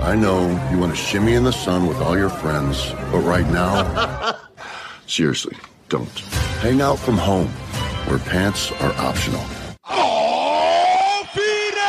I 0.00 0.14
know 0.16 0.48
you 0.70 0.78
want 0.78 0.92
to 0.92 0.96
shimmy 0.96 1.34
in 1.34 1.44
the 1.44 1.52
sun 1.52 1.86
with 1.86 1.98
all 1.98 2.16
your 2.18 2.28
friends, 2.28 2.90
but 3.10 3.20
right 3.20 3.46
now, 3.46 4.38
seriously, 5.06 5.56
don't. 5.88 6.08
Hang 6.60 6.80
out 6.80 6.98
from 6.98 7.16
home 7.16 7.48
where 8.06 8.18
pants 8.18 8.72
are 8.72 8.92
optional. 8.94 9.44
Oh, 9.88 11.24
Phoenix! 11.32 11.84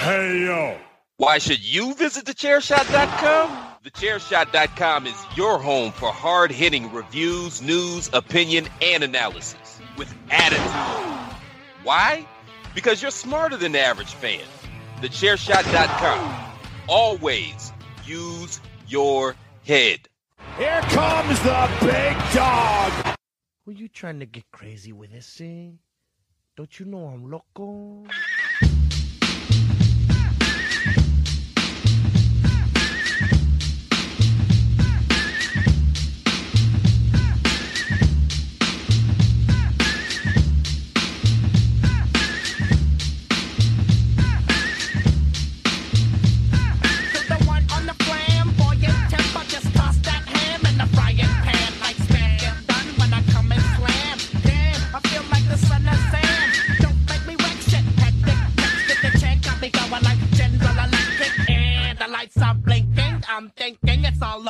Hey, 0.00 0.44
yo. 0.46 0.78
Why 1.16 1.38
should 1.38 1.60
you 1.60 1.94
visit 1.94 2.24
thechairshot.com? 2.24 3.68
Thechairshot.com 3.84 5.06
is 5.06 5.26
your 5.36 5.58
home 5.58 5.92
for 5.92 6.12
hard 6.12 6.50
hitting 6.52 6.92
reviews, 6.92 7.60
news, 7.60 8.08
opinion, 8.12 8.68
and 8.80 9.02
analysis 9.02 9.80
with 9.96 10.14
attitude. 10.30 11.36
Why? 11.82 12.26
Because 12.74 13.02
you're 13.02 13.10
smarter 13.10 13.56
than 13.56 13.72
the 13.72 13.80
average 13.80 14.14
fan. 14.14 14.40
Thechairshot.com. 15.02 16.52
Always 16.88 17.72
use 18.04 18.60
your 18.86 19.34
head. 19.64 20.08
Here 20.56 20.80
comes 20.90 21.40
the 21.40 21.68
big 21.80 22.16
dog. 22.32 23.16
Were 23.66 23.72
you 23.72 23.88
trying 23.88 24.20
to 24.20 24.26
get 24.26 24.48
crazy 24.52 24.92
with 24.92 25.10
eh? 25.10 25.16
this 25.16 25.28
thing? 25.28 25.80
Don't 26.56 26.78
you 26.78 26.86
know 26.86 27.06
I'm 27.06 27.28
loco? 27.28 28.04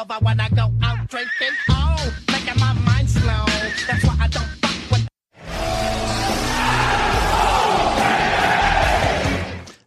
Thinking 0.02 0.16
over 0.16 0.24
when 0.24 0.40
I 0.40 0.48
go 0.48 0.72
out 0.82 1.08
drinking. 1.08 1.56
Oh, 1.70 2.14
making 2.30 2.60
my 2.60 2.72
mind 2.72 3.08
slow. 3.10 3.44
That's 3.86 4.04
why 4.04 4.16
I 4.20 4.28
don't 4.28 4.48
fuck 4.60 4.90
with. 4.90 5.08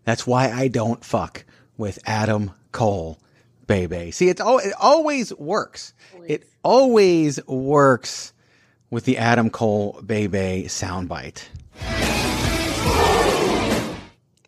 That's 0.03 0.27
why 0.27 0.51
I 0.51 0.67
don't 0.67 1.03
fuck 1.03 1.45
with 1.77 1.99
Adam 2.05 2.51
Cole, 2.71 3.19
baby. 3.67 4.11
See, 4.11 4.29
it's 4.29 4.41
oh, 4.41 4.57
it 4.57 4.73
always 4.79 5.33
works. 5.35 5.93
It 6.27 6.47
always 6.63 7.45
works 7.47 8.33
with 8.89 9.05
the 9.05 9.17
Adam 9.17 9.49
Cole, 9.49 10.01
baby 10.05 10.65
soundbite. 10.67 11.43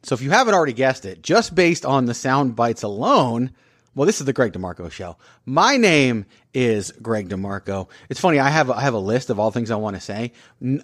So 0.04 0.14
if 0.14 0.22
you 0.22 0.30
haven't 0.30 0.54
already 0.54 0.74
guessed 0.74 1.06
it, 1.06 1.22
just 1.22 1.54
based 1.54 1.86
on 1.86 2.06
the 2.06 2.14
sound 2.14 2.56
bites 2.56 2.82
alone, 2.82 3.52
well, 3.98 4.06
this 4.06 4.20
is 4.20 4.28
the 4.28 4.34
Greg 4.34 4.54
DeMarco 4.54 4.92
show. 4.92 5.18
My 5.48 5.76
name 5.76 6.28
is 6.54 6.92
Greg 7.02 7.30
DeMarco. 7.30 7.90
It's 8.10 8.20
funny. 8.20 8.38
I 8.38 8.50
have 8.50 8.70
I 8.70 8.82
have 8.82 8.94
a 8.94 9.00
list 9.00 9.32
of 9.32 9.40
all 9.40 9.50
things 9.50 9.72
I 9.72 9.76
want 9.76 9.96
to 9.96 10.00
say. 10.00 10.34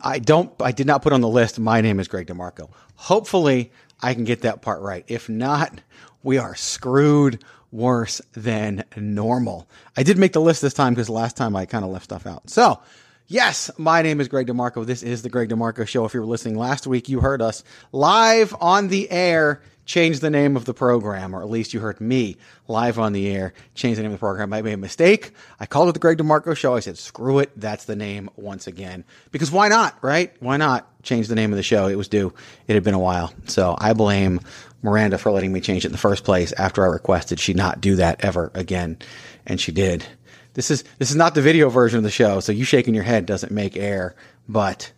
I 0.02 0.18
don't. 0.18 0.52
I 0.60 0.72
did 0.72 0.88
not 0.88 1.04
put 1.04 1.14
on 1.14 1.22
the 1.22 1.30
list. 1.30 1.60
My 1.60 1.80
name 1.80 2.00
is 2.00 2.08
Greg 2.08 2.26
DeMarco. 2.26 2.72
Hopefully, 2.96 3.72
I 4.02 4.16
can 4.16 4.24
get 4.24 4.42
that 4.42 4.64
part 4.64 4.82
right. 4.82 5.06
If 5.08 5.30
not, 5.30 5.80
we 6.24 6.40
are 6.40 6.56
screwed 6.56 7.44
worse 7.72 8.20
than 8.34 8.84
normal. 8.98 9.70
I 9.96 10.02
did 10.02 10.18
make 10.18 10.34
the 10.34 10.42
list 10.42 10.64
this 10.64 10.74
time 10.74 10.96
because 10.96 11.08
last 11.08 11.38
time 11.38 11.56
I 11.56 11.68
kind 11.68 11.86
of 11.86 11.92
left 11.92 12.06
stuff 12.06 12.26
out. 12.26 12.50
So. 12.50 12.82
Yes, 13.28 13.72
my 13.78 14.02
name 14.02 14.20
is 14.20 14.28
Greg 14.28 14.48
DeMarco. 14.48 14.86
This 14.86 15.02
is 15.02 15.22
the 15.22 15.30
Greg 15.30 15.48
DeMarco 15.48 15.88
Show. 15.88 16.04
If 16.04 16.14
you 16.14 16.20
were 16.20 16.26
listening 16.26 16.58
last 16.58 16.86
week, 16.86 17.08
you 17.08 17.22
heard 17.22 17.42
us 17.42 17.64
live 17.94 18.54
on 18.60 18.90
the 18.90 19.10
air 19.10 19.62
change 19.86 20.20
the 20.20 20.30
name 20.30 20.56
of 20.56 20.66
the 20.66 20.74
program, 20.74 21.36
or 21.36 21.42
at 21.42 21.50
least 21.50 21.74
you 21.74 21.80
heard 21.80 22.00
me 22.00 22.38
live 22.68 22.98
on 22.98 23.14
the 23.14 23.28
air 23.28 23.54
change 23.76 23.98
the 23.98 24.04
name 24.04 24.12
of 24.12 24.18
the 24.18 24.20
program. 24.20 24.54
I 24.54 24.62
made 24.62 24.74
a 24.74 24.78
mistake. 24.78 25.32
I 25.60 25.66
called 25.66 25.90
it 25.90 25.94
the 25.94 26.00
Greg 26.00 26.18
DeMarco 26.18 26.56
Show. 26.56 26.76
I 26.76 26.80
said, 26.80 26.98
screw 26.98 27.40
it. 27.40 27.52
That's 27.60 27.86
the 27.86 27.96
name 27.96 28.30
once 28.38 28.68
again. 28.68 29.04
Because 29.32 29.52
why 29.52 29.68
not, 29.68 29.98
right? 30.02 30.34
Why 30.40 30.58
not 30.58 30.88
change 31.04 31.28
the 31.28 31.36
name 31.36 31.52
of 31.52 31.58
the 31.58 31.64
show? 31.64 31.88
It 31.88 31.96
was 31.96 32.08
due. 32.08 32.34
It 32.68 32.74
had 32.74 32.84
been 32.84 32.94
a 32.94 33.00
while. 33.00 33.34
So 33.46 33.76
I 33.78 33.94
blame 33.94 34.40
Miranda 34.82 35.18
for 35.18 35.32
letting 35.32 35.52
me 35.52 35.62
change 35.62 35.84
it 35.84 35.90
in 35.90 35.94
the 35.94 35.98
first 35.98 36.24
place 36.24 36.54
after 36.54 36.84
I 36.84 36.88
requested 36.88 37.40
she 37.40 37.54
not 37.54 37.82
do 37.82 37.98
that 37.98 38.24
ever 38.24 38.52
again. 38.54 38.98
And 39.46 39.60
she 39.60 39.72
did. 39.72 40.06
This 40.54 40.72
is, 40.72 40.84
this 41.00 41.10
is 41.10 41.16
not 41.16 41.36
the 41.36 41.42
video 41.42 41.70
version 41.70 41.98
of 41.98 42.04
the 42.04 42.12
show. 42.12 42.40
So 42.40 42.52
you 42.52 42.64
shaking 42.64 42.94
your 42.94 43.04
head 43.04 43.26
doesn't 43.26 43.52
make 43.52 43.76
air, 43.76 44.16
but 44.48 44.92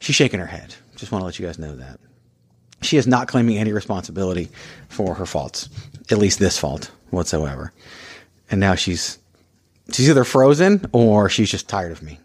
she's 0.00 0.16
shaking 0.16 0.40
her 0.40 0.46
head. 0.46 0.74
Just 0.96 1.12
want 1.12 1.22
to 1.22 1.26
let 1.26 1.38
you 1.38 1.46
guys 1.46 1.58
know 1.58 1.76
that 1.76 2.00
she 2.82 2.96
is 2.96 3.06
not 3.06 3.28
claiming 3.28 3.58
any 3.58 3.72
responsibility 3.72 4.48
for 4.88 5.14
her 5.14 5.26
faults, 5.26 5.68
at 6.10 6.18
least 6.18 6.38
this 6.38 6.58
fault 6.58 6.90
whatsoever. 7.10 7.72
And 8.50 8.60
now 8.60 8.74
she's 8.74 9.18
she's 9.92 10.08
either 10.08 10.24
frozen 10.24 10.86
or 10.92 11.28
she's 11.28 11.50
just 11.50 11.68
tired 11.68 11.92
of 11.92 12.02
me. 12.02 12.18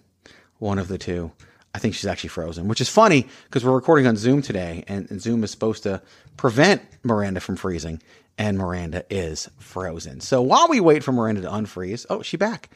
One 0.59 0.79
of 0.79 0.87
the 0.87 0.97
two. 0.97 1.31
I 1.75 1.79
think 1.79 1.95
she's 1.95 2.05
actually 2.05 2.29
frozen, 2.29 2.67
which 2.67 2.81
is 2.81 2.89
funny 2.89 3.27
because 3.45 3.65
we're 3.65 3.73
recording 3.73 4.05
on 4.05 4.15
Zoom 4.15 4.43
today, 4.43 4.83
and, 4.87 5.09
and 5.09 5.19
Zoom 5.19 5.43
is 5.43 5.49
supposed 5.49 5.83
to 5.83 6.03
prevent 6.37 6.83
Miranda 7.01 7.39
from 7.39 7.55
freezing, 7.55 7.99
and 8.37 8.59
Miranda 8.59 9.03
is 9.09 9.49
frozen. 9.57 10.21
So 10.21 10.41
while 10.43 10.67
we 10.67 10.79
wait 10.79 11.03
for 11.03 11.11
Miranda 11.11 11.41
to 11.41 11.49
unfreeze, 11.49 12.05
oh, 12.11 12.21
she 12.21 12.37
back. 12.37 12.69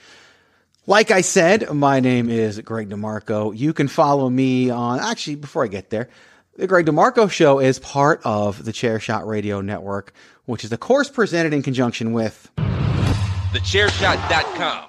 Like 0.87 1.11
I 1.11 1.21
said, 1.21 1.71
my 1.73 1.99
name 1.99 2.29
is 2.29 2.59
Greg 2.61 2.89
DeMarco. 2.89 3.55
You 3.55 3.73
can 3.73 3.87
follow 3.87 4.29
me 4.29 4.69
on, 4.69 4.99
actually, 4.99 5.35
before 5.35 5.63
I 5.63 5.67
get 5.67 5.89
there, 5.89 6.09
the 6.57 6.67
Greg 6.67 6.87
DeMarco 6.87 7.29
Show 7.29 7.59
is 7.59 7.77
part 7.79 8.21
of 8.23 8.63
the 8.65 8.71
Chairshot 8.71 9.25
Radio 9.25 9.59
Network, 9.61 10.13
which 10.45 10.63
is, 10.63 10.71
of 10.71 10.79
course, 10.79 11.09
presented 11.09 11.53
in 11.53 11.61
conjunction 11.61 12.13
with 12.13 12.49
TheChairShot.com. 12.57 14.85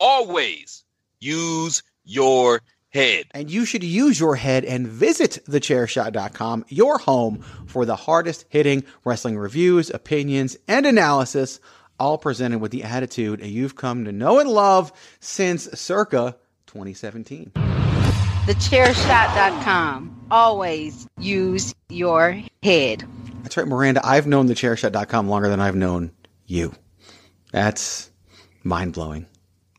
Always 0.00 0.84
use 1.20 1.82
your 2.04 2.62
head. 2.88 3.26
And 3.32 3.50
you 3.50 3.66
should 3.66 3.84
use 3.84 4.18
your 4.18 4.36
head 4.36 4.64
and 4.64 4.88
visit 4.88 5.40
thechairshot.com, 5.46 6.64
your 6.68 6.96
home 6.98 7.44
for 7.66 7.84
the 7.84 7.96
hardest 7.96 8.46
hitting 8.48 8.84
wrestling 9.04 9.36
reviews, 9.36 9.90
opinions, 9.90 10.56
and 10.66 10.86
analysis, 10.86 11.60
all 11.98 12.16
presented 12.16 12.60
with 12.60 12.72
the 12.72 12.82
attitude 12.82 13.44
you've 13.44 13.76
come 13.76 14.06
to 14.06 14.12
know 14.12 14.40
and 14.40 14.48
love 14.48 14.90
since 15.20 15.64
circa 15.78 16.34
2017. 16.66 17.52
TheChairShot.com. 18.46 20.19
Always 20.30 21.08
use 21.18 21.74
your 21.88 22.40
head. 22.62 23.04
That's 23.42 23.56
right, 23.56 23.66
Miranda. 23.66 24.00
I've 24.04 24.26
known 24.26 24.48
thechairshot.com 24.48 25.28
longer 25.28 25.48
than 25.48 25.60
I've 25.60 25.74
known 25.74 26.12
you. 26.46 26.72
That's 27.52 28.10
mind 28.62 28.92
blowing. 28.92 29.26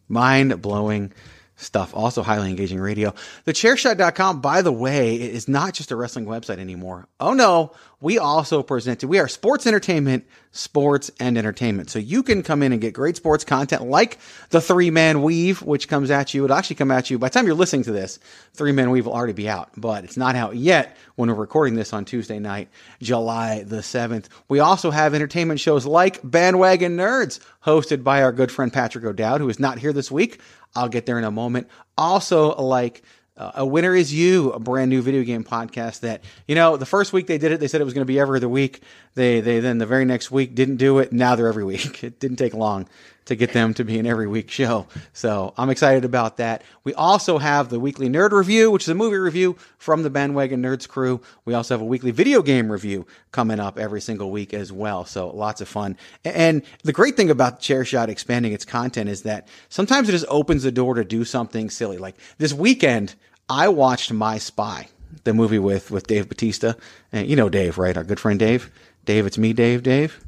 Mind 0.10 0.62
blowing 0.62 1.14
stuff. 1.62 1.96
Also 1.96 2.24
highly 2.24 2.50
engaging 2.50 2.80
radio. 2.80 3.14
TheChairShot.com, 3.46 4.42
by 4.42 4.62
the 4.62 4.72
way, 4.72 5.16
is 5.16 5.48
not 5.48 5.74
just 5.74 5.92
a 5.92 5.96
wrestling 5.96 6.26
website 6.26 6.60
anymore. 6.60 7.08
Oh 7.20 7.34
no, 7.34 7.74
we 8.02 8.18
also 8.18 8.64
presented, 8.64 9.08
we 9.08 9.20
are 9.20 9.28
sports 9.28 9.68
entertainment, 9.68 10.26
sports 10.52 11.12
and 11.20 11.38
entertainment. 11.38 11.90
So 11.90 12.00
you 12.00 12.24
can 12.24 12.42
come 12.42 12.64
in 12.64 12.72
and 12.72 12.82
get 12.82 12.94
great 12.94 13.16
sports 13.16 13.44
content 13.44 13.84
like 13.84 14.18
the 14.50 14.60
three 14.60 14.90
man 14.90 15.22
weave, 15.22 15.62
which 15.62 15.88
comes 15.88 16.10
at 16.10 16.34
you. 16.34 16.44
It'll 16.44 16.58
actually 16.58 16.78
come 16.78 16.92
at 16.92 17.10
you 17.10 17.20
by 17.20 17.30
the 17.30 17.34
time 17.34 17.46
you're 17.46 17.56
listening 17.56 17.84
to 17.84 17.92
this, 17.92 18.20
three 18.54 18.72
man 18.72 18.90
weave 18.90 19.06
will 19.06 19.14
already 19.14 19.34
be 19.34 19.48
out, 19.48 19.70
but 19.78 20.04
it's 20.04 20.18
not 20.18 20.36
out 20.36 20.56
yet 20.56 20.98
when 21.16 21.30
we're 21.30 21.36
recording 21.36 21.76
this 21.76 21.94
on 21.94 22.04
Tuesday 22.04 22.40
night, 22.40 22.70
July 23.02 23.64
the 23.64 23.78
7th. 23.78 24.26
We 24.50 24.60
also 24.60 24.90
have 24.90 25.14
entertainment 25.14 25.60
shows 25.60 25.86
like 25.86 26.20
Bandwagon 26.24 26.98
Nerds, 26.98 27.40
hosted 27.64 28.04
by 28.04 28.24
our 28.24 28.32
good 28.32 28.52
friend 28.52 28.74
Patrick 28.74 29.06
O'Dowd, 29.06 29.42
who 29.42 29.50
is 29.50 29.60
not 29.60 29.78
here 29.78 29.94
this 29.94 30.10
week. 30.10 30.42
I'll 30.76 30.90
get 30.90 31.06
there 31.06 31.18
in 31.18 31.24
a 31.24 31.32
moment. 31.32 31.68
Also, 31.98 32.56
like 32.56 33.04
uh, 33.38 33.52
a 33.56 33.66
winner 33.66 33.96
is 33.96 34.14
you, 34.14 34.52
a 34.52 34.60
brand 34.60 34.90
new 34.90 35.02
video 35.02 35.24
game 35.24 35.44
podcast 35.44 36.02
that 36.02 36.24
you 36.48 36.56
know 36.56 36.78
the 36.78 36.86
first 36.86 37.14
week 37.14 37.28
they 37.28 37.38
did 37.38 37.52
it, 37.52 37.60
they 37.60 37.68
said 37.68 37.82
it 37.82 37.86
was 37.86 37.94
going 37.94 38.06
to 38.06 38.12
be 38.12 38.20
every 38.20 38.38
other 38.38 38.50
week. 38.50 38.82
They 39.16 39.42
they 39.42 39.60
then 39.60 39.78
the 39.78 39.86
very 39.86 40.06
next 40.06 40.32
week 40.32 40.56
didn't 40.56 40.78
do 40.78 41.00
it. 41.00 41.12
Now 41.12 41.36
they're 41.36 41.48
every 41.48 41.64
week. 41.66 42.04
It 42.04 42.20
didn't 42.20 42.38
take 42.38 42.54
long 42.54 42.88
to 43.32 43.36
get 43.38 43.54
them 43.54 43.74
to 43.74 43.86
be 43.86 43.98
an 43.98 44.06
every 44.06 44.28
week 44.28 44.52
show. 44.52 44.86
So 45.14 45.54
I'm 45.58 45.70
excited 45.70 46.04
about 46.04 46.38
that. 46.38 46.64
We 46.84 46.94
also 46.94 47.38
have 47.38 47.70
the 47.70 47.80
weekly 47.80 48.10
nerd 48.10 48.32
review, 48.32 48.70
which 48.70 48.84
is 48.84 48.90
a 48.90 48.96
movie 48.96 49.18
review 49.18 49.56
from 49.78 50.04
the 50.04 50.10
Bandwagon 50.10 50.62
Nerds 50.62 50.88
crew. 50.88 51.22
We 51.46 51.54
also 51.54 51.74
have 51.74 51.82
a 51.82 51.86
weekly 51.86 52.12
video 52.12 52.42
game 52.42 52.70
review 52.70 53.08
coming 53.32 53.60
up 53.60 53.80
every 53.80 54.02
single 54.02 54.32
week 54.32 54.54
as 54.54 54.72
well. 54.72 55.06
So 55.06 55.30
lots 55.30 55.62
of 55.62 55.70
fun. 55.70 55.98
And 56.26 56.62
the 56.84 56.92
great 56.92 57.16
thing 57.16 57.30
about 57.30 57.62
Chairshot 57.62 58.10
expanding 58.10 58.52
its 58.52 58.66
content 58.66 59.10
is 59.10 59.24
that 59.24 59.48
sometimes 59.70 60.10
it 60.10 60.12
just 60.12 60.26
opens 60.28 60.64
the 60.64 60.72
door 60.72 60.96
to 60.96 61.06
do 61.06 61.24
something 61.24 61.70
silly. 61.70 61.98
Like 61.98 62.18
this 62.38 62.52
weekend, 62.52 63.16
I 63.50 63.70
watched 63.70 64.12
My 64.12 64.40
Spy, 64.40 64.90
the 65.24 65.34
movie 65.34 65.60
with, 65.60 65.90
with 65.90 66.06
Dave 66.06 66.28
Batista. 66.28 66.74
And 67.14 67.28
you 67.28 67.38
know 67.38 67.48
Dave, 67.48 67.78
right? 67.78 67.96
Our 67.96 68.04
good 68.04 68.20
friend 68.20 68.38
Dave. 68.38 68.70
Dave, 69.06 69.26
it's 69.26 69.38
me, 69.38 69.54
Dave, 69.54 69.84
Dave. 69.84 70.20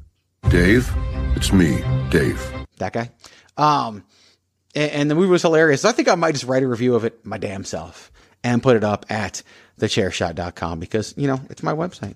Dave, 0.50 0.90
it's 1.36 1.52
me, 1.52 1.84
Dave. 2.10 2.63
That 2.78 2.94
guy. 2.94 3.10
Um, 3.58 4.04
and, 4.76 4.92
and 4.92 5.12
the 5.12 5.16
movie 5.16 5.30
was 5.30 5.42
hilarious. 5.42 5.86
I 5.86 5.92
think 5.92 6.08
I 6.08 6.16
might 6.16 6.34
just 6.34 6.46
write 6.46 6.64
a 6.64 6.68
review 6.68 6.96
of 6.96 7.06
it 7.06 7.26
my 7.26 7.38
damn 7.38 7.64
self 7.64 8.12
and 8.44 8.62
put 8.62 8.76
it 8.76 8.84
up 8.84 9.06
at 9.10 9.44
thechairshot.com 9.80 10.80
because, 10.80 11.14
you 11.18 11.28
know, 11.28 11.42
it's 11.50 11.64
my 11.64 11.74
website. 11.74 12.16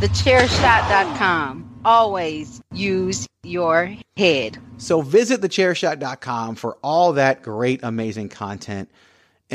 TheChairShot.com. 0.00 1.80
Always 1.84 2.60
use 2.72 3.26
your 3.42 3.94
head. 4.16 4.58
So 4.78 5.00
visit 5.00 5.40
thechairshot.com 5.40 6.56
for 6.56 6.76
all 6.82 7.14
that 7.14 7.42
great, 7.42 7.80
amazing 7.82 8.28
content. 8.28 8.90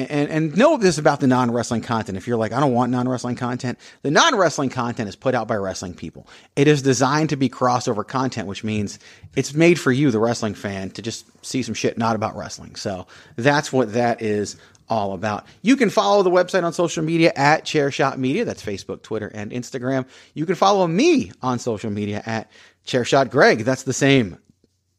And, 0.07 0.29
and, 0.29 0.57
know 0.57 0.77
this 0.77 0.97
about 0.97 1.19
the 1.19 1.27
non 1.27 1.51
wrestling 1.51 1.81
content. 1.81 2.17
If 2.17 2.27
you're 2.27 2.37
like, 2.37 2.51
I 2.51 2.59
don't 2.59 2.73
want 2.73 2.91
non 2.91 3.07
wrestling 3.07 3.35
content, 3.35 3.79
the 4.01 4.11
non 4.11 4.35
wrestling 4.35 4.69
content 4.69 5.09
is 5.09 5.15
put 5.15 5.35
out 5.35 5.47
by 5.47 5.55
wrestling 5.55 5.93
people. 5.93 6.27
It 6.55 6.67
is 6.67 6.81
designed 6.81 7.29
to 7.29 7.35
be 7.35 7.49
crossover 7.49 8.07
content, 8.07 8.47
which 8.47 8.63
means 8.63 8.99
it's 9.35 9.53
made 9.53 9.79
for 9.79 9.91
you, 9.91 10.11
the 10.11 10.19
wrestling 10.19 10.53
fan, 10.53 10.91
to 10.91 11.01
just 11.01 11.25
see 11.45 11.63
some 11.63 11.73
shit 11.73 11.97
not 11.97 12.15
about 12.15 12.35
wrestling. 12.35 12.75
So 12.75 13.07
that's 13.35 13.73
what 13.73 13.93
that 13.93 14.21
is 14.21 14.57
all 14.89 15.13
about. 15.13 15.45
You 15.61 15.75
can 15.75 15.89
follow 15.89 16.23
the 16.23 16.31
website 16.31 16.63
on 16.63 16.73
social 16.73 17.03
media 17.03 17.31
at 17.35 17.63
Chairshot 17.63 18.17
Media. 18.17 18.43
That's 18.43 18.63
Facebook, 18.63 19.03
Twitter, 19.03 19.31
and 19.33 19.51
Instagram. 19.51 20.05
You 20.33 20.45
can 20.45 20.55
follow 20.55 20.87
me 20.87 21.31
on 21.41 21.59
social 21.59 21.91
media 21.91 22.23
at 22.25 22.51
Chairshot 22.85 23.29
Greg. 23.29 23.59
That's 23.59 23.83
the 23.83 23.93
same 23.93 24.39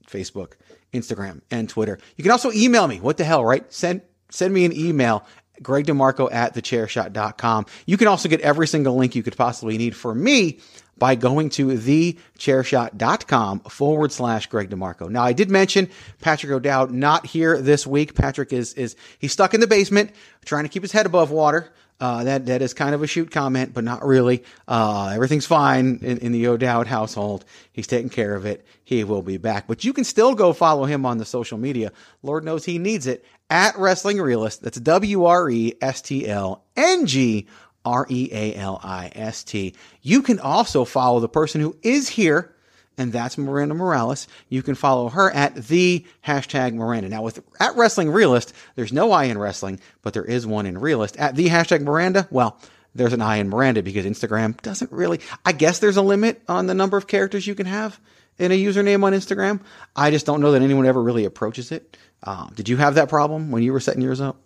Facebook, 0.08 0.52
Instagram, 0.92 1.40
and 1.50 1.68
Twitter. 1.68 1.98
You 2.16 2.22
can 2.22 2.32
also 2.32 2.52
email 2.52 2.86
me. 2.86 3.00
What 3.00 3.16
the 3.16 3.24
hell, 3.24 3.44
right? 3.44 3.70
Send 3.72 4.02
send 4.30 4.54
me 4.54 4.64
an 4.64 4.72
email 4.72 5.24
Greg 5.62 5.86
DeMarco 5.86 6.32
at 6.32 6.54
thechairshot.com. 6.54 7.66
You 7.86 7.96
can 7.96 8.08
also 8.08 8.28
get 8.28 8.40
every 8.40 8.66
single 8.66 8.96
link 8.96 9.14
you 9.14 9.22
could 9.22 9.36
possibly 9.36 9.78
need 9.78 9.94
for 9.94 10.14
me 10.14 10.58
by 10.98 11.14
going 11.14 11.50
to 11.50 11.68
thechairshot.com 11.68 13.60
forward 13.60 14.12
slash 14.12 14.46
Greg 14.46 14.70
DeMarco. 14.70 15.08
Now, 15.08 15.22
I 15.22 15.32
did 15.32 15.50
mention 15.50 15.88
Patrick 16.20 16.52
O'Dowd 16.52 16.90
not 16.92 17.26
here 17.26 17.60
this 17.60 17.86
week. 17.86 18.14
Patrick 18.14 18.52
is, 18.52 18.74
is, 18.74 18.96
he's 19.18 19.32
stuck 19.32 19.54
in 19.54 19.60
the 19.60 19.66
basement 19.66 20.12
trying 20.44 20.64
to 20.64 20.68
keep 20.68 20.82
his 20.82 20.92
head 20.92 21.06
above 21.06 21.30
water. 21.30 21.72
Uh, 21.98 22.24
that, 22.24 22.46
that 22.46 22.62
is 22.62 22.72
kind 22.72 22.94
of 22.94 23.02
a 23.02 23.06
shoot 23.06 23.30
comment, 23.30 23.74
but 23.74 23.84
not 23.84 24.02
really. 24.06 24.42
Uh, 24.66 25.12
everything's 25.14 25.44
fine 25.44 25.98
in, 26.00 26.16
in 26.18 26.32
the 26.32 26.46
O'Dowd 26.46 26.86
household. 26.86 27.44
He's 27.72 27.86
taking 27.86 28.08
care 28.08 28.34
of 28.34 28.46
it. 28.46 28.64
He 28.84 29.04
will 29.04 29.20
be 29.20 29.36
back, 29.36 29.66
but 29.66 29.84
you 29.84 29.92
can 29.92 30.04
still 30.04 30.34
go 30.34 30.54
follow 30.54 30.86
him 30.86 31.04
on 31.04 31.18
the 31.18 31.26
social 31.26 31.58
media. 31.58 31.92
Lord 32.22 32.42
knows 32.42 32.64
he 32.64 32.78
needs 32.78 33.06
it 33.06 33.22
at 33.50 33.76
Wrestling 33.76 34.20
Realist. 34.20 34.62
That's 34.62 34.80
W 34.80 35.24
R 35.24 35.50
E 35.50 35.74
S 35.82 36.00
T 36.00 36.26
L 36.26 36.64
N 36.76 37.06
G 37.06 37.46
R 37.84 38.06
E 38.08 38.30
A 38.32 38.54
L 38.54 38.80
I 38.82 39.10
S 39.14 39.44
T. 39.44 39.74
You 40.00 40.22
can 40.22 40.38
also 40.38 40.84
follow 40.84 41.20
the 41.20 41.28
person 41.28 41.60
who 41.60 41.76
is 41.82 42.08
here, 42.08 42.54
and 42.96 43.12
that's 43.12 43.36
Miranda 43.36 43.74
Morales. 43.74 44.28
You 44.48 44.62
can 44.62 44.74
follow 44.74 45.08
her 45.08 45.30
at 45.30 45.56
the 45.56 46.06
hashtag 46.24 46.74
Miranda. 46.74 47.08
Now, 47.08 47.22
with 47.22 47.42
at 47.58 47.76
Wrestling 47.76 48.10
Realist, 48.10 48.54
there's 48.76 48.92
no 48.92 49.12
I 49.12 49.24
in 49.24 49.36
wrestling, 49.36 49.80
but 50.02 50.14
there 50.14 50.24
is 50.24 50.46
one 50.46 50.66
in 50.66 50.78
Realist. 50.78 51.16
At 51.16 51.34
the 51.34 51.48
hashtag 51.48 51.82
Miranda, 51.82 52.28
well, 52.30 52.58
there's 52.94 53.12
an 53.12 53.22
I 53.22 53.36
in 53.36 53.48
Miranda 53.48 53.82
because 53.82 54.04
Instagram 54.04 54.60
doesn't 54.62 54.90
really, 54.90 55.20
I 55.44 55.52
guess 55.52 55.78
there's 55.78 55.96
a 55.96 56.02
limit 56.02 56.42
on 56.48 56.66
the 56.66 56.74
number 56.74 56.96
of 56.96 57.06
characters 57.06 57.46
you 57.46 57.54
can 57.54 57.66
have 57.66 58.00
in 58.40 58.50
a 58.50 58.58
username 58.58 59.04
on 59.04 59.12
Instagram. 59.12 59.60
I 59.94 60.10
just 60.10 60.26
don't 60.26 60.40
know 60.40 60.52
that 60.52 60.62
anyone 60.62 60.86
ever 60.86 61.02
really 61.02 61.24
approaches 61.24 61.70
it. 61.70 61.96
Uh, 62.22 62.48
did 62.54 62.68
you 62.68 62.76
have 62.76 62.94
that 62.96 63.08
problem 63.08 63.50
when 63.50 63.62
you 63.62 63.72
were 63.72 63.80
setting 63.80 64.02
yours 64.02 64.20
up? 64.20 64.36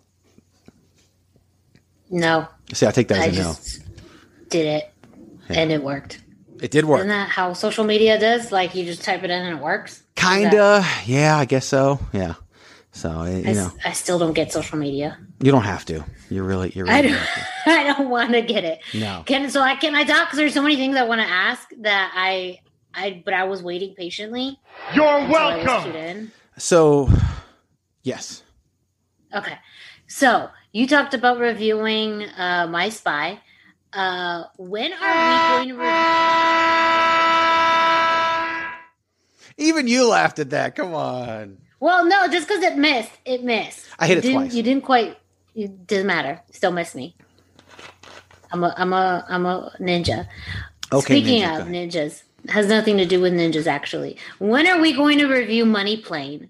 No. 2.09 2.47
See, 2.73 2.85
I 2.85 2.91
take 2.91 3.07
that 3.07 3.19
I 3.19 3.27
as 3.27 3.37
a 3.37 3.41
no. 3.41 3.85
did 4.49 4.65
it 4.65 4.93
and 5.49 5.71
it 5.71 5.83
worked. 5.83 6.21
It 6.61 6.71
did 6.71 6.85
work. 6.85 6.99
Isn't 6.99 7.09
that 7.09 7.29
how 7.29 7.53
social 7.53 7.83
media 7.83 8.19
does? 8.19 8.51
Like 8.51 8.75
you 8.75 8.85
just 8.85 9.03
type 9.03 9.23
it 9.23 9.29
in 9.29 9.41
and 9.41 9.57
it 9.57 9.63
works? 9.63 10.03
Kinda. 10.15 10.85
Yeah, 11.05 11.37
I 11.37 11.45
guess 11.45 11.65
so. 11.65 11.99
Yeah. 12.13 12.35
So, 12.91 13.09
uh, 13.09 13.23
I, 13.23 13.29
you 13.31 13.53
know, 13.55 13.71
I 13.83 13.91
still 13.91 14.17
don't 14.17 14.33
get 14.33 14.53
social 14.53 14.77
media. 14.77 15.17
you 15.41 15.51
don't 15.51 15.63
have 15.63 15.83
to. 15.85 16.05
You 16.29 16.43
really, 16.43 16.71
you 16.73 16.87
I 16.87 17.01
really 17.01 17.09
don't. 17.09 17.27
I 17.65 17.83
don't 17.83 18.09
want 18.09 18.31
to 18.31 18.41
get 18.41 18.63
it. 18.63 18.79
No. 18.93 19.23
Can 19.25 19.49
so 19.49 19.59
I 19.59 19.75
can 19.75 19.95
I 19.95 20.05
talk? 20.05 20.27
Because 20.27 20.37
there's 20.37 20.53
so 20.53 20.61
many 20.61 20.77
things 20.77 20.95
I 20.95 21.03
want 21.03 21.19
to 21.19 21.27
ask 21.27 21.67
that 21.79 22.13
I 22.15 22.61
I 22.95 23.21
but 23.25 23.33
I 23.33 23.43
was 23.45 23.61
waiting 23.61 23.93
patiently. 23.95 24.59
You're 24.93 25.05
until 25.19 25.35
I 25.35 25.57
was 25.57 25.65
welcome. 25.65 26.31
So, 26.57 27.09
yes. 28.03 28.43
Okay. 29.33 29.57
So 30.07 30.49
you 30.71 30.87
talked 30.87 31.13
about 31.13 31.39
reviewing 31.39 32.23
uh, 32.23 32.67
My 32.69 32.89
Spy. 32.89 33.39
Uh, 33.91 34.43
when 34.57 34.91
are 34.93 35.59
we 35.61 35.67
going 35.67 35.69
to 35.69 35.75
review? 35.75 35.91
Even 39.57 39.87
you 39.87 40.07
laughed 40.09 40.39
at 40.39 40.49
that. 40.49 40.75
Come 40.75 40.93
on. 40.93 41.57
Well, 41.79 42.05
no, 42.05 42.27
just 42.27 42.47
because 42.47 42.63
it 42.63 42.77
missed, 42.77 43.11
it 43.25 43.43
missed. 43.43 43.85
I 43.99 44.07
hit 44.07 44.15
You 44.15 44.19
it 44.19 44.21
didn't- 44.23 44.35
twice. 44.41 44.53
You 44.53 44.63
didn't 44.63 44.83
quite. 44.83 45.17
It 45.55 45.87
doesn't 45.87 46.07
matter. 46.07 46.41
Still 46.51 46.71
miss 46.71 46.93
me. 46.95 47.15
I'm 48.51 48.63
a 48.63 48.73
I'm 48.77 48.91
a 48.93 49.25
I'm 49.29 49.45
a 49.45 49.71
ninja. 49.79 50.27
Okay. 50.91 51.21
Speaking 51.21 51.41
Ninja, 51.43 51.61
of 51.61 51.67
ninjas, 51.67 52.23
has 52.49 52.67
nothing 52.67 52.97
to 52.97 53.05
do 53.05 53.19
with 53.21 53.33
ninjas 53.33 53.67
actually. 53.67 54.17
When 54.39 54.67
are 54.67 54.79
we 54.79 54.93
going 54.93 55.17
to 55.19 55.27
review 55.27 55.65
Money 55.65 55.97
Plane? 55.97 56.49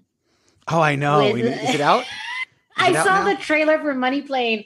Oh, 0.68 0.80
I 0.80 0.96
know. 0.96 1.32
with- 1.32 1.44
Is 1.44 1.74
it 1.74 1.80
out? 1.80 2.04
I 2.76 2.90
it 2.90 2.96
out 2.96 3.06
saw 3.06 3.24
now? 3.24 3.34
the 3.34 3.36
trailer 3.40 3.78
for 3.78 3.94
Money 3.94 4.22
Plane. 4.22 4.64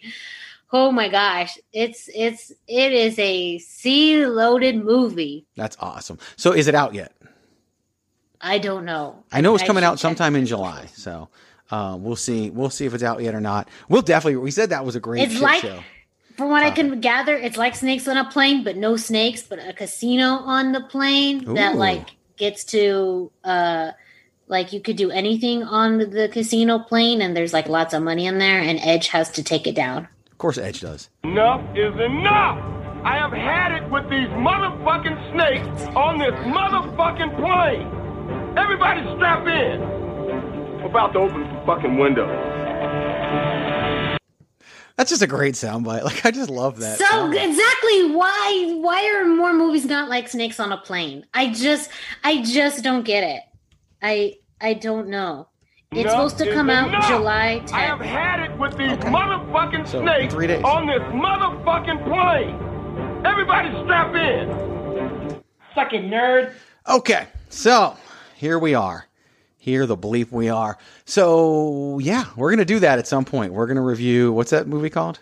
Oh 0.73 0.93
my 0.93 1.09
gosh, 1.09 1.59
it's 1.73 2.09
it's 2.15 2.53
it 2.69 2.93
is 2.93 3.19
a 3.19 3.59
sea 3.59 4.25
loaded 4.27 4.85
movie. 4.85 5.47
That's 5.57 5.77
awesome. 5.81 6.19
So 6.37 6.53
is 6.53 6.69
it 6.69 6.75
out 6.75 6.95
yet? 6.95 7.13
I 8.41 8.59
don't 8.59 8.85
know. 8.85 9.23
I 9.33 9.41
know 9.41 9.55
it's 9.55 9.65
I 9.65 9.67
coming 9.67 9.85
out 9.85 9.99
sometime 9.99 10.35
in 10.37 10.47
July. 10.47 10.87
So 10.95 11.29
uh, 11.71 11.97
we'll 12.01 12.17
see. 12.17 12.51
We'll 12.51 12.71
see 12.71 12.87
if 12.87 12.95
it's 12.95 13.03
out 13.03 13.21
yet 13.23 13.35
or 13.35 13.41
not. 13.41 13.69
We'll 13.89 14.03
definitely. 14.03 14.37
We 14.37 14.51
said 14.51 14.71
that 14.71 14.85
was 14.85 14.97
a 14.97 15.01
great 15.01 15.31
It's 15.31 15.41
like- 15.41 15.61
show. 15.63 15.83
From 16.41 16.49
what 16.49 16.63
I 16.63 16.71
can 16.71 17.01
gather, 17.01 17.37
it's 17.37 17.59
like 17.59 17.75
snakes 17.75 18.09
on 18.09 18.17
a 18.17 18.25
plane, 18.31 18.65
but 18.65 18.75
no 18.75 18.97
snakes, 18.97 19.43
but 19.43 19.59
a 19.59 19.75
casino 19.75 20.25
on 20.25 20.73
the 20.73 20.81
plane 20.81 21.45
that 21.53 21.77
like 21.77 22.17
gets 22.39 22.65
to 22.73 23.31
uh 23.45 23.91
like 24.47 24.73
you 24.73 24.81
could 24.81 24.97
do 24.97 25.11
anything 25.11 25.63
on 25.63 25.99
the 25.99 26.31
casino 26.33 26.79
plane 26.79 27.21
and 27.21 27.37
there's 27.37 27.53
like 27.53 27.69
lots 27.69 27.93
of 27.93 28.03
money 28.03 28.25
in 28.25 28.39
there 28.39 28.59
and 28.59 28.79
Edge 28.81 29.09
has 29.09 29.29
to 29.33 29.43
take 29.43 29.67
it 29.67 29.75
down. 29.75 30.09
Of 30.33 30.39
course, 30.39 30.57
Edge 30.57 30.81
does. 30.81 31.11
Enough 31.25 31.61
is 31.77 31.93
enough! 32.01 32.57
I 33.05 33.19
have 33.19 33.33
had 33.33 33.73
it 33.73 33.91
with 33.91 34.09
these 34.09 34.29
motherfucking 34.29 35.33
snakes 35.33 35.95
on 35.95 36.19
this 36.19 36.33
motherfucking 36.49 37.37
plane! 37.37 38.57
Everybody 38.57 39.03
strap 39.15 39.47
in! 39.47 39.83
I'm 40.81 40.87
about 40.87 41.13
to 41.13 41.19
open 41.19 41.43
the 41.43 41.63
fucking 41.67 41.99
window. 41.99 43.70
That's 45.01 45.09
just 45.09 45.23
a 45.23 45.27
great 45.27 45.55
soundbite. 45.55 46.03
Like 46.11 46.27
I 46.27 46.31
just 46.31 46.51
love 46.51 46.79
that. 46.81 46.99
So 46.99 47.07
soundbite. 47.07 47.49
exactly 47.49 48.11
why 48.15 48.75
why 48.83 49.03
are 49.15 49.25
more 49.25 49.55
movies 49.55 49.87
not 49.87 50.11
like 50.11 50.29
snakes 50.29 50.61
on 50.61 50.73
a 50.73 50.77
plane? 50.77 51.25
I 51.33 51.55
just 51.55 51.89
I 52.23 52.43
just 52.43 52.85
don't 52.85 53.03
get 53.03 53.25
it. 53.25 53.41
I 54.03 54.35
I 54.61 54.75
don't 54.75 55.09
know. 55.09 55.49
It's 55.91 56.01
Enough 56.01 56.13
supposed 56.13 56.39
to 56.41 56.49
is 56.51 56.55
come 56.55 56.69
out 56.69 56.89
enough. 56.89 57.09
July 57.09 57.65
I 57.73 57.81
have 57.81 58.01
had 58.01 58.41
it 58.41 58.59
with 58.59 58.77
these 58.77 58.93
Okay. 58.93 59.09
motherfucking 59.09 59.89
So, 59.89 60.03
snakes 60.03 60.35
three 60.35 60.47
days. 60.47 60.63
on 60.65 60.87
this 60.87 61.01
motherfucking 61.01 62.05
plane! 62.05 63.25
Everybody 63.25 63.71
strap 63.83 64.15
in! 64.15 65.41
Fucking 65.75 66.11
nerd. 66.11 66.53
Okay, 66.87 67.27
so 67.49 67.97
here 68.37 68.59
we 68.59 68.75
are. 68.75 69.07
Here 69.63 69.85
the 69.87 69.97
bleep 69.97 70.33
we 70.33 70.49
are. 70.49 70.79
So 71.05 71.99
yeah, 72.01 72.25
we're 72.35 72.51
gonna 72.51 72.65
do 72.65 72.79
that 72.81 72.99
at 72.99 73.07
some 73.07 73.25
point. 73.27 73.53
We're 73.53 73.67
gonna 73.67 73.83
review 73.83 74.33
what's 74.33 74.51
that 74.53 74.67
movie 74.67 74.89
called? 74.91 75.21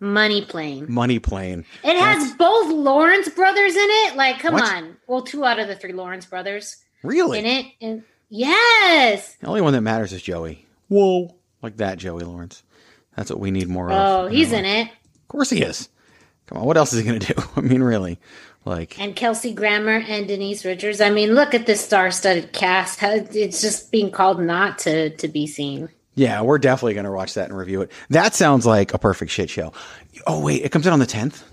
Money 0.00 0.44
Plane. 0.44 0.86
Money 0.88 1.18
Plane. 1.18 1.64
It 1.82 1.98
has 1.98 2.32
both 2.34 2.70
Lawrence 2.70 3.28
brothers 3.30 3.74
in 3.74 3.88
it. 3.90 4.14
Like, 4.16 4.38
come 4.38 4.54
What? 4.54 4.72
on. 4.72 4.96
Well, 5.08 5.22
two 5.22 5.44
out 5.44 5.58
of 5.58 5.66
the 5.66 5.74
three 5.74 5.92
Lawrence 5.92 6.24
brothers 6.24 6.76
Really? 7.02 7.40
in 7.40 7.46
it. 7.46 7.66
And 7.80 8.04
yes. 8.28 9.34
The 9.40 9.48
only 9.48 9.60
one 9.60 9.72
that 9.72 9.80
matters 9.80 10.12
is 10.12 10.22
Joey. 10.22 10.64
Whoa, 10.86 11.34
like 11.62 11.78
that 11.78 11.98
Joey 11.98 12.22
Lawrence. 12.22 12.62
That's 13.16 13.28
what 13.30 13.40
we 13.40 13.50
need 13.50 13.68
more 13.68 13.90
of. 13.90 13.98
Oh, 13.98 14.28
he's 14.28 14.52
in 14.52 14.64
it. 14.64 14.86
Of 14.88 15.28
course 15.28 15.50
he 15.50 15.62
is. 15.62 15.88
Come 16.46 16.58
on, 16.58 16.64
what 16.64 16.76
else 16.76 16.92
is 16.92 17.00
he 17.00 17.04
gonna 17.04 17.18
do? 17.18 17.34
I 17.56 17.60
mean, 17.60 17.82
really, 17.82 18.20
like 18.68 18.98
And 19.00 19.16
Kelsey 19.16 19.52
Grammer 19.52 20.04
and 20.06 20.28
Denise 20.28 20.64
Richards. 20.64 21.00
I 21.00 21.10
mean, 21.10 21.34
look 21.34 21.54
at 21.54 21.66
this 21.66 21.80
star-studded 21.80 22.52
cast. 22.52 23.02
It's 23.02 23.60
just 23.60 23.90
being 23.90 24.10
called 24.10 24.40
not 24.40 24.78
to 24.80 25.10
to 25.16 25.28
be 25.28 25.46
seen. 25.46 25.88
Yeah, 26.14 26.42
we're 26.42 26.58
definitely 26.58 26.94
going 26.94 27.04
to 27.06 27.12
watch 27.12 27.34
that 27.34 27.48
and 27.48 27.56
review 27.56 27.80
it. 27.82 27.92
That 28.10 28.34
sounds 28.34 28.66
like 28.66 28.92
a 28.92 28.98
perfect 28.98 29.30
shit 29.30 29.48
show. 29.50 29.72
Oh, 30.26 30.40
wait, 30.44 30.64
it 30.64 30.70
comes 30.72 30.84
out 30.86 30.92
on 30.92 30.98
the 30.98 31.06
10th? 31.06 31.44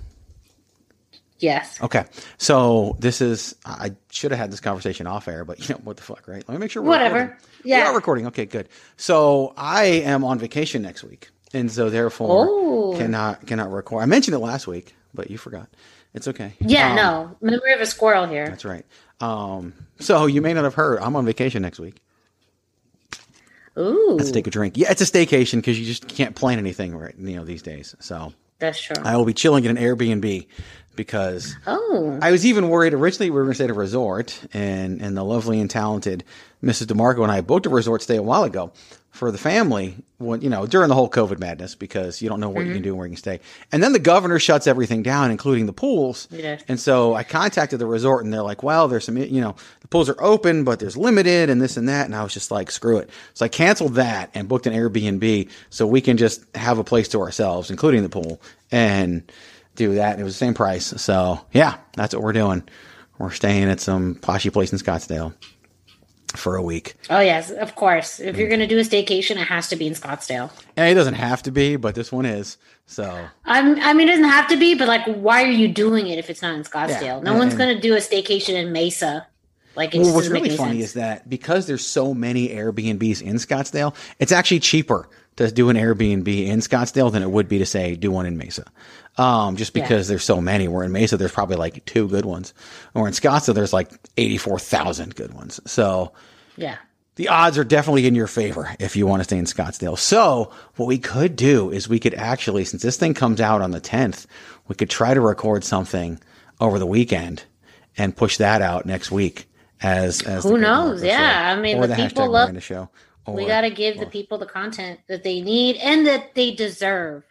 Yes. 1.38 1.80
Okay. 1.82 2.06
So 2.38 2.96
this 3.00 3.22
is, 3.22 3.56
I 3.66 3.92
should 4.10 4.32
have 4.32 4.40
had 4.40 4.52
this 4.52 4.62
conversation 4.62 5.06
off 5.06 5.28
air, 5.28 5.44
but 5.46 5.60
you 5.60 5.76
know, 5.76 5.82
what 5.84 5.98
the 5.98 6.04
fuck, 6.04 6.28
right? 6.28 6.44
Let 6.48 6.56
me 6.56 6.58
make 6.60 6.72
sure 6.72 6.82
we're 6.82 6.90
Whatever. 6.90 7.16
recording. 7.20 7.38
Yeah. 7.64 7.78
We 7.84 7.90
are 7.90 7.96
recording. 7.96 8.28
Okay, 8.28 8.46
good. 8.46 8.70
So 8.98 9.54
I 9.58 9.84
am 9.86 10.24
on 10.24 10.40
vacation 10.40 10.82
next 10.82 11.04
week. 11.04 11.30
And 11.54 11.72
so 11.72 11.90
therefore 11.90 12.48
Oh. 12.50 12.96
cannot, 12.98 13.46
cannot 13.46 13.72
record. 13.72 14.02
I 14.02 14.06
mentioned 14.06 14.34
it 14.34 14.40
last 14.40 14.66
week, 14.66 14.96
but 15.14 15.30
you 15.30 15.38
forgot. 15.38 15.68
It's 16.16 16.28
okay. 16.30 16.54
Yeah, 16.60 16.90
Um, 16.92 16.96
no. 16.96 17.38
Memory 17.42 17.74
of 17.74 17.82
a 17.82 17.86
squirrel 17.86 18.26
here. 18.26 18.48
That's 18.48 18.66
right. 18.66 18.86
Um, 19.20 19.74
so 20.00 20.26
you 20.26 20.42
may 20.42 20.54
not 20.54 20.64
have 20.64 20.74
heard, 20.74 21.00
I'm 21.00 21.16
on 21.16 21.26
vacation 21.26 21.62
next 21.62 21.80
week. 21.80 22.02
Ooh. 23.78 24.16
Let's 24.18 24.32
take 24.32 24.48
a 24.48 24.52
drink. 24.52 24.78
Yeah, 24.78 24.92
it's 24.92 25.02
a 25.02 25.06
staycation 25.06 25.56
because 25.58 25.78
you 25.80 25.86
just 25.86 26.08
can't 26.08 26.36
plan 26.36 26.58
anything 26.60 26.96
right, 26.96 27.14
you 27.18 27.36
know, 27.36 27.44
these 27.44 27.62
days. 27.62 27.96
So 28.00 28.34
That's 28.60 28.82
true. 28.82 28.96
I 29.04 29.18
will 29.18 29.26
be 29.26 29.34
chilling 29.34 29.66
in 29.66 29.76
an 29.76 29.84
Airbnb 29.84 30.48
because 30.96 31.56
oh. 31.68 32.18
I 32.22 32.32
was 32.32 32.46
even 32.46 32.70
worried. 32.70 32.94
Originally, 32.94 33.30
we 33.30 33.36
were 33.36 33.44
going 33.44 33.52
to 33.52 33.56
stay 33.56 33.64
at 33.66 33.70
a 33.70 33.74
resort, 33.74 34.42
and 34.54 35.02
and 35.02 35.18
the 35.18 35.24
lovely 35.26 35.60
and 35.60 35.70
talented 35.70 36.24
Mrs. 36.64 36.88
DeMarco 36.88 37.24
and 37.24 37.32
I 37.32 37.42
booked 37.42 37.66
a 37.66 37.70
resort 37.70 38.02
stay 38.02 38.16
a 38.16 38.24
while 38.24 38.44
ago 38.44 38.72
for 39.16 39.32
the 39.32 39.38
family. 39.38 39.96
When 40.18 40.42
you 40.42 40.50
know 40.50 40.66
during 40.66 40.88
the 40.90 40.96
whole 40.96 41.10
COVID 41.10 41.40
madness, 41.40 41.76
because 41.76 42.22
you 42.22 42.30
don't 42.30 42.40
know 42.40 42.50
what 42.50 42.62
you 42.62 42.68
can 42.68 42.76
mm-hmm. 42.76 42.84
do 42.84 42.90
and 42.90 42.98
where 42.98 43.08
you 43.08 43.12
can 43.12 43.18
stay. 43.18 43.40
And 43.72 43.84
then 43.84 43.92
the 43.92 44.00
governor 44.00 44.40
shuts 44.40 44.66
everything 44.66 45.04
down, 45.04 45.30
including 45.30 45.66
the 45.66 45.74
pools. 45.74 46.28
Yeah. 46.32 46.60
And 46.68 46.80
so 46.80 47.14
I 47.14 47.24
contacted 47.24 47.80
the 47.80 47.86
resort, 47.86 48.24
and 48.24 48.34
they're 48.34 48.42
like, 48.42 48.64
"Well, 48.64 48.88
there's 48.88 49.06
some, 49.06 49.18
you 49.18 49.42
know, 49.42 49.56
the 49.82 49.88
pools 49.88 50.10
are 50.10 50.22
open, 50.22 50.64
but 50.64 50.80
there's 50.80 50.96
limited, 50.96 51.50
and 51.50 51.62
this 51.62 51.76
and 51.76 51.90
that." 51.90 52.06
And 52.06 52.16
I 52.16 52.24
was 52.24 52.34
just 52.34 52.52
like, 52.52 52.72
"Screw 52.72 52.98
it!" 52.98 53.10
So 53.34 53.46
I 53.46 53.50
canceled 53.50 53.96
that 53.96 54.30
and 54.34 54.48
booked 54.48 54.68
an 54.68 54.74
Airbnb 54.74 55.50
so 55.70 55.86
we 55.86 56.02
can 56.02 56.18
just 56.18 56.46
have 56.56 56.78
a 56.78 56.84
place 56.84 57.08
to 57.10 57.20
ourselves, 57.20 57.70
including 57.70 58.04
the 58.04 58.10
pool, 58.10 58.42
and 58.72 59.30
do 59.76 59.96
that. 59.96 60.14
And 60.14 60.22
it 60.22 60.24
was 60.24 60.34
the 60.34 60.46
same 60.46 60.54
price. 60.54 60.94
So 61.02 61.42
yeah, 61.52 61.78
that's 61.96 62.14
what 62.14 62.24
we're 62.24 62.34
doing. 62.34 62.64
We're 63.18 63.32
staying 63.32 63.70
at 63.70 63.80
some 63.80 64.16
poshy 64.16 64.52
place 64.52 64.72
in 64.72 64.80
Scottsdale 64.80 65.34
for 66.36 66.56
a 66.56 66.62
week. 66.62 66.96
Oh 67.10 67.20
yes, 67.20 67.52
of 67.52 67.76
course. 67.76 68.20
If 68.20 68.38
you're 68.38 68.48
mm. 68.48 68.52
gonna 68.52 68.68
do 68.68 68.78
a 68.78 68.82
staycation, 68.82 69.32
it 69.32 69.48
has 69.48 69.68
to 69.70 69.76
be 69.76 69.88
in 69.88 69.94
Scottsdale. 69.94 70.52
And 70.76 70.90
it 70.90 70.94
doesn't 70.96 71.16
have 71.16 71.44
to 71.44 71.52
be, 71.52 71.76
but 71.76 71.96
this 71.96 72.12
one 72.12 72.26
is. 72.26 72.58
So 72.86 73.28
I'm, 73.46 73.80
I 73.80 73.94
mean, 73.94 74.08
it 74.08 74.12
doesn't 74.12 74.30
have 74.30 74.48
to 74.50 74.58
be, 74.58 74.76
but 74.76 74.88
like, 74.88 75.06
why 75.06 75.44
are 75.44 75.52
you 75.52 75.68
doing 75.68 76.08
it 76.08 76.20
if 76.20 76.30
it's 76.30 76.42
not 76.42 76.56
in 76.56 76.64
Scottsdale? 76.64 77.02
Yeah, 77.02 77.20
no 77.20 77.32
and- 77.32 77.40
one's 77.40 77.56
gonna 77.56 77.80
do 77.80 77.94
a 77.94 78.00
staycation 78.00 78.54
in 78.54 78.72
Mesa. 78.72 79.28
Like, 79.76 79.94
well, 79.94 80.04
just 80.04 80.16
what's 80.16 80.28
really 80.30 80.56
funny 80.56 80.80
sense. 80.80 80.84
is 80.86 80.94
that 80.94 81.30
because 81.30 81.68
there's 81.68 81.86
so 81.86 82.14
many 82.14 82.50
Airbnbs 82.50 83.22
in 83.22 83.36
Scottsdale, 83.36 83.94
it's 84.20 84.32
actually 84.32 84.62
cheaper 84.62 85.10
to 85.36 85.52
do 85.52 85.70
an 85.70 85.76
Airbnb 85.76 86.28
in 86.48 86.60
Scottsdale 86.60 87.12
than 87.12 87.22
it 87.22 87.30
would 87.30 87.50
be 87.50 87.58
to 87.58 87.66
say 87.66 87.96
do 87.96 88.12
one 88.12 88.26
in 88.26 88.38
Mesa. 88.38 88.66
Um, 89.18 89.56
just 89.56 89.76
Yeah. 89.76 89.84
because 89.84 90.08
there's 90.10 90.24
so 90.26 90.42
many. 90.42 90.68
We're 90.68 90.84
in 90.84 90.92
Mesa, 90.92 91.16
there's 91.18 91.32
probably 91.32 91.56
like 91.56 91.86
two 91.86 92.08
good 92.10 92.26
ones, 92.26 92.54
or 92.94 93.08
in 93.08 93.14
Scottsdale, 93.14 93.54
there's 93.56 93.72
like 93.74 93.90
84,000 94.18 95.16
good 95.16 95.34
ones. 95.34 95.60
So 95.66 96.12
yeah. 96.58 96.76
the 97.16 97.30
odds 97.30 97.58
are 97.58 97.64
definitely 97.64 98.08
in 98.08 98.16
your 98.16 98.28
favor 98.28 98.70
if 98.80 98.96
you 98.98 99.08
want 99.08 99.22
to 99.22 99.24
stay 99.24 99.38
in 99.38 99.46
Scottsdale. 99.46 99.98
So 99.98 100.52
what 100.76 100.88
we 100.88 100.98
could 100.98 101.36
do 101.38 101.72
is 101.72 101.88
we 101.88 102.00
could 102.00 102.14
actually, 102.14 102.66
since 102.66 102.82
this 102.84 102.98
thing 102.98 103.14
comes 103.14 103.40
out 103.40 103.62
on 103.62 103.72
the 103.72 103.80
10th, 103.80 104.26
we 104.68 104.76
could 104.76 104.90
try 104.90 105.14
to 105.14 105.22
record 105.22 105.64
something 105.64 106.20
over 106.60 106.78
the 106.78 106.86
weekend 106.88 107.44
and 107.98 108.16
push 108.16 108.36
that 108.38 108.62
out 108.62 108.86
next 108.86 109.12
week 109.12 109.48
as, 109.82 110.22
as 110.24 110.44
Who 110.44 110.58
knows? 110.58 111.02
Yeah, 111.04 111.54
show. 111.54 111.58
I 111.58 111.62
mean, 111.62 111.80
the 111.80 111.88
the 111.88 111.96
people 111.96 112.30
love- 112.30 112.48
Miranda 112.50 112.60
show. 112.62 112.90
we 113.28 113.46
got 113.46 113.62
to 113.62 113.70
give 113.70 113.98
the 113.98 114.06
people 114.08 114.38
the 114.38 114.46
content 114.46 115.00
that 115.08 115.24
they 115.24 115.42
need 115.42 115.78
and 115.78 116.06
that 116.06 116.36
they 116.36 116.52
deserve. 116.52 117.24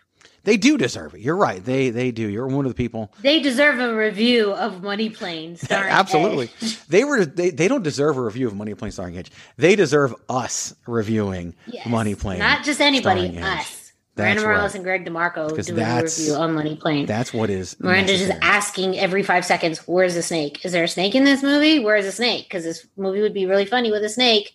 They 0.45 0.57
do 0.57 0.77
deserve 0.77 1.15
it. 1.15 1.21
You're 1.21 1.37
right. 1.37 1.65
They, 1.65 1.91
they 1.91 2.11
do. 2.11 2.29
You're 2.29 2.47
one 2.47 2.67
of 2.67 2.71
the 2.71 2.77
people. 2.77 3.13
They 3.21 3.41
deserve 3.41 3.81
a 3.81 3.95
review 3.97 4.53
of 4.53 4.83
Money 4.83 5.11
Plane. 5.11 5.57
starring 5.65 5.91
Absolutely. 5.91 6.51
They 6.89 7.05
were, 7.05 7.25
they, 7.25 7.51
they 7.51 7.67
don't 7.67 7.83
deserve 7.83 8.17
a 8.19 8.23
review 8.23 8.47
of 8.47 8.55
Money 8.55 8.75
Plane 8.75 8.93
starring 8.93 9.17
Edge. 9.17 9.31
They 9.57 9.75
deserve 9.75 10.15
us 10.29 10.75
reviewing 10.87 11.55
Yes. 11.67 11.87
Money 11.87 12.15
Plane. 12.15 12.39
Not 12.39 12.65
just 12.65 12.81
anybody, 12.81 13.39
us. 13.39 13.85
Miranda 14.17 14.43
Morales 14.43 14.63
right. 14.63 14.75
and 14.77 14.85
Greg 14.85 15.05
DeMarco 15.07 15.49
Because 15.49 15.67
doing 15.67 15.81
a 15.81 16.03
review 16.03 16.35
on 16.35 16.55
Money 16.55 16.77
Plane. 16.77 17.07
That's 17.07 17.33
what 17.35 17.51
is. 17.51 17.79
Miranda's 17.81 18.21
just 18.21 18.39
asking 18.43 18.99
every 18.99 19.23
five 19.23 19.45
seconds, 19.45 19.79
"Where's 19.87 20.15
the 20.15 20.23
snake? 20.23 20.65
Is 20.65 20.73
there 20.73 20.85
a 20.85 20.89
snake 20.89 21.15
in 21.15 21.25
this 21.25 21.43
movie? 21.43 21.81
Where's 21.81 22.05
the 22.05 22.13
snake? 22.13 22.45
Because 22.45 22.63
this 22.63 22.87
movie 22.97 23.21
would 23.23 23.35
be 23.35 23.47
really 23.47 23.67
funny 23.67 23.91
with 23.91 24.05
a 24.05 24.09
snake." 24.09 24.55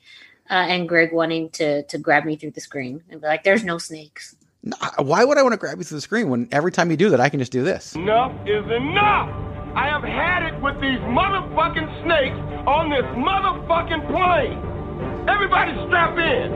Uh, 0.49 0.53
and 0.53 0.87
Greg 0.87 1.11
wanting 1.11 1.49
to 1.51 1.83
to 1.83 1.97
grab 1.97 2.23
me 2.25 2.35
through 2.37 2.51
the 2.51 2.61
screen 2.61 3.03
and 3.09 3.19
be 3.19 3.27
like, 3.27 3.43
"There's 3.43 3.63
no 3.63 3.77
snakes." 3.77 4.35
Why 4.97 5.23
would 5.23 5.37
I 5.37 5.43
want 5.43 5.53
to 5.53 5.57
grab 5.57 5.77
you 5.77 5.83
through 5.85 5.97
the 5.97 6.01
screen 6.01 6.29
when 6.29 6.49
every 6.51 6.71
time 6.71 6.91
you 6.91 6.97
do 6.97 7.09
that, 7.11 7.21
I 7.21 7.29
can 7.29 7.39
just 7.39 7.51
do 7.51 7.63
this? 7.63 7.95
Enough 7.95 8.33
is 8.45 8.65
enough! 8.65 9.29
I 9.75 9.87
have 9.87 10.03
had 10.03 10.43
it 10.43 10.61
with 10.61 10.75
these 10.81 10.99
motherfucking 10.99 12.03
snakes 12.03 12.35
on 12.67 12.89
this 12.89 13.05
motherfucking 13.15 14.07
plane! 14.07 15.29
Everybody 15.29 15.71
strap 15.87 16.17
in! 16.17 16.53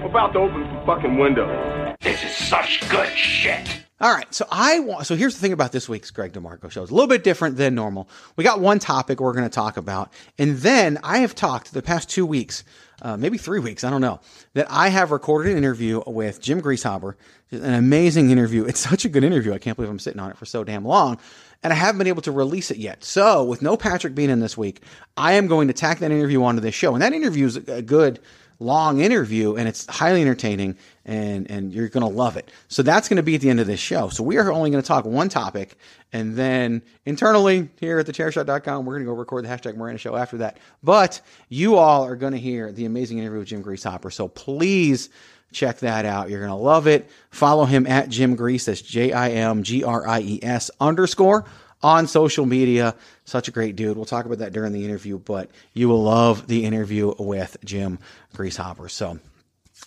I'm 0.00 0.04
about 0.04 0.34
to 0.34 0.40
open 0.40 0.60
the 0.60 0.82
fucking 0.84 1.16
window. 1.16 1.96
This 2.00 2.22
is 2.22 2.34
such 2.34 2.86
good 2.90 3.08
shit. 3.16 3.84
All 4.00 4.14
right, 4.14 4.32
so 4.32 4.46
I 4.50 4.78
want. 4.80 5.06
So 5.06 5.16
here's 5.16 5.34
the 5.34 5.40
thing 5.40 5.52
about 5.52 5.72
this 5.72 5.88
week's 5.88 6.10
Greg 6.10 6.32
DeMarco 6.32 6.70
show. 6.70 6.82
It's 6.82 6.90
a 6.90 6.94
little 6.94 7.08
bit 7.08 7.24
different 7.24 7.56
than 7.56 7.74
normal. 7.74 8.08
We 8.36 8.44
got 8.44 8.60
one 8.60 8.78
topic 8.78 9.18
we're 9.18 9.32
going 9.32 9.44
to 9.44 9.50
talk 9.50 9.76
about, 9.76 10.12
and 10.38 10.58
then 10.58 10.98
I 11.02 11.18
have 11.18 11.34
talked 11.34 11.72
the 11.72 11.82
past 11.82 12.08
two 12.08 12.24
weeks, 12.24 12.62
uh, 13.02 13.16
maybe 13.16 13.38
three 13.38 13.60
weeks, 13.60 13.84
I 13.84 13.90
don't 13.90 14.00
know, 14.00 14.20
that 14.54 14.66
I 14.70 14.88
have 14.88 15.10
recorded 15.10 15.52
an 15.52 15.58
interview 15.58 16.02
with 16.06 16.40
Jim 16.40 16.60
Greasehaber. 16.60 17.14
An 17.50 17.74
amazing 17.74 18.30
interview. 18.30 18.64
It's 18.64 18.80
such 18.90 19.04
a 19.04 19.08
good 19.08 19.24
interview. 19.24 19.52
I 19.52 19.58
can't 19.58 19.76
believe 19.76 19.90
I'm 19.90 19.98
sitting 19.98 20.20
on 20.20 20.30
it 20.30 20.36
for 20.36 20.46
so 20.46 20.64
damn 20.64 20.84
long, 20.84 21.18
and 21.62 21.72
I 21.72 21.76
haven't 21.76 21.98
been 21.98 22.06
able 22.08 22.22
to 22.22 22.32
release 22.32 22.70
it 22.70 22.76
yet. 22.76 23.04
So 23.04 23.44
with 23.44 23.62
no 23.62 23.76
Patrick 23.76 24.14
being 24.14 24.30
in 24.30 24.40
this 24.40 24.56
week, 24.56 24.82
I 25.16 25.34
am 25.34 25.46
going 25.46 25.68
to 25.68 25.74
tack 25.74 26.00
that 26.00 26.10
interview 26.10 26.42
onto 26.42 26.60
this 26.60 26.74
show, 26.74 26.92
and 26.94 27.02
that 27.02 27.12
interview 27.12 27.46
is 27.46 27.56
a 27.56 27.82
good 27.82 28.20
long 28.60 29.00
interview, 29.00 29.56
and 29.56 29.68
it's 29.68 29.86
highly 29.86 30.22
entertaining, 30.22 30.76
and 31.04 31.50
and 31.50 31.72
you're 31.72 31.88
going 31.88 32.08
to 32.08 32.12
love 32.12 32.36
it. 32.36 32.50
So 32.68 32.82
that's 32.82 33.08
going 33.08 33.18
to 33.18 33.22
be 33.22 33.34
at 33.34 33.40
the 33.40 33.50
end 33.50 33.60
of 33.60 33.66
this 33.66 33.80
show. 33.80 34.08
So 34.08 34.22
we 34.22 34.36
are 34.38 34.50
only 34.50 34.70
going 34.70 34.82
to 34.82 34.86
talk 34.86 35.04
one 35.04 35.28
topic, 35.28 35.76
and 36.12 36.36
then 36.36 36.82
internally 37.04 37.68
here 37.80 37.98
at 37.98 38.06
thechairshot.com, 38.06 38.84
we're 38.84 38.94
going 38.94 39.06
to 39.06 39.12
go 39.12 39.16
record 39.16 39.44
the 39.44 39.48
hashtag 39.48 39.76
Miranda 39.76 39.98
show 39.98 40.16
after 40.16 40.38
that. 40.38 40.58
But 40.82 41.20
you 41.48 41.76
all 41.76 42.04
are 42.04 42.16
going 42.16 42.32
to 42.32 42.38
hear 42.38 42.72
the 42.72 42.84
amazing 42.84 43.18
interview 43.18 43.38
with 43.40 43.48
Jim 43.48 43.62
Greashopper. 43.62 44.12
So 44.12 44.28
please 44.28 45.10
check 45.52 45.78
that 45.78 46.04
out. 46.04 46.30
You're 46.30 46.40
going 46.40 46.50
to 46.50 46.56
love 46.56 46.86
it. 46.86 47.08
Follow 47.30 47.64
him 47.64 47.86
at 47.86 48.08
Jim 48.08 48.36
Grease. 48.36 48.66
That's 48.66 48.82
J 48.82 49.12
I 49.12 49.30
M 49.30 49.62
G 49.62 49.84
R 49.84 50.06
I 50.06 50.20
E 50.20 50.40
S 50.42 50.70
underscore 50.80 51.44
on 51.82 52.06
social 52.06 52.46
media. 52.46 52.94
Such 53.24 53.48
a 53.48 53.50
great 53.50 53.76
dude. 53.76 53.96
We'll 53.96 54.06
talk 54.06 54.24
about 54.24 54.38
that 54.38 54.52
during 54.52 54.72
the 54.72 54.84
interview, 54.84 55.18
but 55.18 55.50
you 55.74 55.88
will 55.88 56.02
love 56.02 56.46
the 56.46 56.64
interview 56.64 57.14
with 57.18 57.56
Jim 57.64 57.98
Greashopper. 58.34 58.90
So 58.90 59.18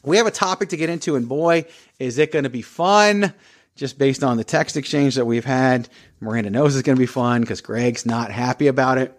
we 0.03 0.17
have 0.17 0.27
a 0.27 0.31
topic 0.31 0.69
to 0.69 0.77
get 0.77 0.89
into, 0.89 1.15
and 1.15 1.27
boy, 1.27 1.65
is 1.99 2.17
it 2.17 2.31
going 2.31 2.43
to 2.43 2.49
be 2.49 2.61
fun. 2.61 3.33
Just 3.73 3.97
based 3.97 4.21
on 4.21 4.35
the 4.35 4.43
text 4.43 4.75
exchange 4.75 5.15
that 5.15 5.25
we've 5.25 5.45
had, 5.45 5.87
Miranda 6.19 6.49
knows 6.49 6.75
it's 6.75 6.85
going 6.85 6.97
to 6.97 6.99
be 6.99 7.05
fun 7.05 7.41
because 7.41 7.61
Greg's 7.61 8.05
not 8.05 8.29
happy 8.29 8.67
about 8.67 8.97
it. 8.97 9.17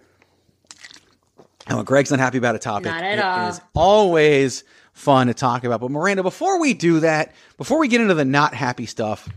And 1.67 1.79
when 1.79 1.85
Greg's 1.87 2.11
not 2.11 2.21
happy 2.21 2.39
about 2.39 2.55
a 2.55 2.59
topic, 2.59 2.87
Not 2.87 3.03
at 3.03 3.19
it 3.19 3.25
all. 3.25 3.49
is 3.49 3.61
always 3.75 4.63
fun 4.93 5.29
to 5.29 5.35
talk 5.35 5.65
about. 5.65 5.81
But 5.81 5.91
Miranda, 5.91 6.23
before 6.23 6.61
we 6.61 6.75
do 6.75 7.01
that, 7.01 7.33
before 7.57 7.79
we 7.79 7.89
get 7.89 8.03
into 8.03 8.15
the 8.15 8.27
not 8.27 8.53
happy 8.53 8.85
stuff, 8.85 9.29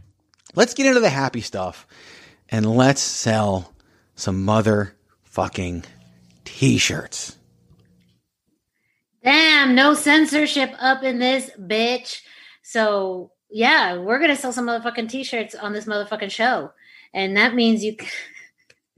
let's 0.53 0.73
get 0.73 0.85
into 0.85 0.99
the 0.99 1.09
happy 1.09 1.41
stuff 1.41 1.87
and 2.49 2.65
let's 2.75 3.01
sell 3.01 3.73
some 4.15 4.45
motherfucking 4.45 5.85
t-shirts. 6.43 7.37
Damn, 9.23 9.73
no 9.73 9.93
censorship 9.95 10.71
up 10.79 11.03
in 11.03 11.19
this 11.19 11.49
bitch. 11.59 12.21
So 12.61 13.31
yeah, 13.49 13.97
we're 13.97 14.19
gonna 14.19 14.35
sell 14.35 14.53
some 14.53 14.67
motherfucking 14.67 15.09
t-shirts 15.09 15.55
on 15.55 15.73
this 15.73 15.85
motherfucking 15.85 16.31
show, 16.31 16.71
and 17.13 17.35
that 17.37 17.55
means 17.55 17.83
you. 17.83 17.95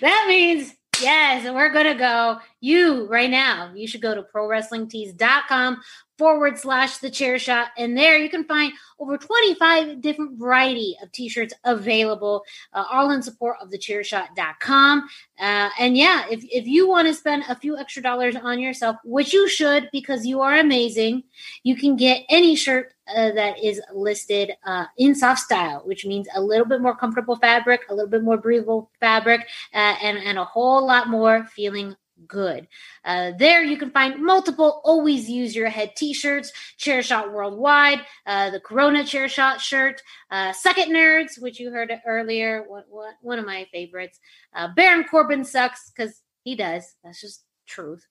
that 0.00 0.24
means 0.28 0.74
yes, 1.00 1.44
and 1.44 1.54
we're 1.54 1.72
gonna 1.72 1.94
go. 1.94 2.38
You 2.60 3.06
right 3.08 3.30
now, 3.30 3.72
you 3.74 3.86
should 3.86 4.02
go 4.02 4.14
to 4.14 4.22
prowrestlingtees.com 4.22 5.80
forward 6.20 6.58
slash 6.58 6.98
the 6.98 7.08
chair 7.08 7.38
shot, 7.38 7.68
and 7.78 7.96
there 7.96 8.18
you 8.18 8.28
can 8.28 8.44
find 8.44 8.74
over 8.98 9.16
25 9.16 10.02
different 10.02 10.38
variety 10.38 10.94
of 11.02 11.10
t-shirts 11.12 11.54
available, 11.64 12.44
uh, 12.74 12.84
all 12.92 13.10
in 13.10 13.22
support 13.22 13.56
of 13.62 13.70
the 13.70 13.78
chairshot.com. 13.78 15.08
Uh, 15.38 15.70
and 15.78 15.96
yeah, 15.96 16.26
if, 16.30 16.44
if 16.52 16.66
you 16.66 16.86
want 16.86 17.08
to 17.08 17.14
spend 17.14 17.42
a 17.48 17.54
few 17.54 17.78
extra 17.78 18.02
dollars 18.02 18.36
on 18.36 18.58
yourself, 18.58 18.96
which 19.02 19.32
you 19.32 19.48
should 19.48 19.88
because 19.92 20.26
you 20.26 20.42
are 20.42 20.58
amazing, 20.58 21.22
you 21.62 21.74
can 21.74 21.96
get 21.96 22.22
any 22.28 22.54
shirt 22.54 22.92
uh, 23.16 23.32
that 23.32 23.58
is 23.64 23.80
listed 23.94 24.52
uh, 24.66 24.84
in 24.98 25.14
soft 25.14 25.40
style, 25.40 25.80
which 25.86 26.04
means 26.04 26.28
a 26.34 26.40
little 26.40 26.66
bit 26.66 26.82
more 26.82 26.94
comfortable 26.94 27.36
fabric, 27.36 27.80
a 27.88 27.94
little 27.94 28.10
bit 28.10 28.22
more 28.22 28.36
breathable 28.36 28.90
fabric, 29.00 29.40
uh, 29.72 29.96
and, 30.02 30.18
and 30.18 30.38
a 30.38 30.44
whole 30.44 30.86
lot 30.86 31.08
more 31.08 31.46
feeling 31.46 31.96
good. 32.26 32.68
Uh, 33.04 33.32
there 33.38 33.62
you 33.62 33.76
can 33.76 33.90
find 33.90 34.22
multiple 34.22 34.80
always 34.84 35.28
use 35.28 35.54
your 35.54 35.68
head 35.68 35.92
t-shirts, 35.96 36.52
chair 36.76 37.02
shot 37.02 37.32
worldwide, 37.32 38.00
uh, 38.26 38.50
the 38.50 38.60
Corona 38.60 39.04
chair 39.04 39.28
shot 39.28 39.60
shirt, 39.60 40.02
uh, 40.30 40.52
Second 40.52 40.92
Nerds, 40.92 41.40
which 41.40 41.60
you 41.60 41.70
heard 41.70 41.92
earlier, 42.06 42.64
what, 42.68 42.86
what, 42.88 43.14
one 43.22 43.38
of 43.38 43.46
my 43.46 43.66
favorites. 43.72 44.18
Uh, 44.54 44.68
Baron 44.74 45.04
Corbin 45.04 45.44
sucks 45.44 45.90
because 45.90 46.22
he 46.44 46.54
does. 46.56 46.94
That's 47.04 47.20
just 47.20 47.44
truth. 47.66 48.06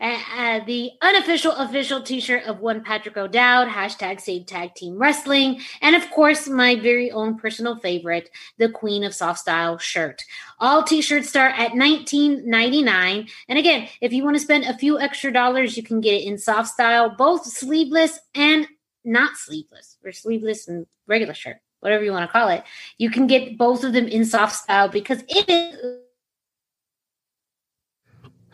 Uh, 0.00 0.60
the 0.64 0.92
unofficial 1.02 1.50
official 1.52 2.00
t-shirt 2.00 2.44
of 2.44 2.60
one 2.60 2.84
Patrick 2.84 3.16
O'Dowd, 3.16 3.66
hashtag 3.66 4.20
save 4.20 4.46
tag 4.46 4.74
team 4.74 4.96
wrestling, 4.96 5.60
and 5.80 5.96
of 5.96 6.08
course 6.10 6.48
my 6.48 6.76
very 6.76 7.10
own 7.10 7.36
personal 7.36 7.76
favorite, 7.80 8.30
the 8.58 8.68
Queen 8.68 9.02
of 9.02 9.12
Soft 9.12 9.40
Style 9.40 9.76
shirt. 9.76 10.22
All 10.60 10.84
t-shirts 10.84 11.28
start 11.28 11.58
at 11.58 11.72
$19.99. 11.72 13.28
And 13.48 13.58
again, 13.58 13.88
if 14.00 14.12
you 14.12 14.22
want 14.22 14.36
to 14.36 14.42
spend 14.42 14.64
a 14.64 14.78
few 14.78 15.00
extra 15.00 15.32
dollars, 15.32 15.76
you 15.76 15.82
can 15.82 16.00
get 16.00 16.14
it 16.14 16.24
in 16.24 16.38
soft 16.38 16.68
style, 16.68 17.10
both 17.10 17.44
sleeveless 17.44 18.20
and 18.36 18.68
not 19.04 19.36
sleeveless, 19.36 19.96
or 20.04 20.12
sleeveless 20.12 20.68
and 20.68 20.86
regular 21.08 21.34
shirt, 21.34 21.56
whatever 21.80 22.04
you 22.04 22.12
want 22.12 22.28
to 22.28 22.32
call 22.32 22.48
it. 22.48 22.62
You 22.98 23.10
can 23.10 23.26
get 23.26 23.58
both 23.58 23.82
of 23.82 23.92
them 23.92 24.06
in 24.06 24.24
soft 24.24 24.54
style 24.54 24.88
because 24.88 25.24
it 25.28 25.48
is 25.48 25.98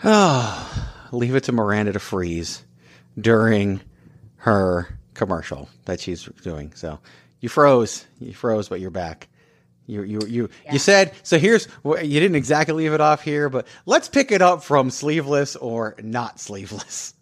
Leave 1.14 1.34
it 1.34 1.44
to 1.44 1.52
Miranda 1.52 1.92
to 1.92 1.98
freeze 2.00 2.64
during 3.18 3.80
her 4.36 4.88
commercial 5.14 5.68
that 5.86 6.00
she's 6.00 6.24
doing. 6.42 6.72
So 6.74 6.98
you 7.40 7.48
froze, 7.48 8.06
you 8.20 8.34
froze, 8.34 8.68
but 8.68 8.80
you're 8.80 8.90
back. 8.90 9.28
You 9.86 10.02
you 10.02 10.20
you 10.26 10.48
you 10.72 10.78
said 10.78 11.12
so. 11.22 11.38
Here's 11.38 11.68
you 11.84 11.94
didn't 12.20 12.36
exactly 12.36 12.74
leave 12.74 12.92
it 12.94 13.00
off 13.02 13.22
here, 13.22 13.50
but 13.50 13.66
let's 13.84 14.08
pick 14.08 14.32
it 14.32 14.40
up 14.40 14.62
from 14.64 14.90
sleeveless 14.90 15.56
or 15.56 15.94
not 16.02 16.40
sleeveless. 16.40 17.12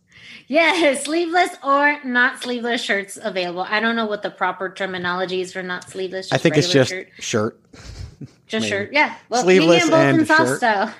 Yeah, 0.47 0.95
sleeveless 1.03 1.51
or 1.65 1.99
not 2.05 2.41
sleeveless 2.41 2.81
shirts 2.81 3.19
available. 3.21 3.67
I 3.69 3.81
don't 3.81 3.97
know 3.97 4.07
what 4.07 4.23
the 4.23 4.31
proper 4.31 4.71
terminology 4.71 5.41
is 5.41 5.53
for 5.53 5.63
not 5.63 5.91
sleeveless. 5.91 6.33
I 6.33 6.39
think 6.39 6.57
it's 6.57 6.71
just 6.71 6.91
shirt. 6.91 7.09
shirt. 7.19 7.61
Just 8.47 8.63
maybe. 8.63 8.69
shirt. 8.69 8.93
Yeah. 8.93 9.17
Well, 9.29 9.43
Sleeveless 9.43 9.85
you 9.85 9.91
can 9.91 9.91
get 9.91 9.99
'em 9.99 10.05
both 10.05 10.11
and 10.13 10.21
in 10.21 10.27
soft 10.27 10.41
shirt. 10.43 10.57
style. 10.59 10.95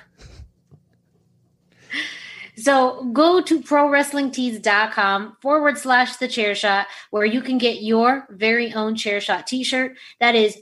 So 2.63 3.03
go 3.11 3.41
to 3.41 3.61
prowrestlingtees.com 3.61 5.37
forward 5.41 5.77
slash 5.77 6.15
the 6.15 6.29
chair 6.29 6.55
shot 6.55 6.87
where 7.11 7.25
you 7.25 7.41
can 7.41 7.57
get 7.57 7.83
your 7.83 8.25
very 8.29 8.73
own 8.73 8.95
chair 8.95 9.19
shot 9.19 9.47
t-shirt. 9.47 9.97
That 10.21 10.35
is 10.35 10.57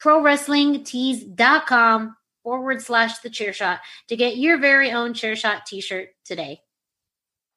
prowrestlingtees.com 0.00 2.16
forward 2.44 2.80
slash 2.80 3.18
the 3.18 3.30
chair 3.30 3.52
shot 3.52 3.80
to 4.06 4.14
get 4.14 4.36
your 4.36 4.58
very 4.58 4.92
own 4.92 5.14
chair 5.14 5.34
shot 5.34 5.66
t-shirt 5.66 6.10
today. 6.24 6.60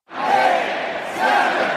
Eh. 0.10 1.69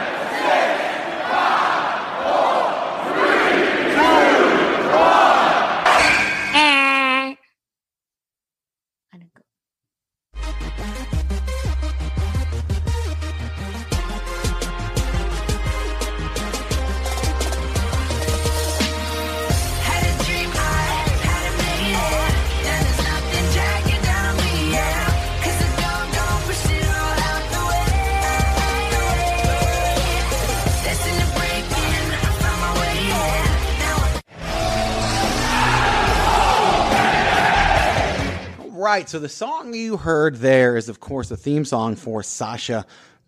Right. 38.83 39.07
So 39.07 39.17
the 39.17 39.29
song 39.29 39.73
you 39.73 39.95
heard 39.95 40.35
there 40.35 40.75
is, 40.75 40.89
of 40.89 40.99
course, 40.99 41.29
the 41.29 41.37
theme 41.37 41.63
song 41.63 41.95
for 41.95 42.21
Sasha 42.21 42.85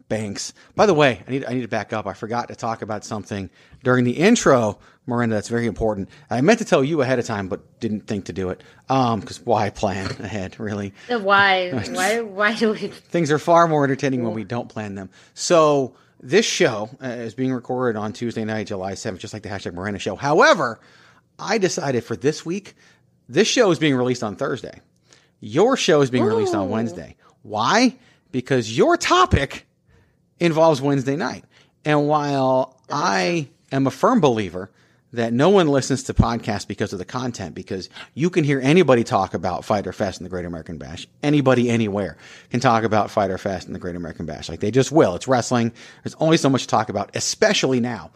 Banks. 0.09 0.51
By 0.75 0.85
the 0.85 0.93
way, 0.93 1.23
I 1.25 1.31
need 1.31 1.45
I 1.45 1.53
need 1.53 1.61
to 1.61 1.69
back 1.69 1.93
up. 1.93 2.05
I 2.05 2.11
forgot 2.11 2.49
to 2.49 2.55
talk 2.55 2.81
about 2.81 3.05
something 3.05 3.49
during 3.81 4.03
the 4.03 4.11
intro, 4.11 4.79
Miranda. 5.05 5.35
That's 5.35 5.47
very 5.47 5.65
important. 5.65 6.09
I 6.29 6.41
meant 6.41 6.59
to 6.59 6.65
tell 6.65 6.83
you 6.83 7.01
ahead 7.01 7.19
of 7.19 7.25
time, 7.25 7.47
but 7.47 7.79
didn't 7.79 8.01
think 8.01 8.25
to 8.25 8.33
do 8.33 8.49
it. 8.49 8.63
Um, 8.89 9.21
because 9.21 9.39
why 9.45 9.69
plan 9.69 10.07
ahead? 10.19 10.59
Really, 10.59 10.93
Why? 11.07 11.71
Why? 11.89 12.19
Why 12.19 12.53
do 12.53 12.73
we? 12.73 12.77
things 12.89 13.31
are 13.31 13.39
far 13.39 13.65
more 13.69 13.85
entertaining 13.85 14.25
when 14.25 14.33
we 14.33 14.43
don't 14.43 14.67
plan 14.67 14.95
them. 14.95 15.09
So 15.35 15.95
this 16.19 16.45
show 16.45 16.89
uh, 17.01 17.07
is 17.07 17.33
being 17.33 17.53
recorded 17.53 17.97
on 17.97 18.11
Tuesday 18.11 18.43
night, 18.43 18.67
July 18.67 18.91
7th, 18.91 19.19
just 19.19 19.33
like 19.33 19.43
the 19.43 19.49
hashtag 19.49 19.73
Miranda 19.73 19.99
show. 19.99 20.17
However, 20.17 20.81
I 21.39 21.59
decided 21.59 22.03
for 22.03 22.17
this 22.17 22.45
week, 22.45 22.75
this 23.29 23.47
show 23.47 23.71
is 23.71 23.79
being 23.79 23.95
released 23.95 24.21
on 24.21 24.35
Thursday. 24.35 24.81
Your 25.47 25.77
show 25.77 26.01
is 26.01 26.09
being 26.09 26.23
released 26.23 26.55
on 26.55 26.71
Wednesday. 26.71 27.15
Why? 27.43 27.95
Because 28.31 28.75
your 28.75 28.97
topic 28.97 29.67
involves 30.39 30.81
Wednesday 30.81 31.15
night. 31.15 31.45
And 31.85 32.07
while 32.07 32.81
I 32.89 33.47
am 33.71 33.85
a 33.85 33.91
firm 33.91 34.21
believer 34.21 34.71
that 35.13 35.33
no 35.33 35.49
one 35.49 35.67
listens 35.67 36.01
to 36.05 36.15
podcasts 36.15 36.67
because 36.67 36.93
of 36.93 36.99
the 36.99 37.05
content, 37.05 37.53
because 37.53 37.91
you 38.15 38.31
can 38.31 38.43
hear 38.43 38.59
anybody 38.59 39.03
talk 39.03 39.35
about 39.35 39.63
Fyter 39.63 39.93
Fest 39.93 40.17
and 40.17 40.25
the 40.25 40.31
Great 40.31 40.45
American 40.45 40.79
Bash. 40.79 41.07
Anybody 41.21 41.69
anywhere 41.69 42.17
can 42.49 42.59
talk 42.59 42.83
about 42.83 43.11
Fyter 43.11 43.37
Fest 43.37 43.67
and 43.67 43.75
the 43.75 43.79
Great 43.79 43.95
American 43.95 44.25
Bash. 44.25 44.49
Like 44.49 44.61
they 44.61 44.71
just 44.71 44.91
will. 44.91 45.13
It's 45.13 45.27
wrestling. 45.27 45.73
There's 46.03 46.15
only 46.15 46.37
so 46.37 46.49
much 46.49 46.63
to 46.63 46.67
talk 46.67 46.89
about, 46.89 47.15
especially 47.15 47.79
now. 47.79 48.09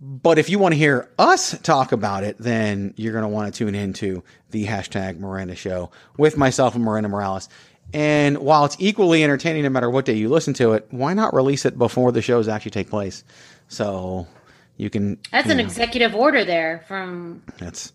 But 0.00 0.38
if 0.38 0.48
you 0.48 0.58
want 0.60 0.74
to 0.74 0.78
hear 0.78 1.10
us 1.18 1.58
talk 1.62 1.90
about 1.92 2.22
it, 2.22 2.36
then 2.38 2.94
you're 2.96 3.12
going 3.12 3.22
to 3.22 3.28
want 3.28 3.52
to 3.52 3.58
tune 3.58 3.74
into 3.74 4.22
the 4.50 4.64
hashtag 4.66 5.18
Miranda 5.18 5.56
Show 5.56 5.90
with 6.16 6.36
myself 6.36 6.74
and 6.76 6.84
Miranda 6.84 7.08
Morales. 7.08 7.48
And 7.92 8.38
while 8.38 8.64
it's 8.64 8.76
equally 8.78 9.24
entertaining 9.24 9.62
no 9.64 9.70
matter 9.70 9.90
what 9.90 10.04
day 10.04 10.12
you 10.14 10.28
listen 10.28 10.54
to 10.54 10.74
it, 10.74 10.86
why 10.90 11.14
not 11.14 11.34
release 11.34 11.64
it 11.64 11.76
before 11.78 12.12
the 12.12 12.22
shows 12.22 12.46
actually 12.46 12.70
take 12.70 12.90
place? 12.90 13.24
So 13.68 14.28
you 14.76 14.88
can. 14.90 15.18
That's 15.32 15.46
you 15.46 15.52
an 15.52 15.58
know, 15.58 15.64
executive 15.64 16.14
order 16.14 16.44
there 16.44 16.84
from. 16.86 17.42
That's 17.58 17.92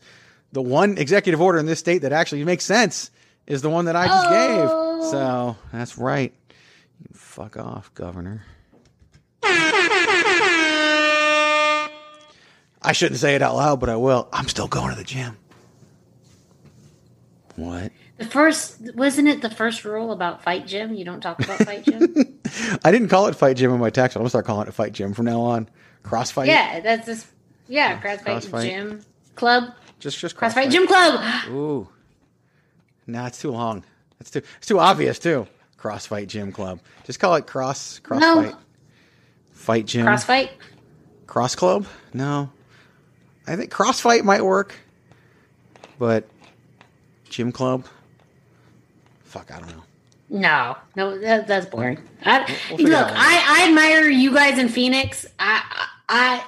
the 0.52 0.62
one 0.62 0.98
executive 0.98 1.40
order 1.40 1.58
in 1.58 1.68
this 1.68 1.80
state 1.80 2.00
that 2.02 2.12
actually 2.12 2.44
makes 2.44 2.66
sense 2.66 3.12
is 3.48 3.62
the 3.62 3.70
one 3.70 3.86
that 3.86 3.96
I 3.96 4.08
just 4.08 4.28
Oh. 4.28 4.98
gave. 5.02 5.10
So 5.12 5.58
that's 5.72 5.98
right. 5.98 6.34
You 7.00 7.08
fuck 7.14 7.56
off, 7.56 7.94
governor. 7.94 8.44
I 12.84 12.92
shouldn't 12.92 13.20
say 13.20 13.36
it 13.36 13.42
out 13.42 13.56
loud, 13.56 13.80
but 13.80 13.90
I 13.90 13.96
will. 13.96 14.28
I'm 14.34 14.48
still 14.48 14.68
going 14.68 14.90
to 14.90 14.96
the 14.96 15.04
gym. 15.04 15.38
What? 17.56 17.92
The 18.18 18.26
first 18.26 18.80
wasn't 18.96 19.28
it 19.28 19.42
the 19.42 19.50
first 19.50 19.86
rule 19.86 20.12
about 20.12 20.44
fight 20.44 20.66
gym? 20.68 20.94
You 20.94 21.06
don't 21.06 21.22
talk 21.22 21.40
about 21.44 21.60
fight 21.60 21.84
gym. 21.86 22.40
I 22.84 22.92
didn't 22.92 23.10
call 23.10 23.28
it 23.28 23.36
fight 23.36 23.58
gym 23.58 23.72
in 23.72 23.80
my 23.80 23.90
text. 23.90 24.16
I'm 24.16 24.22
gonna 24.22 24.30
start 24.30 24.46
calling 24.46 24.68
it 24.68 24.74
fight 24.74 24.94
gym 24.94 25.14
from 25.14 25.26
now 25.26 25.42
on. 25.42 25.70
Crossfight. 26.04 26.48
yeah, 26.48 26.80
that's 26.82 27.06
just 27.06 27.28
yeah, 27.68 28.00
crossfight, 28.02 28.44
Crossfight. 28.44 28.64
gym 28.64 29.06
club, 29.36 29.74
Just 30.00 30.20
just 30.20 30.36
crossfight 30.36 30.66
crossfight 30.66 30.72
gym 30.72 30.88
club. 30.88 31.22
Ooh. 31.50 31.88
Nah, 33.08 33.28
it's 33.28 33.40
too 33.42 33.52
long. 33.52 33.84
It's 34.20 34.32
too 34.32 34.42
it's 34.58 34.68
too 34.68 34.80
obvious 34.80 35.18
too. 35.20 35.48
Crossfight 35.78 36.28
gym 36.28 36.52
club. 36.52 36.80
Just 37.06 37.20
call 37.20 37.36
it 37.36 37.46
cross 37.48 38.00
crossfight. 38.04 38.20
No. 38.52 38.58
Fight 39.52 39.86
gym. 39.86 40.06
Crossfight. 40.06 40.50
Cross 41.28 41.56
club? 41.56 41.88
No. 42.14 42.50
I 43.48 43.56
think 43.56 43.72
crossfight 43.72 44.24
might 44.24 44.44
work. 44.44 44.76
But 46.00 46.28
gym 47.30 47.52
club? 47.52 47.86
Fuck, 49.24 49.52
I 49.52 49.60
don't 49.60 49.70
know. 49.70 49.84
No, 50.30 50.78
no, 50.96 51.20
that, 51.20 51.48
that's 51.48 51.66
boring. 51.68 52.00
I, 52.26 52.40
we'll 52.72 52.90
look. 52.90 53.08
I, 53.12 53.62
I 53.62 53.68
admire 53.68 54.10
you 54.10 54.34
guys 54.34 54.58
in 54.58 54.68
Phoenix. 54.68 55.26
I, 55.38 55.88
I, 56.10 56.44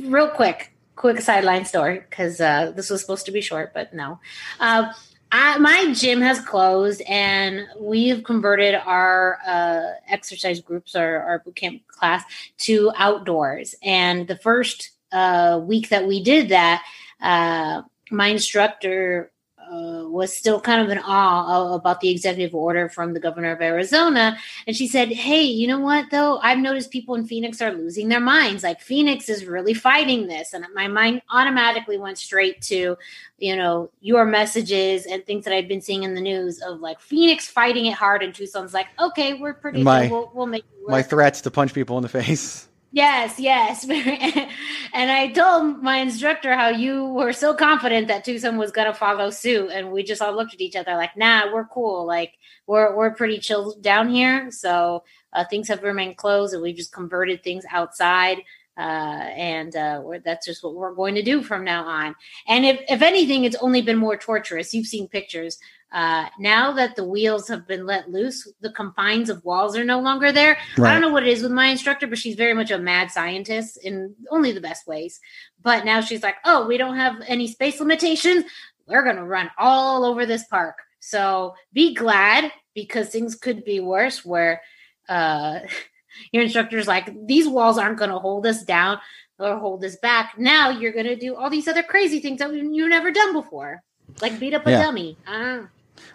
real 0.00 0.28
quick, 0.28 0.72
quick 0.96 1.20
sideline 1.20 1.64
story 1.64 2.00
because 2.08 2.40
uh, 2.40 2.72
this 2.74 2.88
was 2.90 3.00
supposed 3.00 3.26
to 3.26 3.32
be 3.32 3.40
short, 3.40 3.74
but 3.74 3.92
no. 3.92 4.18
Uh, 4.60 4.92
I, 5.30 5.58
my 5.58 5.92
gym 5.92 6.22
has 6.22 6.40
closed, 6.40 7.02
and 7.02 7.66
we've 7.78 8.24
converted 8.24 8.74
our 8.74 9.38
uh, 9.46 9.92
exercise 10.08 10.60
groups, 10.60 10.94
our, 10.94 11.20
our 11.20 11.38
boot 11.40 11.56
camp 11.56 11.86
class, 11.88 12.24
to 12.58 12.92
outdoors. 12.96 13.74
And 13.82 14.26
the 14.26 14.36
first 14.36 14.90
uh, 15.12 15.60
week 15.62 15.88
that 15.88 16.06
we 16.06 16.22
did 16.22 16.48
that, 16.50 16.84
uh, 17.20 17.82
my 18.10 18.28
instructor 18.28 19.30
uh, 19.70 20.08
was 20.08 20.34
still 20.34 20.60
kind 20.60 20.80
of 20.80 20.88
in 20.88 20.98
awe 20.98 21.74
about 21.74 22.00
the 22.00 22.08
executive 22.08 22.54
order 22.54 22.88
from 22.88 23.12
the 23.12 23.20
governor 23.20 23.50
of 23.52 23.60
Arizona. 23.60 24.38
And 24.66 24.74
she 24.74 24.86
said, 24.86 25.08
Hey, 25.08 25.42
you 25.42 25.66
know 25.66 25.80
what, 25.80 26.10
though? 26.10 26.38
I've 26.38 26.58
noticed 26.58 26.90
people 26.90 27.16
in 27.16 27.26
Phoenix 27.26 27.60
are 27.60 27.72
losing 27.72 28.08
their 28.08 28.20
minds. 28.20 28.62
Like, 28.62 28.80
Phoenix 28.80 29.28
is 29.28 29.44
really 29.44 29.74
fighting 29.74 30.26
this. 30.26 30.54
And 30.54 30.64
my 30.74 30.88
mind 30.88 31.20
automatically 31.30 31.98
went 31.98 32.16
straight 32.16 32.62
to, 32.62 32.96
you 33.38 33.56
know, 33.56 33.90
your 34.00 34.24
messages 34.24 35.04
and 35.04 35.24
things 35.26 35.44
that 35.44 35.52
I've 35.52 35.68
been 35.68 35.82
seeing 35.82 36.02
in 36.02 36.14
the 36.14 36.20
news 36.22 36.62
of 36.62 36.80
like 36.80 36.98
Phoenix 36.98 37.46
fighting 37.46 37.86
it 37.86 37.94
hard. 37.94 38.22
And 38.22 38.34
Tucson's 38.34 38.72
like, 38.72 38.86
Okay, 38.98 39.34
we're 39.34 39.54
pretty 39.54 39.82
My- 39.82 40.02
good. 40.04 40.12
We'll, 40.12 40.30
we'll 40.34 40.46
make 40.46 40.64
it 40.64 40.80
work. 40.80 40.90
My 40.90 41.02
threats 41.02 41.42
to 41.42 41.50
punch 41.50 41.74
people 41.74 41.98
in 41.98 42.02
the 42.02 42.08
face. 42.08 42.67
Yes, 42.90 43.38
yes. 43.38 43.84
and 43.88 45.10
I 45.10 45.28
told 45.28 45.82
my 45.82 45.98
instructor 45.98 46.54
how 46.54 46.70
you 46.70 47.04
were 47.04 47.34
so 47.34 47.52
confident 47.52 48.08
that 48.08 48.24
Tucson 48.24 48.56
was 48.56 48.70
going 48.70 48.86
to 48.86 48.94
follow 48.94 49.28
suit. 49.28 49.70
And 49.70 49.92
we 49.92 50.02
just 50.02 50.22
all 50.22 50.34
looked 50.34 50.54
at 50.54 50.60
each 50.60 50.74
other 50.74 50.94
like, 50.94 51.14
nah, 51.16 51.52
we're 51.52 51.66
cool. 51.66 52.06
Like, 52.06 52.32
we're, 52.66 52.96
we're 52.96 53.14
pretty 53.14 53.38
chill 53.38 53.76
down 53.80 54.08
here. 54.08 54.50
So 54.50 55.04
uh, 55.34 55.44
things 55.44 55.68
have 55.68 55.82
remained 55.82 56.16
closed 56.16 56.54
and 56.54 56.62
we've 56.62 56.76
just 56.76 56.92
converted 56.92 57.44
things 57.44 57.64
outside. 57.70 58.38
Uh, 58.78 59.26
and 59.36 59.74
uh, 59.74 60.00
that's 60.24 60.46
just 60.46 60.62
what 60.62 60.74
we're 60.74 60.94
going 60.94 61.16
to 61.16 61.22
do 61.22 61.42
from 61.42 61.64
now 61.64 61.84
on. 61.84 62.14
And 62.46 62.64
if, 62.64 62.80
if 62.88 63.02
anything, 63.02 63.44
it's 63.44 63.56
only 63.56 63.82
been 63.82 63.98
more 63.98 64.16
torturous. 64.16 64.72
You've 64.72 64.86
seen 64.86 65.08
pictures. 65.08 65.58
Uh, 65.90 66.26
now 66.38 66.72
that 66.72 66.96
the 66.96 67.04
wheels 67.04 67.48
have 67.48 67.66
been 67.66 67.86
let 67.86 68.10
loose, 68.10 68.46
the 68.60 68.70
confines 68.72 69.30
of 69.30 69.42
walls 69.44 69.76
are 69.76 69.84
no 69.84 70.00
longer 70.00 70.32
there. 70.32 70.58
I 70.90 70.92
don't 70.92 71.00
know 71.00 71.08
what 71.12 71.22
it 71.26 71.30
is 71.30 71.42
with 71.42 71.52
my 71.52 71.66
instructor, 71.68 72.06
but 72.06 72.18
she's 72.18 72.34
very 72.36 72.52
much 72.52 72.70
a 72.70 72.78
mad 72.78 73.10
scientist 73.10 73.78
in 73.82 74.14
only 74.30 74.52
the 74.52 74.60
best 74.60 74.86
ways. 74.86 75.18
But 75.62 75.84
now 75.86 76.00
she's 76.02 76.22
like, 76.22 76.36
oh, 76.44 76.66
we 76.66 76.76
don't 76.76 76.96
have 76.96 77.22
any 77.26 77.46
space 77.48 77.80
limitations. 77.80 78.44
We're 78.86 79.02
going 79.04 79.16
to 79.16 79.24
run 79.24 79.50
all 79.58 80.04
over 80.04 80.26
this 80.26 80.44
park. 80.44 80.76
So 81.00 81.54
be 81.72 81.94
glad 81.94 82.52
because 82.74 83.08
things 83.08 83.34
could 83.34 83.64
be 83.64 83.80
worse 83.80 84.24
where 84.24 84.60
uh, 85.08 85.60
your 86.32 86.42
instructor's 86.42 86.86
like, 86.86 87.10
these 87.26 87.48
walls 87.48 87.78
aren't 87.78 87.98
going 87.98 88.10
to 88.10 88.18
hold 88.18 88.46
us 88.46 88.62
down 88.62 88.98
or 89.38 89.56
hold 89.56 89.82
us 89.84 89.96
back. 89.96 90.34
Now 90.36 90.68
you're 90.68 90.92
going 90.92 91.06
to 91.06 91.16
do 91.16 91.34
all 91.34 91.48
these 91.48 91.68
other 91.68 91.82
crazy 91.82 92.20
things 92.20 92.40
that 92.40 92.52
you've 92.52 92.90
never 92.90 93.10
done 93.10 93.32
before, 93.32 93.82
like 94.20 94.38
beat 94.38 94.52
up 94.52 94.66
a 94.66 94.70
Yeah. 94.70 94.82
dummy. 94.82 95.16
Uh, 95.26 95.62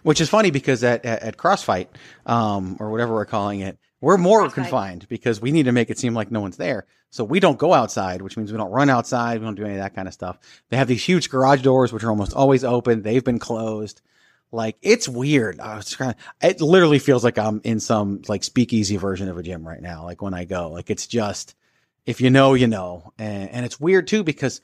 Which 0.04 0.22
is 0.22 0.30
funny 0.30 0.52
because 0.52 0.84
at, 0.84 1.06
at, 1.06 1.24
at 1.24 1.38
Crossfight, 1.38 1.88
um, 2.26 2.78
or 2.80 2.91
whatever 2.91 3.13
we're 3.13 3.26
calling 3.26 3.60
it, 3.62 3.78
we're 4.02 4.17
more 4.17 4.43
Crossfight. 4.43 4.54
confined 4.54 5.08
because 5.08 5.41
we 5.41 5.52
need 5.52 5.63
to 5.63 5.72
make 5.72 5.89
it 5.89 5.98
seem 5.98 6.13
like 6.13 6.32
no 6.32 6.41
one's 6.41 6.58
there. 6.58 6.86
So 7.10 7.24
we 7.24 7.39
don't 7.39 7.60
go 7.60 7.74
outside, 7.74 8.22
which 8.22 8.38
means 8.38 8.52
we 8.52 8.58
don't 8.58 8.72
run 8.72 8.89
outside. 8.89 9.39
We 9.39 9.46
don't 9.46 9.56
do 9.56 9.65
any 9.65 9.76
of 9.76 9.80
that 9.82 9.96
kind 9.96 10.08
of 10.08 10.13
stuff. 10.13 10.39
They 10.69 10.78
have 10.78 10.88
these 10.88 11.04
huge 11.04 11.30
garage 11.30 11.62
doors, 11.62 11.93
which 11.93 12.04
are 12.04 12.10
almost 12.10 12.34
always 12.34 12.63
open. 12.63 13.02
They've 13.02 13.24
been 13.24 13.39
closed. 13.39 14.02
Like 14.52 14.78
it's 14.82 15.08
weird. 15.08 15.60
I 15.60 15.76
was 15.78 15.89
trying. 15.89 16.15
It 16.41 16.62
literally 16.62 17.00
feels 17.00 17.24
like 17.24 17.38
I'm 17.38 17.62
in 17.63 17.80
some 17.80 18.22
like 18.28 18.43
speakeasy 18.43 18.98
version 18.98 19.30
of 19.30 19.38
a 19.38 19.43
gym 19.43 19.67
right 19.67 19.82
now. 19.82 20.04
Like 20.04 20.22
when 20.22 20.34
I 20.34 20.46
go, 20.46 20.69
like 20.72 20.89
it's 20.89 21.08
just 21.08 21.56
if 22.06 22.19
you 22.19 22.30
know, 22.30 22.54
you 22.54 22.67
know, 22.67 23.13
and, 23.17 23.50
and 23.50 23.65
it's 23.65 23.80
weird 23.80 24.08
too 24.08 24.24
because 24.24 24.62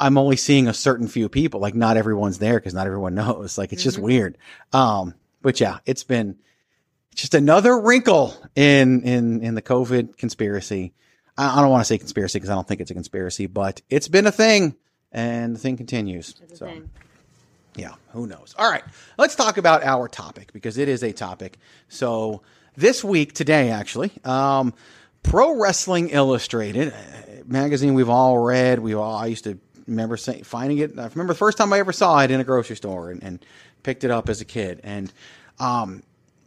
I'm 0.00 0.18
only 0.18 0.36
seeing 0.36 0.68
a 0.68 0.74
certain 0.74 1.08
few 1.08 1.28
people. 1.28 1.60
Like 1.60 1.74
not 1.74 1.96
everyone's 1.96 2.38
there 2.38 2.58
because 2.58 2.74
not 2.74 2.86
everyone 2.86 3.14
knows. 3.16 3.58
Like 3.58 3.72
it's 3.72 3.82
just 3.82 3.98
Mhm. 3.98 4.02
weird. 4.02 4.38
Um, 4.72 5.14
but 5.42 5.60
yeah, 5.60 5.78
it's 5.86 6.04
been 6.04 6.36
just 7.14 7.34
another 7.34 7.78
wrinkle 7.78 8.34
in 8.56 9.02
in 9.02 9.42
in 9.42 9.54
the 9.54 9.62
COVID 9.62 10.16
conspiracy. 10.16 10.92
I, 11.36 11.58
I 11.58 11.60
don't 11.62 11.70
want 11.70 11.80
to 11.82 11.84
say 11.86 11.98
conspiracy 11.98 12.38
because 12.38 12.50
I 12.50 12.54
don't 12.54 12.66
think 12.66 12.80
it's 12.80 12.90
a 12.90 12.94
conspiracy, 12.94 13.46
but 13.46 13.82
it's 13.90 14.08
been 14.08 14.26
a 14.26 14.32
thing, 14.32 14.74
and 15.12 15.54
the 15.54 15.58
thing 15.60 15.76
continues. 15.76 16.34
So 16.54 16.66
thing. 16.66 16.90
yeah, 17.76 17.94
who 18.12 18.26
knows? 18.26 18.54
All 18.58 18.70
right, 18.70 18.84
let's 19.18 19.34
talk 19.34 19.56
about 19.58 19.84
our 19.84 20.08
topic 20.08 20.52
because 20.52 20.78
it 20.78 20.88
is 20.88 21.02
a 21.02 21.12
topic. 21.12 21.58
So 21.88 22.42
this 22.76 23.04
week, 23.04 23.32
today 23.34 23.70
actually, 23.70 24.10
um, 24.24 24.74
Pro 25.22 25.60
Wrestling 25.60 26.08
Illustrated 26.10 26.92
magazine 27.46 27.94
we've 27.94 28.08
all 28.08 28.38
read. 28.38 28.78
We 28.78 28.94
all 28.94 29.14
I 29.14 29.26
used 29.26 29.44
to 29.44 29.58
remember 29.86 30.16
say, 30.16 30.42
finding 30.42 30.78
it. 30.78 30.98
I 30.98 31.06
remember 31.08 31.32
the 31.32 31.38
first 31.38 31.58
time 31.58 31.72
I 31.72 31.78
ever 31.78 31.92
saw 31.92 32.20
it 32.20 32.30
in 32.30 32.40
a 32.40 32.44
grocery 32.44 32.76
store 32.76 33.10
and, 33.10 33.22
and 33.22 33.44
picked 33.82 34.04
it 34.04 34.10
up 34.10 34.28
as 34.28 34.40
a 34.40 34.44
kid. 34.44 34.80
And 34.82 35.12
um, 35.58 36.02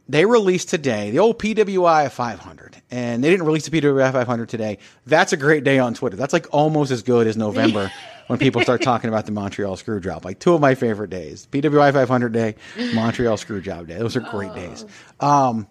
they 0.10 0.26
released 0.26 0.70
today 0.70 1.12
the 1.12 1.20
old 1.20 1.40
PWI 1.40 2.12
500, 2.12 2.82
and 2.92 3.24
they 3.24 3.30
didn't 3.30 3.46
release 3.46 3.68
the 3.68 3.82
PWI 3.82 4.12
500 4.12 4.50
today. 4.50 4.78
That's 5.06 5.34
a 5.34 5.38
great 5.38 5.64
day 5.64 5.80
on 5.80 5.94
Twitter. 5.94 6.16
That's 6.16 6.34
like 6.34 6.48
almost 6.52 6.92
as 6.92 7.04
good 7.04 7.28
as 7.28 7.38
November 7.38 7.92
when 8.28 8.40
people 8.40 8.62
start 8.62 8.82
talking 8.82 9.10
about 9.10 9.26
the 9.26 9.32
Montreal 9.32 9.76
Screwjob. 9.76 10.26
Like 10.26 10.40
two 10.40 10.54
of 10.54 10.62
my 10.62 10.76
favorite 10.76 11.10
days: 11.10 11.48
PWI 11.52 11.94
500 11.94 12.32
day, 12.32 12.56
Montreal 12.94 13.38
Screwjob 13.38 13.88
day. 13.88 13.98
Those 13.98 14.16
are 14.16 14.22
great 14.22 14.54
days. 14.54 14.86
Um, 15.20 15.68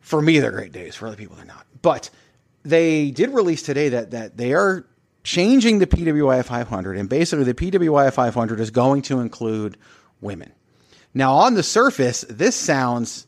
for 0.00 0.22
me, 0.22 0.38
they're 0.38 0.52
great 0.52 0.72
days. 0.72 0.94
For 0.94 1.08
other 1.08 1.16
people, 1.16 1.36
they're 1.36 1.44
not. 1.44 1.66
But 1.82 2.10
they 2.68 3.10
did 3.10 3.30
release 3.30 3.62
today 3.62 3.90
that 3.90 4.10
that 4.12 4.36
they 4.36 4.52
are 4.52 4.86
changing 5.22 5.78
the 5.78 5.86
PWI 5.86 6.44
500, 6.44 6.96
and 6.96 7.08
basically 7.08 7.44
the 7.44 7.54
PWI 7.54 8.12
500 8.12 8.60
is 8.60 8.70
going 8.70 9.02
to 9.02 9.20
include 9.20 9.76
women. 10.20 10.52
Now, 11.14 11.34
on 11.34 11.54
the 11.54 11.62
surface, 11.62 12.24
this 12.28 12.54
sounds 12.54 13.26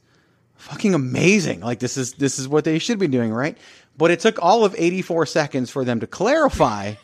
fucking 0.57 0.95
amazing. 0.95 1.61
Like 1.61 1.79
this 1.79 1.97
is 1.97 2.15
this 2.15 2.39
is 2.39 2.47
what 2.47 2.65
they 2.65 2.79
should 2.79 2.99
be 2.99 3.09
doing, 3.09 3.33
right? 3.33 3.57
But 3.97 4.11
it 4.11 4.21
took 4.21 4.41
all 4.43 4.65
of 4.65 4.75
84 4.79 5.27
seconds 5.27 5.71
for 5.71 5.85
them 5.85 6.01
to 6.01 6.07
clarify 6.07 6.95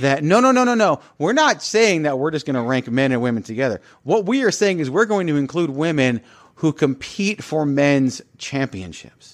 that 0.00 0.24
no, 0.24 0.40
no, 0.40 0.50
no, 0.50 0.64
no, 0.64 0.74
no. 0.74 1.00
We're 1.18 1.32
not 1.32 1.62
saying 1.62 2.02
that 2.02 2.18
we're 2.18 2.30
just 2.30 2.46
going 2.46 2.56
to 2.56 2.62
rank 2.62 2.88
men 2.88 3.12
and 3.12 3.22
women 3.22 3.42
together. 3.42 3.80
What 4.02 4.26
we 4.26 4.42
are 4.42 4.50
saying 4.50 4.80
is 4.80 4.90
we're 4.90 5.06
going 5.06 5.26
to 5.28 5.36
include 5.36 5.70
women 5.70 6.20
who 6.56 6.72
compete 6.72 7.42
for 7.42 7.64
men's 7.64 8.20
championships. 8.38 9.33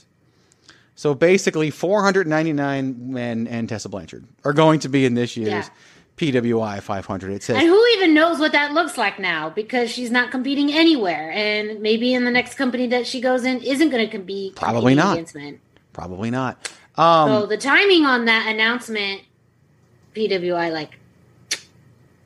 So 1.01 1.15
basically, 1.15 1.71
499 1.71 3.11
men 3.15 3.47
and 3.47 3.67
Tessa 3.67 3.89
Blanchard 3.89 4.27
are 4.45 4.53
going 4.53 4.81
to 4.81 4.91
be 4.91 5.07
in 5.07 5.15
this 5.15 5.35
year's 5.35 5.71
PWI 6.19 6.83
500. 6.83 7.33
It 7.33 7.43
says 7.43 7.57
And 7.57 7.67
who 7.67 7.87
even 7.97 8.13
knows 8.13 8.39
what 8.39 8.53
that 8.53 8.75
looks 8.75 8.99
like 8.99 9.19
now 9.19 9.49
because 9.49 9.91
she's 9.91 10.11
not 10.11 10.31
competing 10.31 10.71
anywhere. 10.71 11.33
And 11.33 11.81
maybe 11.81 12.13
in 12.13 12.27
the 12.27 12.31
next 12.31 12.57
company 12.57 12.87
that 12.89 13.07
she 13.07 13.23
goes 13.23 13.47
in 13.47 13.63
isn't 13.63 13.89
going 13.89 14.05
to 14.05 14.11
compete 14.11 14.57
Probably 14.57 14.95
not. 14.95 15.19
probably 15.95 16.31
not. 16.31 16.71
Um, 16.99 17.31
so 17.31 17.47
the 17.47 17.57
timing 17.57 18.05
on 18.05 18.27
that 18.27 18.53
announcement, 18.53 19.23
PWI, 20.15 20.71
like, 20.71 20.99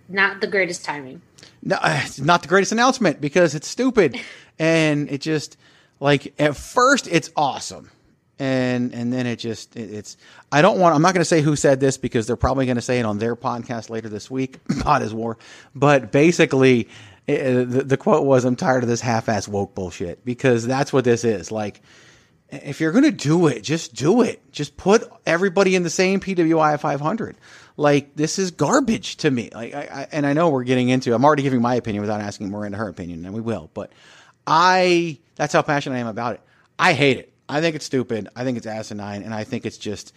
not 0.08 0.40
the 0.40 0.48
greatest 0.48 0.84
timing. 0.84 1.22
No, 1.62 1.78
it's 1.80 2.18
not 2.18 2.42
the 2.42 2.48
greatest 2.48 2.72
announcement 2.72 3.20
because 3.20 3.54
it's 3.54 3.68
stupid, 3.68 4.20
and 4.58 5.08
it 5.12 5.20
just 5.20 5.58
like 6.00 6.34
at 6.40 6.56
first 6.56 7.06
it's 7.06 7.30
awesome, 7.37 7.88
and 8.38 8.92
and 8.92 9.12
then 9.12 9.26
it 9.26 9.36
just 9.36 9.76
it, 9.76 9.92
it's. 9.92 10.16
I 10.50 10.62
don't 10.62 10.78
want. 10.78 10.94
I'm 10.94 11.02
not 11.02 11.14
going 11.14 11.20
to 11.20 11.24
say 11.26 11.40
who 11.40 11.56
said 11.56 11.80
this 11.80 11.98
because 11.98 12.26
they're 12.26 12.36
probably 12.36 12.66
going 12.66 12.76
to 12.76 12.82
say 12.82 12.98
it 12.98 13.04
on 13.04 13.18
their 13.18 13.36
podcast 13.36 13.90
later 13.90 14.08
this 14.08 14.30
week. 14.30 14.58
God 14.82 15.02
is 15.02 15.14
war, 15.14 15.38
but 15.74 16.10
basically. 16.12 16.88
eh, 17.28 17.64
the, 17.64 17.82
the 17.84 17.96
quote 17.96 18.24
was, 18.26 18.44
"I'm 18.44 18.56
tired 18.56 18.82
of 18.82 18.88
this 18.88 19.00
half-ass 19.00 19.48
woke 19.48 19.74
bullshit," 19.74 20.24
because 20.24 20.66
that's 20.66 20.92
what 20.92 21.04
this 21.04 21.24
is. 21.24 21.50
Like, 21.52 21.80
if 22.50 22.80
you're 22.80 22.92
going 22.92 23.04
to 23.04 23.10
do 23.10 23.46
it, 23.46 23.62
just 23.62 23.94
do 23.94 24.22
it. 24.22 24.52
Just 24.52 24.76
put 24.76 25.04
everybody 25.26 25.74
in 25.74 25.82
the 25.82 25.90
same 25.90 26.20
PWI 26.20 26.78
500. 26.78 27.36
Like 27.76 28.14
this 28.14 28.38
is 28.38 28.52
garbage 28.52 29.16
to 29.18 29.30
me. 29.30 29.50
Like, 29.52 29.74
I, 29.74 29.80
I, 29.80 30.08
and 30.12 30.24
I 30.26 30.32
know 30.32 30.50
we're 30.50 30.62
getting 30.64 30.90
into. 30.90 31.14
I'm 31.14 31.24
already 31.24 31.42
giving 31.42 31.60
my 31.60 31.74
opinion 31.74 32.02
without 32.02 32.20
asking 32.20 32.50
Miranda 32.50 32.78
her 32.78 32.88
opinion, 32.88 33.24
and 33.24 33.34
we 33.34 33.40
will. 33.40 33.70
But 33.74 33.90
I, 34.46 35.18
that's 35.36 35.52
how 35.52 35.62
passionate 35.62 35.96
I 35.96 35.98
am 35.98 36.06
about 36.06 36.34
it. 36.34 36.40
I 36.78 36.92
hate 36.92 37.18
it. 37.18 37.32
I 37.48 37.61
think 37.61 37.76
it's 37.76 37.85
stupid. 37.85 38.28
I 38.35 38.44
think 38.44 38.57
it's 38.57 38.66
asinine, 38.66 39.22
and 39.22 39.35
I 39.35 39.44
think 39.44 39.66
it's 39.66 39.78
just, 39.78 40.14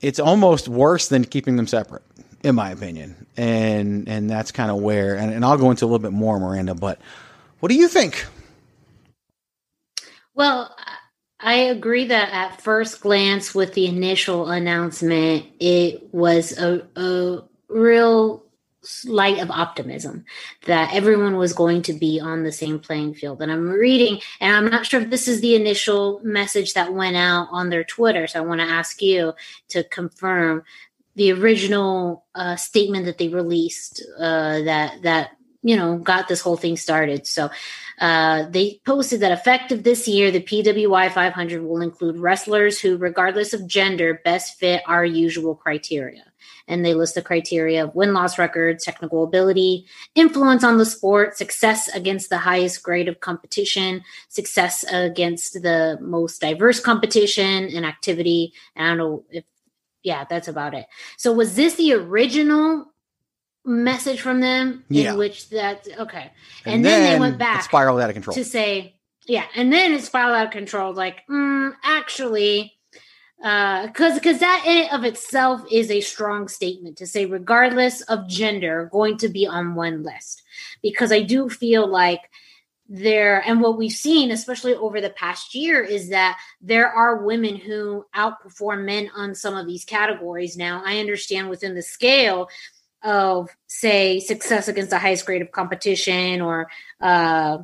it's 0.00 0.20
almost 0.20 0.68
worse 0.68 1.08
than 1.08 1.24
keeping 1.24 1.56
them 1.56 1.66
separate, 1.66 2.02
in 2.42 2.54
my 2.54 2.70
opinion. 2.70 3.26
And 3.36 4.08
and 4.08 4.28
that's 4.28 4.52
kind 4.52 4.70
of 4.70 4.78
where. 4.78 5.16
And, 5.16 5.32
and 5.32 5.44
I'll 5.44 5.56
go 5.56 5.70
into 5.70 5.84
a 5.84 5.86
little 5.86 5.98
bit 5.98 6.12
more, 6.12 6.38
Miranda. 6.38 6.74
But 6.74 7.00
what 7.60 7.70
do 7.70 7.74
you 7.76 7.88
think? 7.88 8.26
Well, 10.34 10.74
I 11.40 11.54
agree 11.54 12.06
that 12.06 12.30
at 12.32 12.60
first 12.60 13.00
glance, 13.00 13.54
with 13.54 13.74
the 13.74 13.86
initial 13.86 14.48
announcement, 14.48 15.46
it 15.58 16.12
was 16.12 16.56
a, 16.56 16.86
a 16.96 17.42
real 17.68 18.44
light 19.04 19.38
of 19.38 19.50
optimism 19.50 20.24
that 20.66 20.92
everyone 20.92 21.36
was 21.36 21.52
going 21.52 21.82
to 21.82 21.92
be 21.92 22.20
on 22.20 22.42
the 22.42 22.52
same 22.52 22.78
playing 22.78 23.14
field. 23.14 23.40
And 23.40 23.50
I'm 23.50 23.68
reading, 23.68 24.20
and 24.40 24.56
I'm 24.56 24.70
not 24.70 24.86
sure 24.86 25.00
if 25.00 25.10
this 25.10 25.28
is 25.28 25.40
the 25.40 25.54
initial 25.54 26.20
message 26.24 26.74
that 26.74 26.92
went 26.92 27.16
out 27.16 27.48
on 27.50 27.70
their 27.70 27.84
Twitter. 27.84 28.26
So 28.26 28.40
I 28.40 28.46
want 28.46 28.60
to 28.60 28.66
ask 28.66 29.00
you 29.00 29.34
to 29.68 29.84
confirm 29.84 30.64
the 31.14 31.32
original 31.32 32.24
uh, 32.34 32.56
statement 32.56 33.04
that 33.06 33.18
they 33.18 33.28
released 33.28 34.04
uh, 34.18 34.62
that 34.62 35.02
that 35.02 35.32
you 35.62 35.76
know 35.76 35.98
got 35.98 36.26
this 36.26 36.40
whole 36.40 36.56
thing 36.56 36.76
started. 36.76 37.26
So 37.26 37.50
uh, 38.00 38.48
they 38.48 38.80
posted 38.84 39.20
that 39.20 39.32
effective 39.32 39.82
this 39.82 40.08
year, 40.08 40.30
the 40.30 40.42
PWI 40.42 41.12
500 41.12 41.62
will 41.62 41.82
include 41.82 42.18
wrestlers 42.18 42.80
who, 42.80 42.96
regardless 42.96 43.52
of 43.52 43.66
gender, 43.66 44.20
best 44.24 44.58
fit 44.58 44.82
our 44.86 45.04
usual 45.04 45.54
criteria. 45.54 46.24
And 46.68 46.84
they 46.84 46.94
list 46.94 47.14
the 47.14 47.22
criteria 47.22 47.84
of 47.84 47.94
win 47.94 48.12
loss 48.14 48.38
records, 48.38 48.84
technical 48.84 49.24
ability, 49.24 49.86
influence 50.14 50.64
on 50.64 50.78
the 50.78 50.86
sport, 50.86 51.36
success 51.36 51.88
against 51.88 52.30
the 52.30 52.38
highest 52.38 52.82
grade 52.82 53.08
of 53.08 53.20
competition, 53.20 54.02
success 54.28 54.84
against 54.90 55.62
the 55.62 55.98
most 56.00 56.40
diverse 56.40 56.80
competition 56.80 57.64
and 57.74 57.84
activity. 57.86 58.52
And 58.76 58.86
I 58.86 58.88
don't 58.90 58.98
know 58.98 59.24
if, 59.30 59.44
yeah, 60.02 60.24
that's 60.28 60.48
about 60.48 60.74
it. 60.74 60.86
So 61.16 61.32
was 61.32 61.54
this 61.56 61.74
the 61.74 61.92
original 61.94 62.86
message 63.64 64.20
from 64.20 64.40
them 64.40 64.84
Yeah. 64.88 65.12
in 65.12 65.18
which 65.18 65.48
that 65.50 65.86
okay 65.98 66.32
And 66.64 66.74
and, 66.76 66.84
then, 66.84 67.02
then 67.02 67.12
they 67.14 67.20
went 67.20 67.38
back 67.38 67.62
spiraled 67.62 68.00
out 68.00 68.10
of 68.10 68.14
control. 68.14 68.34
to 68.34 68.44
say 68.44 68.96
yeah 69.28 69.44
and 69.54 69.72
then 69.72 69.92
it 69.92 70.02
spiraled 70.02 70.34
out 70.34 70.46
of 70.46 70.52
control 70.52 70.92
like 70.92 71.18
mm, 71.30 71.72
actually 71.84 72.72
uh 73.42 73.86
because 73.86 74.14
because 74.14 74.38
that 74.38 74.64
in 74.66 74.84
and 74.84 74.90
of 74.92 75.04
itself 75.04 75.62
is 75.70 75.90
a 75.90 76.00
strong 76.00 76.48
statement 76.48 76.96
to 76.96 77.06
say 77.06 77.26
regardless 77.26 78.00
of 78.02 78.28
gender 78.28 78.88
going 78.92 79.16
to 79.18 79.28
be 79.28 79.46
on 79.46 79.74
one 79.74 80.02
list. 80.02 80.42
Because 80.82 81.12
i 81.12 81.22
do 81.22 81.48
feel 81.48 81.86
like 81.86 82.30
there 82.88 83.42
and 83.46 83.60
what 83.60 83.78
we've 83.78 83.92
seen 83.92 84.30
especially 84.30 84.74
over 84.74 85.00
the 85.00 85.10
past 85.10 85.54
year 85.54 85.82
is 85.82 86.10
that 86.10 86.38
there 86.60 86.88
are 86.88 87.24
women 87.24 87.56
who 87.56 88.04
outperform 88.14 88.84
men 88.84 89.10
on 89.16 89.34
some 89.34 89.56
of 89.56 89.66
these 89.66 89.84
categories. 89.84 90.56
Now 90.56 90.82
i 90.84 90.98
understand 90.98 91.48
within 91.48 91.74
the 91.74 91.82
scale 91.82 92.48
of 93.02 93.50
say 93.66 94.20
success 94.20 94.68
against 94.68 94.90
the 94.90 94.98
highest 94.98 95.26
grade 95.26 95.42
of 95.42 95.50
competition 95.50 96.40
or 96.40 96.68
uh 97.00 97.58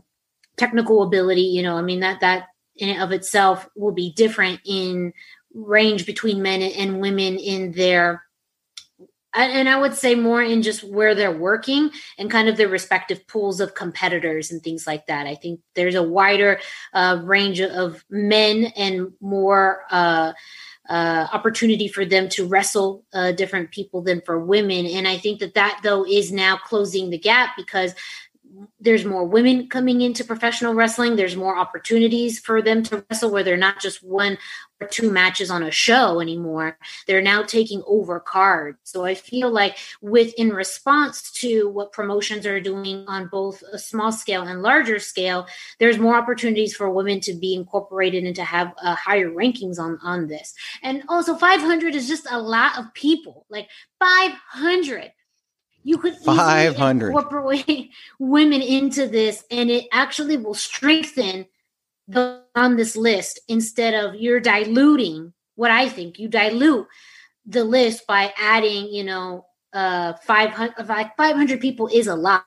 technical 0.57 1.03
ability 1.05 1.43
you 1.43 1.63
know 1.63 1.77
i 1.77 1.83
mean 1.83 2.01
that 2.01 2.21
that 2.21 2.49
in 2.77 3.01
of 3.01 3.13
itself 3.13 3.69
will 3.77 3.93
be 3.93 4.13
different 4.13 4.61
in 4.65 5.13
range 5.59 6.07
between 6.07 6.43
men 6.43 6.63
and 6.63 7.01
women 7.01 7.39
in 7.39 7.73
their 7.73 8.23
and 9.35 9.69
I 9.69 9.79
would 9.79 9.95
say 9.95 10.15
more 10.15 10.43
in 10.43 10.63
just 10.63 10.83
where 10.83 11.15
they're 11.15 11.37
working 11.37 11.91
and 12.17 12.31
kind 12.31 12.49
of 12.49 12.57
their 12.57 12.69
respective 12.69 13.27
pools 13.27 13.61
of 13.61 13.75
competitors 13.75 14.51
and 14.51 14.63
things 14.63 14.87
like 14.87 15.07
that. 15.07 15.27
I 15.27 15.35
think 15.35 15.61
there's 15.75 15.95
a 15.95 16.03
wider 16.03 16.61
uh, 16.95 17.21
range 17.23 17.61
of 17.61 18.05
men 18.09 18.73
and 18.77 19.13
more 19.21 19.85
uh, 19.91 20.33
uh, 20.89 21.27
opportunity 21.33 21.89
for 21.89 22.07
them 22.07 22.29
to 22.31 22.47
wrestle 22.47 23.05
uh, 23.13 23.33
different 23.33 23.71
people 23.71 24.01
than 24.01 24.23
for 24.23 24.39
women. 24.39 24.87
And 24.87 25.07
I 25.07 25.19
think 25.19 25.41
that 25.41 25.55
that 25.55 25.81
though 25.83 26.07
is 26.07 26.33
now 26.33 26.57
closing 26.57 27.11
the 27.11 27.19
gap 27.19 27.51
because 27.57 27.95
there's 28.81 29.05
more 29.05 29.25
women 29.25 29.69
coming 29.69 30.01
into 30.01 30.25
professional 30.25 30.75
wrestling. 30.75 31.17
There's 31.17 31.37
more 31.37 31.59
opportunities 31.59 32.39
for 32.39 32.63
them 32.63 32.83
to 32.85 33.05
wrestle 33.11 33.31
where 33.31 33.43
they're 33.43 33.57
not 33.57 33.81
just 33.81 34.03
one 34.03 34.39
or 34.81 34.87
two 34.87 35.11
matches 35.11 35.51
on 35.51 35.63
a 35.63 35.71
show 35.71 36.21
anymore. 36.21 36.79
They're 37.07 37.23
now 37.23 37.43
taking 37.43 37.83
over 37.87 38.21
cards. 38.21 38.79
So 38.85 39.05
I 39.05 39.15
feel 39.15 39.51
like 39.51 39.77
with 40.01 40.33
in 40.35 40.51
response 40.51 41.33
to 41.33 41.69
what 41.69 41.93
promotions 41.93 42.47
are 42.47 42.61
doing 42.61 43.05
on 43.09 43.29
both 43.29 43.63
a 43.73 43.79
small 43.79 44.13
scale 44.13 44.43
and 44.43 44.63
larger 44.63 44.99
scale, 44.99 45.47
there's 45.81 45.99
more 45.99 46.17
opportunities 46.17 46.77
for 46.77 46.91
women 46.91 47.21
to 47.21 47.35
be 47.35 47.55
incorporated 47.55 48.25
and 48.25 48.37
to 48.37 48.45
have 48.45 48.73
uh, 48.83 48.95
higher 48.95 49.31
rankings 49.31 49.79
on 49.79 49.99
on 50.03 50.29
this. 50.29 50.55
And 50.83 51.03
also 51.09 51.35
500 51.37 51.95
is 51.95 52.09
just 52.09 52.27
a 52.31 52.41
lot 52.41 52.79
of 52.79 52.93
people. 52.95 53.47
Like 53.51 53.69
500 53.99 55.13
you 55.89 55.97
could 55.97 56.13
easily 56.17 56.37
500. 56.37 57.07
incorporate 57.07 57.91
women 58.19 58.61
into 58.61 59.07
this 59.07 59.43
and 59.51 59.71
it 59.71 59.87
actually 59.91 60.37
will 60.37 60.55
strengthen 60.55 61.47
the 62.07 62.43
on 62.55 62.77
this 62.77 62.95
list 62.95 63.41
instead 63.49 63.95
of 63.95 64.15
you're 64.15 64.41
diluting 64.41 65.33
what 65.55 65.71
i 65.71 65.89
think 65.89 66.19
you 66.19 66.29
dilute 66.29 66.87
the 67.47 67.65
list 67.65 68.07
by 68.07 68.33
adding 68.39 68.93
you 68.93 69.03
know 69.03 69.47
uh 69.73 70.13
500 70.27 70.87
like 70.87 71.17
500 71.17 71.59
people 71.59 71.89
is 71.89 72.07
a 72.07 72.15
lot 72.15 72.45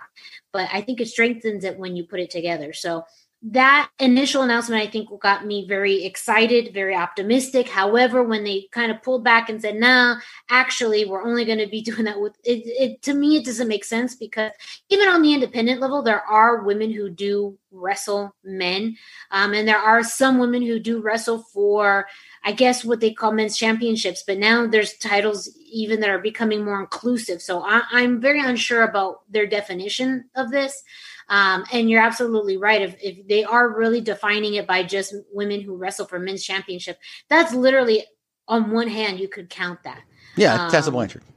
but 0.53 0.69
i 0.71 0.79
think 0.79 1.01
it 1.01 1.07
strengthens 1.07 1.63
it 1.63 1.79
when 1.79 1.95
you 1.95 2.03
put 2.03 2.19
it 2.19 2.29
together 2.29 2.73
so 2.73 3.03
that 3.43 3.89
initial 3.99 4.43
announcement 4.43 4.81
i 4.81 4.87
think 4.87 5.09
got 5.19 5.47
me 5.47 5.65
very 5.67 6.03
excited 6.03 6.73
very 6.73 6.95
optimistic. 6.95 7.67
However 7.67 8.23
when 8.23 8.43
they 8.43 8.67
kind 8.71 8.91
of 8.91 9.01
pulled 9.01 9.23
back 9.23 9.49
and 9.49 9.59
said 9.59 9.75
nah 9.75 10.17
actually 10.49 11.05
we're 11.05 11.23
only 11.23 11.43
going 11.43 11.57
to 11.57 11.67
be 11.67 11.81
doing 11.91 12.03
that 12.03 12.19
with 12.19 12.35
it, 12.43 12.61
it 12.65 13.01
to 13.01 13.13
me 13.13 13.37
it 13.37 13.45
doesn't 13.45 13.67
make 13.67 13.83
sense 13.83 14.15
because 14.15 14.51
even 14.89 15.07
on 15.07 15.23
the 15.23 15.33
independent 15.33 15.81
level 15.81 16.03
there 16.03 16.21
are 16.21 16.63
women 16.63 16.91
who 16.91 17.09
do 17.09 17.57
wrestle 17.71 18.35
men 18.43 18.95
um, 19.31 19.53
and 19.53 19.67
there 19.67 19.77
are 19.77 20.03
some 20.03 20.37
women 20.37 20.61
who 20.61 20.77
do 20.77 21.01
wrestle 21.01 21.39
for 21.39 22.05
i 22.43 22.51
guess 22.51 22.85
what 22.85 22.99
they 22.99 23.13
call 23.13 23.31
men's 23.31 23.57
championships 23.57 24.23
but 24.27 24.37
now 24.37 24.67
there's 24.67 24.97
titles 24.97 25.49
even 25.71 26.01
that 26.01 26.09
are 26.09 26.19
becoming 26.19 26.65
more 26.65 26.81
inclusive. 26.81 27.41
So 27.41 27.63
I, 27.63 27.81
i'm 27.91 28.21
very 28.21 28.41
unsure 28.41 28.83
about 28.83 29.21
their 29.31 29.47
definition 29.47 30.25
of 30.35 30.51
this 30.51 30.83
um, 31.31 31.63
and 31.71 31.89
you're 31.89 32.01
absolutely 32.01 32.57
right. 32.57 32.81
If, 32.81 32.95
if 33.01 33.27
they 33.27 33.45
are 33.45 33.73
really 33.75 34.01
defining 34.01 34.55
it 34.55 34.67
by 34.67 34.83
just 34.83 35.15
women 35.31 35.61
who 35.61 35.77
wrestle 35.77 36.05
for 36.05 36.19
men's 36.19 36.43
championship, 36.43 36.99
that's 37.29 37.53
literally 37.53 38.05
on 38.49 38.69
one 38.69 38.89
hand 38.89 39.17
you 39.19 39.29
could 39.29 39.49
count 39.49 39.81
that. 39.83 40.01
Yeah, 40.35 40.67
Tessa 40.69 40.89
Um, 40.89 40.93
Blanchard. 40.93 41.23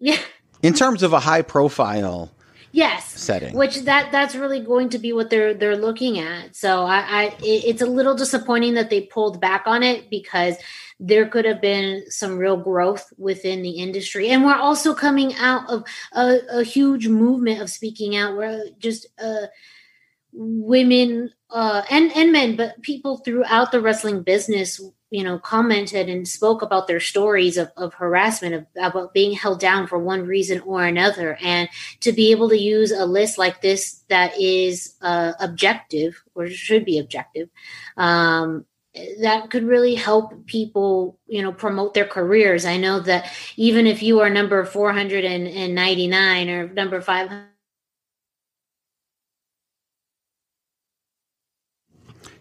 Yeah. 0.00 0.18
In 0.62 0.74
terms 0.74 1.02
of 1.02 1.12
a 1.12 1.18
high 1.18 1.42
profile 1.42 2.30
Yes. 2.72 3.06
setting. 3.18 3.56
Which 3.56 3.76
that 3.82 4.12
that's 4.12 4.34
really 4.34 4.60
going 4.60 4.90
to 4.90 4.98
be 4.98 5.12
what 5.12 5.30
they're 5.30 5.54
they're 5.54 5.76
looking 5.76 6.18
at. 6.18 6.54
So 6.54 6.84
I, 6.84 6.98
I 6.98 7.24
it, 7.42 7.64
it's 7.64 7.82
a 7.82 7.86
little 7.86 8.14
disappointing 8.14 8.74
that 8.74 8.90
they 8.90 9.02
pulled 9.02 9.40
back 9.40 9.62
on 9.66 9.82
it 9.82 10.10
because 10.10 10.56
there 11.00 11.26
could 11.28 11.44
have 11.44 11.60
been 11.60 12.10
some 12.10 12.38
real 12.38 12.56
growth 12.56 13.12
within 13.16 13.62
the 13.62 13.70
industry, 13.70 14.28
and 14.30 14.44
we're 14.44 14.54
also 14.54 14.94
coming 14.94 15.34
out 15.36 15.68
of 15.70 15.84
a, 16.12 16.38
a 16.50 16.62
huge 16.62 17.08
movement 17.08 17.60
of 17.60 17.70
speaking 17.70 18.16
out. 18.16 18.36
Where 18.36 18.64
just 18.78 19.06
uh, 19.22 19.46
women 20.32 21.30
uh, 21.50 21.82
and 21.90 22.12
and 22.14 22.32
men, 22.32 22.56
but 22.56 22.80
people 22.82 23.18
throughout 23.18 23.72
the 23.72 23.80
wrestling 23.80 24.22
business, 24.22 24.80
you 25.10 25.24
know 25.24 25.38
commented 25.38 26.08
and 26.08 26.28
spoke 26.28 26.62
about 26.62 26.86
their 26.86 27.00
stories 27.00 27.56
of, 27.56 27.70
of 27.76 27.94
harassment 27.94 28.54
of, 28.54 28.66
about 28.80 29.14
being 29.14 29.32
held 29.32 29.60
down 29.60 29.86
for 29.86 29.98
one 29.98 30.26
reason 30.26 30.60
or 30.60 30.84
another. 30.84 31.38
And 31.42 31.68
to 32.00 32.12
be 32.12 32.30
able 32.30 32.48
to 32.50 32.58
use 32.58 32.92
a 32.92 33.06
list 33.06 33.38
like 33.38 33.62
this 33.62 34.02
that 34.08 34.38
is 34.40 34.94
uh, 35.00 35.32
objective 35.40 36.22
or 36.34 36.48
should 36.48 36.84
be 36.84 36.98
objective 36.98 37.48
um, 37.96 38.64
that 39.20 39.50
could 39.50 39.64
really 39.64 39.94
help 39.94 40.46
people 40.46 41.18
you 41.26 41.42
know 41.42 41.52
promote 41.52 41.94
their 41.94 42.06
careers. 42.06 42.64
I 42.64 42.76
know 42.76 43.00
that 43.00 43.30
even 43.56 43.86
if 43.86 44.02
you 44.02 44.20
are 44.20 44.30
number 44.30 44.64
499 44.64 46.48
or 46.48 46.68
number 46.68 47.00
500 47.00 47.48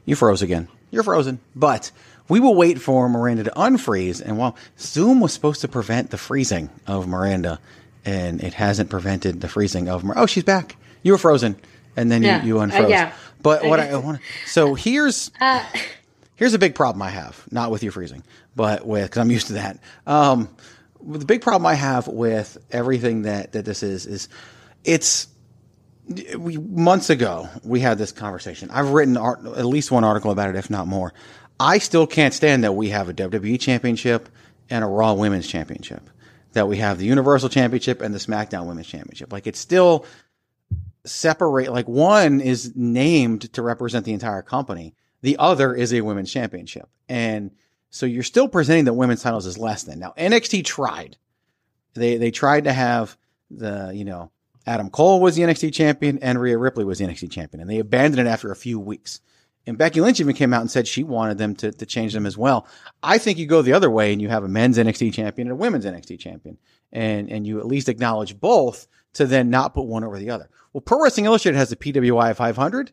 you 0.07 0.15
froze 0.15 0.41
again. 0.41 0.69
You're 0.89 1.03
frozen. 1.03 1.39
But 1.55 1.91
we 2.29 2.39
will 2.39 2.55
wait 2.55 2.81
for 2.81 3.07
Miranda 3.09 3.43
to 3.45 3.51
unfreeze. 3.51 4.21
And 4.21 4.37
while 4.37 4.55
Zoom 4.79 5.19
was 5.19 5.33
supposed 5.33 5.61
to 5.61 5.67
prevent 5.67 6.09
the 6.11 6.17
freezing 6.17 6.69
of 6.85 7.07
Miranda, 7.07 7.59
and 8.05 8.41
it 8.41 8.53
hasn't 8.53 8.89
prevented 8.89 9.41
the 9.41 9.47
freezing 9.49 9.89
of 9.89 10.03
Miranda. 10.03 10.23
Oh, 10.23 10.25
she's 10.25 10.43
back. 10.43 10.75
You 11.03 11.11
were 11.13 11.17
frozen, 11.17 11.55
and 11.95 12.11
then 12.11 12.23
Yeah. 12.23 12.41
you, 12.41 12.47
you 12.55 12.59
Uh, 12.59 12.67
unfroze. 12.67 12.89
yeah. 12.89 13.11
But 13.41 13.65
what 13.65 13.79
I 13.79 13.95
want 13.97 14.17
to, 14.19 14.23
so 14.49 14.73
here's 14.75 15.29
Uh, 15.39 15.63
here's 16.35 16.53
a 16.53 16.59
big 16.59 16.73
problem 16.75 17.01
I 17.01 17.09
have, 17.09 17.43
not 17.51 17.69
with 17.71 17.83
you 17.83 17.91
freezing, 17.91 18.23
but 18.55 18.85
with 18.85 19.03
because 19.03 19.19
I'm 19.21 19.31
used 19.31 19.47
to 19.47 19.53
that. 19.53 19.79
Um, 20.05 20.49
the 21.05 21.25
big 21.25 21.41
problem 21.41 21.65
I 21.65 21.75
have 21.75 22.07
with 22.07 22.57
everything 22.71 23.21
that 23.23 23.51
that 23.53 23.63
this 23.65 23.83
is 23.83 24.05
is 24.05 24.27
it's 24.83 25.27
we 26.37 26.57
months 26.57 27.09
ago 27.09 27.47
we 27.63 27.79
had 27.81 27.97
this 27.97 28.11
conversation. 28.11 28.69
I've 28.71 28.89
written 28.89 29.17
art, 29.17 29.45
at 29.45 29.65
least 29.65 29.91
one 29.91 30.03
article 30.03 30.31
about 30.31 30.49
it, 30.49 30.55
if 30.55 30.69
not 30.69 30.87
more. 30.87 31.13
I 31.59 31.79
still 31.79 32.07
can't 32.07 32.33
stand 32.33 32.63
that 32.63 32.73
we 32.75 32.89
have 32.89 33.09
a 33.09 33.13
WWE 33.13 33.59
championship 33.59 34.29
and 34.69 34.83
a 34.83 34.87
Raw 34.87 35.13
Women's 35.13 35.47
Championship. 35.47 36.09
That 36.53 36.67
we 36.67 36.77
have 36.77 36.97
the 36.97 37.05
Universal 37.05 37.49
Championship 37.49 38.01
and 38.01 38.13
the 38.13 38.19
SmackDown 38.19 38.67
Women's 38.67 38.87
Championship. 38.87 39.31
Like 39.31 39.47
it's 39.47 39.59
still 39.59 40.05
separate. 41.05 41.71
Like 41.71 41.87
one 41.87 42.41
is 42.41 42.73
named 42.75 43.53
to 43.53 43.61
represent 43.61 44.05
the 44.05 44.13
entire 44.13 44.41
company. 44.41 44.95
The 45.21 45.37
other 45.37 45.73
is 45.73 45.93
a 45.93 46.01
women's 46.01 46.31
championship. 46.31 46.89
And 47.09 47.51
so 47.89 48.05
you're 48.05 48.23
still 48.23 48.47
presenting 48.47 48.85
the 48.85 48.93
women's 48.93 49.21
titles 49.21 49.45
as 49.45 49.57
less 49.57 49.83
than. 49.83 49.99
Now 49.99 50.13
NXT 50.17 50.65
tried. 50.65 51.17
They 51.93 52.17
they 52.17 52.31
tried 52.31 52.65
to 52.65 52.73
have 52.73 53.17
the, 53.49 53.91
you 53.93 54.05
know, 54.05 54.31
Adam 54.65 54.89
Cole 54.89 55.21
was 55.21 55.35
the 55.35 55.43
NXT 55.43 55.73
champion 55.73 56.19
and 56.19 56.39
Rhea 56.39 56.57
Ripley 56.57 56.85
was 56.85 56.99
the 56.99 57.05
NXT 57.05 57.31
champion. 57.31 57.61
And 57.61 57.69
they 57.69 57.79
abandoned 57.79 58.27
it 58.27 58.29
after 58.29 58.51
a 58.51 58.55
few 58.55 58.79
weeks. 58.79 59.21
And 59.67 59.77
Becky 59.77 60.01
Lynch 60.01 60.19
even 60.19 60.33
came 60.33 60.53
out 60.53 60.61
and 60.61 60.71
said 60.71 60.87
she 60.87 61.03
wanted 61.03 61.37
them 61.37 61.53
to, 61.55 61.71
to 61.71 61.85
change 61.85 62.13
them 62.13 62.25
as 62.25 62.37
well. 62.37 62.65
I 63.03 63.17
think 63.17 63.37
you 63.37 63.45
go 63.45 63.61
the 63.61 63.73
other 63.73 63.91
way 63.91 64.13
and 64.13 64.21
you 64.21 64.29
have 64.29 64.43
a 64.43 64.47
men's 64.47 64.77
NXT 64.77 65.13
champion 65.13 65.49
and 65.49 65.53
a 65.53 65.61
women's 65.61 65.85
NXT 65.85 66.19
champion. 66.19 66.57
And 66.91 67.29
and 67.29 67.45
you 67.45 67.59
at 67.59 67.67
least 67.67 67.89
acknowledge 67.89 68.39
both 68.39 68.87
to 69.13 69.25
then 69.25 69.49
not 69.49 69.73
put 69.73 69.85
one 69.85 70.03
over 70.03 70.17
the 70.17 70.29
other. 70.29 70.49
Well, 70.71 70.81
Pro 70.81 71.03
Wrestling 71.03 71.25
Illustrated 71.25 71.57
has 71.57 71.69
the 71.69 71.75
PWI 71.75 72.35
500 72.35 72.91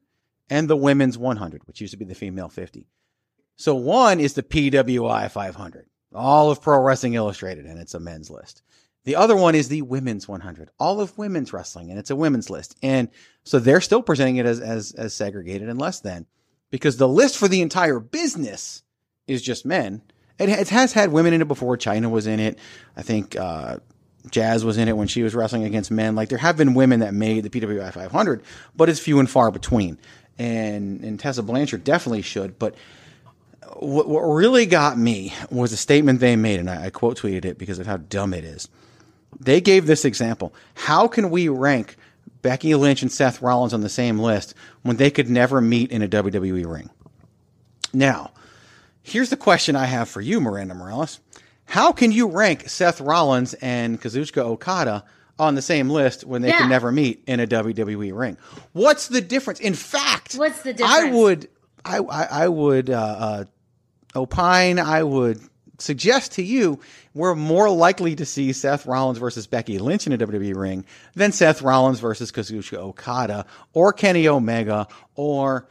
and 0.50 0.68
the 0.68 0.76
women's 0.76 1.16
100, 1.16 1.66
which 1.66 1.80
used 1.80 1.92
to 1.92 1.96
be 1.96 2.04
the 2.04 2.14
female 2.14 2.48
50. 2.48 2.88
So 3.56 3.74
one 3.74 4.20
is 4.20 4.34
the 4.34 4.42
PWI 4.42 5.30
500, 5.30 5.87
all 6.12 6.50
of 6.50 6.60
Pro 6.60 6.80
Wrestling 6.82 7.14
Illustrated, 7.14 7.66
and 7.66 7.78
it's 7.78 7.94
a 7.94 8.00
men's 8.00 8.30
list. 8.30 8.62
The 9.04 9.16
other 9.16 9.37
one 9.37 9.54
is 9.54 9.68
the 9.68 9.82
women's 9.82 10.26
100, 10.26 10.70
all 10.78 11.00
of 11.00 11.16
women's 11.18 11.52
wrestling, 11.52 11.90
and 11.90 11.98
it's 11.98 12.10
a 12.10 12.16
women's 12.16 12.50
list. 12.50 12.74
And 12.82 13.10
so 13.44 13.58
they're 13.58 13.82
still 13.82 14.02
presenting 14.02 14.37
it 14.37 14.46
as, 14.46 14.60
as, 14.60 14.92
as 14.92 15.14
segregated 15.14 15.68
and 15.68 15.78
less 15.78 16.00
than 16.00 16.26
because 16.74 16.96
the 16.96 17.06
list 17.06 17.38
for 17.38 17.46
the 17.46 17.62
entire 17.62 18.00
business 18.00 18.82
is 19.28 19.42
just 19.42 19.64
men. 19.64 20.02
It, 20.40 20.48
it 20.48 20.70
has 20.70 20.92
had 20.92 21.12
women 21.12 21.32
in 21.32 21.40
it 21.40 21.46
before. 21.46 21.76
Chyna 21.76 22.10
was 22.10 22.26
in 22.26 22.40
it. 22.40 22.58
I 22.96 23.02
think, 23.02 23.37
uh, 23.37 23.76
Jazz 24.28 24.64
was 24.64 24.76
in 24.76 24.88
it 24.88 24.96
when 24.96 25.06
she 25.06 25.22
was 25.22 25.37
wrestling 25.37 25.62
against 25.62 25.92
men. 25.92 26.16
Like 26.16 26.30
there 26.30 26.38
have 26.38 26.56
been 26.56 26.74
women 26.74 26.98
that 26.98 27.14
made 27.14 27.44
the 27.44 27.48
PWI 27.48 27.92
500, 27.92 28.42
but 28.74 28.88
it's 28.88 28.98
few 28.98 29.20
and 29.20 29.30
far 29.30 29.52
between. 29.52 29.98
And, 30.37 31.04
and 31.04 31.20
Tessa 31.20 31.44
Blanchard 31.44 31.84
definitely 31.84 32.22
should, 32.22 32.58
but 32.58 32.74
what, 33.74 34.08
what 34.08 34.22
really 34.22 34.66
got 34.66 34.98
me 34.98 35.32
was 35.52 35.72
a 35.72 35.76
statement 35.76 36.18
they 36.18 36.34
made, 36.34 36.58
and 36.58 36.68
I, 36.68 36.87
I 36.87 36.90
quote 36.90 37.20
tweeted 37.20 37.44
it 37.44 37.56
because 37.56 37.78
of 37.78 37.87
how 37.87 37.98
dumb 37.98 38.34
it 38.34 38.42
is. 38.42 38.68
They 39.38 39.60
gave 39.60 39.87
this 39.87 40.04
example. 40.04 40.52
How 40.74 41.06
can 41.06 41.30
we 41.30 41.48
rank 41.48 41.94
Becky 42.42 42.74
Lynch 42.74 43.02
and 43.02 43.10
Seth 43.10 43.40
Rollins 43.42 43.72
on 43.74 43.80
the 43.80 43.88
same 43.88 44.18
list 44.18 44.54
when 44.82 44.96
they 44.96 45.10
could 45.10 45.28
never 45.30 45.60
meet 45.60 45.90
in 45.90 46.02
a 46.02 46.08
WWE 46.08 46.66
ring? 46.70 46.90
Now, 47.92 48.32
here's 49.02 49.30
the 49.30 49.37
question 49.37 49.76
I 49.76 49.87
have 49.87 50.08
for 50.08 50.20
you, 50.20 50.40
Miranda 50.40 50.74
Morales. 50.74 51.20
How 51.66 51.92
can 51.92 52.12
you 52.12 52.28
rank 52.28 52.68
Seth 52.68 53.00
Rollins 53.00 53.54
and 53.54 54.00
Kazuchika 54.00 54.38
Okada 54.42 55.04
on 55.38 55.54
the 55.54 55.62
same 55.62 55.88
list 55.88 56.24
when 56.24 56.42
they 56.42 56.48
Yeah. 56.48 56.58
can 56.58 56.68
never 56.68 56.92
meet 56.92 57.22
in 57.26 57.40
a 57.40 57.46
WWE 57.46 58.12
ring? 58.16 58.37
What's 58.72 59.08
the 59.08 59.20
difference? 59.20 59.60
In 59.60 59.74
fact, 59.74 60.34
What's 60.34 60.62
the 60.62 60.72
difference? 60.74 60.92
I 60.94 61.10
would, 61.10 61.48
I, 61.84 61.98
I, 61.98 62.24
I 62.44 62.48
would 62.48 62.90
uh, 62.90 62.94
uh, 62.94 63.44
opine. 64.14 64.78
I 64.78 65.02
would 65.02 65.40
suggest 65.78 66.32
to 66.32 66.42
you 66.42 66.80
we're 67.14 67.34
more 67.34 67.70
likely 67.70 68.14
to 68.16 68.24
see 68.24 68.52
Seth 68.52 68.87
Rollins 68.87 69.18
versus 69.18 69.46
Becky 69.46 69.78
Lynch 69.78 70.06
in 70.06 70.12
a 70.12 70.18
WWE 70.18 70.56
ring 70.56 70.84
than 71.14 71.32
Seth 71.32 71.62
Rollins 71.62 72.00
versus 72.00 72.32
Kazuchika 72.32 72.78
Okada 72.78 73.46
or 73.72 73.92
Kenny 73.92 74.28
Omega 74.28 74.88
or 75.14 75.68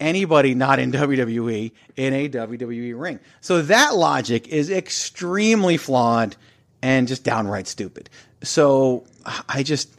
anybody 0.00 0.54
not 0.54 0.78
in 0.78 0.92
WWE 0.92 1.72
in 1.96 2.14
a 2.14 2.28
WWE 2.28 2.98
ring. 2.98 3.20
So 3.40 3.62
that 3.62 3.96
logic 3.96 4.48
is 4.48 4.70
extremely 4.70 5.76
flawed 5.76 6.36
and 6.82 7.08
just 7.08 7.24
downright 7.24 7.66
stupid. 7.66 8.10
So 8.42 9.04
I 9.48 9.62
just 9.62 9.92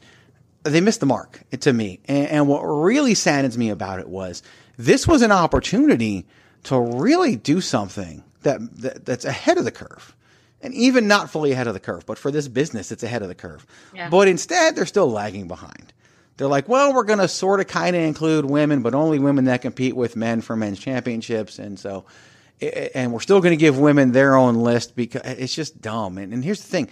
they 0.63 0.81
missed 0.81 0.99
the 0.99 1.05
mark 1.05 1.41
to 1.59 1.71
me. 1.71 1.99
And, 2.05 2.27
and 2.27 2.47
what 2.47 2.61
really 2.61 3.13
saddens 3.13 3.57
me 3.57 3.69
about 3.69 3.99
it 3.99 4.07
was 4.07 4.43
this 4.77 5.07
was 5.07 5.21
an 5.21 5.31
opportunity 5.31 6.25
to 6.63 6.79
really 6.79 7.35
do 7.35 7.61
something 7.61 8.23
that, 8.47 8.81
that 8.81 9.05
that's 9.05 9.25
ahead 9.25 9.57
of 9.57 9.65
the 9.65 9.71
curve. 9.71 10.15
And 10.61 10.73
even 10.73 11.07
not 11.07 11.29
fully 11.29 11.51
ahead 11.51 11.67
of 11.67 11.75
the 11.75 11.79
curve, 11.79 12.05
but 12.05 12.17
for 12.17 12.31
this 12.31 12.47
business, 12.47 12.91
it's 12.91 13.03
ahead 13.03 13.21
of 13.21 13.27
the 13.27 13.35
curve. 13.35 13.65
Yeah. 13.93 14.09
But 14.09 14.27
instead, 14.27 14.75
they're 14.75 14.87
still 14.87 15.09
lagging 15.09 15.47
behind. 15.47 15.93
They're 16.37 16.47
like, 16.47 16.67
well, 16.67 16.93
we're 16.93 17.03
going 17.03 17.19
to 17.19 17.27
sort 17.27 17.59
of 17.59 17.67
kind 17.67 17.95
of 17.95 18.01
include 18.01 18.45
women, 18.45 18.81
but 18.81 18.95
only 18.95 19.19
women 19.19 19.45
that 19.45 19.61
compete 19.61 19.95
with 19.95 20.15
men 20.15 20.41
for 20.41 20.55
men's 20.55 20.79
championships. 20.79 21.59
And 21.59 21.79
so, 21.79 22.05
and 22.95 23.13
we're 23.13 23.19
still 23.19 23.39
going 23.39 23.51
to 23.51 23.57
give 23.57 23.77
women 23.77 24.11
their 24.11 24.35
own 24.35 24.55
list 24.55 24.95
because 24.95 25.21
it's 25.25 25.53
just 25.53 25.79
dumb. 25.79 26.17
And, 26.17 26.33
and 26.33 26.43
here's 26.43 26.61
the 26.61 26.69
thing 26.69 26.89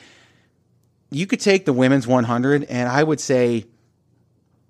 you 1.11 1.27
could 1.27 1.39
take 1.39 1.65
the 1.65 1.73
women's 1.73 2.05
100, 2.07 2.65
and 2.65 2.89
I 2.89 3.01
would 3.03 3.19
say 3.19 3.65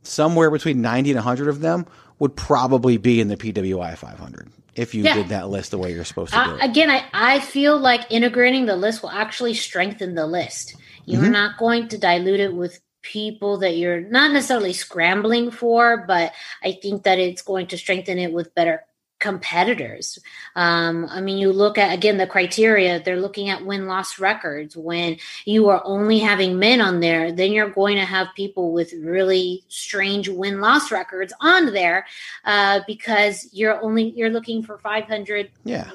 somewhere 0.04 0.52
between 0.52 0.82
90 0.82 1.12
and 1.12 1.18
100 1.18 1.48
of 1.48 1.60
them 1.60 1.86
would 2.20 2.36
probably 2.36 2.98
be 2.98 3.20
in 3.20 3.28
the 3.28 3.38
PWI 3.38 3.98
500 3.98 4.50
if 4.76 4.94
you 4.94 5.04
Yeah. 5.04 5.16
did 5.16 5.30
that 5.30 5.50
list 5.50 5.72
the 5.72 5.78
way 5.78 5.94
you're 5.94 6.04
supposed 6.04 6.34
to 6.34 6.44
do 6.44 6.52
Uh, 6.52 6.56
it. 6.58 6.64
again, 6.64 6.90
I, 6.90 7.06
I 7.14 7.40
feel 7.40 7.78
like 7.78 8.12
integrating 8.12 8.66
the 8.66 8.76
list 8.76 9.02
will 9.02 9.10
actually 9.12 9.54
strengthen 9.54 10.16
the 10.16 10.28
list. 10.28 10.76
You're 11.06 11.22
Mhm. 11.24 11.32
not 11.32 11.58
going 11.58 11.88
to 11.90 11.98
dilute 11.98 12.40
it 12.40 12.54
with 12.54 12.80
people 13.02 13.58
that 13.60 13.78
you're 13.78 14.02
not 14.02 14.32
necessarily 14.32 14.74
scrambling 14.74 15.52
for, 15.52 16.06
but 16.08 16.34
I 16.64 16.74
think 16.82 17.04
that 17.04 17.20
it's 17.20 17.42
going 17.44 17.68
to 17.68 17.78
strengthen 17.78 18.18
it 18.18 18.34
with 18.34 18.54
better 18.56 18.86
competitors. 19.26 20.20
Um, 20.56 21.08
I 21.10 21.20
mean, 21.20 21.40
you 21.40 21.52
look 21.52 21.80
at 21.80 21.92
again 21.92 22.18
the 22.20 22.28
criteria, 22.28 23.00
they're 23.00 23.20
looking 23.20 23.50
at 23.50 23.66
win 23.66 23.88
loss 23.88 24.20
records. 24.20 24.78
When 24.78 25.18
you 25.46 25.68
are 25.70 25.82
only 25.84 26.20
having 26.20 26.60
men 26.60 26.80
on 26.80 27.00
there, 27.00 27.32
then 27.32 27.52
you're 27.52 27.72
going 27.72 27.96
to 27.96 28.06
have 28.06 28.28
people 28.36 28.72
with 28.72 28.94
really 28.94 29.64
strange 29.68 30.30
win 30.30 30.62
loss 30.62 30.92
records 30.92 31.34
on 31.42 31.74
there 31.74 32.06
uh, 32.46 32.82
because 32.86 33.50
you're 33.52 33.82
only 33.82 34.12
you're 34.16 34.30
looking 34.30 34.62
for 34.62 34.78
500 34.78 35.50
Yeah. 35.64 35.90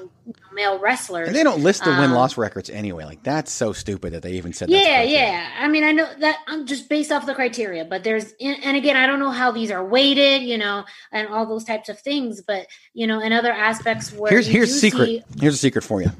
Male 0.53 0.77
wrestlers. 0.79 1.27
And 1.27 1.35
they 1.35 1.43
don't 1.43 1.61
list 1.63 1.83
the 1.83 1.89
win 1.89 1.99
Um, 2.05 2.13
loss 2.13 2.37
records 2.37 2.69
anyway. 2.69 3.05
Like, 3.05 3.23
that's 3.23 3.51
so 3.51 3.73
stupid 3.73 4.13
that 4.13 4.21
they 4.21 4.33
even 4.33 4.53
said 4.53 4.69
that. 4.69 4.73
Yeah, 4.73 5.01
yeah. 5.01 5.49
I 5.59 5.67
mean, 5.67 5.83
I 5.83 5.91
know 5.91 6.07
that 6.19 6.37
I'm 6.47 6.65
just 6.65 6.87
based 6.89 7.11
off 7.11 7.25
the 7.25 7.33
criteria, 7.33 7.85
but 7.85 8.03
there's, 8.03 8.33
and 8.39 8.77
again, 8.77 8.95
I 8.97 9.07
don't 9.07 9.19
know 9.19 9.31
how 9.31 9.51
these 9.51 9.71
are 9.71 9.83
weighted, 9.83 10.43
you 10.43 10.57
know, 10.57 10.85
and 11.11 11.27
all 11.27 11.45
those 11.45 11.63
types 11.63 11.89
of 11.89 11.99
things. 11.99 12.41
But 12.41 12.67
you 12.93 13.07
know, 13.07 13.19
in 13.19 13.33
other 13.33 13.51
aspects 13.51 14.13
where 14.13 14.31
Here's 14.31 14.47
here's 14.47 14.71
a 14.71 14.79
secret. 14.79 15.05
see- 15.05 15.23
Here's 15.39 15.55
a 15.55 15.57
secret 15.57 15.83
for 15.83 16.01
you. 16.01 16.11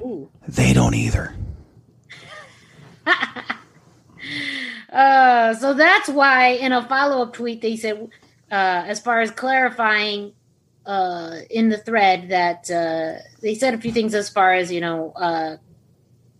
Ooh. 0.00 0.30
They 0.48 0.72
don't 0.72 0.94
either. 0.94 1.34
Uh, 4.92 5.54
so 5.54 5.72
that's 5.72 6.08
why 6.08 6.48
in 6.48 6.70
a 6.72 6.86
follow 6.86 7.22
up 7.22 7.32
tweet 7.32 7.62
they 7.62 7.76
said, 7.76 8.10
uh, 8.50 8.54
as 8.86 9.00
far 9.00 9.22
as 9.22 9.30
clarifying 9.30 10.32
uh, 10.86 11.36
in 11.50 11.68
the 11.68 11.78
thread, 11.78 12.30
that 12.30 12.70
uh, 12.70 13.22
they 13.40 13.54
said 13.54 13.74
a 13.74 13.78
few 13.78 13.92
things 13.92 14.14
as 14.14 14.28
far 14.28 14.54
as 14.54 14.70
you 14.72 14.80
know. 14.80 15.12
Uh, 15.12 15.56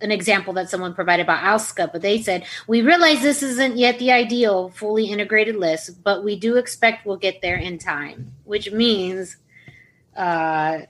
an 0.00 0.10
example 0.10 0.52
that 0.54 0.68
someone 0.68 0.94
provided 0.94 1.22
about 1.22 1.44
Asuka, 1.44 1.92
but 1.92 2.02
they 2.02 2.20
said, 2.20 2.44
We 2.66 2.82
realize 2.82 3.22
this 3.22 3.40
isn't 3.40 3.76
yet 3.76 4.00
the 4.00 4.10
ideal 4.10 4.68
fully 4.70 5.06
integrated 5.06 5.54
list, 5.54 6.02
but 6.02 6.24
we 6.24 6.36
do 6.36 6.56
expect 6.56 7.06
we'll 7.06 7.18
get 7.18 7.40
there 7.40 7.54
in 7.54 7.78
time, 7.78 8.34
which 8.42 8.72
means 8.72 9.36
uh, 10.16 10.80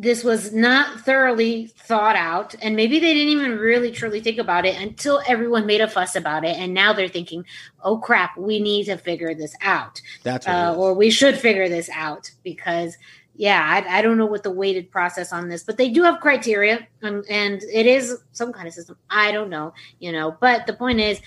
this 0.00 0.24
was 0.24 0.54
not 0.54 1.00
thoroughly 1.00 1.66
thought 1.66 2.16
out. 2.16 2.54
And 2.62 2.74
maybe 2.74 2.98
they 2.98 3.12
didn't 3.12 3.28
even 3.28 3.58
really 3.58 3.90
truly 3.90 4.20
think 4.20 4.38
about 4.38 4.64
it 4.64 4.80
until 4.80 5.20
everyone 5.28 5.66
made 5.66 5.82
a 5.82 5.88
fuss 5.88 6.16
about 6.16 6.42
it. 6.42 6.56
And 6.56 6.72
now 6.72 6.94
they're 6.94 7.06
thinking, 7.06 7.44
Oh 7.84 7.98
crap, 7.98 8.36
we 8.38 8.60
need 8.60 8.86
to 8.86 8.96
figure 8.96 9.34
this 9.34 9.54
out. 9.60 10.00
That's 10.22 10.48
Uh, 10.48 10.74
or 10.74 10.94
we 10.94 11.10
should 11.10 11.36
figure 11.36 11.68
this 11.68 11.90
out 11.92 12.30
because 12.42 12.96
yeah 13.34 13.62
I, 13.86 13.98
I 13.98 14.02
don't 14.02 14.16
know 14.16 14.26
what 14.26 14.42
the 14.42 14.50
weighted 14.50 14.90
process 14.90 15.32
on 15.32 15.48
this 15.48 15.62
but 15.62 15.76
they 15.76 15.88
do 15.88 16.02
have 16.02 16.20
criteria 16.20 16.86
and, 17.00 17.24
and 17.30 17.62
it 17.62 17.86
is 17.86 18.18
some 18.32 18.52
kind 18.52 18.66
of 18.66 18.74
system 18.74 18.98
i 19.08 19.30
don't 19.30 19.48
know 19.48 19.72
you 20.00 20.10
know 20.10 20.36
but 20.40 20.66
the 20.66 20.74
point 20.74 20.98
is 20.98 21.20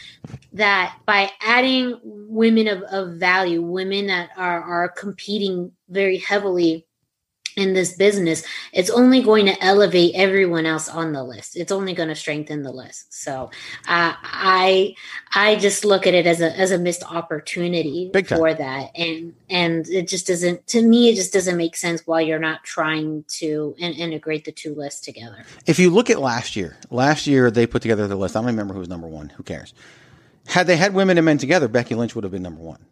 that 0.51 0.99
by 1.05 1.31
adding 1.41 1.97
women 2.03 2.67
of, 2.67 2.83
of 2.83 3.13
value 3.13 3.61
women 3.61 4.07
that 4.07 4.29
are, 4.37 4.61
are 4.61 4.89
competing 4.89 5.71
very 5.89 6.17
heavily 6.17 6.85
in 7.55 7.73
this 7.73 7.93
business, 7.93 8.43
it's 8.71 8.89
only 8.89 9.21
going 9.21 9.45
to 9.45 9.63
elevate 9.63 10.13
everyone 10.15 10.65
else 10.65 10.89
on 10.89 11.13
the 11.13 11.23
list. 11.23 11.55
It's 11.55 11.71
only 11.71 11.93
going 11.93 12.09
to 12.09 12.15
strengthen 12.15 12.63
the 12.63 12.71
list. 12.71 13.13
So 13.13 13.51
uh, 13.87 14.13
I 14.21 14.95
I 15.33 15.55
just 15.57 15.85
look 15.85 16.07
at 16.07 16.13
it 16.13 16.25
as 16.25 16.41
a 16.41 16.57
as 16.57 16.71
a 16.71 16.77
missed 16.77 17.03
opportunity 17.03 18.11
for 18.27 18.53
that, 18.53 18.91
and 18.95 19.33
and 19.49 19.87
it 19.89 20.07
just 20.07 20.27
doesn't 20.27 20.65
to 20.67 20.81
me 20.81 21.09
it 21.09 21.15
just 21.15 21.33
doesn't 21.33 21.57
make 21.57 21.75
sense 21.75 22.05
while 22.05 22.21
you're 22.21 22.39
not 22.39 22.63
trying 22.63 23.23
to 23.27 23.75
in- 23.77 23.93
integrate 23.93 24.45
the 24.45 24.51
two 24.51 24.75
lists 24.75 25.01
together. 25.01 25.45
If 25.65 25.79
you 25.79 25.89
look 25.89 26.09
at 26.09 26.19
last 26.19 26.55
year, 26.55 26.77
last 26.89 27.27
year 27.27 27.51
they 27.51 27.67
put 27.67 27.81
together 27.81 28.07
the 28.07 28.15
list. 28.15 28.35
I 28.35 28.39
don't 28.39 28.47
remember 28.47 28.73
who 28.73 28.79
was 28.79 28.89
number 28.89 29.07
one. 29.07 29.29
Who 29.29 29.43
cares? 29.43 29.73
Had 30.47 30.67
they 30.67 30.75
had 30.75 30.93
women 30.93 31.17
and 31.17 31.25
men 31.25 31.37
together, 31.37 31.67
Becky 31.67 31.95
Lynch 31.95 32.15
would 32.15 32.23
have 32.23 32.31
been 32.31 32.43
number 32.43 32.61
one. 32.61 32.85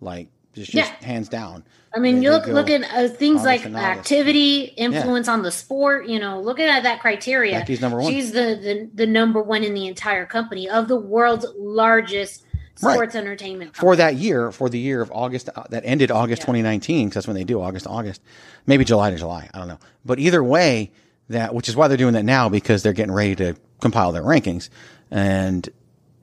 Like 0.00 0.28
just, 0.54 0.70
just 0.72 0.92
Yeah. 1.00 1.06
hands 1.06 1.28
down. 1.28 1.64
I 1.94 2.00
mean, 2.00 2.22
you 2.22 2.30
look 2.30 2.46
look 2.46 2.70
at 2.70 2.82
uh, 2.92 3.08
things 3.08 3.44
like 3.44 3.64
activity, 3.66 4.62
influence 4.76 5.28
on 5.28 5.42
the 5.42 5.52
sport. 5.52 6.06
You 6.08 6.18
know, 6.18 6.40
looking 6.40 6.66
at 6.66 6.82
that 6.82 7.00
criteria, 7.00 7.58
Becky's 7.60 7.80
number 7.80 8.00
one. 8.00 8.12
She's 8.12 8.32
the, 8.32 8.58
the 8.60 8.90
the 8.94 9.06
number 9.06 9.40
one 9.42 9.62
in 9.62 9.74
the 9.74 9.86
entire 9.86 10.26
company 10.26 10.68
of 10.68 10.88
the 10.88 10.96
world's 10.96 11.46
largest 11.56 12.42
Right. 12.82 12.94
sports 12.94 13.14
entertainment. 13.14 13.76
for 13.76 13.94
that 13.94 14.16
year, 14.16 14.50
for 14.50 14.68
the 14.68 14.80
year 14.80 15.00
of 15.00 15.12
August 15.14 15.48
uh, 15.54 15.62
that 15.70 15.84
ended 15.86 16.10
August 16.10 16.42
2019, 16.42 17.06
because 17.06 17.14
that's 17.14 17.26
when 17.28 17.36
they 17.36 17.44
do 17.44 17.62
August 17.62 17.84
to 17.84 17.90
August, 17.90 18.20
maybe 18.66 18.84
July 18.84 19.10
to 19.10 19.16
July. 19.16 19.48
I 19.54 19.58
don't 19.58 19.68
know. 19.68 19.78
But 20.04 20.18
either 20.18 20.42
way, 20.42 20.90
that 21.28 21.54
which 21.54 21.68
is 21.68 21.76
why 21.76 21.86
they're 21.86 21.96
doing 21.96 22.14
that 22.14 22.24
now 22.24 22.48
because 22.48 22.82
they're 22.82 22.92
getting 22.92 23.12
ready 23.14 23.36
to 23.36 23.54
compile 23.80 24.10
their 24.10 24.24
rankings, 24.24 24.70
and 25.12 25.68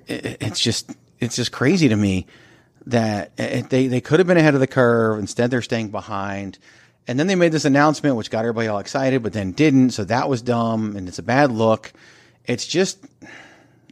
it, 0.07 0.37
it's 0.41 0.59
just 0.59 0.91
it's 1.21 1.37
just 1.37 1.53
crazy 1.53 1.87
to 1.87 1.95
me 1.95 2.27
that 2.85 3.31
it, 3.37 3.69
they 3.69 3.87
they 3.87 4.01
could 4.01 4.19
have 4.19 4.27
been 4.27 4.37
ahead 4.37 4.53
of 4.53 4.59
the 4.59 4.67
curve. 4.67 5.19
Instead, 5.19 5.51
they're 5.51 5.61
staying 5.61 5.89
behind. 5.89 6.57
And 7.07 7.19
then 7.19 7.27
they 7.27 7.35
made 7.35 7.51
this 7.51 7.65
announcement, 7.65 8.15
which 8.15 8.29
got 8.29 8.39
everybody 8.39 8.67
all 8.67 8.79
excited, 8.79 9.23
but 9.23 9.33
then 9.33 9.51
didn't. 9.51 9.91
So 9.91 10.03
that 10.05 10.29
was 10.29 10.41
dumb, 10.41 10.95
and 10.95 11.07
it's 11.07 11.19
a 11.19 11.23
bad 11.23 11.51
look. 11.51 11.91
It's 12.45 12.65
just 12.65 13.03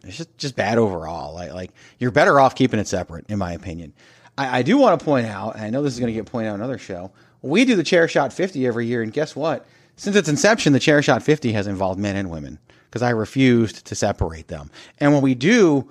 it's 0.03 0.17
just, 0.17 0.37
just 0.37 0.55
bad 0.55 0.77
overall. 0.77 1.33
Like, 1.33 1.51
like 1.51 1.71
you're 1.97 2.11
better 2.11 2.39
off 2.39 2.55
keeping 2.55 2.79
it 2.79 2.87
separate, 2.87 3.25
in 3.29 3.39
my 3.39 3.53
opinion. 3.53 3.93
I, 4.37 4.59
I 4.59 4.61
do 4.61 4.77
want 4.77 4.99
to 4.99 5.05
point 5.05 5.27
out, 5.27 5.55
and 5.55 5.63
I 5.63 5.69
know 5.69 5.83
this 5.83 5.93
is 5.93 5.99
going 5.99 6.13
to 6.13 6.17
get 6.17 6.25
pointed 6.25 6.49
out 6.49 6.55
another 6.55 6.77
show. 6.77 7.11
We 7.41 7.65
do 7.65 7.75
the 7.75 7.83
Chair 7.83 8.07
Shot 8.07 8.33
50 8.33 8.65
every 8.67 8.85
year, 8.85 9.01
and 9.01 9.13
guess 9.13 9.35
what? 9.35 9.65
Since 9.95 10.15
its 10.15 10.29
inception, 10.29 10.73
the 10.73 10.79
Chair 10.79 11.01
Shot 11.01 11.23
50 11.23 11.51
has 11.53 11.67
involved 11.67 11.99
men 11.99 12.15
and 12.15 12.29
women 12.29 12.59
because 12.89 13.01
I 13.01 13.09
refused 13.09 13.85
to 13.85 13.95
separate 13.95 14.47
them. 14.47 14.71
And 14.99 15.13
when 15.13 15.21
we 15.21 15.35
do 15.35 15.89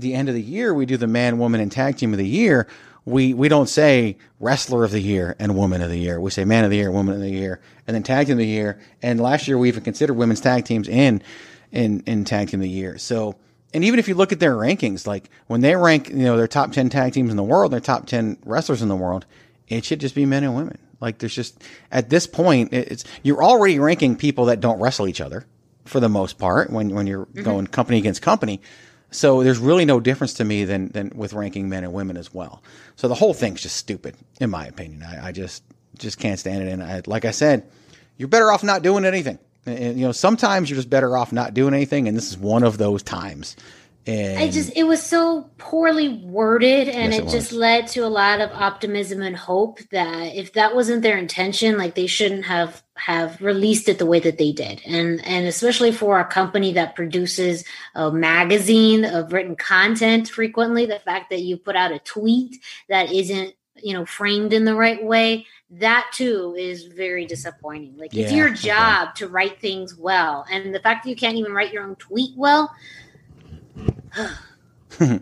the 0.00 0.14
end 0.14 0.28
of 0.28 0.34
the 0.34 0.42
year, 0.42 0.72
we 0.74 0.86
do 0.86 0.96
the 0.96 1.06
man, 1.06 1.38
woman, 1.38 1.60
and 1.60 1.70
tag 1.70 1.96
team 1.96 2.12
of 2.12 2.18
the 2.18 2.26
year. 2.26 2.66
We 3.04 3.34
we 3.34 3.48
don't 3.48 3.68
say 3.68 4.16
wrestler 4.40 4.84
of 4.84 4.90
the 4.90 5.00
year 5.00 5.36
and 5.38 5.56
woman 5.56 5.82
of 5.82 5.90
the 5.90 5.98
year. 5.98 6.20
We 6.20 6.30
say 6.30 6.44
man 6.44 6.64
of 6.64 6.70
the 6.70 6.76
year, 6.76 6.90
woman 6.90 7.14
of 7.14 7.20
the 7.20 7.30
year, 7.30 7.60
and 7.86 7.94
then 7.94 8.02
tag 8.02 8.26
team 8.26 8.34
of 8.34 8.38
the 8.38 8.46
year. 8.46 8.80
And 9.02 9.20
last 9.20 9.46
year 9.46 9.58
we 9.58 9.68
even 9.68 9.84
considered 9.84 10.14
women's 10.14 10.40
tag 10.40 10.64
teams 10.64 10.88
in 10.88 11.22
in 11.70 12.02
in 12.06 12.24
tag 12.24 12.48
team 12.48 12.60
of 12.60 12.64
the 12.64 12.70
year. 12.70 12.96
So 12.96 13.36
and 13.74 13.84
even 13.84 13.98
if 13.98 14.06
you 14.08 14.14
look 14.14 14.32
at 14.32 14.40
their 14.40 14.54
rankings, 14.54 15.06
like 15.06 15.28
when 15.48 15.60
they 15.60 15.74
rank, 15.74 16.08
you 16.08 16.16
know, 16.16 16.36
their 16.36 16.46
top 16.46 16.72
ten 16.72 16.88
tag 16.88 17.12
teams 17.12 17.30
in 17.30 17.36
the 17.36 17.42
world, 17.42 17.72
their 17.72 17.80
top 17.80 18.06
ten 18.06 18.38
wrestlers 18.44 18.80
in 18.80 18.88
the 18.88 18.96
world, 18.96 19.26
it 19.68 19.84
should 19.84 20.00
just 20.00 20.14
be 20.14 20.24
men 20.24 20.44
and 20.44 20.54
women. 20.54 20.78
Like 21.00 21.18
there's 21.18 21.34
just 21.34 21.62
at 21.90 22.08
this 22.08 22.26
point, 22.26 22.72
it's 22.72 23.04
you're 23.22 23.42
already 23.42 23.78
ranking 23.80 24.16
people 24.16 24.46
that 24.46 24.60
don't 24.60 24.80
wrestle 24.80 25.08
each 25.08 25.20
other 25.20 25.44
for 25.84 26.00
the 26.00 26.08
most 26.08 26.38
part 26.38 26.70
when 26.70 26.94
when 26.94 27.06
you're 27.06 27.26
mm-hmm. 27.26 27.42
going 27.42 27.66
company 27.66 27.98
against 27.98 28.22
company. 28.22 28.60
So 29.14 29.44
there's 29.44 29.58
really 29.58 29.84
no 29.84 30.00
difference 30.00 30.34
to 30.34 30.44
me 30.44 30.64
than 30.64 30.88
than 30.88 31.12
with 31.14 31.32
ranking 31.32 31.68
men 31.68 31.84
and 31.84 31.92
women 31.92 32.16
as 32.16 32.34
well. 32.34 32.62
So 32.96 33.06
the 33.06 33.14
whole 33.14 33.32
thing's 33.32 33.62
just 33.62 33.76
stupid, 33.76 34.16
in 34.40 34.50
my 34.50 34.66
opinion. 34.66 35.04
I, 35.04 35.28
I 35.28 35.32
just 35.32 35.62
just 35.98 36.18
can't 36.18 36.38
stand 36.38 36.64
it. 36.64 36.72
And 36.72 36.82
I, 36.82 37.00
like 37.06 37.24
I 37.24 37.30
said, 37.30 37.70
you're 38.16 38.28
better 38.28 38.50
off 38.50 38.64
not 38.64 38.82
doing 38.82 39.04
anything. 39.04 39.38
And, 39.66 39.98
you 39.98 40.04
know, 40.04 40.12
sometimes 40.12 40.68
you're 40.68 40.76
just 40.76 40.90
better 40.90 41.16
off 41.16 41.32
not 41.32 41.54
doing 41.54 41.74
anything, 41.74 42.08
and 42.08 42.16
this 42.16 42.28
is 42.28 42.36
one 42.36 42.64
of 42.64 42.76
those 42.76 43.02
times. 43.02 43.56
And 44.06 44.38
I 44.38 44.50
just 44.50 44.72
it 44.76 44.84
was 44.84 45.02
so 45.02 45.50
poorly 45.56 46.08
worded 46.08 46.88
and 46.88 47.12
Yes, 47.12 47.22
it, 47.22 47.26
it 47.26 47.30
just 47.30 47.52
led 47.52 47.86
to 47.88 48.00
a 48.00 48.08
lot 48.08 48.40
of 48.40 48.50
optimism 48.52 49.22
and 49.22 49.36
hope 49.36 49.80
that 49.92 50.34
if 50.34 50.52
that 50.54 50.74
wasn't 50.74 51.02
their 51.02 51.16
intention 51.16 51.78
like 51.78 51.94
they 51.94 52.06
shouldn't 52.06 52.44
have 52.44 52.82
have 52.96 53.40
released 53.40 53.88
it 53.88 53.98
the 53.98 54.06
way 54.06 54.20
that 54.20 54.36
they 54.36 54.52
did. 54.52 54.82
And 54.86 55.24
and 55.24 55.46
especially 55.46 55.92
for 55.92 56.20
a 56.20 56.24
company 56.24 56.72
that 56.74 56.96
produces 56.96 57.64
a 57.94 58.12
magazine 58.12 59.04
of 59.04 59.32
written 59.32 59.56
content 59.56 60.28
frequently 60.28 60.84
the 60.86 60.98
fact 60.98 61.30
that 61.30 61.42
you 61.42 61.56
put 61.56 61.76
out 61.76 61.92
a 61.92 61.98
tweet 62.00 62.62
that 62.88 63.10
isn't 63.10 63.54
you 63.76 63.94
know 63.94 64.04
framed 64.04 64.52
in 64.52 64.64
the 64.64 64.74
right 64.74 65.02
way 65.02 65.46
that 65.70 66.10
too 66.12 66.54
is 66.56 66.84
very 66.84 67.26
disappointing. 67.26 67.96
Like 67.96 68.14
it's 68.14 68.30
Yeah, 68.30 68.36
your 68.36 68.48
okay. 68.50 68.68
job 68.68 69.14
to 69.16 69.28
write 69.28 69.60
things 69.60 69.96
well. 69.96 70.44
And 70.50 70.74
the 70.74 70.80
fact 70.80 71.04
that 71.04 71.10
you 71.10 71.16
can't 71.16 71.36
even 71.36 71.52
write 71.52 71.72
your 71.72 71.84
own 71.84 71.96
tweet 71.96 72.30
well 72.36 72.70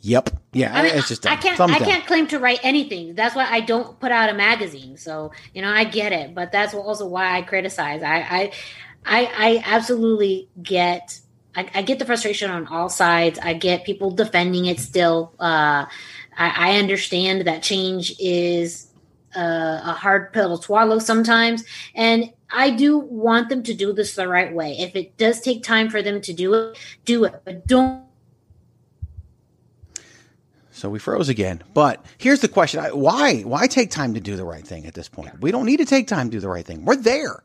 yep, 0.00 0.30
yeah, 0.52 0.76
I 0.76 0.82
mean, 0.82 0.94
it's 0.94 1.08
just 1.08 1.26
I 1.26 1.36
can't. 1.36 1.56
Thumbs 1.56 1.74
I 1.74 1.78
down. 1.78 1.88
can't 1.88 2.06
claim 2.06 2.26
to 2.28 2.38
write 2.38 2.60
anything. 2.62 3.14
That's 3.14 3.34
why 3.34 3.46
I 3.48 3.60
don't 3.60 3.98
put 4.00 4.10
out 4.10 4.30
a 4.30 4.34
magazine. 4.34 4.96
So 4.96 5.32
you 5.54 5.62
know, 5.62 5.70
I 5.70 5.84
get 5.84 6.12
it, 6.12 6.34
but 6.34 6.52
that's 6.52 6.74
also 6.74 7.06
why 7.06 7.36
I 7.36 7.42
criticize. 7.42 8.02
I, 8.02 8.16
I, 8.16 8.52
I, 9.04 9.32
I 9.36 9.62
absolutely 9.66 10.48
get. 10.62 11.20
I, 11.54 11.68
I 11.74 11.82
get 11.82 11.98
the 11.98 12.04
frustration 12.04 12.50
on 12.50 12.66
all 12.66 12.90
sides. 12.90 13.38
I 13.42 13.54
get 13.54 13.84
people 13.84 14.10
defending 14.10 14.66
it 14.66 14.78
still. 14.78 15.32
Uh, 15.38 15.86
I, 16.36 16.72
I 16.72 16.78
understand 16.78 17.46
that 17.46 17.62
change 17.62 18.14
is 18.18 18.88
uh, 19.36 19.80
a 19.84 19.92
hard 19.92 20.32
pill 20.32 20.56
to 20.56 20.62
swallow 20.62 20.98
sometimes, 20.98 21.64
and 21.94 22.32
I 22.50 22.70
do 22.70 22.98
want 22.98 23.48
them 23.48 23.62
to 23.64 23.74
do 23.74 23.92
this 23.92 24.14
the 24.14 24.28
right 24.28 24.52
way. 24.52 24.78
If 24.78 24.96
it 24.96 25.16
does 25.16 25.40
take 25.40 25.62
time 25.62 25.90
for 25.90 26.02
them 26.02 26.20
to 26.22 26.32
do 26.32 26.54
it, 26.54 26.78
do 27.04 27.24
it, 27.24 27.42
but 27.44 27.66
don't 27.66 28.04
So 30.70 30.90
we 30.90 30.98
froze 30.98 31.28
again. 31.28 31.62
But 31.74 32.04
here's 32.18 32.40
the 32.40 32.48
question: 32.48 32.82
Why? 32.84 33.40
Why 33.42 33.66
take 33.66 33.90
time 33.90 34.14
to 34.14 34.20
do 34.20 34.36
the 34.36 34.44
right 34.44 34.66
thing 34.66 34.86
at 34.86 34.94
this 34.94 35.08
point? 35.08 35.40
We 35.40 35.50
don't 35.50 35.66
need 35.66 35.78
to 35.78 35.86
take 35.86 36.06
time 36.06 36.30
to 36.30 36.36
do 36.36 36.40
the 36.40 36.48
right 36.48 36.66
thing. 36.66 36.84
We're 36.84 36.96
there. 36.96 37.42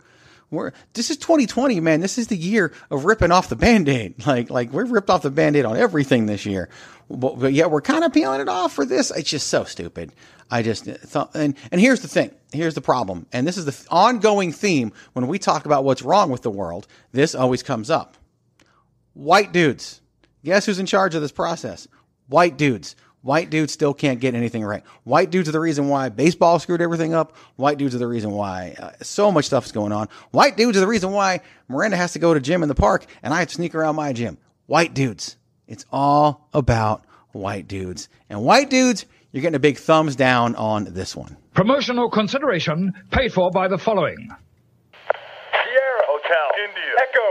We're 0.51 0.73
this 0.93 1.09
is 1.09 1.17
2020, 1.17 1.79
man. 1.79 2.01
This 2.01 2.17
is 2.17 2.27
the 2.27 2.35
year 2.35 2.73
of 2.91 3.05
ripping 3.05 3.31
off 3.31 3.47
the 3.47 3.55
band-aid. 3.55 4.15
Like 4.27 4.49
like 4.49 4.73
we've 4.73 4.91
ripped 4.91 5.09
off 5.09 5.23
the 5.23 5.31
band-aid 5.31 5.65
on 5.65 5.77
everything 5.77 6.25
this 6.25 6.45
year. 6.45 6.69
But, 7.09 7.39
but 7.39 7.53
yet 7.53 7.71
we're 7.71 7.81
kind 7.81 8.03
of 8.03 8.13
peeling 8.13 8.41
it 8.41 8.49
off 8.49 8.73
for 8.73 8.85
this. 8.85 9.11
It's 9.11 9.29
just 9.29 9.47
so 9.47 9.63
stupid. 9.63 10.13
I 10.49 10.61
just 10.61 10.87
uh, 10.87 10.93
thought 10.93 11.31
and 11.33 11.55
and 11.71 11.79
here's 11.79 12.01
the 12.01 12.09
thing. 12.09 12.31
Here's 12.51 12.75
the 12.75 12.81
problem. 12.81 13.25
And 13.31 13.47
this 13.47 13.57
is 13.57 13.65
the 13.65 13.87
ongoing 13.89 14.51
theme 14.51 14.91
when 15.13 15.27
we 15.27 15.39
talk 15.39 15.65
about 15.65 15.85
what's 15.85 16.01
wrong 16.01 16.29
with 16.29 16.41
the 16.41 16.51
world. 16.51 16.85
This 17.13 17.33
always 17.33 17.63
comes 17.63 17.89
up. 17.89 18.17
White 19.13 19.53
dudes. 19.53 20.01
Guess 20.43 20.65
who's 20.65 20.79
in 20.79 20.85
charge 20.85 21.15
of 21.15 21.21
this 21.21 21.31
process? 21.31 21.87
White 22.27 22.57
dudes. 22.57 22.95
White 23.23 23.51
dudes 23.51 23.71
still 23.71 23.93
can't 23.93 24.19
get 24.19 24.33
anything 24.33 24.63
right. 24.63 24.83
White 25.03 25.29
dudes 25.29 25.47
are 25.47 25.51
the 25.51 25.59
reason 25.59 25.89
why 25.89 26.09
baseball 26.09 26.57
screwed 26.57 26.81
everything 26.81 27.13
up. 27.13 27.35
White 27.55 27.77
dudes 27.77 27.93
are 27.93 27.99
the 27.99 28.07
reason 28.07 28.31
why 28.31 28.75
uh, 28.79 28.91
so 29.01 29.31
much 29.31 29.45
stuff's 29.45 29.71
going 29.71 29.91
on. 29.91 30.09
White 30.31 30.57
dudes 30.57 30.75
are 30.77 30.81
the 30.81 30.87
reason 30.87 31.11
why 31.11 31.41
Miranda 31.67 31.97
has 31.97 32.13
to 32.13 32.19
go 32.19 32.33
to 32.33 32.39
gym 32.39 32.63
in 32.63 32.69
the 32.69 32.75
park 32.75 33.05
and 33.21 33.33
I 33.33 33.39
have 33.39 33.49
to 33.49 33.55
sneak 33.55 33.75
around 33.75 33.95
my 33.95 34.11
gym. 34.11 34.39
White 34.65 34.95
dudes. 34.95 35.37
It's 35.67 35.85
all 35.91 36.47
about 36.53 37.05
white 37.31 37.67
dudes. 37.67 38.09
And 38.29 38.41
white 38.41 38.69
dudes, 38.69 39.05
you're 39.31 39.41
getting 39.41 39.55
a 39.55 39.59
big 39.59 39.77
thumbs 39.77 40.15
down 40.15 40.55
on 40.55 40.85
this 40.85 41.15
one. 41.15 41.37
Promotional 41.53 42.09
consideration 42.09 42.91
paid 43.11 43.31
for 43.33 43.51
by 43.51 43.67
the 43.67 43.77
following. 43.77 44.29
Sierra 44.91 46.01
Hotel, 46.07 46.47
India, 46.67 46.91
Echo, 47.03 47.30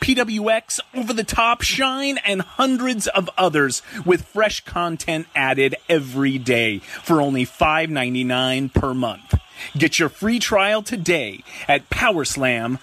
PWX, 0.00 0.80
Over 0.94 1.12
the 1.12 1.24
Top, 1.24 1.62
Shine, 1.62 2.18
and 2.18 2.42
hundreds 2.42 3.06
of 3.06 3.30
others 3.36 3.82
with 4.04 4.26
fresh 4.26 4.64
content 4.64 5.26
added 5.34 5.76
every 5.88 6.38
day 6.38 6.78
for 6.78 7.20
only 7.20 7.46
$5.99 7.46 8.72
per 8.72 8.94
month. 8.94 9.34
Get 9.76 9.98
your 9.98 10.08
free 10.08 10.38
trial 10.38 10.82
today 10.82 11.44
at 11.68 11.90
powerslam.tv. 11.90 12.78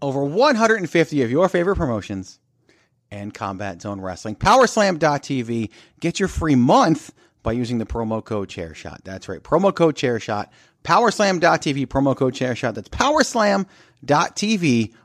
Over 0.00 0.24
150 0.24 1.22
of 1.22 1.30
your 1.30 1.48
favorite 1.48 1.76
promotions 1.76 2.38
and 3.10 3.34
Combat 3.34 3.82
Zone 3.82 4.00
Wrestling. 4.00 4.36
Powerslam.tv. 4.36 5.70
Get 6.00 6.18
your 6.18 6.28
free 6.28 6.54
month 6.54 7.12
by 7.42 7.52
using 7.52 7.78
the 7.78 7.86
promo 7.86 8.24
code 8.24 8.48
ChairShot. 8.48 8.98
That's 9.04 9.28
right. 9.28 9.42
Promo 9.42 9.74
code 9.74 9.96
ChairShot. 9.96 10.46
Powerslam.tv. 10.84 11.86
Promo 11.86 12.16
code 12.16 12.34
ChairShot. 12.34 12.74
That's 12.74 12.88
Powerslam.tv. 12.88 14.94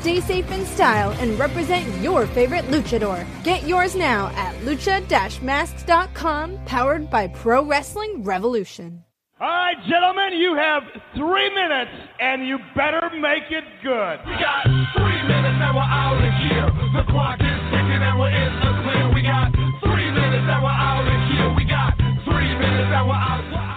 Stay 0.00 0.20
safe 0.20 0.50
in 0.50 0.64
style 0.64 1.12
and 1.20 1.38
represent 1.38 1.86
your 2.00 2.26
favorite 2.28 2.64
luchador. 2.66 3.26
Get 3.44 3.64
yours 3.64 3.94
now 3.94 4.28
at 4.28 4.54
lucha-masks.com, 4.64 6.58
powered 6.64 7.10
by 7.10 7.28
Pro 7.28 7.62
Wrestling 7.66 8.24
Revolution. 8.24 9.04
All 9.38 9.46
right, 9.48 9.76
gentlemen, 9.88 10.32
you 10.40 10.54
have 10.54 10.84
three 11.14 11.50
minutes, 11.54 11.90
and 12.18 12.48
you 12.48 12.58
better 12.74 13.10
make 13.20 13.50
it 13.50 13.64
good. 13.82 14.20
We 14.24 14.32
got 14.40 14.64
three 14.96 15.22
minutes 15.28 15.60
and 15.60 15.76
we're 15.76 15.82
out 15.82 16.16
of 16.16 16.32
here. 16.48 16.72
The 16.96 17.04
clock 17.12 17.40
is 17.40 17.60
ticking 17.68 18.00
and 18.00 18.18
we're 18.18 18.32
in 18.32 18.52
the 18.56 18.72
clear. 18.80 19.12
We 19.12 19.20
got 19.20 19.52
three 19.84 20.10
minutes 20.10 20.48
and 20.48 20.62
we're 20.64 20.80
out 20.80 21.04
of 21.08 21.20
here. 21.28 21.52
We 21.56 21.64
got 21.64 21.92
three 22.24 22.52
minutes 22.56 22.88
and 22.88 23.06
we're 23.06 23.14
out. 23.14 23.69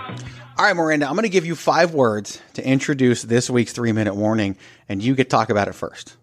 All 0.55 0.65
right, 0.65 0.75
Miranda, 0.75 1.07
I'm 1.07 1.13
going 1.13 1.23
to 1.23 1.29
give 1.29 1.45
you 1.45 1.55
five 1.55 1.93
words 1.95 2.39
to 2.53 2.65
introduce 2.65 3.23
this 3.23 3.49
week's 3.49 3.73
three 3.73 3.91
minute 3.91 4.13
warning, 4.15 4.55
and 4.87 5.01
you 5.01 5.15
get 5.15 5.25
to 5.25 5.29
talk 5.29 5.49
about 5.49 5.67
it 5.67 5.73
first. 5.73 6.15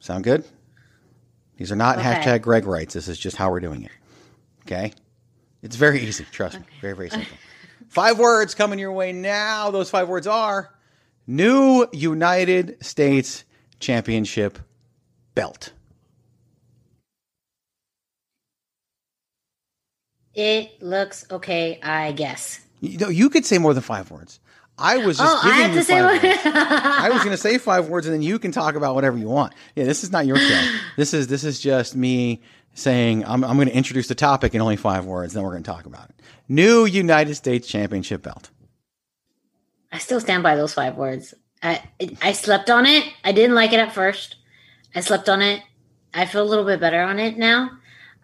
Sound 0.00 0.24
good? 0.24 0.44
These 1.58 1.70
are 1.70 1.76
not 1.76 1.98
Okay. 1.98 2.08
hashtag 2.08 2.40
Greg 2.42 2.64
writes. 2.66 2.94
This 2.94 3.06
is 3.06 3.18
just 3.18 3.36
how 3.36 3.50
we're 3.50 3.60
doing 3.60 3.82
it. 3.82 3.90
Okay? 4.62 4.94
It's 5.62 5.76
very 5.76 6.00
easy. 6.00 6.24
Trust 6.32 6.58
me. 6.58 6.64
Very, 6.80 6.94
very 6.94 7.10
simple. 7.10 7.36
Five 7.88 8.18
words 8.18 8.54
coming 8.54 8.78
your 8.78 8.92
way 8.92 9.12
now. 9.12 9.70
Those 9.70 9.90
five 9.90 10.08
words 10.08 10.26
are 10.26 10.72
new 11.26 11.86
United 11.92 12.82
States 12.82 13.44
Championship 13.78 14.58
belt. 15.34 15.72
It 20.32 20.80
looks 20.80 21.26
okay, 21.30 21.78
I 21.82 22.12
guess. 22.12 22.60
You 22.80 22.98
know, 22.98 23.08
you 23.08 23.30
could 23.30 23.44
say 23.46 23.58
more 23.58 23.74
than 23.74 23.82
five 23.82 24.10
words. 24.10 24.40
I 24.78 24.96
was 24.98 25.18
just 25.18 25.44
Oh, 25.44 25.50
giving 25.50 25.74
you 25.76 25.82
five 25.84 26.22
words. 26.22 26.40
I 26.46 27.10
was 27.12 27.18
going 27.18 27.32
to 27.32 27.36
say 27.36 27.58
five 27.58 27.88
words, 27.88 28.06
and 28.06 28.14
then 28.14 28.22
you 28.22 28.38
can 28.38 28.50
talk 28.50 28.74
about 28.76 28.94
whatever 28.94 29.18
you 29.18 29.28
want. 29.28 29.52
Yeah, 29.76 29.84
this 29.84 30.02
is 30.02 30.10
not 30.10 30.26
your 30.26 30.38
show. 30.38 30.78
This 30.96 31.12
is 31.12 31.26
this 31.26 31.44
is 31.44 31.60
just 31.60 31.94
me 31.94 32.40
saying 32.72 33.24
I'm 33.26 33.44
I'm 33.44 33.56
going 33.56 33.68
to 33.68 33.74
introduce 33.76 34.08
the 34.08 34.14
topic 34.14 34.54
in 34.54 34.60
only 34.62 34.76
five 34.76 35.04
words, 35.04 35.34
then 35.34 35.42
we're 35.42 35.50
going 35.50 35.62
to 35.64 35.70
talk 35.70 35.84
about 35.86 36.08
it. 36.08 36.14
New 36.48 36.86
United 36.86 37.34
States 37.34 37.68
Championship 37.68 38.22
belt. 38.22 38.50
I 39.92 39.98
still 39.98 40.20
stand 40.20 40.42
by 40.42 40.56
those 40.56 40.72
five 40.72 40.96
words. 40.96 41.34
I 41.62 41.82
I 42.22 42.32
slept 42.32 42.70
on 42.70 42.86
it. 42.86 43.04
I 43.22 43.32
didn't 43.32 43.54
like 43.54 43.72
it 43.72 43.80
at 43.80 43.92
first. 43.92 44.36
I 44.94 45.00
slept 45.00 45.28
on 45.28 45.42
it. 45.42 45.62
I 46.14 46.24
feel 46.24 46.42
a 46.42 46.48
little 46.48 46.64
bit 46.64 46.80
better 46.80 47.02
on 47.02 47.18
it 47.18 47.36
now. 47.36 47.70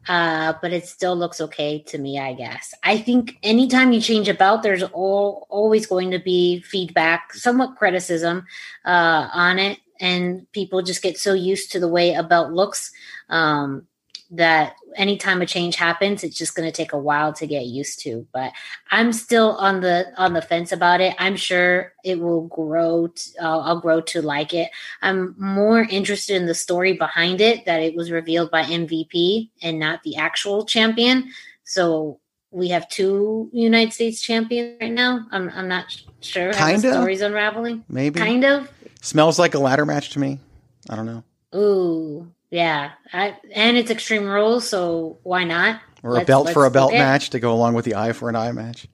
Uh, 0.09 0.55
but 0.63 0.73
it 0.73 0.87
still 0.87 1.17
looks 1.17 1.41
okay 1.41 1.83
to 1.83 1.99
me, 1.99 2.19
I 2.19 2.33
guess. 2.35 2.73
I 2.85 2.99
think 2.99 3.39
anytime 3.43 3.93
you 3.93 4.01
change 4.01 4.29
a 4.29 4.35
belt, 4.35 4.63
there's 4.63 4.83
all, 4.83 5.47
always 5.51 5.87
going 5.87 6.11
to 6.13 6.19
be 6.19 6.61
feedback, 6.61 7.33
somewhat 7.35 7.77
criticism 7.77 8.47
uh, 8.85 9.29
on 9.33 9.59
it. 9.59 9.79
And 10.01 10.47
people 10.53 10.83
just 10.83 11.03
get 11.03 11.19
so 11.19 11.33
used 11.33 11.73
to 11.73 11.81
the 11.81 11.89
way 11.89 12.15
a 12.15 12.23
belt 12.23 12.53
looks 12.53 12.93
um, 13.31 13.87
that 14.31 14.77
anytime 14.97 15.41
a 15.43 15.47
change 15.47 15.77
happens, 15.77 16.25
it's 16.25 16.37
just 16.37 16.55
going 16.55 16.69
to 16.69 16.77
take 16.77 16.93
a 16.93 16.99
while 16.99 17.33
to 17.35 17.47
get 17.47 17.67
used 17.67 18.01
to. 18.01 18.27
But 18.33 18.53
I'm 18.91 19.13
still 19.13 19.53
on 19.57 19.81
the 19.81 20.07
on 20.17 20.33
the 20.33 20.43
fence 20.43 20.73
about 20.73 21.01
it. 21.01 21.15
I'm 21.19 21.37
sure 21.37 21.93
it 22.05 22.19
will 22.19 22.49
grow. 22.49 23.09
T- 23.09 23.33
I'll, 23.41 23.61
I'll 23.61 23.81
grow 23.81 24.01
to 24.01 24.23
like 24.23 24.53
it. 24.55 24.71
I'm 25.03 25.35
more 25.39 25.83
interested 25.83 26.37
in 26.37 26.47
the 26.47 26.55
story 26.55 26.95
behind 26.95 27.41
it 27.41 27.65
that 27.67 27.83
it 27.83 27.95
was 27.95 28.11
revealed 28.11 28.51
by 28.51 28.63
MVP 28.65 29.51
and 29.63 29.79
not 29.79 30.03
the 30.03 30.17
actual 30.17 30.65
champion. 30.65 31.31
So 31.65 32.21
we 32.51 32.69
have 32.69 32.89
two 32.89 33.51
United 33.53 33.93
States 33.93 34.21
champions 34.21 34.79
right 34.81 34.93
now. 34.93 35.27
I'm 35.31 35.51
I'm 35.51 35.69
not 35.69 35.87
sure 36.21 36.55
how 36.55 36.67
the 36.67 36.73
Kinda. 36.73 36.93
story's 36.93 37.21
unraveling. 37.21 37.85
Maybe. 37.89 38.19
kind 38.19 38.45
of. 38.45 38.71
Smells 39.03 39.39
like 39.39 39.55
a 39.55 39.59
ladder 39.59 39.87
match 39.87 40.11
to 40.11 40.19
me. 40.19 40.41
I 40.89 40.97
don't 40.97 41.07
know. 41.07 41.23
Ooh, 41.55 42.33
yeah. 42.51 42.93
I, 43.13 43.37
and 43.53 43.77
it's 43.77 43.91
Extreme 43.91 44.27
Rules, 44.27 44.69
so 44.69 45.19
why 45.23 45.45
not? 45.45 45.81
Or 46.03 46.11
a 46.11 46.15
Let's- 46.15 46.27
belt 46.27 46.51
for 46.51 46.67
a 46.67 46.71
belt 46.71 46.93
match 46.93 47.31
to 47.31 47.41
go 47.41 47.53
along 47.53 47.75
with 47.75 47.85
the 47.85 47.95
eye 47.95 48.13
for 48.13 48.29
an 48.29 48.37
eye 48.37 48.53
match. 48.53 48.87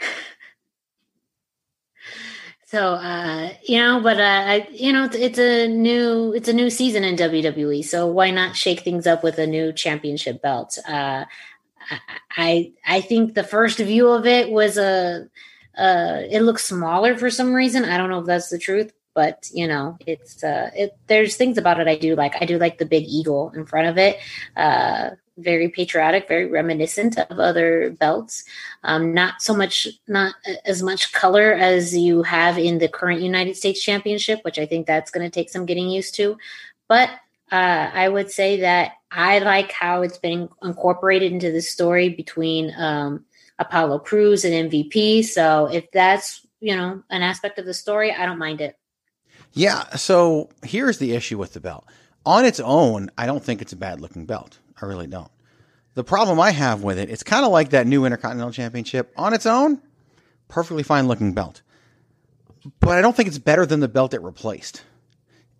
So 2.72 2.94
uh, 2.94 3.50
you 3.68 3.78
know, 3.78 4.00
but 4.00 4.18
uh, 4.18 4.22
I, 4.22 4.66
you 4.72 4.94
know, 4.94 5.04
it's, 5.04 5.14
it's 5.14 5.38
a 5.38 5.68
new 5.68 6.32
it's 6.32 6.48
a 6.48 6.54
new 6.54 6.70
season 6.70 7.04
in 7.04 7.16
WWE. 7.16 7.84
So 7.84 8.06
why 8.06 8.30
not 8.30 8.56
shake 8.56 8.80
things 8.80 9.06
up 9.06 9.22
with 9.22 9.38
a 9.38 9.46
new 9.46 9.74
championship 9.74 10.40
belt? 10.40 10.78
Uh, 10.88 11.26
I 11.90 11.98
I 12.38 12.72
I 12.86 13.00
think 13.02 13.34
the 13.34 13.44
first 13.44 13.76
view 13.76 14.08
of 14.08 14.26
it 14.26 14.50
was 14.50 14.78
a 14.78 15.28
uh, 15.76 16.22
it 16.30 16.40
looks 16.40 16.64
smaller 16.64 17.14
for 17.18 17.28
some 17.28 17.52
reason. 17.52 17.84
I 17.84 17.98
don't 17.98 18.08
know 18.08 18.20
if 18.20 18.26
that's 18.26 18.48
the 18.48 18.58
truth, 18.58 18.90
but 19.14 19.48
you 19.52 19.66
know, 19.66 19.96
it's 20.06 20.42
uh, 20.42 20.70
it. 20.74 20.96
There's 21.06 21.36
things 21.36 21.58
about 21.58 21.80
it 21.80 21.88
I 21.88 21.96
do 21.96 22.14
like. 22.14 22.34
I 22.40 22.46
do 22.46 22.58
like 22.58 22.78
the 22.78 22.86
big 22.86 23.04
eagle 23.06 23.52
in 23.54 23.66
front 23.66 23.88
of 23.88 23.98
it. 23.98 24.18
Uh, 24.56 25.10
very 25.38 25.68
patriotic, 25.68 26.28
very 26.28 26.46
reminiscent 26.46 27.18
of 27.18 27.38
other 27.38 27.90
belts. 27.98 28.44
Um, 28.84 29.14
not 29.14 29.40
so 29.40 29.54
much, 29.54 29.88
not 30.06 30.34
as 30.64 30.82
much 30.82 31.12
color 31.12 31.52
as 31.52 31.96
you 31.96 32.22
have 32.22 32.58
in 32.58 32.78
the 32.78 32.88
current 32.88 33.22
United 33.22 33.56
States 33.56 33.82
Championship, 33.82 34.40
which 34.42 34.58
I 34.58 34.66
think 34.66 34.86
that's 34.86 35.10
going 35.10 35.28
to 35.28 35.34
take 35.34 35.50
some 35.50 35.66
getting 35.66 35.88
used 35.88 36.14
to. 36.16 36.36
But 36.88 37.08
uh, 37.50 37.90
I 37.92 38.08
would 38.08 38.30
say 38.30 38.60
that 38.60 38.92
I 39.10 39.38
like 39.38 39.72
how 39.72 40.02
it's 40.02 40.18
been 40.18 40.48
incorporated 40.62 41.32
into 41.32 41.50
the 41.50 41.62
story 41.62 42.08
between 42.08 42.74
um, 42.76 43.24
Apollo 43.58 44.00
Crews 44.00 44.44
and 44.44 44.70
MVP. 44.70 45.24
So 45.24 45.66
if 45.66 45.90
that's 45.92 46.46
you 46.60 46.76
know 46.76 47.02
an 47.10 47.22
aspect 47.22 47.58
of 47.58 47.66
the 47.66 47.74
story, 47.74 48.12
I 48.12 48.26
don't 48.26 48.38
mind 48.38 48.60
it. 48.60 48.76
Yeah. 49.52 49.84
So 49.96 50.48
here's 50.64 50.98
the 50.98 51.12
issue 51.12 51.38
with 51.38 51.52
the 51.52 51.60
belt. 51.60 51.84
On 52.24 52.44
its 52.44 52.60
own, 52.60 53.10
I 53.18 53.26
don't 53.26 53.42
think 53.42 53.60
it's 53.62 53.72
a 53.72 53.76
bad 53.76 54.00
looking 54.00 54.26
belt. 54.26 54.58
I 54.80 54.86
really 54.86 55.06
don't. 55.06 55.30
The 55.94 56.04
problem 56.04 56.40
I 56.40 56.50
have 56.52 56.82
with 56.82 56.98
it, 56.98 57.10
it's 57.10 57.22
kind 57.22 57.44
of 57.44 57.52
like 57.52 57.70
that 57.70 57.86
new 57.86 58.04
Intercontinental 58.04 58.52
Championship. 58.52 59.12
On 59.16 59.34
its 59.34 59.44
own, 59.44 59.80
perfectly 60.48 60.82
fine 60.82 61.06
looking 61.08 61.32
belt. 61.34 61.62
But 62.80 62.96
I 62.96 63.00
don't 63.02 63.14
think 63.14 63.28
it's 63.28 63.38
better 63.38 63.66
than 63.66 63.80
the 63.80 63.88
belt 63.88 64.14
it 64.14 64.22
replaced. 64.22 64.82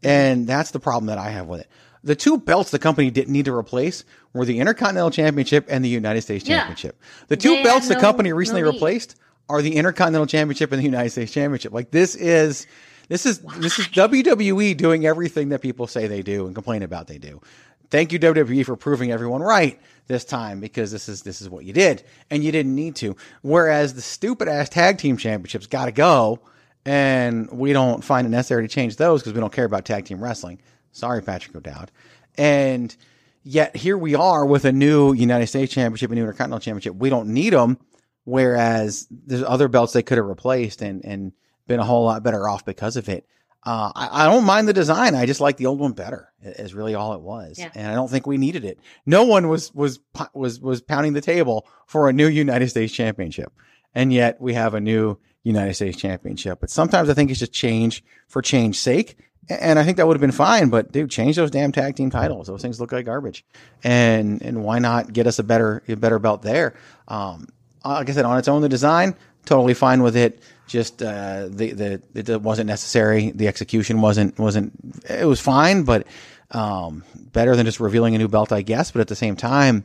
And 0.03 0.47
that's 0.47 0.71
the 0.71 0.81
problem 0.81 1.07
that 1.07 1.19
I 1.19 1.31
have 1.31 1.47
with 1.47 1.61
it. 1.61 1.69
The 2.05 2.17
two 2.17 2.39
belts 2.39 2.71
the 2.71 2.79
company 2.79 3.11
didn't 3.11 3.33
need 3.33 3.45
to 3.45 3.55
replace 3.55 4.05
were 4.33 4.45
the 4.45 4.59
Intercontinental 4.59 5.11
Championship 5.11 5.67
and 5.69 5.85
the 5.85 5.89
United 5.89 6.23
States 6.23 6.49
Yeah. 6.49 6.59
Championship. 6.59 6.99
The 7.29 7.37
two 7.37 7.57
They 7.57 7.63
belts 7.63 7.89
the 7.89 7.95
no- 7.95 8.01
company 8.01 8.33
recently 8.33 8.63
no 8.63 8.71
replaced 8.71 9.17
are 9.49 9.63
the 9.63 9.77
Intercontinental 9.77 10.27
Championship 10.27 10.73
and 10.73 10.81
the 10.81 10.85
United 10.85 11.11
States 11.11 11.33
Championship. 11.33 11.73
Like 11.73 11.91
this 11.91 12.15
is 12.17 12.67
this 13.13 13.27
is 13.27 13.41
this 13.59 13.79
is 13.79 13.89
WWE 13.89 14.75
doing 14.75 15.05
everything 15.05 15.51
that 15.51 15.61
people 15.61 15.87
say 15.87 16.07
they 16.07 16.23
do 16.23 16.47
and 16.47 16.55
complain 16.55 16.83
about 16.83 17.09
they 17.09 17.19
do. 17.19 17.43
Thank 17.91 18.11
you 18.11 18.19
WWE 18.19 18.65
for 18.65 18.75
proving 18.75 19.13
everyone 19.13 19.43
right 19.43 19.79
this 20.07 20.25
time 20.25 20.61
because 20.61 20.91
this 20.91 21.11
is 21.11 21.21
this 21.21 21.43
is 21.43 21.51
what 21.51 21.67
you 21.67 21.75
did 21.75 22.05
and 22.31 22.43
you 22.43 22.51
didn't 22.51 22.75
need 22.75 22.97
to. 22.97 23.15
Whereas 23.43 23.93
the 23.93 24.01
stupid 24.01 24.49
ass 24.49 24.71
tag 24.71 24.97
team 24.97 25.19
championships 25.19 25.67
got 25.67 25.85
to 25.87 25.93
go 25.93 26.41
and 26.87 27.51
we 27.51 27.75
don't 27.75 28.03
find 28.03 28.27
it 28.27 28.31
necessary 28.31 28.67
to 28.67 28.75
change 28.75 28.97
those 28.97 29.21
because 29.21 29.35
we 29.35 29.41
don't 29.41 29.53
care 29.53 29.67
about 29.67 29.85
tag 29.85 30.07
team 30.07 30.25
wrestling. 30.25 30.59
Sorry, 30.93 31.23
Patrick 31.23 31.55
O'Dowd. 31.55 31.91
And 32.39 32.97
yet 33.43 33.77
here 33.77 33.99
we 33.99 34.15
are 34.15 34.47
with 34.47 34.65
a 34.65 34.73
new 34.73 35.13
United 35.13 35.49
States 35.49 35.75
Championship, 35.75 36.11
a 36.11 36.15
new 36.15 36.23
Intercontinental 36.23 36.61
Championship. 36.61 36.95
We 36.95 37.11
don't 37.11 37.29
need 37.29 37.53
them, 37.53 37.77
whereas 38.25 39.07
there's 39.11 39.45
other 39.45 39.69
belts 39.69 39.93
they 39.93 40.03
could 40.03 40.17
have 40.17 40.27
replaced 40.27 40.81
and 40.81 41.05
and 41.05 41.33
been 41.67 41.81
a 41.81 41.85
whole 41.85 42.05
lot 42.05 42.23
better 42.23 42.49
off 42.49 42.65
because 42.65 42.97
of 42.97 43.09
it. 43.09 43.27
Uh, 43.65 43.93
I, 43.95 44.25
I 44.25 44.27
don't 44.27 44.45
mind 44.45 44.67
the 44.67 44.73
design. 44.73 45.15
I 45.15 45.25
just 45.25 45.41
like 45.41 45.57
the 45.57 45.67
old 45.67 45.79
one 45.79 45.93
better. 45.93 46.29
Is 46.43 46.75
really 46.75 46.97
all 46.97 47.15
it 47.15 47.21
was, 47.21 47.57
Yeah. 47.61 47.71
and 47.77 47.87
I 47.87 47.95
don't 47.95 48.11
think 48.11 48.27
we 48.27 48.37
needed 48.37 48.65
it. 48.65 48.81
No 49.07 49.23
one 49.25 49.49
was 49.49 49.73
was 49.73 50.01
was 50.35 50.59
was 50.61 50.81
pounding 50.83 51.13
the 51.13 51.21
table 51.21 51.67
for 51.87 52.09
a 52.09 52.13
new 52.13 52.27
United 52.27 52.69
States 52.71 52.93
Championship, 52.93 53.53
and 53.95 54.13
yet 54.13 54.41
we 54.41 54.55
have 54.55 54.75
a 54.75 54.81
new 54.81 55.17
United 55.45 55.75
States 55.75 55.97
Championship. 55.97 56.59
But 56.61 56.71
sometimes 56.71 57.09
I 57.09 57.15
think 57.15 57.31
it's 57.31 57.39
just 57.39 57.53
change 57.53 58.03
for 58.27 58.43
change's 58.43 58.81
sake, 58.81 59.17
and 59.49 59.79
I 59.79 59.85
think 59.85 59.99
that 59.99 60.09
would 60.09 60.17
have 60.17 60.21
been 60.21 60.33
fine. 60.33 60.69
But 60.69 60.91
dude, 60.91 61.11
change 61.11 61.37
those 61.37 61.53
damn 61.53 61.71
tag 61.71 61.95
team 61.95 62.11
titles. 62.11 62.49
Those 62.49 62.63
things 62.63 62.81
look 62.81 62.91
like 62.91 63.07
garbage, 63.07 63.45
and 63.85 64.43
and 64.43 64.65
why 64.65 64.81
not 64.81 65.13
get 65.13 65.29
us 65.29 65.39
a 65.39 65.45
better 65.45 65.85
a 65.87 65.95
better 65.95 66.19
belt 66.19 66.43
there? 66.43 66.75
Um, 67.07 67.47
like 67.85 68.09
I 68.11 68.13
said, 68.13 68.25
on 68.25 68.37
its 68.39 68.49
own, 68.49 68.63
the 68.63 68.69
design 68.69 69.15
totally 69.45 69.75
fine 69.75 70.03
with 70.03 70.17
it. 70.17 70.43
Just 70.73 71.03
uh, 71.03 71.49
the 71.51 71.73
the 71.73 72.03
it 72.15 72.41
wasn't 72.41 72.67
necessary. 72.67 73.31
The 73.31 73.47
execution 73.47 74.01
wasn't 74.01 74.39
wasn't. 74.39 74.73
It 75.07 75.27
was 75.27 75.39
fine, 75.39 75.83
but 75.83 76.07
um, 76.51 77.05
better 77.15 77.55
than 77.57 77.67
just 77.67 77.79
revealing 77.79 78.15
a 78.15 78.19
new 78.19 78.27
belt, 78.27 78.53
I 78.53 78.63
guess. 78.63 78.91
But 78.91 79.03
at 79.03 79.09
the 79.09 79.15
same 79.15 79.37
time, 79.37 79.85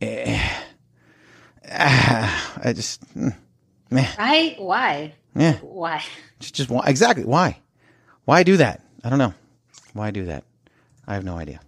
eh, 0.00 0.38
ah, 1.72 2.60
I 2.64 2.72
just 2.72 3.02
mm, 3.18 3.34
meh, 3.90 4.06
Right? 4.16 4.54
Why? 4.60 5.14
yeah, 5.34 5.56
Why? 5.58 6.04
just 6.38 6.54
just 6.54 6.70
why, 6.70 6.84
exactly 6.86 7.24
why 7.24 7.58
why 8.24 8.44
do 8.44 8.58
that? 8.58 8.80
I 9.02 9.10
don't 9.10 9.18
know 9.18 9.34
why 9.92 10.12
do 10.12 10.26
that. 10.26 10.44
I 11.04 11.14
have 11.14 11.24
no 11.24 11.36
idea. 11.36 11.58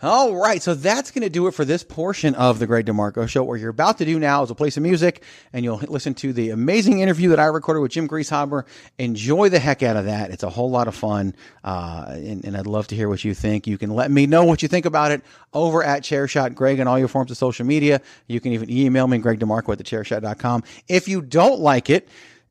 All 0.00 0.36
right, 0.36 0.62
so 0.62 0.74
that's 0.74 1.10
going 1.10 1.24
to 1.24 1.28
do 1.28 1.48
it 1.48 1.54
for 1.54 1.64
this 1.64 1.82
portion 1.82 2.36
of 2.36 2.60
the 2.60 2.68
Greg 2.68 2.86
DeMarco 2.86 3.28
Show. 3.28 3.42
What 3.42 3.58
you're 3.58 3.70
about 3.70 3.98
to 3.98 4.04
do 4.04 4.20
now 4.20 4.44
is 4.44 4.48
we'll 4.48 4.54
play 4.54 4.70
some 4.70 4.84
music, 4.84 5.24
and 5.52 5.64
you'll 5.64 5.78
listen 5.78 6.14
to 6.14 6.32
the 6.32 6.50
amazing 6.50 7.00
interview 7.00 7.30
that 7.30 7.40
I 7.40 7.46
recorded 7.46 7.80
with 7.80 7.90
Jim 7.90 8.06
Greasehaber. 8.06 8.62
Enjoy 8.98 9.48
the 9.48 9.58
heck 9.58 9.82
out 9.82 9.96
of 9.96 10.04
that; 10.04 10.30
it's 10.30 10.44
a 10.44 10.50
whole 10.50 10.70
lot 10.70 10.86
of 10.86 10.94
fun, 10.94 11.34
uh, 11.64 12.04
and, 12.10 12.44
and 12.44 12.56
I'd 12.56 12.68
love 12.68 12.86
to 12.88 12.94
hear 12.94 13.08
what 13.08 13.24
you 13.24 13.34
think. 13.34 13.66
You 13.66 13.76
can 13.76 13.90
let 13.90 14.08
me 14.08 14.28
know 14.28 14.44
what 14.44 14.62
you 14.62 14.68
think 14.68 14.86
about 14.86 15.10
it 15.10 15.20
over 15.52 15.82
at 15.82 16.04
Chairshot 16.04 16.54
Greg 16.54 16.78
and 16.78 16.88
all 16.88 17.00
your 17.00 17.08
forms 17.08 17.32
of 17.32 17.36
social 17.36 17.66
media. 17.66 18.00
You 18.28 18.38
can 18.38 18.52
even 18.52 18.70
email 18.70 19.08
me, 19.08 19.18
Greg 19.18 19.40
DeMarco 19.40 19.72
at 19.72 19.80
thechairshot.com. 19.80 20.62
If 20.86 21.08
you 21.08 21.22
don't 21.22 21.58
like 21.58 21.90
it, 21.90 22.08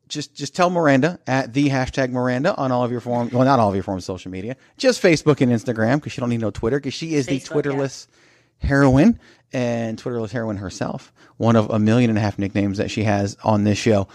just 0.07 0.35
just 0.35 0.55
tell 0.55 0.69
Miranda 0.69 1.19
at 1.27 1.53
the 1.53 1.69
hashtag 1.69 2.11
Miranda 2.11 2.55
on 2.55 2.71
all 2.71 2.83
of 2.83 2.91
your 2.91 2.99
forms. 2.99 3.31
Well, 3.31 3.45
not 3.45 3.59
all 3.59 3.69
of 3.69 3.75
your 3.75 3.83
forms 3.83 4.05
social 4.05 4.31
media, 4.31 4.55
just 4.77 5.01
Facebook 5.01 5.41
and 5.41 5.51
Instagram 5.51 5.95
because 5.95 6.13
she 6.13 6.21
don't 6.21 6.29
need 6.29 6.41
no 6.41 6.51
Twitter 6.51 6.77
because 6.77 6.93
she 6.93 7.15
is 7.15 7.27
Facebook, 7.27 7.63
the 7.63 7.69
Twitterless 7.69 8.07
heroine 8.59 9.19
and 9.53 10.01
Twitterless 10.01 10.31
heroine 10.31 10.57
herself. 10.57 11.13
One 11.37 11.55
of 11.55 11.69
a 11.69 11.79
million 11.79 12.09
and 12.09 12.17
a 12.17 12.21
half 12.21 12.39
nicknames 12.39 12.77
that 12.77 12.91
she 12.91 13.03
has 13.03 13.37
on 13.43 13.63
this 13.63 13.77
show. 13.77 14.07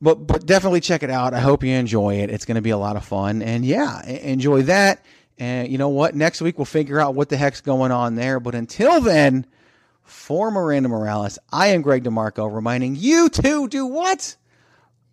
But 0.00 0.26
but 0.26 0.46
definitely 0.46 0.80
check 0.80 1.02
it 1.02 1.10
out. 1.10 1.34
I 1.34 1.40
hope 1.40 1.62
you 1.62 1.72
enjoy 1.72 2.16
it. 2.16 2.30
It's 2.30 2.44
going 2.44 2.56
to 2.56 2.62
be 2.62 2.70
a 2.70 2.78
lot 2.78 2.96
of 2.96 3.04
fun. 3.04 3.42
And 3.42 3.64
yeah, 3.64 4.04
enjoy 4.06 4.62
that. 4.62 5.04
And 5.38 5.68
you 5.68 5.78
know 5.78 5.88
what? 5.88 6.14
Next 6.14 6.40
week 6.40 6.58
we'll 6.58 6.64
figure 6.64 7.00
out 7.00 7.14
what 7.14 7.28
the 7.28 7.36
heck's 7.36 7.60
going 7.60 7.92
on 7.92 8.14
there. 8.14 8.40
But 8.40 8.54
until 8.54 9.00
then, 9.00 9.46
for 10.02 10.50
Miranda 10.50 10.88
Morales, 10.88 11.38
I 11.52 11.68
am 11.68 11.82
Greg 11.82 12.04
DeMarco 12.04 12.52
reminding 12.52 12.96
you 12.96 13.28
to 13.28 13.68
do 13.68 13.86
what? 13.86 14.36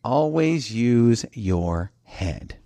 Always 0.03 0.69
use 0.69 1.25
your 1.31 1.93
head. 2.03 2.57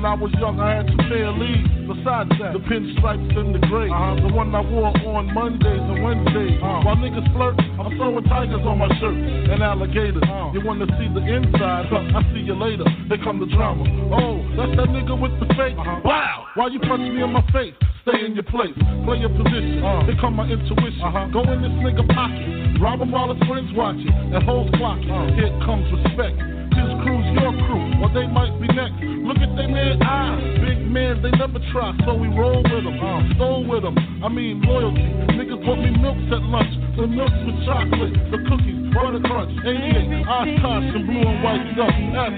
When 0.00 0.08
I 0.08 0.16
was 0.16 0.32
young, 0.40 0.56
I 0.56 0.80
had 0.80 0.88
two 0.88 0.96
pair 1.12 1.28
leads. 1.28 1.68
Besides 1.84 2.32
that, 2.40 2.56
the 2.56 2.64
pinstripes 2.64 3.36
and 3.36 3.52
the 3.52 3.60
gray. 3.68 3.92
Uh-huh. 3.92 4.16
The 4.16 4.32
one 4.32 4.48
I 4.56 4.64
wore 4.64 4.88
on 4.96 5.28
Mondays 5.28 5.60
and 5.76 6.00
Wednesdays. 6.00 6.56
Uh-huh. 6.56 6.88
While 6.88 6.96
niggas 7.04 7.28
flirt, 7.36 7.60
I'm 7.76 7.92
throwing 8.00 8.24
tigers 8.24 8.64
on 8.64 8.80
my 8.80 8.88
shirt 8.96 9.12
and 9.12 9.60
alligators. 9.60 10.24
Uh-huh. 10.24 10.56
You 10.56 10.64
wanna 10.64 10.88
see 10.96 11.04
the 11.12 11.20
inside? 11.20 11.92
Huh, 11.92 12.16
I 12.16 12.24
see 12.32 12.40
you 12.40 12.56
later. 12.56 12.88
Here 13.12 13.20
come 13.20 13.44
the 13.44 13.50
drama. 13.52 13.84
Oh, 14.08 14.40
that's 14.56 14.72
that 14.80 14.88
nigga 14.88 15.12
with 15.12 15.36
the 15.36 15.52
fake. 15.52 15.76
Uh-huh. 15.76 16.00
Wow! 16.00 16.48
Why 16.56 16.72
you 16.72 16.80
punch 16.80 17.04
me 17.04 17.20
in 17.20 17.32
my 17.36 17.44
face? 17.52 17.76
Stay 18.08 18.24
in 18.24 18.32
your 18.32 18.48
place. 18.48 18.72
Play 19.04 19.20
your 19.20 19.36
position. 19.36 19.84
Uh-huh. 19.84 20.08
Here 20.08 20.16
come 20.16 20.32
my 20.32 20.48
intuition. 20.48 21.04
Uh-huh. 21.04 21.28
Go 21.28 21.44
in 21.44 21.60
this 21.60 21.76
nigga 21.84 22.08
pocket. 22.08 22.80
Rob 22.80 23.04
him 23.04 23.12
while 23.12 23.28
his 23.36 23.42
friends 23.44 23.68
watching. 23.76 24.08
And 24.08 24.40
hoes 24.48 24.72
clocking. 24.80 25.12
Here 25.36 25.52
comes 25.60 25.84
respect. 25.92 26.40
His 26.72 26.88
crew's 27.04 27.19
your 27.34 27.52
crew, 27.66 27.84
or 28.02 28.08
they 28.12 28.26
might 28.26 28.54
be 28.60 28.66
next. 28.72 28.98
Look 29.00 29.38
at 29.38 29.54
they 29.56 29.66
man 29.66 30.02
eyes. 30.02 30.42
Big 30.64 30.80
man, 30.90 31.22
they 31.22 31.30
never 31.38 31.60
try, 31.72 31.94
so 32.04 32.14
we 32.14 32.28
roll 32.28 32.62
with 32.62 32.84
them. 32.84 32.98
Stole 33.36 33.64
with 33.66 33.82
them. 33.82 33.96
I 34.24 34.28
mean, 34.28 34.62
loyalty. 34.62 35.06
Niggas 35.36 35.64
bought 35.64 35.78
me 35.78 35.90
milks 35.96 36.26
at 36.32 36.42
lunch. 36.50 36.74
The 36.96 37.06
milks 37.06 37.40
with 37.46 37.64
chocolate, 37.64 38.12
the 38.30 38.38
cookies, 38.48 38.92
butter 38.92 39.20
crunch, 39.24 39.52
88, 39.62 40.26
Oshkosh, 40.26 40.94
and 40.96 41.06
blue 41.06 41.22
and 41.22 41.42
white 41.42 41.64
stuff. 41.74 41.94
That's 42.12 42.34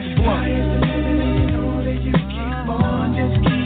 blunt. 3.49 3.62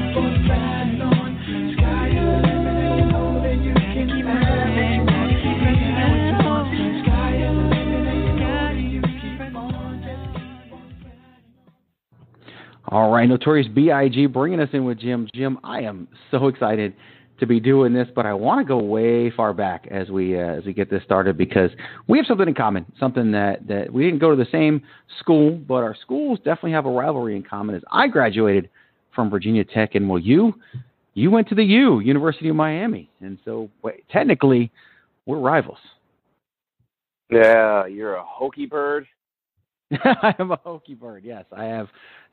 All 12.96 13.10
right, 13.10 13.28
Notorious 13.28 13.68
B.I.G. 13.68 14.24
bringing 14.24 14.58
us 14.58 14.70
in 14.72 14.86
with 14.86 14.98
Jim. 14.98 15.28
Jim, 15.34 15.58
I 15.62 15.80
am 15.80 16.08
so 16.30 16.46
excited 16.46 16.94
to 17.38 17.46
be 17.46 17.60
doing 17.60 17.92
this, 17.92 18.08
but 18.14 18.24
I 18.24 18.32
want 18.32 18.58
to 18.58 18.64
go 18.66 18.78
way 18.78 19.30
far 19.30 19.52
back 19.52 19.86
as 19.90 20.08
we 20.08 20.34
uh, 20.34 20.54
as 20.54 20.64
we 20.64 20.72
get 20.72 20.88
this 20.88 21.02
started 21.02 21.36
because 21.36 21.70
we 22.08 22.16
have 22.16 22.26
something 22.26 22.48
in 22.48 22.54
common. 22.54 22.86
Something 22.98 23.32
that 23.32 23.68
that 23.68 23.92
we 23.92 24.04
didn't 24.04 24.20
go 24.20 24.30
to 24.30 24.36
the 24.42 24.50
same 24.50 24.80
school, 25.18 25.56
but 25.68 25.82
our 25.82 25.94
schools 25.94 26.38
definitely 26.38 26.72
have 26.72 26.86
a 26.86 26.90
rivalry 26.90 27.36
in 27.36 27.42
common. 27.42 27.74
As 27.74 27.82
I 27.92 28.08
graduated 28.08 28.70
from 29.14 29.28
Virginia 29.28 29.62
Tech, 29.62 29.94
and 29.94 30.08
well, 30.08 30.18
you 30.18 30.54
you 31.12 31.30
went 31.30 31.50
to 31.50 31.54
the 31.54 31.64
U, 31.64 32.00
University 32.00 32.48
of 32.48 32.56
Miami, 32.56 33.10
and 33.20 33.36
so 33.44 33.68
wait, 33.82 34.08
technically 34.10 34.72
we're 35.26 35.38
rivals. 35.38 35.80
Yeah, 37.28 37.84
you're 37.84 38.14
a 38.14 38.24
Hokie 38.24 38.70
bird. 38.70 39.06
I 40.04 40.34
am 40.38 40.50
a 40.50 40.56
Hokie 40.58 40.98
bird. 40.98 41.22
Yes, 41.24 41.44
I 41.52 41.64
have 41.64 41.88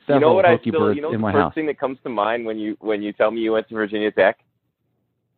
You 0.07 0.19
know 0.19 0.33
what 0.33 0.45
I 0.45 0.57
Hokie 0.57 0.69
still, 0.69 0.79
birds 0.79 0.95
you 0.95 1.01
know 1.01 1.09
in 1.09 1.13
the 1.15 1.19
my 1.19 1.31
first 1.31 1.43
house. 1.43 1.53
thing 1.53 1.65
that 1.67 1.79
comes 1.79 1.97
to 2.03 2.09
mind 2.09 2.45
when 2.45 2.57
you 2.57 2.75
when 2.79 3.01
you 3.01 3.13
tell 3.13 3.31
me 3.31 3.41
you 3.41 3.51
went 3.53 3.67
to 3.69 3.75
Virginia 3.75 4.11
Tech? 4.11 4.39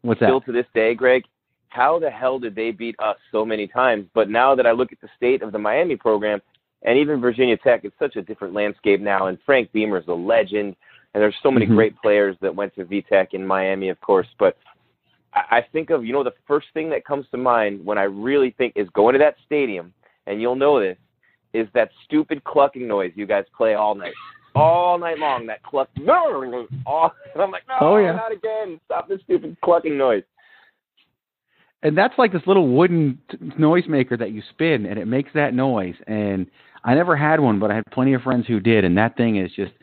What's 0.01 0.20
that? 0.20 0.28
Still 0.28 0.41
to 0.41 0.51
this 0.51 0.66
day, 0.74 0.93
Greg, 0.93 1.24
how 1.70 1.99
the 1.99 2.09
hell 2.09 2.39
did 2.39 2.55
they 2.55 2.72
beat 2.72 2.95
us 2.99 3.18
so 3.32 3.43
many 3.45 3.68
times? 3.68 4.07
But 4.13 4.30
now 4.30 4.55
that 4.55 4.66
I 4.66 4.72
look 4.72 4.91
at 4.93 5.01
the 5.01 5.09
state 5.18 5.41
of 5.41 5.51
the 5.51 5.59
Miami 5.59 5.95
program 5.97 6.41
and 6.84 6.97
even 6.97 7.20
Virginia 7.20 7.57
Tech, 7.57 7.82
it's 7.84 7.97
such 7.99 8.16
a 8.16 8.22
different 8.22 8.53
landscape 8.53 9.01
now. 9.01 9.28
And 9.28 9.38
Frank 9.45 9.72
Beamer's 9.74 10.05
a 10.07 10.13
legend, 10.13 10.76
and 11.13 11.22
there's 11.22 11.36
so 11.41 11.49
many 11.51 11.66
Mhm. 11.66 11.76
great 11.76 12.01
players 12.01 12.38
that 12.41 12.55
went 12.55 12.74
to 12.76 12.86
VTech 12.86 13.34
in 13.34 13.45
Miami, 13.45 13.89
of 13.89 13.99
course. 13.99 14.28
But 14.39 14.57
I 15.34 15.57
I 15.57 15.61
think 15.74 15.89
of 15.89 16.05
you 16.05 16.13
know 16.13 16.24
the 16.24 16.34
first 16.47 16.68
thing 16.74 16.89
that 16.91 17.03
comes 17.03 17.28
to 17.32 17.38
mind 17.38 17.84
when 17.86 17.97
I 17.97 18.03
really 18.03 18.51
think 18.51 18.72
is 18.78 18.88
going 18.91 19.13
to 19.13 19.20
that 19.20 19.36
stadium, 19.45 19.93
and 20.28 20.39
you'll 20.41 20.55
know 20.55 20.80
this, 20.80 20.97
is 21.56 21.68
that 21.74 21.89
stupid 22.06 22.43
clucking 22.43 22.88
noise 22.88 23.12
you 23.16 23.26
guys 23.26 23.45
play 23.56 23.74
all 23.76 23.95
night. 23.95 24.14
all 24.56 24.97
night 24.97 25.20
long. 25.20 25.45
That 25.47 25.62
cluck, 25.64 25.89
all, 26.86 27.14
and 27.34 27.43
I'm 27.43 27.51
like, 27.51 27.64
no, 27.68 27.76
Oh, 27.82 27.97
yeah. 27.97 28.14
not 28.14 28.32
again! 28.32 28.80
Stop 28.86 29.08
this 29.10 29.20
stupid 29.24 29.58
clucking 29.64 29.97
noise. 29.97 30.24
and 31.84 31.97
that's 31.97 32.14
like 32.18 32.32
this 32.32 32.41
little 32.47 32.68
wooden 32.70 33.20
t- 33.30 33.38
noisemaker 33.60 34.18
that 34.18 34.32
you 34.32 34.41
spin 34.49 34.86
and 34.86 34.97
it 34.97 35.06
makes 35.06 35.30
that 35.34 35.53
noise 35.53 35.95
and 36.08 36.47
i 36.84 36.95
never 36.95 37.16
had 37.16 37.39
one 37.39 37.60
but 37.60 37.70
i 37.70 37.76
had 37.76 37.84
plenty 37.91 38.14
of 38.14 38.22
friends 38.22 38.47
who 38.47 38.60
did 38.60 38.84
and 38.86 38.97
that 38.97 39.16
thing 39.18 39.36
is 39.38 39.51
just 39.56 39.74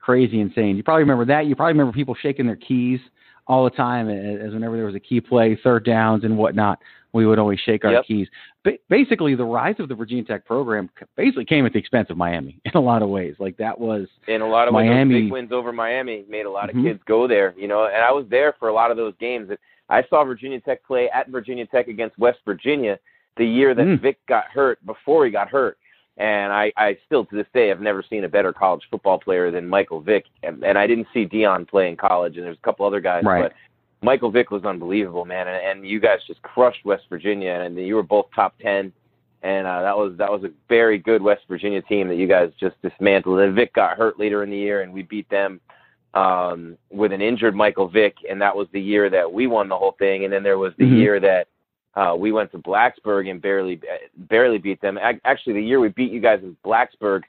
crazy 0.00 0.40
insane 0.40 0.76
you 0.76 0.82
probably 0.82 1.02
remember 1.02 1.24
that 1.24 1.46
you 1.46 1.54
probably 1.56 1.72
remember 1.72 1.92
people 1.92 2.14
shaking 2.22 2.46
their 2.46 2.56
keys 2.56 3.00
all 3.48 3.64
the 3.64 3.70
time 3.70 4.08
as 4.08 4.52
whenever 4.52 4.76
there 4.76 4.86
was 4.86 4.94
a 4.94 5.00
key 5.00 5.20
play 5.20 5.58
third 5.62 5.84
downs 5.84 6.22
and 6.24 6.38
whatnot 6.38 6.78
we 7.12 7.26
would 7.26 7.38
always 7.40 7.58
shake 7.58 7.84
our 7.84 7.92
Yep. 7.94 8.04
keys 8.06 8.28
ba- 8.64 8.78
basically 8.88 9.34
the 9.34 9.44
rise 9.44 9.76
of 9.78 9.88
the 9.88 9.94
virginia 9.94 10.24
tech 10.24 10.44
program 10.46 10.88
basically 11.16 11.44
came 11.44 11.64
at 11.66 11.72
the 11.72 11.78
expense 11.78 12.08
of 12.10 12.16
miami 12.16 12.60
in 12.64 12.72
a 12.74 12.80
lot 12.80 13.02
of 13.02 13.08
ways 13.08 13.34
like 13.38 13.56
that 13.56 13.78
was 13.78 14.06
in 14.28 14.40
a 14.42 14.46
lot 14.48 14.68
of 14.68 14.74
ways, 14.74 14.84
those 14.88 14.94
Miami- 14.94 15.22
big 15.22 15.32
wins 15.32 15.52
over 15.52 15.72
Miami 15.72 16.24
made 16.28 16.46
a 16.46 16.50
lot 16.50 16.68
of 16.70 16.76
Mhm. 16.76 16.84
kids 16.84 17.00
go 17.06 17.26
there, 17.26 17.54
you 17.56 17.68
know. 17.68 17.84
And 17.86 17.96
I 18.02 18.12
was 18.12 18.26
there 18.28 18.54
for 18.58 18.68
a 18.68 18.72
lot 18.72 18.90
of 18.90 18.96
those 18.96 19.14
games. 19.18 19.48
And 19.50 19.58
I 19.88 20.02
saw 20.08 20.24
Virginia 20.24 20.60
Tech 20.60 20.82
play 20.84 21.08
at 21.10 21.28
Virginia 21.28 21.66
Tech 21.66 21.88
against 21.88 22.18
West 22.18 22.38
Virginia 22.44 22.98
the 23.36 23.44
year 23.46 23.74
that 23.74 23.86
Mm. 23.86 24.00
Vick 24.00 24.18
got 24.26 24.44
hurt. 24.46 24.78
Before 24.86 25.24
he 25.24 25.30
got 25.30 25.48
hurt, 25.48 25.78
and 26.16 26.52
I, 26.52 26.72
I 26.76 26.96
still 27.06 27.24
to 27.26 27.34
this 27.36 27.46
day 27.54 27.68
have 27.68 27.80
never 27.80 28.02
seen 28.02 28.24
a 28.24 28.28
better 28.28 28.52
college 28.52 28.82
football 28.90 29.18
player 29.18 29.50
than 29.50 29.66
Michael 29.68 30.00
Vick. 30.00 30.26
And, 30.42 30.62
and 30.64 30.76
I 30.78 30.86
didn't 30.86 31.08
see 31.14 31.26
Deion 31.26 31.66
play 31.68 31.88
in 31.88 31.96
college, 31.96 32.36
and 32.36 32.44
there's 32.46 32.58
a 32.58 32.64
couple 32.64 32.84
other 32.86 33.00
guys, 33.00 33.24
Right. 33.24 33.42
but 33.44 33.52
Michael 34.02 34.30
Vick 34.30 34.50
was 34.50 34.64
unbelievable, 34.64 35.24
man. 35.24 35.46
And, 35.48 35.56
and 35.80 35.88
you 35.88 36.00
guys 36.00 36.18
just 36.26 36.40
crushed 36.42 36.84
West 36.84 37.04
Virginia, 37.10 37.52
and 37.52 37.76
you 37.76 37.94
were 37.94 38.02
both 38.02 38.26
top 38.34 38.54
ten 38.60 38.92
and 39.42 39.66
uh, 39.66 39.80
that 39.82 39.96
was 39.96 40.16
that 40.18 40.30
was 40.30 40.44
a 40.44 40.50
very 40.68 40.98
good 40.98 41.22
West 41.22 41.42
Virginia 41.48 41.80
team 41.82 42.08
that 42.08 42.16
you 42.16 42.26
guys 42.26 42.50
just 42.60 42.80
dismantled. 42.82 43.40
And 43.40 43.54
Vick 43.54 43.72
got 43.72 43.96
hurt 43.96 44.18
later 44.18 44.42
in 44.42 44.50
the 44.50 44.56
year, 44.56 44.82
and 44.82 44.92
we 44.92 45.02
beat 45.02 45.28
them 45.30 45.60
um, 46.12 46.76
with 46.90 47.12
an 47.12 47.22
injured 47.22 47.54
Michael 47.54 47.88
Vick, 47.88 48.16
and 48.28 48.40
that 48.42 48.54
was 48.54 48.68
the 48.72 48.80
year 48.80 49.08
that 49.08 49.30
we 49.32 49.46
won 49.46 49.68
the 49.68 49.76
whole 49.76 49.96
thing. 49.98 50.24
And 50.24 50.32
then 50.32 50.42
there 50.42 50.58
was 50.58 50.74
the 50.76 50.84
Mhm. 50.84 50.98
year 50.98 51.20
that 51.20 51.48
uh, 51.94 52.14
we 52.16 52.32
went 52.32 52.52
to 52.52 52.58
Blacksburg 52.58 53.30
and 53.30 53.40
barely 53.40 53.80
barely 54.16 54.58
beat 54.58 54.80
them. 54.80 54.98
Actually, 55.24 55.54
the 55.54 55.64
year 55.64 55.80
we 55.80 55.88
beat 55.88 56.12
you 56.12 56.20
guys 56.20 56.40
in 56.42 56.56
Blacksburg 56.64 57.22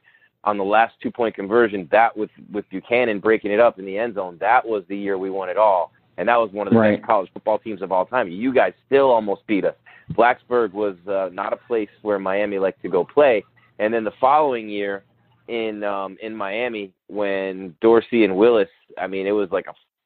on 0.43 0.57
the 0.57 0.63
last 0.63 0.95
two 1.01 1.11
point 1.11 1.33
conversion, 1.33 1.87
that 1.91 2.15
with 2.17 2.31
with 2.51 2.69
Buchanan 2.69 3.19
breaking 3.19 3.51
it 3.51 3.59
up 3.61 3.79
in 3.79 3.85
the 3.85 3.97
end 3.97 4.15
zone, 4.15 4.37
that 4.41 4.67
was 4.67 4.83
the 4.87 4.97
year 4.97 5.17
we 5.17 5.29
won 5.29 5.47
it 5.47 5.57
all. 5.57 5.93
And 6.21 6.29
that 6.29 6.37
was 6.39 6.51
one 6.51 6.67
of 6.67 6.73
the 6.73 6.79
Right. 6.79 6.97
best 6.97 7.07
college 7.07 7.31
football 7.33 7.57
teams 7.57 7.81
of 7.81 7.91
all 7.91 8.05
time. 8.05 8.29
You 8.29 8.53
guys 8.53 8.73
still 8.85 9.09
almost 9.09 9.45
beat 9.47 9.65
us. 9.65 9.73
Blacksburg 10.13 10.71
was 10.71 10.95
uh, 11.07 11.29
not 11.33 11.51
a 11.51 11.55
place 11.55 11.89
where 12.03 12.19
Miami 12.19 12.59
liked 12.59 12.79
to 12.83 12.89
go 12.89 13.03
play. 13.03 13.43
And 13.79 13.91
then 13.91 14.03
the 14.03 14.11
following 14.21 14.69
year 14.69 15.03
in 15.47 15.83
um, 15.83 16.19
in 16.21 16.35
Miami, 16.35 16.93
when 17.07 17.75
Dorsey 17.81 18.23
and 18.23 18.37
Willis, 18.37 18.69
I 18.99 19.07
mean, 19.07 19.25
it 19.25 19.31
was 19.31 19.49
like 19.49 19.65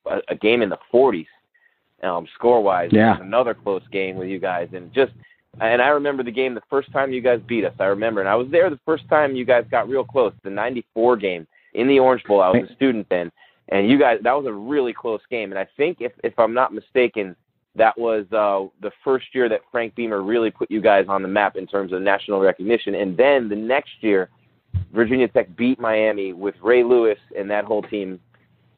a, 0.09 0.21
a, 0.29 0.35
game 0.35 0.61
in 0.61 0.69
the 0.69 0.77
40s, 0.93 1.27
um, 2.01 2.25
score 2.33 2.63
wise. 2.63 2.91
Yeah. 2.93 3.19
Another 3.19 3.53
close 3.53 3.83
game 3.91 4.15
with 4.15 4.29
you 4.29 4.39
guys, 4.39 4.69
and 4.71 4.93
just. 4.93 5.11
And 5.61 5.81
I 5.81 5.87
remember 5.87 6.21
the 6.21 6.31
game 6.31 6.53
the 6.53 6.61
first 6.69 6.91
time 6.91 7.13
you 7.13 7.21
guys 7.21 7.39
beat 7.47 7.63
us. 7.63 7.73
I 7.79 7.85
remember, 7.85 8.19
and 8.19 8.27
I 8.27 8.35
was 8.35 8.47
there 8.51 8.69
the 8.69 8.79
first 8.85 9.07
time 9.09 9.37
you 9.37 9.45
guys 9.45 9.63
got 9.71 9.87
real 9.87 10.03
close. 10.03 10.33
The 10.43 10.49
'94 10.49 11.17
game 11.17 11.47
in 11.73 11.87
the 11.87 11.99
Orange 11.99 12.23
Bowl. 12.23 12.41
I 12.41 12.49
was 12.49 12.69
a 12.69 12.75
student 12.75 13.07
then, 13.09 13.31
and 13.69 13.89
you 13.89 13.99
guys 13.99 14.19
that 14.23 14.33
was 14.33 14.45
a 14.45 14.53
really 14.53 14.93
close 14.93 15.21
game. 15.29 15.51
And 15.51 15.59
I 15.59 15.67
think 15.77 15.97
if 15.99 16.11
if 16.23 16.37
I'm 16.37 16.53
not 16.53 16.73
mistaken, 16.73 17.35
that 17.75 17.97
was 17.97 18.25
uh, 18.31 18.69
the 18.81 18.91
first 19.03 19.27
year 19.33 19.49
that 19.49 19.61
Frank 19.71 19.95
Beamer 19.95 20.21
really 20.23 20.51
put 20.51 20.71
you 20.71 20.81
guys 20.81 21.05
on 21.09 21.21
the 21.21 21.27
map 21.27 21.55
in 21.55 21.67
terms 21.67 21.91
of 21.93 22.01
national 22.01 22.39
recognition. 22.39 22.95
And 22.95 23.17
then 23.17 23.49
the 23.49 23.55
next 23.55 23.91
year, 24.01 24.29
Virginia 24.93 25.27
Tech 25.27 25.55
beat 25.55 25.79
Miami 25.79 26.33
with 26.33 26.55
Ray 26.61 26.83
Lewis 26.83 27.17
and 27.37 27.49
that 27.51 27.65
whole 27.65 27.81
team 27.81 28.19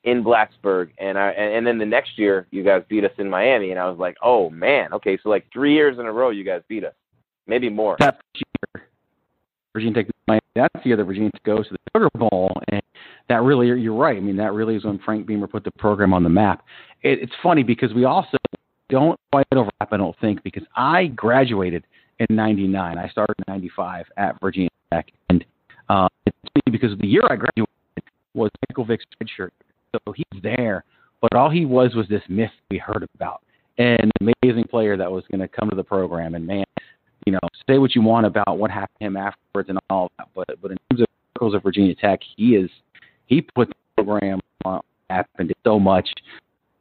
in 0.04 0.24
Blacksburg. 0.24 0.90
And 0.98 1.18
I 1.18 1.32
and, 1.32 1.54
and 1.54 1.68
then 1.68 1.78
the 1.78 1.86
next 1.86 2.18
year, 2.18 2.48
you 2.52 2.64
guys 2.64 2.84
beat 2.90 3.04
us 3.04 3.12
in 3.18 3.30
Miami, 3.30 3.72
and 3.72 3.80
I 3.80 3.90
was 3.90 4.00
like, 4.00 4.18
oh 4.24 4.50
man, 4.50 4.94
okay, 4.94 5.18
so 5.22 5.30
like 5.30 5.46
three 5.52 5.74
years 5.74 6.00
in 6.00 6.06
a 6.06 6.12
row, 6.12 6.30
you 6.30 6.44
guys 6.44 6.62
beat 6.68 6.84
us, 6.84 6.94
maybe 7.46 7.70
more. 7.70 7.98
that 8.00 8.20
year, 8.34 8.88
Virginia 9.74 10.04
Tech, 10.04 10.14
Miami, 10.28 10.42
that's 10.56 10.74
the 10.76 10.88
year 10.90 10.98
that 10.98 11.04
Virginia 11.04 11.30
Tech 11.32 11.44
goes 11.44 11.68
to 11.68 11.74
the 11.74 11.80
Sugar 11.94 12.10
Bowl, 12.18 12.52
and 12.72 12.82
that 13.30 13.41
really, 13.43 13.67
you're 13.67 13.95
right. 13.95 14.17
I 14.17 14.19
mean, 14.19 14.38
that 14.38 14.53
really 14.53 14.75
is 14.75 14.86
when 14.86 14.99
Frank 14.99 15.28
Beamer 15.28 15.47
put 15.47 15.63
the 15.63 15.71
program 15.71 16.13
on 16.13 16.23
the 16.23 16.30
map. 16.30 16.63
It, 17.03 17.19
it's 17.19 17.34
funny 17.43 17.63
because 17.63 17.93
we 17.93 18.05
also 18.05 18.38
don't 18.89 19.19
quite 19.32 19.45
overlap, 19.51 19.91
I 19.91 19.97
don't 19.97 20.15
think, 20.19 20.43
because 20.43 20.63
I 20.75 21.07
graduated 21.07 21.84
in 22.19 22.36
'99. 22.36 22.97
I 22.97 23.09
started 23.09 23.36
in 23.39 23.51
'95 23.53 24.05
at 24.17 24.39
Virginia 24.39 24.69
Tech, 24.93 25.11
and 25.30 25.43
uh, 25.89 26.07
it's 26.25 26.38
funny 26.43 26.78
because 26.78 26.97
the 26.99 27.07
year 27.07 27.23
I 27.30 27.36
graduated 27.36 27.67
was 28.34 28.49
Michael 28.69 28.86
Vick's 28.86 29.05
red 29.19 29.30
shirt, 29.36 29.53
so 29.91 30.13
he's 30.13 30.41
there, 30.41 30.84
but 31.21 31.36
all 31.36 31.49
he 31.49 31.65
was 31.65 31.95
was 31.95 32.07
this 32.07 32.23
myth 32.30 32.51
we 32.69 32.78
heard 32.78 33.07
about 33.15 33.41
an 33.78 34.09
amazing 34.21 34.63
player 34.63 34.97
that 34.97 35.11
was 35.11 35.23
going 35.30 35.41
to 35.41 35.47
come 35.47 35.69
to 35.69 35.75
the 35.75 35.84
program, 35.84 36.36
and 36.36 36.45
man 36.47 36.63
you 37.28 37.34
know, 37.34 37.39
say 37.69 37.78
what 37.78 37.93
you 37.93 38.01
want 38.01 38.25
about 38.25 38.57
what 38.57 38.71
happened 38.71 38.97
to 39.01 39.05
him 39.05 39.17
afterwards 39.17 39.67
and 39.67 39.78
all 39.89 40.09
that, 40.17 40.30
but 40.34 40.47
but 40.61 40.71
in 40.71 40.78
terms 40.89 41.01
of 41.01 41.07
circles 41.36 41.53
of 41.53 41.61
Virginia 41.61 41.93
Tech, 41.93 42.21
he 42.38 42.55
is 42.55 42.69
he 43.28 43.41
put 43.41 43.69
the 43.69 44.03
program 44.03 44.39
on 44.65 44.82
did 45.39 45.55
so 45.63 45.80
much 45.80 46.09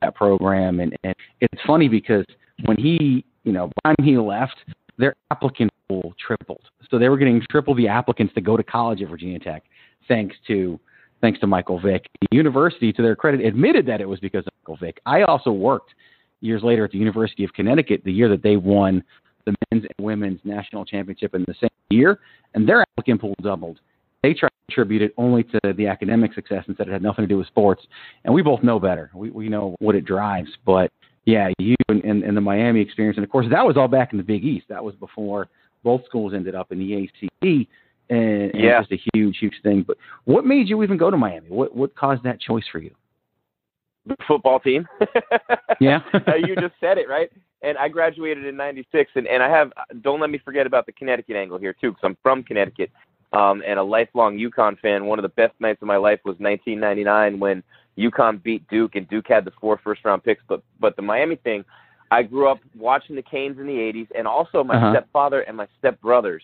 that 0.02 0.14
program, 0.14 0.80
and, 0.80 0.96
and 1.04 1.14
it's 1.40 1.62
funny 1.66 1.88
because 1.88 2.24
when 2.64 2.76
he 2.76 3.24
you 3.44 3.52
know 3.52 3.70
time 3.84 3.94
he 4.02 4.16
left, 4.16 4.56
their 4.98 5.14
applicant 5.30 5.70
pool 5.88 6.14
tripled, 6.24 6.62
so 6.90 6.98
they 6.98 7.08
were 7.08 7.18
getting 7.18 7.40
triple 7.50 7.74
the 7.74 7.88
applicants 7.88 8.34
to 8.34 8.40
go 8.40 8.56
to 8.56 8.62
college 8.62 9.02
at 9.02 9.08
Virginia 9.08 9.38
Tech, 9.38 9.64
thanks 10.08 10.34
to 10.46 10.78
thanks 11.20 11.38
to 11.40 11.46
Michael 11.46 11.80
Vick. 11.80 12.06
The 12.20 12.36
university, 12.36 12.92
to 12.92 13.02
their 13.02 13.16
credit, 13.16 13.44
admitted 13.44 13.86
that 13.86 14.00
it 14.00 14.08
was 14.08 14.20
because 14.20 14.46
of 14.46 14.52
Michael 14.62 14.76
Vick. 14.76 15.00
I 15.06 15.22
also 15.22 15.50
worked 15.50 15.94
years 16.40 16.62
later 16.62 16.84
at 16.84 16.90
the 16.90 16.98
University 16.98 17.44
of 17.44 17.52
Connecticut 17.52 18.02
the 18.04 18.12
year 18.12 18.28
that 18.28 18.42
they 18.42 18.56
won 18.56 19.02
the 19.46 19.54
men's 19.70 19.84
and 19.84 20.04
women's 20.04 20.40
national 20.44 20.84
championship 20.84 21.34
in 21.34 21.44
the 21.46 21.54
same 21.60 21.70
year, 21.90 22.18
and 22.54 22.68
their 22.68 22.82
applicant 22.82 23.20
pool 23.20 23.34
doubled. 23.42 23.78
They 24.26 24.34
tried 24.34 24.48
to 24.48 24.72
attribute 24.72 25.02
it 25.02 25.14
only 25.16 25.44
to 25.44 25.60
the 25.76 25.86
academic 25.86 26.34
success 26.34 26.64
and 26.66 26.76
said 26.76 26.88
it 26.88 26.92
had 26.92 27.00
nothing 27.02 27.22
to 27.22 27.28
do 27.28 27.38
with 27.38 27.46
sports. 27.46 27.86
And 28.24 28.34
we 28.34 28.42
both 28.42 28.64
know 28.64 28.80
better. 28.80 29.08
We 29.14 29.30
we 29.30 29.48
know 29.48 29.76
what 29.78 29.94
it 29.94 30.04
drives. 30.04 30.50
But 30.64 30.90
yeah, 31.26 31.50
you 31.60 31.76
and, 31.88 32.02
and, 32.02 32.24
and 32.24 32.36
the 32.36 32.40
Miami 32.40 32.80
experience, 32.80 33.16
and 33.18 33.22
of 33.24 33.30
course 33.30 33.46
that 33.50 33.64
was 33.64 33.76
all 33.76 33.86
back 33.86 34.10
in 34.12 34.18
the 34.18 34.24
Big 34.24 34.44
East. 34.44 34.66
That 34.68 34.82
was 34.82 34.96
before 34.96 35.46
both 35.84 36.04
schools 36.06 36.34
ended 36.34 36.56
up 36.56 36.72
in 36.72 36.78
the 36.80 36.94
ACC, 37.04 37.68
and, 38.10 38.50
and 38.50 38.52
Yeah. 38.54 38.78
it 38.78 38.88
was 38.90 38.98
a 38.98 39.02
huge, 39.14 39.38
huge 39.38 39.54
thing. 39.62 39.84
But 39.86 39.96
what 40.24 40.44
made 40.44 40.68
you 40.68 40.82
even 40.82 40.96
go 40.96 41.08
to 41.08 41.16
Miami? 41.16 41.48
What 41.48 41.76
what 41.76 41.94
caused 41.94 42.24
that 42.24 42.40
choice 42.40 42.64
for 42.72 42.80
you? 42.80 42.90
The 44.06 44.16
football 44.26 44.58
team. 44.58 44.88
Yeah. 45.78 46.00
Uh, 46.14 46.36
you 46.36 46.54
just 46.56 46.74
said 46.80 46.96
it 46.96 47.06
right. 47.06 47.30
And 47.60 47.76
I 47.76 47.88
graduated 47.88 48.46
in 48.46 48.56
'96, 48.56 49.10
and 49.14 49.26
and 49.26 49.42
I 49.42 49.48
have. 49.50 49.72
Don't 50.00 50.20
let 50.20 50.30
me 50.30 50.38
forget 50.38 50.66
about 50.66 50.86
the 50.86 50.92
Connecticut 50.92 51.36
angle 51.36 51.58
here 51.58 51.74
too, 51.74 51.90
because 51.90 52.02
I'm 52.04 52.16
from 52.22 52.42
Connecticut, 52.42 52.90
um, 53.32 53.62
and 53.66 53.78
a 53.78 53.82
lifelong 53.82 54.36
UConn 54.38 54.78
fan. 54.80 55.06
One 55.06 55.18
of 55.18 55.22
the 55.22 55.28
best 55.30 55.54
nights 55.60 55.82
of 55.82 55.88
my 55.88 55.96
life 55.96 56.20
was 56.24 56.36
1999 56.38 57.38
when 57.38 57.62
UConn 57.98 58.42
beat 58.42 58.66
Duke, 58.68 58.94
and 58.94 59.08
Duke 59.08 59.26
had 59.28 59.44
the 59.44 59.52
four 59.60 59.78
first 59.82 60.04
round 60.04 60.22
picks. 60.24 60.42
But 60.48 60.62
but 60.80 60.96
the 60.96 61.02
Miami 61.02 61.36
thing, 61.36 61.64
I 62.10 62.22
grew 62.22 62.48
up 62.48 62.58
watching 62.76 63.16
the 63.16 63.22
Canes 63.22 63.58
in 63.58 63.66
the 63.66 63.78
'80s, 63.78 64.08
and 64.16 64.26
also 64.26 64.62
my 64.62 64.76
Uh-huh. 64.76 64.90
stepfather 64.92 65.40
and 65.42 65.56
my 65.56 65.66
stepbrothers. 65.82 66.40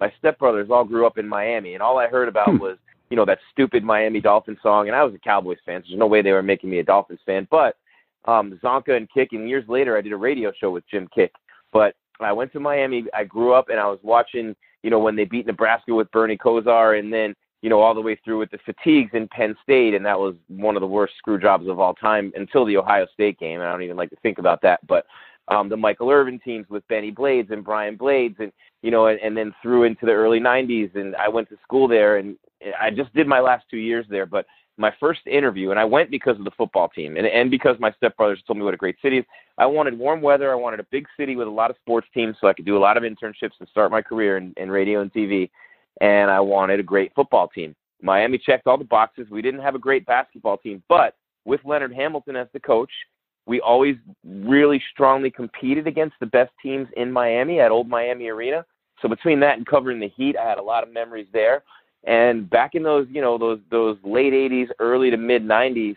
My 0.00 0.12
stepbrothers 0.22 0.70
all 0.70 0.84
grew 0.84 1.06
up 1.06 1.18
in 1.18 1.26
Miami, 1.28 1.74
and 1.74 1.82
all 1.82 1.98
I 1.98 2.06
heard 2.06 2.28
about 2.28 2.48
Hmm. 2.48 2.58
was 2.58 2.78
you 3.10 3.16
know 3.16 3.24
that 3.24 3.38
stupid 3.52 3.84
Miami 3.84 4.20
Dolphins 4.20 4.58
song. 4.62 4.88
And 4.88 4.96
I 4.96 5.04
was 5.04 5.14
a 5.14 5.18
Cowboys 5.18 5.58
fan, 5.64 5.82
so 5.82 5.88
there's 5.88 5.98
no 5.98 6.06
way 6.06 6.22
they 6.22 6.32
were 6.32 6.42
making 6.42 6.70
me 6.70 6.80
a 6.80 6.82
Dolphins 6.84 7.20
fan, 7.24 7.46
but 7.50 7.76
um, 8.24 8.58
Csonka 8.62 8.96
and 8.96 9.08
Kiick, 9.10 9.28
and 9.32 9.48
years 9.48 9.64
later 9.68 9.96
I 9.96 10.00
did 10.00 10.12
a 10.12 10.16
radio 10.16 10.52
show 10.52 10.70
with 10.70 10.84
Jim 10.88 11.08
Kiick. 11.16 11.30
But 11.72 11.94
I 12.20 12.32
went 12.32 12.52
to 12.54 12.60
Miami. 12.60 13.04
I 13.14 13.24
grew 13.24 13.52
up 13.52 13.68
and 13.68 13.78
I 13.78 13.86
was 13.86 14.00
watching, 14.02 14.56
you 14.86 14.90
know, 14.90 15.00
when 15.00 15.16
they 15.16 15.24
beat 15.24 15.46
Nebraska 15.46 15.92
with 15.92 16.08
Bernie 16.12 16.38
Kosar, 16.38 16.96
and 16.96 17.12
then 17.12 17.34
you 17.60 17.68
know 17.68 17.80
all 17.80 17.92
the 17.92 18.00
way 18.00 18.16
through 18.24 18.38
with 18.38 18.52
the 18.52 18.58
fatigues 18.64 19.10
in 19.14 19.26
Penn 19.26 19.56
State, 19.60 19.94
and 19.94 20.06
that 20.06 20.16
was 20.16 20.36
one 20.46 20.76
of 20.76 20.80
the 20.80 20.86
worst 20.86 21.14
screw 21.18 21.40
jobs 21.40 21.66
of 21.66 21.80
all 21.80 21.92
time 21.92 22.30
until 22.36 22.64
the 22.64 22.76
Ohio 22.76 23.04
State 23.12 23.36
game. 23.40 23.58
And 23.58 23.68
I 23.68 23.72
don't 23.72 23.82
even 23.82 23.96
like 23.96 24.10
to 24.10 24.16
think 24.22 24.38
about 24.38 24.62
that, 24.62 24.78
but 24.86 25.04
um, 25.48 25.68
the 25.68 25.76
Michael 25.76 26.08
Irvin 26.08 26.38
teams 26.38 26.66
with 26.68 26.86
Bennie 26.86 27.10
Blades 27.10 27.50
and 27.50 27.64
Brian 27.64 27.96
Blades, 27.96 28.36
and 28.38 28.52
you 28.82 28.92
know, 28.92 29.08
and, 29.08 29.18
and 29.18 29.36
then 29.36 29.52
through 29.60 29.82
into 29.82 30.06
the 30.06 30.12
early 30.12 30.38
'90s, 30.38 30.94
and 30.94 31.16
I 31.16 31.28
went 31.28 31.48
to 31.48 31.56
school 31.64 31.88
there, 31.88 32.18
and 32.18 32.36
I 32.80 32.90
just 32.90 33.12
did 33.12 33.26
my 33.26 33.40
last 33.40 33.64
two 33.68 33.78
years 33.78 34.06
there, 34.08 34.24
but 34.24 34.46
my 34.78 34.92
first 35.00 35.20
interview, 35.26 35.70
and 35.70 35.80
I 35.80 35.84
went 35.84 36.10
because 36.10 36.38
of 36.38 36.44
the 36.44 36.50
football 36.56 36.88
team, 36.88 37.16
and 37.16 37.26
and 37.26 37.50
because 37.50 37.76
my 37.78 37.92
stepbrothers 37.92 38.44
told 38.46 38.58
me 38.58 38.64
what 38.64 38.74
a 38.74 38.78
great 38.78 38.96
city 39.00 39.18
is. 39.18 39.24
I 39.58 39.66
wanted 39.66 39.98
warm 39.98 40.20
weather. 40.20 40.52
I 40.52 40.54
wanted 40.54 40.80
a 40.80 40.86
big 40.90 41.06
city 41.18 41.34
with 41.36 41.48
a 41.48 41.50
lot 41.50 41.70
of 41.70 41.76
sports 41.76 42.06
teams, 42.12 42.36
so 42.40 42.46
I 42.46 42.52
could 42.52 42.66
do 42.66 42.76
a 42.76 42.78
lot 42.78 42.96
of 42.96 43.02
internships 43.02 43.52
and 43.58 43.68
start 43.70 43.90
my 43.90 44.02
career 44.02 44.36
in, 44.36 44.52
in 44.56 44.70
radio 44.70 45.00
and 45.00 45.12
TV. 45.12 45.50
And 46.00 46.30
I 46.30 46.40
wanted 46.40 46.78
a 46.78 46.82
great 46.82 47.12
football 47.14 47.48
team. 47.48 47.74
Miami 48.02 48.36
checked 48.36 48.66
all 48.66 48.76
the 48.76 48.84
boxes. 48.84 49.28
We 49.30 49.40
didn't 49.40 49.62
have 49.62 49.74
a 49.74 49.78
great 49.78 50.04
basketball 50.04 50.58
team, 50.58 50.82
but 50.88 51.14
with 51.46 51.60
Leonard 51.64 51.94
Hamilton 51.94 52.36
as 52.36 52.48
the 52.52 52.60
coach, 52.60 52.90
we 53.46 53.60
always 53.60 53.96
really 54.24 54.82
strongly 54.92 55.30
competed 55.30 55.86
against 55.86 56.16
the 56.20 56.26
best 56.26 56.50
teams 56.62 56.88
in 56.96 57.10
Miami 57.10 57.60
at 57.60 57.70
Old 57.70 57.88
Miami 57.88 58.28
Arena. 58.28 58.64
So 59.00 59.08
between 59.08 59.40
that 59.40 59.56
and 59.56 59.66
covering 59.66 60.00
the 60.00 60.08
Heat, 60.08 60.36
I 60.36 60.46
had 60.48 60.58
a 60.58 60.62
lot 60.62 60.82
of 60.82 60.92
memories 60.92 61.28
there. 61.32 61.62
And 62.06 62.48
back 62.48 62.74
in 62.74 62.82
those, 62.82 63.06
you 63.10 63.20
know, 63.20 63.36
those 63.36 63.58
those 63.70 63.98
late 64.04 64.32
'80s, 64.32 64.68
early 64.78 65.10
to 65.10 65.16
mid 65.16 65.42
'90s, 65.42 65.96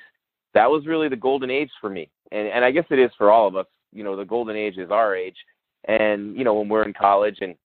that 0.53 0.69
was 0.69 0.87
really 0.87 1.07
the 1.07 1.15
golden 1.15 1.51
age 1.51 1.69
for 1.79 1.89
me. 1.89 2.09
And 2.31 2.47
and 2.47 2.65
I 2.65 2.71
guess 2.71 2.85
it 2.89 2.99
is 2.99 3.11
for 3.17 3.31
all 3.31 3.47
of 3.47 3.55
us. 3.55 3.67
You 3.93 4.03
know, 4.03 4.15
the 4.15 4.25
golden 4.25 4.55
age 4.55 4.77
is 4.77 4.91
our 4.91 5.15
age. 5.15 5.37
And 5.85 6.35
you 6.35 6.43
know, 6.43 6.55
when 6.55 6.67
we're 6.67 6.83
in 6.83 6.93
college, 6.93 7.37
and 7.41 7.55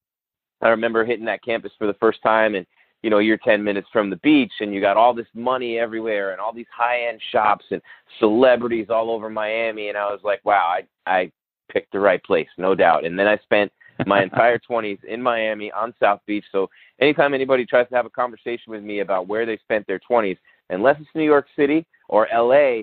I 0.61 0.69
remember 0.69 1.05
hitting 1.05 1.25
that 1.27 1.43
campus 1.43 1.73
for 1.79 1.87
the 1.87 1.95
first 1.95 2.23
time, 2.23 2.55
and 2.55 2.67
you 3.03 3.11
know, 3.11 3.19
you're 3.19 3.39
10 3.39 3.63
minutes 3.63 3.89
from 3.93 4.09
the 4.09 4.17
beach, 4.17 4.53
and 4.61 4.73
you 4.73 4.81
got 4.81 4.97
all 4.97 5.13
this 5.13 5.27
money 5.35 5.79
everywhere, 5.79 6.33
and 6.33 6.41
all 6.41 6.55
these 6.55 6.67
high-end 6.75 7.21
shops 7.33 7.67
and 7.71 7.83
celebrities 8.19 8.87
all 8.89 9.11
over 9.11 9.29
Miami. 9.29 9.89
And 9.89 9.99
I 9.99 10.07
was 10.07 10.21
like, 10.23 10.43
wow, 10.45 10.75
I 10.77 10.83
I 11.07 11.33
picked 11.71 11.93
the 11.93 12.01
right 12.01 12.23
place, 12.23 12.49
no 12.59 12.75
doubt. 12.75 13.05
And 13.05 13.19
then 13.19 13.27
I 13.27 13.39
spent 13.39 13.73
my 14.07 14.23
entire 14.23 14.59
20s 14.59 15.03
in 15.05 15.23
Miami 15.23 15.71
on 15.73 15.95
South 16.01 16.21
Beach. 16.27 16.45
So 16.53 16.69
anytime 17.01 17.35
anybody 17.35 17.65
tries 17.65 17.89
to 17.89 17.95
have 17.95 18.07
a 18.07 18.11
conversation 18.11 18.73
with 18.73 18.83
me 18.83 19.01
about 19.01 19.29
where 19.29 19.47
they 19.47 19.57
spent 19.59 19.87
their 19.87 20.01
20s, 20.09 20.39
unless 20.71 20.97
it's 21.01 21.09
New 21.15 21.25
York 21.25 21.47
City 21.57 21.87
or 22.09 22.29
LA, 22.35 22.83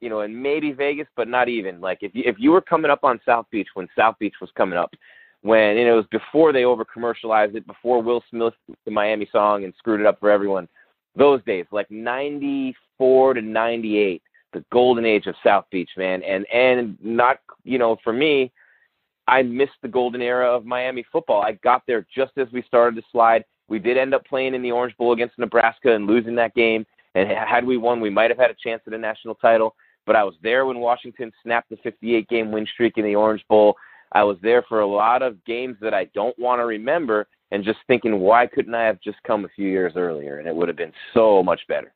you 0.00 0.08
know, 0.10 0.20
and 0.20 0.42
maybe 0.42 0.72
Vegas, 0.72 1.08
but 1.16 1.28
not 1.28 1.48
even. 1.48 1.80
Like 1.80 1.98
if 2.02 2.14
you, 2.14 2.22
if 2.26 2.36
you 2.38 2.50
were 2.50 2.60
coming 2.60 2.90
up 2.90 3.02
on 3.02 3.20
South 3.24 3.46
Beach 3.50 3.68
when 3.74 3.88
South 3.96 4.16
Beach 4.18 4.34
was 4.40 4.50
coming 4.56 4.78
up, 4.78 4.92
when 5.42 5.76
know, 5.76 5.92
it 5.92 5.96
was 5.96 6.06
before 6.10 6.52
they 6.52 6.64
over 6.64 6.84
commercialized 6.84 7.54
it, 7.54 7.66
before 7.66 8.02
Will 8.02 8.22
Smith 8.30 8.54
the 8.84 8.90
Miami 8.90 9.28
song 9.30 9.64
and 9.64 9.72
screwed 9.78 10.00
it 10.00 10.06
up 10.06 10.18
for 10.20 10.30
everyone. 10.30 10.68
Those 11.14 11.42
days, 11.44 11.64
like 11.70 11.90
94 11.90 13.34
to 13.34 13.40
98, 13.40 14.22
the 14.52 14.64
golden 14.72 15.06
age 15.06 15.26
of 15.26 15.34
South 15.44 15.64
Beach, 15.70 15.90
man. 15.96 16.22
And 16.22 16.46
and 16.52 16.98
not, 17.02 17.38
you 17.64 17.78
know, 17.78 17.96
for 18.02 18.12
me, 18.12 18.52
I 19.28 19.42
missed 19.42 19.72
the 19.82 19.88
golden 19.88 20.22
era 20.22 20.48
of 20.48 20.64
Miami 20.64 21.04
football. 21.10 21.42
I 21.42 21.52
got 21.52 21.82
there 21.86 22.06
just 22.14 22.32
as 22.36 22.46
we 22.52 22.62
started 22.62 22.96
to 22.96 23.06
slide. 23.10 23.44
We 23.68 23.78
did 23.78 23.98
end 23.98 24.14
up 24.14 24.24
playing 24.24 24.54
in 24.54 24.62
the 24.62 24.70
Orange 24.70 24.96
Bowl 24.96 25.12
against 25.12 25.38
Nebraska 25.38 25.94
and 25.94 26.06
losing 26.06 26.36
that 26.36 26.54
game. 26.54 26.86
And 27.14 27.28
had 27.28 27.64
we 27.64 27.76
won, 27.76 28.00
we 28.00 28.10
might 28.10 28.30
have 28.30 28.38
had 28.38 28.50
a 28.50 28.56
chance 28.62 28.82
at 28.86 28.92
a 28.92 28.98
national 28.98 29.34
title. 29.36 29.74
But 30.06 30.16
I 30.16 30.22
was 30.22 30.34
there 30.42 30.66
when 30.66 30.78
Washington 30.78 31.32
snapped 31.42 31.70
the 31.70 31.76
58 31.82 32.28
game 32.28 32.52
win 32.52 32.66
streak 32.72 32.98
in 32.98 33.04
the 33.04 33.16
Orange 33.16 33.44
Bowl. 33.48 33.76
I 34.12 34.22
was 34.22 34.36
there 34.42 34.62
for 34.68 34.80
a 34.80 34.86
lot 34.86 35.22
of 35.22 35.44
games 35.44 35.76
that 35.80 35.92
I 35.92 36.04
don't 36.14 36.38
want 36.38 36.60
to 36.60 36.66
remember 36.66 37.26
and 37.50 37.64
just 37.64 37.78
thinking, 37.88 38.20
why 38.20 38.46
couldn't 38.46 38.74
I 38.74 38.84
have 38.84 39.00
just 39.00 39.18
come 39.26 39.44
a 39.44 39.48
few 39.48 39.68
years 39.68 39.94
earlier? 39.96 40.38
And 40.38 40.46
it 40.46 40.54
would 40.54 40.68
have 40.68 40.76
been 40.76 40.92
so 41.12 41.42
much 41.42 41.60
better. 41.68 41.92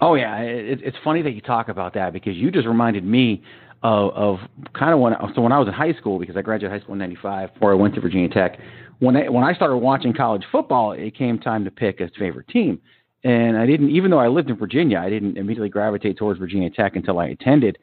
Oh 0.00 0.14
yeah, 0.14 0.38
it, 0.38 0.80
it's 0.82 0.96
funny 1.04 1.22
that 1.22 1.32
you 1.32 1.40
talk 1.40 1.68
about 1.68 1.94
that 1.94 2.12
because 2.12 2.34
you 2.36 2.50
just 2.50 2.66
reminded 2.66 3.04
me 3.04 3.42
of, 3.82 4.12
of 4.12 4.38
kind 4.74 4.92
of 4.92 5.00
when 5.00 5.14
so 5.34 5.40
when 5.40 5.52
I 5.52 5.58
was 5.58 5.68
in 5.68 5.74
high 5.74 5.94
school 5.94 6.18
because 6.18 6.36
I 6.36 6.42
graduated 6.42 6.78
high 6.78 6.82
school 6.82 6.94
in 6.94 6.98
'95 6.98 7.54
before 7.54 7.72
I 7.72 7.74
went 7.74 7.94
to 7.94 8.00
Virginia 8.00 8.28
Tech. 8.28 8.58
When 8.98 9.16
I, 9.16 9.28
when 9.28 9.44
I 9.44 9.54
started 9.54 9.76
watching 9.78 10.12
college 10.12 10.42
football, 10.52 10.92
it 10.92 11.16
came 11.16 11.38
time 11.38 11.64
to 11.64 11.70
pick 11.70 12.00
a 12.00 12.10
favorite 12.18 12.48
team, 12.48 12.80
and 13.24 13.56
I 13.56 13.66
didn't 13.66 13.90
even 13.90 14.10
though 14.10 14.18
I 14.18 14.28
lived 14.28 14.50
in 14.50 14.56
Virginia, 14.56 14.98
I 14.98 15.08
didn't 15.08 15.38
immediately 15.38 15.70
gravitate 15.70 16.18
towards 16.18 16.38
Virginia 16.38 16.68
Tech 16.70 16.96
until 16.96 17.18
I 17.18 17.28
attended. 17.28 17.78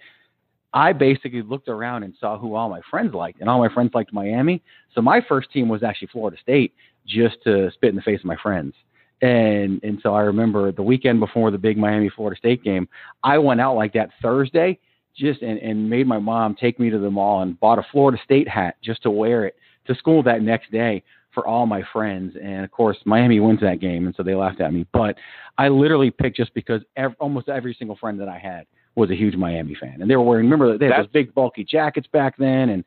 I 0.73 0.93
basically 0.93 1.41
looked 1.41 1.69
around 1.69 2.03
and 2.03 2.13
saw 2.19 2.37
who 2.37 2.53
all 2.53 2.69
my 2.69 2.81
friends 2.91 3.15
liked, 3.15 3.39
and 3.39 3.49
all 3.49 3.57
my 3.57 3.73
friends 3.73 3.91
liked 3.95 4.13
Miami. 4.13 4.61
So 4.93 5.01
my 5.01 5.21
first 5.27 5.51
team 5.51 5.69
was 5.69 5.81
actually 5.81 6.09
Florida 6.09 6.37
State, 6.39 6.73
just 7.07 7.37
to 7.45 7.71
spit 7.71 7.89
in 7.89 7.95
the 7.95 8.01
face 8.03 8.19
of 8.19 8.25
my 8.25 8.37
friends. 8.43 8.75
And 9.23 9.83
and 9.83 9.99
so 10.03 10.13
I 10.13 10.21
remember 10.21 10.71
the 10.71 10.83
weekend 10.83 11.19
before 11.19 11.49
the 11.49 11.57
big 11.57 11.79
Miami 11.79 12.09
Florida 12.09 12.37
State 12.37 12.63
game, 12.63 12.87
I 13.23 13.39
went 13.39 13.59
out 13.59 13.75
like 13.75 13.93
that 13.93 14.11
Thursday 14.21 14.77
just 15.17 15.41
and, 15.41 15.59
and 15.59 15.89
made 15.89 16.07
my 16.07 16.19
mom 16.19 16.55
take 16.55 16.79
me 16.79 16.89
to 16.89 16.99
the 16.99 17.09
mall 17.09 17.41
and 17.41 17.59
bought 17.59 17.79
a 17.79 17.85
Florida 17.91 18.17
State 18.23 18.47
hat 18.47 18.75
just 18.83 19.03
to 19.03 19.11
wear 19.11 19.45
it 19.45 19.55
to 19.87 19.95
school 19.95 20.21
that 20.23 20.41
next 20.41 20.71
day 20.71 21.03
for 21.33 21.45
all 21.47 21.65
my 21.65 21.83
friends. 21.93 22.35
And 22.41 22.63
of 22.63 22.71
course, 22.71 22.97
Miami 23.05 23.39
wins 23.39 23.61
that 23.61 23.79
game, 23.79 24.05
and 24.05 24.15
so 24.15 24.23
they 24.23 24.35
laughed 24.35 24.61
at 24.61 24.73
me. 24.73 24.85
But 24.93 25.15
I 25.57 25.67
literally 25.69 26.11
picked 26.11 26.37
just 26.37 26.53
because 26.53 26.81
ev- 26.95 27.15
almost 27.19 27.49
every 27.49 27.75
single 27.77 27.95
friend 27.95 28.19
that 28.19 28.27
I 28.27 28.37
had 28.37 28.65
was 28.95 29.11
a 29.11 29.15
huge 29.15 29.35
Miami 29.35 29.75
fan, 29.79 30.01
and 30.01 30.09
they 30.09 30.15
were 30.15 30.23
wearing. 30.23 30.45
Remember, 30.45 30.77
they 30.77 30.85
had 30.85 30.99
those 30.99 31.07
big 31.07 31.33
bulky 31.33 31.63
jackets 31.63 32.07
back 32.11 32.37
then, 32.37 32.69
and 32.69 32.83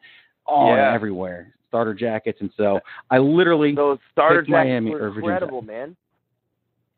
all 0.47 0.75
Yeah. 0.77 0.93
everywhere 0.93 1.55
starter 1.69 1.95
jackets. 1.95 2.41
And 2.41 2.51
so 2.57 2.81
I 3.11 3.19
literally 3.19 3.75
Those 3.75 3.99
starter 4.11 4.41
picked 4.41 4.51
jackets 4.51 4.67
Miami 4.69 4.91
were 4.91 5.07
or 5.07 5.11
Virginia 5.11 5.31
incredible, 5.35 5.63
man. 5.63 5.97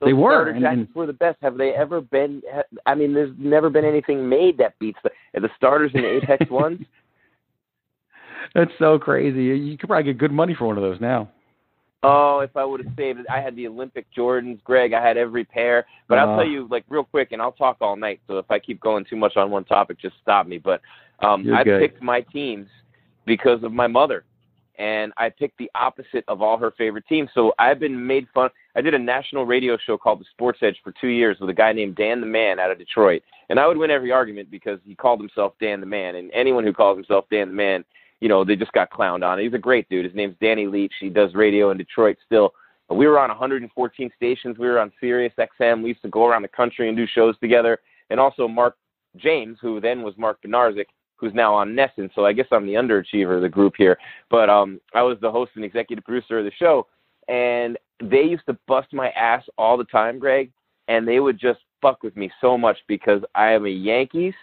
They 0.04 0.12
were, 0.12 0.48
and- 0.48 0.64
and- 0.66 0.88
were 0.94 1.06
the 1.06 1.12
best. 1.12 1.38
Have 1.42 1.56
they 1.56 1.72
ever 1.74 2.00
been? 2.00 2.42
ha- 2.52 2.62
I 2.86 2.94
mean, 2.94 3.14
there's 3.14 3.34
never 3.38 3.70
been 3.70 3.84
anything 3.84 4.28
made 4.28 4.58
that 4.58 4.78
beats 4.78 4.98
the 5.02 5.10
the 5.40 5.50
starters 5.56 5.92
and 5.94 6.04
the 6.04 6.16
Apex 6.16 6.50
ones. 6.50 6.84
That's 8.54 8.72
so 8.78 8.98
crazy. 8.98 9.44
You 9.44 9.78
could 9.78 9.88
probably 9.88 10.04
get 10.04 10.18
good 10.18 10.32
money 10.32 10.54
for 10.54 10.66
one 10.66 10.76
of 10.76 10.82
those 10.82 11.00
now. 11.00 11.28
Oh, 12.02 12.40
if 12.40 12.56
I 12.56 12.64
would 12.64 12.84
have 12.84 12.92
saved 12.96 13.20
it, 13.20 13.26
I 13.30 13.40
had 13.40 13.54
the 13.54 13.68
Olympic 13.68 14.06
Jordans, 14.16 14.62
Greg. 14.64 14.92
I 14.92 15.00
had 15.00 15.16
every 15.16 15.44
pair. 15.44 15.86
But 16.08 16.18
I'll 16.18 16.34
Uh. 16.34 16.36
tell 16.38 16.46
you, 16.46 16.66
like 16.68 16.84
real 16.88 17.04
quick, 17.04 17.30
and 17.32 17.40
I'll 17.40 17.52
talk 17.52 17.76
all 17.80 17.94
night. 17.96 18.20
So 18.26 18.38
if 18.38 18.50
I 18.50 18.58
keep 18.58 18.80
going 18.80 19.04
too 19.04 19.16
much 19.16 19.36
on 19.36 19.50
one 19.50 19.64
topic, 19.64 19.98
just 19.98 20.16
stop 20.20 20.46
me. 20.46 20.58
But 20.58 20.80
um, 21.20 21.52
I 21.54 21.62
good. 21.62 21.80
picked 21.80 22.02
my 22.02 22.20
teams 22.22 22.68
because 23.24 23.62
of 23.62 23.72
my 23.72 23.86
mother, 23.86 24.24
and 24.82 25.12
I 25.16 25.30
picked 25.30 25.58
the 25.58 25.70
opposite 25.74 26.24
of 26.28 26.42
all 26.42 26.58
her 26.58 26.72
favorite 26.76 27.06
teams. 27.08 27.30
So 27.34 27.52
I've 27.58 27.78
been 27.78 28.06
made 28.06 28.26
fun. 28.34 28.50
I 28.74 28.80
did 28.80 28.94
a 28.94 28.98
national 28.98 29.46
radio 29.46 29.78
show 29.86 29.96
called 29.96 30.20
The 30.20 30.26
Sports 30.32 30.58
Edge 30.62 30.76
for 30.82 30.92
two 31.00 31.08
years 31.08 31.38
with 31.40 31.50
a 31.50 31.54
guy 31.54 31.72
named 31.72 31.96
Dan 31.96 32.20
the 32.20 32.26
Man 32.26 32.58
out 32.58 32.70
of 32.70 32.78
Detroit, 32.78 33.22
and 33.48 33.60
I 33.60 33.66
would 33.66 33.76
win 33.76 33.90
every 33.90 34.10
argument 34.10 34.50
because 34.50 34.78
he 34.84 34.94
called 34.94 35.20
himself 35.20 35.54
Dan 35.60 35.80
the 35.80 35.86
Man, 35.86 36.16
and 36.16 36.30
anyone 36.32 36.64
who 36.64 36.72
calls 36.72 36.96
himself 36.96 37.24
Dan 37.30 37.48
the 37.48 37.54
Man 37.54 37.84
you 38.22 38.28
know, 38.28 38.44
they 38.44 38.54
just 38.54 38.70
got 38.70 38.92
clowned 38.92 39.26
on. 39.26 39.40
He's 39.40 39.52
a 39.52 39.58
great 39.58 39.88
dude. 39.88 40.04
His 40.04 40.14
name's 40.14 40.36
Danny 40.40 40.68
Leach. 40.68 40.92
He 41.00 41.08
does 41.08 41.34
radio 41.34 41.72
in 41.72 41.76
Detroit 41.76 42.16
still. 42.24 42.52
We 42.88 43.08
were 43.08 43.18
on 43.18 43.30
114 43.30 44.10
stations. 44.14 44.58
We 44.58 44.68
were 44.68 44.78
on 44.78 44.92
Sirius 45.00 45.32
XM. 45.36 45.82
We 45.82 45.88
used 45.88 46.02
to 46.02 46.08
go 46.08 46.26
around 46.26 46.42
the 46.42 46.48
country 46.48 46.86
and 46.86 46.96
do 46.96 47.04
shows 47.04 47.36
together. 47.40 47.80
And 48.10 48.20
also 48.20 48.46
Mark 48.46 48.76
James, 49.16 49.58
who 49.60 49.80
then 49.80 50.02
was 50.02 50.14
Mark 50.16 50.38
Benarzik, 50.40 50.86
who's 51.22 51.32
now 51.32 51.54
on 51.54 51.70
NESN. 51.70 52.10
So 52.14 52.26
I 52.26 52.32
guess 52.32 52.46
I'm 52.50 52.66
the 52.66 52.74
underachiever 52.74 53.36
of 53.36 53.42
the 53.42 53.48
group 53.48 53.74
here. 53.78 53.96
But 54.28 54.50
um, 54.50 54.80
I 54.92 55.02
was 55.02 55.16
the 55.22 55.30
host 55.30 55.52
and 55.54 55.64
executive 55.64 56.04
producer 56.04 56.40
of 56.40 56.44
the 56.44 56.52
show. 56.58 56.88
And 57.28 57.78
they 58.02 58.22
used 58.22 58.44
to 58.46 58.58
bust 58.66 58.88
my 58.92 59.10
ass 59.10 59.44
all 59.56 59.78
the 59.78 59.84
time, 59.84 60.18
Greg. 60.18 60.50
And 60.88 61.06
they 61.06 61.20
would 61.20 61.38
just 61.38 61.60
fuck 61.80 62.02
with 62.02 62.16
me 62.16 62.30
so 62.40 62.58
much 62.58 62.76
because 62.88 63.22
I 63.36 63.52
am 63.52 63.66
a 63.66 63.70
Yankees, 63.70 64.34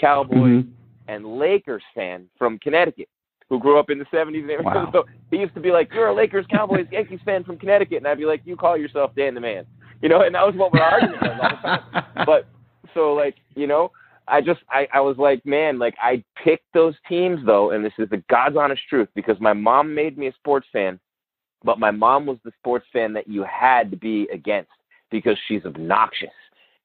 Cowboys, 0.00 0.64
and 1.08 1.38
Lakers 1.38 1.82
fan 1.94 2.28
from 2.38 2.58
Connecticut 2.60 3.08
who 3.48 3.60
grew 3.60 3.78
up 3.78 3.90
in 3.90 3.98
the 3.98 4.04
70s 4.06 4.56
and. 4.56 4.64
Wow. 4.64 4.90
So 4.92 5.04
he 5.30 5.38
used 5.38 5.54
to 5.54 5.60
be 5.60 5.70
like, 5.70 5.92
"You're 5.92 6.08
a 6.08 6.14
Lakers, 6.14 6.46
Cowboys, 6.50 6.86
Yankees 6.90 7.20
fan 7.24 7.44
from 7.44 7.58
Connecticut," 7.58 7.98
and 7.98 8.06
I'd 8.06 8.18
be 8.18 8.24
like, 8.24 8.42
"You 8.44 8.56
call 8.56 8.76
yourself 8.76 9.12
Dan 9.16 9.34
the 9.34 9.40
Man," 9.40 9.66
you 10.02 10.08
know. 10.08 10.22
And 10.22 10.34
that 10.34 10.46
was 10.46 10.54
what 10.56 10.72
our 10.80 11.00
argument 11.00 11.22
was 11.22 11.38
all 11.42 11.50
the 11.50 12.00
time. 12.00 12.04
But 12.26 12.48
so 12.94 13.12
like 13.12 13.36
you 13.54 13.66
know, 13.66 13.90
I 14.28 14.40
just 14.40 14.60
I 14.70 14.88
I 14.92 15.00
was 15.00 15.16
like, 15.18 15.44
man, 15.46 15.78
like 15.78 15.94
I 16.00 16.22
picked 16.42 16.72
those 16.74 16.94
teams 17.08 17.40
though, 17.44 17.70
and 17.70 17.84
this 17.84 17.92
is 17.98 18.08
the 18.10 18.22
God's 18.28 18.56
honest 18.56 18.82
truth 18.88 19.08
because 19.14 19.38
my 19.40 19.52
mom 19.52 19.94
made 19.94 20.18
me 20.18 20.26
a 20.28 20.32
sports 20.34 20.66
fan, 20.72 20.98
but 21.64 21.78
my 21.78 21.90
mom 21.90 22.26
was 22.26 22.38
the 22.44 22.52
sports 22.58 22.86
fan 22.92 23.12
that 23.12 23.28
you 23.28 23.44
had 23.44 23.90
to 23.90 23.96
be 23.96 24.28
against 24.32 24.70
because 25.10 25.38
she's 25.46 25.64
obnoxious. 25.64 26.30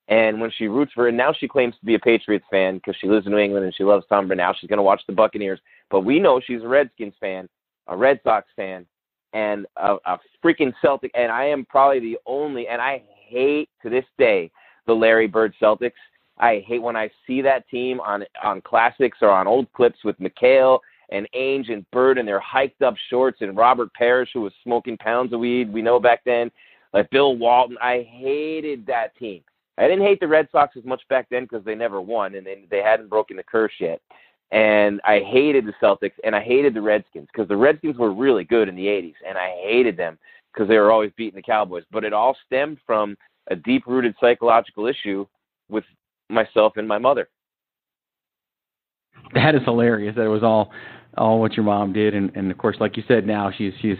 And 0.08 0.42
when 0.42 0.52
she 0.58 0.68
roots 0.68 0.92
for, 0.94 1.08
and 1.08 1.18
now 1.18 1.32
she 1.32 1.48
claims 1.48 1.76
to 1.80 1.86
be 1.86 1.96
a 1.96 2.00
Patriots 2.00 2.46
fan 2.52 2.76
because 2.76 2.96
she 3.00 3.08
lives 3.08 3.26
in 3.26 3.32
New 3.32 3.38
England 3.38 3.66
and 3.66 3.74
she 3.74 3.84
loves 3.84 4.06
Tom 4.10 4.28
Brady. 4.28 4.40
Now 4.40 4.54
she's 4.54 4.68
going 4.68 4.78
to 4.78 4.84
watch 4.84 5.02
the 5.08 5.14
Buccaneers. 5.14 5.60
But 5.90 6.02
we 6.02 6.20
know 6.20 6.42
she's 6.46 6.64
a 6.64 6.68
Redskins 6.68 7.14
fan, 7.20 7.48
a 7.88 7.96
Red 7.96 8.20
Sox 8.24 8.48
fan, 8.56 8.86
and 9.34 9.66
a, 9.78 9.96
a 10.06 10.20
freaking 10.44 10.74
Celtic. 10.82 11.12
And 11.14 11.32
I 11.32 11.46
am 11.46 11.66
probably 11.66 12.00
the 12.00 12.18
only, 12.26 12.68
and 12.68 12.82
I 12.82 13.04
hate 13.26 13.70
to 13.84 13.90
this 13.90 14.06
day 14.18 14.52
the 14.86 14.94
Larry 14.94 15.28
Bird 15.28 15.54
Celtics. 15.62 15.92
I 16.42 16.64
hate 16.68 16.82
when 16.82 16.96
I 16.96 17.10
see 17.26 17.42
that 17.44 17.70
team 17.70 18.00
on 18.02 18.26
on 18.44 18.62
classics 18.62 19.20
or 19.22 19.30
on 19.30 19.48
old 19.48 19.72
clips 19.74 20.00
with 20.04 20.20
McHale 20.20 20.80
and 21.10 21.28
Ainge 21.36 21.72
and 21.72 21.90
Bird 21.92 22.18
and 22.18 22.28
their 22.28 22.40
hiked 22.40 22.82
up 22.82 22.96
shorts 23.10 23.40
and 23.42 23.56
Robert 23.56 23.94
Parish 23.94 24.32
who 24.34 24.42
was 24.42 24.54
smoking 24.64 24.98
pounds 24.98 25.34
of 25.34 25.40
weed. 25.40 25.72
We 25.72 25.82
know 25.82 26.00
back 26.00 26.22
then, 26.26 26.52
like 26.94 27.10
Bill 27.12 27.38
Walton. 27.38 27.78
I 27.80 28.08
hated 28.10 28.86
that 28.88 29.16
team. 29.18 29.44
I 29.78 29.84
didn't 29.88 30.06
hate 30.06 30.20
the 30.20 30.28
Red 30.28 30.50
Sox 30.52 30.76
as 30.76 30.84
much 30.84 31.02
back 31.10 31.28
then 31.30 31.44
because 31.44 31.64
they 31.64 31.76
never 31.76 32.02
won 32.02 32.36
and 32.36 32.46
they 32.46 32.66
they 32.72 32.82
hadn't 32.82 33.10
broken 33.10 33.38
the 33.38 33.44
curse 33.44 33.74
yet. 33.80 34.02
And 34.52 35.00
I 35.06 35.20
hated 35.20 35.66
the 35.66 35.74
Celtics 35.82 36.20
and 36.24 36.36
I 36.36 36.42
hated 36.42 36.74
the 36.74 36.82
Redskins 36.82 37.28
because 37.32 37.48
the 37.48 37.56
Redskins 37.56 37.98
were 37.98 38.14
really 38.14 38.44
good 38.44 38.68
in 38.68 38.76
the 38.76 38.88
80s 38.88 39.14
and 39.28 39.38
I 39.38 39.52
hated 39.64 39.96
them 39.96 40.18
because 40.52 40.68
they 40.68 40.78
were 40.78 40.92
always 40.92 41.12
beating 41.16 41.38
the 41.38 41.42
Cowboys. 41.42 41.84
But 41.92 42.04
it 42.04 42.14
all 42.14 42.36
stemmed 42.48 42.80
from 42.86 43.16
a 43.50 43.56
deep 43.56 43.86
rooted 43.86 44.16
psychological 44.20 44.88
issue 44.88 45.26
with 45.70 45.86
myself 46.32 46.74
and 46.78 46.88
my 46.88 46.98
mother. 46.98 47.30
That 49.34 49.56
is 49.56 49.62
hilarious. 49.64 50.16
That 50.16 50.26
it 50.26 50.30
was 50.30 50.44
all 50.44 50.72
all 51.18 51.42
what 51.42 51.54
your 51.54 51.66
mom 51.66 51.92
did, 51.92 52.16
and, 52.16 52.32
and 52.36 52.50
of 52.50 52.58
course, 52.58 52.78
like 52.80 52.96
you 52.96 53.04
said, 53.08 53.28
now 53.28 53.52
she's 53.56 53.74
she's 53.82 53.98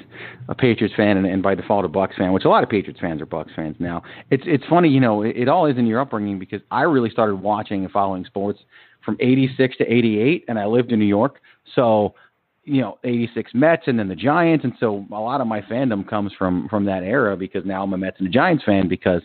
a 0.48 0.56
Patriots 0.56 0.96
fan, 0.96 1.18
and, 1.18 1.26
and 1.26 1.44
by 1.44 1.56
default 1.56 1.86
a 1.86 1.90
Bucs 1.90 2.16
fan, 2.18 2.32
which 2.32 2.46
a 2.46 2.50
lot 2.50 2.64
of 2.64 2.70
Patriots 2.70 3.00
fans 3.00 3.22
are 3.22 3.26
Bucs 3.26 3.54
fans 3.56 3.76
now. 3.80 4.02
It's 4.30 4.44
it's 4.46 4.64
funny, 4.70 4.90
you 4.90 5.00
know, 5.00 5.24
it, 5.24 5.36
it 5.36 5.50
all 5.50 5.66
is 5.66 5.78
in 5.78 5.86
your 5.86 6.00
upbringing 6.00 6.40
because 6.40 6.62
I 6.72 6.84
really 6.84 7.10
started 7.10 7.36
watching 7.36 7.84
and 7.84 7.92
following 7.92 8.26
sports 8.26 8.60
from 9.04 9.18
'86 9.20 9.78
to 9.78 9.92
'88, 9.92 10.46
and 10.48 10.58
I 10.58 10.66
lived 10.66 10.92
in 10.92 11.00
New 11.00 11.06
York, 11.06 11.42
so 11.76 12.16
you 12.64 12.82
know, 12.82 13.00
86 13.04 13.52
Mets 13.54 13.84
and 13.88 13.98
then 13.98 14.08
the 14.08 14.16
Giants. 14.16 14.64
And 14.64 14.74
so 14.80 15.06
a 15.12 15.20
lot 15.20 15.42
of 15.42 15.48
my 15.48 15.62
fandom 15.62 16.08
comes 16.08 16.32
from, 16.38 16.70
from 16.70 16.86
that 16.86 17.04
era 17.04 17.36
because 17.36 17.66
now 17.66 17.84
I'm 17.84 17.94
a 17.94 17.98
Mets 17.98 18.18
and 18.20 18.28
a 18.28 18.32
Giants 18.32 18.64
fan 18.64 18.88
because 18.88 19.22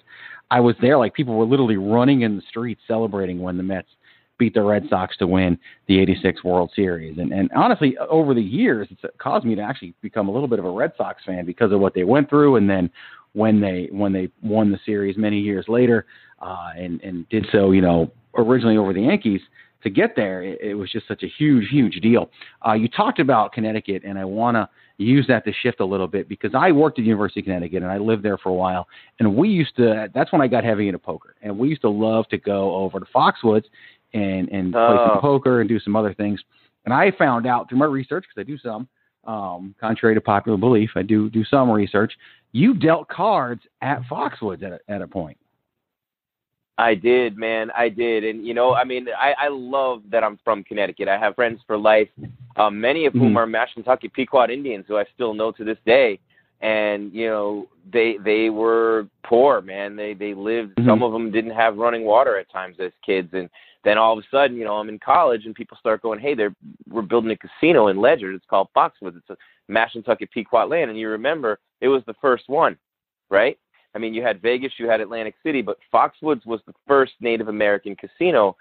I 0.51 0.61
was 0.61 0.77
there. 0.81 0.99
Like 0.99 1.15
people 1.15 1.35
were 1.35 1.45
literally 1.45 1.77
running 1.77 2.23
in 2.23 2.37
the 2.37 2.43
streets 2.49 2.81
celebrating 2.87 3.41
when 3.41 3.57
the 3.57 3.63
Mets 3.63 3.89
beat 4.39 4.55
the 4.55 4.63
Red 4.63 4.85
Sox 4.89 5.17
to 5.17 5.27
win 5.27 5.59
the 5.89 5.99
86 5.99 6.45
World 6.45 6.71
Series. 6.75 7.19
And, 7.19 7.33
and 7.33 7.51
honestly, 7.57 7.97
over 7.99 8.35
the 8.35 8.43
years, 8.43 8.89
it's 8.91 9.03
caused 9.19 9.45
me 9.47 9.55
to 9.55 9.63
actually 9.63 9.95
become 10.03 10.29
a 10.29 10.33
little 10.33 10.49
bit 10.49 10.59
of 10.59 10.65
a 10.65 10.71
Red 10.71 10.93
Sox 10.97 11.23
fan 11.25 11.47
because 11.47 11.73
of 11.73 11.81
what 11.81 11.95
they 11.95 12.05
went 12.05 12.29
through. 12.29 12.57
And 12.57 12.69
then 12.69 12.91
when 13.33 13.61
they, 13.61 13.89
when 13.91 14.13
they 14.13 14.29
won 14.43 14.71
the 14.71 14.79
series 14.85 15.17
many 15.17 15.39
years 15.41 15.67
later, 15.69 16.07
uh, 16.41 16.71
and, 16.77 17.01
and 17.01 17.29
did 17.31 17.47
so, 17.51 17.71
you 17.71 17.81
know, 17.81 18.11
originally 18.37 18.77
over 18.77 18.93
the 18.93 19.03
Yankees, 19.03 19.41
to 19.83 19.91
get 19.91 20.17
there, 20.17 20.43
it, 20.43 20.61
it 20.61 20.75
was 20.75 20.91
just 20.91 21.09
such 21.09 21.23
a 21.23 21.29
huge, 21.29 21.69
huge 21.71 22.01
deal. 22.01 22.31
Uh, 22.67 22.73
you 22.73 22.89
talked 22.89 23.21
about 23.21 23.53
Connecticut, 23.53 24.03
and 24.05 24.19
I 24.19 24.25
want 24.25 24.57
to 24.57 24.69
use 24.99 25.27
that 25.29 25.45
to 25.45 25.53
shift 25.63 25.81
a 25.81 25.85
little 25.85 26.07
bit 26.07 26.29
because 26.29 26.53
I 26.55 26.73
worked 26.73 26.99
at 26.99 27.05
University 27.05 27.41
of 27.41 27.45
Connecticut 27.45 27.83
and 27.83 27.93
I 27.93 27.99
lived 27.99 28.23
there 28.23 28.39
for 28.39 28.49
a 28.49 28.55
while. 28.55 28.89
And 29.21 29.37
we 29.37 29.49
used 29.49 29.77
to, 29.77 30.09
that's 30.15 30.33
when 30.33 30.41
I 30.41 30.47
got 30.47 30.65
heavy 30.65 30.89
into 30.89 30.99
poker. 30.99 31.35
And 31.43 31.59
we 31.59 31.69
used 31.69 31.83
to 31.83 31.91
love 31.91 32.27
to 32.29 32.39
go 32.39 32.75
over 32.75 32.99
to 33.01 33.07
Foxwoods 33.15 33.65
and, 34.15 34.49
and 34.49 34.73
play 34.73 34.83
Oh. 34.83 35.09
some 35.13 35.21
poker 35.21 35.61
and 35.61 35.69
do 35.69 35.79
some 35.81 35.97
other 35.97 36.15
things. 36.15 36.41
And 36.85 36.95
I 36.95 37.11
found 37.11 37.47
out 37.47 37.69
through 37.69 37.79
my 37.79 37.87
research, 37.87 38.25
because 38.29 38.41
I 38.41 38.51
do 38.51 38.57
some, 38.59 38.89
um, 39.25 39.75
contrary 39.81 40.15
to 40.15 40.21
popular 40.21 40.57
belief, 40.57 40.91
I 40.95 41.03
do 41.03 41.29
do 41.29 41.45
some 41.45 41.71
research. 41.71 42.13
You 42.53 42.73
dealt 42.75 43.09
cards 43.09 43.63
at 43.83 44.03
Foxwoods 44.11 44.63
at 44.63 44.73
a, 44.73 44.81
at 44.89 45.03
a 45.03 45.07
point. 45.07 45.37
I 46.79 46.95
did, 46.95 47.37
man. 47.37 47.71
I 47.77 47.89
did, 47.89 48.23
and 48.25 48.47
you 48.47 48.53
know, 48.55 48.75
I 48.75 48.85
mean, 48.85 49.09
I, 49.19 49.33
I 49.39 49.49
love 49.49 50.03
that 50.11 50.23
I'm 50.23 50.39
from 50.45 50.63
Connecticut. 50.63 51.09
I 51.09 51.19
have 51.19 51.35
friends 51.35 51.61
for 51.67 51.77
life, 51.79 52.09
um, 52.57 52.81
many 52.81 53.07
of 53.07 53.13
whom 53.13 53.35
Mhm. 53.35 53.37
are 53.37 53.47
Mashantucket 53.47 54.13
Pequot 54.13 54.51
Indians, 54.51 54.87
who 54.89 54.97
I 54.97 55.05
still 55.15 55.35
know 55.35 55.53
to 55.53 55.65
this 55.65 55.79
day. 55.87 56.19
And 56.63 57.13
you 57.13 57.27
know, 57.27 57.69
they 57.91 58.17
they 58.17 58.49
were 58.49 59.07
poor, 59.23 59.61
man. 59.61 59.95
They 59.95 60.15
they 60.15 60.33
lived. 60.33 60.75
Mhm. 60.77 60.87
Some 60.87 61.03
of 61.03 61.13
them 61.13 61.31
didn't 61.31 61.51
have 61.51 61.77
running 61.77 62.05
water 62.05 62.39
at 62.39 62.49
times 62.51 62.81
as 62.81 62.93
kids, 63.05 63.35
and 63.35 63.51
then 63.85 63.99
all 63.99 64.17
of 64.17 64.25
a 64.25 64.29
sudden, 64.29 64.57
you 64.57 64.65
know, 64.65 64.79
I'm 64.79 64.89
in 64.89 64.99
college, 64.99 65.45
and 65.45 65.55
people 65.55 65.77
start 65.77 66.01
going, 66.01 66.19
"Hey, 66.19 66.33
they're 66.33 66.55
we're 66.91 67.03
building 67.03 67.31
a 67.31 67.37
casino 67.37 67.89
in 67.89 68.01
Ledyard. 68.01 68.35
It's 68.35 68.47
called 68.47 68.69
Foxwoods. 68.75 69.19
It's 69.19 69.29
a 69.29 69.37
Mashantucket 69.71 70.31
Pequot 70.31 70.67
land." 70.67 70.91
And 70.91 70.99
you 70.99 71.11
remember, 71.11 71.59
it 71.83 71.89
was 71.89 72.03
the 72.07 72.15
first 72.15 72.49
one, 72.49 72.79
right? 73.29 73.59
I 73.95 73.99
mean, 73.99 74.15
you 74.15 74.23
had 74.23 74.41
Vegas, 74.41 74.79
you 74.79 74.89
had 74.89 75.03
Atlantic 75.03 75.35
City, 75.43 75.61
but 75.61 75.79
Foxwoods 75.93 76.47
was 76.47 76.61
the 76.67 76.75
first 76.87 77.13
Native 77.21 77.49
American 77.49 77.95
casino, 77.97 78.57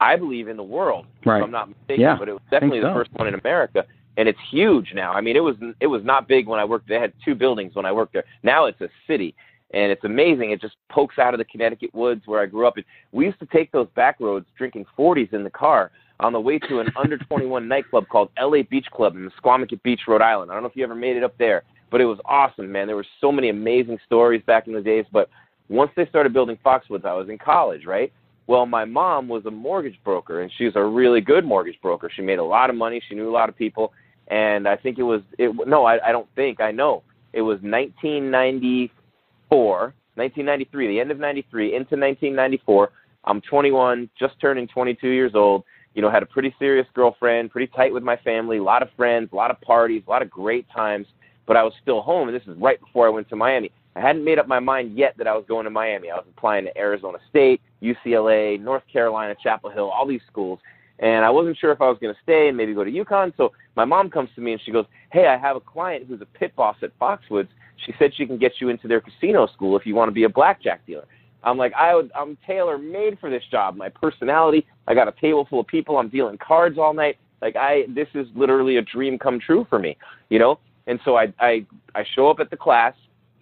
I 0.00 0.16
believe, 0.16 0.48
in 0.48 0.56
the 0.56 0.62
world. 0.62 1.06
Right. 1.24 1.38
If 1.38 1.44
I'm 1.44 1.50
not 1.50 1.68
mistaken, 1.68 2.00
Yeah, 2.00 2.16
but 2.18 2.28
it 2.28 2.32
was 2.32 2.42
definitely 2.50 2.80
the 2.80 2.92
first 2.94 3.10
one 3.14 3.28
in 3.28 3.34
America, 3.34 3.84
and 4.16 4.28
it's 4.28 4.38
huge 4.50 4.92
now. 4.94 5.12
I 5.12 5.20
mean, 5.20 5.36
it 5.36 5.40
was 5.40 5.56
it 5.80 5.86
was 5.86 6.02
not 6.04 6.26
big 6.26 6.46
when 6.46 6.58
I 6.58 6.64
worked. 6.64 6.88
There. 6.88 6.98
They 6.98 7.02
had 7.02 7.12
two 7.24 7.34
buildings 7.34 7.74
when 7.74 7.86
I 7.86 7.92
worked 7.92 8.12
there. 8.14 8.24
Now 8.42 8.64
it's 8.64 8.80
a 8.80 8.88
city, 9.06 9.34
and 9.72 9.92
it's 9.92 10.04
amazing. 10.04 10.50
It 10.50 10.60
just 10.60 10.76
pokes 10.90 11.18
out 11.18 11.34
of 11.34 11.38
the 11.38 11.44
Connecticut 11.44 11.94
woods 11.94 12.22
where 12.26 12.40
I 12.40 12.46
grew 12.46 12.66
up. 12.66 12.76
And 12.76 12.84
we 13.12 13.26
used 13.26 13.38
to 13.40 13.46
take 13.46 13.70
those 13.72 13.88
back 13.94 14.18
roads, 14.20 14.46
drinking 14.56 14.86
40s 14.98 15.32
in 15.32 15.44
the 15.44 15.50
car. 15.50 15.90
On 16.20 16.34
the 16.34 16.40
way 16.40 16.58
to 16.58 16.80
an 16.80 16.88
under 17.02 17.16
21 17.30 17.66
nightclub 17.66 18.06
called 18.08 18.28
LA 18.38 18.62
Beach 18.68 18.86
Club 18.92 19.16
in 19.16 19.30
Squamicut 19.42 19.82
Beach, 19.82 20.00
Rhode 20.06 20.20
Island. 20.20 20.50
I 20.50 20.54
don't 20.54 20.62
know 20.62 20.68
if 20.68 20.76
you 20.76 20.84
ever 20.84 20.94
made 20.94 21.16
it 21.16 21.24
up 21.24 21.36
there, 21.38 21.62
but 21.90 22.02
it 22.02 22.04
was 22.04 22.18
awesome, 22.26 22.70
man. 22.70 22.86
There 22.86 22.96
were 22.96 23.06
so 23.22 23.32
many 23.32 23.48
amazing 23.48 23.98
stories 24.04 24.42
back 24.46 24.66
in 24.66 24.74
the 24.74 24.82
days. 24.82 25.06
But 25.10 25.30
once 25.70 25.90
they 25.96 26.06
started 26.06 26.34
building 26.34 26.58
Foxwoods, 26.62 27.06
I 27.06 27.14
was 27.14 27.30
in 27.30 27.38
college, 27.38 27.86
right? 27.86 28.12
Well, 28.50 28.66
my 28.66 28.84
mom 28.84 29.28
was 29.28 29.46
a 29.46 29.50
mortgage 29.52 30.00
broker, 30.02 30.40
and 30.40 30.50
she 30.58 30.64
was 30.64 30.74
a 30.74 30.82
really 30.82 31.20
good 31.20 31.44
mortgage 31.44 31.80
broker. 31.80 32.10
She 32.12 32.20
made 32.20 32.40
a 32.40 32.44
lot 32.44 32.68
of 32.68 32.74
money. 32.74 33.00
She 33.08 33.14
knew 33.14 33.30
a 33.30 33.32
lot 33.32 33.48
of 33.48 33.56
people, 33.56 33.92
and 34.26 34.66
I 34.66 34.74
think 34.74 34.98
it 34.98 35.04
was 35.04 35.20
it. 35.38 35.54
No, 35.68 35.84
I, 35.84 36.08
I 36.08 36.10
don't 36.10 36.26
think 36.34 36.60
I 36.60 36.72
know. 36.72 37.04
It 37.32 37.42
was 37.42 37.60
1994, 37.62 39.94
1993, 40.16 40.88
the 40.88 40.98
end 40.98 41.12
of 41.12 41.20
'93 41.20 41.66
into 41.66 41.94
1994. 41.94 42.90
I'm 43.22 43.40
21, 43.40 44.10
just 44.18 44.34
turning 44.40 44.66
22 44.66 45.06
years 45.06 45.36
old. 45.36 45.62
You 45.94 46.02
know, 46.02 46.10
had 46.10 46.24
a 46.24 46.26
pretty 46.26 46.52
serious 46.58 46.88
girlfriend, 46.92 47.52
pretty 47.52 47.70
tight 47.76 47.94
with 47.94 48.02
my 48.02 48.16
family, 48.16 48.56
a 48.56 48.64
lot 48.64 48.82
of 48.82 48.88
friends, 48.96 49.28
a 49.32 49.36
lot 49.36 49.52
of 49.52 49.60
parties, 49.60 50.02
a 50.08 50.10
lot 50.10 50.22
of 50.22 50.30
great 50.30 50.66
times. 50.74 51.06
But 51.46 51.56
I 51.56 51.62
was 51.62 51.74
still 51.82 52.02
home, 52.02 52.28
and 52.28 52.36
this 52.36 52.48
is 52.48 52.56
right 52.60 52.80
before 52.80 53.06
I 53.06 53.10
went 53.10 53.28
to 53.28 53.36
Miami. 53.36 53.70
I 53.96 54.00
hadn't 54.00 54.24
made 54.24 54.38
up 54.38 54.46
my 54.46 54.60
mind 54.60 54.96
yet 54.96 55.14
that 55.18 55.26
I 55.26 55.34
was 55.34 55.44
going 55.48 55.64
to 55.64 55.70
Miami. 55.70 56.10
I 56.10 56.16
was 56.16 56.26
applying 56.28 56.64
to 56.64 56.78
Arizona 56.78 57.18
State, 57.28 57.60
UCLA, 57.82 58.60
North 58.60 58.84
Carolina, 58.92 59.34
Chapel 59.42 59.70
Hill, 59.70 59.90
all 59.90 60.06
these 60.06 60.20
schools. 60.30 60.60
And 61.00 61.24
I 61.24 61.30
wasn't 61.30 61.56
sure 61.58 61.72
if 61.72 61.80
I 61.80 61.88
was 61.88 61.98
going 62.00 62.14
to 62.14 62.20
stay 62.22 62.48
and 62.48 62.56
maybe 62.56 62.74
go 62.74 62.84
to 62.84 62.90
UConn. 62.90 63.32
So 63.36 63.52
my 63.74 63.84
mom 63.84 64.10
comes 64.10 64.28
to 64.34 64.40
me 64.40 64.52
and 64.52 64.60
she 64.64 64.70
goes, 64.70 64.84
Hey, 65.10 65.26
I 65.26 65.36
have 65.36 65.56
a 65.56 65.60
client 65.60 66.06
who's 66.06 66.20
a 66.20 66.26
pit 66.26 66.54
boss 66.54 66.76
at 66.82 66.96
Foxwoods. 66.98 67.48
She 67.84 67.94
said 67.98 68.12
she 68.14 68.26
can 68.26 68.38
get 68.38 68.52
you 68.60 68.68
into 68.68 68.86
their 68.86 69.00
casino 69.00 69.46
school 69.46 69.76
if 69.76 69.86
you 69.86 69.94
want 69.94 70.08
to 70.08 70.12
be 70.12 70.24
a 70.24 70.28
blackjack 70.28 70.86
dealer. 70.86 71.06
I'm 71.42 71.56
like, 71.56 71.72
I 71.72 71.94
would, 71.94 72.10
I'm 72.14 72.36
tailor 72.46 72.76
made 72.76 73.18
for 73.18 73.30
this 73.30 73.42
job. 73.50 73.76
My 73.76 73.88
personality, 73.88 74.66
I 74.86 74.94
got 74.94 75.08
a 75.08 75.14
table 75.18 75.46
full 75.48 75.60
of 75.60 75.66
people. 75.66 75.96
I'm 75.96 76.10
dealing 76.10 76.36
cards 76.36 76.76
all 76.78 76.92
night. 76.92 77.16
Like 77.40 77.56
I, 77.56 77.84
this 77.88 78.08
is 78.14 78.26
literally 78.34 78.76
a 78.76 78.82
dream 78.82 79.18
come 79.18 79.40
true 79.40 79.66
for 79.70 79.78
me, 79.78 79.96
you 80.28 80.38
know? 80.38 80.58
And 80.86 81.00
so 81.04 81.16
I, 81.16 81.32
I, 81.40 81.64
I 81.94 82.04
show 82.14 82.28
up 82.28 82.40
at 82.40 82.50
the 82.50 82.56
class 82.56 82.94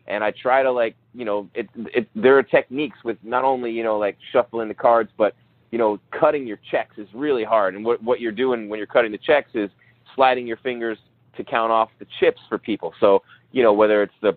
and 0.08 0.24
I 0.24 0.32
try 0.32 0.62
to 0.62 0.72
like, 0.72 0.96
you 1.14 1.24
know, 1.24 1.48
it, 1.54 1.68
it, 1.76 2.08
there 2.14 2.36
are 2.38 2.42
techniques 2.42 2.98
with 3.04 3.18
not 3.22 3.44
only, 3.44 3.70
you 3.70 3.84
know, 3.84 3.98
like 3.98 4.16
shuffling 4.32 4.68
the 4.68 4.74
cards, 4.74 5.10
but, 5.16 5.34
you 5.70 5.78
know, 5.78 6.00
cutting 6.10 6.46
your 6.46 6.58
checks 6.70 6.96
is 6.98 7.06
really 7.14 7.44
hard. 7.44 7.74
And 7.74 7.84
what, 7.84 8.02
what 8.02 8.20
you're 8.20 8.32
doing 8.32 8.68
when 8.68 8.78
you're 8.78 8.86
cutting 8.86 9.12
the 9.12 9.18
checks 9.18 9.50
is 9.54 9.70
sliding 10.14 10.46
your 10.46 10.56
fingers 10.58 10.98
to 11.36 11.44
count 11.44 11.70
off 11.70 11.90
the 11.98 12.06
chips 12.18 12.40
for 12.48 12.58
people. 12.58 12.94
So, 13.00 13.22
you 13.52 13.62
know, 13.62 13.72
whether 13.72 14.02
it's 14.02 14.14
the, 14.22 14.36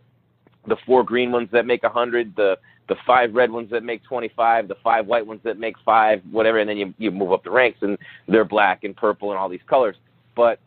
the 0.68 0.76
four 0.86 1.04
green 1.04 1.32
ones 1.32 1.50
that 1.54 1.66
make 1.66 1.84
a 1.84 1.90
hundred, 1.90 2.36
the, 2.36 2.58
the 2.90 2.96
five 3.08 3.34
red 3.34 3.50
ones 3.50 3.70
that 3.72 3.84
make 3.84 4.04
25, 4.04 4.68
the 4.68 4.76
five 4.84 5.08
white 5.08 5.26
ones 5.26 5.40
that 5.44 5.58
make 5.58 5.76
five, 5.86 6.22
whatever, 6.30 6.60
and 6.60 6.70
then 6.70 6.78
you, 6.78 6.94
you 6.98 7.12
move 7.12 7.32
up 7.32 7.44
the 7.46 7.50
ranks 7.50 7.80
and 7.82 7.98
they're 8.28 8.44
black 8.44 8.84
and 8.84 8.96
purple 8.96 9.32
and 9.32 9.40
all 9.40 9.48
these 9.48 9.62
colors. 9.68 9.96
But 10.36 10.60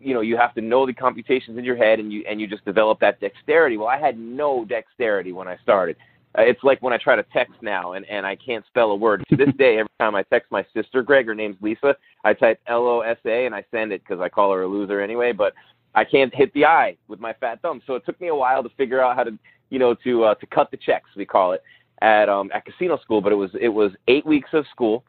you 0.00 0.14
know 0.14 0.20
you 0.20 0.36
have 0.36 0.54
to 0.54 0.60
know 0.60 0.86
the 0.86 0.92
computations 0.92 1.58
in 1.58 1.64
your 1.64 1.76
head 1.76 1.98
and 1.98 2.12
you 2.12 2.24
and 2.28 2.40
you 2.40 2.46
just 2.46 2.64
develop 2.64 3.00
that 3.00 3.20
dexterity. 3.20 3.76
Well 3.76 3.88
i 3.88 3.98
had 3.98 4.18
no 4.18 4.64
dexterity 4.64 5.32
when 5.32 5.48
i 5.48 5.56
started. 5.62 5.96
Uh, 6.38 6.42
it's 6.42 6.62
like 6.62 6.82
when 6.82 6.92
i 6.92 6.98
try 6.98 7.16
to 7.16 7.24
text 7.32 7.54
now 7.62 7.92
and 7.92 8.04
and 8.06 8.26
i 8.26 8.36
can't 8.36 8.64
spell 8.66 8.90
a 8.90 8.96
word. 8.96 9.24
To 9.30 9.36
this 9.36 9.54
day 9.58 9.78
every 9.78 9.90
time 9.98 10.14
i 10.14 10.22
text 10.24 10.50
my 10.50 10.64
sister 10.74 11.02
greg 11.02 11.26
her 11.26 11.34
name's 11.34 11.56
lisa 11.60 11.96
i 12.24 12.32
type 12.34 12.60
l 12.66 12.86
o 12.86 13.00
s 13.00 13.18
a 13.24 13.46
and 13.46 13.54
i 13.54 13.64
send 13.70 13.92
it 13.92 14.02
because 14.06 14.20
i 14.20 14.28
call 14.28 14.52
her 14.52 14.62
a 14.62 14.68
loser 14.68 15.00
anyway 15.00 15.32
but 15.32 15.54
i 15.94 16.04
can't 16.04 16.34
hit 16.34 16.52
the 16.52 16.64
i 16.64 16.96
with 17.08 17.20
my 17.20 17.32
fat 17.34 17.60
thumb. 17.62 17.80
So 17.86 17.94
it 17.94 18.04
took 18.04 18.20
me 18.20 18.28
a 18.28 18.34
while 18.34 18.62
to 18.62 18.68
figure 18.76 19.02
out 19.02 19.16
how 19.16 19.24
to 19.24 19.38
you 19.70 19.78
know 19.78 19.94
to 20.04 20.24
uh, 20.24 20.34
to 20.36 20.46
cut 20.46 20.70
the 20.70 20.76
checks 20.76 21.10
we 21.16 21.24
call 21.24 21.52
it 21.52 21.62
at 22.02 22.28
um 22.28 22.50
at 22.52 22.64
casino 22.66 22.98
school 22.98 23.22
but 23.22 23.32
it 23.32 23.36
was 23.36 23.50
it 23.58 23.70
was 23.70 23.92
eight 24.08 24.26
weeks 24.26 24.50
of 24.52 24.66
school 24.70 25.02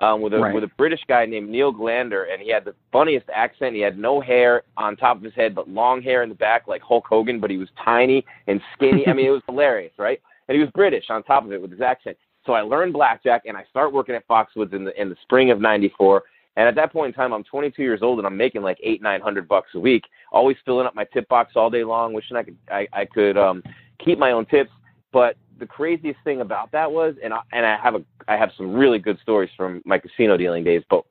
um, 0.00 0.20
with 0.20 0.34
a 0.34 0.38
Right. 0.38 0.54
with 0.54 0.64
a 0.64 0.70
British 0.76 1.00
guy 1.06 1.24
named 1.26 1.48
Neil 1.48 1.72
Glander, 1.72 2.32
and 2.32 2.42
he 2.42 2.50
had 2.50 2.64
the 2.64 2.74
funniest 2.92 3.26
accent. 3.32 3.74
He 3.74 3.80
had 3.80 3.98
no 3.98 4.20
hair 4.20 4.62
on 4.76 4.96
top 4.96 5.16
of 5.16 5.22
his 5.22 5.34
head, 5.34 5.54
but 5.54 5.68
long 5.68 6.02
hair 6.02 6.22
in 6.22 6.28
the 6.28 6.34
back, 6.34 6.66
like 6.66 6.82
Hulk 6.82 7.06
Hogan. 7.08 7.40
But 7.40 7.50
he 7.50 7.58
was 7.58 7.68
tiny 7.84 8.24
and 8.46 8.60
skinny. 8.74 9.06
I 9.06 9.12
mean, 9.12 9.26
it 9.26 9.30
was 9.30 9.42
hilarious, 9.48 9.92
right? 9.98 10.20
And 10.48 10.56
he 10.56 10.60
was 10.60 10.70
British 10.74 11.04
on 11.10 11.22
top 11.22 11.44
of 11.44 11.52
it 11.52 11.62
with 11.62 11.70
his 11.70 11.80
accent. 11.80 12.16
So 12.44 12.52
I 12.52 12.60
learned 12.60 12.92
blackjack, 12.92 13.42
and 13.46 13.56
I 13.56 13.64
start 13.70 13.92
working 13.92 14.14
at 14.14 14.26
Foxwoods 14.28 14.74
in 14.74 14.84
the 14.84 15.00
in 15.00 15.08
the 15.08 15.16
spring 15.22 15.50
of 15.50 15.60
'94. 15.60 16.22
And 16.56 16.68
at 16.68 16.76
that 16.76 16.92
point 16.92 17.08
in 17.08 17.14
time, 17.14 17.32
I'm 17.32 17.42
22 17.42 17.82
years 17.82 18.00
old, 18.00 18.18
and 18.18 18.26
I'm 18.26 18.36
making 18.36 18.62
like 18.62 18.78
eight, 18.82 19.02
nine 19.02 19.20
hundred 19.20 19.48
bucks 19.48 19.70
a 19.74 19.80
week. 19.80 20.04
Always 20.30 20.56
filling 20.64 20.86
up 20.86 20.94
my 20.94 21.04
tip 21.12 21.28
box 21.28 21.54
all 21.56 21.68
day 21.70 21.82
long, 21.82 22.12
wishing 22.12 22.36
I 22.36 22.42
could 22.42 22.56
I, 22.70 22.86
I 22.92 23.04
could 23.06 23.36
um, 23.36 23.62
keep 24.04 24.18
my 24.18 24.32
own 24.32 24.46
tips. 24.46 24.70
But 25.14 25.36
the 25.60 25.66
craziest 25.66 26.18
thing 26.24 26.40
about 26.40 26.72
that 26.72 26.90
was, 26.90 27.14
and 27.22 27.32
I, 27.32 27.38
and 27.52 27.64
I 27.64 27.78
have 27.80 27.94
a 27.94 28.02
I 28.26 28.36
have 28.36 28.50
some 28.56 28.74
really 28.74 28.98
good 28.98 29.16
stories 29.22 29.50
from 29.56 29.80
my 29.84 29.96
casino 29.96 30.36
dealing 30.36 30.64
days, 30.64 30.82
but 30.90 31.04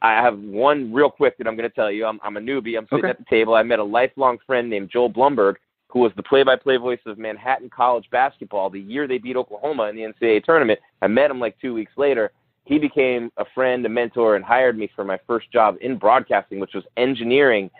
I 0.00 0.12
have 0.14 0.38
one 0.38 0.92
real 0.94 1.10
quick 1.10 1.36
that 1.36 1.46
I'm 1.46 1.54
going 1.54 1.68
to 1.68 1.74
tell 1.74 1.90
you. 1.90 2.06
I'm 2.06 2.18
I'm 2.22 2.38
a 2.38 2.40
newbie. 2.40 2.78
I'm 2.78 2.86
sitting 2.86 3.00
Okay. 3.04 3.10
at 3.10 3.18
the 3.18 3.26
table. 3.28 3.54
I 3.54 3.62
met 3.62 3.80
a 3.80 3.84
lifelong 3.84 4.38
friend 4.46 4.70
named 4.70 4.88
Joel 4.90 5.10
Blumberg, 5.10 5.56
who 5.88 5.98
was 6.00 6.10
the 6.16 6.22
play-by-play 6.22 6.78
voice 6.78 7.00
of 7.04 7.18
Manhattan 7.18 7.68
College 7.68 8.06
basketball 8.10 8.70
the 8.70 8.80
year 8.80 9.06
they 9.06 9.18
beat 9.18 9.36
Oklahoma 9.36 9.84
in 9.84 9.96
the 9.96 10.02
NCAA 10.02 10.42
tournament. 10.42 10.80
I 11.02 11.06
met 11.06 11.30
him 11.30 11.38
like 11.38 11.60
two 11.60 11.74
weeks 11.74 11.92
later. 11.98 12.32
He 12.64 12.78
became 12.78 13.30
a 13.36 13.44
friend, 13.54 13.84
a 13.84 13.88
mentor, 13.88 14.36
and 14.36 14.44
hired 14.44 14.78
me 14.78 14.90
for 14.94 15.04
my 15.04 15.18
first 15.26 15.50
job 15.52 15.76
in 15.80 15.98
broadcasting, 15.98 16.60
which 16.60 16.74
was 16.74 16.84
engineering, 16.96 17.70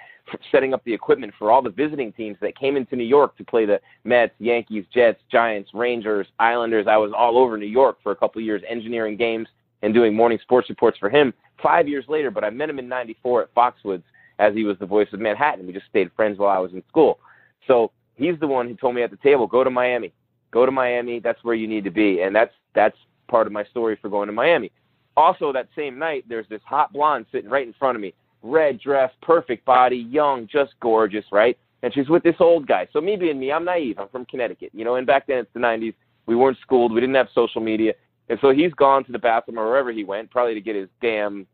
setting 0.52 0.74
up 0.74 0.84
the 0.84 0.92
equipment 0.92 1.32
for 1.38 1.50
all 1.50 1.62
the 1.62 1.70
visiting 1.70 2.12
teams 2.12 2.36
that 2.40 2.56
came 2.58 2.76
into 2.76 2.96
New 2.96 3.04
York 3.04 3.36
to 3.38 3.44
play 3.44 3.64
the 3.64 3.80
Mets, 4.04 4.34
Yankees, 4.38 4.84
Jets, 4.92 5.20
Giants, 5.30 5.70
Rangers, 5.72 6.26
Islanders. 6.38 6.86
I 6.86 6.98
was 6.98 7.12
all 7.16 7.38
over 7.38 7.56
New 7.56 7.66
York 7.66 7.98
for 8.02 8.12
a 8.12 8.16
couple 8.16 8.40
of 8.40 8.44
years, 8.44 8.62
engineering 8.68 9.16
games 9.16 9.48
and 9.82 9.92
doing 9.92 10.14
morning 10.14 10.38
sports 10.42 10.68
reports 10.68 10.98
for 10.98 11.10
him. 11.10 11.32
Five 11.62 11.88
years 11.88 12.04
later, 12.08 12.30
but 12.30 12.44
I 12.44 12.50
met 12.50 12.70
him 12.70 12.78
in 12.78 12.88
'94 12.88 13.42
at 13.42 13.54
Foxwoods 13.54 14.02
as 14.38 14.54
he 14.54 14.64
was 14.64 14.78
the 14.78 14.86
voice 14.86 15.08
of 15.12 15.20
Manhattan. 15.20 15.66
We 15.66 15.72
just 15.72 15.86
stayed 15.86 16.10
friends 16.16 16.38
while 16.38 16.54
I 16.54 16.58
was 16.58 16.72
in 16.72 16.82
school. 16.88 17.20
So 17.66 17.90
he's 18.16 18.38
the 18.40 18.46
one 18.46 18.66
who 18.66 18.74
told 18.74 18.94
me 18.94 19.02
at 19.02 19.10
the 19.10 19.16
table, 19.18 19.46
"Go 19.46 19.62
to 19.62 19.70
Miami, 19.70 20.12
go 20.50 20.66
to 20.66 20.72
Miami. 20.72 21.20
That's 21.20 21.42
where 21.44 21.54
you 21.54 21.68
need 21.68 21.84
to 21.84 21.90
be." 21.90 22.22
And 22.22 22.34
that's 22.34 22.54
that's 22.74 22.96
part 23.28 23.46
of 23.46 23.52
my 23.52 23.64
story 23.64 23.98
for 24.00 24.08
going 24.08 24.26
to 24.26 24.32
Miami. 24.32 24.70
Also, 25.16 25.52
that 25.52 25.68
same 25.76 25.98
night, 25.98 26.24
there's 26.28 26.48
this 26.48 26.60
hot 26.64 26.92
blonde 26.92 27.26
sitting 27.30 27.50
right 27.50 27.66
in 27.66 27.72
front 27.74 27.96
of 27.96 28.02
me. 28.02 28.12
red 28.42 28.78
dress, 28.78 29.10
perfect 29.22 29.64
body, 29.64 29.96
young, 29.96 30.46
just 30.46 30.74
gorgeous, 30.80 31.24
right? 31.32 31.56
And 31.82 31.94
she's 31.94 32.08
with 32.08 32.22
this 32.22 32.36
old 32.40 32.66
guy. 32.66 32.88
So 32.92 33.00
me 33.00 33.16
being 33.16 33.38
me, 33.38 33.52
I'm 33.52 33.64
naive. 33.64 33.98
I'm 33.98 34.08
from 34.08 34.26
Connecticut, 34.26 34.70
you 34.74 34.84
know. 34.84 34.96
And 34.96 35.06
back 35.06 35.26
then 35.26 35.38
it's 35.38 35.52
the 35.54 35.60
'90s. 35.60 35.94
We 36.26 36.36
weren't 36.36 36.58
schooled. 36.62 36.92
We 36.92 37.00
didn't 37.00 37.14
have 37.16 37.28
social 37.34 37.60
media, 37.60 37.94
and 38.28 38.38
so 38.40 38.50
he's 38.50 38.72
gone 38.72 39.04
to 39.04 39.12
the 39.12 39.18
bathroom 39.18 39.58
or 39.58 39.66
wherever 39.68 39.92
he 39.92 40.04
went, 40.04 40.30
probably 40.30 40.54
to 40.54 40.60
get 40.60 40.76
his 40.76 40.88
damn, 41.02 41.46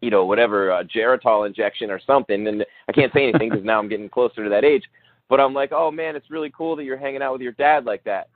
you 0.00 0.10
know, 0.10 0.24
whatever 0.24 0.72
uh, 0.72 0.82
Geritol 0.82 1.46
injection 1.46 1.90
or 1.90 2.00
something. 2.04 2.46
And 2.46 2.64
I 2.88 2.92
can't 2.92 3.12
say 3.12 3.22
anything 3.22 3.50
because 3.50 3.64
now 3.64 3.78
I'm 3.78 3.88
getting 3.88 4.08
closer 4.08 4.42
to 4.42 4.50
that 4.50 4.64
age. 4.64 4.84
But 5.28 5.40
I'm 5.40 5.54
like, 5.54 5.70
oh 5.72 5.90
man, 5.90 6.16
it's 6.16 6.30
really 6.30 6.50
cool 6.50 6.74
that 6.76 6.84
you're 6.84 6.96
hanging 6.96 7.22
out 7.22 7.32
with 7.32 7.42
your 7.42 7.52
dad 7.52 7.84
like 7.84 8.02
that. 8.04 8.28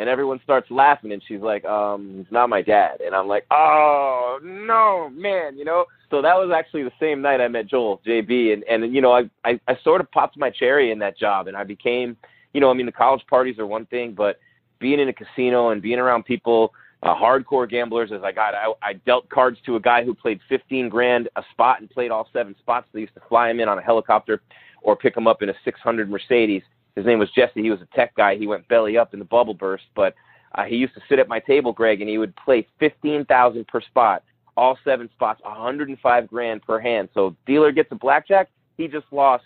And 0.00 0.08
everyone 0.08 0.40
starts 0.42 0.70
laughing, 0.70 1.12
and 1.12 1.22
she's 1.28 1.42
like, 1.42 1.62
um, 1.66 2.14
he's 2.16 2.32
not 2.32 2.48
my 2.48 2.62
dad. 2.62 3.02
And 3.04 3.14
I'm 3.14 3.28
like, 3.28 3.44
oh 3.50 4.38
no, 4.42 5.10
man, 5.10 5.58
you 5.58 5.64
know. 5.66 5.84
So 6.08 6.22
that 6.22 6.36
was 6.36 6.50
actually 6.56 6.84
the 6.84 6.92
same 6.98 7.20
night 7.20 7.42
I 7.42 7.48
met 7.48 7.66
Joel 7.66 8.00
JB, 8.06 8.54
and 8.54 8.64
and 8.64 8.94
you 8.94 9.02
know, 9.02 9.12
I 9.12 9.28
I, 9.44 9.60
I 9.68 9.76
sort 9.84 10.00
of 10.00 10.10
popped 10.10 10.38
my 10.38 10.48
cherry 10.48 10.90
in 10.90 10.98
that 11.00 11.18
job, 11.18 11.48
and 11.48 11.56
I 11.56 11.64
became, 11.64 12.16
you 12.54 12.62
know, 12.62 12.70
I 12.70 12.72
mean, 12.72 12.86
the 12.86 12.92
college 12.92 13.20
parties 13.28 13.58
are 13.58 13.66
one 13.66 13.84
thing, 13.86 14.14
but 14.16 14.38
being 14.78 15.00
in 15.00 15.10
a 15.10 15.12
casino 15.12 15.68
and 15.68 15.82
being 15.82 15.98
around 15.98 16.24
people. 16.24 16.72
Uh, 17.02 17.14
hardcore 17.14 17.66
gamblers 17.66 18.12
as 18.12 18.20
I 18.22 18.30
got. 18.30 18.54
I, 18.54 18.74
I 18.82 18.92
dealt 19.06 19.26
cards 19.30 19.56
to 19.64 19.76
a 19.76 19.80
guy 19.80 20.04
who 20.04 20.14
played 20.14 20.38
15 20.50 20.90
grand 20.90 21.30
a 21.36 21.42
spot 21.50 21.80
and 21.80 21.88
played 21.88 22.10
all 22.10 22.28
seven 22.30 22.54
spots. 22.58 22.88
They 22.92 23.00
used 23.00 23.14
to 23.14 23.22
fly 23.26 23.48
him 23.48 23.58
in 23.58 23.70
on 23.70 23.78
a 23.78 23.80
helicopter 23.80 24.42
or 24.82 24.96
pick 24.96 25.16
him 25.16 25.26
up 25.26 25.40
in 25.40 25.48
a 25.48 25.54
600 25.64 26.10
Mercedes. 26.10 26.62
His 26.96 27.06
name 27.06 27.18
was 27.18 27.30
Jesse. 27.30 27.62
He 27.62 27.70
was 27.70 27.80
a 27.80 27.96
tech 27.96 28.14
guy. 28.14 28.36
He 28.36 28.46
went 28.46 28.66
belly 28.68 28.96
up 28.96 29.12
in 29.12 29.18
the 29.18 29.24
bubble 29.24 29.54
burst, 29.54 29.84
but 29.94 30.14
uh, 30.54 30.64
he 30.64 30.76
used 30.76 30.94
to 30.94 31.00
sit 31.08 31.18
at 31.18 31.28
my 31.28 31.38
table, 31.38 31.72
Greg, 31.72 32.00
and 32.00 32.10
he 32.10 32.18
would 32.18 32.34
play 32.36 32.66
15,000 32.80 33.66
per 33.68 33.80
spot, 33.80 34.24
all 34.56 34.76
seven 34.84 35.08
spots, 35.14 35.40
105 35.44 36.28
grand 36.28 36.62
per 36.62 36.80
hand. 36.80 37.08
So 37.14 37.36
dealer 37.46 37.72
gets 37.72 37.92
a 37.92 37.94
blackjack. 37.94 38.48
He 38.76 38.88
just 38.88 39.06
lost 39.12 39.44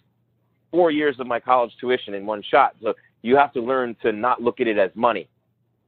four 0.70 0.90
years 0.90 1.20
of 1.20 1.26
my 1.26 1.38
college 1.38 1.72
tuition 1.78 2.14
in 2.14 2.26
one 2.26 2.42
shot. 2.42 2.74
So 2.82 2.94
you 3.22 3.36
have 3.36 3.52
to 3.52 3.60
learn 3.60 3.96
to 4.02 4.12
not 4.12 4.42
look 4.42 4.60
at 4.60 4.66
it 4.66 4.78
as 4.78 4.90
money. 4.94 5.28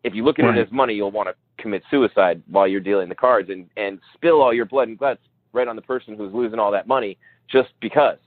If 0.05 0.15
you 0.15 0.25
look 0.25 0.39
at 0.39 0.45
Right. 0.45 0.59
it 0.59 0.67
as 0.67 0.73
money, 0.73 0.95
you'll 0.95 1.11
want 1.11 1.29
to 1.29 1.35
commit 1.59 1.83
suicide 1.91 2.43
while 2.49 2.69
you're 2.69 2.81
dealing 2.81 3.09
the 3.09 3.15
cards 3.15 3.49
and 3.51 3.69
and 3.77 3.99
spill 4.15 4.43
all 4.43 4.53
your 4.53 4.67
blood 4.67 4.89
and 4.89 4.99
guts 4.99 5.21
right 5.53 5.67
on 5.67 5.75
the 5.75 5.83
person 5.83 6.15
who's 6.15 6.33
losing 6.33 6.59
all 6.59 6.71
that 6.71 6.87
money 6.87 7.17
just 7.49 7.71
because. 7.81 8.19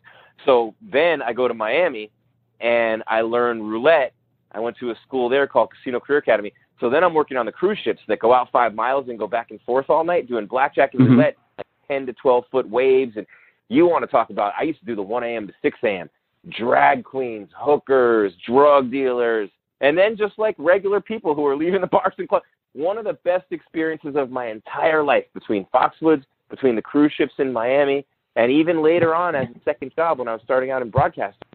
So 0.45 0.73
then 0.82 1.21
I 1.21 1.32
go 1.32 1.47
to 1.47 1.53
Miami 1.53 2.11
and 2.60 3.03
I 3.07 3.22
learn 3.22 3.62
roulette. 3.64 4.14
I 4.51 4.60
went 4.60 4.78
to 4.78 4.91
a 4.91 4.95
school 5.05 5.30
there 5.30 5.47
called 5.47 5.70
Casino 5.72 5.99
Career 5.99 6.20
Academy. 6.20 6.51
So 6.80 6.89
then 6.89 7.03
I'm 7.03 7.14
working 7.14 7.38
on 7.38 7.45
the 7.45 7.51
cruise 7.51 7.78
ships 7.84 8.01
that 8.07 8.20
go 8.20 8.34
out 8.34 8.49
five 8.51 8.74
miles 8.74 9.10
and 9.10 9.20
go 9.20 9.28
back 9.28 9.51
and 9.51 9.62
forth 9.62 9.89
all 9.89 10.03
night 10.03 10.28
doing 10.28 10.45
blackjack 10.45 10.93
and 10.93 11.01
Mhm. 11.01 11.10
roulette, 11.12 11.38
like 11.57 11.68
10 11.88 12.05
to 12.05 12.14
12 12.14 12.47
foot 12.47 12.68
waves. 12.68 13.18
And 13.18 13.28
you 13.68 13.86
want 13.86 14.03
to 14.03 14.07
talk 14.07 14.30
about, 14.30 14.53
I 14.57 14.64
used 14.64 14.80
to 14.80 14.86
do 14.86 14.95
the 14.95 15.01
1 15.01 15.24
a.m. 15.24 15.45
to 15.47 15.53
6 15.62 15.78
a.m. 15.84 16.10
Drag 16.49 17.03
queens, 17.03 17.49
hookers, 17.53 18.34
drug 18.38 18.89
dealers, 18.89 19.49
and 19.82 19.97
then 19.97 20.16
just 20.16 20.39
like 20.39 20.55
regular 20.57 21.01
people 21.01 21.36
who 21.36 21.45
are 21.45 21.55
leaving 21.55 21.82
the 21.82 21.88
bars 21.88 22.14
and 22.18 22.28
clubs. 22.28 22.45
One 22.74 22.97
of 22.97 23.03
the 23.03 23.14
best 23.26 23.45
experiences 23.51 24.16
of 24.16 24.32
my 24.32 24.47
entire 24.47 25.03
life 25.03 25.26
between 25.34 25.66
Foxwoods, 25.74 26.24
between 26.49 26.76
the 26.76 26.82
cruise 26.82 27.12
ships 27.12 27.34
in 27.39 27.51
Miami, 27.51 28.05
and 28.36 28.51
even 28.51 28.82
later 28.82 29.14
on 29.14 29.36
as 29.36 29.47
a 29.49 29.60
second 29.66 29.93
job 29.95 30.20
when 30.20 30.28
I 30.28 30.34
was 30.34 30.41
starting 30.43 30.72
out 30.72 30.82
in 30.82 30.89
broadcasting. 30.89 31.49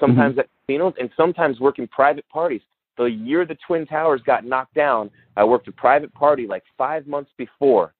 Sometimes 0.00 0.38
at 0.38 0.48
casinos 0.66 0.94
and 0.98 1.10
sometimes 1.16 1.60
working 1.60 1.86
private 1.86 2.28
parties. 2.28 2.62
The 2.96 3.04
year 3.04 3.44
the 3.46 3.56
Twin 3.66 3.86
Towers 3.86 4.20
got 4.22 4.44
knocked 4.44 4.74
down, 4.74 5.10
I 5.36 5.44
worked 5.44 5.68
a 5.68 5.72
private 5.72 6.12
party 6.12 6.46
like 6.46 6.64
five 6.76 7.06
months 7.06 7.30
before, 7.36 7.94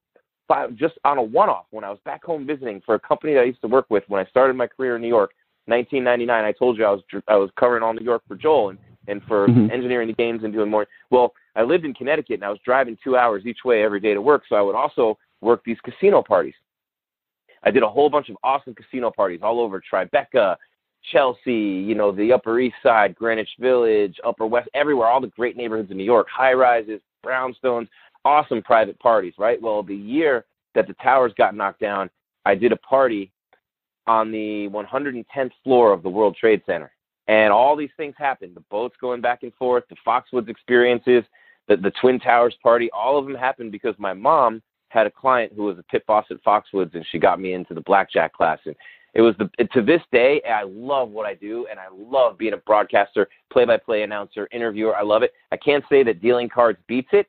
five, 0.48 0.74
just 0.74 0.94
on 1.05 1.18
a 1.18 1.22
one-off 1.22 1.66
when 1.70 1.84
I 1.84 1.90
was 1.90 1.98
back 2.05 2.24
home 2.24 2.46
visiting 2.46 2.82
for 2.84 2.96
a 2.96 3.01
company 3.01 3.34
that 3.34 3.40
I 3.40 3.44
used 3.44 3.62
to 3.62 3.68
work 3.68 3.86
with 3.88 4.05
when 4.09 4.24
I 4.24 4.28
started 4.28 4.55
my 4.57 4.66
career 4.66 4.96
in 4.96 5.03
New 5.03 5.09
York, 5.09 5.32
1999. 5.66 6.44
I 6.44 6.53
told 6.53 6.76
you 6.76 6.84
I 6.84 6.90
was 6.90 7.03
I 7.28 7.36
was 7.36 7.51
covering 7.59 7.82
all 7.82 7.94
New 7.94 8.05
York 8.05 8.22
for 8.26 8.34
Joel 8.34 8.70
and 8.70 8.78
and 9.09 9.22
for 9.24 9.48
Mhm. 9.48 9.70
engineering 9.72 10.09
the 10.09 10.14
games 10.14 10.44
and 10.44 10.53
doing 10.53 10.70
more. 10.70 10.86
Well, 11.11 11.34
I 11.57 11.62
lived 11.62 11.84
in 11.84 11.94
Connecticut 11.94 12.34
and 12.34 12.44
I 12.44 12.51
was 12.51 12.61
driving 12.61 12.96
two 13.03 13.16
hours 13.16 13.46
each 13.46 13.64
way 13.64 13.82
every 13.82 14.01
day 14.01 14.14
to 14.14 14.22
work, 14.22 14.46
so 14.46 14.57
I 14.57 14.61
would 14.61 14.74
also 14.74 15.18
work 15.40 15.64
these 15.64 15.80
casino 15.80 16.22
parties. 16.22 16.55
I 17.62 17.70
did 17.70 17.82
a 17.82 17.88
whole 17.88 18.09
bunch 18.09 18.28
of 18.28 18.36
awesome 18.42 18.74
casino 18.74 19.11
parties 19.11 19.40
all 19.42 19.61
over 19.61 19.80
Tribeca, 19.80 20.57
Chelsea, 21.12 21.53
you 21.53 21.94
know, 21.94 22.12
the 22.12 22.32
Upper 22.32 22.61
East 22.61 22.76
Side, 22.82 23.14
Greenwich 23.14 23.48
Village, 23.59 24.16
Upper 24.24 24.46
West, 24.46 24.68
everywhere, 24.74 25.09
all 25.09 25.20
the 25.20 25.28
great 25.28 25.57
neighborhoods 25.57 25.90
in 25.90 25.96
New 25.96 26.05
York, 26.05 26.28
high 26.30 26.53
rises, 26.53 27.01
brownstones, 27.24 27.88
awesome 28.24 28.62
private 28.62 28.98
parties, 28.98 29.34
right? 29.38 29.61
Well, 29.61 29.82
the 29.82 29.96
year 29.96 30.44
that 30.74 30.86
the 30.86 30.94
towers 30.94 31.32
got 31.36 31.55
knocked 31.55 31.80
down, 31.80 32.11
I 32.44 32.55
did 32.55 32.72
a 32.72 32.76
party 32.76 33.32
on 34.07 34.30
the 34.30 34.68
110th 34.68 35.53
floor 35.64 35.92
of 35.92 36.03
the 36.03 36.09
World 36.09 36.36
Trade 36.38 36.62
Center. 36.66 36.92
And 37.28 37.53
all 37.53 37.76
these 37.76 37.90
things 37.96 38.14
happened. 38.18 38.57
The 38.57 38.64
boats 38.70 38.96
going 39.01 39.20
back 39.20 39.42
and 39.42 39.55
forth, 39.55 39.84
the 39.88 39.96
Foxwoods 40.07 40.48
experiences, 40.48 41.22
the, 41.68 41.76
the 41.76 41.92
Twin 42.01 42.18
Towers 42.18 42.57
party, 42.62 42.90
all 42.90 43.18
of 43.18 43.24
them 43.24 43.34
happened 43.34 43.70
because 43.72 43.94
my 43.98 44.12
mom 44.12 44.62
had 44.88 45.07
a 45.07 45.11
client 45.11 45.53
who 45.55 45.62
was 45.64 45.78
a 45.78 45.84
pit 45.84 46.05
boss 46.07 46.26
at 46.30 46.42
Foxwoods 46.42 46.94
and 46.94 47.07
she 47.11 47.18
got 47.18 47.40
me 47.40 47.53
into 47.53 47.74
the 47.74 47.80
blackjack 47.82 48.32
class. 48.32 48.59
And 48.64 48.74
it 49.14 49.22
was 49.22 49.34
the 49.38 49.50
to 49.66 49.82
this 49.82 50.02
day 50.12 50.40
I 50.48 50.62
love 50.64 51.11
what 51.11 51.26
I 51.26 51.34
do 51.34 51.66
and 51.70 51.78
I 51.78 51.86
love 51.92 52.38
being 52.38 52.52
a 52.52 52.58
broadcaster, 52.58 53.28
play 53.52 53.64
by 53.64 53.76
play 53.76 54.02
announcer, 54.02 54.48
interviewer. 54.52 54.96
I 54.96 55.02
love 55.02 55.22
it. 55.22 55.32
I 55.50 55.56
can't 55.56 55.84
say 55.88 56.02
that 56.04 56.22
dealing 56.22 56.48
cards 56.48 56.78
beats 56.86 57.08
it, 57.12 57.26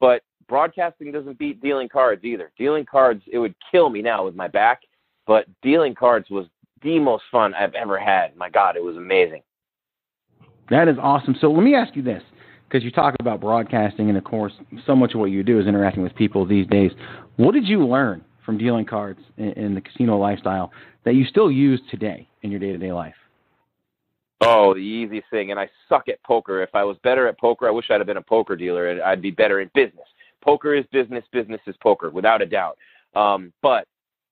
but 0.00 0.22
broadcasting 0.48 1.10
doesn't 1.10 1.38
beat 1.38 1.60
dealing 1.60 1.88
cards 1.88 2.24
either. 2.24 2.52
Dealing 2.58 2.84
cards 2.84 3.22
it 3.32 3.38
would 3.38 3.54
kill 3.70 3.90
me 3.90 4.02
now 4.02 4.24
with 4.24 4.34
my 4.34 4.48
back, 4.48 4.82
but 5.26 5.46
dealing 5.62 5.94
cards 5.94 6.30
was 6.30 6.46
the 6.82 6.98
most 6.98 7.24
fun 7.32 7.54
I've 7.54 7.74
ever 7.74 7.98
had. 7.98 8.36
My 8.36 8.50
God, 8.50 8.76
it 8.76 8.84
was 8.84 8.96
amazing. 8.96 9.42
That 10.70 10.88
is 10.88 10.96
awesome. 11.00 11.34
So 11.40 11.50
let 11.50 11.62
me 11.62 11.74
ask 11.74 11.96
you 11.96 12.02
this, 12.02 12.22
because 12.68 12.84
you 12.84 12.90
talk 12.90 13.14
about 13.20 13.40
broadcasting, 13.40 14.08
and 14.08 14.18
of 14.18 14.24
course, 14.24 14.52
so 14.86 14.94
much 14.94 15.14
of 15.14 15.20
what 15.20 15.30
you 15.30 15.42
do 15.42 15.58
is 15.58 15.66
interacting 15.66 16.02
with 16.02 16.14
people 16.14 16.46
these 16.46 16.66
days. 16.66 16.92
What 17.36 17.52
did 17.52 17.66
you 17.66 17.86
learn 17.86 18.24
from 18.44 18.58
dealing 18.58 18.84
cards 18.84 19.20
in, 19.36 19.74
the 19.74 19.80
casino 19.80 20.18
lifestyle 20.18 20.72
that 21.04 21.14
you 21.14 21.24
still 21.26 21.50
use 21.50 21.80
today 21.90 22.28
in 22.42 22.50
your 22.50 22.60
day 22.60 22.72
to 22.72 22.78
day 22.78 22.92
life? 22.92 23.14
Oh, 24.40 24.74
the 24.74 24.80
easiest 24.80 25.30
thing, 25.30 25.50
and 25.50 25.60
I 25.60 25.70
suck 25.88 26.08
at 26.08 26.22
poker. 26.22 26.62
If 26.62 26.74
I 26.74 26.84
was 26.84 26.96
better 27.02 27.28
at 27.28 27.38
poker, 27.38 27.66
I 27.66 27.70
wish 27.70 27.86
I'd 27.90 28.00
have 28.00 28.06
been 28.06 28.18
a 28.18 28.22
poker 28.22 28.56
dealer, 28.56 28.90
and 28.90 29.00
I'd 29.00 29.22
be 29.22 29.30
better 29.30 29.60
in 29.60 29.70
business. 29.74 30.06
Poker 30.42 30.74
is 30.74 30.84
business, 30.92 31.24
business 31.32 31.60
is 31.66 31.74
poker, 31.82 32.10
without 32.10 32.42
a 32.42 32.46
doubt. 32.46 32.76
Um, 33.14 33.52
but 33.62 33.86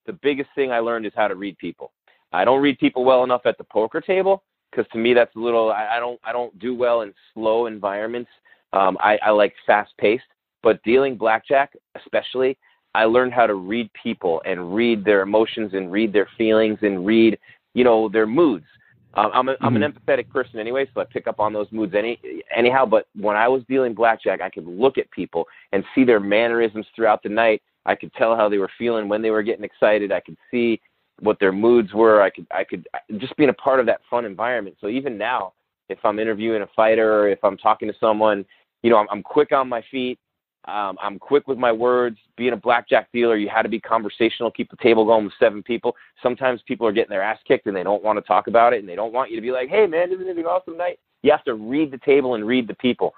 the 0.07 0.13
biggest 0.13 0.51
thing 0.55 0.71
I 0.71 0.81
learned 0.81 1.07
is 1.07 1.13
how 1.15 1.29
to 1.29 1.35
read 1.35 1.57
people. 1.59 1.93
I 2.33 2.45
don't 2.45 2.61
read 2.61 2.79
people 2.79 3.05
well 3.05 3.25
enough 3.25 3.43
at 3.45 3.59
the 3.59 3.65
poker 3.65 4.01
table 4.01 4.43
because 4.71 4.91
to 4.93 4.99
me 4.99 5.15
that's 5.15 5.35
a 5.37 5.39
little. 5.39 5.71
I, 5.71 5.97
I 5.97 6.01
don't. 6.01 6.21
I 6.25 6.33
don't 6.33 6.59
do 6.59 6.75
well 6.75 7.03
in 7.03 7.15
slow 7.33 7.67
environments. 7.67 8.31
Um, 8.73 8.97
I, 9.01 9.19
I 9.19 9.31
like 9.31 9.55
fast 9.67 9.93
paced, 9.99 10.25
but 10.63 10.83
dealing 10.83 11.17
blackjack, 11.17 11.75
especially, 11.95 12.59
I 12.95 13.05
learned 13.05 13.33
how 13.33 13.47
to 13.47 13.55
read 13.55 13.91
people 14.01 14.43
and 14.45 14.75
read 14.75 15.05
their 15.05 15.23
emotions 15.23 15.73
and 15.75 15.91
read 15.91 16.13
their 16.13 16.29
feelings 16.37 16.79
and 16.83 17.07
read, 17.07 17.39
you 17.75 17.85
know, 17.85 18.09
their 18.09 18.27
moods. 18.27 18.67
Um, 19.15 19.31
I'm 19.35 19.49
a, 19.51 19.57
I'm 19.61 19.77
an 19.77 19.83
empathetic 19.83 20.31
person 20.31 20.59
anyway, 20.59 20.89
so 20.95 21.01
I 21.03 21.05
pick 21.05 21.27
up 21.27 21.39
on 21.39 21.53
those 21.53 21.67
moods 21.71 21.95
any 21.95 22.19
anyhow. 22.55 22.87
But 22.87 23.09
when 23.15 23.37
I 23.37 23.47
was 23.47 23.63
dealing 23.69 23.93
blackjack, 23.93 24.41
I 24.41 24.49
could 24.49 24.67
look 24.67 24.97
at 24.97 25.11
people 25.11 25.47
and 25.73 25.85
see 25.95 26.05
their 26.05 26.21
mannerisms 26.21 26.87
throughout 26.97 27.23
the 27.23 27.29
night. 27.29 27.63
I 27.85 27.95
could 27.95 28.13
tell 28.15 28.37
how 28.37 28.49
they 28.49 28.59
were 28.59 28.71
feeling 28.79 29.09
when 29.09 29.21
they 29.21 29.31
were 29.31 29.43
getting 29.43 29.65
excited. 29.65 30.13
I 30.13 30.21
could 30.21 30.39
see 30.51 30.81
what 31.21 31.39
their 31.41 31.53
moods 31.53 31.93
were. 31.93 32.23
I 32.23 32.31
could 32.31 32.47
I 32.51 32.65
could 32.65 32.87
just 33.19 33.37
being 33.37 33.51
a 33.51 33.55
part 33.55 33.81
of 33.81 33.87
that 33.87 34.01
fun 34.09 34.25
environment. 34.25 34.77
So 34.81 34.89
even 34.89 35.19
now, 35.19 35.53
if 35.91 35.99
I'm 36.05 36.19
interviewing 36.19 36.63
a 36.63 36.69
fighter 36.75 37.21
or 37.21 37.29
if 37.29 37.43
I'm 37.45 37.59
talking 37.59 37.89
to 37.89 37.95
someone, 38.01 38.47
you 38.83 38.89
know, 38.89 38.97
I'm, 38.97 39.09
I'm 39.11 39.23
quick 39.23 39.53
on 39.53 39.69
my 39.69 39.83
feet. 39.91 40.19
Um, 40.67 40.97
I'm 41.03 41.19
quick 41.19 41.49
with 41.49 41.59
my 41.59 41.73
words. 41.73 42.19
Being 42.37 42.53
a 42.53 42.57
blackjack 42.57 43.11
dealer, 43.13 43.37
you 43.37 43.49
had 43.49 43.63
to 43.63 43.69
be 43.69 43.81
conversational, 43.81 44.51
keep 44.51 44.71
the 44.71 44.77
table 44.77 45.05
going 45.05 45.25
with 45.25 45.35
seven 45.39 45.63
people. 45.63 45.97
Sometimes 46.23 46.61
people 46.67 46.87
are 46.87 46.93
getting 46.93 47.11
their 47.11 47.23
ass 47.23 47.39
kicked 47.47 47.67
and 47.67 47.77
they 47.77 47.83
don't 47.83 48.03
want 48.03 48.17
to 48.17 48.23
talk 48.23 48.47
about 48.47 48.73
it 48.73 48.81
and 48.81 48.89
they 48.89 48.95
don't 48.95 49.13
want 49.13 49.31
you 49.31 49.37
to 49.37 49.43
be 49.43 49.51
like, 49.51 49.69
hey, 49.69 49.87
man, 49.87 50.13
isn't 50.13 50.27
it 50.27 50.39
an 50.39 50.45
awesome 50.45 50.77
night? 50.77 51.01
You 51.23 51.33
have 51.33 51.45
to 51.45 51.55
read 51.55 51.91
the 51.91 51.99
table 51.99 52.35
and 52.35 52.47
read 52.47 52.69
the 52.69 52.75
people. 52.75 53.15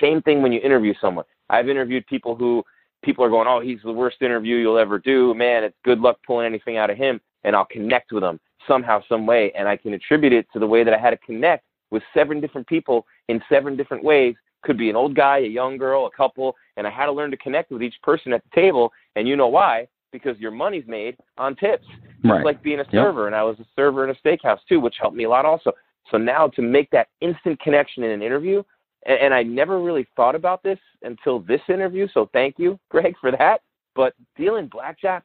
Same 0.00 0.22
thing 0.22 0.42
when 0.42 0.52
you 0.52 0.60
interview 0.60 0.94
someone. 1.00 1.26
I've 1.50 1.68
interviewed 1.68 2.06
people 2.06 2.34
who 2.34 2.64
people 3.02 3.24
are 3.24 3.30
going, 3.30 3.46
oh, 3.46 3.60
he's 3.60 3.78
the 3.84 3.92
worst 3.92 4.22
interview 4.22 4.56
you'll 4.56 4.78
ever 4.78 4.98
do. 4.98 5.34
Man, 5.34 5.64
it's 5.64 5.76
good 5.84 6.00
luck 6.00 6.18
pulling 6.26 6.46
anything 6.46 6.78
out 6.78 6.90
of 6.90 6.96
him. 6.96 7.20
And 7.44 7.54
I'll 7.54 7.66
connect 7.66 8.10
with 8.12 8.22
them 8.22 8.40
somehow, 8.66 9.02
some 9.08 9.26
way. 9.26 9.52
And 9.56 9.68
I 9.68 9.76
can 9.76 9.92
attribute 9.92 10.32
it 10.32 10.46
to 10.52 10.58
the 10.58 10.66
way 10.66 10.82
that 10.82 10.94
I 10.94 10.98
had 10.98 11.10
to 11.10 11.18
connect 11.18 11.64
with 11.90 12.02
seven 12.12 12.40
different 12.40 12.66
people 12.66 13.06
in 13.28 13.40
seven 13.48 13.76
different 13.76 14.02
ways 14.02 14.34
could 14.66 14.76
be 14.76 14.90
an 14.90 14.96
old 14.96 15.14
guy, 15.14 15.38
a 15.38 15.46
young 15.46 15.78
girl, 15.78 16.06
a 16.06 16.10
couple, 16.10 16.56
and 16.76 16.86
I 16.86 16.90
had 16.90 17.06
to 17.06 17.12
learn 17.12 17.30
to 17.30 17.36
connect 17.36 17.70
with 17.70 17.82
each 17.82 17.94
person 18.02 18.32
at 18.32 18.42
the 18.42 18.60
table. 18.60 18.92
And 19.14 19.26
you 19.26 19.36
know 19.36 19.46
why? 19.46 19.86
Because 20.12 20.36
your 20.38 20.50
money's 20.50 20.86
made 20.86 21.16
on 21.38 21.54
tips, 21.56 21.86
Right. 22.24 22.44
like 22.44 22.60
being 22.62 22.80
a 22.80 22.86
Yep. 22.90 22.90
server. 22.90 23.26
And 23.28 23.36
I 23.36 23.44
was 23.44 23.58
a 23.60 23.66
server 23.76 24.04
in 24.04 24.10
a 24.10 24.14
steakhouse 24.14 24.58
too, 24.68 24.80
which 24.80 24.98
helped 24.98 25.16
me 25.16 25.24
a 25.24 25.28
lot 25.28 25.44
also. 25.44 25.72
So 26.10 26.18
now 26.18 26.48
to 26.48 26.62
make 26.62 26.90
that 26.90 27.08
instant 27.20 27.60
connection 27.60 28.02
in 28.02 28.10
an 28.10 28.22
interview, 28.22 28.62
and, 29.06 29.18
and 29.18 29.34
I 29.34 29.44
never 29.44 29.80
really 29.80 30.06
thought 30.16 30.34
about 30.34 30.62
this 30.62 30.78
until 31.02 31.38
this 31.38 31.62
interview. 31.68 32.08
So 32.12 32.28
thank 32.32 32.58
you, 32.58 32.78
Greg, 32.90 33.14
for 33.20 33.30
that. 33.30 33.62
But 33.94 34.14
dealing 34.36 34.66
blackjack 34.66 35.24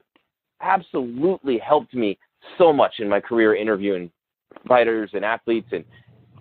absolutely 0.62 1.58
helped 1.58 1.94
me 1.94 2.18
so 2.58 2.72
much 2.72 3.00
in 3.00 3.10
my 3.10 3.20
career 3.20 3.56
interviewing 3.56 4.12
fighters 4.68 5.12
and 5.14 5.26
athletes 5.26 5.68
and 5.72 5.84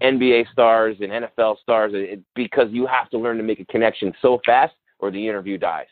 NBA 0.02 0.50
stars 0.52 0.96
and 1.00 1.10
NFL 1.10 1.60
stars 1.60 1.92
it, 1.94 2.20
because 2.34 2.68
you 2.70 2.86
have 2.86 3.10
to 3.10 3.18
learn 3.18 3.36
to 3.36 3.42
make 3.42 3.60
a 3.60 3.64
connection 3.66 4.12
so 4.22 4.40
fast 4.46 4.74
or 4.98 5.10
the 5.10 5.26
interview 5.26 5.58
dies. 5.58 5.86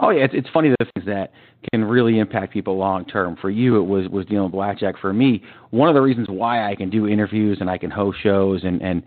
Oh 0.00 0.10
yeah, 0.10 0.24
it's 0.24 0.34
it's 0.34 0.48
funny 0.52 0.70
the 0.70 0.90
things 0.94 1.06
that 1.06 1.32
can 1.72 1.84
really 1.84 2.18
impact 2.18 2.52
people 2.52 2.76
long 2.76 3.04
term. 3.04 3.36
For 3.40 3.50
you, 3.50 3.76
it 3.78 3.84
was 3.84 4.08
was 4.08 4.26
dealing 4.26 4.44
with 4.44 4.52
blackjack. 4.52 4.98
For 4.98 5.12
me, 5.12 5.42
one 5.70 5.88
of 5.88 5.94
the 5.94 6.00
reasons 6.00 6.28
why 6.28 6.68
I 6.68 6.74
can 6.74 6.90
do 6.90 7.06
interviews 7.06 7.58
and 7.60 7.70
I 7.70 7.78
can 7.78 7.90
host 7.90 8.18
shows 8.22 8.64
and 8.64 8.82
and 8.82 9.02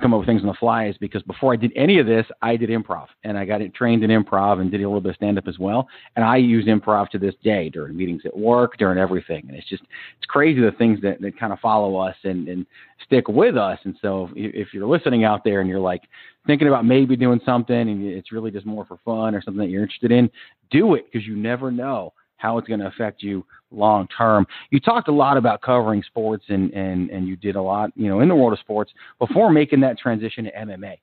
come 0.00 0.12
up 0.12 0.20
with 0.20 0.26
things 0.26 0.42
on 0.42 0.48
the 0.48 0.54
fly 0.54 0.86
is 0.86 0.96
because 0.98 1.22
before 1.22 1.52
I 1.52 1.56
did 1.56 1.72
any 1.74 1.98
of 1.98 2.06
this, 2.06 2.26
I 2.42 2.56
did 2.56 2.68
improv 2.68 3.06
and 3.24 3.38
I 3.38 3.44
got 3.44 3.60
trained 3.74 4.04
in 4.04 4.10
improv 4.10 4.60
and 4.60 4.70
did 4.70 4.82
a 4.82 4.86
little 4.86 5.00
bit 5.00 5.10
of 5.10 5.16
stand 5.16 5.38
up 5.38 5.48
as 5.48 5.58
well. 5.58 5.88
And 6.16 6.24
I 6.24 6.36
use 6.36 6.66
improv 6.66 7.08
to 7.10 7.18
this 7.18 7.34
day 7.42 7.70
during 7.70 7.96
meetings 7.96 8.22
at 8.24 8.36
work, 8.36 8.76
during 8.78 8.98
everything. 8.98 9.46
And 9.48 9.56
it's 9.56 9.68
just, 9.68 9.82
it's 10.18 10.26
crazy 10.26 10.60
the 10.60 10.72
things 10.72 11.00
that, 11.02 11.20
that 11.20 11.38
kind 11.38 11.52
of 11.52 11.58
follow 11.60 11.96
us 11.96 12.16
and, 12.24 12.48
and 12.48 12.66
stick 13.04 13.28
with 13.28 13.56
us. 13.56 13.78
And 13.84 13.96
so 14.02 14.28
if, 14.34 14.68
if 14.68 14.74
you're 14.74 14.86
listening 14.86 15.24
out 15.24 15.42
there 15.44 15.60
and 15.60 15.70
you're 15.70 15.80
like 15.80 16.02
thinking 16.46 16.68
about 16.68 16.84
maybe 16.84 17.16
doing 17.16 17.40
something 17.46 17.76
and 17.76 18.04
it's 18.04 18.32
really 18.32 18.50
just 18.50 18.66
more 18.66 18.84
for 18.84 18.98
fun 19.04 19.34
or 19.34 19.42
something 19.42 19.60
that 19.60 19.70
you're 19.70 19.82
interested 19.82 20.12
in, 20.12 20.30
do 20.70 20.94
it 20.94 21.06
because 21.10 21.26
you 21.26 21.36
never 21.36 21.70
know 21.70 22.12
how 22.38 22.56
it's 22.56 22.66
going 22.66 22.80
to 22.80 22.86
affect 22.86 23.22
you 23.22 23.44
long 23.70 24.08
term. 24.16 24.46
You 24.70 24.80
talked 24.80 25.08
a 25.08 25.12
lot 25.12 25.36
about 25.36 25.60
covering 25.60 26.02
sports 26.02 26.44
and, 26.48 26.72
and, 26.72 27.10
and 27.10 27.28
you 27.28 27.36
did 27.36 27.56
a 27.56 27.62
lot, 27.62 27.90
you 27.94 28.08
know, 28.08 28.20
in 28.20 28.28
the 28.28 28.34
world 28.34 28.54
of 28.54 28.58
sports 28.60 28.90
before 29.18 29.50
making 29.50 29.80
that 29.80 29.98
transition 29.98 30.44
to 30.44 30.52
MMA. 30.52 30.96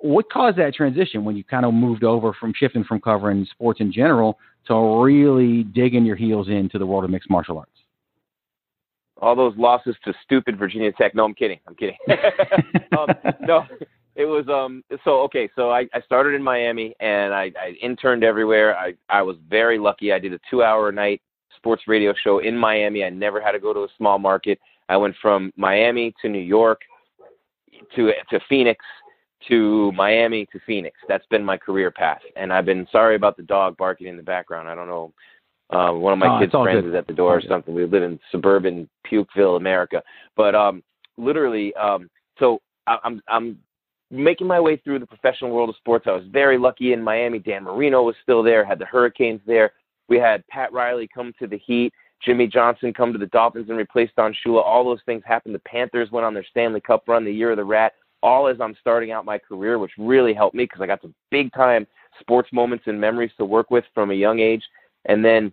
What 0.00 0.30
caused 0.30 0.58
that 0.58 0.74
transition 0.74 1.24
when 1.24 1.36
you 1.36 1.44
kind 1.44 1.66
of 1.66 1.74
moved 1.74 2.04
over 2.04 2.32
from 2.32 2.52
shifting 2.56 2.84
from 2.84 3.00
covering 3.00 3.46
sports 3.50 3.80
in 3.80 3.92
general 3.92 4.38
to 4.68 5.02
really 5.02 5.64
digging 5.64 6.04
your 6.04 6.16
heels 6.16 6.48
into 6.48 6.78
the 6.78 6.86
world 6.86 7.04
of 7.04 7.10
mixed 7.10 7.30
martial 7.30 7.58
arts? 7.58 7.70
All 9.20 9.34
those 9.34 9.54
losses 9.56 9.96
to 10.04 10.12
stupid 10.24 10.58
Virginia 10.58 10.92
Tech. 10.92 11.14
No, 11.14 11.24
I'm 11.24 11.34
kidding. 11.34 11.58
I'm 11.66 11.74
kidding. 11.74 11.96
um, 12.98 13.08
no, 13.40 13.64
it 14.16 14.24
was 14.24 14.48
um 14.48 14.82
so 15.04 15.20
okay 15.20 15.48
so 15.54 15.70
i 15.70 15.86
i 15.94 16.00
started 16.00 16.34
in 16.34 16.42
miami 16.42 16.94
and 17.00 17.32
i 17.34 17.52
i 17.60 17.76
interned 17.82 18.24
everywhere. 18.24 18.76
I 18.76 18.94
i 19.08 19.22
was 19.22 19.36
very 19.48 19.78
lucky. 19.78 20.12
I 20.12 20.18
did 20.18 20.32
a 20.32 20.40
two 20.50 20.62
hour 20.62 20.88
a 20.88 20.92
night 20.92 21.20
sports 21.56 21.82
radio 21.86 22.12
show 22.24 22.38
in 22.40 22.56
miami. 22.56 23.04
I 23.04 23.10
never 23.10 23.40
had 23.40 23.52
to 23.52 23.58
go 23.60 23.72
to 23.72 23.80
a 23.80 23.88
small 23.96 24.18
market. 24.18 24.58
I 24.88 24.96
went 24.96 25.14
from 25.20 25.52
miami 25.56 26.14
to 26.22 26.28
new 26.28 26.40
york 26.40 26.80
to 27.94 28.12
to 28.30 28.40
phoenix 28.48 28.84
to 29.48 29.92
miami 29.92 30.46
to 30.46 30.58
phoenix. 30.66 30.96
That's 31.08 31.26
been 31.26 31.44
my 31.44 31.58
career 31.58 31.90
path. 31.90 32.22
And 32.36 32.52
i've 32.52 32.64
been 32.64 32.88
sorry 32.90 33.16
about 33.16 33.36
the 33.36 33.42
dog 33.42 33.76
barking 33.76 34.06
in 34.06 34.16
the 34.16 34.22
background. 34.22 34.66
I 34.68 34.74
don't 34.74 34.88
know 34.88 35.12
um 35.70 36.00
one 36.00 36.14
of 36.14 36.18
my 36.18 36.36
Oh, 36.36 36.40
kids 36.40 36.52
friends 36.52 36.82
good. 36.84 36.88
is 36.90 36.94
at 36.94 37.06
the 37.06 37.12
door 37.12 37.36
or 37.36 37.42
something. 37.42 37.74
We 37.74 37.84
live 37.84 38.02
in 38.02 38.18
suburban 38.32 38.88
pukeville 39.10 39.58
america. 39.58 40.02
But 40.36 40.54
um 40.54 40.82
literally 41.18 41.74
um 41.74 42.08
so 42.38 42.60
I- 42.86 42.98
i'm 43.04 43.20
i'm 43.28 43.58
making 44.10 44.46
my 44.46 44.60
way 44.60 44.76
through 44.76 44.98
the 44.98 45.06
professional 45.06 45.50
world 45.50 45.68
of 45.68 45.76
sports. 45.76 46.06
I 46.08 46.12
was 46.12 46.24
very 46.30 46.58
lucky 46.58 46.92
in 46.92 47.02
Miami. 47.02 47.38
Dan 47.38 47.64
Marino 47.64 48.02
was 48.02 48.14
still 48.22 48.42
there, 48.42 48.64
had 48.64 48.78
the 48.78 48.86
Hurricanes 48.86 49.40
there. 49.46 49.72
We 50.08 50.18
had 50.18 50.46
Pat 50.48 50.72
Riley 50.72 51.08
come 51.12 51.32
to 51.38 51.46
the 51.46 51.58
Heat, 51.58 51.92
Jimmy 52.24 52.46
Johnson 52.46 52.92
come 52.94 53.12
to 53.12 53.18
the 53.18 53.26
Dolphins 53.26 53.68
and 53.68 53.78
replace 53.78 54.10
Don 54.16 54.34
Shula. 54.34 54.62
All 54.62 54.84
those 54.84 55.02
things 55.06 55.22
happened. 55.26 55.54
The 55.54 55.60
Panthers 55.60 56.10
went 56.10 56.24
on 56.24 56.34
their 56.34 56.46
Stanley 56.50 56.80
Cup 56.80 57.04
run, 57.08 57.24
the 57.24 57.32
year 57.32 57.50
of 57.50 57.56
the 57.56 57.64
rat, 57.64 57.94
all 58.22 58.48
as 58.48 58.56
I'm 58.60 58.76
starting 58.80 59.10
out 59.10 59.24
my 59.24 59.38
career, 59.38 59.78
which 59.78 59.92
really 59.98 60.32
helped 60.32 60.54
me 60.54 60.64
because 60.64 60.80
I 60.80 60.86
got 60.86 61.02
some 61.02 61.14
big 61.30 61.52
time 61.52 61.86
sports 62.20 62.48
moments 62.52 62.84
and 62.86 63.00
memories 63.00 63.32
to 63.36 63.44
work 63.44 63.70
with 63.70 63.84
from 63.94 64.10
a 64.10 64.14
young 64.14 64.40
age. 64.40 64.62
And 65.04 65.24
then 65.24 65.52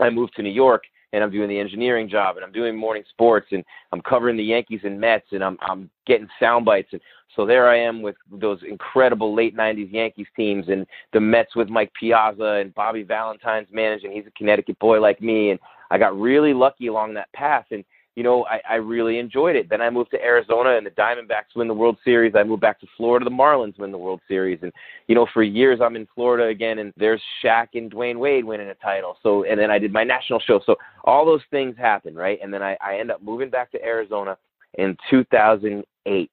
I 0.00 0.10
moved 0.10 0.34
to 0.36 0.42
New 0.42 0.50
York 0.50 0.84
and 1.16 1.24
I'm 1.24 1.30
doing 1.30 1.48
the 1.48 1.58
engineering 1.58 2.10
job 2.10 2.36
and 2.36 2.44
I'm 2.44 2.52
doing 2.52 2.76
morning 2.76 3.02
sports 3.08 3.46
and 3.50 3.64
I'm 3.90 4.02
covering 4.02 4.36
the 4.36 4.44
Yankees 4.44 4.80
and 4.84 5.00
Mets 5.00 5.24
and 5.32 5.42
I'm 5.42 5.56
I'm 5.62 5.88
getting 6.06 6.28
sound 6.38 6.66
bites 6.66 6.90
and 6.92 7.00
so 7.34 7.46
there 7.46 7.70
I 7.70 7.78
am 7.78 8.02
with 8.02 8.16
those 8.30 8.60
incredible 8.68 9.34
late 9.34 9.56
'90s 9.56 9.90
Yankees 9.90 10.26
teams 10.36 10.66
and 10.68 10.86
the 11.14 11.20
Mets 11.20 11.56
with 11.56 11.70
Mike 11.70 11.90
Piazza 11.98 12.60
and 12.60 12.74
Bobby 12.74 13.02
Valentine's 13.02 13.68
managing. 13.72 14.12
He's 14.12 14.26
a 14.26 14.30
Connecticut 14.32 14.78
boy 14.78 15.00
like 15.00 15.22
me 15.22 15.52
and 15.52 15.60
I 15.90 15.96
got 15.96 16.18
really 16.20 16.52
lucky 16.52 16.88
along 16.88 17.14
that 17.14 17.32
path 17.32 17.64
and 17.70 17.82
you 18.16 18.22
know 18.22 18.44
I, 18.46 18.60
I 18.68 18.74
really 18.76 19.18
enjoyed 19.18 19.54
it. 19.54 19.68
Then 19.70 19.80
I 19.80 19.90
moved 19.90 20.10
to 20.10 20.22
Arizona 20.22 20.76
and 20.76 20.84
the 20.84 20.90
Diamondbacks 20.90 21.54
win 21.54 21.68
the 21.68 21.74
World 21.74 21.98
Series. 22.04 22.34
I 22.34 22.42
moved 22.42 22.62
back 22.62 22.80
to 22.80 22.86
Florida, 22.96 23.24
the 23.24 23.30
Marlins 23.30 23.78
win 23.78 23.92
the 23.92 23.98
World 23.98 24.20
Series 24.26 24.58
and 24.62 24.72
you 25.06 25.14
know 25.14 25.26
for 25.32 25.42
years 25.42 25.80
I'm 25.80 25.94
in 25.94 26.08
Florida 26.14 26.48
again 26.48 26.80
and 26.80 26.92
there's 26.96 27.22
Shaq 27.44 27.68
and 27.74 27.92
Dwyane 27.92 28.18
Wade 28.18 28.44
winning 28.44 28.68
a 28.68 28.74
title. 28.74 29.18
So 29.22 29.44
and 29.44 29.60
then 29.60 29.70
I 29.70 29.78
did 29.78 29.92
my 29.92 30.02
national 30.02 30.40
show. 30.40 30.60
So 30.66 30.76
all 31.04 31.24
those 31.24 31.42
things 31.50 31.76
happen, 31.76 32.14
right? 32.14 32.38
And 32.42 32.52
then 32.52 32.62
I, 32.62 32.76
I 32.84 32.98
end 32.98 33.10
up 33.10 33.22
moving 33.22 33.50
back 33.50 33.70
to 33.72 33.84
Arizona 33.84 34.36
in 34.78 34.96
2008 35.10 36.30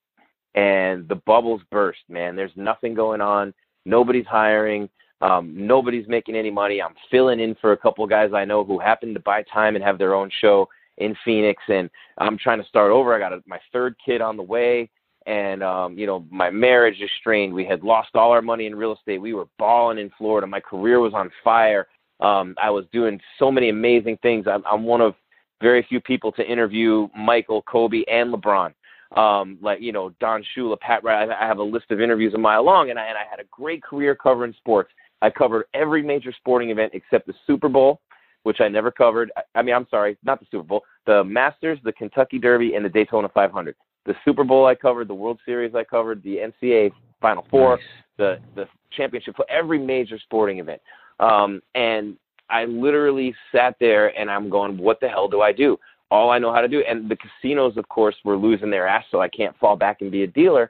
and 0.56 1.08
the 1.08 1.16
bubbles 1.26 1.62
burst, 1.72 2.00
man. 2.10 2.36
There's 2.36 2.52
nothing 2.56 2.94
going 2.94 3.22
on. 3.22 3.54
Nobody's 3.86 4.26
hiring. 4.26 4.90
Um, 5.22 5.54
nobody's 5.56 6.08
making 6.08 6.36
any 6.36 6.52
money. 6.52 6.82
I'm 6.82 6.96
filling 7.10 7.40
in 7.40 7.56
for 7.56 7.72
a 7.72 7.78
couple 7.78 8.06
guys 8.08 8.32
I 8.34 8.46
know 8.46 8.64
who 8.64 8.78
happen 8.78 9.14
to 9.14 9.20
buy 9.22 9.44
time 9.44 9.76
and 9.76 9.84
have 9.84 9.98
their 9.98 10.14
own 10.14 10.30
show 10.42 10.68
in 10.98 11.15
Phoenix, 11.26 11.61
and 11.68 11.90
I'm 12.18 12.38
trying 12.38 12.61
to 12.61 12.68
start 12.68 12.91
over. 12.91 13.14
I 13.14 13.20
got 13.20 13.34
a, 13.34 13.41
my 13.45 13.60
third 13.72 13.95
kid 14.03 14.22
on 14.22 14.38
the 14.38 14.44
way, 14.44 14.90
and 15.26 15.64
um, 15.64 15.98
you 15.98 16.06
know 16.06 16.26
my 16.30 16.49
marriage 16.49 17.02
is 17.02 17.10
strained. 17.20 17.53
We 17.53 17.65
had 17.65 17.84
lost 17.84 18.10
all 18.15 18.32
our 18.32 18.41
money 18.41 18.65
in 18.65 18.76
real 18.76 18.94
estate. 18.94 19.20
We 19.20 19.34
were 19.34 19.48
balling 19.57 19.98
in 19.98 20.11
Florida. 20.18 20.48
My 20.48 20.60
career 20.60 20.99
was 20.99 21.14
on 21.14 21.30
fire. 21.44 21.88
Um, 22.20 22.56
I 22.61 22.70
was 22.70 22.86
doing 22.91 23.20
so 23.40 23.52
many 23.52 23.70
amazing 23.70 24.18
things. 24.22 24.45
I'm, 24.48 24.64
I'm 24.65 24.84
one 24.84 25.02
of 25.02 25.15
very 25.61 25.86
few 25.88 25.99
people 25.99 26.32
to 26.34 26.45
interview 26.45 27.07
Michael, 27.15 27.61
Kobe, 27.64 28.03
and 28.10 28.34
LeBron 28.34 28.74
um, 29.15 29.57
like 29.61 29.82
you 29.82 29.91
know 29.91 30.14
Don 30.20 30.44
Shula, 30.56 30.80
Pat 30.80 31.03
Riley. 31.03 31.34
I 31.34 31.48
have 31.48 31.60
a 31.60 31.64
list 31.64 31.91
of 31.91 32.02
interviews 32.02 32.34
a 32.34 32.38
mile 32.38 32.64
long, 32.64 32.90
and 32.90 32.99
I 32.99 33.06
and 33.06 33.18
I 33.18 33.24
had 33.30 33.40
a 33.40 33.48
great 33.52 33.84
career 33.84 34.15
covering 34.15 34.53
sports. 34.57 34.91
I 35.22 35.30
covered 35.30 35.65
every 35.74 36.02
major 36.02 36.34
sporting 36.36 36.70
event 36.70 36.91
except 36.94 37.28
the 37.28 37.34
Super 37.48 37.70
Bowl, 37.70 38.02
which 38.44 38.61
I 38.61 38.68
never 38.68 38.91
covered. 38.91 39.32
I, 39.36 39.41
I 39.56 39.61
mean, 39.61 39.76
I'm 39.76 39.88
sorry, 39.90 40.18
not 40.24 40.40
the 40.40 40.45
Super 40.52 40.64
Bowl, 40.64 40.84
the 41.06 41.24
Masters, 41.24 41.80
the 41.84 41.94
Kentucky 41.94 42.40
Derby, 42.40 42.76
and 42.76 42.86
the 42.86 42.90
Daytona 42.90 43.30
500. 43.30 43.76
The 44.06 44.15
Super 44.26 44.44
Bowl 44.44 44.65
I 44.65 44.76
covered, 44.76 45.07
the 45.07 45.14
World 45.14 45.40
Series 45.45 45.76
I 45.76 45.84
covered, 45.84 46.22
the 46.24 46.38
NCAA 46.38 46.91
Final 47.22 47.45
Four, 47.49 47.80
the 48.18 48.40
the 48.56 48.65
championship 48.91 49.36
for 49.36 49.45
every 49.49 49.80
major 49.80 50.20
sporting 50.20 50.60
event. 50.60 50.82
Um, 51.20 51.61
and 51.74 52.18
I 52.49 52.65
literally 52.65 53.34
sat 53.52 53.76
there 53.80 54.18
and 54.20 54.30
I'm 54.30 54.49
going, 54.49 54.78
what 54.78 54.99
the 54.99 55.07
hell 55.07 55.28
do 55.28 55.41
I 55.41 55.53
do? 55.53 55.78
all 56.14 56.30
I 56.30 56.38
know 56.38 56.53
how 56.53 56.61
to 56.61 56.68
do. 56.68 56.84
And 56.88 57.10
the 57.10 57.18
casinos, 57.18 57.76
of 57.76 57.90
course, 57.90 58.15
were 58.24 58.38
losing 58.38 58.70
their 58.70 58.88
ass, 58.88 59.03
so 59.10 59.20
I 59.20 59.28
can't 59.28 59.57
fall 59.57 59.76
back 59.76 60.02
and 60.02 60.11
be 60.11 60.22
a 60.22 60.28
dealer. 60.28 60.70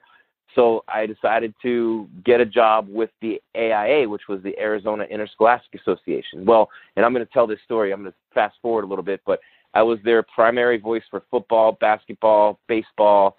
So 0.55 0.83
I 0.87 1.05
decided 1.05 1.53
to 1.63 2.07
get 2.23 2.39
a 2.39 2.45
job 2.45 2.87
with 2.89 3.09
the 3.21 3.41
AIA, 3.55 4.07
which 4.07 4.23
was 4.29 4.41
the 4.43 4.57
Arizona 4.59 5.03
Interscholastic 5.05 5.79
Association. 5.81 6.45
Well, 6.45 6.69
and 6.95 7.05
I'm 7.05 7.13
going 7.13 7.25
to 7.25 7.31
tell 7.31 7.47
this 7.47 7.59
story. 7.65 7.91
I'm 7.91 8.01
going 8.01 8.11
to 8.11 8.17
fast 8.33 8.55
forward 8.61 8.83
a 8.83 8.87
little 8.87 9.03
bit, 9.03 9.21
but 9.25 9.39
I 9.73 9.81
was 9.81 9.97
their 10.03 10.23
primary 10.23 10.77
voice 10.77 11.03
for 11.09 11.23
football, 11.31 11.77
basketball, 11.81 12.59
baseball, 12.67 13.37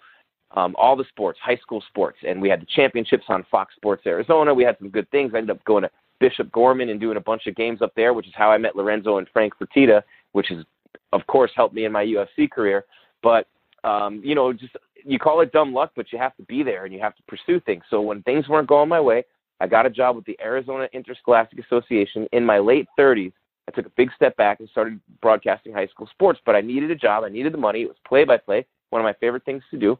um, 0.55 0.75
all 0.77 0.95
the 0.95 1.05
sports, 1.09 1.39
high 1.41 1.57
school 1.57 1.81
sports. 1.87 2.17
And 2.27 2.41
we 2.41 2.49
had 2.49 2.61
the 2.61 2.67
championships 2.75 3.25
on 3.29 3.45
Fox 3.49 3.75
Sports 3.75 4.03
Arizona. 4.05 4.53
We 4.53 4.63
had 4.63 4.77
some 4.79 4.89
good 4.89 5.09
things. 5.11 5.31
I 5.33 5.37
ended 5.37 5.55
up 5.55 5.63
going 5.63 5.83
to 5.83 5.91
Bishop 6.19 6.51
Gorman 6.51 6.89
and 6.89 6.99
doing 6.99 7.17
a 7.17 7.21
bunch 7.21 7.47
of 7.47 7.55
games 7.55 7.81
up 7.81 7.93
there, 7.95 8.13
which 8.13 8.27
is 8.27 8.33
how 8.35 8.51
I 8.51 8.57
met 8.57 8.75
Lorenzo 8.75 9.17
and 9.17 9.27
Frank 9.31 9.53
Fertitta, 9.57 10.01
which 10.33 10.47
has, 10.49 10.65
of 11.13 11.25
course 11.27 11.51
helped 11.55 11.75
me 11.75 11.85
in 11.85 11.91
my 11.91 12.03
UFC 12.03 12.49
career. 12.49 12.85
But 13.21 13.47
um, 13.85 14.21
you 14.23 14.33
know, 14.33 14.51
just 14.51 14.75
you 15.05 15.19
call 15.19 15.41
it 15.41 15.51
dumb 15.51 15.73
luck, 15.73 15.91
but 15.95 16.11
you 16.11 16.17
have 16.17 16.35
to 16.37 16.43
be 16.43 16.63
there 16.63 16.85
and 16.85 16.93
you 16.93 16.99
have 16.99 17.15
to 17.15 17.23
pursue 17.27 17.59
things. 17.59 17.83
So 17.89 18.01
when 18.01 18.21
things 18.23 18.47
weren't 18.49 18.67
going 18.67 18.89
my 18.89 18.99
way, 18.99 19.23
I 19.61 19.67
got 19.67 19.85
a 19.85 19.89
job 19.89 20.15
with 20.15 20.25
the 20.25 20.37
Arizona 20.41 20.89
Interscholastic 20.93 21.59
Association 21.59 22.27
in 22.33 22.45
my 22.45 22.59
late 22.59 22.87
30s. 22.99 23.31
I 23.67 23.71
took 23.71 23.85
a 23.85 23.91
big 23.91 24.09
step 24.15 24.35
back 24.37 24.59
and 24.59 24.69
started 24.69 24.99
broadcasting 25.21 25.73
high 25.73 25.87
school 25.87 26.07
sports, 26.11 26.39
but 26.45 26.55
I 26.55 26.61
needed 26.61 26.91
a 26.91 26.95
job. 26.95 27.23
I 27.23 27.29
needed 27.29 27.53
the 27.53 27.57
money. 27.57 27.81
It 27.83 27.87
was 27.87 27.97
play 28.07 28.23
by 28.23 28.37
play, 28.37 28.65
one 28.89 29.01
of 29.01 29.03
my 29.05 29.13
favorite 29.13 29.45
things 29.45 29.63
to 29.71 29.77
do. 29.77 29.97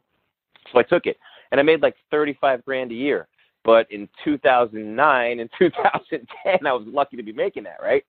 So 0.72 0.78
I 0.78 0.82
took 0.82 1.06
it. 1.06 1.16
And 1.50 1.60
I 1.60 1.62
made 1.62 1.82
like 1.82 1.96
35 2.10 2.64
grand 2.64 2.90
a 2.90 2.94
year. 2.94 3.28
But 3.64 3.90
in 3.90 4.08
2009 4.24 5.40
and 5.40 5.50
2010, 5.58 6.66
I 6.66 6.72
was 6.72 6.86
lucky 6.86 7.16
to 7.16 7.22
be 7.22 7.32
making 7.32 7.64
that, 7.64 7.78
right? 7.82 8.04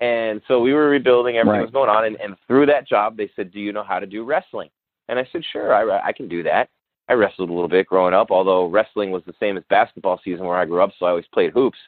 And 0.00 0.40
so 0.48 0.60
we 0.60 0.72
were 0.72 0.88
rebuilding, 0.88 1.36
everything 1.36 1.58
Right. 1.58 1.62
was 1.62 1.70
going 1.72 1.90
on. 1.90 2.04
And, 2.04 2.16
and 2.20 2.36
through 2.46 2.66
that 2.66 2.86
job, 2.86 3.16
they 3.16 3.30
said, 3.34 3.52
Do 3.52 3.60
you 3.60 3.72
know 3.72 3.82
how 3.82 3.98
to 3.98 4.06
do 4.06 4.24
wrestling? 4.24 4.70
And 5.08 5.18
I 5.18 5.26
said, 5.32 5.42
Sure, 5.52 5.74
I, 5.74 6.08
I 6.08 6.12
can 6.12 6.28
do 6.28 6.42
that. 6.44 6.68
I 7.08 7.14
wrestled 7.14 7.48
a 7.48 7.52
little 7.52 7.68
bit 7.68 7.86
growing 7.86 8.14
up, 8.14 8.30
although 8.30 8.66
wrestling 8.66 9.10
was 9.10 9.22
the 9.26 9.34
same 9.40 9.56
as 9.56 9.64
basketball 9.70 10.20
season 10.22 10.44
where 10.44 10.58
I 10.58 10.66
grew 10.66 10.82
up, 10.82 10.90
so 10.98 11.06
I 11.06 11.10
always 11.10 11.24
played 11.32 11.52
hoops. 11.52 11.78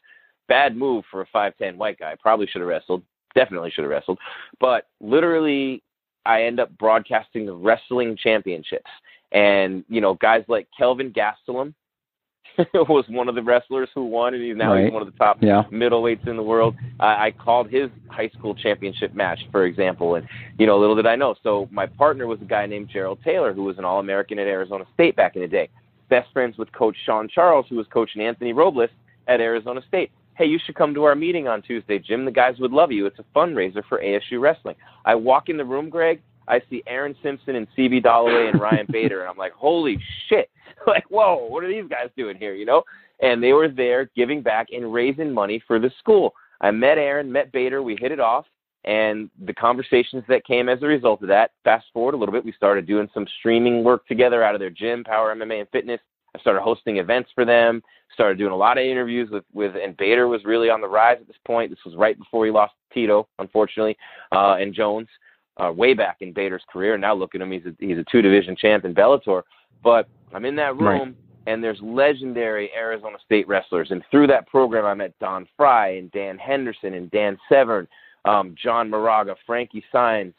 Bad 0.48 0.76
move 0.76 1.04
for 1.10 1.20
a 1.20 1.26
5'10 1.26 1.76
white 1.76 1.98
guy. 1.98 2.16
Probably 2.20 2.46
should 2.46 2.62
have 2.62 2.68
wrestled. 2.68 3.02
Definitely 3.34 3.70
should 3.70 3.84
have 3.84 3.90
wrestled. 3.90 4.18
But 4.58 4.88
literally, 5.00 5.82
I 6.24 6.44
end 6.44 6.58
up 6.58 6.76
broadcasting 6.78 7.46
the 7.46 7.54
wrestling 7.54 8.16
championships. 8.16 8.90
And, 9.32 9.84
you 9.88 10.00
know, 10.00 10.14
guys 10.14 10.42
like 10.48 10.66
Kelvin 10.76 11.12
Gastelum, 11.12 11.74
was 12.74 13.04
one 13.08 13.28
of 13.28 13.34
the 13.34 13.42
wrestlers 13.42 13.88
who 13.94 14.04
won, 14.04 14.34
and 14.34 14.42
he's 14.42 14.56
now 14.56 14.72
Right. 14.74 14.84
he's 14.84 14.92
one 14.92 15.02
of 15.02 15.10
the 15.12 15.18
top 15.18 15.38
Yeah. 15.40 15.64
middleweights 15.70 16.26
in 16.26 16.36
the 16.36 16.42
world. 16.42 16.74
I, 16.98 17.26
I 17.26 17.30
called 17.32 17.70
his 17.70 17.90
high 18.08 18.28
school 18.30 18.54
championship 18.54 19.14
match, 19.14 19.40
for 19.52 19.64
example, 19.64 20.14
and 20.16 20.26
you 20.58 20.66
know, 20.66 20.78
little 20.78 20.96
did 20.96 21.06
I 21.06 21.16
know. 21.16 21.34
So 21.42 21.68
my 21.70 21.86
partner 21.86 22.26
was 22.26 22.40
a 22.42 22.44
guy 22.44 22.66
named 22.66 22.88
Gerald 22.92 23.18
Taylor, 23.24 23.52
who 23.52 23.64
was 23.64 23.78
an 23.78 23.84
All-American 23.84 24.38
at 24.38 24.46
Arizona 24.46 24.84
State 24.94 25.16
back 25.16 25.36
in 25.36 25.42
the 25.42 25.48
day. 25.48 25.68
Best 26.08 26.32
friends 26.32 26.58
with 26.58 26.70
Coach 26.72 26.96
Shawn 27.06 27.28
Charles, 27.28 27.66
who 27.68 27.76
was 27.76 27.86
coaching 27.88 28.20
Anthony 28.22 28.52
Robles 28.52 28.90
at 29.28 29.40
Arizona 29.40 29.80
State. 29.88 30.10
Hey, 30.36 30.46
you 30.46 30.58
should 30.64 30.74
come 30.74 30.94
to 30.94 31.04
our 31.04 31.14
meeting 31.14 31.48
on 31.48 31.60
Tuesday, 31.62 31.98
Jim. 31.98 32.24
The 32.24 32.30
guys 32.30 32.58
would 32.58 32.72
love 32.72 32.90
you. 32.90 33.06
It's 33.06 33.18
a 33.18 33.24
fundraiser 33.36 33.82
for 33.88 33.98
ASU 34.00 34.40
wrestling. 34.40 34.74
I 35.04 35.14
walk 35.14 35.48
in 35.50 35.56
the 35.56 35.64
room, 35.64 35.88
Greg. 35.90 36.20
I 36.48 36.60
see 36.68 36.82
Aaron 36.86 37.14
Simpson 37.22 37.56
and 37.56 37.66
CB 37.76 38.04
Dollaway 38.04 38.50
and 38.50 38.60
Ryan 38.60 38.86
Bader, 38.90 39.20
and 39.20 39.30
I'm 39.30 39.36
like, 39.36 39.52
holy 39.52 39.98
shit! 40.28 40.50
like, 40.86 41.04
whoa, 41.10 41.46
what 41.48 41.64
are 41.64 41.68
these 41.68 41.88
guys 41.88 42.10
doing 42.16 42.36
here? 42.36 42.54
You 42.54 42.66
know? 42.66 42.82
And 43.20 43.42
they 43.42 43.52
were 43.52 43.68
there 43.68 44.10
giving 44.16 44.42
back 44.42 44.68
and 44.72 44.92
raising 44.92 45.32
money 45.32 45.62
for 45.66 45.78
the 45.78 45.90
school. 45.98 46.32
I 46.60 46.70
met 46.70 46.98
Aaron, 46.98 47.30
met 47.30 47.52
Bader. 47.52 47.82
We 47.82 47.96
hit 48.00 48.12
it 48.12 48.20
off, 48.20 48.46
and 48.84 49.30
the 49.44 49.54
conversations 49.54 50.24
that 50.28 50.44
came 50.44 50.68
as 50.68 50.82
a 50.82 50.86
result 50.86 51.22
of 51.22 51.28
that. 51.28 51.52
Fast 51.64 51.86
forward 51.92 52.14
a 52.14 52.16
little 52.16 52.32
bit, 52.32 52.44
we 52.44 52.52
started 52.52 52.86
doing 52.86 53.08
some 53.12 53.26
streaming 53.38 53.84
work 53.84 54.06
together 54.06 54.42
out 54.42 54.54
of 54.54 54.60
their 54.60 54.70
gym, 54.70 55.04
Power 55.04 55.34
MMA 55.34 55.60
and 55.60 55.68
Fitness. 55.70 56.00
I 56.34 56.40
started 56.40 56.62
hosting 56.62 56.98
events 56.98 57.30
for 57.34 57.44
them. 57.44 57.82
Started 58.14 58.38
doing 58.38 58.52
a 58.52 58.56
lot 58.56 58.78
of 58.78 58.84
interviews 58.84 59.28
with 59.30 59.44
with, 59.52 59.72
and 59.76 59.96
Bader 59.96 60.28
was 60.28 60.44
really 60.44 60.70
on 60.70 60.80
the 60.80 60.88
rise 60.88 61.18
at 61.20 61.26
this 61.26 61.36
point. 61.46 61.70
This 61.70 61.84
was 61.84 61.96
right 61.96 62.18
before 62.18 62.44
he 62.44 62.50
lost 62.50 62.72
Tito, 62.92 63.28
unfortunately, 63.38 63.96
uh, 64.32 64.56
and 64.58 64.74
Jones, 64.74 65.08
uh, 65.60 65.70
way 65.72 65.94
back 65.94 66.18
in 66.20 66.32
Bader's 66.32 66.62
career. 66.72 66.96
Now 66.98 67.14
look 67.14 67.34
at 67.34 67.40
him; 67.40 67.50
he's 67.52 67.66
a, 67.66 67.74
he's 67.78 67.98
a 67.98 68.04
two 68.10 68.22
division 68.22 68.56
champ 68.56 68.84
in 68.84 68.94
Bellator. 68.94 69.42
But 69.82 70.08
I'm 70.34 70.44
in 70.44 70.56
that 70.56 70.76
room, 70.76 71.00
Right. 71.08 71.14
and 71.46 71.62
there's 71.64 71.80
legendary 71.82 72.70
Arizona 72.76 73.16
State 73.24 73.48
wrestlers, 73.48 73.90
and 73.90 74.02
through 74.10 74.26
that 74.28 74.46
program, 74.48 74.84
I 74.84 74.94
met 74.94 75.18
Don 75.20 75.46
Frye 75.56 75.96
and 75.96 76.10
Dan 76.12 76.38
Henderson 76.38 76.94
and 76.94 77.10
Dan 77.10 77.38
Severn, 77.48 77.88
um, 78.24 78.54
John 78.62 78.90
Moraga, 78.90 79.34
Frankie 79.46 79.84
Saenz, 79.92 80.34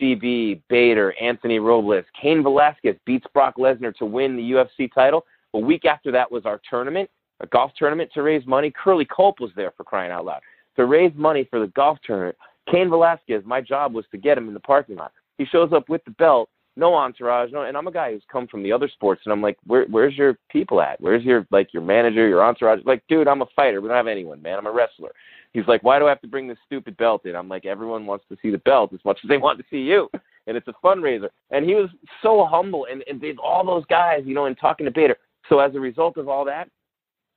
CB, 0.00 0.60
Bader, 0.68 1.14
Anthony 1.20 1.58
Robles, 1.58 2.04
Cain 2.20 2.42
Velasquez 2.42 2.96
beats 3.04 3.26
Brock 3.32 3.56
Lesnar 3.56 3.94
to 3.96 4.06
win 4.06 4.36
the 4.36 4.42
UFC 4.52 4.92
title. 4.92 5.24
A 5.54 5.58
week 5.58 5.84
after 5.84 6.10
that 6.12 6.30
was 6.30 6.44
our 6.44 6.60
tournament, 6.68 7.08
a 7.40 7.46
golf 7.46 7.72
tournament 7.78 8.10
to 8.14 8.22
raise 8.22 8.46
money. 8.46 8.70
Curly 8.70 9.06
Culp 9.06 9.40
was 9.40 9.50
there 9.56 9.72
for 9.76 9.84
crying 9.84 10.10
out 10.10 10.24
loud. 10.24 10.40
To 10.76 10.84
raise 10.84 11.12
money 11.14 11.46
for 11.48 11.60
the 11.60 11.68
golf 11.68 11.98
tournament, 12.04 12.36
Cain 12.70 12.90
Velasquez, 12.90 13.42
my 13.44 13.60
job 13.60 13.94
was 13.94 14.04
to 14.10 14.18
get 14.18 14.38
him 14.38 14.48
in 14.48 14.54
the 14.54 14.60
parking 14.60 14.96
lot. 14.96 15.12
He 15.38 15.44
shows 15.44 15.72
up 15.72 15.88
with 15.88 16.04
the 16.04 16.10
belt, 16.12 16.48
no 16.76 16.94
entourage, 16.94 17.52
no, 17.52 17.62
and 17.62 17.76
I'm 17.76 17.86
a 17.86 17.92
guy 17.92 18.12
who's 18.12 18.22
come 18.30 18.46
from 18.46 18.62
the 18.62 18.72
other 18.72 18.88
sports, 18.88 19.22
and 19.24 19.32
I'm 19.32 19.42
like, 19.42 19.56
Where, 19.66 19.86
where's 19.86 20.16
your 20.16 20.38
people 20.50 20.80
at? 20.80 21.00
Where's 21.00 21.24
your 21.24 21.46
like 21.50 21.72
your 21.72 21.82
manager, 21.82 22.28
your 22.28 22.44
entourage? 22.44 22.80
Like, 22.84 23.02
dude, 23.08 23.28
I'm 23.28 23.42
a 23.42 23.46
fighter. 23.54 23.80
We 23.80 23.88
don't 23.88 23.96
have 23.96 24.06
anyone, 24.06 24.42
man. 24.42 24.58
I'm 24.58 24.66
a 24.66 24.72
wrestler. 24.72 25.12
He's 25.52 25.66
like, 25.66 25.82
why 25.82 25.98
do 25.98 26.04
I 26.04 26.10
have 26.10 26.20
to 26.20 26.28
bring 26.28 26.48
this 26.48 26.58
stupid 26.66 26.98
belt 26.98 27.24
in? 27.24 27.34
I'm 27.34 27.48
like, 27.48 27.64
everyone 27.64 28.04
wants 28.04 28.26
to 28.28 28.36
see 28.42 28.50
the 28.50 28.58
belt 28.58 28.92
as 28.92 29.00
much 29.06 29.18
as 29.24 29.28
they 29.28 29.38
want 29.38 29.58
to 29.58 29.64
see 29.70 29.78
you, 29.78 30.10
and 30.46 30.54
it's 30.56 30.68
a 30.68 30.74
fundraiser. 30.84 31.28
And 31.50 31.64
he 31.64 31.74
was 31.74 31.88
so 32.22 32.44
humble, 32.44 32.86
and 32.90 33.02
and 33.08 33.20
they, 33.20 33.34
all 33.42 33.64
those 33.64 33.86
guys, 33.86 34.22
you 34.26 34.34
know, 34.34 34.46
and 34.46 34.58
talking 34.58 34.84
to 34.84 34.92
Bader. 34.92 35.16
So 35.48 35.60
as 35.60 35.74
a 35.74 35.80
result 35.80 36.18
of 36.18 36.28
all 36.28 36.44
that, 36.44 36.68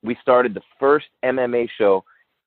we 0.04 0.18
started 0.22 0.54
the 0.54 0.62
first 0.80 1.06
MMA 1.24 1.70
show 1.78 2.04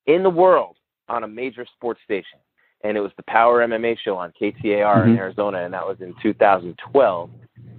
in 0.06 0.22
the 0.22 0.30
world 0.30 0.76
on 1.08 1.24
a 1.24 1.28
major 1.28 1.66
sports 1.74 2.00
station, 2.04 2.38
and 2.84 2.96
it 2.96 3.00
was 3.00 3.12
the 3.16 3.22
Power 3.24 3.60
MMA 3.66 3.96
show 3.98 4.16
on 4.16 4.32
KTAR 4.32 5.04
in 5.04 5.14
Mhm. 5.14 5.18
Arizona, 5.18 5.58
and 5.58 5.72
that 5.74 5.86
was 5.86 6.00
in 6.00 6.14
2012. 6.22 7.30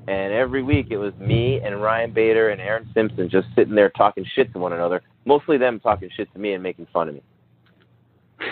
And 0.07 0.33
every 0.33 0.63
week 0.63 0.87
it 0.89 0.97
was 0.97 1.13
me 1.19 1.61
and 1.61 1.81
Ryan 1.81 2.11
Bader 2.11 2.49
and 2.49 2.59
Aaron 2.59 2.85
Simpson 2.93 3.29
just 3.29 3.47
sitting 3.55 3.75
there 3.75 3.89
talking 3.89 4.25
shit 4.25 4.51
to 4.53 4.59
one 4.59 4.73
another. 4.73 5.01
Mostly 5.25 5.57
them 5.57 5.79
talking 5.79 6.09
shit 6.09 6.31
to 6.33 6.39
me 6.39 6.53
and 6.53 6.61
making 6.61 6.87
fun 6.87 7.07
of 7.07 7.15
me. 7.15 7.21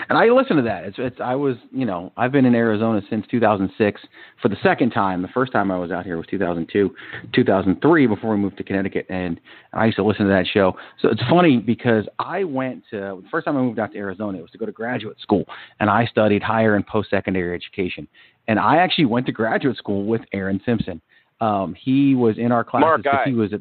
And 0.08 0.18
I 0.18 0.26
listen 0.26 0.56
to 0.56 0.62
that. 0.62 0.84
It's, 0.84 0.96
it's 0.98 1.20
I 1.20 1.34
was, 1.34 1.56
you 1.70 1.84
know, 1.84 2.12
I've 2.16 2.32
been 2.32 2.44
in 2.44 2.54
Arizona 2.54 3.00
since 3.10 3.26
2006 3.30 4.00
for 4.40 4.48
the 4.48 4.56
second 4.62 4.90
time. 4.90 5.22
The 5.22 5.28
first 5.28 5.52
time 5.52 5.70
I 5.70 5.78
was 5.78 5.90
out 5.90 6.04
here 6.04 6.16
was 6.16 6.26
2002, 6.28 6.94
2003 7.34 8.06
before 8.06 8.30
we 8.32 8.36
moved 8.38 8.56
to 8.58 8.64
Connecticut, 8.64 9.06
and 9.08 9.40
I 9.72 9.86
used 9.86 9.96
to 9.96 10.04
listen 10.04 10.26
to 10.26 10.30
that 10.32 10.46
show. 10.52 10.76
So 11.00 11.08
it's 11.08 11.22
funny 11.28 11.58
because 11.58 12.06
I 12.18 12.44
went 12.44 12.84
to 12.90 12.96
the 13.22 13.24
first 13.30 13.46
time 13.46 13.56
I 13.56 13.60
moved 13.60 13.78
out 13.78 13.92
to 13.92 13.98
Arizona 13.98 14.38
it 14.38 14.42
was 14.42 14.50
to 14.52 14.58
go 14.58 14.66
to 14.66 14.72
graduate 14.72 15.18
school, 15.20 15.44
and 15.80 15.88
I 15.90 16.06
studied 16.06 16.42
higher 16.42 16.74
and 16.76 16.86
post 16.86 17.10
secondary 17.10 17.54
education. 17.54 18.06
And 18.48 18.58
I 18.58 18.76
actually 18.78 19.06
went 19.06 19.26
to 19.26 19.32
graduate 19.32 19.76
school 19.76 20.04
with 20.04 20.22
Aaron 20.32 20.60
Simpson. 20.66 21.00
Um, 21.40 21.74
he 21.74 22.14
was 22.14 22.38
in 22.38 22.52
our 22.52 22.64
class. 22.64 22.80
Smart 22.82 23.04
'cause 23.04 23.12
guy. 23.12 23.24
He 23.30 23.34
was 23.34 23.52
at, 23.52 23.60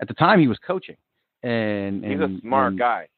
at 0.00 0.08
the 0.08 0.14
time 0.14 0.40
he 0.40 0.48
was 0.48 0.58
coaching, 0.66 0.96
and, 1.42 2.04
He's 2.04 2.20
and 2.20 2.38
a 2.38 2.40
smart 2.40 2.68
and- 2.72 2.78
guy. 2.78 3.08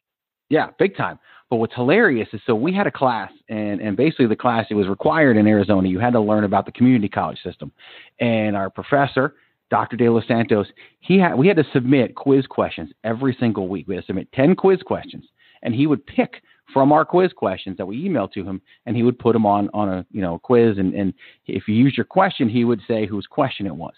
yeah, 0.51 0.69
big 0.79 0.97
time. 0.97 1.19
But 1.51 1.57
what's 1.57 1.75
hilarious 1.75 2.29
is 2.33 2.41
so 2.47 2.55
we 2.55 2.75
had 2.75 2.87
a 2.87 2.91
class, 2.91 3.33
and 3.49 3.81
and 3.81 3.97
basically 3.97 4.27
the 4.27 4.37
class 4.37 4.67
it 4.71 4.75
was 4.75 4.89
required 4.89 5.37
in 5.37 5.47
Arizona. 5.47 5.89
You 5.89 5.99
had 5.99 6.13
to 6.13 6.21
learn 6.21 6.45
about 6.45 6.67
the 6.67 6.73
community 6.73 7.09
college 7.09 7.39
system, 7.43 7.73
and 8.21 8.57
our 8.57 8.69
professor, 8.69 9.35
Dr. 9.71 9.97
De 9.97 10.09
Los 10.09 10.27
Santos, 10.27 10.67
he 11.01 11.19
had 11.19 11.35
we 11.35 11.49
had 11.49 11.57
to 11.57 11.65
submit 11.73 12.15
quiz 12.15 12.47
questions 12.47 12.91
every 13.05 13.37
single 13.41 13.69
week. 13.69 13.89
We 13.89 13.95
had 13.95 14.03
to 14.03 14.07
submit 14.07 14.31
ten 14.33 14.55
quiz 14.55 14.83
questions, 14.83 15.25
and 15.63 15.75
he 15.75 15.87
would 15.87 16.07
pick 16.07 16.43
from 16.73 16.93
our 16.93 17.07
quiz 17.07 17.33
questions 17.33 17.79
that 17.79 17.87
we 17.87 18.07
emailed 18.07 18.33
to 18.33 18.45
him, 18.45 18.61
and 18.85 18.95
he 18.95 19.03
would 19.03 19.19
put 19.19 19.33
them 19.33 19.47
on 19.47 19.71
on 19.73 19.89
a 19.89 20.07
you 20.11 20.21
know 20.21 20.39
quiz, 20.39 20.77
and 20.77 20.93
and 20.93 21.15
if 21.47 21.67
you 21.67 21.75
used 21.75 21.97
your 21.97 22.05
question, 22.05 22.49
he 22.49 22.65
would 22.65 22.81
say 22.87 23.07
whose 23.07 23.27
question 23.27 23.67
it 23.67 23.75
was, 23.75 23.95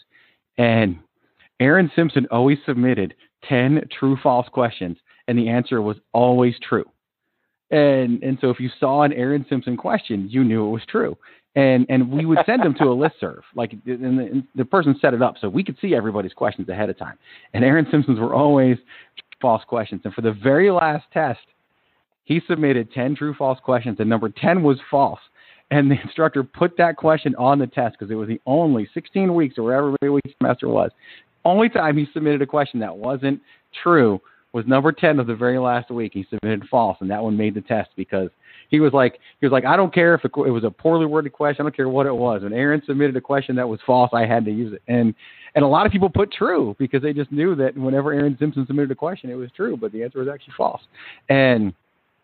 and 0.57 0.99
Aaron 1.59 1.91
Simpson 1.97 2.27
always 2.31 2.59
submitted 2.65 3.15
10 3.49 3.83
true 3.99 4.17
false 4.23 4.49
questions 4.49 4.97
and 5.31 5.39
the 5.39 5.49
answer 5.49 5.81
was 5.81 5.97
always 6.13 6.55
true. 6.69 6.85
And 7.71 8.23
and 8.23 8.39
so 8.41 8.51
if 8.51 8.59
you 8.59 8.69
saw 8.81 9.03
an 9.03 9.13
Aaron 9.13 9.47
Simpson 9.49 9.77
question, 9.77 10.29
you 10.29 10.43
knew 10.45 10.67
it 10.67 10.71
was 10.71 10.83
true. 10.89 11.17
And 11.57 11.87
and 11.89 12.11
we 12.11 12.27
would 12.27 12.39
send 12.47 12.63
them 12.63 12.75
to 12.75 12.85
a 12.85 12.97
listserv. 12.97 13.41
Like 13.55 13.73
and 13.73 14.19
the, 14.19 14.25
and 14.25 14.45
the 14.55 14.65
person 14.65 14.97
set 15.01 15.15
it 15.15 15.23
up 15.23 15.37
so 15.41 15.49
we 15.49 15.65
could 15.65 15.77
see 15.81 15.95
everybody's 15.95 16.33
questions 16.33 16.69
ahead 16.69 16.91
of 16.91 16.99
time. 16.99 17.19
And 17.55 17.65
Aaron 17.65 17.87
Simpson's 17.91 18.19
were 18.19 18.35
always 18.35 18.77
false 19.41 19.63
questions. 19.67 20.03
And 20.05 20.15
for 20.15 20.21
the 20.21 20.33
very 20.33 20.71
last 20.71 21.05
test, 21.13 21.41
he 22.25 22.41
submitted 22.47 22.93
10 22.93 23.17
true 23.17 23.35
false 23.35 23.59
questions 23.61 23.97
and 23.99 24.09
number 24.09 24.29
10 24.29 24.63
was 24.63 24.79
false. 24.91 25.21
And 25.73 25.91
the 25.91 26.01
instructor 26.03 26.43
put 26.43 26.77
that 26.79 26.97
question 26.97 27.35
on 27.37 27.59
the 27.59 27.67
test 27.67 27.97
because 27.99 28.11
it 28.11 28.17
was 28.17 28.29
the 28.29 28.41
only 28.47 28.89
16 28.93 29.35
weeks 29.35 29.57
or 29.59 29.65
whatever 29.65 30.13
week 30.13 30.35
semester 30.41 30.69
was. 30.69 30.91
Only 31.45 31.69
time 31.69 31.97
he 31.97 32.07
submitted 32.13 32.43
a 32.43 32.47
question 32.47 32.81
that 32.81 32.97
wasn't 32.97 33.41
true 33.83 34.21
was 34.53 34.67
number 34.67 34.93
10 34.93 35.19
of 35.21 35.27
the 35.27 35.35
very 35.35 35.59
last 35.59 35.91
week. 35.91 36.13
He 36.15 36.27
submitted 36.31 36.69
false, 36.69 36.97
and 37.01 37.11
that 37.11 37.23
one 37.23 37.37
made 37.37 37.55
the 37.55 37.61
test 37.61 37.91
because 37.97 38.31
he 38.69 38.81
was 38.81 38.93
like, 38.93 39.19
he 39.41 39.47
was 39.47 39.53
like, 39.53 39.65
I 39.65 39.77
don't 39.77 39.93
care 39.93 40.15
if 40.15 40.25
it, 40.25 40.33
it 40.35 40.51
was 40.51 40.65
a 40.65 40.71
poorly 40.71 41.07
worded 41.07 41.33
question. 41.33 41.63
I 41.63 41.65
don't 41.65 41.77
care 41.77 41.89
what 41.89 42.07
it 42.07 42.15
was. 42.15 42.43
When 42.43 42.53
Aaron 42.53 42.83
submitted 42.87 43.17
a 43.17 43.21
question 43.21 43.57
that 43.57 43.69
was 43.69 43.81
false, 43.87 44.11
I 44.13 44.27
had 44.27 44.45
to 44.45 44.51
use 44.51 44.73
it. 44.73 44.83
And 44.89 45.15
and 45.55 45.65
a 45.65 45.69
lot 45.69 45.85
of 45.85 45.91
people 45.91 46.09
put 46.09 46.33
true 46.33 46.77
because 46.79 47.03
they 47.03 47.13
just 47.13 47.33
knew 47.33 47.57
that 47.57 47.77
whenever 47.77 48.13
Aaron 48.13 48.37
Simpson 48.39 48.65
submitted 48.67 48.91
a 48.93 48.95
question, 48.95 49.31
it 49.31 49.35
was 49.35 49.51
true, 49.57 49.77
but 49.77 49.91
the 49.91 50.05
answer 50.05 50.21
was 50.21 50.29
actually 50.29 50.55
false. 50.57 50.83
And 51.29 51.75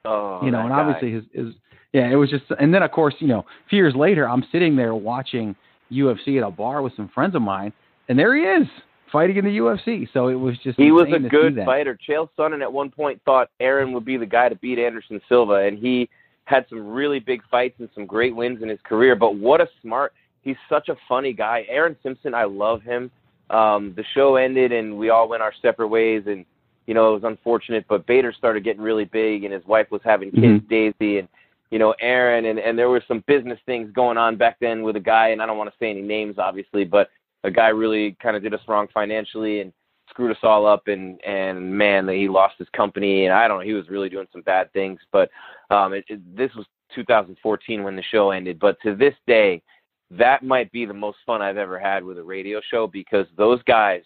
Oh, 0.07 0.41
you 0.45 0.51
know, 0.53 0.61
and 0.61 0.69
guy. 0.69 0.81
obviously 0.81 1.13
his, 1.13 1.25
his 1.33 1.55
yeah, 1.93 2.09
it 2.09 2.15
was 2.15 2.31
just, 2.31 2.45
and 2.61 2.73
then 2.73 2.83
of 2.83 2.93
course, 2.93 3.15
you 3.19 3.27
know, 3.27 3.41
a 3.41 3.69
few 3.69 3.79
years 3.79 3.95
later, 3.97 4.29
I'm 4.29 4.45
sitting 4.53 4.77
there 4.77 4.95
watching 4.95 5.57
UFC 5.91 6.41
at 6.41 6.47
a 6.47 6.51
bar 6.51 6.83
with 6.83 6.95
some 6.97 7.09
friends 7.09 7.35
of 7.35 7.43
mine, 7.43 7.73
and 8.09 8.19
there 8.19 8.37
he 8.37 8.43
is 8.43 8.69
fighting 9.11 9.37
in 9.37 9.45
the 9.45 9.59
UFC. 9.59 10.09
So 10.13 10.29
it 10.29 10.35
was 10.35 10.57
just 10.59 10.79
He 10.79 10.93
was 10.93 11.05
a 11.05 11.15
insane 11.15 11.23
to 11.23 11.29
see 11.29 11.31
good 11.31 11.65
fighter. 11.65 11.99
Chael 12.09 12.29
Sonnen 12.39 12.63
at 12.63 12.73
one 12.73 12.91
point 12.91 13.21
thought 13.25 13.51
Aaron 13.61 13.93
would 13.93 14.05
be 14.05 14.17
the 14.17 14.27
guy 14.27 14.49
to 14.49 14.57
beat 14.57 14.79
Anderson 14.79 15.21
Silva, 15.29 15.55
and 15.55 15.79
he 15.79 16.09
had 16.45 16.67
some 16.69 16.87
really 16.87 17.19
big 17.19 17.43
fights 17.51 17.75
and 17.81 17.89
some 17.95 18.07
great 18.07 18.35
wins 18.35 18.63
in 18.63 18.69
his 18.69 18.81
career. 18.85 19.17
But 19.17 19.37
what 19.37 19.61
a 19.61 19.69
smart! 19.83 20.13
He's 20.43 20.57
such 20.69 20.89
a 20.89 20.97
funny 21.09 21.33
guy. 21.33 21.67
Aaron 21.69 21.97
Simpson, 22.03 22.35
I 22.35 22.45
love 22.45 22.83
him. 22.83 23.11
Um, 23.51 23.95
the 23.97 24.05
show 24.15 24.37
ended, 24.37 24.73
and 24.73 24.97
we 24.97 25.11
all 25.11 25.29
went 25.29 25.43
our 25.43 25.53
separate 25.61 25.89
ways, 25.89 26.25
and 26.27 26.45
you 26.87 26.95
know 26.95 27.11
it 27.11 27.23
was 27.23 27.25
unfortunate. 27.25 27.85
But 27.89 28.07
Bader 28.07 28.33
started 28.33 28.65
getting 28.65 28.83
really 28.83 29.05
big, 29.05 29.45
and 29.45 29.53
his 29.53 29.65
wife 29.67 29.91
was 29.91 30.01
having 30.05 30.31
kids, 30.31 30.63
Mhm. 30.65 30.69
Darcy, 30.69 31.19
and 31.19 31.29
you 31.71 31.79
know 31.79 31.95
Aaron, 32.01 32.45
and 32.47 32.59
and 32.59 32.79
there 32.79 32.89
were 32.89 33.03
some 33.09 33.25
business 33.27 33.59
things 33.67 33.91
going 33.93 34.17
on 34.17 34.37
back 34.37 34.59
then 34.61 34.83
with 34.83 34.97
a 34.97 35.01
guy, 35.01 35.29
and 35.29 35.43
I 35.43 35.47
don't 35.47 35.59
want 35.59 35.71
to 35.71 35.77
say 35.79 35.91
any 35.91 36.03
names, 36.03 36.39
obviously, 36.39 36.85
but 36.85 37.11
a 37.45 37.51
guy 37.51 37.69
really 37.69 38.17
kind 38.23 38.37
of 38.37 38.43
did 38.43 38.55
us 38.55 38.61
wrong 38.69 38.89
financially 38.93 39.61
and 39.61 39.73
screwed 40.09 40.31
us 40.31 40.43
all 40.43 40.67
up 40.67 40.87
and 40.89 41.21
and 41.25 41.73
man 41.77 42.09
he 42.09 42.29
lost 42.29 42.55
his 42.59 42.69
company. 42.75 43.25
And 43.25 43.35
I 43.35 43.49
don't 43.49 43.59
know 43.59 43.65
he 43.65 43.73
was 43.73 43.89
really 43.89 44.09
doing 44.09 44.27
some 44.33 44.43
bad 44.43 44.73
things 44.73 45.01
but 45.13 45.31
um 45.71 45.93
it, 45.93 46.05
it, 46.09 46.37
this 46.37 46.55
was 46.55 46.67
2014 46.95 47.83
when 47.83 47.97
the 47.97 48.03
show 48.03 48.31
ended. 48.31 48.59
But 48.59 48.77
to 48.83 48.95
this 48.95 49.15
day 49.27 49.63
that 50.11 50.45
might 50.45 50.71
be 50.71 50.87
the 50.87 50.95
most 50.95 51.19
fun 51.27 51.43
I've 51.43 51.57
ever 51.57 51.79
had 51.79 52.05
with 52.05 52.19
a 52.19 52.23
radio 52.23 52.61
show 52.71 52.87
because 52.87 53.27
those 53.37 53.63
guys 53.65 54.03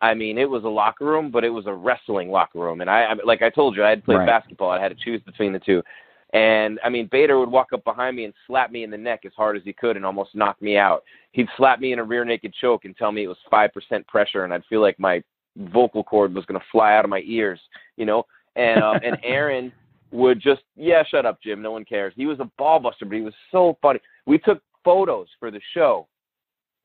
I 0.00 0.14
mean 0.14 0.38
it 0.38 0.48
was 0.48 0.64
a 0.64 0.68
locker 0.68 1.04
room 1.04 1.30
but 1.30 1.44
it 1.44 1.50
was 1.50 1.66
a 1.66 1.74
wrestling 1.74 2.30
locker 2.30 2.58
room. 2.58 2.80
And 2.80 2.90
I, 2.90 3.02
I 3.02 3.14
like 3.24 3.42
I 3.42 3.50
told 3.50 3.76
you 3.76 3.84
I 3.84 3.90
had 3.90 4.04
played 4.04 4.16
Right. 4.18 4.26
basketball. 4.26 4.70
I 4.70 4.80
had 4.80 4.96
to 4.96 5.04
choose 5.04 5.22
between 5.22 5.52
the 5.52 5.58
two 5.60 5.82
and 6.34 6.80
I 6.84 6.88
mean, 6.88 7.08
Bader 7.10 7.38
would 7.38 7.50
walk 7.50 7.72
up 7.72 7.84
behind 7.84 8.16
me 8.16 8.24
and 8.24 8.34
slap 8.48 8.72
me 8.72 8.82
in 8.82 8.90
the 8.90 8.98
neck 8.98 9.20
as 9.24 9.32
hard 9.36 9.56
as 9.56 9.62
he 9.64 9.72
could 9.72 9.96
and 9.96 10.04
almost 10.04 10.34
knock 10.34 10.60
me 10.60 10.76
out. 10.76 11.04
He'd 11.30 11.46
slap 11.56 11.78
me 11.78 11.92
in 11.92 12.00
a 12.00 12.04
rear 12.04 12.24
naked 12.24 12.52
choke 12.60 12.84
and 12.84 12.96
tell 12.96 13.12
me 13.12 13.22
it 13.22 13.28
was 13.28 13.36
5% 13.52 13.70
pressure 14.08 14.42
and 14.42 14.52
I'd 14.52 14.64
feel 14.68 14.80
like 14.80 14.98
my 14.98 15.22
vocal 15.56 16.02
cord 16.02 16.34
was 16.34 16.44
going 16.44 16.60
to 16.60 16.66
fly 16.72 16.96
out 16.96 17.04
of 17.04 17.10
my 17.10 17.22
ears, 17.24 17.60
you 17.96 18.04
know. 18.04 18.24
And 18.56 18.82
uh, 18.82 18.98
and 19.04 19.16
Aaron 19.24 19.72
would 20.10 20.40
just 20.40 20.62
yeah, 20.76 21.04
shut 21.08 21.24
up, 21.24 21.40
Jim. 21.40 21.62
No 21.62 21.70
one 21.70 21.84
cares. 21.84 22.12
He 22.16 22.26
was 22.26 22.40
a 22.40 22.50
ball 22.58 22.80
buster, 22.80 23.04
but 23.04 23.14
he 23.14 23.22
was 23.22 23.34
so 23.52 23.78
funny. 23.80 24.00
We 24.26 24.38
took 24.38 24.60
photos 24.84 25.28
for 25.38 25.52
the 25.52 25.60
show, 25.72 26.08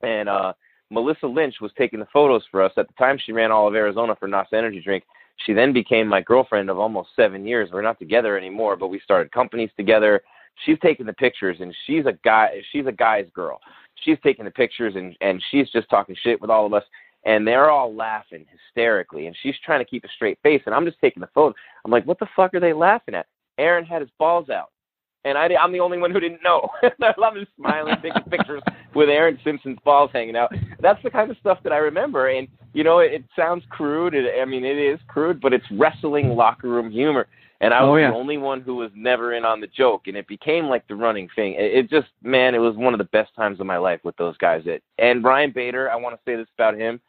and 0.03 0.29
uh, 0.29 0.53
Melissa 0.91 1.25
Lynch 1.25 1.55
was 1.59 1.71
taking 1.75 1.99
the 1.99 2.07
photos 2.13 2.43
for 2.51 2.61
us. 2.61 2.71
At 2.77 2.87
the 2.87 2.93
time, 2.93 3.19
she 3.23 3.31
ran 3.31 3.51
all 3.51 3.67
of 3.67 3.75
Arizona 3.75 4.15
for 4.15 4.27
NOS 4.27 4.47
Energy 4.53 4.81
Drink. 4.83 5.03
She 5.45 5.53
then 5.53 5.73
became 5.73 6.07
my 6.07 6.21
girlfriend 6.21 6.69
of 6.69 6.79
almost 6.79 7.09
seven 7.15 7.45
years. 7.45 7.69
We're 7.71 7.81
not 7.81 7.99
together 7.99 8.37
anymore, 8.37 8.75
but 8.75 8.89
we 8.89 8.99
started 8.99 9.31
companies 9.31 9.69
together. 9.77 10.21
She's 10.65 10.77
taking 10.81 11.05
the 11.05 11.13
pictures, 11.13 11.57
and 11.61 11.75
she's 11.85 12.05
a 12.05 12.17
guy. 12.23 12.61
She's 12.71 12.85
a 12.85 12.91
guy's 12.91 13.27
girl. 13.33 13.59
She's 14.03 14.17
taking 14.23 14.45
the 14.45 14.51
pictures, 14.51 14.95
and 14.95 15.15
and 15.21 15.41
she's 15.49 15.69
just 15.71 15.89
talking 15.89 16.15
shit 16.21 16.41
with 16.41 16.49
all 16.49 16.65
of 16.65 16.73
us 16.73 16.83
and 17.25 17.45
they're 17.45 17.69
all 17.69 17.93
laughing 17.93 18.45
hysterically 18.51 19.27
and 19.27 19.35
she's 19.41 19.55
trying 19.65 19.79
to 19.79 19.89
keep 19.89 20.03
a 20.03 20.07
straight 20.15 20.39
face 20.41 20.61
and 20.65 20.73
i'm 20.73 20.85
just 20.85 20.99
taking 21.01 21.21
the 21.21 21.29
photo 21.33 21.53
i'm 21.83 21.91
like 21.91 22.05
what 22.05 22.19
the 22.19 22.27
fuck 22.35 22.53
are 22.53 22.59
they 22.59 22.73
laughing 22.73 23.15
at 23.15 23.27
aaron 23.57 23.85
had 23.85 24.01
his 24.01 24.11
balls 24.17 24.49
out 24.49 24.71
and 25.25 25.37
I, 25.37 25.49
i'm 25.55 25.71
the 25.71 25.79
only 25.79 25.97
one 25.97 26.11
who 26.11 26.19
didn't 26.19 26.43
know 26.43 26.69
i 26.83 27.13
love 27.17 27.35
him 27.35 27.45
smiling 27.57 27.95
taking 28.01 28.23
pictures 28.23 28.61
with 28.95 29.09
aaron 29.09 29.37
simpson's 29.43 29.77
balls 29.85 30.09
hanging 30.13 30.35
out 30.35 30.51
that's 30.79 31.01
the 31.03 31.09
kind 31.09 31.29
of 31.31 31.37
stuff 31.37 31.59
that 31.63 31.71
i 31.73 31.77
remember 31.77 32.29
and 32.29 32.47
you 32.73 32.83
know 32.83 32.99
it, 32.99 33.11
it 33.13 33.23
sounds 33.35 33.63
crude 33.69 34.13
it, 34.13 34.25
i 34.41 34.45
mean 34.45 34.65
it 34.65 34.77
is 34.77 34.99
crude 35.07 35.39
but 35.41 35.53
it's 35.53 35.65
wrestling 35.71 36.29
locker 36.29 36.67
room 36.69 36.91
humor 36.91 37.27
and 37.61 37.73
I 37.73 37.81
was 37.83 37.89
Oh, 37.89 37.95
yeah. 37.97 38.11
the 38.11 38.15
only 38.15 38.37
one 38.37 38.61
who 38.61 38.75
was 38.75 38.89
never 38.95 39.33
in 39.33 39.43
on 39.43 39.59
the 39.59 39.67
joke, 39.67 40.07
and 40.07 40.15
it 40.15 40.27
became 40.27 40.67
like 40.67 40.87
the 40.87 40.95
running 40.95 41.27
thing. 41.35 41.55
It, 41.55 41.73
it 41.77 41.89
just, 41.89 42.07
man, 42.23 42.55
it 42.55 42.59
was 42.59 42.77
one 42.77 42.93
of 42.93 42.99
the 42.99 43.03
best 43.03 43.35
times 43.35 43.59
of 43.59 43.65
my 43.65 43.75
life 43.77 43.99
with 44.05 44.15
those 44.15 44.37
guys. 44.37 44.63
It 44.65 44.81
and 44.97 45.25
Ryan 45.25 45.51
Bader, 45.51 45.91
I 45.91 45.97
want 45.97 46.15
to 46.15 46.21
say 46.25 46.37
this 46.37 46.47
about 46.57 46.75
him. 46.77 47.01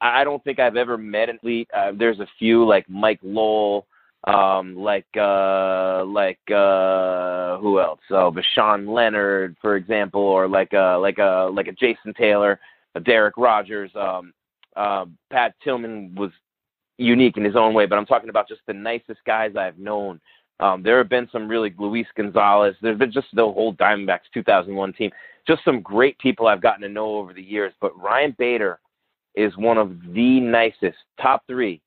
I 0.00 0.20
I 0.20 0.24
don't 0.24 0.42
think 0.44 0.60
I've 0.60 0.76
ever 0.76 0.96
met 0.96 1.28
an 1.30 1.40
elite. 1.42 1.68
Uh, 1.76 1.90
there's 1.98 2.20
a 2.20 2.28
few 2.38 2.64
like 2.64 2.88
Mike 2.88 3.18
Lowell, 3.24 3.86
um, 4.24 4.76
like 4.76 5.06
uh, 5.16 6.04
like 6.04 6.38
uh, 6.50 7.58
who 7.58 7.80
else? 7.80 8.00
Oh, 8.10 8.30
Bashan 8.30 8.86
Leonard, 8.86 9.56
for 9.60 9.76
example, 9.76 10.20
or 10.20 10.46
like 10.46 10.72
a 10.72 10.96
like 11.00 11.18
a 11.18 11.50
like 11.52 11.66
a 11.66 11.72
Jason 11.72 12.14
Taylor, 12.14 12.60
a 12.94 13.00
Derek 13.00 13.36
Rogers. 13.36 13.90
Um, 13.94 14.32
uh, 14.76 15.06
Pat 15.30 15.54
Tillman 15.62 16.14
was 16.14 16.30
unique 16.98 17.36
in 17.36 17.44
his 17.44 17.56
own 17.56 17.74
way, 17.74 17.86
but 17.86 17.98
I'm 17.98 18.06
talking 18.06 18.30
about 18.30 18.48
just 18.48 18.60
the 18.66 18.72
nicest 18.72 19.20
guys 19.26 19.56
I've 19.56 19.78
known. 19.78 20.20
Um, 20.60 20.82
there 20.82 20.98
have 20.98 21.08
been 21.08 21.28
some 21.32 21.48
really 21.48 21.74
Luis 21.76 22.06
Gonzalez. 22.16 22.76
There's 22.80 22.98
been 22.98 23.12
just 23.12 23.26
the 23.34 23.42
whole 23.42 23.74
Diamondbacks 23.74 24.30
2001 24.32 24.92
team. 24.92 25.10
Just 25.46 25.64
some 25.64 25.80
great 25.80 26.16
people 26.18 26.46
I've 26.46 26.62
gotten 26.62 26.82
to 26.82 26.88
know 26.88 27.16
over 27.16 27.32
the 27.32 27.42
years. 27.42 27.72
But 27.80 28.00
Ryan 28.00 28.36
Bader 28.38 28.78
is 29.34 29.56
one 29.56 29.78
of 29.78 29.98
the 30.12 30.38
nicest, 30.38 30.98
top 31.20 31.42
three 31.48 31.80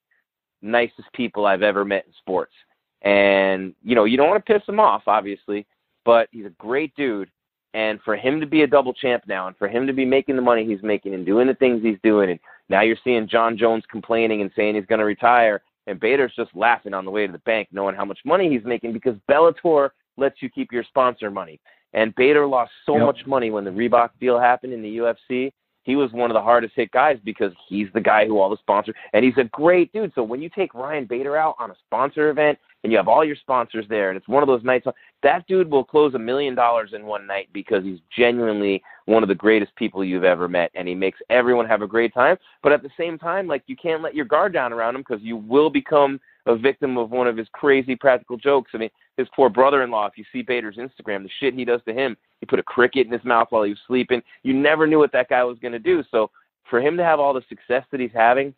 nicest 0.65 1.11
people 1.13 1.45
I've 1.45 1.63
ever 1.63 1.85
met 1.85 2.05
in 2.05 2.13
sports. 2.17 2.53
And 3.01 3.73
you 3.83 3.95
know, 3.95 4.05
you 4.05 4.17
don't 4.17 4.29
want 4.29 4.45
to 4.45 4.53
piss 4.53 4.67
him 4.67 4.79
off, 4.79 5.03
obviously, 5.07 5.65
but 6.03 6.27
he's 6.31 6.45
a 6.45 6.53
great 6.57 6.95
dude. 6.95 7.29
And 7.73 7.99
for 8.03 8.15
him 8.15 8.39
to 8.39 8.45
be 8.45 8.61
a 8.61 8.67
double 8.67 8.93
champ 8.93 9.23
now, 9.27 9.47
and 9.47 9.57
for 9.57 9.67
him 9.67 9.85
to 9.85 9.91
be 9.91 10.05
making 10.05 10.37
the 10.37 10.41
money 10.41 10.65
he's 10.65 10.81
making 10.81 11.13
and 11.13 11.25
doing 11.25 11.45
the 11.45 11.53
things 11.55 11.83
he's 11.83 11.97
doing, 12.03 12.29
and 12.31 12.39
now 12.69 12.81
you're 12.81 12.97
seeing 13.03 13.27
Jon 13.27 13.57
Jones 13.57 13.83
complaining 13.91 14.41
and 14.41 14.49
saying 14.55 14.75
he's 14.75 14.85
going 14.85 14.99
to 14.99 15.05
retire, 15.05 15.61
and 15.85 15.99
Bader's 15.99 16.31
just 16.35 16.55
laughing 16.55 16.93
on 16.93 17.03
the 17.03 17.11
way 17.11 17.27
to 17.27 17.33
the 17.33 17.39
bank, 17.39 17.67
knowing 17.71 17.93
how 17.93 18.05
much 18.05 18.19
money 18.23 18.49
he's 18.49 18.63
making 18.63 18.93
because 18.93 19.15
Bellator 19.29 19.89
lets 20.17 20.41
you 20.41 20.49
keep 20.49 20.71
your 20.71 20.85
sponsor 20.85 21.29
money. 21.29 21.59
And 21.93 22.15
Bader 22.15 22.47
lost 22.47 22.71
so 22.85 22.95
Yep. 22.95 23.05
much 23.05 23.25
money 23.25 23.51
when 23.51 23.65
the 23.65 23.71
Reebok 23.71 24.11
deal 24.19 24.39
happened 24.39 24.73
in 24.73 24.81
the 24.81 24.97
UFC. 24.97 25.51
He 25.85 25.95
was 25.95 26.11
one 26.11 26.31
of 26.31 26.35
the 26.35 26.41
hardest 26.41 26.73
hit 26.75 26.91
guys 26.91 27.17
because 27.23 27.53
he's 27.69 27.87
the 27.93 28.01
guy 28.01 28.25
who 28.25 28.39
all 28.39 28.49
the 28.49 28.57
sponsors, 28.57 28.95
and 29.13 29.23
he's 29.23 29.37
a 29.37 29.43
great 29.45 29.93
dude. 29.93 30.11
So 30.15 30.23
when 30.23 30.41
you 30.41 30.49
take 30.49 30.73
Ryan 30.73 31.05
Bader 31.05 31.37
out 31.37 31.55
on 31.59 31.69
a 31.69 31.75
sponsor 31.85 32.31
event 32.31 32.57
and 32.83 32.91
you 32.91 32.97
have 32.97 33.07
all 33.07 33.23
your 33.23 33.35
sponsors 33.35 33.85
there, 33.87 34.09
and 34.09 34.17
it's 34.17 34.27
one 34.27 34.41
of 34.41 34.47
those 34.47 34.63
nights, 34.63 34.87
that 35.21 35.47
dude 35.47 35.69
will 35.69 35.83
close 35.83 36.15
a 36.15 36.19
million 36.19 36.55
dollars 36.55 36.93
in 36.93 37.05
one 37.05 37.27
night 37.27 37.49
because 37.53 37.83
he's 37.83 37.99
genuinely 38.15 38.81
one 39.05 39.21
of 39.21 39.29
the 39.29 39.35
greatest 39.35 39.75
people 39.75 40.03
you've 40.03 40.23
ever 40.23 40.47
met, 40.47 40.71
and 40.73 40.87
he 40.87 40.95
makes 40.95 41.19
everyone 41.29 41.67
have 41.67 41.83
a 41.83 41.87
great 41.87 42.13
time. 42.15 42.35
But 42.63 42.71
at 42.71 42.81
the 42.81 42.89
same 42.97 43.19
time, 43.19 43.45
like 43.45 43.61
you 43.67 43.75
can't 43.75 44.01
let 44.01 44.15
your 44.15 44.25
guard 44.25 44.53
down 44.53 44.73
around 44.73 44.95
him 44.95 45.01
because 45.07 45.23
you 45.23 45.37
will 45.37 45.69
become 45.69 46.19
a 46.45 46.55
victim 46.55 46.97
of 46.97 47.11
one 47.11 47.27
of 47.27 47.37
his 47.37 47.47
crazy 47.53 47.95
practical 47.95 48.37
jokes. 48.37 48.71
I 48.73 48.77
mean, 48.77 48.89
his 49.17 49.27
poor 49.35 49.49
brother-in-law. 49.49 50.07
If 50.07 50.17
you 50.17 50.25
see 50.31 50.41
Bader's 50.41 50.77
Instagram, 50.77 51.23
the 51.23 51.29
shit 51.39 51.53
he 51.53 51.65
does 51.65 51.81
to 51.87 51.93
him, 51.93 52.15
he 52.39 52.45
put 52.45 52.59
a 52.59 52.63
cricket 52.63 53.07
in 53.07 53.13
his 53.13 53.23
mouth 53.23 53.47
while 53.49 53.63
he 53.63 53.71
was 53.71 53.79
sleeping. 53.87 54.21
You 54.43 54.53
never 54.53 54.85
knew 54.85 54.99
what 54.99 55.11
that 55.13 55.29
guy 55.29 55.43
was 55.43 55.57
going 55.59 55.71
to 55.71 55.79
do. 55.79 56.03
So 56.11 56.29
for 56.69 56.79
him 56.81 56.97
to 56.97 57.03
have 57.03 57.19
all 57.19 57.33
the 57.33 57.43
success 57.49 57.83
that 57.91 57.99
he's 57.99 58.11
having, 58.13 58.53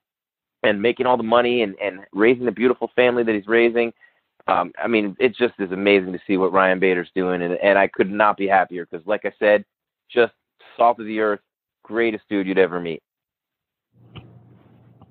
and 0.63 0.81
making 0.81 1.05
all 1.05 1.17
the 1.17 1.23
money 1.23 1.61
and 1.63 1.75
and 1.81 1.99
raising 2.13 2.47
a 2.47 2.51
beautiful 2.51 2.91
family 2.95 3.23
that 3.23 3.35
he's 3.35 3.47
raising. 3.47 3.93
Um, 4.47 4.71
I 4.81 4.87
mean, 4.87 5.15
it 5.19 5.35
just 5.35 5.53
is 5.59 5.71
amazing 5.71 6.13
to 6.13 6.19
see 6.25 6.37
what 6.37 6.53
Ryan 6.53 6.79
Bader's 6.79 7.11
doing, 7.15 7.41
and 7.41 7.53
and 7.55 7.77
I 7.77 7.87
could 7.87 8.09
not 8.09 8.37
be 8.37 8.47
happier 8.47 8.85
because, 8.89 9.05
like 9.05 9.25
I 9.25 9.31
said, 9.39 9.65
just 10.09 10.33
salt 10.77 10.99
of 10.99 11.05
the 11.05 11.19
earth, 11.19 11.41
greatest 11.83 12.23
dude 12.29 12.47
you'd 12.47 12.57
ever 12.57 12.79
meet. 12.79 13.01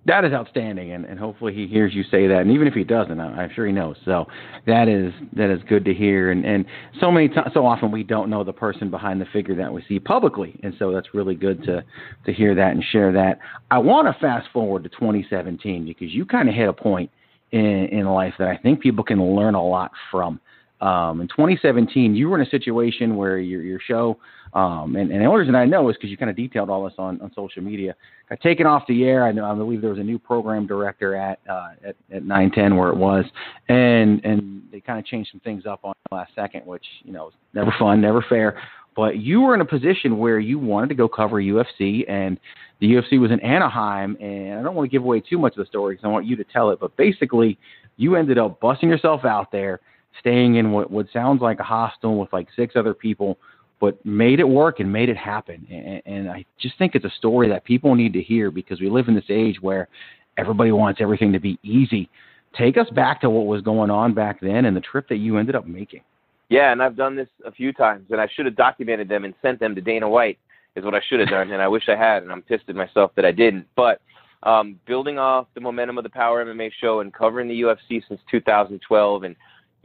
That 0.06 0.24
is 0.24 0.32
outstanding, 0.32 0.92
and, 0.92 1.04
and 1.04 1.18
hopefully 1.18 1.52
he 1.52 1.66
hears 1.66 1.92
you 1.92 2.04
say 2.04 2.28
that. 2.28 2.38
And 2.40 2.50
even 2.52 2.68
if 2.68 2.74
he 2.74 2.84
doesn't, 2.84 3.18
I- 3.18 3.42
I'm 3.42 3.50
sure 3.54 3.66
he 3.66 3.72
knows. 3.72 3.96
So 4.04 4.26
that 4.66 4.88
is 4.88 5.12
that 5.34 5.50
is 5.50 5.60
good 5.68 5.84
to 5.84 5.92
hear. 5.94 6.30
And 6.30 6.44
and 6.46 6.64
so 7.00 7.10
many 7.10 7.28
times, 7.28 7.50
so 7.54 7.66
often 7.66 7.90
we 7.90 8.04
don't 8.04 8.30
know 8.30 8.44
the 8.44 8.52
person 8.52 8.90
behind 8.90 9.20
the 9.20 9.26
figure 9.32 9.56
that 9.56 9.72
we 9.72 9.82
see 9.88 9.98
publicly, 9.98 10.58
and 10.62 10.74
so 10.78 10.92
that's 10.92 11.12
really 11.12 11.34
good 11.34 11.62
to 11.64 11.82
to 12.24 12.32
hear 12.32 12.54
that 12.54 12.70
and 12.72 12.84
share 12.92 13.12
that. 13.12 13.38
I 13.70 13.78
want 13.78 14.06
to 14.06 14.18
fast 14.20 14.48
forward 14.52 14.84
to 14.84 14.88
2017 14.90 15.84
because 15.84 16.14
you 16.14 16.24
kind 16.24 16.48
of 16.48 16.54
hit 16.54 16.68
a 16.68 16.72
point 16.72 17.10
in 17.50 17.60
in 17.90 18.06
life 18.06 18.34
that 18.38 18.48
I 18.48 18.56
think 18.56 18.80
people 18.80 19.02
can 19.04 19.34
learn 19.34 19.54
a 19.54 19.66
lot 19.66 19.90
from. 20.10 20.40
Um, 20.80 21.20
in 21.20 21.28
2017, 21.28 22.14
you 22.14 22.28
were 22.28 22.38
in 22.38 22.46
a 22.46 22.50
situation 22.50 23.16
where 23.16 23.38
your 23.38 23.62
your 23.62 23.80
show, 23.80 24.18
um, 24.52 24.96
and, 24.96 25.10
and 25.10 25.20
the 25.20 25.24
only 25.24 25.40
reason 25.40 25.54
I 25.54 25.64
know 25.64 25.88
is 25.88 25.96
because 25.96 26.10
you 26.10 26.16
kind 26.16 26.30
of 26.30 26.36
detailed 26.36 26.68
all 26.68 26.84
this 26.84 26.94
on, 26.98 27.20
on 27.20 27.32
social 27.34 27.62
media, 27.62 27.94
got 28.28 28.40
taken 28.40 28.66
off 28.66 28.82
the 28.86 29.04
air. 29.04 29.24
I, 29.24 29.32
know, 29.32 29.50
I 29.50 29.54
believe 29.54 29.80
there 29.80 29.90
was 29.90 29.98
a 29.98 30.04
new 30.04 30.18
program 30.18 30.66
director 30.66 31.16
at 31.16 31.40
uh, 31.48 31.68
at, 31.82 31.96
at 32.12 32.24
910 32.24 32.76
where 32.76 32.90
it 32.90 32.96
was, 32.96 33.24
and 33.68 34.24
and 34.24 34.62
they 34.70 34.80
kind 34.80 34.98
of 34.98 35.06
changed 35.06 35.30
some 35.32 35.40
things 35.40 35.64
up 35.66 35.80
on 35.82 35.94
the 36.10 36.16
last 36.16 36.34
second, 36.34 36.66
which 36.66 36.84
you 37.04 37.12
know 37.12 37.30
never 37.54 37.74
fun, 37.78 38.00
never 38.00 38.24
fair. 38.28 38.60
But 38.96 39.18
you 39.18 39.42
were 39.42 39.54
in 39.54 39.60
a 39.60 39.66
position 39.66 40.18
where 40.18 40.38
you 40.38 40.58
wanted 40.58 40.88
to 40.88 40.94
go 40.94 41.06
cover 41.06 41.36
UFC, 41.36 42.08
and 42.08 42.40
the 42.80 42.94
UFC 42.94 43.20
was 43.20 43.30
in 43.30 43.40
Anaheim. 43.40 44.16
And 44.20 44.58
I 44.58 44.62
don't 44.62 44.74
want 44.74 44.90
to 44.90 44.90
give 44.90 45.02
away 45.02 45.20
too 45.20 45.38
much 45.38 45.52
of 45.52 45.58
the 45.58 45.66
story 45.66 45.94
because 45.94 46.06
I 46.06 46.08
want 46.08 46.24
you 46.24 46.34
to 46.36 46.44
tell 46.44 46.70
it. 46.70 46.80
But 46.80 46.96
basically, 46.96 47.58
you 47.98 48.16
ended 48.16 48.38
up 48.38 48.58
busting 48.58 48.88
yourself 48.88 49.26
out 49.26 49.52
there, 49.52 49.80
staying 50.20 50.56
in 50.56 50.72
what 50.72 50.90
what 50.90 51.06
sounds 51.12 51.40
like 51.42 51.60
a 51.60 51.64
hostel 51.64 52.18
with 52.18 52.32
like 52.32 52.48
six 52.56 52.76
other 52.76 52.94
people, 52.94 53.38
but 53.80 54.04
made 54.04 54.40
it 54.40 54.48
work 54.48 54.80
and 54.80 54.92
made 54.92 55.08
it 55.08 55.16
happen. 55.16 55.66
And, 55.70 56.02
and 56.06 56.30
I 56.30 56.44
just 56.58 56.78
think 56.78 56.94
it's 56.94 57.04
a 57.04 57.12
story 57.18 57.48
that 57.48 57.64
people 57.64 57.94
need 57.94 58.12
to 58.14 58.22
hear 58.22 58.50
because 58.50 58.80
we 58.80 58.88
live 58.88 59.08
in 59.08 59.14
this 59.14 59.24
age 59.28 59.60
where 59.60 59.88
everybody 60.36 60.72
wants 60.72 61.00
everything 61.00 61.32
to 61.32 61.40
be 61.40 61.58
easy. 61.62 62.08
Take 62.56 62.76
us 62.76 62.88
back 62.90 63.20
to 63.20 63.30
what 63.30 63.46
was 63.46 63.62
going 63.62 63.90
on 63.90 64.14
back 64.14 64.40
then 64.40 64.64
and 64.64 64.76
the 64.76 64.80
trip 64.80 65.08
that 65.08 65.16
you 65.16 65.36
ended 65.36 65.54
up 65.54 65.66
making. 65.66 66.00
Yeah, 66.48 66.72
and 66.72 66.82
I've 66.82 66.96
done 66.96 67.16
this 67.16 67.28
a 67.44 67.50
few 67.50 67.72
times, 67.72 68.06
and 68.10 68.20
I 68.20 68.28
should 68.34 68.46
have 68.46 68.56
documented 68.56 69.08
them 69.08 69.24
and 69.24 69.34
sent 69.42 69.58
them 69.58 69.74
to 69.74 69.80
Dana 69.80 70.08
White. 70.08 70.38
Is 70.76 70.84
what 70.84 70.94
I 70.94 71.00
should 71.08 71.20
have 71.20 71.30
done, 71.30 71.50
and 71.52 71.62
I 71.62 71.68
wish 71.68 71.84
I 71.88 71.96
had, 71.96 72.22
and 72.22 72.30
I'm 72.30 72.42
pissed 72.42 72.68
at 72.68 72.76
myself 72.76 73.10
that 73.16 73.24
I 73.24 73.32
didn't. 73.32 73.66
But 73.76 74.02
um, 74.42 74.78
building 74.86 75.18
off 75.18 75.46
the 75.54 75.60
momentum 75.60 75.96
of 75.96 76.04
the 76.04 76.10
Power 76.10 76.44
MMA 76.44 76.70
show 76.78 77.00
and 77.00 77.14
covering 77.14 77.48
the 77.48 77.62
UFC 77.62 78.02
since 78.06 78.20
2012, 78.30 79.22
and 79.22 79.34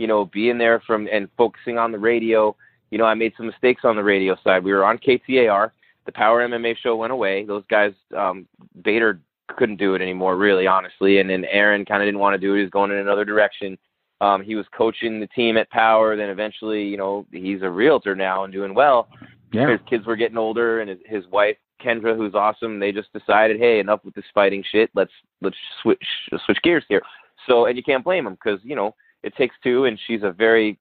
you 0.01 0.07
know 0.07 0.25
being 0.25 0.57
there 0.57 0.81
from 0.85 1.07
and 1.11 1.29
focusing 1.37 1.77
on 1.77 1.91
the 1.91 1.99
radio, 1.99 2.55
you 2.89 2.97
know 2.97 3.05
I 3.05 3.13
made 3.13 3.33
some 3.37 3.47
mistakes 3.47 3.81
on 3.83 3.95
the 3.95 4.03
radio 4.03 4.35
side. 4.43 4.63
We 4.63 4.73
were 4.73 4.85
on 4.85 4.97
KTAR. 4.97 5.71
The 6.05 6.11
Power 6.11 6.47
MMA 6.47 6.75
show 6.77 6.95
went 6.95 7.13
away. 7.13 7.45
Those 7.45 7.63
guys, 7.69 7.93
um, 8.17 8.47
Bader 8.83 9.21
couldn't 9.55 9.77
do 9.77 9.93
it 9.93 10.01
anymore, 10.01 10.35
really, 10.35 10.65
honestly, 10.65 11.19
and 11.19 11.29
then 11.29 11.45
Aaron 11.45 11.85
kind 11.85 12.01
of 12.01 12.07
didn't 12.07 12.19
want 12.19 12.33
to 12.33 12.39
do 12.39 12.53
it. 12.53 12.57
He 12.57 12.63
was 12.63 12.71
going 12.71 12.91
in 12.91 12.97
another 12.97 13.25
direction. 13.25 13.77
Um, 14.19 14.43
he 14.43 14.55
was 14.55 14.65
coaching 14.75 15.19
the 15.19 15.27
team 15.27 15.57
at 15.57 15.69
Power. 15.69 16.15
Then 16.15 16.29
eventually, 16.29 16.83
you 16.83 16.97
know, 16.97 17.27
he's 17.31 17.61
a 17.61 17.69
realtor 17.69 18.15
now 18.15 18.43
and 18.43 18.51
doing 18.51 18.73
well. 18.73 19.09
Yeah. 19.53 19.69
His 19.69 19.79
kids 19.87 20.05
were 20.05 20.15
getting 20.15 20.37
older, 20.37 20.81
and 20.81 20.89
his, 20.89 20.99
his 21.05 21.27
wife 21.27 21.57
Kendra, 21.83 22.15
who's 22.15 22.35
awesome, 22.35 22.79
they 22.79 22.91
just 22.91 23.11
decided, 23.13 23.59
hey, 23.59 23.79
enough 23.79 24.01
with 24.05 24.13
this 24.13 24.25
fighting 24.33 24.63
shit. 24.71 24.89
Let's 24.93 25.11
let's 25.41 25.57
switch 25.81 26.03
switch 26.45 26.61
gears 26.63 26.83
here. 26.87 27.01
So, 27.47 27.65
and 27.65 27.75
you 27.75 27.83
can't 27.83 28.03
blame 28.03 28.23
them 28.23 28.35
because 28.35 28.59
you 28.63 28.75
know 28.75 28.95
it 29.23 29.35
takes 29.35 29.55
two, 29.63 29.85
and 29.85 29.99
she's 30.07 30.23
a 30.23 30.31
very 30.31 30.77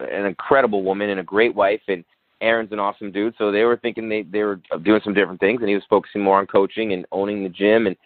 an 0.00 0.26
incredible 0.26 0.82
woman 0.82 1.10
and 1.10 1.20
a 1.20 1.24
great 1.24 1.54
wife, 1.54 1.80
and 1.88 2.04
Aaron's 2.40 2.72
an 2.72 2.78
awesome 2.78 3.12
dude. 3.12 3.34
So 3.38 3.52
they 3.52 3.62
were 3.62 3.76
thinking 3.76 4.08
they 4.08 4.22
they 4.22 4.42
were 4.42 4.60
doing 4.82 5.00
some 5.04 5.14
different 5.14 5.40
things, 5.40 5.60
and 5.60 5.68
he 5.68 5.74
was 5.74 5.84
focusing 5.88 6.22
more 6.22 6.38
on 6.38 6.46
coaching 6.46 6.92
and 6.92 7.06
owning 7.12 7.42
the 7.42 7.48
gym, 7.48 7.86
and 7.86 7.96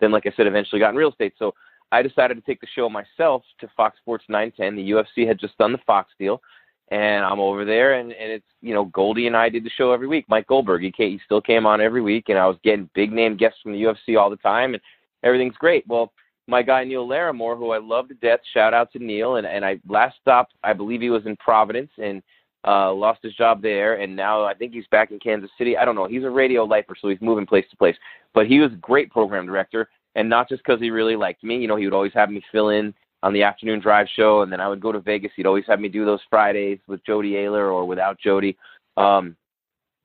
then, 0.00 0.10
like 0.10 0.26
I 0.26 0.32
said, 0.36 0.46
eventually 0.46 0.80
got 0.80 0.90
in 0.90 0.96
real 0.96 1.10
estate. 1.10 1.34
So 1.38 1.54
I 1.92 2.02
decided 2.02 2.34
to 2.34 2.40
take 2.40 2.60
the 2.60 2.66
show 2.74 2.88
myself 2.88 3.42
to 3.60 3.70
Fox 3.76 3.98
Sports 3.98 4.24
910. 4.28 4.76
The 4.76 4.90
UFC 4.90 5.26
had 5.26 5.38
just 5.38 5.56
done 5.58 5.72
the 5.72 5.78
Fox 5.86 6.12
deal, 6.18 6.42
and 6.90 7.24
I'm 7.24 7.40
over 7.40 7.64
there, 7.64 7.94
and, 7.94 8.12
and 8.12 8.32
it's 8.32 8.46
you 8.60 8.74
know 8.74 8.86
Goldie 8.86 9.26
and 9.26 9.36
I 9.36 9.48
did 9.48 9.64
the 9.64 9.70
show 9.70 9.92
every 9.92 10.08
week. 10.08 10.26
Mike 10.28 10.46
Goldberg, 10.46 10.82
he, 10.82 10.92
he 10.96 11.20
still 11.24 11.40
came 11.40 11.66
on 11.66 11.80
every 11.80 12.02
week, 12.02 12.28
and 12.28 12.38
I 12.38 12.46
was 12.46 12.56
getting 12.62 12.90
big 12.94 13.12
name 13.12 13.36
guests 13.36 13.60
from 13.62 13.72
the 13.72 13.82
UFC 13.82 14.18
all 14.18 14.30
the 14.30 14.36
time, 14.36 14.74
and 14.74 14.82
everything's 15.22 15.56
great. 15.56 15.86
Well, 15.86 16.12
my 16.46 16.62
guy 16.62 16.84
Neil 16.84 17.06
Larimore, 17.06 17.56
who 17.56 17.70
I 17.70 17.78
love 17.78 18.08
to 18.08 18.14
death, 18.14 18.40
shout 18.52 18.74
out 18.74 18.92
to 18.92 18.98
Neil, 18.98 19.36
and 19.36 19.46
and 19.46 19.64
I 19.64 19.80
last 19.88 20.16
stopped, 20.20 20.54
I 20.62 20.72
believe 20.72 21.00
he 21.00 21.10
was 21.10 21.26
in 21.26 21.36
Providence 21.36 21.90
and 22.02 22.22
uh 22.66 22.92
lost 22.92 23.20
his 23.22 23.34
job 23.34 23.62
there, 23.62 23.94
and 24.00 24.14
now 24.14 24.44
I 24.44 24.54
think 24.54 24.72
he's 24.72 24.86
back 24.90 25.10
in 25.10 25.18
Kansas 25.18 25.50
City. 25.58 25.76
I 25.76 25.84
don't 25.84 25.94
know. 25.94 26.06
He's 26.06 26.24
a 26.24 26.30
radio 26.30 26.64
lifer, 26.64 26.94
so 27.00 27.08
he's 27.08 27.20
moving 27.20 27.46
place 27.46 27.66
to 27.70 27.76
place. 27.76 27.96
But 28.34 28.46
he 28.46 28.58
was 28.60 28.72
a 28.72 28.76
great 28.76 29.10
program 29.10 29.46
director, 29.46 29.88
and 30.14 30.28
not 30.28 30.48
just 30.48 30.62
because 30.64 30.80
he 30.80 30.90
really 30.90 31.16
liked 31.16 31.44
me. 31.44 31.56
You 31.58 31.68
know, 31.68 31.76
he 31.76 31.84
would 31.84 31.94
always 31.94 32.14
have 32.14 32.30
me 32.30 32.42
fill 32.52 32.70
in 32.70 32.94
on 33.22 33.32
the 33.32 33.42
afternoon 33.42 33.80
drive 33.80 34.06
show, 34.14 34.42
and 34.42 34.52
then 34.52 34.60
I 34.60 34.68
would 34.68 34.80
go 34.80 34.92
to 34.92 35.00
Vegas. 35.00 35.32
He'd 35.36 35.46
always 35.46 35.64
have 35.66 35.80
me 35.80 35.88
do 35.88 36.04
those 36.04 36.20
Fridays 36.28 36.78
with 36.86 37.04
Jody 37.04 37.32
Oehler 37.32 37.72
or 37.72 37.84
without 37.86 38.18
Jody. 38.20 38.56
Um, 38.96 39.36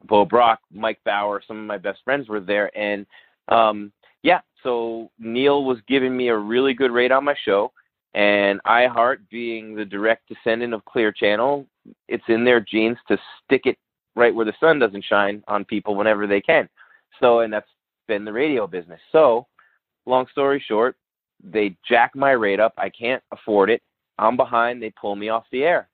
Bo 0.06 0.26
Brock, 0.26 0.60
Mike 0.74 1.00
Bauer, 1.06 1.42
some 1.48 1.60
of 1.60 1.66
my 1.66 1.78
best 1.78 2.00
friends 2.04 2.28
were 2.28 2.40
there, 2.40 2.76
and 2.78 3.06
um, 3.50 3.92
yeah, 4.24 4.42
so 4.64 5.10
Neil 5.20 5.64
was 5.64 5.80
giving 5.88 6.16
me 6.16 6.30
a 6.30 6.38
really 6.38 6.74
good 6.74 6.92
rate 6.92 7.12
on 7.12 7.24
my 7.24 7.36
show, 7.46 7.72
and 8.14 8.62
iHeart, 8.64 9.18
being 9.30 9.76
the 9.76 9.86
direct 9.86 10.28
descendant 10.28 10.74
of 10.74 10.84
Clear 10.86 11.12
Channel, 11.12 11.66
it's 12.08 12.24
in 12.28 12.44
their 12.44 12.60
genes 12.60 12.98
to 13.08 13.18
stick 13.44 13.62
it 13.66 13.78
right 14.16 14.36
where 14.36 14.46
the 14.46 14.54
sun 14.60 14.80
doesn't 14.80 15.06
shine 15.06 15.44
on 15.48 15.64
people 15.66 15.96
whenever 15.96 16.28
they 16.28 16.42
can. 16.42 16.68
So, 17.20 17.40
and 17.40 17.54
that's 17.54 17.70
been 18.08 18.26
the 18.26 18.34
radio 18.34 18.68
business. 18.68 19.00
So, 19.12 19.48
long 20.06 20.26
story 20.32 20.64
short, 20.68 20.96
they 21.44 21.78
jack 21.88 22.12
my 22.16 22.32
rate 22.32 22.60
up. 22.60 22.74
I 22.78 22.90
can't 22.90 23.24
afford 23.32 23.70
it. 23.70 23.82
I'm 24.18 24.36
behind. 24.36 24.82
They 24.82 24.92
pull 25.00 25.16
me 25.16 25.30
off 25.30 25.46
the 25.52 25.64
air. 25.64 25.88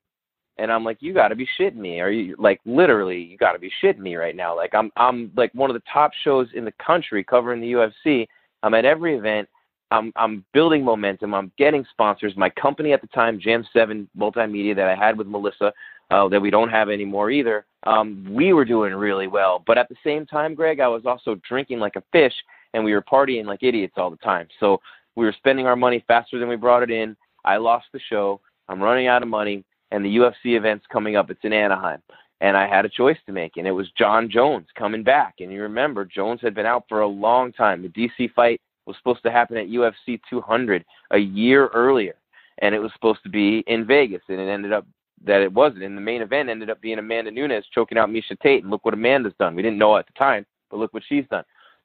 And 0.58 0.72
I'm 0.72 0.82
like, 0.82 0.98
you 1.00 1.14
got 1.14 1.28
to 1.28 1.36
be 1.36 1.48
shitting 1.58 1.76
me. 1.76 2.00
Are 2.00 2.10
you 2.10 2.34
like 2.36 2.60
literally? 2.66 3.20
You 3.20 3.38
got 3.38 3.52
to 3.52 3.60
be 3.60 3.70
shitting 3.82 4.00
me 4.00 4.16
right 4.16 4.34
now. 4.34 4.56
Like 4.56 4.74
I'm, 4.74 4.90
I'm 4.96 5.30
like 5.36 5.54
one 5.54 5.70
of 5.70 5.74
the 5.74 5.82
top 5.92 6.10
shows 6.24 6.48
in 6.52 6.64
the 6.64 6.74
country 6.84 7.22
covering 7.22 7.60
the 7.60 7.72
UFC. 7.72 8.26
I'm 8.62 8.74
at 8.74 8.84
every 8.84 9.16
event. 9.16 9.48
I'm, 9.90 10.12
I'm 10.16 10.44
building 10.52 10.84
momentum. 10.84 11.34
I'm 11.34 11.50
getting 11.56 11.84
sponsors. 11.90 12.36
My 12.36 12.50
company 12.50 12.92
at 12.92 13.00
the 13.00 13.06
time, 13.08 13.40
Jam 13.40 13.66
Seven 13.72 14.08
Multimedia, 14.18 14.76
that 14.76 14.88
I 14.88 14.94
had 14.94 15.16
with 15.16 15.26
Melissa, 15.26 15.72
uh, 16.10 16.28
that 16.28 16.40
we 16.40 16.50
don't 16.50 16.68
have 16.68 16.90
anymore 16.90 17.30
either. 17.30 17.64
Um, 17.84 18.26
we 18.30 18.52
were 18.52 18.64
doing 18.64 18.94
really 18.94 19.28
well, 19.28 19.62
but 19.66 19.78
at 19.78 19.88
the 19.88 19.96
same 20.04 20.26
time, 20.26 20.54
Greg, 20.54 20.80
I 20.80 20.88
was 20.88 21.02
also 21.06 21.36
drinking 21.48 21.78
like 21.78 21.96
a 21.96 22.02
fish, 22.12 22.34
and 22.74 22.84
we 22.84 22.92
were 22.92 23.02
partying 23.02 23.46
like 23.46 23.62
idiots 23.62 23.94
all 23.96 24.10
the 24.10 24.16
time. 24.18 24.48
So 24.60 24.80
we 25.16 25.24
were 25.24 25.34
spending 25.36 25.66
our 25.66 25.76
money 25.76 26.04
faster 26.06 26.38
than 26.38 26.48
we 26.48 26.56
brought 26.56 26.82
it 26.82 26.90
in. 26.90 27.16
I 27.44 27.56
lost 27.56 27.86
the 27.92 28.00
show. 28.10 28.40
I'm 28.68 28.80
running 28.80 29.06
out 29.06 29.22
of 29.22 29.28
money, 29.28 29.64
and 29.90 30.04
the 30.04 30.16
UFC 30.16 30.56
event's 30.56 30.86
coming 30.92 31.16
up. 31.16 31.30
It's 31.30 31.40
in 31.44 31.52
Anaheim. 31.52 32.02
And 32.40 32.56
I 32.56 32.68
had 32.68 32.84
a 32.84 32.88
choice 32.88 33.16
to 33.26 33.32
make, 33.32 33.56
and 33.56 33.66
it 33.66 33.72
was 33.72 33.90
Jon 33.98 34.30
Jones 34.30 34.68
coming 34.76 35.02
back. 35.02 35.34
And 35.40 35.52
you 35.52 35.62
remember, 35.62 36.04
Jones 36.04 36.40
had 36.40 36.54
been 36.54 36.66
out 36.66 36.84
for 36.88 37.00
a 37.00 37.06
long 37.06 37.52
time. 37.52 37.82
The 37.82 37.88
DC 37.88 38.32
fight 38.32 38.60
was 38.86 38.96
supposed 38.96 39.22
to 39.24 39.30
happen 39.30 39.56
at 39.56 39.66
UFC 39.66 40.20
200 40.30 40.84
a 41.10 41.18
year 41.18 41.66
earlier, 41.68 42.14
and 42.58 42.74
it 42.74 42.78
was 42.78 42.92
supposed 42.92 43.22
to 43.24 43.28
be 43.28 43.64
in 43.66 43.86
Vegas, 43.86 44.22
and 44.28 44.40
it 44.40 44.48
ended 44.48 44.72
up 44.72 44.86
that 45.24 45.42
it 45.42 45.52
wasn't. 45.52 45.82
And 45.82 45.96
the 45.96 46.00
main 46.00 46.22
event 46.22 46.48
ended 46.48 46.70
up 46.70 46.80
being 46.80 46.98
Amanda 46.98 47.30
Nunes 47.30 47.64
choking 47.74 47.98
out 47.98 48.08
Miesha 48.08 48.38
Tate, 48.40 48.62
and 48.62 48.70
look 48.70 48.84
what 48.84 48.94
Amanda's 48.94 49.34
done. 49.38 49.54
We 49.54 49.62
didn't 49.62 49.78
know 49.78 49.96
at 49.96 50.06
the 50.06 50.12
time, 50.12 50.46
but 50.70 50.78
look 50.78 50.94
what 50.94 51.02
she's 51.08 51.26
done. 51.30 51.44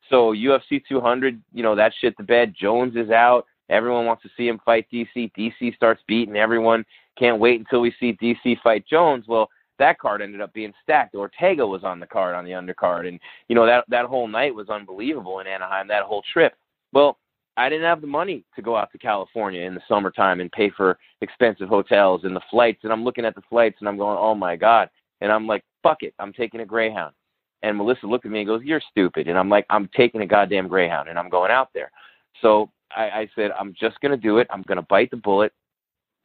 So 0.09 0.33
UFC 0.33 0.81
200, 0.87 1.41
you 1.53 1.63
know, 1.63 1.75
that 1.75 1.93
shit 1.99 2.15
the 2.17 2.23
bed. 2.23 2.53
Jones 2.59 2.95
is 2.95 3.09
out. 3.09 3.45
Everyone 3.69 4.05
wants 4.05 4.23
to 4.23 4.29
see 4.35 4.47
him 4.47 4.59
fight 4.65 4.85
DC. 4.93 5.31
DC 5.37 5.75
starts 5.75 6.01
beating 6.07 6.35
everyone. 6.35 6.85
Can't 7.17 7.39
wait 7.39 7.59
until 7.59 7.81
we 7.81 7.93
see 7.99 8.17
DC 8.21 8.57
fight 8.61 8.85
Jones. 8.87 9.25
Well, 9.27 9.49
that 9.83 9.99
card 9.99 10.21
ended 10.21 10.39
up 10.39 10.53
being 10.53 10.73
stacked. 10.81 11.13
Ortega 11.13 11.67
was 11.67 11.83
on 11.83 11.99
the 11.99 12.07
card 12.07 12.35
on 12.35 12.45
the 12.45 12.51
undercard, 12.51 13.05
and 13.05 13.19
you 13.49 13.55
know 13.55 13.65
that 13.65 13.83
that 13.89 14.05
whole 14.05 14.27
night 14.27 14.55
was 14.55 14.69
unbelievable 14.69 15.39
in 15.39 15.47
Anaheim. 15.47 15.89
That 15.89 16.03
whole 16.03 16.23
trip. 16.31 16.53
Well, 16.93 17.17
I 17.57 17.67
didn't 17.67 17.85
have 17.85 17.99
the 17.99 18.07
money 18.07 18.45
to 18.55 18.61
go 18.61 18.77
out 18.77 18.91
to 18.93 18.97
California 18.97 19.61
in 19.61 19.75
the 19.75 19.81
summertime 19.87 20.39
and 20.39 20.51
pay 20.51 20.69
for 20.69 20.97
expensive 21.21 21.67
hotels 21.67 22.21
and 22.23 22.35
the 22.35 22.41
flights. 22.49 22.79
And 22.83 22.93
I'm 22.93 23.03
looking 23.03 23.25
at 23.25 23.35
the 23.35 23.43
flights 23.49 23.75
and 23.79 23.89
I'm 23.89 23.97
going, 23.97 24.17
oh 24.17 24.33
my 24.33 24.55
god. 24.55 24.89
And 25.21 25.31
I'm 25.31 25.45
like, 25.45 25.63
fuck 25.83 26.01
it, 26.01 26.13
I'm 26.17 26.33
taking 26.33 26.61
a 26.61 26.65
Greyhound. 26.65 27.13
And 27.61 27.77
Melissa 27.77 28.07
looked 28.07 28.25
at 28.25 28.31
me 28.31 28.39
and 28.39 28.47
goes, 28.47 28.61
You're 28.63 28.81
stupid. 28.89 29.27
And 29.27 29.37
I'm 29.37 29.49
like, 29.49 29.65
I'm 29.69 29.89
taking 29.95 30.21
a 30.21 30.25
goddamn 30.25 30.67
Greyhound 30.67 31.09
and 31.09 31.19
I'm 31.19 31.29
going 31.29 31.51
out 31.51 31.69
there. 31.73 31.91
So 32.41 32.71
I, 32.95 33.03
I 33.03 33.29
said, 33.35 33.51
I'm 33.59 33.73
just 33.77 33.99
gonna 33.99 34.17
do 34.17 34.37
it. 34.37 34.47
I'm 34.49 34.63
gonna 34.63 34.81
bite 34.83 35.11
the 35.11 35.17
bullet. 35.17 35.51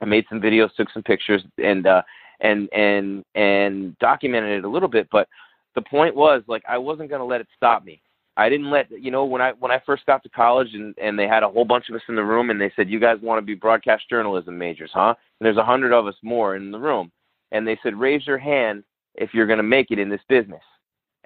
I 0.01 0.05
made 0.05 0.27
some 0.29 0.41
videos, 0.41 0.75
took 0.75 0.91
some 0.91 1.03
pictures 1.03 1.43
and 1.63 1.87
uh 1.87 2.03
and 2.41 2.69
and 2.73 3.25
and 3.35 3.99
documented 3.99 4.59
it 4.59 4.65
a 4.65 4.69
little 4.69 4.89
bit, 4.89 5.09
but 5.11 5.29
the 5.75 5.83
point 5.83 6.15
was 6.15 6.43
like 6.47 6.63
I 6.69 6.79
wasn't 6.79 7.11
gonna 7.11 7.25
let 7.25 7.41
it 7.41 7.49
stop 7.57 7.85
me. 7.85 8.01
I 8.37 8.49
didn't 8.49 8.71
let 8.71 8.91
you 8.91 9.11
know 9.11 9.25
when 9.25 9.43
I 9.43 9.53
when 9.53 9.71
I 9.71 9.83
first 9.85 10.07
got 10.07 10.23
to 10.23 10.29
college 10.29 10.75
and 10.75 10.95
and 11.01 11.19
they 11.19 11.27
had 11.27 11.43
a 11.43 11.49
whole 11.49 11.65
bunch 11.65 11.89
of 11.89 11.97
us 11.97 12.03
in 12.09 12.17
the 12.17 12.25
room 12.25 12.51
and 12.51 12.61
they 12.61 12.73
said 12.77 12.89
you 12.89 13.01
guys 13.01 13.19
want 13.21 13.39
to 13.39 13.47
be 13.47 13.55
broadcast 13.55 14.09
journalism 14.09 14.57
majors, 14.57 14.91
huh? 14.95 15.15
And 15.41 15.47
there's 15.47 15.57
a 15.57 15.65
hundred 15.65 15.93
of 15.93 16.07
us 16.07 16.17
more 16.23 16.57
in 16.57 16.71
the 16.71 16.79
room, 16.79 17.11
and 17.53 17.67
they 17.67 17.79
said 17.83 17.97
raise 17.97 18.27
your 18.27 18.39
hand 18.39 18.85
if 19.15 19.35
you're 19.35 19.47
going 19.47 19.59
to 19.59 19.65
make 19.65 19.91
it 19.91 19.99
in 19.99 20.09
this 20.09 20.21
business 20.29 20.63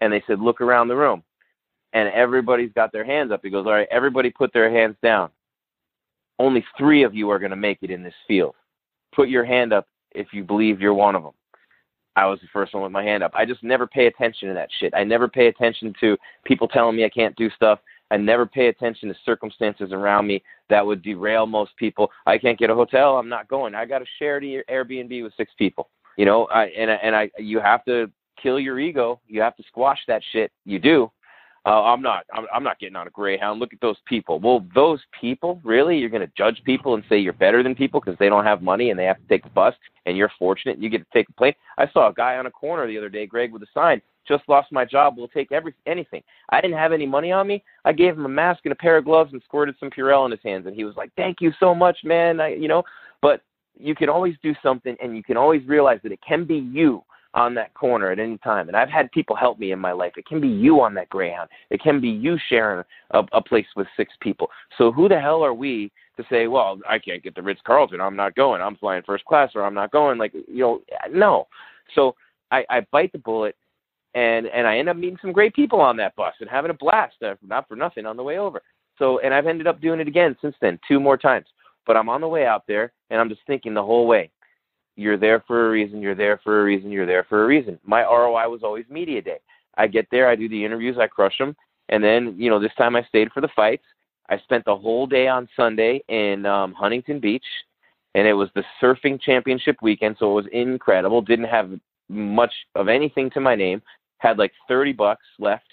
and 0.02 0.12
they 0.12 0.22
said, 0.26 0.40
look 0.40 0.60
around 0.60 0.88
the 0.88 0.96
room. 0.96 1.22
And 1.92 2.08
everybody's 2.08 2.72
got 2.72 2.90
their 2.90 3.04
hands 3.04 3.30
up. 3.30 3.40
He 3.42 3.50
goes, 3.50 3.66
all 3.66 3.72
right, 3.72 3.88
everybody 3.90 4.30
put 4.30 4.52
their 4.52 4.70
hands 4.70 4.96
down. 5.02 5.30
Only 6.38 6.64
three 6.76 7.04
of 7.04 7.14
you 7.14 7.30
are 7.30 7.38
going 7.38 7.50
to 7.50 7.56
make 7.56 7.78
it 7.82 7.90
in 7.90 8.02
this 8.02 8.14
field. 8.26 8.54
Put 9.14 9.28
your 9.28 9.44
hand 9.44 9.72
up 9.72 9.86
if 10.14 10.28
you 10.32 10.44
believe 10.44 10.80
you're 10.80 10.94
one 10.94 11.14
of 11.14 11.22
them. 11.22 11.32
I 12.14 12.26
was 12.26 12.40
the 12.40 12.48
first 12.52 12.74
one 12.74 12.82
with 12.82 12.92
my 12.92 13.02
hand 13.02 13.22
up. 13.22 13.32
I 13.34 13.46
just 13.46 13.62
never 13.62 13.86
pay 13.86 14.06
attention 14.06 14.48
to 14.48 14.54
that 14.54 14.68
shit. 14.78 14.92
I 14.94 15.02
never 15.02 15.28
pay 15.28 15.46
attention 15.46 15.94
to 16.00 16.16
people 16.44 16.68
telling 16.68 16.96
me 16.96 17.04
I 17.04 17.08
can't 17.08 17.34
do 17.36 17.48
stuff. 17.50 17.78
I 18.10 18.18
never 18.18 18.44
pay 18.44 18.68
attention 18.68 19.08
to 19.08 19.14
circumstances 19.24 19.90
around 19.92 20.26
me 20.26 20.42
that 20.68 20.84
would 20.84 21.02
derail 21.02 21.46
most 21.46 21.74
people. 21.78 22.10
I 22.26 22.36
can't 22.36 22.58
get 22.58 22.68
a 22.68 22.74
hotel. 22.74 23.16
I'm 23.16 23.30
not 23.30 23.48
going. 23.48 23.74
I 23.74 23.86
got 23.86 24.02
a 24.02 24.06
shared 24.18 24.42
Airbnb 24.42 25.22
with 25.22 25.32
six 25.36 25.52
people. 25.56 25.88
You 26.18 26.26
know, 26.26 26.44
I 26.46 26.64
and 26.66 26.90
I, 26.90 26.94
and 26.96 27.16
I 27.16 27.30
you 27.38 27.58
have 27.60 27.82
to 27.86 28.10
kill 28.42 28.60
your 28.60 28.78
ego. 28.78 29.18
You 29.26 29.40
have 29.40 29.56
to 29.56 29.62
squash 29.66 30.00
that 30.08 30.22
shit. 30.32 30.52
You 30.66 30.78
do. 30.78 31.10
Uh, 31.64 31.84
I'm 31.84 32.02
not. 32.02 32.24
I'm, 32.34 32.46
I'm 32.52 32.64
not 32.64 32.80
getting 32.80 32.96
on 32.96 33.06
a 33.06 33.10
Greyhound. 33.10 33.60
Look 33.60 33.72
at 33.72 33.80
those 33.80 33.96
people. 34.06 34.40
Well, 34.40 34.66
those 34.74 35.00
people, 35.18 35.60
really, 35.62 35.96
you're 35.96 36.10
going 36.10 36.26
to 36.26 36.32
judge 36.36 36.60
people 36.64 36.94
and 36.94 37.04
say 37.08 37.18
you're 37.18 37.32
better 37.32 37.62
than 37.62 37.76
people 37.76 38.00
because 38.00 38.18
they 38.18 38.28
don't 38.28 38.44
have 38.44 38.62
money 38.62 38.90
and 38.90 38.98
they 38.98 39.04
have 39.04 39.18
to 39.18 39.28
take 39.28 39.44
the 39.44 39.50
bus, 39.50 39.74
and 40.06 40.16
you're 40.16 40.32
fortunate 40.38 40.74
and 40.74 40.82
you 40.82 40.90
get 40.90 40.98
to 40.98 41.06
take 41.12 41.28
a 41.28 41.32
plane. 41.34 41.54
I 41.78 41.88
saw 41.92 42.08
a 42.08 42.14
guy 42.14 42.36
on 42.36 42.46
a 42.46 42.50
corner 42.50 42.86
the 42.88 42.98
other 42.98 43.08
day, 43.08 43.26
Greg, 43.26 43.52
with 43.52 43.62
a 43.62 43.66
sign. 43.72 44.02
Just 44.26 44.42
lost 44.48 44.72
my 44.72 44.84
job. 44.84 45.14
We'll 45.16 45.28
take 45.28 45.52
every 45.52 45.74
anything. 45.86 46.22
I 46.50 46.60
didn't 46.60 46.78
have 46.78 46.92
any 46.92 47.06
money 47.06 47.30
on 47.30 47.46
me. 47.46 47.62
I 47.84 47.92
gave 47.92 48.14
him 48.14 48.24
a 48.24 48.28
mask 48.28 48.60
and 48.64 48.72
a 48.72 48.76
pair 48.76 48.96
of 48.96 49.04
gloves 49.04 49.32
and 49.32 49.42
squirted 49.44 49.76
some 49.78 49.90
Purell 49.90 50.24
in 50.24 50.30
his 50.32 50.40
hands, 50.44 50.66
and 50.66 50.74
he 50.74 50.84
was 50.84 50.96
like, 50.96 51.10
"Thank 51.16 51.40
you 51.40 51.52
so 51.58 51.74
much, 51.74 51.98
man." 52.04 52.40
I, 52.40 52.54
you 52.54 52.68
know, 52.68 52.82
but 53.20 53.42
you 53.78 53.94
can 53.94 54.08
always 54.08 54.34
do 54.42 54.54
something, 54.62 54.96
and 55.02 55.16
you 55.16 55.22
can 55.22 55.36
always 55.36 55.64
realize 55.66 56.00
that 56.02 56.12
it 56.12 56.20
can 56.26 56.44
be 56.44 56.56
you 56.56 57.04
on 57.34 57.54
that 57.54 57.72
corner 57.74 58.10
at 58.10 58.18
any 58.18 58.38
time. 58.38 58.68
And 58.68 58.76
I've 58.76 58.90
had 58.90 59.10
people 59.12 59.34
help 59.34 59.58
me 59.58 59.72
in 59.72 59.78
my 59.78 59.92
life. 59.92 60.12
It 60.16 60.26
can 60.26 60.40
be 60.40 60.48
you 60.48 60.80
on 60.80 60.94
that 60.94 61.08
Greyhound. 61.08 61.48
It 61.70 61.80
can 61.82 62.00
be 62.00 62.08
you 62.08 62.36
sharing 62.48 62.84
a, 63.12 63.22
a 63.32 63.42
place 63.42 63.66
with 63.74 63.86
six 63.96 64.12
people. 64.20 64.48
So 64.76 64.92
who 64.92 65.08
the 65.08 65.20
hell 65.20 65.42
are 65.42 65.54
we 65.54 65.90
to 66.16 66.24
say, 66.30 66.46
well, 66.46 66.78
I 66.88 66.98
can't 66.98 67.22
get 67.22 67.34
the 67.34 67.42
Ritz 67.42 67.60
Carlton. 67.66 68.00
I'm 68.00 68.16
not 68.16 68.34
going. 68.34 68.60
I'm 68.60 68.76
flying 68.76 69.02
first 69.04 69.24
class 69.24 69.52
or 69.54 69.64
I'm 69.64 69.74
not 69.74 69.92
going. 69.92 70.18
Like, 70.18 70.34
you 70.34 70.60
know, 70.60 70.82
no. 71.10 71.48
So 71.94 72.14
I, 72.50 72.64
I 72.68 72.86
bite 72.92 73.12
the 73.12 73.18
bullet 73.18 73.56
and 74.14 74.46
and 74.46 74.66
I 74.66 74.78
end 74.78 74.88
up 74.88 74.96
meeting 74.96 75.18
some 75.20 75.32
great 75.32 75.54
people 75.54 75.80
on 75.80 75.96
that 75.96 76.14
bus 76.16 76.34
and 76.40 76.50
having 76.50 76.70
a 76.70 76.74
blast, 76.74 77.14
uh, 77.24 77.34
not 77.42 77.66
for 77.66 77.76
nothing, 77.76 78.06
on 78.06 78.16
the 78.16 78.22
way 78.22 78.38
over. 78.38 78.62
So, 78.98 79.20
and 79.20 79.32
I've 79.32 79.46
ended 79.46 79.66
up 79.66 79.80
doing 79.80 80.00
it 80.00 80.08
again 80.08 80.36
since 80.42 80.54
then, 80.60 80.78
two 80.86 81.00
more 81.00 81.16
times. 81.16 81.46
But 81.86 81.96
I'm 81.96 82.08
on 82.08 82.20
the 82.20 82.28
way 82.28 82.46
out 82.46 82.64
there, 82.68 82.92
and 83.10 83.20
I'm 83.20 83.28
just 83.28 83.40
thinking 83.46 83.74
the 83.74 83.82
whole 83.82 84.06
way, 84.06 84.30
you're 84.96 85.16
there 85.16 85.42
for 85.46 85.66
a 85.66 85.70
reason. 85.70 86.02
You're 86.02 86.14
there 86.14 86.40
for 86.42 86.60
a 86.60 86.64
reason. 86.64 86.90
You're 86.90 87.06
there 87.06 87.24
for 87.24 87.44
a 87.44 87.46
reason. 87.46 87.78
My 87.84 88.02
ROI 88.02 88.48
was 88.48 88.62
always 88.62 88.84
media 88.90 89.22
day. 89.22 89.38
I 89.76 89.86
get 89.86 90.06
there, 90.10 90.28
I 90.28 90.36
do 90.36 90.48
the 90.48 90.64
interviews, 90.64 90.96
I 91.00 91.06
crush 91.06 91.38
them, 91.38 91.56
and 91.88 92.02
then 92.02 92.34
you 92.36 92.50
know 92.50 92.60
this 92.60 92.74
time 92.76 92.96
I 92.96 93.02
stayed 93.04 93.32
for 93.32 93.40
the 93.40 93.48
fights. 93.54 93.84
I 94.28 94.38
spent 94.38 94.64
the 94.64 94.76
whole 94.76 95.06
day 95.06 95.28
on 95.28 95.48
Sunday 95.56 96.02
in 96.08 96.46
um, 96.46 96.74
Huntington 96.74 97.20
Beach, 97.20 97.44
and 98.14 98.26
it 98.26 98.34
was 98.34 98.48
the 98.54 98.64
surfing 98.82 99.20
championship 99.20 99.76
weekend, 99.82 100.16
so 100.18 100.30
it 100.30 100.44
was 100.44 100.52
incredible. 100.52 101.22
Didn't 101.22 101.46
have 101.46 101.70
much 102.08 102.52
of 102.74 102.88
anything 102.88 103.30
to 103.30 103.40
my 103.40 103.54
name. 103.54 103.82
Had 104.18 104.38
like 104.38 104.52
30 104.68 104.92
bucks 104.92 105.24
left. 105.38 105.66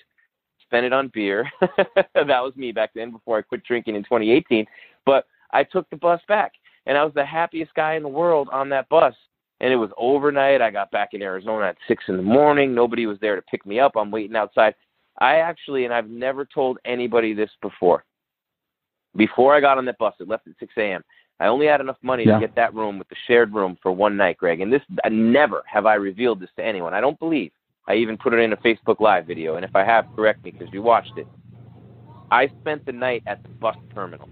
Spent 0.64 0.86
it 0.86 0.94
on 0.94 1.12
beer. 1.14 1.50
that 1.62 2.28
was 2.28 2.54
me 2.56 2.72
back 2.72 2.92
then 2.96 3.12
before 3.12 3.38
I 3.38 3.42
quit 3.42 3.64
drinking 3.64 3.96
in 3.96 4.04
2018. 4.04 4.66
But 5.06 5.26
I 5.52 5.64
took 5.64 5.90
the 5.90 5.98
bus 5.98 6.22
back 6.28 6.54
and 6.86 6.98
I 6.98 7.04
was 7.04 7.14
the 7.14 7.26
happiest 7.26 7.74
guy 7.74 7.96
in 7.96 8.04
the 8.04 8.10
world 8.10 8.50
on 8.52 8.70
that 8.70 8.90
bus. 8.90 9.14
And 9.62 9.74
it 9.74 9.76
was 9.76 9.90
overnight. 9.98 10.62
I 10.62 10.72
got 10.72 10.90
back 10.92 11.10
in 11.14 11.22
Arizona 11.22 11.68
at 11.68 11.78
six 11.88 12.06
in 12.08 12.16
the 12.16 12.24
morning. 12.24 12.74
Nobody 12.74 13.06
was 13.06 13.18
there 13.20 13.36
to 13.36 13.42
pick 13.42 13.66
me 13.66 13.80
up. 13.80 13.94
I'm 13.98 14.10
waiting 14.10 14.36
outside. 14.38 14.74
I 15.20 15.38
actually, 15.38 15.84
and 15.84 15.94
I've 15.94 16.10
never 16.10 16.46
told 16.46 16.78
anybody 16.86 17.34
this 17.34 17.50
before. 17.62 18.06
Before 19.18 19.54
I 19.54 19.60
got 19.60 19.78
on 19.78 19.86
that 19.86 19.98
bus, 19.98 20.14
it 20.20 20.30
left 20.30 20.48
at 20.48 20.54
6 20.60 20.74
a.m. 20.78 21.04
I 21.42 21.48
only 21.48 21.68
had 21.68 21.82
enough 21.82 21.98
money 22.02 22.26
Yeah. 22.26 22.36
to 22.36 22.40
get 22.40 22.56
that 22.56 22.74
room 22.74 22.98
with 22.98 23.10
the 23.10 23.16
shared 23.28 23.54
room 23.54 23.78
for 23.82 23.92
one 23.92 24.16
night, 24.16 24.38
Greg. 24.38 24.62
And 24.62 24.72
this, 24.72 24.82
I 25.04 25.10
never 25.10 25.64
have 25.66 25.86
I 25.86 25.96
revealed 25.96 26.40
this 26.40 26.50
to 26.56 26.66
anyone. 26.66 26.94
I 26.94 27.02
don't 27.02 27.20
believe. 27.20 27.52
I 27.88 27.96
even 27.96 28.18
put 28.18 28.34
it 28.34 28.40
in 28.40 28.54
a 28.54 28.58
Facebook 28.58 29.00
Live 29.00 29.26
video. 29.26 29.56
And 29.56 29.66
if 29.66 29.76
I 29.76 29.84
have, 29.84 30.06
correct 30.16 30.44
me 30.44 30.52
because 30.52 30.72
you 30.74 30.82
watched 30.82 31.18
it. 31.18 31.28
I 32.32 32.48
spent 32.62 32.86
the 32.86 32.92
night 32.92 33.24
at 33.26 33.42
the 33.44 33.50
bus 33.50 33.76
terminal 33.94 34.30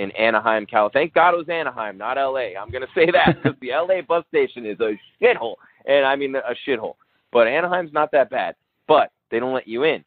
in 0.00 0.10
Anaheim, 0.12 0.64
California. 0.66 1.04
Thank 1.06 1.14
God 1.14 1.34
it 1.34 1.36
was 1.36 1.48
Anaheim, 1.48 1.98
not 1.98 2.16
L.A. 2.16 2.56
I'm 2.56 2.70
to 2.70 2.86
say 2.94 3.10
that 3.12 3.36
because 3.36 3.58
the 3.60 3.72
L.A. 3.72 4.00
bus 4.00 4.24
station 4.28 4.64
is 4.64 4.78
a 4.80 4.98
shithole, 5.22 5.56
and 5.86 6.06
I 6.06 6.16
mean 6.16 6.34
a 6.34 6.54
shithole. 6.66 6.94
But 7.32 7.46
Anaheim's 7.46 7.92
not 7.92 8.10
that 8.12 8.30
bad. 8.30 8.54
But 8.88 9.12
they 9.30 9.38
don't 9.38 9.52
let 9.52 9.68
you 9.68 9.84
in, 9.84 10.02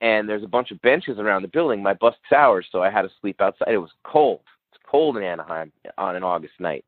and 0.00 0.28
there's 0.28 0.44
a 0.44 0.48
bunch 0.48 0.70
of 0.70 0.80
benches 0.80 1.18
around 1.18 1.42
the 1.42 1.48
building. 1.48 1.82
My 1.82 1.94
bus 1.94 2.14
hours, 2.34 2.66
so 2.70 2.82
I 2.82 2.90
had 2.90 3.02
to 3.02 3.10
sleep 3.20 3.40
outside. 3.40 3.72
It 3.72 3.78
was 3.78 3.90
cold. 4.04 4.40
It's 4.72 4.80
cold 4.88 5.16
in 5.16 5.24
Anaheim 5.24 5.72
on 5.98 6.16
an 6.16 6.22
August 6.22 6.54
night, 6.60 6.84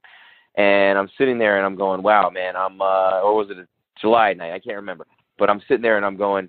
and 0.54 0.96
I'm 0.96 1.10
sitting 1.18 1.38
there 1.38 1.56
and 1.56 1.66
I'm 1.66 1.76
going, 1.76 2.02
"Wow, 2.02 2.30
man, 2.30 2.56
I'm." 2.56 2.80
uh 2.80 3.20
Or 3.20 3.34
was 3.34 3.50
it 3.50 3.58
a 3.58 3.66
July 4.00 4.32
night? 4.32 4.52
I 4.52 4.60
can't 4.60 4.76
remember. 4.76 5.06
But 5.38 5.50
I'm 5.50 5.60
sitting 5.66 5.82
there 5.82 5.96
and 5.96 6.06
I'm 6.06 6.16
going, 6.16 6.48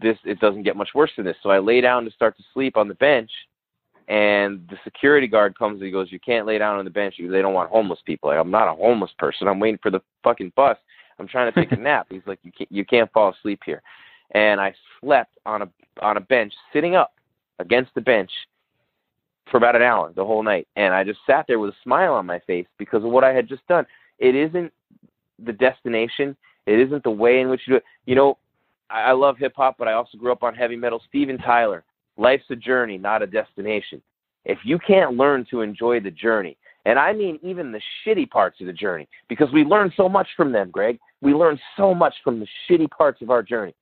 "This 0.00 0.16
it 0.24 0.38
doesn't 0.38 0.62
get 0.62 0.76
much 0.76 0.90
worse 0.94 1.10
than 1.16 1.26
this." 1.26 1.36
So 1.42 1.50
I 1.50 1.58
lay 1.58 1.80
down 1.80 2.04
to 2.04 2.10
start 2.12 2.36
to 2.36 2.44
sleep 2.54 2.76
on 2.76 2.88
the 2.88 2.94
bench, 2.94 3.30
and 4.08 4.66
the 4.70 4.78
security 4.84 5.26
guard 5.26 5.56
comes 5.58 5.76
and 5.76 5.84
he 5.84 5.90
goes, 5.90 6.10
"You 6.10 6.18
can't 6.18 6.46
lay 6.46 6.58
down 6.58 6.78
on 6.78 6.84
the 6.84 6.90
bench 6.90 7.14
because 7.18 7.30
they 7.30 7.42
don't 7.42 7.54
want 7.54 7.70
homeless 7.70 8.00
people." 8.04 8.30
Like, 8.30 8.38
I'm 8.38 8.50
not 8.50 8.68
a 8.68 8.74
homeless 8.74 9.12
person. 9.18 9.46
I'm 9.46 9.60
waiting 9.60 9.78
for 9.82 9.90
the 9.90 10.00
fucking 10.24 10.52
bus. 10.56 10.78
I'm 11.18 11.28
trying 11.28 11.52
to 11.52 11.60
take 11.60 11.72
a 11.72 11.76
nap. 11.80 12.06
He's 12.08 12.22
like, 12.26 12.38
"You 12.42 12.52
can't, 12.52 12.72
you 12.72 12.84
can't 12.84 13.12
fall 13.12 13.32
asleep 13.32 13.60
here." 13.64 13.82
And 14.32 14.60
I 14.60 14.74
slept 15.00 15.38
on 15.44 15.62
a 15.62 15.68
on 16.00 16.16
a 16.16 16.20
bench, 16.20 16.52
sitting 16.72 16.96
up 16.96 17.14
against 17.58 17.94
the 17.94 18.00
bench 18.00 18.30
for 19.50 19.58
about 19.58 19.76
an 19.76 19.82
hour 19.82 20.12
the 20.14 20.24
whole 20.24 20.42
night. 20.42 20.66
And 20.76 20.94
I 20.94 21.04
just 21.04 21.20
sat 21.26 21.44
there 21.46 21.58
with 21.58 21.70
a 21.70 21.76
smile 21.82 22.14
on 22.14 22.24
my 22.24 22.38
face 22.40 22.66
because 22.78 23.04
of 23.04 23.10
what 23.10 23.24
I 23.24 23.32
had 23.32 23.48
just 23.48 23.66
done. 23.66 23.86
It 24.18 24.34
isn't 24.34 24.72
the 25.44 25.52
destination. 25.52 26.36
It 26.66 26.78
isn't 26.80 27.04
the 27.04 27.10
way 27.10 27.40
in 27.40 27.48
which 27.48 27.62
you 27.66 27.74
do 27.74 27.76
it. 27.76 27.84
You 28.06 28.14
know, 28.14 28.38
I, 28.90 29.02
I 29.02 29.12
love 29.12 29.36
hip 29.38 29.52
hop, 29.56 29.76
but 29.78 29.88
I 29.88 29.92
also 29.92 30.16
grew 30.16 30.32
up 30.32 30.42
on 30.42 30.54
heavy 30.54 30.76
metal. 30.76 31.02
Steven 31.08 31.38
Tyler, 31.38 31.84
life's 32.18 32.44
a 32.50 32.56
journey, 32.56 32.98
not 32.98 33.22
a 33.22 33.26
destination. 33.26 34.02
If 34.44 34.58
you 34.64 34.78
can't 34.78 35.16
learn 35.16 35.46
to 35.50 35.62
enjoy 35.62 36.00
the 36.00 36.10
journey, 36.10 36.56
and 36.84 36.98
I 36.98 37.12
mean 37.12 37.38
even 37.42 37.72
the 37.72 37.80
shitty 38.04 38.30
parts 38.30 38.60
of 38.60 38.66
the 38.66 38.72
journey, 38.72 39.08
because 39.28 39.50
we 39.52 39.64
learn 39.64 39.92
so 39.96 40.08
much 40.08 40.28
from 40.36 40.52
them, 40.52 40.70
Greg. 40.70 40.98
We 41.20 41.34
learn 41.34 41.58
so 41.76 41.94
much 41.94 42.14
from 42.22 42.40
the 42.40 42.46
shitty 42.68 42.90
parts 42.90 43.22
of 43.22 43.30
our 43.30 43.42
journey 43.42 43.74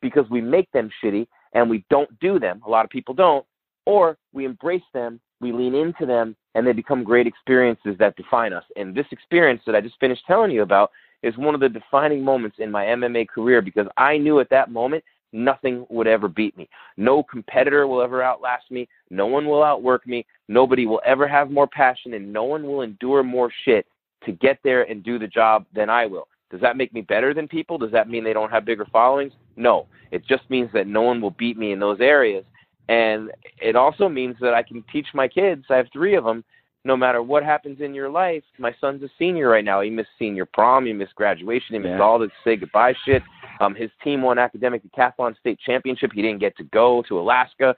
because 0.00 0.28
we 0.30 0.40
make 0.40 0.70
them 0.72 0.90
shitty 1.02 1.26
and 1.52 1.68
we 1.68 1.84
don't 1.90 2.18
do 2.20 2.38
them. 2.38 2.62
A 2.66 2.70
lot 2.70 2.84
of 2.84 2.90
people 2.90 3.14
don't. 3.14 3.44
Or 3.86 4.18
we 4.32 4.44
embrace 4.44 4.82
them, 4.92 5.20
we 5.40 5.52
lean 5.52 5.74
into 5.74 6.04
them, 6.04 6.36
and 6.54 6.66
they 6.66 6.72
become 6.72 7.04
great 7.04 7.26
experiences 7.26 7.96
that 7.98 8.16
define 8.16 8.52
us. 8.52 8.64
And 8.76 8.94
this 8.94 9.06
experience 9.12 9.62
that 9.66 9.74
I 9.74 9.80
just 9.80 9.98
finished 10.00 10.24
telling 10.26 10.50
you 10.50 10.62
about 10.62 10.90
is 11.22 11.36
one 11.36 11.54
of 11.54 11.60
the 11.60 11.68
defining 11.68 12.22
moments 12.22 12.58
in 12.58 12.70
my 12.70 12.84
MMA 12.84 13.28
career 13.28 13.62
because 13.62 13.86
I 13.96 14.18
knew 14.18 14.40
at 14.40 14.50
that 14.50 14.70
moment 14.70 15.04
nothing 15.32 15.86
would 15.90 16.06
ever 16.06 16.28
beat 16.28 16.56
me. 16.56 16.68
No 16.96 17.22
competitor 17.22 17.86
will 17.86 18.02
ever 18.02 18.22
outlast 18.22 18.70
me. 18.70 18.88
No 19.10 19.26
one 19.26 19.46
will 19.46 19.62
outwork 19.62 20.06
me. 20.06 20.26
Nobody 20.48 20.86
will 20.86 21.00
ever 21.04 21.28
have 21.28 21.50
more 21.50 21.66
passion, 21.66 22.14
and 22.14 22.32
no 22.32 22.44
one 22.44 22.64
will 22.64 22.82
endure 22.82 23.22
more 23.22 23.50
shit 23.64 23.86
to 24.24 24.32
get 24.32 24.58
there 24.64 24.82
and 24.90 25.02
do 25.02 25.18
the 25.18 25.26
job 25.26 25.64
than 25.74 25.90
I 25.90 26.06
will. 26.06 26.28
Does 26.50 26.60
that 26.62 26.76
make 26.76 26.94
me 26.94 27.02
better 27.02 27.34
than 27.34 27.46
people? 27.46 27.78
Does 27.78 27.92
that 27.92 28.08
mean 28.08 28.24
they 28.24 28.32
don't 28.32 28.50
have 28.50 28.64
bigger 28.64 28.86
followings? 28.86 29.32
No. 29.56 29.86
It 30.10 30.26
just 30.26 30.48
means 30.48 30.70
that 30.72 30.86
no 30.86 31.02
one 31.02 31.20
will 31.20 31.32
beat 31.32 31.58
me 31.58 31.72
in 31.72 31.78
those 31.78 32.00
areas. 32.00 32.44
And 32.88 33.30
it 33.60 33.76
also 33.76 34.08
means 34.08 34.36
that 34.40 34.54
I 34.54 34.62
can 34.62 34.82
teach 34.90 35.08
my 35.12 35.28
kids, 35.28 35.66
I 35.68 35.76
have 35.76 35.88
three 35.92 36.14
of 36.14 36.24
them, 36.24 36.42
no 36.84 36.96
matter 36.96 37.22
what 37.22 37.44
happens 37.44 37.82
in 37.82 37.94
your 37.94 38.08
life. 38.08 38.42
My 38.58 38.74
son's 38.80 39.02
a 39.02 39.10
senior 39.18 39.48
right 39.50 39.64
now. 39.64 39.82
He 39.82 39.90
missed 39.90 40.08
senior 40.18 40.46
prom, 40.46 40.86
he 40.86 40.94
missed 40.94 41.14
graduation, 41.14 41.74
he 41.74 41.78
missed 41.80 41.90
Yeah. 41.90 42.00
all 42.00 42.18
the 42.18 42.30
say 42.44 42.56
goodbye 42.56 42.94
shit. 43.04 43.22
Um, 43.60 43.74
his 43.74 43.90
team 44.02 44.22
won 44.22 44.38
academic 44.38 44.82
decathlon 44.84 45.38
state 45.38 45.58
championship. 45.64 46.12
He 46.12 46.22
didn't 46.22 46.40
get 46.40 46.56
to 46.56 46.64
go 46.64 47.02
to 47.08 47.18
Alaska. 47.18 47.74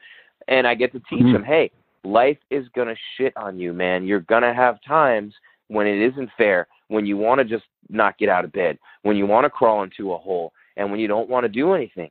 And 0.48 0.66
I 0.66 0.74
get 0.74 0.92
to 0.92 1.00
teach 1.00 1.20
Mhm. 1.20 1.36
him, 1.36 1.44
hey, 1.44 1.70
life 2.04 2.38
is 2.50 2.68
going 2.70 2.88
to 2.88 2.96
shit 3.16 3.36
on 3.36 3.58
you, 3.58 3.72
man. 3.72 4.06
You're 4.06 4.20
going 4.20 4.42
to 4.42 4.54
have 4.54 4.80
times 4.82 5.34
when 5.68 5.86
it 5.86 5.98
isn't 6.00 6.30
fair, 6.32 6.66
when 6.88 7.06
you 7.06 7.16
want 7.16 7.38
to 7.38 7.44
just 7.44 7.66
not 7.88 8.18
get 8.18 8.28
out 8.28 8.44
of 8.44 8.52
bed, 8.52 8.78
when 9.02 9.16
you 9.16 9.26
want 9.26 9.44
to 9.44 9.50
crawl 9.50 9.82
into 9.82 10.12
a 10.12 10.18
hole, 10.18 10.52
and 10.76 10.90
when 10.90 11.00
you 11.00 11.08
don't 11.08 11.28
want 11.28 11.44
to 11.44 11.48
do 11.48 11.74
anything. 11.74 12.10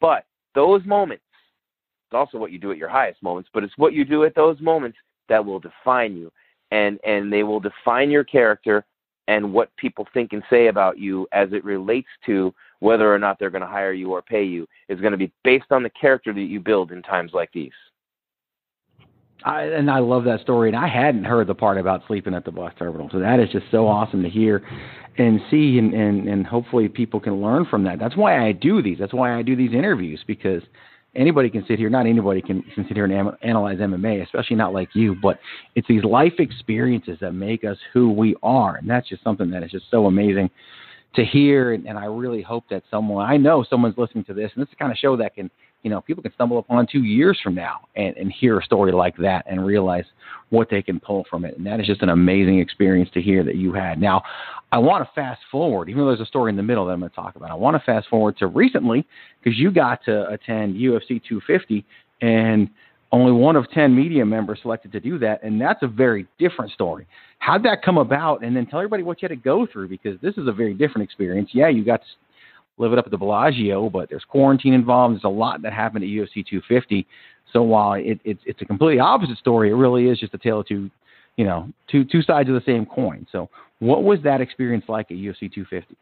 But 0.00 0.24
those 0.54 0.84
moments, 0.84 1.24
it's 2.06 2.14
also 2.14 2.38
what 2.38 2.50
you 2.50 2.58
do 2.58 2.72
at 2.72 2.78
your 2.78 2.88
highest 2.88 3.22
moments, 3.22 3.48
but 3.52 3.62
it's 3.62 3.78
what 3.78 3.92
you 3.92 4.04
do 4.04 4.24
at 4.24 4.34
those 4.34 4.60
moments 4.60 4.98
that 5.28 5.44
will 5.44 5.60
define 5.60 6.16
you. 6.16 6.32
And 6.72 7.00
and 7.04 7.32
they 7.32 7.42
will 7.42 7.60
define 7.60 8.10
your 8.10 8.24
character 8.24 8.84
and 9.28 9.52
what 9.52 9.74
people 9.76 10.06
think 10.12 10.32
and 10.32 10.42
say 10.50 10.68
about 10.68 10.98
you 10.98 11.26
as 11.32 11.52
it 11.52 11.64
relates 11.64 12.08
to 12.26 12.54
whether 12.80 13.12
or 13.12 13.18
not 13.18 13.38
they're 13.38 13.50
going 13.50 13.62
to 13.62 13.68
hire 13.68 13.92
you 13.92 14.12
or 14.12 14.22
pay 14.22 14.42
you 14.42 14.66
is 14.88 15.00
going 15.00 15.12
to 15.12 15.18
be 15.18 15.30
based 15.44 15.70
on 15.70 15.82
the 15.82 15.90
character 15.90 16.32
that 16.32 16.40
you 16.40 16.58
build 16.58 16.90
in 16.90 17.02
times 17.02 17.30
like 17.32 17.50
these. 17.52 17.72
I, 19.44 19.64
and 19.64 19.90
I 19.90 20.00
love 20.00 20.24
that 20.24 20.40
story. 20.40 20.68
And 20.68 20.76
I 20.76 20.88
hadn't 20.88 21.24
heard 21.24 21.46
the 21.46 21.54
part 21.54 21.78
about 21.78 22.02
sleeping 22.06 22.34
at 22.34 22.44
the 22.44 22.50
bus 22.50 22.72
terminal. 22.78 23.08
So 23.10 23.18
that 23.20 23.40
is 23.40 23.48
just 23.50 23.66
so 23.70 23.86
awesome 23.86 24.22
to 24.22 24.28
hear 24.28 24.62
and 25.18 25.40
see. 25.50 25.78
And, 25.78 25.94
and, 25.94 26.28
and 26.28 26.46
hopefully 26.46 26.88
people 26.88 27.20
can 27.20 27.40
learn 27.40 27.66
from 27.66 27.84
that. 27.84 27.98
That's 27.98 28.16
why 28.16 28.46
I 28.46 28.52
do 28.52 28.82
these. 28.82 28.98
That's 28.98 29.14
why 29.14 29.38
I 29.38 29.42
do 29.42 29.56
these 29.56 29.72
interviews 29.72 30.22
because 30.26 30.62
anybody 31.14 31.48
can 31.48 31.64
sit 31.66 31.78
here. 31.78 31.88
Not 31.88 32.06
anybody 32.06 32.42
can, 32.42 32.62
can 32.74 32.86
sit 32.86 32.96
here 32.96 33.04
and 33.04 33.14
am, 33.14 33.36
analyze 33.42 33.78
MMA, 33.78 34.22
especially 34.22 34.56
not 34.56 34.74
like 34.74 34.90
you. 34.94 35.16
But 35.22 35.38
it's 35.74 35.88
these 35.88 36.04
life 36.04 36.34
experiences 36.38 37.18
that 37.20 37.32
make 37.32 37.64
us 37.64 37.78
who 37.92 38.12
we 38.12 38.36
are. 38.42 38.76
And 38.76 38.88
that's 38.88 39.08
just 39.08 39.24
something 39.24 39.50
that 39.50 39.62
is 39.62 39.70
just 39.70 39.86
so 39.90 40.06
amazing 40.06 40.50
to 41.14 41.24
hear. 41.24 41.72
And, 41.72 41.86
and 41.86 41.98
I 41.98 42.04
really 42.04 42.42
hope 42.42 42.64
that 42.70 42.82
someone, 42.90 43.28
I 43.28 43.36
know 43.36 43.64
someone's 43.68 43.98
listening 43.98 44.24
to 44.24 44.34
this, 44.34 44.50
and 44.54 44.62
this 44.62 44.68
is 44.68 44.70
the 44.70 44.76
kind 44.76 44.92
of 44.92 44.98
show 44.98 45.16
that 45.16 45.34
can, 45.34 45.50
you 45.82 45.90
know, 45.90 46.00
people 46.00 46.22
can 46.22 46.32
stumble 46.34 46.58
upon 46.58 46.86
two 46.86 47.04
years 47.04 47.38
from 47.42 47.54
now 47.54 47.80
and, 47.96 48.16
and 48.16 48.32
hear 48.32 48.58
a 48.58 48.64
story 48.64 48.92
like 48.92 49.16
that 49.16 49.44
and 49.48 49.64
realize 49.64 50.04
what 50.50 50.68
they 50.70 50.82
can 50.82 51.00
pull 51.00 51.24
from 51.30 51.44
it. 51.44 51.56
And 51.56 51.66
that 51.66 51.80
is 51.80 51.86
just 51.86 52.02
an 52.02 52.10
amazing 52.10 52.58
experience 52.58 53.08
to 53.14 53.22
hear 53.22 53.42
that 53.44 53.56
you 53.56 53.72
had. 53.72 54.00
Now, 54.00 54.22
I 54.72 54.78
want 54.78 55.04
to 55.04 55.10
fast 55.14 55.40
forward, 55.50 55.88
even 55.88 56.02
though 56.02 56.08
there's 56.08 56.20
a 56.20 56.26
story 56.26 56.50
in 56.50 56.56
the 56.56 56.62
middle 56.62 56.86
that 56.86 56.92
I'm 56.92 57.00
going 57.00 57.10
to 57.10 57.16
talk 57.16 57.36
about. 57.36 57.50
I 57.50 57.54
want 57.54 57.76
to 57.76 57.82
fast 57.84 58.08
forward 58.08 58.36
to 58.38 58.46
recently 58.46 59.06
because 59.42 59.58
you 59.58 59.70
got 59.70 60.04
to 60.04 60.28
attend 60.28 60.74
UFC 60.74 61.20
250 61.26 61.84
and 62.22 62.68
only 63.12 63.32
one 63.32 63.56
of 63.56 63.70
10 63.70 63.94
media 63.94 64.24
members 64.24 64.60
selected 64.62 64.92
to 64.92 65.00
do 65.00 65.18
that. 65.18 65.42
And 65.42 65.60
that's 65.60 65.82
a 65.82 65.88
very 65.88 66.26
different 66.38 66.72
story. 66.72 67.06
How'd 67.38 67.64
that 67.64 67.82
come 67.82 67.98
about? 67.98 68.44
And 68.44 68.54
then 68.54 68.66
tell 68.66 68.78
everybody 68.78 69.02
what 69.02 69.20
you 69.20 69.28
had 69.28 69.34
to 69.34 69.42
go 69.42 69.66
through 69.70 69.88
because 69.88 70.20
this 70.20 70.36
is 70.36 70.46
a 70.46 70.52
very 70.52 70.74
different 70.74 71.04
experience. 71.04 71.50
Yeah, 71.52 71.68
you 71.68 71.84
got 71.84 72.00
to 72.00 72.06
live 72.78 72.92
it 72.92 72.98
up 72.98 73.06
at 73.06 73.10
the 73.10 73.18
Bellagio, 73.18 73.90
but 73.90 74.08
there's 74.08 74.24
quarantine 74.24 74.74
involved. 74.74 75.14
There's 75.14 75.24
a 75.24 75.28
lot 75.28 75.62
that 75.62 75.72
happened 75.72 76.04
at 76.04 76.10
UFC 76.10 76.46
250. 76.46 77.06
So 77.52 77.62
while 77.62 77.94
it, 77.94 78.20
it's 78.24 78.40
it's 78.46 78.62
a 78.62 78.64
completely 78.64 79.00
opposite 79.00 79.38
story, 79.38 79.70
it 79.70 79.74
really 79.74 80.06
is 80.06 80.20
just 80.20 80.34
a 80.34 80.38
tale 80.38 80.60
of 80.60 80.68
two, 80.68 80.88
you 81.36 81.44
know, 81.44 81.68
two 81.90 82.04
two 82.04 82.22
sides 82.22 82.48
of 82.48 82.54
the 82.54 82.62
same 82.64 82.86
coin. 82.86 83.26
So 83.32 83.50
what 83.80 84.04
was 84.04 84.20
that 84.22 84.40
experience 84.40 84.84
like 84.88 85.10
at 85.10 85.16
UFC 85.16 85.52
250? 85.52 85.96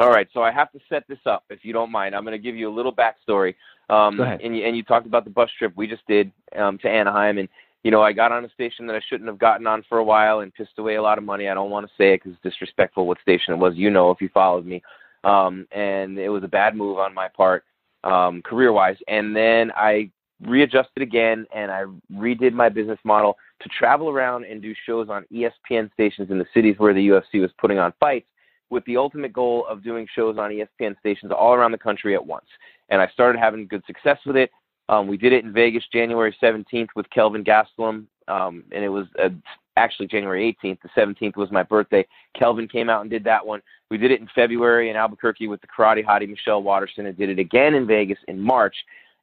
All 0.00 0.10
right, 0.10 0.26
so 0.34 0.42
I 0.42 0.50
have 0.50 0.72
to 0.72 0.80
set 0.88 1.06
this 1.08 1.20
up, 1.24 1.44
if 1.50 1.60
you 1.62 1.72
don't 1.72 1.92
mind. 1.92 2.16
I'm 2.16 2.24
going 2.24 2.32
to 2.32 2.42
give 2.42 2.56
you 2.56 2.68
a 2.68 2.74
little 2.74 2.92
backstory. 2.92 3.54
Um, 3.90 4.16
And 4.40 4.56
you, 4.56 4.64
and 4.64 4.76
you 4.76 4.82
talked 4.82 5.06
about 5.06 5.24
the 5.24 5.30
bus 5.30 5.50
trip 5.58 5.72
we 5.76 5.86
just 5.86 6.06
did 6.06 6.32
um, 6.56 6.78
to 6.78 6.88
Anaheim, 6.88 7.38
and 7.38 7.48
you 7.82 7.90
know 7.90 8.02
I 8.02 8.12
got 8.12 8.32
on 8.32 8.44
a 8.44 8.50
station 8.50 8.86
that 8.86 8.96
I 8.96 9.00
shouldn't 9.08 9.28
have 9.28 9.38
gotten 9.38 9.66
on 9.66 9.84
for 9.88 9.98
a 9.98 10.04
while 10.04 10.40
and 10.40 10.54
pissed 10.54 10.78
away 10.78 10.94
a 10.94 11.02
lot 11.02 11.18
of 11.18 11.24
money. 11.24 11.48
I 11.48 11.54
don't 11.54 11.70
want 11.70 11.86
to 11.86 11.92
say 11.96 12.14
it 12.14 12.22
because 12.22 12.32
it's 12.32 12.54
disrespectful 12.54 13.06
what 13.06 13.20
station 13.20 13.54
it 13.54 13.58
was. 13.58 13.74
You 13.76 13.90
know 13.90 14.10
if 14.10 14.20
you 14.20 14.30
followed 14.32 14.64
me, 14.64 14.82
um, 15.24 15.66
and 15.72 16.18
it 16.18 16.28
was 16.28 16.44
a 16.44 16.48
bad 16.48 16.74
move 16.76 16.98
on 16.98 17.14
my 17.14 17.28
part, 17.28 17.64
um, 18.04 18.42
career-wise. 18.42 18.96
And 19.08 19.34
then 19.34 19.70
I 19.76 20.10
readjusted 20.40 21.02
again, 21.02 21.46
and 21.54 21.70
I 21.70 21.84
redid 22.12 22.52
my 22.52 22.68
business 22.68 22.98
model 23.04 23.36
to 23.60 23.68
travel 23.68 24.10
around 24.10 24.44
and 24.44 24.60
do 24.60 24.74
shows 24.86 25.08
on 25.08 25.24
ESPN 25.32 25.92
stations 25.92 26.30
in 26.30 26.38
the 26.38 26.46
cities 26.52 26.76
where 26.78 26.94
the 26.94 27.08
UFC 27.08 27.40
was 27.40 27.50
putting 27.58 27.78
on 27.78 27.92
fights 28.00 28.26
with 28.70 28.84
the 28.86 28.96
ultimate 28.96 29.32
goal 29.32 29.66
of 29.68 29.82
doing 29.82 30.06
shows 30.14 30.36
on 30.38 30.50
ESPN 30.50 30.98
stations 30.98 31.32
all 31.32 31.54
around 31.54 31.72
the 31.72 31.78
country 31.78 32.14
at 32.14 32.26
once. 32.26 32.46
And 32.88 33.00
I 33.00 33.08
started 33.08 33.38
having 33.38 33.66
good 33.66 33.84
success 33.86 34.18
with 34.26 34.36
it. 34.36 34.50
Um, 34.88 35.06
we 35.06 35.16
did 35.16 35.32
it 35.32 35.44
in 35.44 35.52
Vegas 35.52 35.84
January 35.92 36.36
17th 36.42 36.88
with 36.94 37.08
Kelvin 37.10 37.42
Gastelum, 37.42 38.06
um, 38.28 38.64
and 38.70 38.84
it 38.84 38.90
was 38.90 39.06
uh, 39.22 39.30
actually 39.76 40.06
January 40.08 40.56
18th. 40.62 40.78
The 40.82 41.00
17th 41.00 41.36
was 41.36 41.50
my 41.50 41.62
birthday. 41.62 42.06
Kelvin 42.38 42.68
came 42.68 42.90
out 42.90 43.00
and 43.00 43.10
did 43.10 43.24
that 43.24 43.44
one. 43.44 43.62
We 43.90 43.96
did 43.96 44.10
it 44.10 44.20
in 44.20 44.28
February 44.34 44.90
in 44.90 44.96
Albuquerque 44.96 45.48
with 45.48 45.60
the 45.62 45.66
karate 45.66 46.04
hottie 46.04 46.28
Michelle 46.28 46.62
Waterson, 46.62 47.06
and 47.06 47.16
did 47.16 47.30
it 47.30 47.38
again 47.38 47.74
in 47.74 47.86
Vegas 47.86 48.18
in 48.28 48.38
March. 48.38 48.76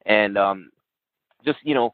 And 0.08 0.38
um, 0.38 0.72
just 1.46 1.60
you 1.64 1.76
know, 1.76 1.94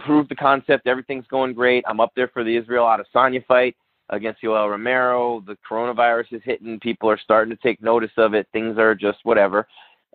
proved 0.00 0.30
the 0.30 0.36
concept. 0.36 0.86
Everything's 0.86 1.26
going 1.26 1.52
great. 1.52 1.84
I'm 1.86 2.00
up 2.00 2.12
there 2.16 2.28
for 2.28 2.44
the 2.44 2.56
Israel 2.56 2.86
Adesanya 2.86 3.44
fight 3.46 3.76
against 4.10 4.42
Yoel 4.42 4.70
Romero. 4.70 5.42
The 5.46 5.56
coronavirus 5.68 6.32
is 6.32 6.42
hitting. 6.44 6.78
People 6.80 7.10
are 7.10 7.18
starting 7.18 7.54
to 7.54 7.62
take 7.62 7.82
notice 7.82 8.10
of 8.16 8.34
it. 8.34 8.46
Things 8.52 8.78
are 8.78 8.94
just 8.94 9.18
whatever. 9.24 9.66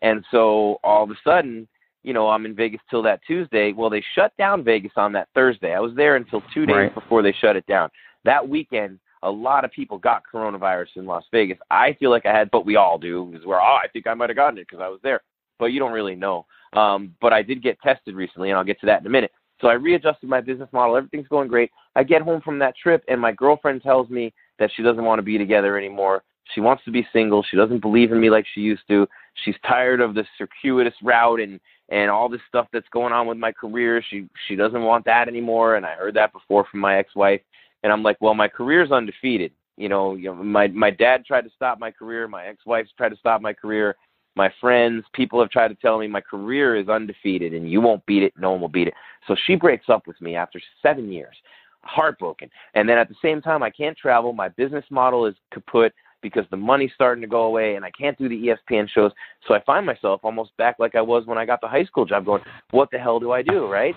And 0.01 0.23
so 0.31 0.80
all 0.84 1.03
of 1.03 1.11
a 1.11 1.17
sudden, 1.23 1.67
you 2.03 2.13
know, 2.13 2.30
I'm 2.30 2.45
in 2.45 2.55
Vegas 2.55 2.81
till 2.89 3.01
that 3.03 3.19
Tuesday. 3.27 3.73
Well, 3.73 3.89
they 3.89 4.03
shut 4.15 4.31
down 4.38 4.63
Vegas 4.63 4.93
on 4.95 5.11
that 5.13 5.27
Thursday. 5.35 5.73
I 5.73 5.80
was 5.80 5.93
there 5.95 6.15
until 6.15 6.41
two 6.53 6.65
days 6.65 6.76
Right. 6.76 6.95
before 6.95 7.21
they 7.21 7.34
shut 7.34 7.55
it 7.57 7.65
down. 7.67 7.89
That 8.23 8.47
weekend, 8.47 8.99
a 9.23 9.30
lot 9.30 9.65
of 9.65 9.71
people 9.71 9.97
got 9.97 10.23
coronavirus 10.34 10.95
in 10.95 11.05
Las 11.05 11.26
Vegas. 11.31 11.57
I 11.69 11.93
feel 11.99 12.09
like 12.09 12.26
I 12.26 12.31
had, 12.31 12.49
but 12.51 12.65
we 12.65 12.77
all 12.77 12.97
do, 12.97 13.26
because 13.30 13.45
we're, 13.45 13.59
oh, 13.59 13.80
I 13.84 13.88
think 13.91 14.07
I 14.07 14.13
might 14.13 14.30
have 14.30 14.38
gotten 14.38 14.57
it 14.57 14.67
because 14.69 14.81
I 14.81 14.88
was 14.88 14.99
there. 15.03 15.21
but 15.59 15.73
you 15.73 15.80
don't 15.80 15.91
really 15.91 16.15
know. 16.15 16.45
Um, 16.71 17.13
but 17.19 17.34
I 17.34 17.41
did 17.41 17.61
get 17.61 17.77
tested 17.81 18.15
recently, 18.15 18.49
and 18.49 18.57
I'll 18.57 18.63
get 18.63 18.80
to 18.80 18.85
that 18.85 19.01
in 19.01 19.07
a 19.07 19.09
minute. 19.09 19.31
So 19.59 19.67
I 19.67 19.73
readjusted 19.73 20.30
my 20.30 20.39
business 20.39 20.69
model. 20.71 20.95
Everything's 20.95 21.27
going 21.27 21.49
great. 21.49 21.69
I 21.97 22.03
get 22.03 22.21
home 22.21 22.39
from 22.39 22.59
that 22.59 22.76
trip, 22.81 23.03
and 23.09 23.19
my 23.19 23.34
girlfriend 23.34 23.81
tells 23.84 24.09
me 24.09 24.34
that 24.57 24.71
she 24.73 24.84
doesn't 24.84 25.03
want 25.03 25.19
to 25.19 25.23
be 25.23 25.38
together 25.38 25.77
anymore. 25.77 26.23
She 26.55 26.61
wants 26.61 26.85
to 26.85 26.91
be 26.91 27.05
single. 27.11 27.43
She 27.43 27.57
doesn't 27.57 27.81
believe 27.81 28.13
in 28.13 28.21
me 28.21 28.30
like 28.30 28.45
she 28.55 28.61
used 28.61 28.84
to. 28.88 29.05
She's 29.43 29.55
tired 29.67 30.01
of 30.01 30.13
the 30.13 30.25
circuitous 30.37 30.93
route 31.03 31.39
and 31.39 31.59
and 31.89 32.11
all 32.11 32.29
this 32.29 32.41
stuff 32.47 32.67
that's 32.71 32.87
going 32.89 33.13
on 33.13 33.27
with 33.27 33.37
my 33.37 33.51
career. 33.51 34.03
She 34.09 34.27
she 34.47 34.55
doesn't 34.55 34.83
want 34.83 35.05
that 35.05 35.27
anymore. 35.27 35.75
And 35.75 35.85
I 35.85 35.95
heard 35.95 36.15
that 36.15 36.33
before 36.33 36.65
from 36.69 36.79
my 36.79 36.97
ex-wife. 36.97 37.41
And 37.83 37.91
I'm 37.91 38.03
like, 38.03 38.17
well, 38.19 38.33
my 38.33 38.47
career's 38.47 38.91
undefeated. 38.91 39.51
You 39.77 39.89
know, 39.89 40.15
you 40.15 40.25
know, 40.25 40.35
my 40.35 40.67
my 40.67 40.91
dad 40.91 41.25
tried 41.25 41.45
to 41.45 41.51
stop 41.55 41.79
my 41.79 41.91
career. 41.91 42.27
My 42.27 42.45
ex-wife's 42.45 42.91
tried 42.97 43.09
to 43.09 43.17
stop 43.17 43.41
my 43.41 43.53
career. 43.53 43.95
My 44.35 44.51
friends, 44.61 45.03
people 45.13 45.39
have 45.39 45.49
tried 45.49 45.69
to 45.69 45.75
tell 45.75 45.97
me 45.99 46.07
my 46.07 46.21
career 46.21 46.75
is 46.75 46.87
undefeated 46.87 47.53
and 47.53 47.69
you 47.69 47.81
won't 47.81 48.05
beat 48.05 48.23
it. 48.23 48.33
No 48.37 48.51
one 48.51 48.61
will 48.61 48.69
beat 48.69 48.87
it. 48.87 48.93
So 49.27 49.35
she 49.45 49.55
breaks 49.55 49.89
up 49.89 50.07
with 50.07 50.19
me 50.21 50.35
after 50.35 50.61
seven 50.81 51.11
years, 51.11 51.35
heartbroken. 51.83 52.49
And 52.73 52.87
then 52.87 52.97
at 52.97 53.09
the 53.09 53.15
same 53.21 53.41
time, 53.41 53.63
I 53.63 53.69
can't 53.69 53.97
travel. 53.97 54.31
My 54.31 54.49
business 54.49 54.85
model 54.89 55.25
is 55.25 55.35
kaput 55.51 55.93
because 56.21 56.45
the 56.51 56.57
money's 56.57 56.91
starting 56.93 57.21
to 57.21 57.27
go 57.27 57.43
away 57.43 57.75
and 57.75 57.85
I 57.85 57.91
can't 57.91 58.17
do 58.17 58.29
the 58.29 58.47
ESPN 58.71 58.89
shows. 58.89 59.11
So 59.47 59.53
I 59.53 59.63
find 59.63 59.85
myself 59.85 60.21
almost 60.23 60.55
back 60.57 60.77
like 60.79 60.95
I 60.95 61.01
was 61.01 61.25
when 61.25 61.37
I 61.37 61.45
got 61.45 61.61
the 61.61 61.67
high 61.67 61.85
school 61.85 62.05
job 62.05 62.25
going, 62.25 62.43
what 62.71 62.89
the 62.91 62.99
hell 62.99 63.19
do 63.19 63.31
I 63.31 63.41
do, 63.41 63.67
right? 63.67 63.95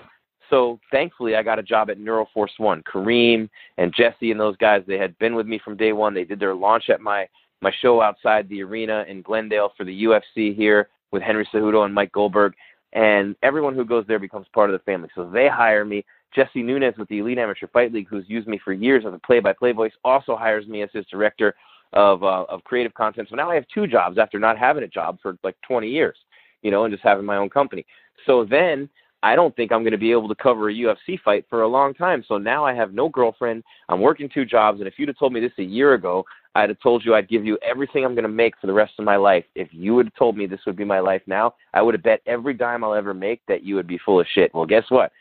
So 0.50 0.78
thankfully 0.90 1.34
I 1.34 1.42
got 1.42 1.58
a 1.58 1.62
job 1.62 1.90
at 1.90 1.98
Neuroforce 1.98 2.58
One. 2.58 2.82
Kareem 2.82 3.48
and 3.78 3.94
Jesse 3.96 4.30
and 4.30 4.40
those 4.40 4.56
guys, 4.58 4.82
they 4.86 4.98
had 4.98 5.16
been 5.18 5.34
with 5.34 5.46
me 5.46 5.60
from 5.64 5.76
day 5.76 5.92
one. 5.92 6.14
They 6.14 6.24
did 6.24 6.40
their 6.40 6.54
launch 6.54 6.90
at 6.90 7.00
my 7.00 7.26
my 7.62 7.72
show 7.80 8.02
outside 8.02 8.48
the 8.48 8.62
arena 8.62 9.04
in 9.08 9.22
Glendale 9.22 9.72
for 9.76 9.84
the 9.84 10.04
UFC 10.04 10.54
here 10.54 10.88
with 11.12 11.22
Henry 11.22 11.48
Cejudo 11.54 11.84
and 11.84 11.94
Mike 11.94 12.12
Goldberg. 12.12 12.54
And 12.92 13.36
everyone 13.42 13.74
who 13.74 13.84
goes 13.84 14.04
there 14.06 14.18
becomes 14.18 14.46
part 14.52 14.68
of 14.68 14.74
the 14.74 14.84
family. 14.84 15.08
So 15.14 15.30
they 15.30 15.48
hire 15.48 15.84
me. 15.84 16.04
Jesse 16.34 16.62
Nunez 16.62 16.94
with 16.98 17.08
the 17.08 17.18
Elite 17.18 17.38
Amateur 17.38 17.66
Fight 17.68 17.92
League, 17.92 18.08
who's 18.08 18.24
used 18.26 18.48
me 18.48 18.58
for 18.62 18.72
years 18.72 19.04
as 19.06 19.14
a 19.14 19.18
play-by-play 19.18 19.72
voice, 19.72 19.92
also 20.02 20.34
hires 20.36 20.66
me 20.66 20.82
as 20.82 20.88
his 20.92 21.06
director 21.06 21.54
of 21.92 22.22
uh, 22.22 22.44
of 22.48 22.64
creative 22.64 22.94
content. 22.94 23.28
So 23.30 23.36
now 23.36 23.50
I 23.50 23.54
have 23.54 23.64
two 23.72 23.86
jobs 23.86 24.18
after 24.18 24.38
not 24.38 24.58
having 24.58 24.84
a 24.84 24.88
job 24.88 25.18
for 25.22 25.36
like 25.42 25.56
20 25.66 25.88
years, 25.88 26.16
you 26.62 26.70
know, 26.70 26.84
and 26.84 26.92
just 26.92 27.04
having 27.04 27.24
my 27.24 27.36
own 27.36 27.50
company. 27.50 27.84
So 28.26 28.44
then 28.44 28.88
I 29.22 29.36
don't 29.36 29.54
think 29.54 29.70
I'm 29.70 29.82
going 29.82 29.92
to 29.92 29.98
be 29.98 30.10
able 30.10 30.28
to 30.28 30.34
cover 30.34 30.68
a 30.68 30.74
UFC 30.74 31.20
fight 31.24 31.46
for 31.48 31.62
a 31.62 31.68
long 31.68 31.94
time. 31.94 32.24
So 32.26 32.38
now 32.38 32.64
I 32.64 32.74
have 32.74 32.92
no 32.92 33.08
girlfriend. 33.08 33.62
I'm 33.88 34.00
working 34.00 34.28
two 34.28 34.44
jobs, 34.44 34.80
and 34.80 34.88
if 34.88 34.94
you'd 34.98 35.08
have 35.08 35.18
told 35.18 35.32
me 35.32 35.40
this 35.40 35.52
a 35.58 35.62
year 35.62 35.94
ago, 35.94 36.24
I'd 36.54 36.68
have 36.68 36.80
told 36.80 37.04
you 37.04 37.14
I'd 37.14 37.28
give 37.28 37.46
you 37.46 37.58
everything 37.62 38.04
I'm 38.04 38.14
going 38.14 38.24
to 38.24 38.28
make 38.28 38.54
for 38.60 38.66
the 38.66 38.72
rest 38.72 38.94
of 38.98 39.04
my 39.04 39.16
life. 39.16 39.44
If 39.54 39.68
you 39.70 39.96
had 39.98 40.14
told 40.18 40.36
me 40.36 40.46
this 40.46 40.60
would 40.66 40.76
be 40.76 40.84
my 40.84 41.00
life 41.00 41.22
now, 41.26 41.54
I 41.72 41.80
would 41.82 41.94
have 41.94 42.02
bet 42.02 42.20
every 42.26 42.52
dime 42.52 42.84
I'll 42.84 42.94
ever 42.94 43.14
make 43.14 43.40
that 43.48 43.62
you 43.62 43.74
would 43.76 43.86
be 43.86 43.98
full 44.04 44.20
of 44.20 44.26
shit. 44.34 44.52
Well, 44.52 44.66
guess 44.66 44.84
what? 44.90 45.12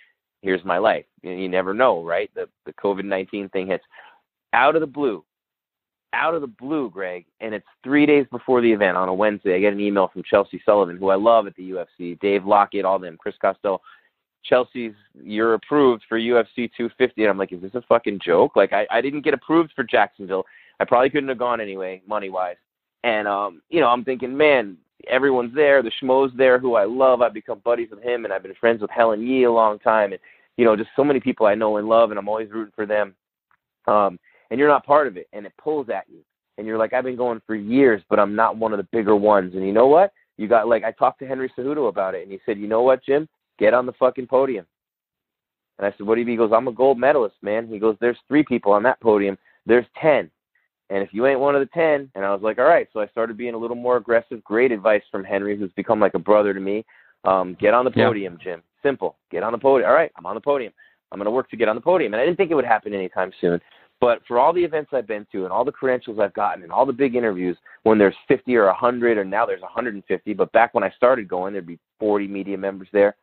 Here's 0.42 0.66
my 0.66 0.78
life. 0.78 1.06
You, 1.22 1.48
never 1.48 1.74
know, 1.74 2.04
right? 2.04 2.30
The 2.34 2.50
the 2.66 2.74
COVID 2.74 3.06
19 3.06 3.50
thing 3.50 3.68
hits 3.68 3.84
out 4.54 4.76
of 4.76 4.82
the 4.82 4.88
blue 4.88 5.24
out 6.14 6.36
of 6.36 6.42
the 6.42 6.48
blue, 6.48 6.90
Greg, 6.90 7.26
and 7.40 7.54
it's 7.54 7.66
three 7.84 8.06
days 8.06 8.26
before 8.32 8.62
the 8.62 8.72
event 8.72 8.98
on 8.98 9.10
a 9.10 9.14
Wednesday. 9.14 9.56
I 9.56 9.60
get 9.60 9.74
an 9.74 9.80
email 9.80 10.10
from 10.12 10.24
Chelsea 10.24 10.62
Sullivan, 10.66 10.98
who 10.98 11.10
I 11.10 11.16
love 11.16 11.48
at 11.48 11.56
the 11.56 11.72
UFC, 11.72 12.20
Dave 12.20 12.46
Lockett, 12.46 12.86
all 12.86 13.00
them, 13.00 13.18
Chris 13.18 13.36
Costello. 13.42 13.82
Chelsea's, 14.44 14.94
you're 15.24 15.54
approved 15.54 16.04
for 16.10 16.20
UFC 16.20 16.70
250. 16.76 17.22
And 17.22 17.30
I'm 17.30 17.38
like, 17.38 17.54
is 17.54 17.62
this 17.62 17.76
a 17.76 17.82
fucking 17.82 18.20
joke? 18.24 18.56
Like, 18.56 18.74
I, 18.74 18.88
I 18.90 19.02
didn't 19.02 19.22
get 19.22 19.34
approved 19.34 19.72
for 19.76 19.84
Jacksonville. 19.84 20.46
I 20.80 20.86
probably 20.86 21.10
couldn't 21.10 21.30
have 21.30 21.38
gone 21.38 21.62
anyway, 21.62 22.02
money 22.08 22.30
wise. 22.30 22.56
And, 23.04 23.28
um, 23.28 23.62
you 23.70 23.80
know, 23.80 23.88
I'm 23.88 24.04
thinking, 24.04 24.36
man, 24.36 24.78
everyone's 25.08 25.56
there. 25.56 25.82
The 25.84 25.92
schmo's 26.02 26.36
there 26.36 26.60
who 26.60 26.76
I 26.76 26.86
love. 26.86 27.22
I've 27.22 27.34
become 27.34 27.62
buddies 27.64 27.90
with 27.92 28.04
him, 28.04 28.26
and 28.26 28.34
I've 28.34 28.44
been 28.44 28.56
friends 28.56 28.82
with 28.82 28.92
Helen 28.92 29.22
Yee 29.22 29.44
a 29.44 29.52
long 29.52 29.80
time. 29.80 30.12
And, 30.12 30.22
you 30.58 30.66
know, 30.66 30.76
just 30.76 30.90
so 30.96 31.04
many 31.04 31.20
people 31.20 31.46
I 31.46 31.56
know 31.56 31.78
and 31.78 31.88
love, 31.88 32.10
and 32.10 32.20
I'm 32.20 32.28
always 32.28 32.50
rooting 32.50 32.74
for 32.76 32.86
them. 32.86 33.16
Um, 33.88 34.20
and 34.52 34.60
you're 34.60 34.70
not 34.70 34.86
part 34.86 35.08
of 35.08 35.18
it, 35.18 35.28
and 35.34 35.46
it 35.46 35.54
pulls 35.58 35.90
at 35.90 36.06
you. 36.08 36.20
And 36.58 36.68
you're 36.68 36.78
like, 36.78 36.94
I've 36.94 37.06
been 37.06 37.16
going 37.16 37.42
for 37.48 37.56
years, 37.56 38.04
but 38.10 38.20
I'm 38.20 38.36
not 38.36 38.58
one 38.58 38.74
of 38.74 38.78
the 38.78 38.88
bigger 38.92 39.16
ones. 39.16 39.56
And 39.56 39.66
you 39.66 39.72
know 39.72 39.88
what? 39.88 40.14
You 40.38 40.48
got 40.48 40.68
like 40.68 40.84
I 40.84 40.92
talked 40.92 41.20
to 41.20 41.28
Henry 41.28 41.52
Cejudo 41.58 41.90
about 41.90 42.14
it, 42.14 42.22
and 42.24 42.32
he 42.32 42.40
said, 42.46 42.60
you 42.60 42.68
know 42.68 42.84
what, 42.84 43.04
Jim? 43.04 43.28
Get 43.58 43.74
on 43.74 43.86
the 43.88 43.94
fucking 43.94 44.28
podium. 44.28 44.66
And 45.80 45.88
I 45.88 45.98
said, 45.98 46.06
what 46.06 46.16
do 46.16 46.22
you 46.22 46.28
mean? 46.28 46.34
He 46.34 46.38
goes, 46.38 46.52
I'm 46.54 46.68
a 46.68 46.72
gold 46.72 47.00
medalist, 47.00 47.36
man. 47.42 47.68
He 47.68 47.80
goes, 47.80 47.96
there's 48.00 48.18
three 48.28 48.44
people 48.44 48.72
on 48.72 48.84
that 48.84 49.00
podium. 49.02 49.38
There's 49.66 49.86
ten. 50.00 50.30
And 50.90 51.02
if 51.02 51.14
you 51.14 51.26
ain't 51.26 51.40
one 51.40 51.56
of 51.56 51.62
the 51.62 51.70
ten, 51.74 52.12
and 52.14 52.26
I 52.26 52.34
was 52.34 52.42
like, 52.44 52.60
all 52.60 52.66
right. 52.66 52.88
So 52.92 53.00
I 53.00 53.08
started 53.08 53.38
being 53.38 53.54
a 53.54 53.58
little 53.58 53.78
more 53.78 53.98
aggressive. 53.98 54.44
Great 54.44 54.72
advice 54.72 55.04
from 55.10 55.24
Henry, 55.24 55.58
who's 55.58 55.72
become 55.72 56.00
like 56.00 56.14
a 56.16 56.20
brother 56.20 56.54
to 56.54 56.60
me. 56.60 56.86
Um, 57.24 57.56
get 57.60 57.74
on 57.74 57.86
the 57.86 57.94
Yeah. 57.96 58.08
podium, 58.08 58.38
Jim. 58.44 58.62
Simple. 58.84 59.16
Get 59.32 59.42
on 59.44 59.54
the 59.54 59.58
podium. 59.58 59.90
All 59.90 59.96
right, 59.96 60.12
I'm 60.18 60.26
on 60.26 60.36
the 60.36 60.42
podium. 60.42 60.74
I'm 61.12 61.18
going 61.18 61.26
to 61.26 61.32
work 61.32 61.50
to 61.52 61.58
get 61.58 61.70
on 61.70 61.76
the 61.76 61.82
podium. 61.82 62.14
And 62.14 62.22
I 62.22 62.26
didn't 62.26 62.38
think 62.38 62.52
it 62.52 62.56
would 62.56 62.66
happen 62.66 62.94
anytime 62.94 63.32
soon. 63.40 63.62
But 64.02 64.24
for 64.28 64.40
all 64.40 64.52
the 64.52 64.64
events 64.64 64.90
I've 64.94 65.08
been 65.08 65.28
to 65.32 65.44
and 65.44 65.54
all 65.54 65.64
the 65.64 65.72
credentials 65.72 66.18
I've 66.20 66.34
gotten 66.34 66.64
and 66.64 66.72
all 66.72 66.88
the 66.88 66.92
big 66.92 67.16
interviews, 67.16 67.56
when 67.84 68.00
there's 68.00 68.16
50 68.28 68.56
or 68.56 68.66
100, 68.66 69.18
or 69.20 69.24
now 69.24 69.46
there's 69.46 69.62
150, 69.62 70.34
but 70.34 70.52
back 70.52 70.74
when 70.74 70.84
I 70.84 70.90
started 70.98 71.28
going, 71.28 71.54
there'd 71.54 71.68
be 71.68 71.80
40 72.00 72.28
media 72.28 72.58
members 72.58 72.88
there. 72.92 73.16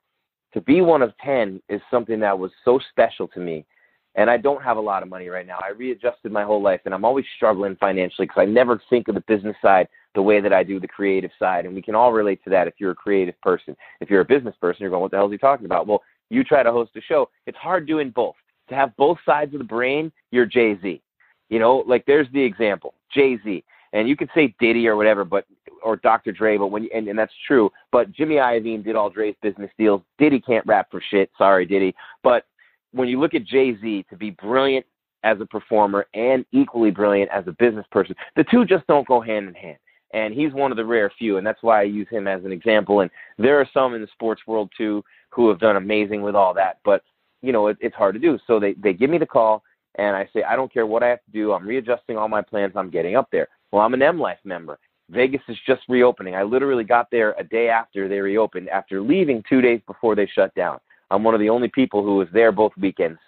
To 0.55 0.61
be 0.61 0.81
one 0.81 1.03
of 1.03 1.13
10 1.23 1.61
is 1.69 1.81
something 1.91 2.21
that 2.21 2.39
was 2.39 2.53
so 2.65 2.79
special 2.91 3.27
to 3.29 3.41
me. 3.41 3.67
And 4.15 4.31
I 4.31 4.37
don't 4.37 4.63
have 4.63 4.77
a 4.77 4.81
lot 4.81 5.03
of 5.03 5.09
money 5.09 5.29
right 5.29 5.47
now. 5.47 5.59
I 5.63 5.71
readjusted 5.71 6.33
my 6.33 6.43
whole 6.45 6.63
life, 6.63 6.81
and 6.85 6.95
I'm 6.95 7.05
always 7.05 7.25
struggling 7.37 7.77
financially 7.77 8.27
because 8.27 8.41
I 8.41 8.47
never 8.47 8.81
think 8.89 9.09
of 9.09 9.15
the 9.15 9.21
business 9.23 9.57
side 9.61 9.89
the 10.15 10.23
way 10.23 10.41
that 10.41 10.53
I 10.53 10.63
do 10.63 10.81
the 10.81 10.89
creative 10.89 11.31
side. 11.39 11.67
And 11.67 11.75
we 11.75 11.83
can 11.83 11.95
all 11.95 12.13
relate 12.13 12.43
to 12.45 12.51
that 12.51 12.67
if 12.67 12.75
you're 12.79 12.93
a 12.93 12.97
creative 12.97 13.39
person. 13.43 13.77
If 14.01 14.11
you're 14.11 14.23
a 14.23 14.25
business 14.25 14.55
person, 14.61 14.83
you're 14.83 14.91
going, 14.91 15.03
what 15.03 15.11
the 15.11 15.19
hell 15.19 15.27
is 15.27 15.33
he 15.33 15.39
talking 15.39 15.67
about? 15.67 15.87
Well, 15.87 16.03
you 16.31 16.45
try 16.45 16.63
to 16.63 16.73
host 16.73 16.93
a 16.97 17.01
show. 17.01 17.29
It's 17.47 17.59
hard 17.59 17.87
doing 17.87 18.11
both. 18.11 18.35
To 18.69 18.75
have 18.75 18.97
both 18.97 19.19
sides 19.25 19.55
of 19.55 19.59
the 19.59 19.65
brain, 19.65 20.13
you're 20.31 20.47
Jay 20.47 20.79
Z. 20.81 21.01
You 21.49 21.59
know, 21.59 21.85
like 21.87 22.05
there's 22.07 22.27
the 22.33 22.43
example, 22.43 22.95
Jay 23.13 23.39
Z. 23.43 23.65
And 23.93 24.09
you 24.09 24.17
could 24.17 24.29
say 24.35 24.55
Diddy 24.61 24.87
or 24.87 24.97
whatever, 24.97 25.25
but 25.25 25.47
or 25.83 25.97
Dr. 25.97 26.33
Dre, 26.33 26.59
but 26.59 26.69
when 26.69 26.89
and, 26.95 27.09
and 27.09 27.19
that's 27.19 27.33
true. 27.47 27.71
But 27.91 28.13
Jimmy 28.13 28.37
Iovine 28.37 28.85
did 28.85 28.97
all 28.97 29.11
Dre's 29.11 29.35
business 29.43 29.71
deals. 29.79 30.03
Diddy 30.19 30.41
can't 30.41 30.67
rap 30.67 30.89
for 30.91 31.03
shit. 31.11 31.31
Sorry, 31.39 31.65
Diddy. 31.65 31.95
But 32.23 32.45
when 32.93 33.09
you 33.09 33.21
look 33.21 33.35
at 33.35 33.45
Jay 33.45 33.77
Z 33.81 34.07
to 34.11 34.17
be 34.17 34.31
brilliant 34.31 34.85
as 35.25 35.41
a 35.41 35.47
performer 35.47 36.07
and 36.15 36.45
equally 36.53 36.91
brilliant 36.91 37.31
as 37.31 37.47
a 37.47 37.53
business 37.53 37.87
person, 37.91 38.15
the 38.37 38.45
two 38.51 38.65
just 38.65 38.87
don't 38.87 39.09
go 39.09 39.21
hand 39.21 39.49
in 39.49 39.55
hand. 39.55 39.79
And 40.15 40.33
he's 40.33 40.53
one 40.53 40.71
of 40.71 40.79
the 40.79 40.85
rare 40.87 41.11
few, 41.19 41.37
and 41.37 41.47
that's 41.47 41.63
why 41.63 41.81
I 41.81 41.85
use 41.85 42.09
him 42.11 42.27
as 42.27 42.45
an 42.45 42.53
example. 42.53 43.01
And 43.01 43.11
there 43.37 43.61
are 43.61 43.69
some 43.75 43.95
in 43.95 44.01
the 44.01 44.09
sports 44.13 44.43
world 44.47 44.71
too 44.77 45.05
who 45.31 45.49
have 45.49 45.61
done 45.61 45.77
amazing 45.77 46.23
with 46.23 46.35
all 46.35 46.55
that. 46.55 46.79
But 46.85 47.03
you 47.43 47.53
know, 47.53 47.69
it, 47.69 47.77
it's 47.81 47.95
hard 47.95 48.15
to 48.15 48.21
do. 48.21 48.39
So 48.47 48.59
they 48.61 48.75
they 48.75 48.93
give 48.93 49.11
me 49.11 49.19
the 49.19 49.27
call, 49.27 49.63
and 49.97 50.17
I 50.17 50.29
say, 50.33 50.43
I 50.43 50.57
don't 50.57 50.73
care 50.73 50.87
what 50.87 51.03
I 51.03 51.09
have 51.09 51.25
to 51.25 51.31
do. 51.33 51.53
I'm 51.53 51.67
readjusting 51.67 52.17
all 52.17 52.29
my 52.29 52.43
plans. 52.43 52.73
I'm 52.77 52.91
getting 52.91 53.17
up 53.17 53.29
there. 53.31 53.49
Well, 53.73 53.83
I'm 53.83 53.95
an 53.95 54.03
M 54.03 54.19
Life 54.19 54.39
member. 54.45 54.79
Vegas 55.11 55.41
is 55.49 55.57
just 55.67 55.83
reopening. 55.89 56.35
I 56.35 56.43
literally 56.43 56.85
got 56.85 57.11
there 57.11 57.35
a 57.39 57.45
day 57.45 57.69
after 57.71 58.09
they 58.09 58.21
reopened, 58.21 58.69
after 58.69 59.01
leaving 59.01 59.43
two 59.49 59.63
days 59.63 59.81
before 59.87 60.15
they 60.15 60.27
shut 60.27 60.55
down. 60.55 60.79
I'm 61.11 61.25
one 61.25 61.35
of 61.35 61.41
the 61.41 61.49
only 61.49 61.69
people 61.69 62.03
who 62.05 62.17
was 62.17 62.29
there 62.33 62.53
both 62.53 62.73
weekends. 62.79 63.19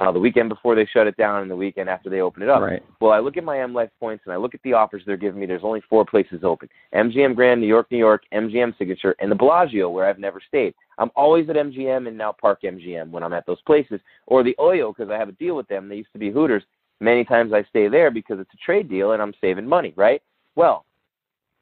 Uh, 0.00 0.10
the 0.10 0.18
weekend 0.18 0.48
before 0.48 0.74
they 0.74 0.86
shut 0.86 1.06
it 1.06 1.14
down 1.18 1.42
and 1.42 1.50
the 1.50 1.56
weekend 1.56 1.86
after 1.86 2.08
they 2.08 2.22
open 2.22 2.42
it 2.42 2.48
up. 2.48 2.62
Right. 2.62 2.82
Well, 3.02 3.12
I 3.12 3.18
look 3.18 3.36
at 3.36 3.44
my 3.44 3.60
M 3.60 3.74
Life 3.74 3.90
points 4.00 4.22
and 4.24 4.32
I 4.32 4.38
look 4.38 4.54
at 4.54 4.62
the 4.62 4.72
offers 4.72 5.02
they're 5.04 5.18
giving 5.18 5.38
me. 5.38 5.44
There's 5.44 5.62
only 5.62 5.82
four 5.90 6.06
places 6.06 6.40
open: 6.42 6.70
MGM 6.94 7.36
Grand, 7.36 7.60
New 7.60 7.66
York, 7.66 7.88
New 7.90 7.98
York, 7.98 8.22
MGM 8.32 8.78
Signature, 8.78 9.14
and 9.20 9.30
the 9.30 9.36
Bellagio, 9.36 9.90
where 9.90 10.06
I've 10.08 10.18
never 10.18 10.40
stayed. 10.48 10.74
I'm 10.96 11.10
always 11.14 11.50
at 11.50 11.56
MGM 11.56 12.08
and 12.08 12.16
now 12.16 12.32
Park 12.32 12.62
MGM 12.62 13.10
when 13.10 13.22
I'm 13.22 13.34
at 13.34 13.44
those 13.44 13.60
places, 13.62 14.00
or 14.26 14.42
the 14.42 14.56
Oyo 14.58 14.96
because 14.96 15.10
I 15.10 15.18
have 15.18 15.28
a 15.28 15.32
deal 15.32 15.54
with 15.54 15.68
them. 15.68 15.86
They 15.86 15.96
used 15.96 16.12
to 16.14 16.18
be 16.18 16.30
Hooters. 16.30 16.62
Many 17.00 17.22
times 17.22 17.52
I 17.52 17.62
stay 17.64 17.88
there 17.88 18.10
because 18.10 18.40
it's 18.40 18.54
a 18.54 18.64
trade 18.64 18.88
deal 18.88 19.12
and 19.12 19.20
I'm 19.20 19.34
saving 19.38 19.66
money, 19.66 19.92
right? 19.96 20.22
Well, 20.56 20.86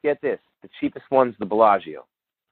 get 0.01 0.21
this: 0.21 0.39
the 0.61 0.69
cheapest 0.79 1.05
one's 1.11 1.35
the 1.39 1.45
Bellagio. 1.45 2.05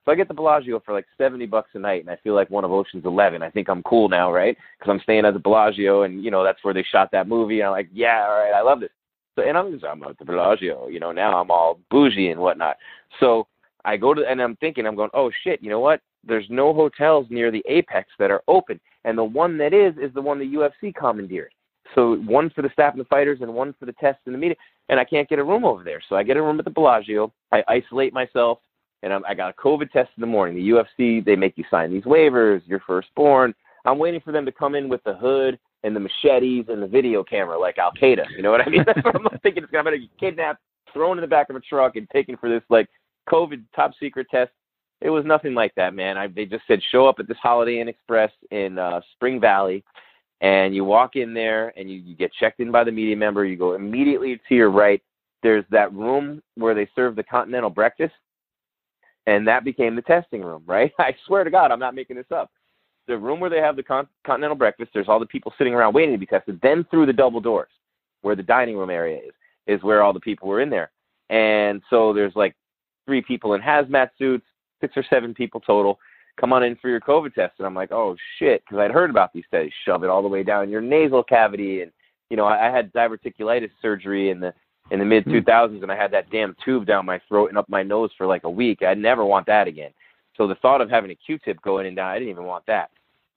So 0.08 0.14
I 0.14 0.16
get 0.16 0.30
the 0.30 0.34
Bellagio 0.34 0.80
for 0.86 0.94
like 0.94 1.06
seventy 1.18 1.46
bucks 1.46 1.72
a 1.74 1.80
night, 1.80 2.00
and 2.00 2.10
I 2.10 2.16
feel 2.24 2.34
like 2.34 2.50
one 2.50 2.64
of 2.64 2.72
Ocean's 2.72 3.04
Eleven. 3.04 3.44
I 3.44 3.50
think 3.50 3.68
I'm 3.68 3.84
cool 3.84 4.08
now, 4.08 4.32
right? 4.32 4.58
Because 4.80 4.90
I'm 4.90 5.02
staying 5.02 5.26
at 5.26 5.34
the 5.34 5.40
Bellagio, 5.40 6.04
and 6.04 6.24
you 6.24 6.32
know 6.32 6.46
that's 6.46 6.64
where 6.64 6.74
they 6.74 6.84
shot 6.84 7.12
that 7.12 7.28
movie. 7.28 7.60
And 7.60 7.68
I'm 7.68 7.74
like, 7.74 7.90
yeah, 7.92 8.26
all 8.26 8.40
right, 8.40 8.54
I 8.54 8.62
love 8.62 8.80
this. 8.80 8.90
So 9.36 9.42
and 9.42 9.58
I'm 9.58 9.70
just, 9.74 9.84
I'm 9.84 10.02
at 10.04 10.18
the 10.18 10.24
Bellagio, 10.24 10.88
you 10.88 11.02
know. 11.02 11.12
Now 11.12 11.38
I'm 11.38 11.52
all 11.52 11.82
bougie 11.92 12.30
and 12.30 12.40
whatnot. 12.40 12.78
So 13.20 13.48
I 13.84 13.98
go 13.98 14.14
to, 14.14 14.26
and 14.26 14.42
I'm 14.42 14.56
thinking, 14.56 14.88
I'm 14.88 14.96
going, 14.96 15.10
oh 15.14 15.30
shit, 15.44 15.62
you 15.62 15.70
know 15.70 15.82
what? 15.82 16.00
There's 16.26 16.48
no 16.50 16.74
hotels 16.74 17.28
near 17.30 17.52
the 17.52 17.64
Apex 17.68 18.10
that 18.18 18.32
are 18.32 18.44
open, 18.48 18.80
and 19.04 19.18
the 19.18 19.26
one 19.26 19.58
that 19.58 19.74
is 19.74 19.94
is 19.98 20.14
the 20.14 20.22
one 20.22 20.40
the 20.40 20.46
UFC 20.46 20.96
commandeered. 20.96 21.54
So 21.96 22.16
one 22.20 22.50
for 22.52 22.62
the 22.62 22.70
staff 22.72 22.94
and 22.94 23.02
the 23.02 23.10
fighters, 23.10 23.40
and 23.42 23.54
one 23.54 23.76
for 23.78 23.86
the 23.86 23.94
tests 23.94 24.22
and 24.26 24.34
the 24.34 24.40
media. 24.40 24.56
And 24.88 25.02
I 25.02 25.04
can't 25.04 25.28
get 25.28 25.40
a 25.40 25.44
room 25.44 25.66
over 25.66 25.84
there, 25.84 26.02
so 26.08 26.16
I 26.16 26.24
get 26.24 26.38
a 26.38 26.42
room 26.42 26.60
at 26.60 26.64
the 26.64 26.72
Bellagio. 26.72 27.34
I 27.52 27.62
isolate 27.68 28.14
myself 28.14 28.60
and 29.04 29.14
I'm, 29.14 29.24
I 29.26 29.34
got 29.34 29.50
a 29.50 29.62
COVID 29.62 29.92
test 29.92 30.10
in 30.18 30.22
the 30.22 30.28
morning. 30.28 30.56
The 30.56 30.70
UFC, 30.70 31.24
they 31.24 31.36
make 31.36 31.58
you 31.58 31.64
sign 31.70 31.92
these 31.92 32.04
waivers. 32.04 32.62
You're 32.66 32.82
firstborn. 32.86 33.54
I'm 33.86 34.00
waiting 34.00 34.22
for 34.22 34.32
them 34.32 34.46
to 34.46 34.52
come 34.52 34.76
in 34.76 34.90
with 34.90 35.04
the 35.04 35.14
hood 35.16 35.60
and 35.84 35.96
the 35.96 36.00
machetes 36.00 36.66
and 36.70 36.82
the 36.82 36.88
video 36.88 37.24
camera, 37.24 37.58
like 37.58 37.78
Al 37.78 37.92
Qaeda. 37.94 38.26
You 38.36 38.42
know 38.42 38.52
what 38.52 38.66
I 38.66 38.70
mean? 38.70 38.84
That's 38.86 39.04
what 39.04 39.16
I'm 39.16 39.40
thinking. 39.40 39.64
It's 39.64 39.72
gonna 39.72 39.92
be 39.92 40.10
kidnapped, 40.20 40.62
thrown 40.94 41.18
in 41.18 41.22
the 41.22 41.28
back 41.28 41.50
of 41.50 41.56
a 41.56 41.60
truck, 41.60 41.96
and 41.96 42.10
taken 42.10 42.38
for 42.38 42.50
this 42.50 42.64
like 42.70 42.90
COVID 43.30 43.64
top 43.76 43.92
secret 44.00 44.28
test. 44.30 44.52
It 45.00 45.10
was 45.10 45.26
nothing 45.26 45.54
like 45.54 45.76
that, 45.76 45.94
man. 45.94 46.18
I, 46.18 46.28
they 46.28 46.46
just 46.46 46.64
said 46.68 46.82
show 46.92 47.08
up 47.08 47.20
at 47.20 47.28
this 47.28 47.38
Holiday 47.38 47.80
Inn 47.80 47.88
Express 47.88 48.32
in 48.50 48.80
uh, 48.80 49.00
Spring 49.14 49.40
Valley, 49.40 49.84
and 50.42 50.76
you 50.76 50.84
walk 50.84 51.16
in 51.16 51.34
there 51.34 51.72
and 51.78 51.90
you, 51.90 51.98
you 51.98 52.16
get 52.16 52.34
checked 52.34 52.60
in 52.60 52.72
by 52.72 52.84
the 52.84 52.92
media 52.92 53.16
member. 53.16 53.46
You 53.46 53.58
go 53.58 53.74
immediately 53.74 54.40
to 54.50 54.56
your 54.56 54.72
right. 54.72 55.02
There's 55.44 55.66
that 55.70 55.94
room 55.94 56.42
where 56.56 56.74
they 56.74 56.90
serve 56.96 57.16
the 57.16 57.24
continental 57.24 57.70
breakfast, 57.70 58.16
and 59.28 59.46
that 59.46 59.66
became 59.66 59.96
the 59.96 60.02
testing 60.02 60.42
room, 60.42 60.64
right? 60.66 60.92
I 61.00 61.14
swear 61.28 61.44
to 61.44 61.52
God, 61.52 61.72
I'm 61.72 61.80
not 61.80 61.94
making 61.94 62.16
this 62.16 62.32
up. 62.34 62.50
The 63.08 63.18
room 63.18 63.40
where 63.40 63.50
they 63.50 63.60
have 63.60 63.76
the 63.76 63.84
con- 63.84 64.08
continental 64.26 64.58
breakfast, 64.58 64.92
there's 64.94 65.08
all 65.08 65.20
the 65.20 65.26
people 65.26 65.54
sitting 65.58 65.74
around 65.74 65.94
waiting 65.94 66.14
to 66.14 66.20
be 66.20 66.26
tested. 66.26 66.60
Then 66.64 66.86
through 66.90 67.06
the 67.06 67.14
double 67.14 67.40
doors, 67.40 67.70
where 68.22 68.36
the 68.36 68.44
dining 68.44 68.76
room 68.76 68.90
area 68.90 69.20
is, 69.20 69.34
is 69.68 69.84
where 69.84 70.02
all 70.02 70.14
the 70.14 70.20
people 70.20 70.48
were 70.48 70.62
in 70.62 70.70
there. 70.70 70.92
And 71.30 71.82
so 71.90 72.14
there's 72.14 72.36
like 72.36 72.56
three 73.06 73.22
people 73.22 73.54
in 73.54 73.62
hazmat 73.62 74.10
suits, 74.18 74.46
six 74.82 74.96
or 74.98 75.06
seven 75.10 75.34
people 75.34 75.60
total. 75.62 76.00
Come 76.40 76.54
on 76.54 76.64
in 76.64 76.76
for 76.78 76.90
your 76.90 77.00
COVID 77.02 77.34
test, 77.34 77.54
and 77.58 77.66
I'm 77.66 77.74
like, 77.74 77.92
oh 77.92 78.16
shit, 78.38 78.64
because 78.64 78.80
I'd 78.80 78.92
heard 78.92 79.10
about 79.10 79.34
these 79.34 79.46
studies. 79.48 79.74
Shove 79.86 80.04
it 80.04 80.10
all 80.10 80.22
the 80.22 80.28
way 80.28 80.44
down 80.44 80.70
your 80.70 80.82
nasal 80.82 81.24
cavity, 81.24 81.82
and 81.82 81.92
you 82.30 82.38
know, 82.38 82.46
I, 82.46 82.68
I 82.68 82.72
had 82.72 82.94
diverticulitis 82.94 83.72
surgery 83.82 84.30
in 84.30 84.40
the 84.40 84.54
in 84.92 85.00
the 85.00 85.06
mid 85.06 85.24
hmm. 85.24 85.32
2000s, 85.32 85.84
and 85.84 85.92
I 85.92 85.96
had 85.96 86.12
that 86.12 86.30
damn 86.30 86.56
tube 86.64 86.86
down 86.86 87.06
my 87.06 87.22
throat 87.28 87.50
and 87.50 87.58
up 87.58 87.70
my 87.70 87.84
nose 87.84 88.12
for 88.18 88.28
like 88.28 88.44
a 88.44 88.50
week. 88.50 88.82
I'd 88.82 88.98
never 88.98 89.26
want 89.26 89.46
that 89.48 89.68
again. 89.68 89.92
So 90.36 90.48
the 90.48 90.56
thought 90.56 90.82
of 90.82 90.90
having 90.90 91.12
a 91.12 91.16
Q-tip 91.16 91.62
go 91.62 91.80
in 91.80 91.88
and 91.88 91.96
down, 91.96 92.12
I 92.12 92.20
didn't 92.20 92.30
even 92.30 92.46
want 92.46 92.66
that. 92.68 92.92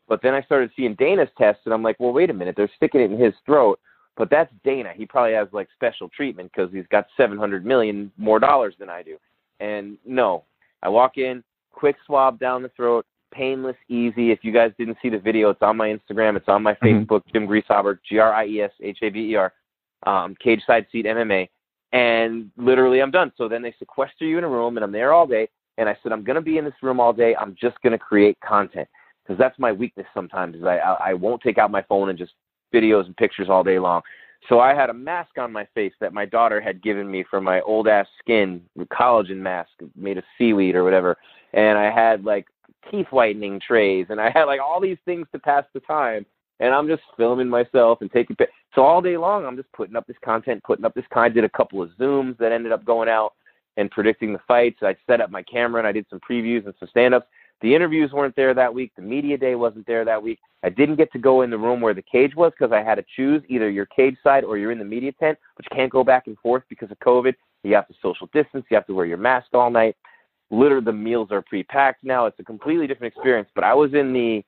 But 0.07 0.21
then 0.23 0.35
I 0.35 0.43
started 0.43 0.71
seeing 0.77 0.95
Dana's 0.95 1.29
tests, 1.39 1.63
and 1.65 1.73
I'm 1.73 1.83
like, 1.83 1.99
well, 1.99 2.13
wait 2.13 2.31
a 2.31 2.35
minute, 2.35 2.55
they're 2.57 2.71
sticking 2.77 3.01
it 3.01 3.11
in 3.11 3.19
his 3.19 3.33
throat. 3.47 3.81
But 4.17 4.29
that's 4.29 4.53
Dana. 4.65 4.93
He 4.95 5.07
probably 5.07 5.35
has 5.35 5.49
like 5.53 5.69
special 5.75 6.09
treatment 6.09 6.51
because 6.53 6.71
he's 6.73 6.87
got 6.91 7.07
700 7.17 7.65
million 7.65 8.13
more 8.19 8.39
dollars 8.39 8.75
than 8.79 8.91
I 8.91 9.03
do. 9.03 9.17
And 9.61 9.97
no, 10.05 10.45
I 10.83 10.89
walk 10.89 11.17
in, 11.17 11.43
quick 11.73 11.97
swab 12.07 12.39
down 12.39 12.63
the 12.63 12.71
throat, 12.71 13.07
painless, 13.33 13.77
easy. 13.89 14.31
If 14.31 14.41
you 14.43 14.53
guys 14.53 14.73
didn't 14.79 14.99
see 15.01 15.09
the 15.09 15.19
video, 15.19 15.51
it's 15.51 15.63
on 15.63 15.77
my 15.77 15.89
Instagram, 15.89 16.37
it's 16.37 16.49
on 16.49 16.63
my 16.63 16.75
mm-hmm. 16.75 17.05
Facebook, 17.05 17.23
Jim 17.33 17.47
Grieshaber, 17.47 17.99
G 18.09 18.19
R 18.19 18.33
I 18.33 18.47
E 18.47 18.63
S 18.63 18.73
H 18.83 18.99
A 19.03 19.11
B 19.11 19.31
E 19.31 19.35
R, 19.37 19.53
um, 20.07 20.35
Cage 20.43 20.63
Side 20.67 20.87
Seat 20.91 21.07
MMA, 21.07 21.49
and 21.93 22.51
literally 22.57 23.01
I'm 23.01 23.11
done. 23.11 23.33
So 23.37 23.49
then 23.49 23.63
they 23.63 23.75
sequester 23.79 24.25
you 24.25 24.39
in 24.39 24.45
a 24.45 24.49
room, 24.49 24.77
and 24.77 24.85
I'm 24.85 24.93
there 24.93 25.13
all 25.13 25.27
day. 25.27 25.49
And 25.79 25.89
I 25.89 25.97
said, 26.03 26.13
I'm 26.13 26.25
going 26.25 26.37
to 26.37 26.43
be 26.43 26.59
in 26.59 26.65
this 26.65 26.75
room 26.83 27.01
all 27.01 27.13
day. 27.13 27.35
I'm 27.37 27.57
just 27.59 27.81
going 27.83 27.93
to 27.93 27.99
create 27.99 28.39
content 28.41 28.89
because 29.23 29.39
that's 29.39 29.59
my 29.59 29.73
weakness 29.73 30.07
sometimes. 30.13 30.57
Is 30.57 30.65
I, 30.65 30.77
I 30.79 31.11
I 31.11 31.15
won't 31.15 31.43
take 31.43 31.59
out 31.59 31.71
my 31.71 31.83
phone 31.83 32.11
and 32.11 32.19
just 32.19 32.33
videos 32.75 33.07
and 33.07 33.17
pictures 33.17 33.49
all 33.49 33.65
day 33.65 33.79
long. 33.79 34.03
So 34.49 34.61
I 34.61 34.75
had 34.75 34.91
a 34.91 34.95
mask 34.95 35.39
on 35.39 35.53
my 35.53 35.67
face 35.75 35.93
that 36.01 36.15
my 36.15 36.25
daughter 36.25 36.61
had 36.61 36.83
given 36.83 37.11
me 37.11 37.25
for 37.29 37.41
my 37.41 37.61
old 37.61 37.89
ass 37.89 38.07
skin, 38.19 38.63
collagen 38.91 39.37
mask 39.37 39.71
made 39.95 40.19
of 40.19 40.25
seaweed 40.39 40.75
or 40.75 40.85
whatever. 40.85 41.17
And 41.53 41.77
I 41.77 41.91
had 41.91 42.25
like 42.25 42.47
teeth 42.91 43.09
whitening 43.11 43.61
trays 43.61 44.07
and 44.09 44.21
I 44.21 44.31
had 44.31 44.45
like 44.45 44.61
all 44.61 44.81
these 44.81 44.99
things 45.05 45.27
to 45.33 45.39
pass 45.39 45.65
the 45.75 45.81
time. 45.81 46.25
And 46.59 46.75
I'm 46.75 46.89
just 46.89 47.03
filming 47.17 47.49
myself 47.49 47.99
and 48.01 48.11
taking 48.11 48.37
pic. 48.37 48.51
So 48.75 48.83
all 48.83 49.03
day 49.03 49.17
long, 49.17 49.45
I'm 49.45 49.57
just 49.57 49.73
putting 49.73 49.97
up 49.97 50.07
this 50.07 50.17
content, 50.25 50.63
putting 50.63 50.85
up 50.85 50.95
this 50.95 51.05
kind. 51.13 51.35
Did 51.35 51.45
a 51.45 51.49
couple 51.49 51.83
of 51.83 51.91
zooms 51.99 52.39
that 52.39 52.53
ended 52.53 52.73
up 52.73 52.85
going 52.85 53.09
out 53.09 53.35
and 53.77 53.91
predicting 53.91 54.33
the 54.33 54.41
fights. 54.47 54.79
I 54.83 54.97
set 55.07 55.21
up 55.21 55.31
my 55.31 55.43
camera 55.43 55.81
and 55.81 55.89
I 55.89 55.93
did 55.93 56.07
some 56.11 56.21
previews 56.21 56.65
and 56.67 56.75
some 56.79 56.89
stand-ups. 56.89 57.27
The 57.63 57.75
interviews 57.75 58.13
weren't 58.13 58.37
there 58.37 58.55
that 58.55 58.73
week. 58.73 58.93
The 58.97 59.03
media 59.03 59.37
day 59.37 59.55
wasn't 59.55 59.87
there 59.87 60.05
that 60.05 60.23
week. 60.23 60.39
I 60.63 60.71
didn't 60.71 60.97
get 60.97 61.13
to 61.13 61.19
go 61.19 61.43
in 61.43 61.51
the 61.51 61.59
room 61.59 61.81
where 61.81 61.95
the 61.95 62.03
cage 62.03 62.35
was 62.35 62.53
because 62.59 62.73
I 62.73 62.83
had 62.83 62.97
to 62.97 63.05
choose 63.17 63.43
either 63.49 63.69
your 63.69 63.87
cage 63.87 64.17
side 64.23 64.45
or 64.45 64.57
you're 64.57 64.73
in 64.73 64.79
the 64.79 64.85
media 64.85 65.13
tent, 65.13 65.39
but 65.57 65.65
you 65.71 65.77
can't 65.77 65.93
go 65.93 66.05
back 66.05 66.27
and 66.27 66.39
forth 66.39 66.63
because 66.69 66.91
of 66.91 66.99
COVID. 67.01 67.35
You 67.63 67.75
have 67.75 67.89
to 67.89 67.95
social 68.01 68.29
distance. 68.33 68.65
You 68.71 68.77
have 68.77 68.87
to 68.87 68.95
wear 68.95 69.07
your 69.07 69.19
mask 69.19 69.49
all 69.53 69.71
night. 69.71 69.97
Literally, 70.51 70.85
the 70.85 70.93
meals 70.93 71.29
are 71.31 71.43
pre-packed 71.43 72.03
now. 72.03 72.27
It's 72.27 72.41
a 72.41 72.45
completely 72.45 72.87
different 72.87 73.13
experience. 73.15 73.49
But 73.55 73.65
I 73.65 73.75
was 73.75 73.95
in 73.95 74.13
the 74.13 74.43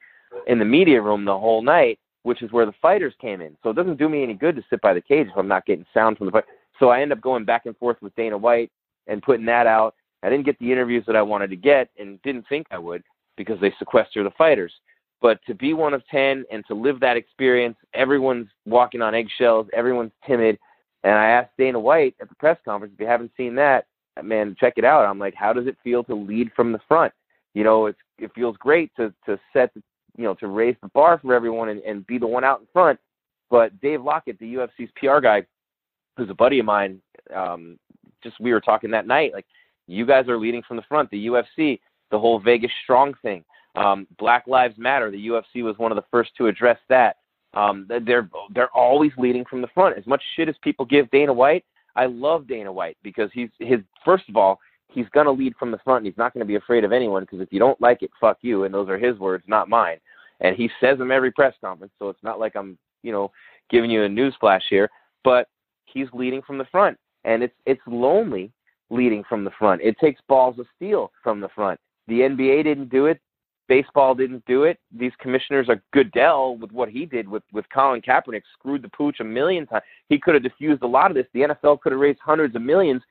in 0.47 0.59
the 0.59 0.65
media 0.65 1.01
room 1.01 1.27
the 1.27 1.39
whole 1.39 1.63
night, 1.63 1.99
which 2.23 2.43
is 2.43 2.53
where 2.53 2.67
the 2.67 2.75
fighters 2.81 3.15
came 3.21 3.41
in. 3.41 3.57
So 3.63 3.71
it 3.71 3.77
doesn't 3.77 3.99
do 3.99 4.09
me 4.09 4.23
any 4.23 4.35
good 4.35 4.57
to 4.57 4.65
sit 4.71 4.81
by 4.81 4.95
the 4.95 5.01
cage 5.01 5.29
if 5.29 5.37
I'm 5.37 5.49
not 5.49 5.67
getting 5.67 5.87
sound 5.93 6.19
from 6.19 6.27
the 6.27 6.33
fight. 6.33 6.45
So 6.79 6.89
I 6.89 7.01
end 7.01 7.13
up 7.13 7.21
going 7.21 7.45
back 7.45 7.67
and 7.67 7.77
forth 7.77 7.97
with 8.01 8.15
Dana 8.15 8.37
White 8.37 8.71
and 9.07 9.23
putting 9.23 9.47
that 9.47 9.67
out. 9.67 9.95
I 10.23 10.31
didn't 10.31 10.47
get 10.47 10.59
the 10.59 10.71
interviews 10.71 11.05
that 11.07 11.17
I 11.17 11.23
wanted 11.23 11.51
to 11.51 11.57
get 11.57 11.89
and 11.99 12.23
didn't 12.23 12.47
think 12.49 12.67
I 12.71 12.79
would 12.79 13.03
because 13.37 13.61
they 13.61 13.75
sequester 13.79 14.23
the 14.23 14.31
fighters. 14.39 14.73
But 15.21 15.41
to 15.47 15.55
be 15.55 15.73
one 15.73 15.95
of 15.95 16.07
10 16.09 16.45
and 16.51 16.65
to 16.67 16.75
live 16.75 17.01
that 17.01 17.17
experience, 17.17 17.77
everyone's 17.95 18.49
walking 18.67 19.03
on 19.03 19.15
eggshells, 19.15 19.69
everyone's 19.73 20.13
timid. 20.27 20.59
And 21.05 21.15
I 21.15 21.27
asked 21.27 21.51
Dana 21.59 21.79
White 21.79 22.15
at 22.21 22.29
the 22.29 22.35
press 22.37 22.59
conference, 22.65 22.95
if 22.95 23.01
you 23.01 23.07
haven't 23.07 23.33
seen 23.37 23.55
that, 23.57 23.87
man, 24.23 24.57
check 24.59 24.75
it 24.77 24.85
out. 24.85 25.07
I'm 25.07 25.19
like, 25.19 25.35
how 25.35 25.53
does 25.53 25.67
it 25.67 25.77
feel 25.83 26.05
to 26.05 26.15
lead 26.15 26.51
from 26.55 26.73
the 26.73 26.81
front? 26.87 27.13
You 27.55 27.65
know, 27.65 27.87
it's, 27.87 27.99
it 28.19 28.33
feels 28.35 28.57
great 28.57 28.95
to, 28.97 29.13
to 29.27 29.39
set, 29.53 29.73
the, 29.75 29.83
you 30.17 30.25
know, 30.25 30.35
to 30.35 30.49
raise 30.49 30.77
the 30.83 30.89
bar 30.89 31.19
for 31.19 31.35
everyone 31.35 31.69
and, 31.69 31.81
and 31.83 32.07
be 32.07 32.19
the 32.19 32.27
one 32.27 32.45
out 32.45 32.61
in 32.61 32.67
front. 32.73 32.99
But 33.51 33.79
Dave 33.81 34.03
Lockett, 34.03 34.39
the 34.39 34.55
UFC's 34.55 34.91
PR 34.97 35.21
guy, 35.21 35.47
who's 36.17 36.31
a 36.31 36.35
buddy 36.35 36.59
of 36.59 36.67
mine, 36.67 37.01
um, 37.35 37.79
just 38.23 38.41
we 38.41 38.53
were 38.53 38.61
talking 38.61 38.91
that 38.91 39.07
night, 39.07 39.33
like, 39.33 39.47
you 39.87 40.07
guys 40.07 40.29
are 40.29 40.39
leading 40.39 40.63
from 40.63 40.77
the 40.77 40.83
front. 40.89 41.11
The 41.11 41.27
UFC, 41.27 41.81
the 42.11 42.19
whole 42.19 42.39
Vegas 42.39 42.71
strong 42.85 43.15
thing. 43.21 43.45
Um, 43.75 44.07
Black 44.19 44.45
Lives 44.47 44.77
Matter. 44.79 45.11
The 45.11 45.27
UFC 45.29 45.63
was 45.63 45.77
one 45.79 45.91
of 45.91 45.97
the 45.97 46.05
first 46.11 46.31
to 46.39 46.47
address 46.47 46.79
that. 46.89 47.17
Um, 47.55 47.87
they're 47.89 48.31
they're 48.55 48.71
always 48.71 49.13
leading 49.19 49.45
from 49.45 49.61
the 49.61 49.69
front. 49.69 49.99
As 49.99 50.07
much 50.07 50.23
shit 50.37 50.49
as 50.49 50.55
people 50.63 50.87
give 50.87 51.11
Dana 51.11 51.33
White, 51.33 51.65
I 51.97 52.07
love 52.07 52.47
Dana 52.47 52.73
White 52.73 52.97
because 53.03 53.31
he's 53.35 53.51
his 53.59 53.81
first 54.05 54.25
of 54.29 54.37
all 54.37 54.59
he's 54.93 55.09
going 55.11 55.27
to 55.27 55.33
lead 55.33 55.55
from 55.59 55.71
the 55.71 55.79
front. 55.79 55.99
And 55.99 56.07
he's 56.07 56.19
not 56.19 56.33
going 56.33 56.41
to 56.41 56.47
be 56.47 56.57
afraid 56.57 56.85
of 56.85 56.93
anyone 56.93 57.23
because 57.23 57.41
if 57.41 57.53
you 57.53 57.59
don't 57.59 57.81
like 57.81 58.03
it, 58.03 58.11
fuck 58.21 58.39
you. 58.43 58.65
And 58.65 58.75
those 58.75 58.89
are 58.89 58.99
his 58.99 59.19
words, 59.19 59.45
not 59.47 59.69
mine. 59.69 59.99
And 60.41 60.57
he 60.57 60.71
says 60.81 60.99
them 60.99 61.13
every 61.13 61.31
press 61.31 61.55
conference, 61.61 61.93
so 61.99 62.09
it's 62.09 62.23
not 62.23 62.41
like 62.41 62.57
I'm 62.57 62.77
you 63.03 63.13
know 63.13 63.31
giving 63.71 63.91
you 63.91 64.05
a 64.05 64.09
news 64.09 64.35
flash 64.41 64.63
here. 64.69 64.91
But 65.25 65.49
he's 65.85 66.09
leading 66.13 66.43
from 66.43 66.59
the 66.59 66.65
front, 66.65 66.99
and 67.25 67.43
it's 67.43 67.55
it's 67.65 67.81
lonely 67.87 68.53
leading 68.91 69.23
from 69.29 69.45
the 69.45 69.53
front. 69.59 69.81
It 69.83 69.97
takes 70.01 70.21
balls 70.29 70.59
of 70.59 70.67
steel 70.77 71.13
from 71.23 71.41
the 71.41 71.49
front. 71.51 71.79
The 72.09 72.21
NBA 72.21 72.65
didn't 72.65 72.91
do 72.91 73.07
it. 73.07 73.21
Baseball 73.69 74.17
didn't 74.17 74.45
do 74.45 74.65
it. 74.65 74.79
These 74.91 75.13
commissioners 75.21 75.69
are 75.69 75.81
Goodell 75.93 76.57
with 76.57 76.73
what 76.73 76.89
he 76.89 77.07
did 77.07 77.29
with 77.29 77.45
with 77.53 77.65
Colin 77.73 78.03
Kaepernick 78.03 78.43
screwed 78.53 78.83
the 78.83 78.89
pooch 78.89 79.21
a 79.21 79.25
million 79.25 79.67
times. 79.67 79.85
He 80.09 80.19
could 80.19 80.35
have 80.35 80.43
diffused 80.43 80.83
a 80.83 80.87
lot 80.87 81.11
of 81.11 81.15
this. 81.15 81.27
The 81.33 81.43
NFL 81.43 81.81
could 81.81 81.93
have 81.93 82.01
raised 82.01 82.19
hundreds 82.21 82.57
of 82.57 82.63
millions 82.63 83.03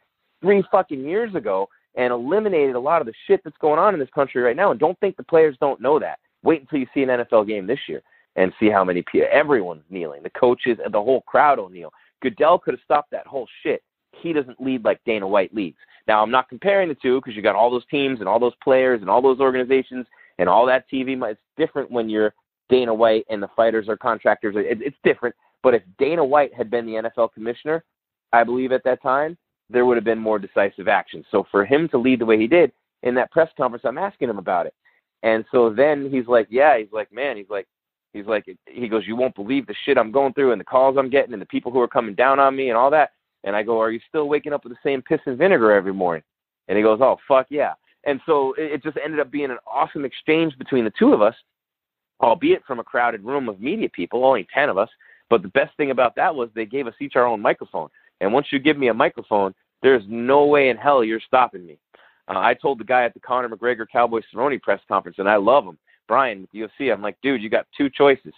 three 0.41 0.63
fucking 0.71 1.03
years 1.03 1.33
ago 1.35 1.69
and 1.95 2.11
eliminated 2.13 2.75
a 2.75 2.79
lot 2.79 3.01
of 3.01 3.07
the 3.07 3.13
shit 3.27 3.41
that's 3.43 3.57
going 3.57 3.79
on 3.79 3.93
in 3.93 3.99
this 3.99 4.09
country 4.15 4.41
right 4.41 4.55
now. 4.55 4.71
And 4.71 4.79
don't 4.79 4.99
think 4.99 5.17
the 5.17 5.23
players 5.23 5.57
don't 5.59 5.81
know 5.81 5.99
that. 5.99 6.19
Wait 6.43 6.61
until 6.61 6.79
you 6.79 6.87
see 6.93 7.03
an 7.03 7.09
NFL 7.09 7.47
game 7.47 7.67
this 7.67 7.79
year 7.87 8.01
and 8.35 8.53
see 8.59 8.69
how 8.69 8.83
many 8.83 9.03
people. 9.11 9.27
Everyone's 9.31 9.83
kneeling. 9.89 10.23
The 10.23 10.29
coaches 10.31 10.77
and 10.83 10.93
the 10.93 11.01
whole 11.01 11.21
crowd 11.21 11.59
will 11.59 11.69
kneel. 11.69 11.91
Goodell 12.21 12.59
could 12.59 12.73
have 12.73 12.83
stopped 12.83 13.11
that 13.11 13.27
whole 13.27 13.47
shit. 13.63 13.83
He 14.21 14.33
doesn't 14.33 14.61
lead 14.61 14.85
like 14.85 14.99
Dana 15.05 15.27
White 15.27 15.53
leads. 15.53 15.77
Now, 16.07 16.21
I'm 16.21 16.31
not 16.31 16.49
comparing 16.49 16.89
the 16.89 16.95
two 16.95 17.19
because 17.19 17.35
you 17.35 17.41
got 17.41 17.55
all 17.55 17.71
those 17.71 17.85
teams 17.91 18.19
and 18.19 18.29
all 18.29 18.39
those 18.39 18.55
players 18.63 19.01
and 19.01 19.09
all 19.09 19.21
those 19.21 19.39
organizations 19.39 20.05
and 20.39 20.47
all 20.47 20.65
that 20.65 20.89
TV. 20.89 21.21
It's 21.29 21.39
different 21.57 21.91
when 21.91 22.09
you're 22.09 22.33
Dana 22.69 22.93
White 22.93 23.25
and 23.29 23.43
the 23.43 23.49
fighters 23.55 23.89
are 23.89 23.97
contractors. 23.97 24.55
It's 24.57 24.97
different. 25.03 25.35
But 25.63 25.75
if 25.75 25.83
Dana 25.99 26.23
White 26.23 26.53
had 26.53 26.71
been 26.71 26.85
the 26.85 26.93
NFL 26.93 27.33
commissioner, 27.33 27.83
I 28.33 28.43
believe 28.43 28.71
at 28.71 28.83
that 28.85 29.01
time, 29.01 29.37
there 29.71 29.85
would 29.85 29.97
have 29.97 30.03
been 30.03 30.19
more 30.19 30.39
decisive 30.39 30.87
action. 30.87 31.23
So 31.31 31.45
for 31.51 31.65
him 31.65 31.87
to 31.89 31.97
lead 31.97 32.19
the 32.19 32.25
way 32.25 32.37
he 32.37 32.47
did 32.47 32.71
in 33.03 33.15
that 33.15 33.31
press 33.31 33.49
conference, 33.57 33.85
I'm 33.85 33.97
asking 33.97 34.29
him 34.29 34.37
about 34.37 34.65
it. 34.65 34.73
And 35.23 35.45
so 35.51 35.69
then 35.69 36.09
he's 36.11 36.27
like, 36.27 36.47
yeah, 36.49 36.77
he's 36.77 36.91
like, 36.91 37.11
man, 37.11 37.37
he's 37.37 37.49
like, 37.49 37.67
he's 38.13 38.25
like, 38.25 38.45
he 38.67 38.87
goes, 38.87 39.03
you 39.05 39.15
won't 39.15 39.35
believe 39.35 39.67
the 39.67 39.75
shit 39.85 39.97
I'm 39.97 40.11
going 40.11 40.33
through 40.33 40.51
and 40.51 40.59
the 40.59 40.65
calls 40.65 40.97
I'm 40.97 41.09
getting 41.09 41.33
and 41.33 41.41
the 41.41 41.47
people 41.47 41.71
who 41.71 41.79
are 41.79 41.87
coming 41.87 42.15
down 42.15 42.39
on 42.39 42.55
me 42.55 42.69
and 42.69 42.77
all 42.77 42.89
that. 42.91 43.11
And 43.43 43.55
I 43.55 43.63
go, 43.63 43.79
Are 43.79 43.91
you 43.91 43.99
still 44.07 44.29
waking 44.29 44.53
up 44.53 44.63
with 44.63 44.73
the 44.73 44.79
same 44.83 45.01
piss 45.01 45.19
and 45.25 45.37
vinegar 45.37 45.71
every 45.71 45.93
morning? 45.93 46.23
And 46.67 46.77
he 46.77 46.83
goes, 46.83 46.99
Oh, 47.01 47.17
fuck 47.27 47.47
yeah. 47.49 47.73
And 48.03 48.19
so 48.25 48.53
it, 48.53 48.73
it 48.73 48.83
just 48.83 48.97
ended 49.03 49.19
up 49.19 49.31
being 49.31 49.51
an 49.51 49.57
awesome 49.65 50.05
exchange 50.05 50.57
between 50.57 50.83
the 50.83 50.93
two 50.97 51.13
of 51.13 51.21
us, 51.21 51.35
albeit 52.21 52.63
from 52.65 52.79
a 52.79 52.83
crowded 52.83 53.23
room 53.23 53.49
of 53.49 53.59
media 53.59 53.89
people, 53.89 54.25
only 54.25 54.47
10 54.53 54.69
of 54.69 54.77
us. 54.77 54.89
But 55.29 55.41
the 55.41 55.49
best 55.49 55.75
thing 55.77 55.91
about 55.91 56.15
that 56.15 56.35
was 56.35 56.49
they 56.53 56.65
gave 56.65 56.87
us 56.87 56.93
each 56.99 57.15
our 57.15 57.25
own 57.25 57.41
microphone. 57.41 57.89
And 58.21 58.31
once 58.31 58.47
you 58.51 58.59
give 58.59 58.77
me 58.77 58.87
a 58.87 58.93
microphone, 58.93 59.53
there's 59.81 60.03
no 60.07 60.45
way 60.45 60.69
in 60.69 60.77
hell 60.77 61.03
you're 61.03 61.19
stopping 61.19 61.65
me. 61.65 61.77
Uh, 62.29 62.37
I 62.37 62.53
told 62.53 62.79
the 62.79 62.85
guy 62.85 63.03
at 63.03 63.13
the 63.13 63.19
Conor 63.19 63.49
McGregor 63.49 63.85
Cowboy 63.91 64.21
Cerrone 64.33 64.61
press 64.61 64.79
conference, 64.87 65.17
and 65.19 65.27
I 65.27 65.35
love 65.35 65.65
him, 65.65 65.77
Brian 66.07 66.41
with 66.41 66.51
UFC. 66.53 66.93
I'm 66.93 67.01
like, 67.01 67.17
dude, 67.21 67.41
you 67.41 67.49
got 67.49 67.65
two 67.75 67.89
choices. 67.89 68.33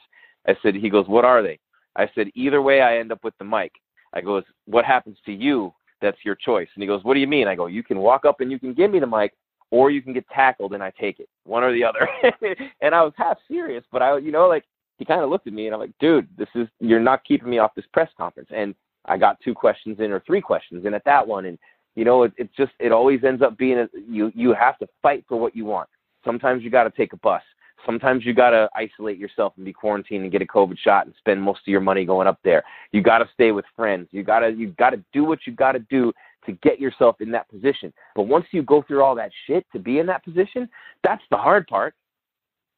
I 0.47 0.55
said, 0.64 0.73
he 0.73 0.89
goes, 0.89 1.07
what 1.07 1.26
are 1.26 1.43
they? 1.43 1.60
I 1.95 2.10
said, 2.15 2.30
either 2.34 2.61
way, 2.61 2.81
I 2.81 2.97
end 2.97 3.11
up 3.11 3.23
with 3.23 3.38
the 3.38 3.45
mic. 3.45 3.73
I 4.14 4.22
goes, 4.22 4.43
what 4.65 4.85
happens 4.85 5.18
to 5.26 5.34
you? 5.34 5.73
That's 6.01 6.18
your 6.26 6.35
choice. 6.35 6.68
And 6.76 6.81
he 6.81 6.88
goes, 6.88 7.03
what 7.03 7.14
do 7.14 7.19
you 7.19 7.27
mean? 7.27 7.47
I 7.47 7.55
go, 7.55 7.68
you 7.68 7.84
can 7.84 7.99
walk 7.99 8.26
up 8.26 8.41
and 8.41 8.51
you 8.51 8.60
can 8.60 8.73
give 8.73 8.89
me 8.89 8.99
the 8.99 9.07
mic, 9.07 9.34
or 9.69 9.91
you 9.91 10.01
can 10.01 10.14
get 10.14 10.27
tackled 10.30 10.73
and 10.73 10.84
I 10.84 10.91
take 10.99 11.19
it, 11.19 11.30
one 11.43 11.64
or 11.64 11.73
the 11.73 11.84
other. 11.84 12.07
and 12.81 12.95
I 12.95 13.03
was 13.03 13.14
half 13.18 13.38
serious, 13.47 13.84
but 13.91 14.01
I, 14.01 14.18
you 14.18 14.31
know, 14.31 14.47
like 14.47 14.65
he 14.97 15.05
kind 15.05 15.22
of 15.22 15.30
looked 15.30 15.47
at 15.47 15.53
me 15.53 15.65
and 15.65 15.73
I'm 15.73 15.81
like, 15.81 15.97
dude, 15.99 16.27
this 16.38 16.49
is 16.55 16.68
you're 16.80 16.99
not 16.99 17.23
keeping 17.26 17.49
me 17.49 17.60
off 17.60 17.76
this 17.76 17.85
press 17.93 18.10
conference. 18.18 18.49
And 18.55 18.76
I 19.06 19.18
got 19.18 19.40
two 19.42 19.54
questions 19.54 20.00
in 20.00 20.12
or 20.12 20.22
three 20.26 20.42
questions 20.42 20.86
in 20.86 20.94
at 20.94 21.06
that 21.06 21.28
one, 21.28 21.46
and 21.46 21.58
You 21.96 22.06
know, 22.06 22.24
it, 22.24 22.34
it's 22.38 22.56
just 22.56 22.72
it 22.80 22.92
always 22.92 23.24
ends 23.24 23.42
up 23.42 23.58
being 23.58 23.78
a, 23.78 23.88
you 24.10 24.32
you 24.34 24.54
have 24.54 24.78
to 24.80 24.88
fight 25.02 25.26
for 25.28 25.38
what 25.40 25.56
you 25.56 25.66
want. 25.66 25.90
Sometimes 26.26 26.64
you 26.64 26.70
got 26.70 26.86
to 26.86 26.90
take 26.90 27.14
a 27.14 27.18
bus. 27.18 27.44
Sometimes 27.86 28.26
you 28.26 28.34
got 28.34 28.52
to 28.52 28.70
isolate 28.76 29.18
yourself 29.18 29.54
and 29.58 29.66
be 29.66 29.74
quarantined 29.74 30.24
and 30.24 30.32
get 30.32 30.42
a 30.42 30.46
COVID 30.46 30.78
shot 30.80 31.06
and 31.06 31.14
spend 31.18 31.42
most 31.42 31.60
of 31.60 31.68
your 31.68 31.82
money 31.82 32.06
going 32.06 32.28
up 32.28 32.40
there. 32.44 32.64
You 32.94 33.02
got 33.02 33.20
to 33.20 33.30
stay 33.34 33.52
with 33.52 33.66
friends. 33.76 34.08
You 34.12 34.24
got 34.24 34.40
to 34.40 34.50
you 34.52 34.68
got 34.78 34.92
to 34.92 35.04
do 35.12 35.24
what 35.26 35.40
you 35.46 35.54
got 35.54 35.74
to 35.74 35.80
do 35.80 36.14
to 36.46 36.54
get 36.64 36.80
yourself 36.80 37.22
in 37.22 37.30
that 37.32 37.50
position. 37.50 37.94
But 38.16 38.24
once 38.24 38.46
you 38.52 38.64
go 38.64 38.82
through 38.82 39.04
all 39.04 39.16
that 39.16 39.32
shit 39.46 39.66
to 39.74 39.80
be 39.80 40.00
in 40.00 40.06
that 40.08 40.24
position, 40.24 40.70
that's 41.04 41.24
the 41.30 41.38
hard 41.38 41.68
part. 41.68 41.94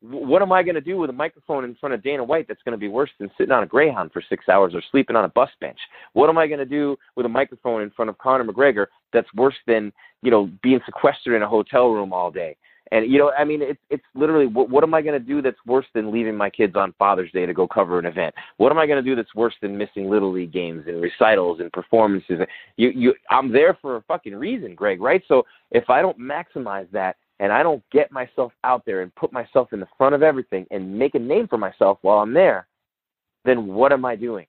What 0.09 0.41
am 0.41 0.51
I 0.51 0.63
going 0.63 0.75
to 0.75 0.81
do 0.81 0.97
with 0.97 1.09
a 1.09 1.13
microphone 1.13 1.63
in 1.63 1.75
front 1.75 1.95
of 1.95 2.03
Dana 2.03 2.23
White 2.23 2.47
that's 2.47 2.61
going 2.63 2.73
to 2.73 2.79
be 2.79 2.87
worse 2.87 3.09
than 3.19 3.31
sitting 3.37 3.51
on 3.51 3.63
a 3.63 3.67
Greyhound 3.67 4.11
for 4.11 4.21
six 4.27 4.47
hours 4.49 4.73
or 4.75 4.81
sleeping 4.91 5.15
on 5.15 5.25
a 5.25 5.29
bus 5.29 5.49
bench? 5.59 5.79
What 6.13 6.29
am 6.29 6.37
I 6.37 6.47
going 6.47 6.59
to 6.59 6.65
do 6.65 6.97
with 7.15 7.25
a 7.25 7.29
microphone 7.29 7.81
in 7.81 7.91
front 7.91 8.09
of 8.09 8.17
Conor 8.17 8.45
McGregor 8.45 8.87
that's 9.13 9.33
worse 9.33 9.55
than 9.67 9.91
you 10.21 10.31
know 10.31 10.49
being 10.61 10.79
sequestered 10.85 11.35
in 11.35 11.41
a 11.41 11.47
hotel 11.47 11.89
room 11.89 12.13
all 12.13 12.31
day? 12.31 12.55
And 12.91 13.11
you 13.11 13.17
know, 13.17 13.31
I 13.37 13.43
mean, 13.43 13.61
it's 13.61 13.79
it's 13.89 14.03
literally 14.13 14.45
what, 14.45 14.69
what 14.69 14.83
am 14.83 14.93
I 14.93 15.01
going 15.01 15.19
to 15.19 15.25
do 15.25 15.41
that's 15.41 15.57
worse 15.65 15.87
than 15.93 16.11
leaving 16.11 16.35
my 16.35 16.49
kids 16.49 16.75
on 16.75 16.93
Father's 16.99 17.31
Day 17.31 17.45
to 17.45 17.53
go 17.53 17.67
cover 17.67 17.97
an 17.97 18.05
event? 18.05 18.35
What 18.57 18.71
am 18.71 18.77
I 18.77 18.85
going 18.85 19.03
to 19.03 19.09
do 19.09 19.15
that's 19.15 19.33
worse 19.33 19.55
than 19.61 19.77
missing 19.77 20.09
little 20.09 20.31
league 20.31 20.53
games 20.53 20.83
and 20.87 21.01
recitals 21.01 21.59
and 21.59 21.71
performances? 21.71 22.39
You 22.77 22.89
you, 22.89 23.13
I'm 23.31 23.51
there 23.51 23.77
for 23.81 23.95
a 23.95 24.01
fucking 24.03 24.35
reason, 24.35 24.75
Greg. 24.75 25.01
Right? 25.01 25.23
So 25.27 25.43
if 25.71 25.89
I 25.89 26.01
don't 26.01 26.19
maximize 26.19 26.89
that 26.91 27.15
and 27.39 27.51
I 27.51 27.63
don't 27.63 27.83
get 27.91 28.11
myself 28.11 28.53
out 28.63 28.83
there 28.85 29.01
and 29.01 29.13
put 29.15 29.33
myself 29.33 29.73
in 29.73 29.79
the 29.79 29.87
front 29.97 30.15
of 30.15 30.23
everything 30.23 30.65
and 30.71 30.97
make 30.97 31.15
a 31.15 31.19
name 31.19 31.47
for 31.47 31.57
myself 31.57 31.97
while 32.01 32.19
I'm 32.19 32.33
there, 32.33 32.67
then 33.43 33.67
what 33.67 33.91
am 33.91 34.05
I 34.05 34.15
doing? 34.15 34.45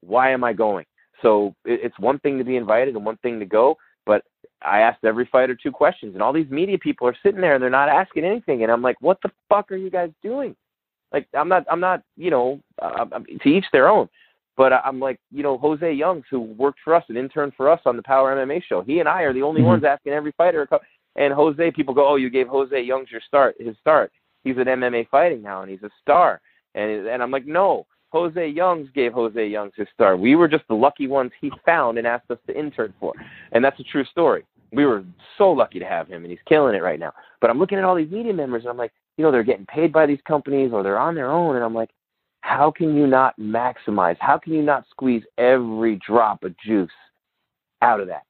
Why 0.00 0.30
am 0.30 0.44
I 0.44 0.52
going? 0.52 0.86
So 1.22 1.54
it's 1.64 1.98
one 1.98 2.18
thing 2.20 2.38
to 2.38 2.44
be 2.44 2.56
invited 2.56 2.94
and 2.94 3.04
one 3.04 3.16
thing 3.18 3.38
to 3.40 3.46
go, 3.46 3.76
but 4.04 4.22
I 4.62 4.80
asked 4.80 5.04
every 5.04 5.28
fighter 5.30 5.54
two 5.54 5.72
questions, 5.72 6.14
and 6.14 6.22
all 6.22 6.32
these 6.32 6.50
media 6.50 6.78
people 6.78 7.06
are 7.06 7.16
sitting 7.22 7.40
there 7.40 7.54
and 7.54 7.62
they're 7.62 7.70
not 7.70 7.88
asking 7.88 8.24
anything, 8.24 8.62
and 8.62 8.72
I'm 8.72 8.82
like, 8.82 8.96
what 9.00 9.18
the 9.22 9.30
fuck 9.48 9.70
are 9.72 9.76
you 9.76 9.90
guys 9.90 10.10
doing? 10.22 10.56
Like, 11.12 11.28
I'm 11.34 11.48
not, 11.48 11.64
I'm 11.70 11.80
not, 11.80 12.02
you 12.16 12.30
know, 12.30 12.60
uh, 12.80 13.06
I'm- 13.12 13.24
to 13.24 13.48
each 13.48 13.66
their 13.72 13.88
own. 13.88 14.08
But 14.56 14.72
I'm 14.72 14.98
like, 14.98 15.18
you 15.30 15.42
know, 15.42 15.58
Jose 15.58 15.92
Youngs, 15.92 16.24
who 16.30 16.40
worked 16.40 16.80
for 16.82 16.94
us, 16.94 17.04
an 17.10 17.16
intern 17.18 17.52
for 17.56 17.68
us 17.68 17.80
on 17.84 17.94
the 17.96 18.02
Power 18.02 18.34
MMA 18.34 18.62
show. 18.62 18.80
He 18.80 19.00
and 19.00 19.08
I 19.08 19.22
are 19.22 19.34
the 19.34 19.42
only 19.42 19.60
Mhm. 19.60 19.66
ones 19.66 19.84
asking 19.84 20.14
every 20.14 20.32
fighter. 20.32 20.66
And 21.16 21.32
Jose, 21.32 21.70
people 21.72 21.94
go, 21.94 22.08
oh, 22.08 22.16
you 22.16 22.30
gave 22.30 22.48
Jose 22.48 22.80
Youngs 22.80 23.08
your 23.10 23.22
start, 23.26 23.56
his 23.58 23.76
start. 23.80 24.12
He's 24.44 24.58
at 24.58 24.66
MMA 24.66 25.08
fighting 25.08 25.42
now, 25.42 25.62
and 25.62 25.70
he's 25.70 25.82
a 25.82 25.90
star. 26.00 26.40
And 26.74 27.06
and 27.06 27.22
I'm 27.22 27.30
like, 27.30 27.46
no, 27.46 27.86
Jose 28.10 28.48
Youngs 28.48 28.88
gave 28.94 29.12
Jose 29.12 29.46
Youngs 29.46 29.72
his 29.76 29.88
start. 29.92 30.20
We 30.20 30.36
were 30.36 30.48
just 30.48 30.64
the 30.68 30.74
lucky 30.74 31.06
ones 31.06 31.32
he 31.40 31.50
found 31.64 31.98
and 31.98 32.06
asked 32.06 32.30
us 32.30 32.38
to 32.46 32.58
intern 32.58 32.94
for. 33.00 33.12
And 33.52 33.64
that's 33.64 33.80
a 33.80 33.84
true 33.84 34.04
story. 34.04 34.44
We 34.72 34.84
were 34.84 35.04
so 35.38 35.50
lucky 35.50 35.78
to 35.78 35.84
have 35.84 36.08
him, 36.08 36.22
and 36.22 36.30
he's 36.30 36.40
killing 36.46 36.74
it 36.74 36.82
right 36.82 37.00
now. 37.00 37.12
But 37.40 37.50
I'm 37.50 37.58
looking 37.58 37.78
at 37.78 37.84
all 37.84 37.96
these 37.96 38.10
media 38.10 38.32
members, 38.32 38.62
and 38.62 38.70
I'm 38.70 38.76
like, 38.76 38.92
you 39.16 39.24
know, 39.24 39.32
they're 39.32 39.42
getting 39.42 39.66
paid 39.66 39.92
by 39.92 40.06
these 40.06 40.20
companies 40.26 40.70
or 40.72 40.82
they're 40.82 40.98
on 40.98 41.14
their 41.14 41.30
own, 41.30 41.56
and 41.56 41.64
I'm 41.64 41.74
like, 41.74 41.90
how 42.40 42.70
can 42.70 42.96
you 42.96 43.06
not 43.06 43.38
maximize? 43.40 44.16
How 44.20 44.38
can 44.38 44.52
you 44.52 44.62
not 44.62 44.84
squeeze 44.90 45.22
every 45.36 45.98
drop 46.06 46.44
of 46.44 46.54
juice 46.58 46.90
out 47.82 48.00
of 48.00 48.06
that? 48.08 48.22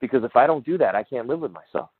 Because 0.00 0.24
if 0.24 0.36
I 0.36 0.46
don't 0.46 0.64
do 0.64 0.78
that, 0.78 0.94
I 0.94 1.02
can't 1.02 1.26
live 1.26 1.40
with 1.40 1.52
myself. 1.52 1.90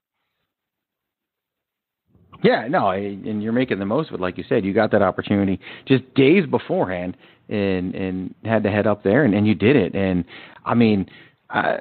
Yeah, 2.42 2.66
no, 2.68 2.90
and 2.90 3.42
you're 3.42 3.52
making 3.52 3.78
the 3.78 3.86
most 3.86 4.08
of 4.08 4.14
it, 4.14 4.20
like 4.20 4.38
you 4.38 4.44
said. 4.48 4.64
You 4.64 4.72
got 4.72 4.90
that 4.92 5.02
opportunity 5.02 5.60
just 5.86 6.02
days 6.14 6.46
beforehand, 6.46 7.16
and 7.48 7.94
and 7.94 8.34
had 8.44 8.62
to 8.64 8.70
head 8.70 8.86
up 8.86 9.02
there, 9.02 9.24
and, 9.24 9.34
and 9.34 9.46
you 9.46 9.54
did 9.54 9.76
it. 9.76 9.94
And 9.94 10.24
I 10.64 10.74
mean, 10.74 11.06
I, 11.50 11.78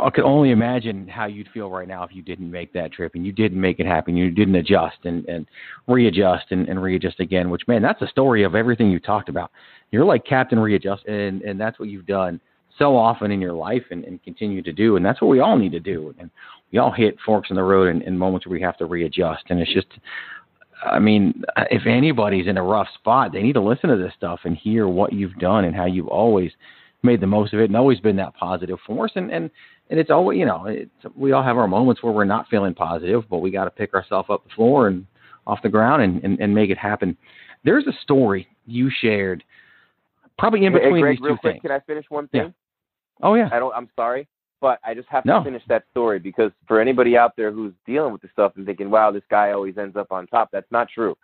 I 0.00 0.10
could 0.10 0.24
only 0.24 0.50
imagine 0.50 1.08
how 1.08 1.26
you'd 1.26 1.48
feel 1.48 1.70
right 1.70 1.88
now 1.88 2.04
if 2.04 2.14
you 2.14 2.22
didn't 2.22 2.50
make 2.50 2.72
that 2.72 2.92
trip 2.92 3.14
and 3.14 3.26
you 3.26 3.32
didn't 3.32 3.60
make 3.60 3.80
it 3.80 3.86
happen. 3.86 4.16
You 4.16 4.30
didn't 4.30 4.54
adjust 4.54 4.98
and 5.04 5.24
and 5.28 5.46
readjust 5.86 6.46
and, 6.50 6.68
and 6.68 6.82
readjust 6.82 7.20
again. 7.20 7.50
Which 7.50 7.66
man, 7.66 7.82
that's 7.82 8.00
the 8.00 8.06
story 8.08 8.44
of 8.44 8.54
everything 8.54 8.90
you 8.90 9.00
talked 9.00 9.28
about. 9.28 9.50
You're 9.90 10.04
like 10.04 10.24
Captain 10.24 10.58
Readjust, 10.58 11.04
and 11.06 11.42
and 11.42 11.60
that's 11.60 11.78
what 11.78 11.88
you've 11.88 12.06
done 12.06 12.40
so 12.78 12.96
often 12.96 13.32
in 13.32 13.40
your 13.40 13.54
life 13.54 13.82
and, 13.90 14.04
and 14.04 14.22
continue 14.22 14.62
to 14.62 14.72
do. 14.72 14.96
And 14.96 15.04
that's 15.04 15.20
what 15.20 15.28
we 15.28 15.40
all 15.40 15.58
need 15.58 15.72
to 15.72 15.80
do. 15.80 16.14
And 16.20 16.30
we 16.72 16.78
all 16.78 16.90
hit 16.92 17.16
forks 17.24 17.50
in 17.50 17.56
the 17.56 17.62
road 17.62 17.88
in, 17.88 18.02
in 18.02 18.16
moments 18.18 18.46
where 18.46 18.52
we 18.52 18.60
have 18.62 18.76
to 18.78 18.86
readjust. 18.86 19.44
And 19.48 19.60
it's 19.60 19.72
just, 19.72 19.86
I 20.84 20.98
mean, 20.98 21.42
if 21.70 21.86
anybody's 21.86 22.46
in 22.46 22.56
a 22.58 22.62
rough 22.62 22.88
spot, 22.94 23.32
they 23.32 23.42
need 23.42 23.54
to 23.54 23.60
listen 23.62 23.90
to 23.90 23.96
this 23.96 24.12
stuff 24.16 24.40
and 24.44 24.56
hear 24.56 24.86
what 24.86 25.12
you've 25.12 25.34
done 25.36 25.64
and 25.64 25.74
how 25.74 25.86
you've 25.86 26.08
always 26.08 26.52
made 27.02 27.20
the 27.20 27.26
most 27.26 27.54
of 27.54 27.60
it 27.60 27.64
and 27.64 27.76
always 27.76 28.00
been 28.00 28.16
that 28.16 28.34
positive 28.34 28.78
force. 28.86 29.12
And 29.14 29.30
and 29.32 29.50
and 29.90 29.98
it's 29.98 30.10
always, 30.10 30.38
you 30.38 30.44
know, 30.44 30.66
it's, 30.66 30.90
we 31.16 31.32
all 31.32 31.42
have 31.42 31.56
our 31.56 31.66
moments 31.68 32.02
where 32.02 32.12
we're 32.12 32.24
not 32.24 32.46
feeling 32.48 32.74
positive, 32.74 33.24
but 33.30 33.38
we 33.38 33.50
got 33.50 33.64
to 33.64 33.70
pick 33.70 33.94
ourselves 33.94 34.28
up 34.30 34.44
the 34.44 34.50
floor 34.54 34.88
and 34.88 35.06
off 35.46 35.62
the 35.62 35.68
ground 35.68 36.02
and, 36.02 36.22
and 36.22 36.38
and 36.40 36.54
make 36.54 36.70
it 36.70 36.76
happen. 36.78 37.16
There's 37.64 37.86
a 37.86 37.92
story 38.02 38.46
you 38.66 38.90
shared, 39.00 39.42
probably 40.38 40.64
in 40.66 40.72
Hey, 40.72 40.80
between 40.80 41.00
Greg, 41.02 41.16
these 41.16 41.24
real 41.24 41.34
two 41.36 41.40
quick, 41.40 41.52
things. 41.54 41.62
can 41.62 41.70
I 41.72 41.80
finish 41.80 42.04
one 42.10 42.28
thing? 42.28 42.42
Yeah. 42.42 42.48
Oh 43.22 43.34
yeah. 43.34 43.48
I 43.52 43.58
don't. 43.58 43.74
I'm 43.74 43.88
sorry, 43.96 44.28
but 44.60 44.78
I 44.84 44.94
just 44.94 45.08
have 45.08 45.24
No. 45.24 45.38
to 45.38 45.44
finish 45.44 45.62
that 45.66 45.84
story 45.90 46.18
because 46.18 46.52
for 46.66 46.80
anybody 46.80 47.16
out 47.16 47.36
there 47.36 47.50
who's 47.50 47.72
dealing 47.86 48.12
with 48.12 48.22
this 48.22 48.30
stuff 48.32 48.56
and 48.56 48.66
thinking, 48.66 48.90
"Wow, 48.90 49.10
this 49.10 49.26
guy 49.30 49.52
always 49.52 49.78
ends 49.78 49.96
up 49.96 50.12
on 50.12 50.26
top," 50.26 50.50
that's 50.50 50.70
not 50.70 50.88
true. 50.88 51.16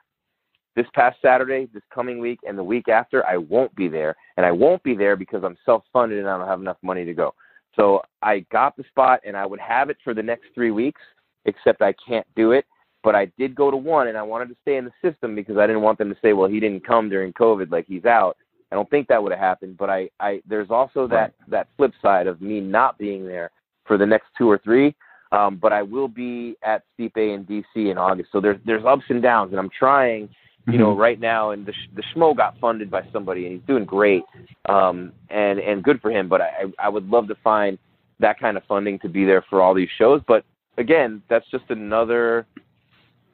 This 0.77 0.89
past 0.91 1.21
Saturday, 1.23 1.67
this 1.67 1.85
coming 1.91 2.19
week, 2.19 2.41
and 2.47 2.59
the 2.59 2.65
week 2.65 2.89
after, 2.89 3.25
I 3.27 3.37
won't 3.37 3.75
be 3.77 3.87
there, 3.87 4.17
and 4.37 4.45
I 4.45 4.51
won't 4.51 4.83
be 4.83 4.95
there 4.95 5.15
because 5.17 5.45
I'm 5.45 5.57
self-funded 5.65 6.19
and 6.19 6.29
I 6.29 6.37
don't 6.37 6.49
have 6.49 6.61
enough 6.61 6.79
money 6.83 7.05
to 7.05 7.15
go. 7.15 7.35
So 7.77 8.03
I 8.23 8.41
got 8.51 8.77
the 8.77 8.85
spot, 8.85 9.21
and 9.25 9.37
I 9.37 9.47
would 9.47 9.61
have 9.61 9.91
it 9.91 9.99
for 10.03 10.15
the 10.15 10.23
next 10.23 10.47
three 10.55 10.71
weeks, 10.71 11.01
except 11.45 11.83
I 11.83 11.93
can't 11.93 12.27
do 12.35 12.53
it. 12.53 12.67
But 13.03 13.15
I 13.15 13.27
did 13.39 13.55
go 13.55 13.71
to 13.71 13.77
one, 13.77 14.09
and 14.09 14.17
I 14.17 14.23
wanted 14.23 14.49
to 14.49 14.57
stay 14.63 14.77
in 14.77 14.85
the 14.85 14.93
system 15.03 15.35
because 15.35 15.59
I 15.59 15.67
didn't 15.67 15.83
want 15.83 15.99
them 15.99 16.13
to 16.13 16.21
say, 16.21 16.33
"Well, 16.33 16.49
he 16.49 16.59
didn't 16.59 16.85
come 16.85 17.09
during 17.09 17.33
COVID, 17.35 17.71
like 17.71 17.87
he's 17.87 18.07
out." 18.07 18.37
I 18.75 18.77
don't 18.77 18.91
think 18.91 19.07
that 19.07 19.23
would 19.23 19.31
have 19.31 19.41
happened, 19.41 19.77
but 19.79 19.89
I, 19.89 20.11
I 20.19 20.43
there's 20.49 20.69
also 20.69 21.07
that 21.07 21.33
that 21.47 21.69
flip 21.77 21.93
side 22.03 22.27
of 22.27 22.41
me 22.41 22.59
not 22.59 22.99
being 22.99 23.25
there 23.25 23.53
for 23.87 23.97
the 23.97 24.05
next 24.05 24.27
two 24.37 24.51
or 24.51 24.59
three. 24.59 24.97
Um, 25.31 25.61
but 25.63 25.73
I 25.73 25.81
will 25.83 26.09
be 26.09 26.57
at 26.65 26.83
Stipe 26.99 27.17
in 27.17 27.45
DC 27.45 27.89
in 27.93 27.97
August. 27.99 28.31
So 28.33 28.41
there's 28.41 28.59
there's 28.67 28.85
ups 28.85 29.05
and 29.11 29.23
downs, 29.23 29.53
and 29.53 29.61
I'm 29.61 29.71
trying, 29.71 30.29
you 30.67 30.77
know, 30.77 30.93
Mhm. 30.93 30.99
right 30.99 31.21
now. 31.21 31.51
And 31.53 31.65
the 31.65 31.73
the 31.95 32.03
schmo 32.13 32.37
got 32.37 32.59
funded 32.59 32.91
by 32.91 33.03
somebody, 33.13 33.47
and 33.47 33.53
he's 33.55 33.67
doing 33.69 33.85
great, 33.85 34.25
um, 34.69 35.13
and 35.31 35.61
and 35.61 35.85
good 35.85 36.01
for 36.01 36.11
him. 36.11 36.29
But 36.29 36.41
I 36.41 36.65
I 36.81 36.89
would 36.89 37.09
love 37.09 37.29
to 37.29 37.37
find 37.45 37.79
that 38.19 38.41
kind 38.41 38.57
of 38.57 38.65
funding 38.65 38.99
to 39.01 39.09
be 39.09 39.25
there 39.25 39.43
for 39.43 39.63
all 39.63 39.73
these 39.73 39.91
shows. 39.99 40.21
But 40.27 40.45
again, 40.79 41.23
that's 41.29 41.47
just 41.49 41.71
another 41.71 42.45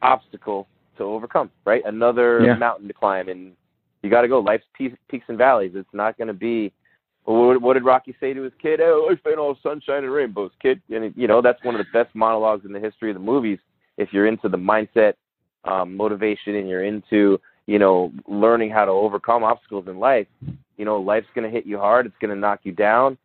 obstacle 0.02 0.68
to 0.98 1.04
overcome, 1.04 1.50
right? 1.64 1.82
Another 1.86 2.44
Yeah. 2.44 2.56
mountain 2.56 2.88
to 2.88 2.94
climb, 2.94 3.30
and 3.30 3.56
you 4.02 4.10
got 4.10 4.22
to 4.22 4.28
go. 4.28 4.40
Life's 4.40 4.64
peaks, 4.74 4.96
peaks 5.08 5.26
and 5.28 5.38
valleys. 5.38 5.72
It's 5.74 5.88
not 5.92 6.16
going 6.16 6.28
to 6.28 6.34
be. 6.34 6.72
What, 7.24 7.60
what 7.60 7.74
did 7.74 7.84
Rocky 7.84 8.14
say 8.18 8.32
to 8.32 8.42
his 8.42 8.52
kid? 8.60 8.80
Oh, 8.80 9.10
I 9.10 9.16
find 9.22 9.38
all 9.38 9.56
sunshine 9.62 10.04
and 10.04 10.12
rainbows, 10.12 10.52
kid. 10.60 10.80
And 10.90 11.12
you 11.16 11.28
know 11.28 11.42
that's 11.42 11.62
one 11.64 11.74
of 11.74 11.84
the 11.84 11.92
best 11.92 12.14
monologues 12.14 12.64
in 12.64 12.72
the 12.72 12.80
history 12.80 13.10
of 13.10 13.14
the 13.14 13.20
movies. 13.20 13.58
If 13.98 14.12
you're 14.12 14.26
into 14.26 14.48
the 14.48 14.56
mindset, 14.56 15.14
um, 15.64 15.96
motivation, 15.96 16.56
and 16.56 16.68
you're 16.68 16.84
into 16.84 17.38
you 17.66 17.78
know 17.78 18.12
learning 18.26 18.70
how 18.70 18.84
to 18.84 18.90
overcome 18.90 19.44
obstacles 19.44 19.86
in 19.86 19.98
life, 19.98 20.26
you 20.76 20.84
know 20.84 20.98
life's 20.98 21.28
going 21.34 21.44
to 21.44 21.54
hit 21.54 21.66
you 21.66 21.78
hard. 21.78 22.06
It's 22.06 22.16
going 22.20 22.34
to 22.34 22.40
knock 22.40 22.60
you 22.62 22.72
down, 22.72 23.18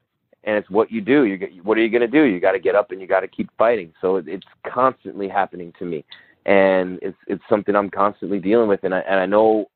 and 0.44 0.58
it's 0.58 0.70
what 0.70 0.92
you 0.92 1.00
do. 1.00 1.24
You 1.24 1.38
get, 1.38 1.64
what 1.64 1.78
are 1.78 1.82
you 1.82 1.90
going 1.90 2.02
to 2.02 2.08
do? 2.08 2.24
You 2.24 2.40
got 2.42 2.52
to 2.52 2.60
get 2.60 2.76
up 2.76 2.92
and 2.92 3.00
you 3.00 3.08
got 3.08 3.22
to 3.22 3.28
keep 3.30 3.50
fighting. 3.58 3.94
So 4.02 4.18
it, 4.18 4.28
it's 4.28 4.46
constantly 4.68 5.30
happening 5.30 5.74
to 5.80 5.86
me, 5.86 6.04
and 6.46 7.00
it's 7.02 7.18
it's 7.28 7.44
something 7.50 7.76
I'm 7.76 7.90
constantly 7.90 8.40
dealing 8.40 8.68
with. 8.68 8.84
And 8.84 8.94
I 8.94 9.00
and 9.00 9.22
I 9.22 9.26
know 9.26 9.68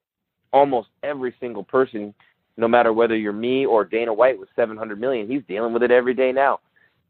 almost 0.54 0.90
every 1.04 1.34
single 1.40 1.64
person, 1.64 2.14
no 2.58 2.68
matter 2.68 2.94
whether 2.94 3.16
you're 3.16 3.34
me 3.34 3.66
or 3.66 3.86
Dana 3.86 4.14
White 4.14 4.40
with 4.40 4.50
700 4.56 5.00
million, 5.00 5.28
he's 5.28 5.44
dealing 5.48 5.74
with 5.74 5.84
it 5.84 5.92
every 5.92 6.14
day 6.14 6.32
now. 6.32 6.60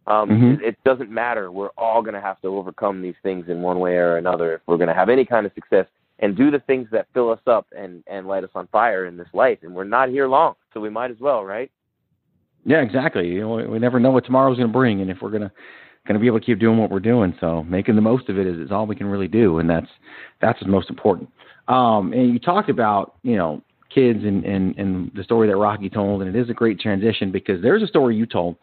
Um, 0.08 0.30
Mhm. 0.30 0.62
it, 0.62 0.78
doesn't 0.84 1.12
matter. 1.12 1.52
We're 1.52 1.70
all 1.78 2.02
going 2.02 2.16
to 2.16 2.22
have 2.22 2.42
to 2.42 2.48
overcome 2.48 3.02
these 3.02 3.18
things 3.22 3.48
in 3.48 3.62
one 3.62 3.80
way 3.80 3.98
or 3.98 4.18
another 4.18 4.54
if 4.56 4.62
we're 4.66 4.78
going 4.78 4.88
to 4.88 4.94
have 4.94 5.10
any 5.10 5.24
kind 5.24 5.46
of 5.46 5.54
success 5.54 5.86
and 6.20 6.36
do 6.36 6.50
the 6.50 6.60
things 6.60 6.90
that 6.92 7.08
fill 7.14 7.30
us 7.30 7.40
up 7.48 7.68
and 7.76 8.04
and 8.08 8.28
light 8.28 8.44
us 8.44 8.50
on 8.56 8.68
fire 8.68 9.06
in 9.06 9.18
this 9.18 9.28
life. 9.34 9.60
And 9.62 9.74
we're 9.74 9.84
not 9.84 10.10
here 10.10 10.28
long, 10.28 10.56
so 10.74 10.80
we 10.80 10.90
might 10.90 11.12
as 11.12 11.20
well, 11.20 11.46
right? 11.46 11.70
Yeah, 12.66 12.82
exactly. 12.82 13.28
You 13.28 13.42
know, 13.42 13.56
we 13.56 13.80
never 13.80 14.00
know 14.00 14.12
what 14.12 14.26
tomorrow's 14.26 14.58
going 14.58 14.70
to 14.70 14.74
bring, 14.74 15.02
and 15.02 15.10
if 15.10 15.22
we're 15.22 15.32
gonna 15.32 15.52
gonna 16.08 16.20
be 16.20 16.28
able 16.28 16.40
to 16.40 16.46
keep 16.46 16.60
doing 16.60 16.78
what 16.78 16.90
we're 16.90 17.00
doing, 17.00 17.36
so 17.40 17.64
making 17.64 17.96
the 17.96 18.02
most 18.02 18.30
of 18.30 18.38
it 18.38 18.48
is, 18.48 18.58
is 18.58 18.72
all 18.72 18.88
we 18.88 18.96
can 18.96 19.08
really 19.08 19.28
do, 19.28 19.60
and 19.60 19.70
that's 19.70 19.88
that's 20.42 20.60
what's 20.60 20.72
most 20.72 20.90
important. 20.90 21.30
Um, 21.70 22.14
and 22.14 22.34
you 22.34 22.40
talked 22.40 22.70
about 22.70 23.16
you 23.24 23.38
know 23.38 23.62
kids 23.94 24.20
and, 24.24 24.44
and 24.44 24.78
and 24.78 25.12
the 25.16 25.24
story 25.24 25.48
that 25.48 25.56
Rocky 25.56 25.90
told, 25.90 26.22
and 26.22 26.36
it 26.36 26.40
is 26.40 26.50
a 26.50 26.54
great 26.54 26.80
transition 26.80 27.32
because 27.32 27.62
there's 27.62 27.84
a 27.84 27.88
story 27.88 28.16
you 28.16 28.26
told 28.26 28.58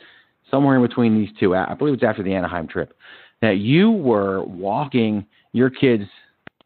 somewhere 0.51 0.77
in 0.77 0.83
between 0.83 1.17
these 1.17 1.31
two. 1.39 1.55
I 1.55 1.75
believe 1.75 1.95
it's 1.95 2.03
after 2.03 2.23
the 2.23 2.35
Anaheim 2.35 2.69
trip 2.69 2.95
that 3.43 3.59
you 3.59 3.91
were 3.91 4.45
walking 4.45 5.27
your 5.53 5.71
kids. 5.71 6.05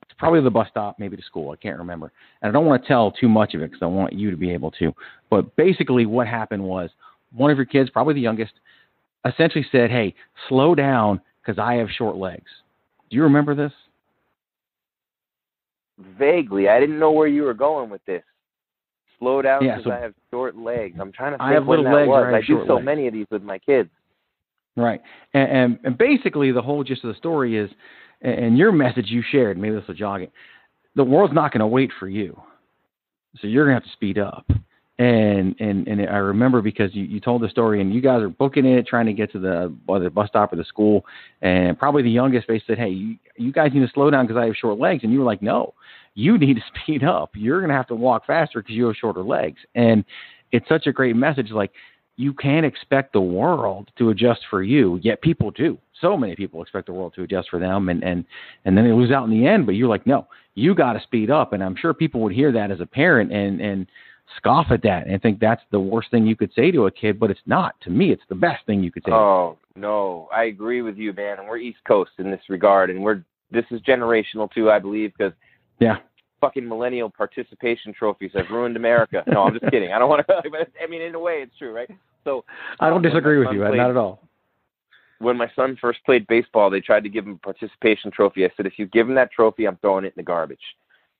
It's 0.02 0.18
probably 0.18 0.40
the 0.40 0.50
bus 0.50 0.68
stop, 0.70 0.98
maybe 0.98 1.16
to 1.16 1.22
school. 1.22 1.50
I 1.50 1.56
can't 1.56 1.78
remember. 1.78 2.12
And 2.42 2.50
I 2.50 2.52
don't 2.52 2.66
want 2.66 2.82
to 2.82 2.88
tell 2.88 3.10
too 3.10 3.28
much 3.28 3.54
of 3.54 3.62
it 3.62 3.70
because 3.70 3.82
I 3.82 3.86
want 3.86 4.12
you 4.12 4.30
to 4.30 4.36
be 4.36 4.50
able 4.50 4.70
to. 4.72 4.92
But 5.30 5.54
basically, 5.56 6.06
what 6.06 6.26
happened 6.26 6.62
was 6.62 6.90
one 7.32 7.50
of 7.50 7.56
your 7.56 7.66
kids, 7.66 7.90
probably 7.90 8.14
the 8.14 8.20
youngest, 8.20 8.52
essentially 9.26 9.66
said, 9.70 9.90
"Hey, 9.90 10.14
slow 10.48 10.74
down 10.74 11.20
because 11.42 11.58
I 11.58 11.74
have 11.74 11.88
short 11.90 12.16
legs." 12.16 12.50
Do 13.10 13.16
you 13.16 13.24
remember 13.24 13.54
this? 13.54 13.72
Vaguely, 16.18 16.68
I 16.68 16.80
didn't 16.80 16.98
know 16.98 17.12
where 17.12 17.28
you 17.28 17.42
were 17.42 17.54
going 17.54 17.90
with 17.90 18.04
this. 18.06 18.22
Slow 19.18 19.42
down 19.42 19.64
Yeah, 19.64 19.76
because 19.76 19.90
so- 19.90 19.96
I 19.96 20.00
have 20.00 20.14
short 20.30 20.56
legs. 20.56 20.98
I'm 21.00 21.12
trying 21.12 21.32
to 21.32 21.38
think 21.38 21.50
I 21.50 21.52
have 21.52 21.66
when 21.66 21.84
that 21.84 21.94
legs 21.94 22.08
was. 22.08 22.24
I 22.32 22.38
I 22.38 22.40
do 22.40 22.64
so 22.66 22.74
legs. 22.76 22.84
many 22.84 23.06
of 23.06 23.12
these 23.12 23.26
with 23.30 23.42
my 23.42 23.58
kids. 23.58 23.90
Right. 24.76 25.00
And, 25.34 25.50
and, 25.50 25.78
and 25.84 25.98
basically, 25.98 26.52
the 26.52 26.62
whole 26.62 26.82
gist 26.84 27.04
of 27.04 27.08
the 27.12 27.18
story 27.18 27.56
is, 27.56 27.70
and 28.22 28.56
your 28.56 28.72
message 28.72 29.06
you 29.08 29.22
shared, 29.30 29.58
maybe 29.58 29.74
this 29.74 29.86
will 29.86 29.94
jog 29.94 30.22
it. 30.22 30.32
The 30.94 31.04
world's 31.04 31.34
not 31.34 31.52
going 31.52 31.60
to 31.60 31.66
wait 31.66 31.90
for 31.98 32.08
you, 32.08 32.40
so 33.40 33.46
you're 33.46 33.64
going 33.64 33.76
to 33.76 33.80
have 33.80 33.90
to 33.90 33.92
speed 33.92 34.18
up. 34.18 34.46
And 34.98 35.54
and 35.60 35.88
and 35.88 36.02
I 36.02 36.16
remember 36.16 36.60
because 36.60 36.94
you, 36.94 37.04
you 37.04 37.20
told 37.20 37.40
the 37.40 37.48
story, 37.48 37.80
and 37.80 37.94
you 37.94 38.02
guys 38.02 38.20
are 38.20 38.28
booking 38.28 38.66
it, 38.66 38.86
trying 38.86 39.06
to 39.06 39.14
get 39.14 39.32
to 39.32 39.38
the 39.38 39.74
the 39.88 40.10
bus 40.10 40.28
stop 40.28 40.52
or 40.52 40.56
the 40.56 40.64
school, 40.64 41.06
and 41.40 41.78
probably 41.78 42.02
the 42.02 42.10
youngest 42.10 42.48
they 42.48 42.62
said, 42.66 42.76
"Hey, 42.76 42.90
you, 42.90 43.16
you 43.36 43.50
guys 43.50 43.70
need 43.72 43.80
to 43.80 43.88
slow 43.94 44.10
down 44.10 44.26
because 44.26 44.38
I 44.38 44.44
have 44.44 44.56
short 44.56 44.78
legs," 44.78 45.02
and 45.02 45.10
you 45.10 45.20
were 45.20 45.24
like, 45.24 45.40
"No, 45.40 45.72
you 46.14 46.38
need 46.38 46.54
to 46.54 46.62
speed 46.82 47.04
up. 47.04 47.30
You're 47.34 47.60
going 47.60 47.70
to 47.70 47.76
have 47.76 47.88
to 47.88 47.94
walk 47.94 48.26
faster 48.26 48.60
because 48.60 48.74
you 48.74 48.86
have 48.86 48.96
shorter 48.96 49.22
legs." 49.22 49.58
And 49.74 50.04
it's 50.52 50.68
such 50.68 50.86
a 50.86 50.92
great 50.92 51.16
message, 51.16 51.50
like 51.50 51.72
you 52.20 52.34
can't 52.34 52.66
expect 52.66 53.14
the 53.14 53.20
world 53.20 53.90
to 53.96 54.10
adjust 54.10 54.40
for 54.50 54.62
you, 54.62 55.00
yet 55.02 55.22
people 55.22 55.50
do. 55.50 55.78
So 56.02 56.18
many 56.18 56.36
people 56.36 56.60
expect 56.60 56.86
the 56.86 56.92
world 56.92 57.14
to 57.16 57.22
adjust 57.22 57.48
for 57.48 57.58
them, 57.58 57.88
and 57.88 58.04
and 58.04 58.26
and 58.66 58.76
then 58.76 58.84
they 58.84 58.92
lose 58.92 59.10
out 59.10 59.24
in 59.24 59.30
the 59.30 59.46
end. 59.46 59.64
But 59.64 59.72
you're 59.72 59.88
like, 59.88 60.06
no, 60.06 60.26
you 60.54 60.74
got 60.74 60.92
to 60.92 61.00
speed 61.00 61.30
up. 61.30 61.54
And 61.54 61.64
I'm 61.64 61.76
sure 61.76 61.94
people 61.94 62.20
would 62.20 62.32
hear 62.32 62.52
that 62.52 62.70
as 62.70 62.80
a 62.80 62.86
parent 62.86 63.32
and 63.32 63.60
and 63.60 63.86
scoff 64.36 64.66
at 64.70 64.82
that 64.82 65.08
and 65.08 65.20
think 65.20 65.40
that's 65.40 65.62
the 65.72 65.80
worst 65.80 66.10
thing 66.10 66.26
you 66.26 66.36
could 66.36 66.52
say 66.54 66.70
to 66.70 66.86
a 66.86 66.90
kid. 66.90 67.18
But 67.18 67.30
it's 67.30 67.40
not. 67.46 67.74
To 67.82 67.90
me, 67.90 68.12
it's 68.12 68.22
the 68.28 68.34
best 68.34 68.66
thing 68.66 68.82
you 68.82 68.92
could 68.92 69.04
say. 69.04 69.12
Oh 69.12 69.56
no, 69.74 70.28
I 70.30 70.44
agree 70.44 70.82
with 70.82 70.98
you, 70.98 71.14
man. 71.14 71.38
And 71.38 71.48
we're 71.48 71.56
East 71.56 71.80
Coast 71.86 72.12
in 72.18 72.30
this 72.30 72.42
regard, 72.50 72.90
and 72.90 73.02
we're 73.02 73.24
this 73.50 73.64
is 73.70 73.80
generational 73.80 74.50
too, 74.52 74.70
I 74.70 74.78
believe, 74.78 75.12
because 75.16 75.32
yeah, 75.80 75.96
fucking 76.40 76.66
millennial 76.66 77.10
participation 77.10 77.92
trophies 77.92 78.30
have 78.34 78.46
ruined 78.50 78.76
America. 78.76 79.22
No, 79.26 79.42
I'm 79.42 79.58
just 79.58 79.70
kidding. 79.70 79.92
I 79.92 79.98
don't 79.98 80.08
want 80.08 80.26
to. 80.26 80.42
But 80.50 80.68
I 80.82 80.86
mean, 80.86 81.02
in 81.02 81.14
a 81.14 81.20
way, 81.20 81.40
it's 81.42 81.56
true, 81.58 81.74
right? 81.74 81.90
So 82.24 82.44
I 82.80 82.88
don't 82.88 83.04
um, 83.04 83.10
disagree 83.10 83.38
with 83.38 83.48
you, 83.52 83.60
played- 83.60 83.76
not 83.76 83.90
at 83.90 83.96
all. 83.96 84.22
When 85.18 85.36
my 85.36 85.50
son 85.54 85.76
first 85.78 85.98
played 86.06 86.26
baseball, 86.28 86.70
they 86.70 86.80
tried 86.80 87.02
to 87.02 87.10
give 87.10 87.26
him 87.26 87.32
a 87.32 87.38
participation 87.38 88.10
trophy. 88.10 88.46
I 88.46 88.50
said, 88.56 88.64
if 88.64 88.78
you 88.78 88.86
give 88.86 89.06
him 89.06 89.14
that 89.16 89.30
trophy, 89.30 89.66
I'm 89.66 89.76
throwing 89.76 90.06
it 90.06 90.08
in 90.08 90.12
the 90.16 90.22
garbage 90.22 90.58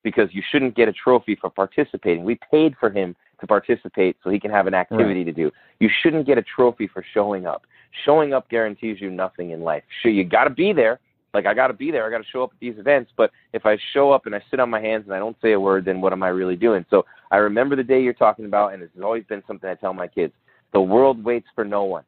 because 0.03 0.31
you 0.33 0.43
shouldn't 0.51 0.75
get 0.75 0.89
a 0.89 0.93
trophy 0.95 1.37
for 1.37 1.51
participating. 1.51 2.25
We 2.25 2.39
paid 2.51 2.75
for 2.81 2.91
him 2.91 3.15
to 3.41 3.47
participate 3.47 4.17
so 4.25 4.31
he 4.31 4.41
can 4.41 4.51
have 4.51 4.67
an 4.67 4.73
activity 4.73 5.23
to 5.25 5.33
do. 5.33 5.51
You 5.81 5.91
shouldn't 6.03 6.27
get 6.27 6.39
a 6.39 6.43
trophy 6.43 6.87
for 6.87 7.05
showing 7.13 7.47
up. 7.47 7.67
Showing 8.07 8.33
up 8.33 8.49
guarantees 8.49 9.03
you 9.03 9.11
nothing 9.11 9.51
in 9.51 9.61
life. 9.61 9.83
Sure, 10.01 10.11
you 10.11 10.25
got 10.25 10.45
to 10.45 10.51
be 10.51 10.73
there. 10.73 10.99
Like 11.33 11.47
I 11.47 11.55
got 11.55 11.69
to 11.69 11.75
be 11.75 11.91
there. 11.91 12.07
I 12.07 12.11
got 12.11 12.25
to 12.25 12.31
show 12.31 12.43
up 12.43 12.51
at 12.53 12.61
these 12.61 12.79
events. 12.79 13.13
But 13.17 13.31
if 13.53 13.67
I 13.67 13.79
show 13.93 14.11
up 14.11 14.27
and 14.27 14.35
I 14.35 14.43
sit 14.51 14.61
on 14.61 14.71
my 14.71 14.81
hands 14.81 15.05
and 15.07 15.15
I 15.15 15.19
don't 15.19 15.37
say 15.41 15.53
a 15.53 15.61
word, 15.61 15.85
then 15.85 16.01
what 16.01 16.13
am 16.13 16.23
I 16.23 16.29
really 16.29 16.57
doing? 16.57 16.85
So 16.91 17.05
I 17.31 17.37
remember 17.37 17.77
the 17.77 17.85
day 17.85 18.03
you're 18.03 18.13
talking 18.13 18.45
about, 18.45 18.73
and 18.73 18.83
has 18.83 18.91
always 19.03 19.25
been 19.25 19.43
something 19.47 19.69
I 19.69 19.75
tell 19.75 19.95
my 19.95 20.09
kids: 20.09 20.33
the 20.73 20.81
world 20.81 21.23
waits 21.23 21.49
for 21.55 21.65
no 21.65 21.85
one. 21.85 22.05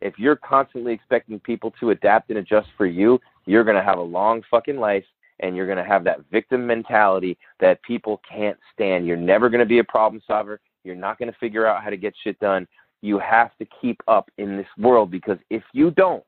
If 0.00 0.18
you're 0.18 0.36
constantly 0.36 0.92
expecting 0.92 1.40
people 1.40 1.72
to 1.80 1.90
adapt 1.90 2.28
and 2.28 2.38
adjust 2.38 2.68
for 2.76 2.86
you, 2.86 3.18
you're 3.46 3.64
gonna 3.64 3.82
have 3.82 3.98
a 3.98 4.02
long 4.02 4.42
fucking 4.50 4.76
life 4.76 5.04
and 5.40 5.56
you're 5.56 5.66
to 5.78 5.84
have 5.84 6.04
that 6.04 6.20
victim 6.30 6.66
mentality 6.66 7.36
that 7.60 7.82
people 7.82 8.20
can't 8.28 8.58
stand. 8.72 9.06
You're 9.06 9.16
never 9.16 9.50
to 9.60 9.66
be 9.66 9.78
a 9.78 9.84
problem 9.84 10.22
solver. 10.26 10.60
You're 10.84 10.94
not 10.94 11.18
to 11.30 11.38
figure 11.38 11.66
out 11.66 11.82
how 11.82 11.90
to 11.90 11.96
get 11.96 12.14
shit 12.22 12.38
done. 12.40 12.66
You 13.02 13.18
have 13.18 13.56
to 13.58 13.66
keep 13.80 14.00
up 14.08 14.30
in 14.38 14.56
this 14.56 14.66
world 14.78 15.10
because 15.10 15.38
if 15.50 15.62
you 15.72 15.90
don't, 15.90 16.24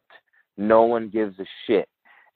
no 0.57 0.83
one 0.83 1.09
gives 1.09 1.39
a 1.39 1.47
shit. 1.67 1.89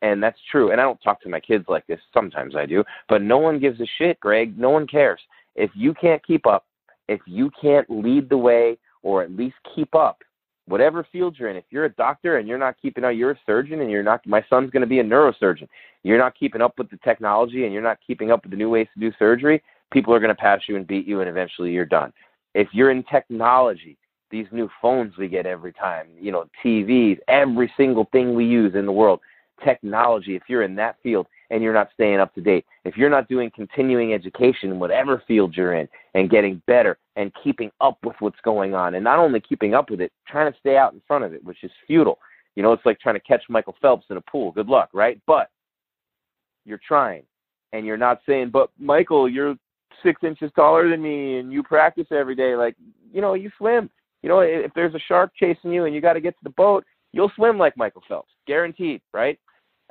And 0.02 0.22
that's 0.22 0.38
true. 0.50 0.72
And 0.72 0.80
I 0.80 0.84
don't 0.84 1.00
talk 1.00 1.22
to 1.22 1.28
my 1.28 1.40
kids 1.40 1.64
like 1.68 1.86
this. 1.86 2.00
Sometimes 2.12 2.56
I 2.56 2.66
do. 2.66 2.84
But 3.08 3.22
no 3.22 3.38
one 3.38 3.58
gives 3.58 3.80
a 3.80 3.86
shit, 3.98 4.18
Greg. 4.20 4.58
No 4.58 4.70
one 4.70 4.86
cares. 4.86 5.20
If 5.54 5.70
you 5.74 5.94
can't 5.94 6.24
keep 6.26 6.46
up, 6.46 6.66
if 7.08 7.20
you 7.26 7.50
can't 7.60 7.88
lead 7.88 8.28
the 8.28 8.36
way 8.36 8.78
or 9.02 9.22
at 9.22 9.30
least 9.30 9.56
keep 9.74 9.94
up, 9.94 10.22
whatever 10.66 11.06
field 11.10 11.36
you're 11.38 11.50
in, 11.50 11.56
if 11.56 11.64
you're 11.70 11.84
a 11.84 11.92
doctor 11.92 12.38
and 12.38 12.48
you're 12.48 12.58
not 12.58 12.80
keeping 12.80 13.04
up, 13.04 13.14
you're 13.14 13.32
a 13.32 13.40
surgeon 13.46 13.80
and 13.80 13.90
you're 13.90 14.02
not, 14.02 14.26
my 14.26 14.44
son's 14.48 14.70
going 14.70 14.80
to 14.80 14.86
be 14.86 15.00
a 15.00 15.04
neurosurgeon. 15.04 15.68
You're 16.02 16.18
not 16.18 16.38
keeping 16.38 16.62
up 16.62 16.78
with 16.78 16.90
the 16.90 16.98
technology 16.98 17.64
and 17.64 17.72
you're 17.72 17.82
not 17.82 17.98
keeping 18.04 18.30
up 18.30 18.44
with 18.44 18.50
the 18.50 18.56
new 18.56 18.70
ways 18.70 18.88
to 18.94 19.00
do 19.00 19.14
surgery, 19.18 19.62
people 19.92 20.14
are 20.14 20.20
going 20.20 20.34
to 20.34 20.34
pass 20.34 20.60
you 20.68 20.76
and 20.76 20.86
beat 20.86 21.06
you 21.06 21.20
and 21.20 21.28
eventually 21.28 21.70
you're 21.70 21.84
done. 21.84 22.12
If 22.54 22.68
you're 22.72 22.90
in 22.90 23.04
technology, 23.04 23.98
these 24.30 24.46
new 24.50 24.68
phones 24.80 25.16
we 25.16 25.28
get 25.28 25.46
every 25.46 25.72
time, 25.72 26.06
you 26.18 26.32
know, 26.32 26.46
TVs, 26.64 27.18
every 27.28 27.72
single 27.76 28.08
thing 28.12 28.34
we 28.34 28.46
use 28.46 28.74
in 28.74 28.86
the 28.86 28.92
world, 28.92 29.20
technology, 29.64 30.36
if 30.36 30.42
you're 30.48 30.62
in 30.62 30.74
that 30.76 30.96
field 31.02 31.26
and 31.50 31.62
you're 31.62 31.74
not 31.74 31.90
staying 31.94 32.20
up 32.20 32.34
to 32.34 32.40
date, 32.40 32.64
if 32.84 32.96
you're 32.96 33.10
not 33.10 33.28
doing 33.28 33.50
continuing 33.54 34.12
education 34.12 34.70
in 34.70 34.78
whatever 34.78 35.22
field 35.26 35.54
you're 35.56 35.74
in 35.74 35.88
and 36.14 36.30
getting 36.30 36.62
better 36.66 36.98
and 37.16 37.32
keeping 37.42 37.70
up 37.80 37.98
with 38.04 38.16
what's 38.20 38.40
going 38.42 38.74
on, 38.74 38.94
and 38.94 39.04
not 39.04 39.18
only 39.18 39.40
keeping 39.40 39.74
up 39.74 39.90
with 39.90 40.00
it, 40.00 40.12
trying 40.26 40.50
to 40.50 40.58
stay 40.58 40.76
out 40.76 40.92
in 40.92 41.02
front 41.06 41.24
of 41.24 41.32
it, 41.32 41.44
which 41.44 41.62
is 41.62 41.70
futile. 41.86 42.18
You 42.56 42.62
know, 42.62 42.72
it's 42.72 42.84
like 42.84 43.00
trying 43.00 43.14
to 43.14 43.20
catch 43.20 43.42
Michael 43.48 43.76
Phelps 43.80 44.06
in 44.10 44.16
a 44.16 44.20
pool. 44.22 44.52
Good 44.52 44.68
luck, 44.68 44.90
right? 44.92 45.20
But 45.26 45.50
you're 46.64 46.80
trying 46.86 47.24
and 47.72 47.86
you're 47.86 47.96
not 47.96 48.20
saying, 48.26 48.50
but 48.50 48.70
Michael, 48.78 49.28
you're 49.28 49.56
six 50.02 50.22
inches 50.22 50.50
taller 50.54 50.88
than 50.88 51.02
me 51.02 51.38
and 51.38 51.52
you 51.52 51.62
practice 51.62 52.06
every 52.10 52.34
day. 52.34 52.54
Like, 52.56 52.76
you 53.12 53.20
know, 53.20 53.34
you 53.34 53.50
swim. 53.58 53.90
You 54.22 54.28
know, 54.28 54.40
if 54.40 54.72
there's 54.74 54.94
a 54.94 55.00
shark 55.00 55.32
chasing 55.36 55.72
you 55.72 55.84
and 55.84 55.94
you 55.94 56.00
got 56.00 56.12
to 56.12 56.20
get 56.20 56.34
to 56.34 56.44
the 56.44 56.50
boat, 56.50 56.84
you'll 57.12 57.32
swim 57.34 57.58
like 57.58 57.76
Michael 57.76 58.02
Phelps, 58.08 58.30
guaranteed, 58.46 59.00
right? 59.12 59.38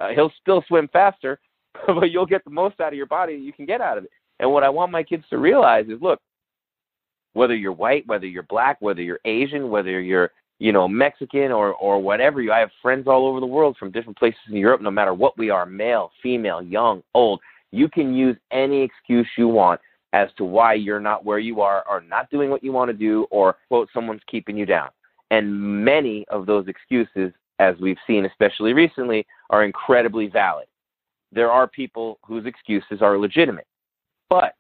Uh, 0.01 0.09
he'll 0.15 0.31
still 0.41 0.63
swim 0.67 0.89
faster, 0.91 1.39
but 1.87 2.11
you'll 2.11 2.25
get 2.25 2.43
the 2.43 2.51
most 2.51 2.79
out 2.79 2.93
of 2.93 2.97
your 2.97 3.05
body 3.05 3.35
that 3.37 3.43
you 3.43 3.53
can 3.53 3.65
get 3.65 3.81
out 3.81 3.97
of 3.97 4.05
it. 4.05 4.11
And 4.39 4.51
what 4.51 4.63
I 4.63 4.69
want 4.69 4.91
my 4.91 5.03
kids 5.03 5.23
to 5.29 5.37
realize 5.37 5.85
is, 5.87 6.01
look, 6.01 6.19
whether 7.33 7.55
you're 7.55 7.71
white, 7.71 8.05
whether 8.07 8.25
you're 8.25 8.43
black, 8.43 8.77
whether 8.79 9.01
you're 9.01 9.19
Asian, 9.25 9.69
whether 9.69 10.01
you're 10.01 10.31
you 10.59 10.71
know 10.71 10.87
Mexican 10.87 11.51
or 11.51 11.73
or 11.75 12.01
whatever 12.01 12.41
you, 12.41 12.51
I 12.51 12.59
have 12.59 12.71
friends 12.81 13.07
all 13.07 13.27
over 13.27 13.39
the 13.39 13.45
world 13.45 13.77
from 13.77 13.91
different 13.91 14.17
places 14.17 14.39
in 14.49 14.57
Europe. 14.57 14.81
No 14.81 14.91
matter 14.91 15.13
what 15.13 15.37
we 15.37 15.49
are, 15.49 15.65
male, 15.65 16.11
female, 16.21 16.61
young, 16.61 17.03
old, 17.13 17.39
you 17.71 17.87
can 17.87 18.13
use 18.13 18.35
any 18.51 18.81
excuse 18.81 19.27
you 19.37 19.47
want 19.47 19.79
as 20.13 20.29
to 20.37 20.43
why 20.43 20.73
you're 20.73 20.99
not 20.99 21.23
where 21.23 21.39
you 21.39 21.61
are 21.61 21.85
or 21.89 22.01
not 22.01 22.29
doing 22.29 22.49
what 22.49 22.63
you 22.63 22.71
want 22.71 22.89
to 22.89 22.93
do 22.93 23.25
or 23.31 23.57
quote 23.69 23.87
someone's 23.93 24.21
keeping 24.29 24.57
you 24.57 24.65
down. 24.65 24.89
And 25.29 25.85
many 25.85 26.25
of 26.27 26.45
those 26.45 26.67
excuses, 26.67 27.31
as 27.61 27.75
we've 27.79 27.97
seen 28.07 28.25
especially 28.25 28.73
recently, 28.73 29.25
are 29.51 29.63
incredibly 29.63 30.27
valid. 30.27 30.65
There 31.31 31.51
are 31.51 31.67
people 31.67 32.17
whose 32.25 32.45
excuses 32.47 33.01
are 33.01 33.17
legitimate. 33.19 33.67
But 34.29 34.55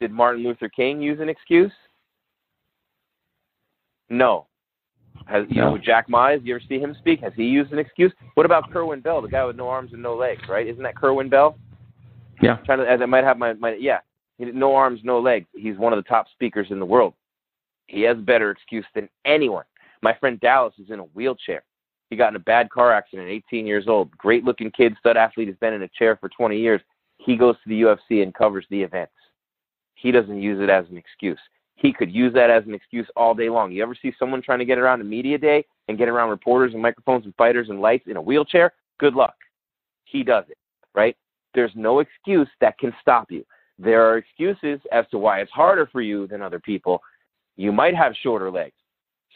did 0.00 0.10
Martin 0.10 0.42
Luther 0.42 0.68
King 0.68 1.00
use 1.00 1.20
an 1.20 1.28
excuse? 1.28 1.72
No. 4.10 4.46
Has 5.26 5.46
you 5.48 5.62
No. 5.62 5.70
know 5.70 5.78
Jack 5.78 6.08
Mize? 6.08 6.44
You 6.44 6.56
ever 6.56 6.64
see 6.68 6.80
him 6.80 6.94
speak? 6.98 7.20
Has 7.20 7.32
he 7.34 7.44
used 7.44 7.72
an 7.72 7.78
excuse? 7.78 8.12
What 8.34 8.46
about 8.46 8.70
Kerwin 8.72 9.00
Bell, 9.00 9.22
the 9.22 9.28
guy 9.28 9.44
with 9.44 9.56
no 9.56 9.68
arms 9.68 9.92
and 9.92 10.02
no 10.02 10.16
legs? 10.16 10.42
Right? 10.48 10.66
Isn't 10.66 10.82
that 10.82 10.96
Kerwin 10.96 11.28
Bell? 11.28 11.56
Yeah. 12.42 12.56
Trying 12.64 12.78
to, 12.78 12.90
as 12.90 13.00
I 13.00 13.06
might 13.06 13.24
have 13.24 13.38
my, 13.38 13.52
my 13.54 13.74
yeah, 13.74 14.00
He 14.38 14.44
no 14.46 14.74
arms, 14.74 15.00
no 15.04 15.20
legs. 15.20 15.46
He's 15.54 15.76
one 15.76 15.92
of 15.92 16.02
the 16.02 16.08
top 16.08 16.26
speakers 16.32 16.68
in 16.70 16.80
the 16.80 16.86
world. 16.86 17.14
He 17.86 18.02
has 18.02 18.18
a 18.18 18.22
better 18.22 18.50
excuse 18.50 18.86
than 18.94 19.08
anyone. 19.24 19.64
My 20.02 20.14
friend 20.14 20.38
Dallas 20.40 20.74
is 20.78 20.90
in 20.90 20.98
a 20.98 21.04
wheelchair. 21.04 21.62
He 22.10 22.16
got 22.16 22.30
in 22.30 22.36
a 22.36 22.40
bad 22.40 22.70
car 22.70 22.92
accident 22.92 23.28
at 23.28 23.32
18 23.32 23.66
years 23.66 23.86
old. 23.86 24.10
Great 24.16 24.44
looking 24.44 24.70
kid, 24.70 24.96
stud 24.98 25.16
athlete, 25.16 25.48
has 25.48 25.56
been 25.58 25.74
in 25.74 25.82
a 25.82 25.88
chair 25.88 26.16
for 26.16 26.28
20 26.28 26.58
years. 26.58 26.80
He 27.18 27.36
goes 27.36 27.56
to 27.56 27.68
the 27.68 27.82
UFC 27.82 28.22
and 28.22 28.34
covers 28.34 28.66
the 28.70 28.82
events. 28.82 29.12
He 29.94 30.10
doesn't 30.10 30.40
use 30.40 30.60
it 30.60 30.70
as 30.70 30.86
an 30.90 30.96
excuse. 30.96 31.38
He 31.74 31.92
could 31.92 32.10
use 32.10 32.32
that 32.34 32.50
as 32.50 32.64
an 32.66 32.74
excuse 32.74 33.06
all 33.14 33.34
day 33.34 33.48
long. 33.48 33.72
You 33.72 33.82
ever 33.82 33.94
see 34.00 34.12
someone 34.18 34.42
trying 34.42 34.58
to 34.58 34.64
get 34.64 34.78
around 34.78 35.00
a 35.00 35.04
media 35.04 35.38
day 35.38 35.64
and 35.86 35.98
get 35.98 36.08
around 36.08 36.30
reporters 36.30 36.72
and 36.72 36.82
microphones 36.82 37.24
and 37.24 37.34
fighters 37.36 37.68
and 37.68 37.80
lights 37.80 38.06
in 38.08 38.16
a 38.16 38.22
wheelchair? 38.22 38.72
Good 38.98 39.14
luck. 39.14 39.34
He 40.04 40.22
does 40.22 40.44
it, 40.48 40.58
right? 40.94 41.16
There's 41.54 41.72
no 41.74 42.00
excuse 42.00 42.48
that 42.60 42.78
can 42.78 42.92
stop 43.00 43.30
you. 43.30 43.44
There 43.78 44.08
are 44.08 44.18
excuses 44.18 44.80
as 44.90 45.04
to 45.10 45.18
why 45.18 45.40
it's 45.40 45.52
harder 45.52 45.86
for 45.86 46.00
you 46.00 46.26
than 46.26 46.42
other 46.42 46.58
people. 46.58 47.00
You 47.56 47.70
might 47.70 47.94
have 47.94 48.14
shorter 48.22 48.50
legs, 48.50 48.76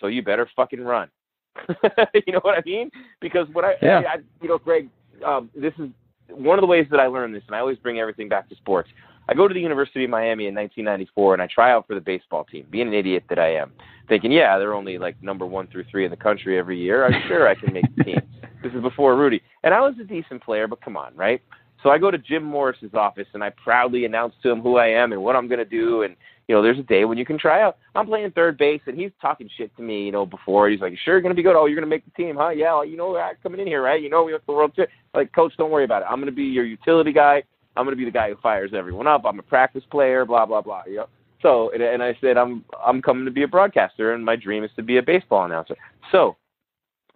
so 0.00 0.08
you 0.08 0.22
better 0.22 0.48
fucking 0.56 0.82
run. 0.82 1.08
you 2.26 2.32
know 2.32 2.40
what 2.42 2.58
I 2.58 2.62
mean? 2.64 2.90
Because 3.20 3.46
what 3.52 3.64
I, 3.64 3.74
Yeah. 3.82 4.02
I 4.08 4.16
you 4.40 4.48
know, 4.48 4.58
Greg, 4.58 4.88
um, 5.24 5.50
this 5.54 5.72
is 5.78 5.88
one 6.28 6.58
of 6.58 6.62
the 6.62 6.66
ways 6.66 6.86
that 6.90 7.00
I 7.00 7.06
learned 7.06 7.34
this, 7.34 7.42
and 7.46 7.56
I 7.56 7.60
always 7.60 7.78
bring 7.78 7.98
everything 7.98 8.28
back 8.28 8.48
to 8.48 8.56
sports. 8.56 8.88
I 9.28 9.34
go 9.34 9.46
to 9.46 9.54
the 9.54 9.60
University 9.60 10.04
of 10.04 10.10
Miami 10.10 10.46
in 10.46 10.54
1994, 10.54 11.34
and 11.34 11.42
I 11.42 11.46
try 11.46 11.70
out 11.70 11.86
for 11.86 11.94
the 11.94 12.00
baseball 12.00 12.44
team, 12.44 12.66
being 12.70 12.88
an 12.88 12.94
idiot 12.94 13.24
that 13.28 13.38
I 13.38 13.54
am, 13.54 13.72
thinking, 14.08 14.32
yeah, 14.32 14.58
they're 14.58 14.74
only 14.74 14.98
like 14.98 15.22
number 15.22 15.46
one 15.46 15.68
through 15.68 15.84
three 15.90 16.04
in 16.04 16.10
the 16.10 16.16
country 16.16 16.58
every 16.58 16.78
year. 16.78 17.06
I'm 17.06 17.22
sure 17.28 17.48
I 17.48 17.54
can 17.54 17.72
make 17.72 17.84
the 17.96 18.04
team. 18.04 18.20
This 18.62 18.72
is 18.74 18.80
before 18.80 19.16
Rudy, 19.16 19.42
and 19.64 19.74
I 19.74 19.80
was 19.80 19.94
a 20.00 20.04
decent 20.04 20.40
player, 20.40 20.68
but 20.68 20.80
come 20.80 20.96
on, 20.96 21.16
right? 21.16 21.42
So 21.82 21.90
I 21.90 21.98
go 21.98 22.12
to 22.12 22.18
Jim 22.18 22.44
Morris's 22.44 22.94
office, 22.94 23.26
and 23.34 23.42
I 23.42 23.50
proudly 23.50 24.04
announce 24.04 24.34
to 24.44 24.50
him 24.50 24.60
who 24.60 24.76
I 24.76 24.86
am 24.86 25.10
and 25.10 25.20
what 25.20 25.34
I'm 25.34 25.48
going 25.48 25.58
to 25.58 25.64
do, 25.64 26.02
and 26.02 26.14
you 26.52 26.58
know, 26.58 26.62
there's 26.62 26.78
a 26.78 26.82
day 26.82 27.06
when 27.06 27.16
you 27.16 27.24
can 27.24 27.38
try 27.38 27.62
out. 27.62 27.78
I'm 27.94 28.04
playing 28.04 28.30
third 28.32 28.58
base, 28.58 28.82
and 28.86 28.98
he's 28.98 29.10
talking 29.22 29.48
shit 29.56 29.74
to 29.78 29.82
me, 29.82 30.04
you 30.04 30.12
know, 30.12 30.26
before. 30.26 30.68
He's 30.68 30.82
like, 30.82 30.92
"Sure, 31.02 31.14
you're 31.14 31.22
gonna 31.22 31.34
be 31.34 31.42
good. 31.42 31.56
Oh, 31.56 31.64
you're 31.64 31.76
gonna 31.76 31.86
make 31.86 32.04
the 32.04 32.10
team, 32.10 32.36
huh? 32.36 32.50
Yeah, 32.50 32.74
well, 32.74 32.84
you 32.84 32.98
know, 32.98 33.16
I'm 33.16 33.36
coming 33.42 33.58
in 33.58 33.66
here, 33.66 33.80
right? 33.80 34.02
You 34.02 34.10
know, 34.10 34.22
we 34.22 34.32
have 34.32 34.42
the 34.46 34.52
world 34.52 34.72
too. 34.76 34.84
Like, 35.14 35.32
coach, 35.32 35.54
don't 35.56 35.70
worry 35.70 35.84
about 35.84 36.02
it. 36.02 36.08
I'm 36.10 36.20
gonna 36.20 36.30
be 36.30 36.44
your 36.44 36.66
utility 36.66 37.10
guy. 37.10 37.42
I'm 37.74 37.86
gonna 37.86 37.96
be 37.96 38.04
the 38.04 38.10
guy 38.10 38.28
who 38.28 38.36
fires 38.42 38.72
everyone 38.74 39.06
up. 39.06 39.22
I'm 39.24 39.38
a 39.38 39.42
practice 39.42 39.82
player. 39.90 40.26
Blah 40.26 40.44
blah 40.44 40.60
blah. 40.60 40.82
You 40.86 40.96
know. 40.96 41.06
So, 41.40 41.70
and, 41.72 41.82
and 41.82 42.02
I 42.02 42.14
said, 42.20 42.36
I'm 42.36 42.66
I'm 42.84 43.00
coming 43.00 43.24
to 43.24 43.30
be 43.30 43.44
a 43.44 43.48
broadcaster, 43.48 44.12
and 44.12 44.22
my 44.22 44.36
dream 44.36 44.62
is 44.62 44.70
to 44.76 44.82
be 44.82 44.98
a 44.98 45.02
baseball 45.02 45.46
announcer. 45.46 45.76
So, 46.10 46.36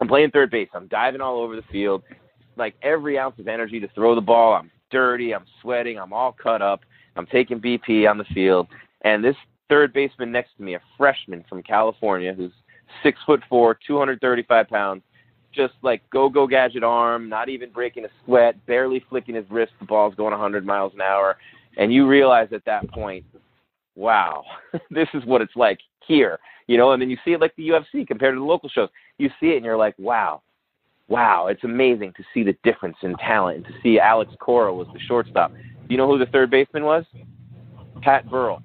I'm 0.01 0.09
playing 0.09 0.31
third 0.31 0.51
base. 0.51 0.71
I'm 0.73 0.87
diving 0.87 1.21
all 1.21 1.43
over 1.43 1.57
the 1.57 1.63
field, 1.71 2.05
like 2.57 2.75
every 2.83 3.19
ounce 3.19 3.39
of 3.39 3.49
energy 3.49 3.81
to 3.81 3.89
throw 3.89 4.15
the 4.15 4.23
ball. 4.23 4.55
I'm 4.55 4.71
dirty. 4.91 5.35
I'm 5.35 5.45
sweating. 5.61 5.99
I'm 5.99 6.15
all 6.15 6.33
cut 6.33 6.63
up. 6.63 6.81
I'm 7.17 7.27
taking 7.27 7.61
BP 7.61 8.09
on 8.09 8.19
the 8.19 8.25
field, 8.35 8.69
and 9.03 9.25
this 9.25 9.37
third 9.69 9.93
baseman 9.93 10.33
next 10.33 10.57
to 10.57 10.63
me, 10.63 10.75
a 10.75 10.81
freshman 10.97 11.45
from 11.49 11.63
California, 11.63 12.33
who's 12.35 12.53
six 13.03 13.19
foot 13.27 13.43
four, 13.49 13.79
235 13.87 14.69
pounds, 14.69 15.03
just 15.53 15.75
like 15.83 16.09
go 16.11 16.29
go 16.29 16.47
gadget 16.47 16.85
arm, 16.85 17.29
not 17.29 17.49
even 17.49 17.71
breaking 17.71 18.05
a 18.05 18.09
sweat, 18.25 18.65
barely 18.67 19.05
flicking 19.09 19.35
his 19.35 19.51
wrist. 19.51 19.73
The 19.81 19.87
ball's 19.87 20.15
going 20.15 20.33
100 20.33 20.65
miles 20.65 20.93
an 20.95 21.01
hour, 21.01 21.37
and 21.77 21.93
you 21.93 22.07
realize 22.07 22.49
at 22.53 22.65
that 22.67 22.89
point, 22.91 23.25
wow, 23.95 24.45
this 24.91 25.09
is 25.15 25.25
what 25.25 25.41
it's 25.41 25.57
like 25.57 25.79
here, 26.07 26.39
you 26.67 26.77
know. 26.77 26.93
And 26.93 27.01
then 27.01 27.11
you 27.11 27.19
see 27.25 27.33
it 27.33 27.41
like 27.41 27.57
the 27.57 27.69
UFC 27.69 28.07
compared 28.07 28.35
to 28.35 28.41
the 28.41 28.47
local 28.47 28.69
shows. 28.69 28.91
You 29.19 29.31
see 29.41 29.49
it, 29.49 29.57
and 29.57 29.65
you're 29.65 29.77
like, 29.77 29.95
wow, 29.99 30.43
wow, 31.09 31.47
it's 31.47 31.65
amazing 31.65 32.13
to 32.17 32.25
see 32.35 32.43
the 32.43 32.57
difference 32.63 32.97
in 33.03 33.17
talent 33.17 33.59
and 33.59 33.67
to 33.67 33.73
see 33.83 33.99
Alex 33.99 34.33
Cora 34.41 34.73
was 34.73 34.87
the 34.93 35.01
shortstop. 35.01 35.53
You 35.89 35.97
know 35.97 36.07
who 36.07 36.19
the 36.19 36.27
third 36.27 36.51
baseman 36.51 36.85
was? 36.85 37.05
Pat 38.03 38.29
Burrell. 38.29 38.63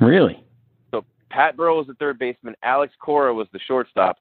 Really? 0.00 0.42
So 0.90 1.04
Pat 1.30 1.56
Burrell 1.56 1.78
was 1.78 1.86
the 1.86 1.94
third 1.94 2.18
baseman. 2.18 2.54
Alex 2.62 2.92
Cora 3.00 3.34
was 3.34 3.46
the 3.52 3.60
shortstop, 3.66 4.18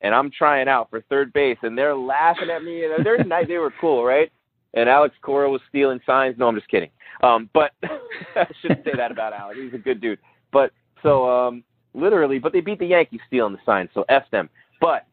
and 0.00 0.14
I'm 0.14 0.30
trying 0.30 0.68
out 0.68 0.90
for 0.90 1.00
third 1.02 1.32
base, 1.32 1.58
and 1.62 1.76
they're 1.76 1.96
laughing 1.96 2.50
at 2.50 2.62
me. 2.62 2.84
And 2.84 3.04
they're. 3.04 3.18
They 3.46 3.58
were 3.58 3.72
cool, 3.80 4.04
right? 4.04 4.30
And 4.74 4.88
Alex 4.88 5.14
Cora 5.22 5.50
was 5.50 5.60
stealing 5.68 6.00
signs. 6.04 6.36
No, 6.38 6.46
I'm 6.46 6.54
just 6.54 6.68
kidding. 6.68 6.90
Um, 7.22 7.48
but 7.52 7.72
I 7.82 8.46
shouldn't 8.60 8.84
say 8.84 8.92
that 8.96 9.10
about 9.10 9.32
Alex. 9.32 9.58
He's 9.60 9.74
a 9.74 9.82
good 9.82 10.00
dude. 10.00 10.18
But 10.52 10.72
so 11.02 11.28
um, 11.28 11.64
literally, 11.94 12.38
but 12.38 12.52
they 12.52 12.60
beat 12.60 12.78
the 12.78 12.86
Yankees 12.86 13.20
stealing 13.26 13.52
the 13.52 13.58
signs. 13.64 13.90
So 13.94 14.04
f 14.08 14.24
them. 14.30 14.48
But 14.80 15.06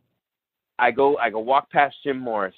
I 0.79 0.91
go, 0.91 1.17
I 1.17 1.29
go 1.29 1.39
walk 1.39 1.71
past 1.71 1.95
Jim 2.03 2.19
Morris, 2.19 2.55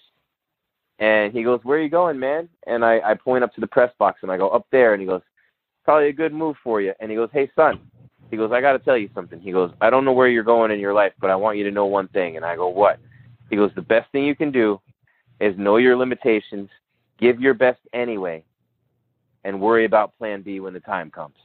and 1.00 1.34
he 1.34 1.44
goes, 1.44 1.60
"Where 1.64 1.78
are 1.78 1.82
you 1.82 1.90
going, 1.90 2.20
man?" 2.20 2.50
And 2.68 2.84
I, 2.84 3.00
I 3.00 3.14
point 3.16 3.44
up 3.44 3.54
to 3.56 3.62
the 3.62 3.68
press 3.68 3.92
box, 3.98 4.20
and 4.22 4.32
I 4.32 4.38
go 4.38 4.50
up 4.50 4.68
there, 4.72 4.94
and 4.94 5.02
he 5.02 5.08
goes, 5.08 5.22
"Probably 5.90 6.10
a 6.10 6.14
good 6.14 6.34
move 6.34 6.56
for 6.64 6.82
you." 6.82 6.94
And 7.00 7.10
he 7.10 7.18
goes, 7.18 7.30
"Hey, 7.32 7.50
son." 7.56 7.80
He 8.30 8.38
goes, 8.38 8.52
I 8.52 8.62
got 8.62 8.74
to 8.74 8.80
tell 8.80 8.98
you 8.98 9.10
something. 9.16 9.40
He 9.40 9.52
goes, 9.52 9.72
I 9.82 9.90
don't 9.90 10.06
know 10.06 10.12
where 10.12 10.28
you're 10.28 10.44
going 10.44 10.72
in 10.72 10.80
your 10.80 10.94
life, 10.94 11.14
but 11.20 11.32
I 11.32 11.36
want 11.36 11.58
you 11.58 11.64
to 11.64 11.72
know 11.72 11.88
one 11.88 12.08
thing. 12.10 12.36
And 12.36 12.46
I 12.46 12.56
go, 12.56 12.68
What? 12.68 13.00
He 13.50 13.56
goes, 13.56 13.72
The 13.76 13.82
best 13.82 14.12
thing 14.12 14.24
you 14.24 14.36
can 14.36 14.52
do 14.52 14.80
is 15.40 15.58
know 15.58 15.78
your 15.78 15.96
limitations, 15.96 16.70
give 17.18 17.40
your 17.40 17.54
best 17.54 17.80
anyway, 17.94 18.44
and 19.44 19.60
worry 19.60 19.86
about 19.86 20.18
plan 20.18 20.42
B 20.42 20.60
when 20.60 20.74
the 20.74 20.80
time 20.80 21.10
comes. 21.10 21.36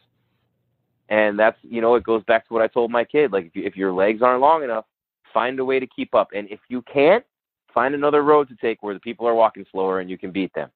And 1.09 1.39
that's, 1.39 1.59
you 1.63 1.81
know, 1.81 1.95
it 1.95 2.05
goes 2.05 2.25
back 2.25 2.47
to 2.49 2.55
what 2.55 2.63
I 2.63 2.67
told 2.67 2.91
my 2.91 3.05
kid. 3.05 3.33
Like, 3.33 3.47
if, 3.47 3.57
you, 3.57 3.65
if 3.65 3.77
your 3.77 3.93
legs 3.93 4.21
aren't 4.23 4.41
long 4.41 4.65
enough, 4.65 4.85
find 5.33 5.59
a 5.61 5.65
way 5.65 5.79
to 5.79 5.87
keep 5.87 6.15
up. 6.15 6.29
And 6.35 6.49
if 6.51 6.61
you 6.69 6.83
can't, 6.83 7.25
find 7.73 7.95
another 7.95 8.23
road 8.23 8.49
to 8.49 8.57
take 8.57 8.83
where 8.83 8.95
the 8.95 9.01
people 9.01 9.27
are 9.27 9.35
walking 9.35 9.65
slower 9.71 10.01
and 10.01 10.09
you 10.09 10.17
can 10.17 10.33
beat 10.33 10.53
them. 10.55 10.71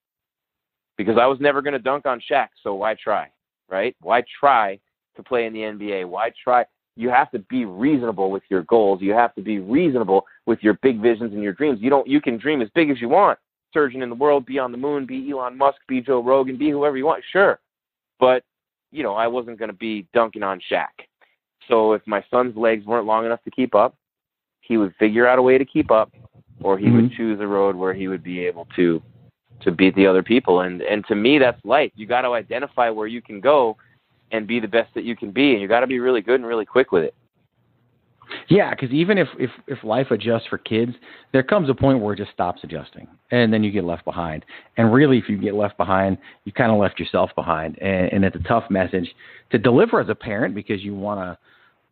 Because 0.97 1.17
I 1.19 1.27
was 1.27 1.39
never 1.41 1.63
going 1.63 1.73
to 1.73 1.79
dunk 1.79 2.07
on 2.07 2.21
Shaq, 2.31 2.49
so 2.63 2.75
why 2.75 2.95
try, 2.95 3.29
right? 3.69 3.97
Why 4.01 4.23
try 4.41 4.79
to 5.17 5.23
play 5.23 5.47
in 5.47 5.53
the 5.53 5.61
NBA? 5.61 6.09
Why 6.09 6.31
try? 6.43 6.65
You 6.97 7.11
have 7.11 7.31
to 7.31 7.39
be 7.39 7.65
reasonable 7.65 8.31
with 8.31 8.43
your 8.49 8.63
goals. 8.65 9.01
You 9.01 9.13
have 9.13 9.35
to 9.37 9.43
be 9.43 9.61
reasonable 9.61 10.27
with 10.47 10.59
your 10.63 10.75
big 10.83 11.01
visions 11.01 11.33
and 11.33 11.43
your 11.43 11.53
dreams. 11.53 11.79
You 11.81 11.91
don't. 11.91 12.09
You 12.09 12.21
can 12.21 12.39
dream 12.39 12.61
as 12.61 12.69
big 12.75 12.91
as 12.91 13.01
you 13.01 13.09
want. 13.09 13.39
Surgeon 13.73 14.03
in 14.03 14.09
the 14.09 14.15
world, 14.15 14.47
be 14.47 14.59
on 14.59 14.73
the 14.73 14.79
moon, 14.79 15.07
be 15.07 15.31
Elon 15.31 15.57
Musk, 15.57 15.79
be 15.87 16.01
Joe 16.01 16.23
Rogan, 16.23 16.57
be 16.57 16.71
whoever 16.71 16.97
you 16.97 17.05
want. 17.05 17.23
Sure, 17.31 17.61
but 18.19 18.43
you 18.91 19.03
know 19.03 19.15
I 19.15 19.27
wasn't 19.27 19.59
going 19.59 19.71
to 19.71 19.77
be 19.77 20.07
dunking 20.15 20.43
on 20.43 20.61
Shaq. 20.71 20.89
So 21.69 21.93
if 21.93 22.03
my 22.07 22.25
son's 22.31 22.57
legs 22.57 22.87
weren't 22.87 23.07
long 23.07 23.27
enough 23.27 23.45
to 23.45 23.51
keep 23.51 23.75
up, 23.75 23.95
he 24.63 24.77
would 24.77 24.95
figure 24.99 25.27
out 25.29 25.39
a 25.39 25.43
way 25.43 25.59
to 25.59 25.65
keep 25.65 25.91
up, 25.91 26.11
or 26.61 26.79
he 26.79 26.87
mm-hmm. 26.87 26.97
would 26.97 27.13
choose 27.13 27.39
a 27.41 27.47
road 27.47 27.77
where 27.77 27.93
he 27.93 28.09
would 28.09 28.23
be 28.23 28.41
able 28.41 28.67
to 28.77 29.03
to 29.63 29.71
beat 29.71 29.95
the 29.95 30.07
other 30.07 30.23
people. 30.23 30.61
And 30.61 30.83
and 30.83 31.07
to 31.07 31.15
me, 31.15 31.39
that's 31.39 31.63
life. 31.65 31.93
You 31.97 32.07
got 32.07 32.23
to 32.23 32.33
identify 32.33 32.91
where 32.91 33.07
you 33.07 33.23
can 33.23 33.41
go 33.41 33.77
and 34.31 34.47
be 34.47 34.61
the 34.61 34.69
best 34.69 34.93
that 34.95 35.05
you 35.05 35.17
can 35.17 35.31
be. 35.31 35.53
And 35.53 35.61
you 35.61 35.69
got 35.69 35.81
to 35.81 35.87
be 35.87 36.01
really 36.01 36.21
good 36.21 36.41
and 36.41 36.47
really 36.47 36.67
quick 36.67 36.93
with 36.93 37.05
it. 37.05 37.15
Yeah, 38.49 38.71
because 38.71 38.91
even 38.91 39.19
if, 39.19 39.29
if 39.39 39.51
if 39.67 39.83
life 39.83 40.11
adjusts 40.11 40.47
for 40.49 40.59
kids, 40.59 40.93
there 41.33 41.43
comes 41.43 41.71
a 41.71 41.75
point 41.75 42.01
where 42.01 42.15
it 42.15 42.19
just 42.19 42.31
stops 42.33 42.61
adjusting, 42.63 43.09
and 43.31 43.53
then 43.53 43.65
you 43.65 43.71
get 43.71 43.85
left 43.85 44.05
behind. 44.05 44.45
And 44.77 44.93
really, 44.93 45.19
if 45.19 45.29
you 45.29 45.39
get 45.39 45.55
left 45.55 45.77
behind, 45.77 46.19
you 46.45 46.53
kind 46.53 46.71
of 46.71 46.79
left 46.79 47.01
yourself 47.01 47.31
behind, 47.35 47.79
and, 47.81 48.13
and 48.13 48.25
it's 48.25 48.37
a 48.37 48.41
tough 48.41 48.65
message 48.71 49.09
to 49.51 49.59
deliver 49.59 50.01
as 50.01 50.09
a 50.09 50.15
parent 50.15 50.55
because 50.55 50.83
you 50.83 50.95
want 50.95 51.21
to 51.21 51.39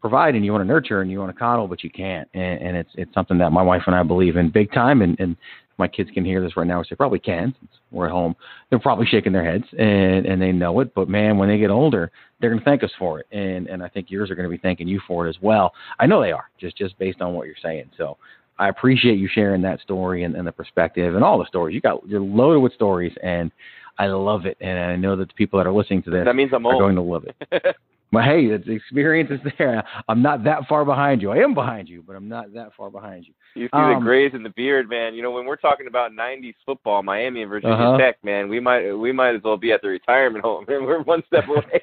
provide 0.01 0.34
and 0.34 0.44
you 0.44 0.52
want 0.52 0.62
to 0.62 0.68
nurture 0.68 1.01
and 1.01 1.10
you 1.10 1.18
want 1.18 1.34
to 1.34 1.38
coddle, 1.38 1.68
but 1.68 1.82
you 1.82 1.90
can't. 1.90 2.28
And, 2.34 2.60
and 2.60 2.76
it's 2.76 2.90
it's 2.94 3.14
something 3.14 3.38
that 3.38 3.51
my 3.51 3.62
wife 3.62 3.82
and 3.86 3.97
I 3.97 4.02
believe 4.02 4.36
in 4.36 4.51
big 4.51 4.72
time, 4.72 5.02
and, 5.02 5.18
and 5.18 5.36
my 5.78 5.88
kids 5.88 6.10
can 6.12 6.24
hear 6.24 6.40
this 6.40 6.56
right 6.56 6.66
now, 6.66 6.78
which 6.78 6.90
they 6.90 6.96
probably 6.96 7.18
can 7.18 7.54
since 7.60 7.70
we're 7.90 8.06
at 8.06 8.12
home. 8.12 8.34
They're 8.70 8.78
probably 8.78 9.06
shaking 9.06 9.32
their 9.32 9.44
heads 9.44 9.64
and, 9.78 10.26
and 10.26 10.40
they 10.40 10.52
know 10.52 10.80
it. 10.80 10.94
But 10.94 11.08
man, 11.08 11.38
when 11.38 11.48
they 11.48 11.58
get 11.58 11.70
older, 11.70 12.10
they're 12.40 12.50
going 12.50 12.60
to 12.60 12.64
thank 12.64 12.82
us 12.82 12.90
for 12.98 13.20
it. 13.20 13.26
And, 13.32 13.66
and 13.66 13.82
I 13.82 13.88
think 13.88 14.10
yours 14.10 14.30
are 14.30 14.34
going 14.34 14.48
to 14.48 14.54
be 14.54 14.60
thanking 14.60 14.88
you 14.88 15.00
for 15.06 15.26
it 15.26 15.30
as 15.30 15.36
well. 15.40 15.72
I 15.98 16.06
know 16.06 16.20
they 16.20 16.32
are 16.32 16.50
just, 16.58 16.76
just 16.76 16.98
based 16.98 17.20
on 17.20 17.34
what 17.34 17.46
you're 17.46 17.56
saying. 17.62 17.90
So 17.96 18.16
I 18.58 18.68
appreciate 18.68 19.18
you 19.18 19.28
sharing 19.32 19.62
that 19.62 19.80
story 19.80 20.24
and, 20.24 20.34
and 20.34 20.46
the 20.46 20.52
perspective 20.52 21.14
and 21.14 21.22
all 21.22 21.38
the 21.38 21.46
stories. 21.46 21.74
You 21.74 21.80
got, 21.80 22.06
you're 22.08 22.20
loaded 22.20 22.60
with 22.60 22.72
stories 22.72 23.12
and 23.22 23.50
I 23.98 24.06
love 24.06 24.46
it. 24.46 24.56
And 24.60 24.78
I 24.78 24.96
know 24.96 25.16
that 25.16 25.28
the 25.28 25.34
people 25.34 25.58
that 25.58 25.66
are 25.66 25.72
listening 25.72 26.02
to 26.04 26.10
this 26.10 26.24
that 26.24 26.36
means 26.36 26.52
I'm 26.54 26.66
are 26.66 26.72
old. 26.72 26.80
going 26.80 26.96
to 26.96 27.02
love 27.02 27.24
it. 27.24 27.76
But 28.12 28.24
hey, 28.24 28.46
the 28.48 28.72
experience 28.72 29.30
is 29.30 29.40
there. 29.58 29.82
I'm 30.08 30.22
not 30.22 30.44
that 30.44 30.66
far 30.68 30.84
behind 30.84 31.20
you. 31.22 31.30
I 31.32 31.38
am 31.38 31.54
behind 31.54 31.88
you, 31.88 32.02
but 32.06 32.14
I'm 32.16 32.28
not 32.28 32.52
that 32.54 32.68
far 32.76 32.90
behind 32.90 33.26
you. 33.26 33.34
You 33.54 33.66
see 33.66 33.70
Um, 33.72 33.94
the 33.94 34.00
grays 34.00 34.32
in 34.34 34.42
the 34.42 34.50
beard, 34.50 34.88
man. 34.88 35.14
You 35.14 35.22
know 35.22 35.30
when 35.30 35.44
we're 35.46 35.56
talking 35.56 35.86
about 35.86 36.12
'90s 36.12 36.54
football, 36.64 37.02
Miami 37.02 37.42
and 37.42 37.50
Virginia 37.50 37.74
Uh-huh. 37.76 37.98
Tech, 37.98 38.22
man, 38.22 38.48
we 38.48 38.60
might 38.60 38.92
we 38.92 39.12
might 39.12 39.34
as 39.34 39.42
well 39.42 39.56
be 39.56 39.72
at 39.72 39.82
the 39.82 39.88
retirement 39.88 40.44
home. 40.44 40.64
Man, 40.68 40.84
we're 40.84 41.02
one 41.02 41.22
step 41.26 41.48
away. 41.48 41.82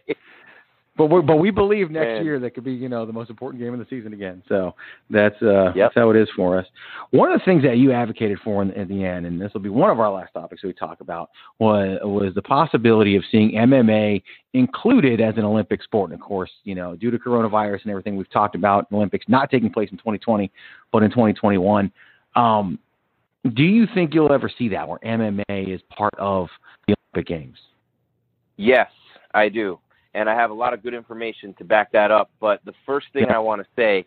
But 0.96 1.08
we 1.08 1.22
but 1.22 1.38
we 1.38 1.50
believe 1.50 1.90
next 1.90 2.06
Man. 2.06 2.24
year 2.24 2.40
that 2.40 2.54
could 2.54 2.64
be 2.64 2.72
you 2.72 2.88
know 2.88 3.04
the 3.06 3.14
most 3.14 3.32
important 3.32 3.62
game 3.62 3.74
of 3.74 3.80
the 3.80 3.88
season 3.90 4.14
again. 4.14 4.44
So 4.48 4.76
that's 5.10 5.42
uh 5.42 5.72
that's 5.76 5.96
how 5.96 6.12
it 6.12 6.16
is 6.16 6.28
for 6.36 6.60
us. 6.60 6.68
One 7.10 7.32
of 7.32 7.40
the 7.40 7.46
things 7.46 7.64
that 7.64 7.78
you 7.78 7.92
advocated 7.92 8.38
for 8.44 8.62
in, 8.62 8.72
at 8.74 8.88
the 8.90 9.04
end, 9.04 9.26
and 9.26 9.42
this 9.42 9.52
will 9.54 9.62
be 9.62 9.70
one 9.70 9.90
of 9.90 10.00
our 10.00 10.12
last 10.12 10.34
topics 10.34 10.64
we 10.64 10.72
talk 10.72 11.02
about, 11.02 11.32
was 11.58 11.98
was 12.04 12.36
the 12.36 12.44
possibility 12.44 13.16
of 13.16 13.24
seeing 13.32 13.54
MMA 13.54 14.22
included 14.54 15.20
as 15.20 15.36
an 15.38 15.46
Olympic 15.46 15.82
sport. 15.82 16.12
And 16.12 16.20
of 16.20 16.26
course, 16.26 16.52
you 16.64 16.76
know, 16.76 16.96
due 16.96 17.10
to 17.10 17.18
coronavirus 17.18 17.82
and 17.84 17.92
everything 17.92 18.16
we've 18.16 18.30
talked 18.32 18.54
about, 18.54 18.86
Olympics 18.92 19.26
not 19.28 19.50
taking 19.50 19.72
place 19.72 19.90
in 19.92 19.98
2020, 19.98 20.52
but 20.92 21.02
in 21.02 21.10
2021. 21.10 21.92
Um, 22.36 22.78
do 23.56 23.64
you 23.64 23.88
think 23.94 24.14
you'll 24.14 24.32
ever 24.32 24.50
see 24.60 24.70
that 24.70 24.88
where 24.88 25.00
MMA 25.00 25.74
is 25.74 25.82
part 25.90 26.14
of 26.20 26.50
the 26.88 26.96
Olympic 27.14 27.28
Games? 27.28 27.58
Yes, 28.58 28.90
I 29.34 29.50
do. 29.50 29.80
And 30.14 30.30
I 30.30 30.36
have 30.36 30.52
a 30.52 30.54
lot 30.54 30.74
of 30.74 30.84
good 30.84 30.94
information 30.94 31.54
to 31.56 31.64
back 31.64 31.92
that 31.92 32.12
up. 32.12 32.30
But 32.40 32.62
the 32.66 32.74
first 32.86 33.08
thing 33.14 33.30
I 33.30 33.40
want 33.40 33.62
to 33.62 33.68
say, 33.76 34.06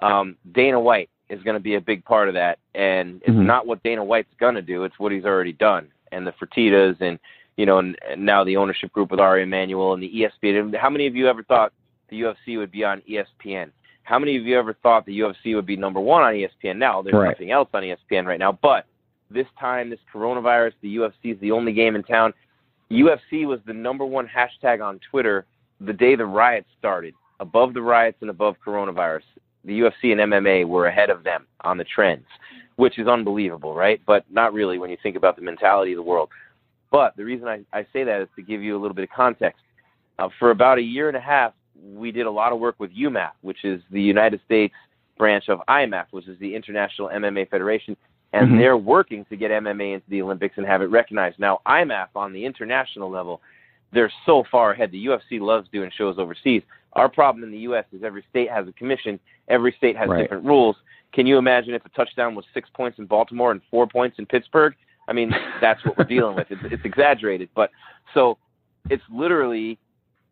um, 0.00 0.36
Dana 0.52 0.80
White 0.80 1.10
is 1.28 1.42
going 1.42 1.54
to 1.54 1.60
be 1.60 1.76
a 1.76 1.80
big 1.80 2.04
part 2.04 2.28
of 2.28 2.34
that. 2.34 2.58
And 2.74 3.22
it's 3.22 3.30
Mhm. 3.36 3.46
not 3.46 3.66
what 3.66 3.82
Dana 3.82 4.04
White's 4.04 4.34
going 4.38 4.56
to 4.56 4.62
do, 4.62 4.84
it's 4.84 4.98
what 4.98 5.12
he's 5.12 5.24
already 5.24 5.52
done. 5.52 5.90
And 6.12 6.26
the 6.26 6.32
Fertitas 6.32 7.00
and, 7.00 7.18
you 7.56 7.66
know, 7.66 7.78
and, 7.78 7.96
and 8.08 8.24
now 8.24 8.44
the 8.44 8.56
ownership 8.56 8.92
group 8.92 9.10
with 9.10 9.20
Ari 9.20 9.42
Emanuel 9.42 9.94
and 9.94 10.02
the 10.02 10.08
ESPN. 10.08 10.74
How 10.76 10.90
many 10.90 11.06
of 11.06 11.14
you 11.16 11.28
ever 11.28 11.42
thought 11.42 11.72
the 12.08 12.20
UFC 12.20 12.58
would 12.58 12.70
be 12.70 12.84
on 12.84 13.00
ESPN? 13.02 13.70
How 14.02 14.18
many 14.18 14.36
of 14.36 14.44
you 14.46 14.58
ever 14.58 14.74
thought 14.74 15.06
the 15.06 15.18
UFC 15.20 15.54
would 15.54 15.66
be 15.66 15.76
number 15.76 16.00
one 16.00 16.22
on 16.22 16.34
ESPN? 16.34 16.76
Now 16.76 17.00
there's 17.00 17.14
Right. 17.14 17.28
nothing 17.28 17.52
else 17.52 17.68
on 17.72 17.82
ESPN 17.84 18.26
right 18.26 18.38
now. 18.38 18.52
But 18.52 18.86
this 19.30 19.46
time, 19.58 19.88
this 19.88 20.00
coronavirus, 20.12 20.74
the 20.82 20.96
UFC 20.96 21.30
is 21.30 21.38
the 21.40 21.52
only 21.52 21.72
game 21.72 21.96
in 21.96 22.02
town. 22.02 22.34
UFC 22.90 23.46
was 23.46 23.60
the 23.66 23.72
number 23.72 24.04
one 24.04 24.28
hashtag 24.28 24.84
on 24.84 25.00
Twitter 25.10 25.46
the 25.80 25.92
day 25.92 26.16
the 26.16 26.26
riots 26.26 26.68
started. 26.78 27.14
Above 27.40 27.74
the 27.74 27.82
riots 27.82 28.18
and 28.20 28.30
above 28.30 28.56
coronavirus, 28.64 29.22
the 29.64 29.80
UFC 29.80 30.12
and 30.12 30.20
MMA 30.20 30.66
were 30.66 30.86
ahead 30.86 31.10
of 31.10 31.24
them 31.24 31.46
on 31.62 31.78
the 31.78 31.84
trends, 31.84 32.26
which 32.76 32.98
is 32.98 33.08
unbelievable, 33.08 33.74
right? 33.74 34.00
But 34.06 34.24
not 34.30 34.52
really 34.52 34.78
when 34.78 34.90
you 34.90 34.96
think 35.02 35.16
about 35.16 35.36
the 35.36 35.42
mentality 35.42 35.92
of 35.92 35.96
the 35.96 36.02
world. 36.02 36.28
But 36.90 37.16
the 37.16 37.24
reason 37.24 37.48
I, 37.48 37.60
I 37.72 37.86
say 37.92 38.04
that 38.04 38.20
is 38.20 38.28
to 38.36 38.42
give 38.42 38.62
you 38.62 38.76
a 38.76 38.80
little 38.80 38.94
bit 38.94 39.04
of 39.04 39.10
context. 39.10 39.62
Uh, 40.18 40.28
for 40.38 40.50
about 40.50 40.78
a 40.78 40.82
year 40.82 41.08
and 41.08 41.16
a 41.16 41.20
half, 41.20 41.52
we 41.82 42.12
did 42.12 42.26
a 42.26 42.30
lot 42.30 42.52
of 42.52 42.60
work 42.60 42.76
with 42.78 42.94
UMAF, 42.94 43.32
which 43.40 43.64
is 43.64 43.82
the 43.90 44.00
United 44.00 44.40
States 44.44 44.74
branch 45.18 45.48
of 45.48 45.60
IMAF, 45.68 46.06
which 46.12 46.28
is 46.28 46.38
the 46.38 46.54
International 46.54 47.08
MMA 47.08 47.48
Federation, 47.50 47.96
and 48.34 48.50
Mhm. 48.50 48.58
they're 48.58 48.76
working 48.76 49.24
to 49.26 49.36
get 49.36 49.50
MMA 49.52 49.92
into 49.94 50.10
the 50.10 50.20
Olympics 50.20 50.58
and 50.58 50.66
have 50.66 50.82
it 50.82 50.86
recognized. 50.86 51.38
Now, 51.38 51.60
IMAF 51.66 52.08
on 52.16 52.32
the 52.32 52.44
international 52.44 53.08
level, 53.08 53.40
they're 53.92 54.12
so 54.26 54.42
far 54.42 54.72
ahead. 54.72 54.90
The 54.90 54.98
UFC 55.06 55.38
loves 55.38 55.68
doing 55.68 55.90
shows 55.90 56.18
overseas. 56.18 56.62
Our 56.94 57.08
problem 57.08 57.44
in 57.44 57.52
the 57.52 57.58
U.S. 57.58 57.84
is 57.92 58.02
every 58.02 58.24
state 58.30 58.50
has 58.50 58.66
a 58.66 58.72
commission. 58.72 59.20
Every 59.48 59.72
state 59.72 59.96
has 59.96 60.08
Right. 60.08 60.22
different 60.22 60.44
rules. 60.44 60.76
Can 61.12 61.26
you 61.26 61.38
imagine 61.38 61.74
if 61.74 61.86
a 61.86 61.88
touchdown 61.90 62.34
was 62.34 62.44
six 62.52 62.68
points 62.70 62.98
in 62.98 63.06
Baltimore 63.06 63.52
and 63.52 63.62
four 63.70 63.86
points 63.86 64.18
in 64.18 64.26
Pittsburgh? 64.26 64.74
I 65.06 65.12
mean, 65.12 65.32
that's 65.60 65.84
what 65.84 65.96
we're 65.96 66.04
dealing 66.04 66.34
with. 66.34 66.50
It's, 66.50 66.62
it's 66.64 66.84
exaggerated, 66.84 67.50
but 67.54 67.70
so 68.14 68.36
it's 68.90 69.04
literally 69.10 69.78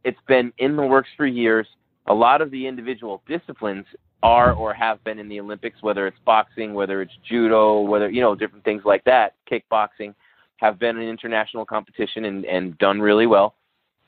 it's 0.03 0.21
been 0.27 0.53
in 0.59 0.75
the 0.75 0.83
works 0.85 1.11
for 1.17 1.27
years. 1.27 1.69
A 2.09 2.15
lot 2.15 2.41
of 2.43 2.51
the 2.51 2.67
individual 2.67 3.23
disciplines 3.29 3.87
are 4.23 4.53
or 4.53 4.73
have 4.73 5.03
been 5.05 5.19
in 5.19 5.29
the 5.29 5.41
Olympics, 5.41 5.83
whether 5.83 6.07
it's 6.07 6.19
boxing, 6.25 6.75
whether 6.75 7.03
it's 7.03 7.13
judo, 7.29 7.81
whether 7.81 8.11
you 8.11 8.21
know 8.21 8.35
different 8.35 8.65
things 8.65 8.83
like 8.85 9.05
that, 9.05 9.35
kickboxing, 9.51 10.15
have 10.59 10.79
been 10.79 10.97
in 10.97 11.09
international 11.09 11.65
competition 11.65 12.25
and, 12.27 12.45
and 12.45 12.79
done 12.79 13.01
really 13.01 13.27
well. 13.27 13.55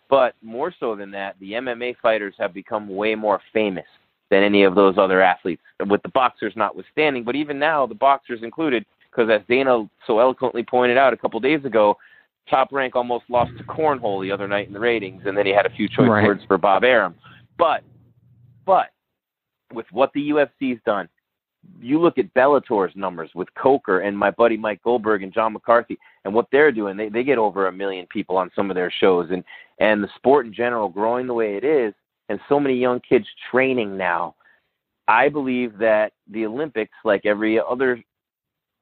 But 0.08 0.34
more 0.42 0.72
so 0.78 0.94
than 0.94 1.10
that, 1.12 1.36
the 1.40 1.52
MMA 1.52 1.96
fighters 2.00 2.34
have 2.38 2.54
become 2.54 2.88
way 2.88 3.14
more 3.14 3.40
famous 3.52 3.86
than 4.30 4.42
any 4.42 4.62
of 4.62 4.74
those 4.74 4.96
other 4.98 5.20
athletes, 5.20 5.62
with 5.88 6.02
the 6.02 6.08
boxers 6.10 6.52
notwithstanding. 6.56 7.24
But 7.24 7.34
even 7.36 7.58
now, 7.58 7.86
the 7.86 7.94
boxers 7.94 8.40
included, 8.42 8.84
because 9.10 9.30
as 9.30 9.42
Dana 9.48 9.88
so 10.06 10.18
eloquently 10.18 10.62
pointed 10.62 10.96
out 10.96 11.12
a 11.12 11.16
couple 11.16 11.40
days 11.40 11.64
ago, 11.64 11.96
Top 12.48 12.72
Rank 12.72 12.94
almost 12.94 13.24
lost 13.28 13.52
to 13.58 13.64
Cornhole 13.64 14.22
the 14.22 14.30
other 14.30 14.46
night 14.46 14.66
in 14.66 14.74
the 14.74 14.80
ratings, 14.80 15.22
and 15.24 15.36
then 15.36 15.46
he 15.46 15.52
had 15.52 15.66
a 15.66 15.70
few 15.70 15.88
choice 15.88 16.08
Right. 16.08 16.24
words 16.24 16.42
for 16.46 16.58
Bob 16.58 16.84
Arum. 16.84 17.14
But, 17.58 17.82
but 18.66 18.90
with 19.74 19.86
what 19.90 20.12
the 20.14 20.30
UFC's 20.30 20.80
done, 20.84 21.08
you 21.80 22.00
look 22.00 22.18
at 22.18 22.32
Bellator's 22.34 22.92
numbers 22.94 23.30
with 23.34 23.48
Coker 23.54 24.00
and 24.00 24.16
my 24.16 24.30
buddy 24.30 24.56
Mike 24.56 24.82
Goldberg 24.82 25.22
and 25.22 25.32
John 25.32 25.52
McCarthy 25.52 25.98
and 26.24 26.34
what 26.34 26.46
they're 26.52 26.72
doing. 26.72 26.96
They 26.96 27.08
they 27.08 27.24
get 27.24 27.38
over 27.38 27.66
a 27.66 27.72
million 27.72 28.06
people 28.06 28.36
on 28.36 28.50
some 28.54 28.70
of 28.70 28.74
their 28.74 28.92
shows 29.00 29.28
and 29.30 29.42
and 29.80 30.02
the 30.02 30.08
sport 30.16 30.46
in 30.46 30.54
general 30.54 30.88
growing 30.88 31.26
the 31.26 31.34
way 31.34 31.56
it 31.56 31.64
is 31.64 31.94
and 32.28 32.40
so 32.48 32.58
many 32.58 32.74
young 32.74 33.00
kids 33.00 33.26
training 33.50 33.96
now. 33.96 34.34
I 35.06 35.28
believe 35.28 35.76
that 35.78 36.12
the 36.30 36.46
Olympics, 36.46 36.94
like 37.04 37.26
every 37.26 37.60
other 37.60 38.02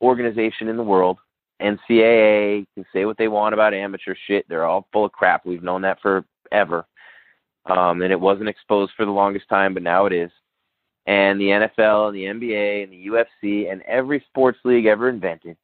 organization 0.01 0.69
in 0.69 0.77
the 0.77 0.83
world, 0.83 1.19
NCAA 1.61 2.67
can 2.75 2.85
say 2.93 3.05
what 3.05 3.19
they 3.19 3.29
want 3.29 3.55
about 3.55 3.75
amateur 3.75 4.15
shit. 4.27 4.49
They're 4.49 4.65
all 4.65 4.87
full 4.93 5.05
of 5.05 5.13
crap. 5.13 5.45
We've 5.45 5.63
known 5.63 5.83
that 5.83 5.99
forever. 6.01 6.87
Um, 7.67 8.03
and 8.03 8.13
it 8.13 8.21
wasn't 8.21 8.49
exposed 8.49 8.93
for 8.97 9.05
the 9.05 9.13
longest 9.13 9.49
time, 9.49 9.75
but 9.75 9.83
now 9.83 10.07
it 10.07 10.13
is 10.13 10.31
and 11.07 11.41
the 11.41 11.47
NFL 11.47 12.09
and 12.09 12.17
the 12.17 12.47
NBA 12.47 12.85
and 12.85 12.93
the 12.93 13.07
UFC 13.07 13.71
and 13.71 13.83
every 13.83 14.25
sports 14.29 14.59
league 14.65 14.87
ever 14.87 15.09
invented, 15.09 15.57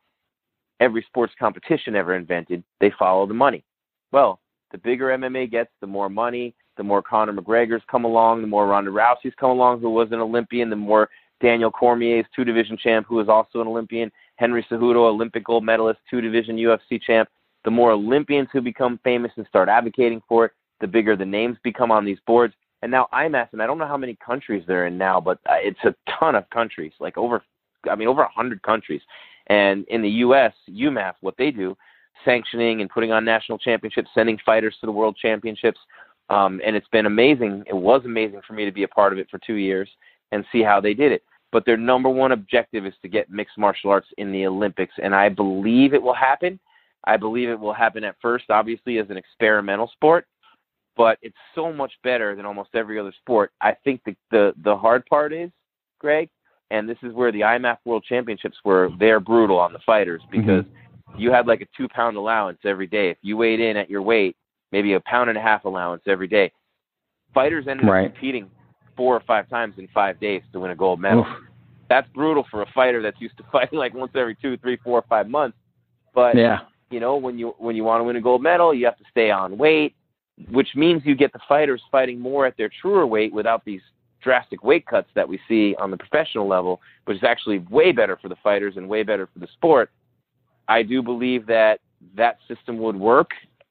every 0.81 1.03
sports 1.03 1.33
competition 1.39 1.95
ever 1.95 2.15
invented, 2.15 2.65
they 2.81 2.93
follow 2.99 3.27
the 3.27 3.35
money. 3.35 3.65
Well, 4.13 4.41
the 4.73 4.79
bigger 4.79 5.07
MMA 5.07 5.51
gets, 5.51 5.71
the 5.81 5.87
more 5.87 6.09
money, 6.09 6.55
the 6.77 6.83
more 6.83 7.03
Conor 7.03 7.33
McGregor's 7.33 7.83
come 7.91 8.05
along, 8.05 8.41
the 8.41 8.47
more 8.47 8.67
Ronda 8.67 8.91
Rousey's 8.91 9.35
come 9.39 9.51
along, 9.51 9.81
who 9.81 9.91
was 9.91 10.09
an 10.13 10.21
Olympian, 10.21 10.71
the 10.71 10.77
more 10.77 11.09
Daniel 11.41 11.71
Cormier's 11.71 12.27
two 12.35 12.45
division 12.45 12.77
champ, 12.77 13.07
who 13.09 13.21
is 13.21 13.29
also 13.29 13.61
an 13.61 13.69
Olympian, 13.69 14.11
Henry 14.37 14.65
Cejudo, 14.71 15.09
Olympic 15.09 15.45
gold 15.45 15.65
medalist, 15.65 16.01
two 16.11 16.21
division 16.21 16.57
UFC 16.57 17.01
champ. 17.01 17.29
The 17.65 17.71
more 17.71 17.93
Olympians 17.93 18.49
who 18.53 18.61
become 18.61 19.01
famous 19.05 19.33
and 19.37 19.47
start 19.47 19.69
advocating 19.69 20.23
for 20.29 20.47
it, 20.47 20.53
the 20.81 20.87
bigger 20.87 21.17
the 21.17 21.25
names 21.25 21.57
become 21.63 21.91
on 21.91 22.05
these 22.05 22.19
boards. 22.27 22.55
And 22.83 22.91
now 22.93 23.09
IMMAF, 23.13 23.49
and 23.53 23.63
I 23.63 23.67
don't 23.67 23.79
know 23.79 23.89
how 23.89 23.97
many 23.97 24.17
countries 24.25 24.63
they're 24.67 24.87
in 24.87 24.97
now, 24.97 25.21
but 25.21 25.39
uh, 25.49 25.55
it's 25.59 25.81
a 25.85 25.95
ton 26.19 26.35
of 26.35 26.49
countries, 26.51 26.93
like 27.01 27.19
over, 27.19 27.43
I 27.91 27.97
mean, 27.97 28.09
over 28.09 28.23
a 28.23 28.31
hundred 28.31 28.63
countries. 28.63 29.01
And 29.49 29.87
in 29.89 30.03
the 30.03 30.11
U.S., 30.11 30.53
UMAF, 30.71 31.15
what 31.21 31.35
they 31.39 31.51
do, 31.51 31.77
sanctioning 32.25 32.81
and 32.81 32.91
putting 32.91 33.11
on 33.13 33.25
national 33.25 33.59
championships, 33.59 34.11
sending 34.15 34.39
fighters 34.45 34.77
to 34.81 34.87
the 34.87 34.93
world 34.93 35.17
championships, 35.21 35.79
um, 36.31 36.61
and 36.65 36.77
it's 36.77 36.89
been 36.89 37.07
amazing. 37.07 37.65
It 37.67 37.75
was 37.75 38.03
amazing 38.05 38.43
for 38.47 38.53
me 38.53 38.65
to 38.65 38.73
be 38.73 38.83
a 38.83 38.89
part 38.89 39.13
of 39.13 39.19
it 39.19 39.29
for 39.31 39.39
two 39.39 39.55
years 39.55 39.89
and 40.31 40.45
see 40.53 40.63
how 40.63 40.81
they 40.81 40.95
did 40.95 41.11
it. 41.11 41.23
But 41.51 41.65
their 41.65 41.79
number 41.79 42.11
one 42.11 42.33
objective 42.33 42.85
is 42.85 42.93
to 43.01 43.09
get 43.09 43.31
mixed 43.31 43.57
martial 43.57 43.91
arts 43.91 44.09
in 44.19 44.31
the 44.31 44.47
Olympics, 44.47 44.93
and 45.03 45.15
I 45.15 45.31
believe 45.31 45.95
it 45.95 46.03
will 46.03 46.15
happen. 46.15 46.61
I 47.05 47.17
believe 47.17 47.49
it 47.49 47.59
will 47.59 47.73
happen 47.73 48.05
at 48.05 48.17
first, 48.21 48.51
obviously, 48.51 48.99
as 48.99 49.09
an 49.09 49.17
experimental 49.17 49.91
sport 49.95 50.27
but 50.99 51.17
it's 51.23 51.37
so 51.55 51.73
much 51.73 51.93
better 52.03 52.35
than 52.37 52.45
almost 52.45 52.71
every 52.75 52.99
other 52.99 53.15
sport. 53.21 53.53
I 53.63 53.75
think 53.85 54.03
the 54.05 54.15
the, 54.31 54.53
the 54.65 54.77
hard 54.77 55.07
part 55.07 55.33
is, 55.33 55.51
Greg, 56.01 56.29
and 56.71 56.87
this 56.87 56.99
is 57.03 57.15
where 57.15 57.33
the 57.33 57.41
IMMAF 57.41 57.79
World 57.87 58.05
Championships 58.07 58.59
were 58.65 58.91
they're 58.99 59.21
brutal 59.21 59.59
on 59.59 59.73
the 59.73 59.79
fighters 59.87 60.21
mm-hmm. 60.23 60.41
because 60.41 60.65
you 61.17 61.31
had 61.33 61.47
like 61.47 61.63
a 61.63 61.67
two 61.77 61.89
pound 61.89 62.17
allowance 62.19 62.59
every 62.65 62.89
day. 62.89 63.09
If 63.11 63.19
you 63.23 63.39
weighed 63.39 63.61
in 63.61 63.77
at 63.79 63.89
your 63.89 64.03
weight, 64.03 64.37
maybe 64.73 64.93
a 64.93 65.01
pound 65.01 65.31
and 65.31 65.39
a 65.39 65.41
half 65.41 65.65
allowance 65.65 66.03
every 66.07 66.29
day. 66.29 66.53
Fighters 67.33 67.67
ended 67.69 67.89
Right. 67.89 68.07
up 68.07 68.13
competing 68.13 68.51
four 68.97 69.15
or 69.15 69.21
five 69.21 69.49
times 69.49 69.75
in 69.79 69.87
five 69.95 70.19
days 70.19 70.43
to 70.53 70.61
win 70.61 70.73
a 70.73 70.77
gold 70.77 71.01
medal. 71.01 71.25
That's 71.89 72.09
brutal 72.11 72.45
for 72.51 72.63
a 72.63 72.67
fighter 72.75 73.01
that's 73.01 73.21
used 73.21 73.37
to 73.39 73.45
fighting 73.53 73.79
like 73.79 73.95
once 73.95 74.13
every 74.17 74.35
two, 74.35 74.57
three, 74.59 74.77
four, 74.83 75.05
five 75.09 75.29
months. 75.29 75.57
But 76.13 76.37
Yeah. 76.37 76.61
you 76.91 76.99
know, 76.99 77.17
when 77.17 77.39
you 77.39 77.55
when 77.59 77.77
you 77.77 77.85
want 77.85 78.01
to 78.01 78.05
win 78.05 78.17
a 78.17 78.21
gold 78.21 78.43
medal, 78.43 78.75
you 78.75 78.85
have 78.87 78.99
to 78.99 79.05
stay 79.11 79.31
on 79.31 79.57
weight, 79.57 79.95
which 80.51 80.69
means 80.75 81.03
you 81.05 81.15
get 81.15 81.33
the 81.33 81.41
fighters 81.49 81.83
fighting 81.91 82.21
more 82.21 82.47
at 82.47 82.57
their 82.57 82.71
truer 82.81 83.07
weight 83.07 83.33
without 83.33 83.65
these 83.65 83.81
drastic 84.23 84.63
weight 84.65 84.87
cuts 84.87 85.09
that 85.15 85.29
we 85.29 85.39
see 85.49 85.75
on 85.79 85.91
the 85.91 85.97
professional 85.97 86.47
level, 86.47 86.81
which 87.05 87.17
is 87.17 87.25
actually 87.25 87.59
way 87.71 87.93
better 87.93 88.17
for 88.21 88.29
the 88.29 88.37
fighters 88.43 88.77
and 88.77 88.89
way 88.89 89.03
better 89.03 89.29
for 89.33 89.39
the 89.39 89.49
sport. 89.55 89.91
I 90.69 90.83
do 90.83 91.03
believe 91.03 91.47
that 91.47 91.81
that 92.17 92.39
system 92.47 92.79
would 92.79 92.97
work 92.97 93.31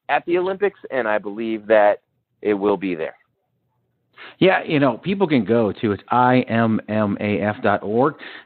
at 0.09 0.25
the 0.25 0.37
Olympics, 0.37 0.79
and 0.91 1.07
I 1.07 1.17
believe 1.17 1.67
that 1.67 2.01
it 2.41 2.53
will 2.53 2.77
be 2.77 2.95
there. 2.95 3.15
Yeah, 4.39 4.63
you 4.63 4.79
know, 4.79 4.97
people 4.97 5.27
can 5.27 5.45
go 5.45 5.71
to 5.73 5.91
it's 5.91 6.01
immaf.org. 6.11 6.85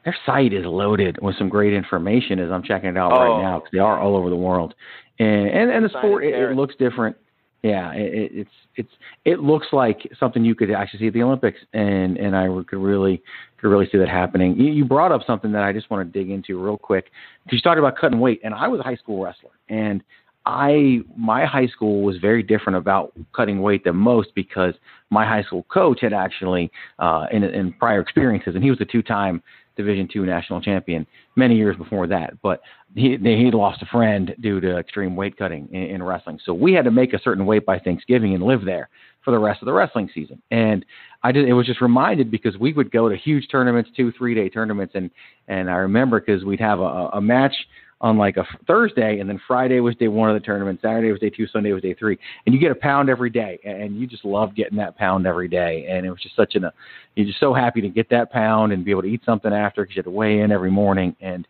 Their 0.03 0.15
site 0.25 0.53
is 0.53 0.65
loaded 0.65 1.17
with 1.21 1.37
some 1.37 1.49
great 1.49 1.73
information 1.73 2.39
as 2.39 2.51
I'm 2.51 2.63
checking 2.63 2.89
it 2.89 2.97
out 2.97 3.11
Oh. 3.13 3.19
right 3.19 3.41
now 3.41 3.59
because 3.59 3.71
they 3.71 3.79
are 3.79 3.99
all 3.99 4.15
over 4.15 4.29
the 4.29 4.35
world. 4.35 4.73
And 5.19 5.47
and, 5.47 5.71
and 5.71 5.85
the 5.85 5.89
sport 5.89 6.23
it, 6.23 6.33
it 6.33 6.55
looks 6.55 6.75
different. 6.77 7.15
Yeah, 7.63 7.93
it, 7.93 8.13
it, 8.13 8.31
it's 8.33 8.49
it's 8.75 8.89
it 9.23 9.39
looks 9.39 9.67
like 9.71 10.11
something 10.19 10.43
you 10.43 10.55
could 10.55 10.71
actually 10.71 10.99
see 10.99 11.07
at 11.07 11.13
the 11.13 11.21
Olympics, 11.21 11.59
and 11.73 12.17
and 12.17 12.35
I 12.35 12.47
could 12.67 12.79
really 12.79 13.21
could 13.59 13.69
really 13.69 13.87
see 13.91 13.99
that 13.99 14.09
happening. 14.09 14.55
You, 14.57 14.71
you 14.71 14.83
brought 14.83 15.11
up 15.11 15.21
something 15.27 15.51
that 15.51 15.63
I 15.63 15.71
just 15.71 15.91
want 15.91 16.11
to 16.11 16.19
dig 16.19 16.31
into 16.31 16.59
real 16.59 16.77
quick 16.77 17.11
because 17.43 17.57
you 17.57 17.61
talked 17.61 17.77
about 17.77 17.97
cutting 17.97 18.19
weight, 18.19 18.41
and 18.43 18.55
I 18.55 18.67
was 18.67 18.79
a 18.79 18.83
high 18.83 18.95
school 18.95 19.23
wrestler, 19.23 19.51
and 19.69 20.03
I 20.47 21.01
my 21.15 21.45
high 21.45 21.67
school 21.67 22.01
was 22.01 22.17
very 22.17 22.41
different 22.41 22.77
about 22.77 23.13
cutting 23.35 23.61
weight 23.61 23.83
than 23.83 23.95
most 23.95 24.29
because 24.33 24.73
my 25.11 25.23
high 25.23 25.43
school 25.43 25.63
coach 25.71 25.99
had 26.01 26.13
actually 26.13 26.71
uh, 26.97 27.27
in 27.31 27.43
in 27.43 27.73
prior 27.73 28.01
experiences, 28.01 28.55
and 28.55 28.63
he 28.63 28.71
was 28.71 28.81
a 28.81 28.85
two 28.85 29.03
time 29.03 29.43
Division 29.77 30.07
two 30.11 30.25
national 30.25 30.61
champion 30.61 31.05
many 31.35 31.55
years 31.55 31.77
before 31.77 32.07
that. 32.07 32.41
But 32.41 32.61
he 32.95 33.17
he 33.17 33.51
lost 33.51 33.81
a 33.81 33.85
friend 33.85 34.35
due 34.41 34.59
to 34.59 34.77
extreme 34.77 35.15
weight 35.15 35.37
cutting 35.37 35.67
in, 35.71 35.83
in 35.83 36.03
wrestling, 36.03 36.39
so 36.45 36.53
we 36.53 36.73
had 36.73 36.85
to 36.85 36.91
make 36.91 37.13
a 37.13 37.21
certain 37.21 37.45
weight 37.45 37.65
by 37.65 37.79
Thanksgiving 37.79 38.33
and 38.33 38.43
live 38.43 38.65
there 38.65 38.89
for 39.23 39.31
the 39.31 39.39
rest 39.39 39.61
of 39.61 39.67
the 39.67 39.73
wrestling 39.73 40.09
season. 40.13 40.41
And 40.51 40.85
I 41.23 41.31
did 41.31 41.47
it 41.47 41.53
was 41.53 41.67
just 41.67 41.81
reminded 41.81 42.31
because 42.31 42.57
we 42.57 42.73
would 42.73 42.91
go 42.91 43.07
to 43.07 43.15
huge 43.15 43.47
tournaments, 43.49 43.91
two 43.95 44.11
three 44.17 44.35
day 44.35 44.49
tournaments, 44.49 44.93
and 44.95 45.09
and 45.47 45.69
I 45.69 45.75
remember 45.75 46.19
because 46.19 46.43
we'd 46.43 46.59
have 46.59 46.79
a, 46.79 47.09
a 47.13 47.21
match 47.21 47.55
on 48.01 48.17
like 48.17 48.35
a 48.37 48.45
Thursday, 48.65 49.19
and 49.19 49.29
then 49.29 49.39
Friday 49.47 49.79
was 49.79 49.95
day 49.95 50.07
one 50.07 50.29
of 50.29 50.33
the 50.33 50.45
tournament, 50.45 50.79
Saturday 50.81 51.11
was 51.11 51.19
day 51.19 51.29
two, 51.29 51.47
Sunday 51.47 51.71
was 51.71 51.83
day 51.83 51.93
three, 51.93 52.17
and 52.45 52.53
you 52.53 52.59
get 52.59 52.71
a 52.71 52.75
pound 52.75 53.09
every 53.09 53.29
day, 53.29 53.59
and 53.63 53.95
you 53.95 54.07
just 54.07 54.25
love 54.25 54.55
getting 54.55 54.77
that 54.77 54.97
pound 54.97 55.27
every 55.27 55.47
day, 55.47 55.85
and 55.87 56.05
it 56.05 56.09
was 56.09 56.19
just 56.19 56.35
such 56.35 56.55
an, 56.55 56.63
a, 56.65 56.73
you're 57.15 57.27
just 57.27 57.39
so 57.39 57.53
happy 57.53 57.79
to 57.79 57.89
get 57.89 58.09
that 58.09 58.31
pound 58.31 58.73
and 58.73 58.83
be 58.83 58.91
able 58.91 59.03
to 59.03 59.07
eat 59.07 59.21
something 59.23 59.53
after 59.53 59.83
because 59.83 59.95
you 59.95 59.99
had 59.99 60.05
to 60.05 60.11
weigh 60.11 60.39
in 60.39 60.51
every 60.51 60.71
morning, 60.71 61.15
and 61.21 61.47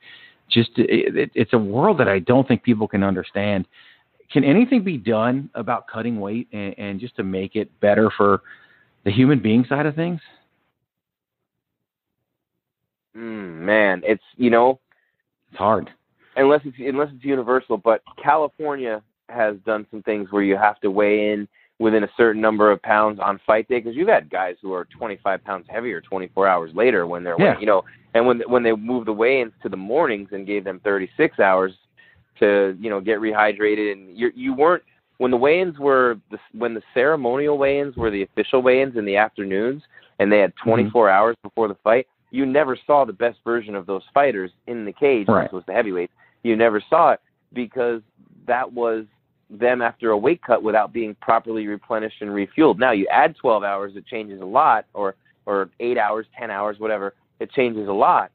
just 0.50 0.72
it, 0.76 1.16
it, 1.16 1.32
it's 1.34 1.54
a 1.54 1.58
world 1.58 1.98
that 2.00 2.10
I 2.10 2.20
don't 2.20 2.48
think 2.48 2.64
people 2.64 2.88
can 2.88 3.04
understand. 3.04 3.66
Can 4.32 4.44
anything 4.44 4.84
be 4.84 4.98
done 4.98 5.50
about 5.56 5.88
cutting 5.88 6.20
weight 6.20 6.48
and, 6.52 6.78
and 6.78 7.00
just 7.00 7.16
to 7.16 7.24
make 7.24 7.56
it 7.56 7.70
better 7.80 8.10
for 8.16 8.42
the 9.06 9.12
human 9.12 9.42
being 9.42 9.66
side 9.68 9.86
of 9.86 9.96
things? 9.96 10.20
Mm, 13.16 13.60
man, 13.60 14.02
it's 14.06 14.24
you 14.36 14.50
know 14.50 14.80
It's 15.52 15.58
hard. 15.58 15.90
Unless 16.36 16.62
it's 16.66 16.78
unless 16.80 17.10
it's 17.14 17.24
universal. 17.24 17.78
But 17.78 18.02
California 18.22 19.02
has 19.30 19.56
done 19.66 19.86
some 19.92 20.04
things 20.04 20.32
where 20.32 20.44
you 20.44 20.58
have 20.58 20.80
to 20.82 20.92
weigh 20.92 21.32
in 21.32 21.48
within 21.80 22.04
a 22.04 22.10
certain 22.16 22.42
number 22.42 22.72
of 22.72 22.82
pounds 22.84 23.20
on 23.20 23.40
fight 23.46 23.68
day 23.68 23.80
because 23.80 23.96
you've 23.96 24.08
had 24.08 24.30
guys 24.30 24.56
who 24.62 24.72
are 24.72 24.86
25 24.86 25.44
pounds 25.44 25.66
heavier 25.68 26.00
24 26.00 26.48
hours 26.48 26.72
later 26.76 27.08
when 27.08 27.24
they're 27.24 27.36
Yeah. 27.40 27.60
you 27.60 27.66
know 27.66 27.84
and 28.14 28.26
when 28.26 28.42
when 28.42 28.62
they 28.62 28.72
moved 28.74 29.08
the 29.08 29.14
weigh-ins 29.14 29.54
to 29.64 29.70
the 29.70 29.78
mornings 29.78 30.30
and 30.32 30.46
gave 30.46 30.64
them 30.64 30.80
36 30.84 31.40
hours 31.40 31.74
to 32.40 32.78
you 32.80 32.90
know 32.90 33.02
get 33.02 33.20
rehydrated 33.20 33.94
and 33.94 34.16
you 34.16 34.32
you 34.36 34.54
weren't 34.54 34.84
when 35.18 35.32
the 35.32 35.38
weigh-ins 35.38 35.80
were 35.80 36.20
the, 36.30 36.38
when 36.54 36.74
the 36.76 36.84
ceremonial 36.94 37.58
weigh-ins 37.58 37.96
were 37.96 38.12
the 38.12 38.22
official 38.22 38.62
weigh-ins 38.62 38.96
in 38.96 39.06
the 39.06 39.16
afternoons 39.16 39.82
and 40.20 40.32
they 40.32 40.38
had 40.38 40.52
mm-hmm. 40.52 40.70
24 40.70 41.10
hours 41.10 41.36
before 41.42 41.68
the 41.68 41.78
fight 41.84 42.08
you 42.32 42.46
never 42.46 42.78
saw 42.88 43.06
the 43.06 43.14
best 43.14 43.40
version 43.44 43.76
of 43.76 43.86
those 43.86 44.04
fighters 44.14 44.52
in 44.68 44.86
the 44.86 44.94
cage 44.94 45.28
Right. 45.28 45.44
which 45.44 45.52
was 45.52 45.64
the 45.68 45.74
heavyweights 45.74 46.14
you 46.44 46.56
never 46.56 46.82
saw 46.90 47.12
it 47.12 47.20
because 47.54 48.02
that 48.48 48.72
was 48.72 49.06
them 49.50 49.82
after 49.82 50.12
a 50.12 50.18
weight 50.18 50.42
cut 50.42 50.64
without 50.64 50.94
being 50.94 51.16
properly 51.22 51.68
replenished 51.68 52.22
and 52.22 52.32
refueled. 52.32 52.80
Now 52.80 52.92
you 52.92 53.08
add 53.08 53.36
12 53.36 53.64
hours, 53.64 53.94
it 53.96 54.06
changes 54.08 54.42
a 54.42 54.46
lot, 54.46 54.86
or 54.94 55.16
or 55.46 55.70
eight 55.80 55.98
hours, 55.98 56.28
10 56.40 56.52
hours, 56.52 56.78
whatever. 56.80 57.16
It 57.40 57.52
changes 57.52 57.88
a 57.88 57.92
lot, 57.92 58.32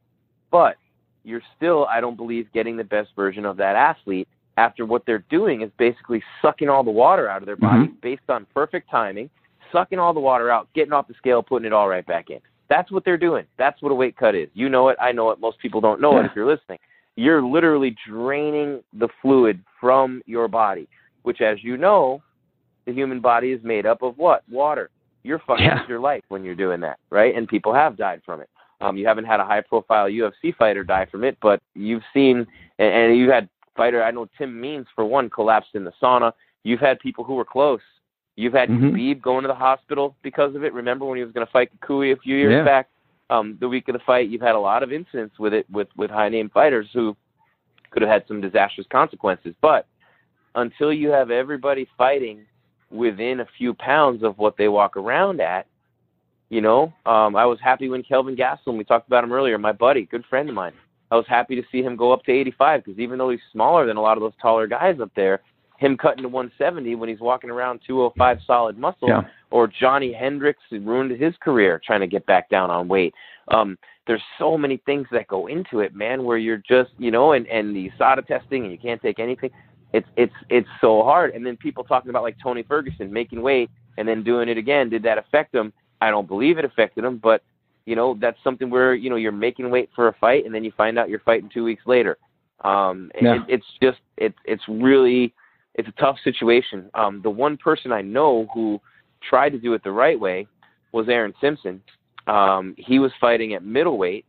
but 0.51 0.77
you're 1.23 1.43
still, 1.56 1.86
I 1.86 2.01
don't 2.01 2.16
believe, 2.16 2.52
getting 2.52 2.77
the 2.77 2.85
best 2.85 3.10
version 3.14 3.44
of 3.44 3.56
that 3.59 3.77
athlete 3.77 4.28
after 4.56 4.85
what 4.85 5.06
they're 5.06 5.24
doing 5.31 5.62
is 5.62 5.70
basically 5.78 6.23
sucking 6.43 6.68
all 6.68 6.82
the 6.82 6.90
water 6.90 7.28
out 7.28 7.43
of 7.43 7.47
their 7.47 7.56
mm-hmm. 7.56 7.85
body 7.85 7.94
based 8.02 8.28
on 8.28 8.47
perfect 8.52 8.90
timing, 8.90 9.31
sucking 9.70 9.98
all 9.98 10.12
the 10.12 10.20
water 10.20 10.51
out, 10.51 10.68
getting 10.74 10.93
off 10.93 11.06
the 11.06 11.14
scale, 11.14 11.43
putting 11.43 11.66
it 11.66 11.73
all 11.73 11.89
right 11.89 12.06
back 12.06 12.31
in. 12.31 12.40
That's 12.69 12.91
what 12.91 13.05
they're 13.05 13.17
doing. 13.17 13.45
That's 13.59 13.81
what 13.83 13.93
a 13.93 13.95
weight 13.95 14.17
cut 14.17 14.35
is. 14.35 14.49
You 14.55 14.69
know 14.69 14.89
it. 14.89 14.97
I 15.01 15.13
know 15.13 15.31
it. 15.31 15.41
Most 15.41 15.59
people 15.61 15.81
don't 15.81 16.01
know 16.01 16.19
it 16.19 16.27
if 16.27 16.33
you're 16.35 16.47
listening. 16.47 16.79
You're 17.15 17.43
literally 17.43 17.97
draining 18.09 18.83
the 18.93 19.09
fluid 19.23 19.63
from 19.81 20.23
your 20.27 20.49
body, 20.49 20.89
which, 21.23 21.41
as 21.41 21.63
you 21.63 21.77
know, 21.77 22.23
the 22.85 22.93
human 22.93 23.21
body 23.21 23.53
is 23.53 23.61
made 23.63 23.87
up 23.87 24.03
of 24.03 24.19
what? 24.19 24.43
Water. 24.51 24.91
You're 25.23 25.39
fucking 25.41 25.65
Yeah. 25.65 25.81
with 25.81 25.89
your 25.89 26.01
life 26.01 26.23
when 26.29 26.45
you're 26.45 26.55
doing 26.55 26.81
that, 26.81 26.99
right? 27.11 27.35
And 27.35 27.49
people 27.49 27.73
have 27.75 27.97
died 27.97 28.23
from 28.25 28.41
it. 28.41 28.49
Um, 28.81 28.97
you 28.97 29.07
haven't 29.07 29.25
had 29.25 29.41
a 29.41 29.45
high-profile 29.45 30.09
UFC 30.09 30.55
fighter 30.57 30.85
die 30.85 31.07
from 31.07 31.25
it, 31.25 31.39
but 31.41 31.63
you've 31.75 32.03
seen, 32.13 32.47
and, 32.79 32.93
and 32.93 33.17
you 33.17 33.31
had 33.31 33.49
fighter. 33.77 34.03
I 34.05 34.11
know 34.11 34.29
Tim 34.37 34.61
Means 34.61 34.87
for 34.95 35.05
one 35.05 35.31
collapsed 35.31 35.71
in 35.75 35.85
the 35.85 35.93
sauna. 36.03 36.33
You've 36.63 36.81
had 36.81 36.99
people 37.01 37.25
who 37.25 37.35
were 37.35 37.45
close. 37.45 37.81
You've 38.37 38.53
had 38.53 38.69
Mhm. 38.69 38.93
Khabib 38.93 39.23
going 39.23 39.43
to 39.43 39.49
the 39.49 39.55
hospital 39.55 40.15
because 40.23 40.55
of 40.55 40.63
it. 40.63 40.73
Remember 40.75 41.07
when 41.07 41.17
he 41.17 41.25
was 41.25 41.33
going 41.33 41.47
to 41.47 41.51
fight 41.51 41.71
Cucuy 41.81 42.13
a 42.13 42.17
few 42.17 42.37
years 42.37 42.53
Yeah. 42.53 42.65
back? 42.65 42.89
Um, 43.29 43.57
the 43.59 43.69
week 43.69 43.89
of 43.89 43.95
the 43.95 43.99
fight, 44.01 44.29
you've 44.29 44.43
had 44.43 44.55
a 44.55 44.59
lot 44.59 44.83
of 44.83 44.93
incidents 44.93 45.39
with 45.39 45.53
it 45.53 45.67
with 45.71 45.89
with 45.97 46.11
high 46.11 46.29
name 46.29 46.49
fighters 46.51 46.89
who 46.93 47.17
could 47.91 48.03
have 48.03 48.11
had 48.11 48.29
some 48.29 48.41
disastrous 48.41 48.87
consequences. 48.87 49.55
But 49.61 49.87
until 50.55 50.93
you 50.93 51.09
have 51.11 51.31
everybody 51.31 51.87
fighting 51.99 52.47
within 52.91 53.41
a 53.41 53.47
few 53.47 53.75
pounds 53.75 54.23
of 54.23 54.39
what 54.39 54.57
they 54.57 54.69
walk 54.69 54.97
around 54.97 55.41
at, 55.41 55.67
you 56.51 56.61
know, 56.61 56.93
um, 57.05 57.35
I 57.35 57.47
was 57.47 57.59
happy 57.59 57.89
when 57.89 58.03
Kelvin 58.03 58.37
Gastelum, 58.37 58.77
we 58.77 58.85
talked 58.85 59.09
about 59.09 59.25
him 59.25 59.33
earlier, 59.33 59.59
my 59.59 59.73
buddy, 59.73 60.05
good 60.05 60.25
friend 60.27 60.49
of 60.49 60.55
mine. 60.55 60.73
I 61.11 61.17
was 61.17 61.27
happy 61.27 61.57
to 61.57 61.67
see 61.71 61.83
him 61.83 61.97
go 61.97 62.13
up 62.13 62.23
to 62.25 62.33
85 62.33 62.85
because 62.85 62.99
even 63.01 63.19
though 63.19 63.31
he's 63.31 63.41
smaller 63.51 63.87
than 63.87 63.97
a 63.97 64.01
lot 64.01 64.17
of 64.17 64.23
those 64.23 64.37
taller 64.41 64.67
guys 64.67 65.01
up 65.01 65.11
there, 65.17 65.41
him 65.78 65.97
cutting 65.97 66.23
to 66.23 66.28
170 66.28 66.94
when 66.94 67.09
he's 67.09 67.20
walking 67.20 67.51
around 67.51 67.81
205 67.86 68.39
solid 68.47 68.78
muscle, 68.78 69.09
Yeah. 69.09 69.23
or 69.51 69.66
Johnny 69.69 70.12
Hendricks 70.12 70.62
who 70.70 70.81
ruined 70.81 71.11
his 71.12 71.36
career 71.39 71.81
trying 71.85 72.01
to 72.01 72.07
get 72.07 72.24
back 72.27 72.48
down 72.48 72.70
on 72.70 72.89
weight. 72.89 73.15
Um, 73.48 73.78
there's 74.07 74.23
so 74.39 74.57
many 74.57 74.78
things 74.86 75.07
that 75.11 75.27
go 75.27 75.48
into 75.48 75.81
it, 75.81 75.94
man, 75.94 76.24
where 76.24 76.39
you're 76.39 76.62
just, 76.69 76.90
you 76.98 77.11
know, 77.11 77.32
and, 77.32 77.47
and 77.48 77.74
the 77.74 77.90
USADA 77.98 78.27
testing 78.27 78.62
and 78.62 78.73
you 78.73 78.78
can't 78.78 79.03
take 79.03 79.19
anything. 79.19 79.51
It's 79.93 80.07
it's 80.16 80.35
it's 80.51 80.69
so 80.81 81.03
hard. 81.03 81.35
And 81.35 81.44
then 81.47 81.57
people 81.57 81.85
talking 81.85 82.11
about 82.11 82.23
like 82.23 82.36
Tony 82.43 82.62
Ferguson 82.62 83.12
making 83.12 83.40
weight 83.40 83.70
and 83.98 84.07
then 84.07 84.23
doing 84.23 84.48
it 84.48 84.59
again. 84.59 84.89
Did 84.90 85.03
that 85.05 85.16
affect 85.19 85.55
him? 85.55 85.73
I 86.01 86.11
don't 86.11 86.28
believe 86.28 86.59
it 86.59 86.65
affected 86.65 87.05
him, 87.05 87.19
but 87.19 87.43
you 87.86 87.94
know, 87.94 88.16
that's 88.20 88.36
something 88.43 88.69
where, 88.69 88.94
you 88.94 89.11
know, 89.11 89.16
you're 89.16 89.31
making 89.31 89.70
weight 89.70 89.89
for 89.94 90.09
a 90.09 90.12
fight 90.15 90.44
and 90.44 90.53
then 90.55 90.65
you 90.65 90.73
find 90.77 90.98
out 90.98 91.09
you're 91.09 91.20
fighting 91.20 91.48
two 91.53 91.65
weeks 91.65 91.82
later. 91.86 92.19
Um 92.65 93.11
Yeah. 93.20 93.36
it, 93.36 93.43
it's 93.48 93.66
just 93.82 93.98
it's 94.16 94.39
it's 94.44 94.62
really 94.69 95.32
it's 95.77 95.89
a 95.89 96.01
tough 96.01 96.16
situation. 96.24 96.90
Um 96.94 97.20
the 97.23 97.31
one 97.31 97.57
person 97.57 97.93
I 97.93 98.03
know 98.03 98.48
who 98.53 98.81
tried 99.28 99.51
to 99.51 99.59
do 99.59 99.73
it 99.74 99.82
the 99.85 99.90
right 99.93 100.19
way 100.19 100.47
was 100.93 101.09
Aaron 101.09 101.35
Simpson. 101.40 101.81
Um 102.27 102.74
he 102.78 102.98
was 102.98 103.12
fighting 103.20 103.55
at 103.55 103.65
middleweight 103.65 104.24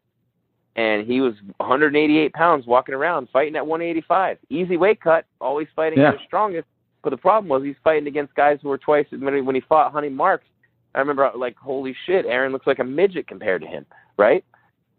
and 0.75 1.07
he 1.07 1.21
was 1.21 1.33
188 1.57 2.33
pounds 2.33 2.67
walking 2.67 2.93
around 2.93 3.27
fighting 3.33 3.55
at 3.55 3.65
185. 3.65 4.37
Easy 4.49 4.77
weight 4.77 5.01
cut, 5.01 5.25
always 5.41 5.67
fighting 5.75 5.99
Yeah. 5.99 6.09
at 6.09 6.19
his 6.19 6.27
strongest. 6.27 6.67
But 7.03 7.09
the 7.11 7.17
problem 7.17 7.47
was 7.49 7.63
he's 7.63 7.75
fighting 7.83 8.07
against 8.07 8.35
guys 8.35 8.59
who 8.61 8.69
were 8.69 8.77
twice 8.77 9.05
as 9.11 9.19
many 9.19 9.41
when 9.41 9.55
he 9.55 9.61
fought 9.61 9.93
Ronny 9.93 10.09
Markes. 10.09 10.45
I 10.93 10.99
remember 10.99 11.31
like, 11.35 11.55
holy 11.57 11.95
shit, 12.05 12.25
Aaron 12.25 12.51
looks 12.51 12.67
like 12.67 12.79
a 12.79 12.83
midget 12.83 13.27
compared 13.27 13.61
to 13.61 13.67
him, 13.67 13.85
right? 14.17 14.43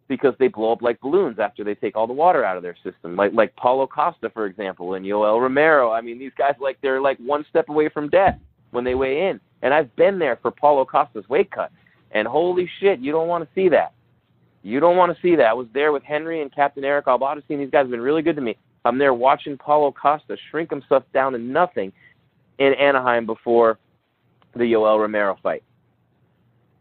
Because 0.09 0.35
they 0.39 0.49
blow 0.49 0.73
up 0.73 0.83
like 0.83 1.01
balloons 1.01 1.39
after 1.39 1.63
they 1.63 1.75
take 1.75 1.95
all 1.97 2.07
the 2.07 2.13
water 2.13 2.45
out 2.45 2.57
of 2.57 2.63
their 2.63 2.77
system. 2.83 3.15
Like 3.15 3.33
like 3.35 3.55
Paulo 3.57 3.87
Costa, 3.87 4.31
for 4.31 4.47
example, 4.47 4.95
and 4.95 5.05
Yoel 5.05 5.41
Romero. 5.41 5.93
I 5.93 6.01
mean, 6.01 6.19
these 6.19 6.33
guys 6.37 6.55
like 6.61 6.79
they're 6.81 7.01
like 7.01 7.19
one 7.19 7.45
step 7.51 7.69
away 7.69 7.89
from 7.89 8.09
death 8.09 8.39
when 8.71 8.85
they 8.85 8.95
weigh 8.95 9.29
in. 9.29 9.41
And 9.63 9.75
I've 9.75 9.95
been 9.97 10.19
there 10.19 10.39
for 10.41 10.51
Paulo 10.51 10.85
Costa's 10.85 11.29
weight 11.29 11.51
cut. 11.51 11.71
And 12.13 12.27
holy 12.27 12.71
shit, 12.81 13.01
you 13.01 13.13
don't 13.13 13.29
want 13.29 13.45
to 13.45 13.51
see 13.55 13.69
that. 13.69 13.93
You 14.63 14.81
don't 14.81 14.97
want 14.97 15.15
to 15.15 15.23
see 15.23 15.37
that. 15.37 15.47
I 15.47 15.53
was 15.53 15.67
there 15.73 15.93
with 15.93 16.03
Henry 16.03 16.43
and 16.43 16.55
Captain 16.55 16.85
Eric 16.85 17.07
Albarracin, 17.07 17.43
and 17.51 17.61
these 17.61 17.71
guys 17.71 17.83
have 17.83 17.91
been 17.91 18.01
really 18.01 18.23
good 18.23 18.37
to 18.37 18.43
me. 18.43 18.57
I'm 18.85 18.99
there 18.99 19.15
watching 19.15 19.57
Paulo 19.57 19.93
Costa 19.93 20.37
shrink 20.51 20.71
himself 20.71 21.05
down 21.13 21.33
to 21.33 21.39
nothing 21.39 21.93
in 22.59 22.75
Anaheim 22.75 23.27
before 23.27 23.79
the 24.55 24.65
Yoel 24.65 25.01
Romero 25.01 25.39
fight. 25.43 25.63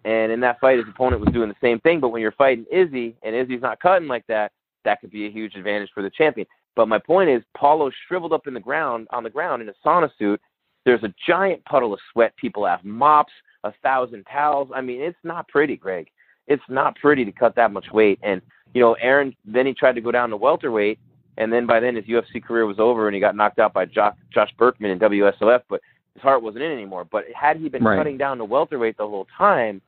And 0.08 0.32
in 0.32 0.40
that 0.40 0.62
fight, 0.62 0.78
his 0.78 0.88
opponent 0.88 1.20
was 1.20 1.34
doing 1.34 1.50
the 1.50 1.56
same 1.60 1.82
thing. 1.82 2.00
But 2.00 2.10
when 2.10 2.22
you're 2.22 2.32
fighting 2.32 2.66
Izzy, 2.72 3.18
and 3.24 3.36
Izzy's 3.36 3.62
not 3.62 3.82
cutting 3.82 4.08
like 4.08 4.26
that, 4.28 4.54
that 4.86 5.02
could 5.02 5.12
be 5.12 5.28
a 5.28 5.30
huge 5.30 5.56
advantage 5.56 5.90
for 5.94 6.02
the 6.02 6.10
champion. 6.10 6.48
But 6.78 6.88
my 6.88 6.98
point 6.98 7.30
is, 7.30 7.44
Paulo 7.58 7.92
shriveled 8.08 8.32
up 8.32 8.48
in 8.48 8.54
the 8.54 8.60
ground 8.62 9.08
on 9.12 9.24
the 9.24 9.30
ground 9.30 9.62
in 9.62 9.68
a 9.68 9.74
sauna 9.86 10.10
suit. 10.18 10.40
There's 10.86 11.04
a 11.04 11.14
giant 11.28 11.66
puddle 11.66 11.94
of 11.94 12.00
sweat. 12.14 12.34
People 12.38 12.66
have 12.66 12.86
mops, 12.86 13.34
a 13.66 13.74
thousand 13.84 14.24
towels. 14.32 14.70
I 14.74 14.80
mean, 14.80 15.02
it's 15.02 15.18
not 15.26 15.46
pretty, 15.50 15.76
Greg. 15.76 16.08
It's 16.48 16.64
not 16.70 16.96
pretty 16.96 17.26
to 17.26 17.32
cut 17.34 17.54
that 17.56 17.74
much 17.74 17.92
weight. 17.92 18.18
And 18.24 18.42
you 18.74 18.80
know, 18.80 18.94
Aaron 19.02 19.36
then 19.44 19.66
he 19.66 19.74
tried 19.74 19.96
to 19.96 20.02
go 20.02 20.12
down 20.12 20.30
to 20.30 20.38
welterweight, 20.38 21.00
and 21.36 21.52
then 21.52 21.66
by 21.66 21.82
then 21.82 21.98
his 21.98 22.06
UFC 22.06 22.42
career 22.42 22.66
was 22.66 22.80
over, 22.80 23.10
and 23.10 23.16
he 23.16 23.20
got 23.20 23.36
knocked 23.36 23.60
out 23.60 23.74
by 23.74 23.84
Josh, 23.84 24.16
Josh 24.34 24.54
Burkman 24.58 24.92
in 24.92 25.00
WSOF. 25.00 25.64
But 25.68 25.82
his 26.14 26.24
heart 26.24 26.42
wasn't 26.42 26.64
in 26.64 26.72
anymore. 26.72 27.04
But 27.04 27.26
had 27.36 27.58
he 27.58 27.68
been 27.68 27.84
Right. 27.84 27.98
cutting 27.98 28.18
down 28.18 28.38
to 28.38 28.46
welterweight 28.46 28.96
the 28.96 29.06
whole 29.08 29.28
time 29.38 29.82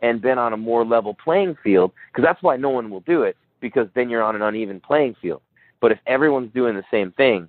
and 0.00 0.20
been 0.20 0.38
on 0.38 0.52
a 0.52 0.56
more 0.56 0.84
level 0.84 1.14
playing 1.14 1.56
field, 1.62 1.92
because 2.12 2.24
that's 2.24 2.42
why 2.42 2.56
no 2.56 2.70
one 2.70 2.90
will 2.90 3.00
do 3.00 3.22
it, 3.22 3.36
because 3.60 3.88
then 3.94 4.08
you're 4.08 4.22
on 4.22 4.36
an 4.36 4.42
uneven 4.42 4.80
playing 4.80 5.16
field. 5.20 5.42
But 5.80 5.92
if 5.92 5.98
everyone's 6.06 6.52
doing 6.52 6.74
the 6.74 6.84
same 6.90 7.12
thing, 7.12 7.48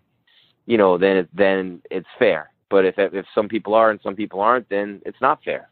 you 0.65 0.77
know, 0.77 0.97
then 0.97 1.17
it, 1.17 1.29
then 1.33 1.81
it's 1.89 2.07
fair. 2.19 2.51
But 2.69 2.85
if 2.85 2.95
if 2.97 3.25
some 3.33 3.47
people 3.47 3.73
are 3.73 3.89
and 3.89 3.99
some 4.03 4.15
people 4.15 4.41
aren't, 4.41 4.67
then 4.69 5.01
it's 5.05 5.21
not 5.21 5.41
fair. 5.43 5.69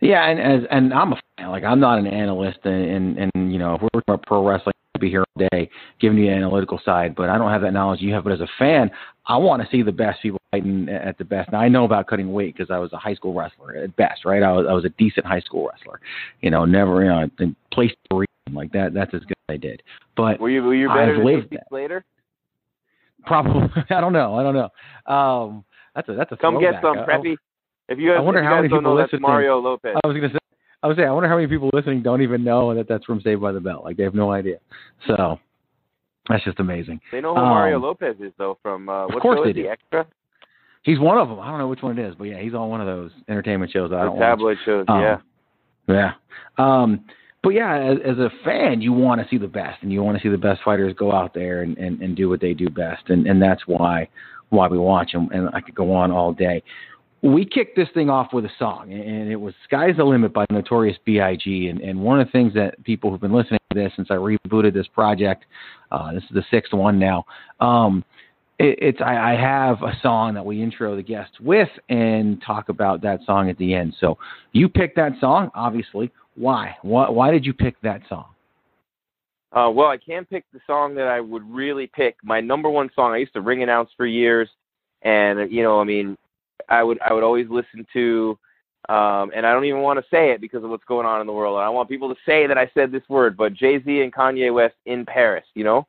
Yeah, 0.00 0.28
and 0.28 0.38
as 0.38 0.68
and 0.70 0.92
I'm 0.92 1.12
a 1.12 1.20
fan. 1.38 1.50
Like 1.50 1.64
I'm 1.64 1.80
not 1.80 1.98
an 1.98 2.06
analyst, 2.06 2.58
and 2.64 3.18
and, 3.18 3.30
and 3.34 3.52
you 3.52 3.58
know, 3.58 3.74
if 3.74 3.82
we're 3.82 3.88
talking 3.88 4.02
about 4.08 4.26
pro 4.26 4.46
wrestling, 4.46 4.74
be 4.98 5.10
here 5.10 5.24
all 5.36 5.48
day 5.50 5.68
giving 6.00 6.18
you 6.18 6.26
the 6.26 6.32
analytical 6.32 6.80
side. 6.84 7.14
But 7.14 7.28
I 7.28 7.38
don't 7.38 7.50
have 7.50 7.62
that 7.62 7.72
knowledge 7.72 8.00
you 8.00 8.12
have. 8.14 8.24
But 8.24 8.34
as 8.34 8.40
a 8.40 8.48
fan, 8.58 8.90
I 9.26 9.36
want 9.36 9.62
to 9.62 9.68
see 9.70 9.82
the 9.82 9.92
best 9.92 10.22
people 10.22 10.40
fighting 10.50 10.88
at 10.88 11.18
the 11.18 11.24
best. 11.24 11.50
Now 11.52 11.60
I 11.60 11.68
know 11.68 11.84
about 11.84 12.06
cutting 12.06 12.32
weight 12.32 12.54
because 12.56 12.70
I 12.70 12.78
was 12.78 12.92
a 12.92 12.98
high 12.98 13.14
school 13.14 13.34
wrestler 13.34 13.76
at 13.76 13.96
best, 13.96 14.24
right? 14.24 14.42
I 14.42 14.52
was 14.52 14.66
I 14.68 14.72
was 14.72 14.84
a 14.84 14.90
decent 14.90 15.26
high 15.26 15.40
school 15.40 15.68
wrestler. 15.68 16.00
You 16.40 16.50
know, 16.50 16.64
never 16.64 17.02
you 17.02 17.08
know, 17.08 17.28
in 17.40 17.56
place 17.72 17.92
three 18.10 18.26
like 18.52 18.72
that. 18.72 18.94
That's 18.94 19.12
as 19.14 19.20
good 19.20 19.36
as 19.48 19.54
I 19.54 19.56
did. 19.56 19.82
But 20.16 20.40
Were 20.40 20.50
you 20.50 20.62
were 20.62 20.74
you 20.74 20.88
better 20.88 21.12
I've 21.12 21.16
than 21.16 21.24
lived 21.24 21.56
Slater? 21.68 22.04
Probably. 23.26 23.68
I 23.90 24.00
don't 24.00 24.12
know. 24.12 24.36
I 24.36 24.42
don't 24.42 24.54
know. 24.54 25.12
Um, 25.12 25.64
that's 25.94 26.08
a 26.08 26.14
that's 26.14 26.32
a 26.32 26.36
Come 26.36 26.60
get 26.60 26.74
some, 26.82 26.98
Preppy. 26.98 27.36
If 27.88 27.98
you 27.98 28.10
guys, 28.10 28.18
I 28.18 28.20
wonder 28.20 28.42
how 28.42 28.56
many 28.56 28.68
people 28.68 28.96
that's 28.96 29.12
Mario 29.20 29.58
Lopez. 29.58 29.96
I 30.02 30.06
was 30.06 30.16
gonna 30.16 30.32
say, 30.32 30.38
I 30.84 30.86
was 30.86 30.98
saying, 30.98 31.08
I 31.08 31.12
wonder 31.12 31.30
how 31.30 31.36
many 31.36 31.48
people 31.48 31.70
listening 31.72 32.02
don't 32.02 32.20
even 32.20 32.44
know 32.44 32.74
that 32.74 32.86
that's 32.86 33.06
from 33.06 33.22
Saved 33.22 33.40
by 33.40 33.52
the 33.52 33.60
Bell. 33.60 33.80
Like 33.82 33.96
they 33.96 34.02
have 34.02 34.14
no 34.14 34.32
idea. 34.32 34.58
So 35.06 35.40
that's 36.28 36.44
just 36.44 36.60
amazing. 36.60 37.00
They 37.10 37.22
know 37.22 37.34
who 37.34 37.40
Um, 37.40 37.48
Mario 37.48 37.78
Lopez 37.78 38.16
is 38.20 38.32
though. 38.36 38.58
From 38.62 38.90
uh, 38.90 39.06
what 39.06 39.22
course 39.22 39.38
show 39.38 39.44
they 39.46 39.54
do. 39.54 39.66
Extra. 39.66 40.06
He's 40.82 41.00
one 41.00 41.16
of 41.16 41.28
them. 41.28 41.40
I 41.40 41.48
don't 41.48 41.58
know 41.58 41.68
which 41.68 41.80
one 41.80 41.98
it 41.98 42.06
is, 42.06 42.14
but 42.16 42.24
yeah, 42.24 42.38
he's 42.38 42.52
on 42.52 42.68
one 42.68 42.82
of 42.82 42.86
those 42.86 43.10
entertainment 43.30 43.72
shows 43.72 43.92
I 43.92 44.04
don't 44.04 44.18
tabloid 44.18 44.58
watch. 44.58 44.66
shows. 44.66 44.84
Um, 44.88 45.00
yeah. 45.00 45.16
Yeah. 45.88 46.12
Um, 46.58 47.06
but 47.42 47.50
yeah, 47.50 47.76
as, 47.78 47.98
as 48.04 48.18
a 48.18 48.28
fan, 48.44 48.82
you 48.82 48.92
want 48.92 49.22
to 49.22 49.26
see 49.28 49.38
the 49.38 49.48
best, 49.48 49.82
and 49.82 49.90
you 49.90 50.02
want 50.02 50.18
to 50.18 50.22
see 50.22 50.28
the 50.28 50.36
best 50.36 50.60
fighters 50.62 50.94
go 50.98 51.12
out 51.12 51.32
there 51.32 51.62
and, 51.62 51.78
and, 51.78 52.02
and 52.02 52.14
do 52.14 52.28
what 52.28 52.42
they 52.42 52.52
do 52.52 52.68
best, 52.68 53.08
and, 53.08 53.26
and 53.26 53.40
that's 53.40 53.62
why 53.66 54.06
why 54.50 54.68
we 54.68 54.78
watch 54.78 55.12
them. 55.12 55.30
And 55.32 55.48
I 55.54 55.62
could 55.62 55.74
go 55.74 55.92
on 55.94 56.10
all 56.10 56.34
day. 56.34 56.62
We 57.24 57.46
kicked 57.46 57.74
this 57.74 57.88
thing 57.94 58.10
off 58.10 58.34
with 58.34 58.44
a 58.44 58.50
song, 58.58 58.92
and 58.92 59.32
it 59.32 59.36
was 59.36 59.54
"Sky's 59.64 59.96
the 59.96 60.04
Limit" 60.04 60.34
by 60.34 60.44
Notorious 60.50 60.98
B.I.G. 61.06 61.68
And, 61.68 61.80
and 61.80 61.98
one 61.98 62.20
of 62.20 62.26
the 62.26 62.30
things 62.32 62.52
that 62.52 62.84
people 62.84 63.10
who've 63.10 63.20
been 63.20 63.32
listening 63.32 63.60
to 63.70 63.74
this 63.74 63.92
since 63.96 64.08
I 64.10 64.16
rebooted 64.16 64.74
this 64.74 64.86
project, 64.88 65.46
uh, 65.90 66.12
this 66.12 66.22
is 66.24 66.34
the 66.34 66.44
sixth 66.50 66.74
one 66.74 66.98
now. 66.98 67.24
Um, 67.60 68.04
it, 68.58 68.78
it's 68.78 68.98
I, 69.00 69.32
I 69.32 69.40
have 69.40 69.82
a 69.82 69.98
song 70.02 70.34
that 70.34 70.44
we 70.44 70.62
intro 70.62 70.96
the 70.96 71.02
guests 71.02 71.40
with 71.40 71.70
and 71.88 72.42
talk 72.42 72.68
about 72.68 73.00
that 73.02 73.20
song 73.24 73.48
at 73.48 73.56
the 73.56 73.74
end. 73.74 73.94
So 74.00 74.18
you 74.52 74.68
picked 74.68 74.96
that 74.96 75.12
song, 75.18 75.50
obviously. 75.54 76.12
Why? 76.34 76.76
Why, 76.82 77.08
why 77.08 77.30
did 77.30 77.46
you 77.46 77.54
pick 77.54 77.80
that 77.80 78.02
song? 78.06 78.26
Uh, 79.50 79.70
well, 79.70 79.88
I 79.88 79.96
can 79.96 80.26
pick 80.26 80.44
the 80.52 80.60
song 80.66 80.94
that 80.96 81.06
I 81.06 81.20
would 81.20 81.48
really 81.48 81.86
pick. 81.86 82.16
My 82.22 82.42
number 82.42 82.68
one 82.68 82.90
song. 82.94 83.12
I 83.12 83.16
used 83.16 83.32
to 83.32 83.40
ring 83.40 83.62
announce 83.62 83.88
for 83.96 84.04
years, 84.04 84.50
and 85.00 85.50
you 85.50 85.62
know, 85.62 85.80
I 85.80 85.84
mean, 85.84 86.18
I 86.68 86.82
would 86.82 86.98
I 87.00 87.12
would 87.12 87.24
always 87.24 87.48
listen 87.48 87.86
to, 87.92 88.38
um, 88.88 89.30
and 89.34 89.46
I 89.46 89.52
don't 89.52 89.64
even 89.64 89.82
want 89.82 89.98
to 89.98 90.06
say 90.10 90.30
it 90.30 90.40
because 90.40 90.64
of 90.64 90.70
what's 90.70 90.84
going 90.84 91.06
on 91.06 91.20
in 91.20 91.26
the 91.26 91.32
world. 91.32 91.58
I 91.58 91.68
want 91.68 91.88
people 91.88 92.08
to 92.08 92.20
say 92.24 92.46
that 92.46 92.58
I 92.58 92.70
said 92.74 92.92
this 92.92 93.02
word, 93.08 93.36
but 93.36 93.54
Jay 93.54 93.82
Z 93.82 94.00
and 94.00 94.12
Kanye 94.12 94.52
West 94.52 94.76
in 94.86 95.04
Paris. 95.04 95.44
You 95.54 95.64
know, 95.64 95.86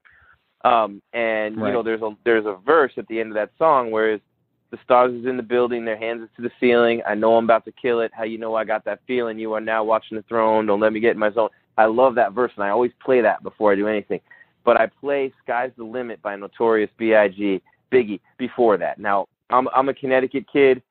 Um, 0.64 1.02
and 1.14 1.56
you 1.56 1.62
know, 1.74 1.84
there's 1.84 2.02
a 2.02 2.16
there's 2.26 2.46
a 2.46 2.58
verse 2.66 2.94
at 2.98 3.08
the 3.08 3.20
end 3.20 3.30
of 3.30 3.36
that 3.36 3.52
song 3.58 3.92
where 3.92 4.14
it's, 4.14 4.24
the 4.72 4.78
stars 4.84 5.14
is 5.14 5.28
in 5.28 5.38
the 5.38 5.44
building, 5.44 5.86
their 5.86 5.98
hands 5.98 6.24
is 6.24 6.30
to 6.36 6.42
the 6.42 6.52
ceiling. 6.60 7.02
I 7.08 7.14
know 7.14 7.38
I'm 7.38 7.44
about 7.46 7.66
to 7.66 7.72
kill 7.72 8.02
it. 8.02 8.12
How 8.14 8.24
you 8.24 8.40
know 8.40 8.56
I 8.56 8.66
got 8.66 8.84
that 8.86 9.00
feeling? 9.06 9.38
You 9.38 9.54
are 9.54 9.62
now 9.62 9.84
watching 9.84 10.18
the 10.18 10.24
throne. 10.24 10.66
Don't 10.66 10.80
let 10.80 10.92
me 10.92 11.00
get 11.00 11.12
in 11.12 11.20
my 11.20 11.32
zone. 11.32 11.50
I 11.78 11.86
love 11.86 12.16
that 12.16 12.34
verse, 12.34 12.52
and 12.56 12.64
I 12.64 12.70
always 12.70 12.92
play 13.04 13.22
that 13.22 13.44
before 13.44 13.72
I 13.72 13.76
do 13.76 13.88
anything. 13.88 14.22
But 14.64 14.78
I 14.82 14.88
play 14.88 15.32
"Sky's 15.44 15.72
the 15.78 15.84
Limit" 15.84 16.22
by 16.24 16.36
Notorious 16.36 16.90
B.I.G. 16.98 17.62
Biggie 17.92 18.20
before 18.40 18.78
that. 18.78 18.98
Now 18.98 19.28
I'm 19.50 19.68
I'm 19.70 19.90
a 19.90 19.94
Connecticut 19.94 20.46
kid. 20.52 20.82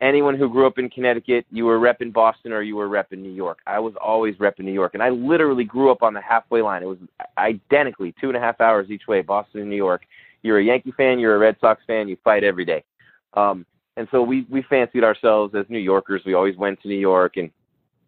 Anyone 0.00 0.36
who 0.36 0.48
grew 0.48 0.66
up 0.66 0.78
in 0.78 0.90
Connecticut, 0.90 1.46
you 1.52 1.64
were 1.64 1.78
repping 1.78 2.12
Boston 2.12 2.50
or 2.52 2.62
you 2.62 2.74
were 2.74 2.88
repping 2.88 3.18
New 3.18 3.30
York. 3.30 3.60
I 3.68 3.78
was 3.78 3.94
always 4.02 4.34
repping 4.36 4.64
New 4.64 4.72
York, 4.72 4.94
and 4.94 5.02
I 5.02 5.10
literally 5.10 5.62
grew 5.62 5.92
up 5.92 6.02
on 6.02 6.12
the 6.12 6.20
halfway 6.20 6.60
line. 6.60 6.82
It 6.82 6.86
was 6.86 6.98
identically 7.38 8.12
two 8.20 8.26
and 8.26 8.36
a 8.36 8.40
half 8.40 8.60
hours 8.60 8.90
each 8.90 9.06
way, 9.06 9.22
Boston 9.22 9.60
and 9.60 9.70
New 9.70 9.76
York. 9.76 10.02
You're 10.42 10.58
a 10.58 10.64
Yankee 10.64 10.92
fan, 10.96 11.20
you're 11.20 11.36
a 11.36 11.38
Red 11.38 11.56
Sox 11.60 11.80
fan, 11.86 12.08
you 12.08 12.16
fight 12.24 12.42
every 12.42 12.64
day. 12.64 12.82
Um, 13.34 13.64
and 13.96 14.08
so 14.10 14.22
we 14.22 14.46
we 14.50 14.62
fancied 14.62 15.04
ourselves 15.04 15.54
as 15.54 15.66
New 15.68 15.78
Yorkers. 15.78 16.22
We 16.26 16.34
always 16.34 16.56
went 16.56 16.82
to 16.82 16.88
New 16.88 16.98
York 16.98 17.36
and 17.36 17.50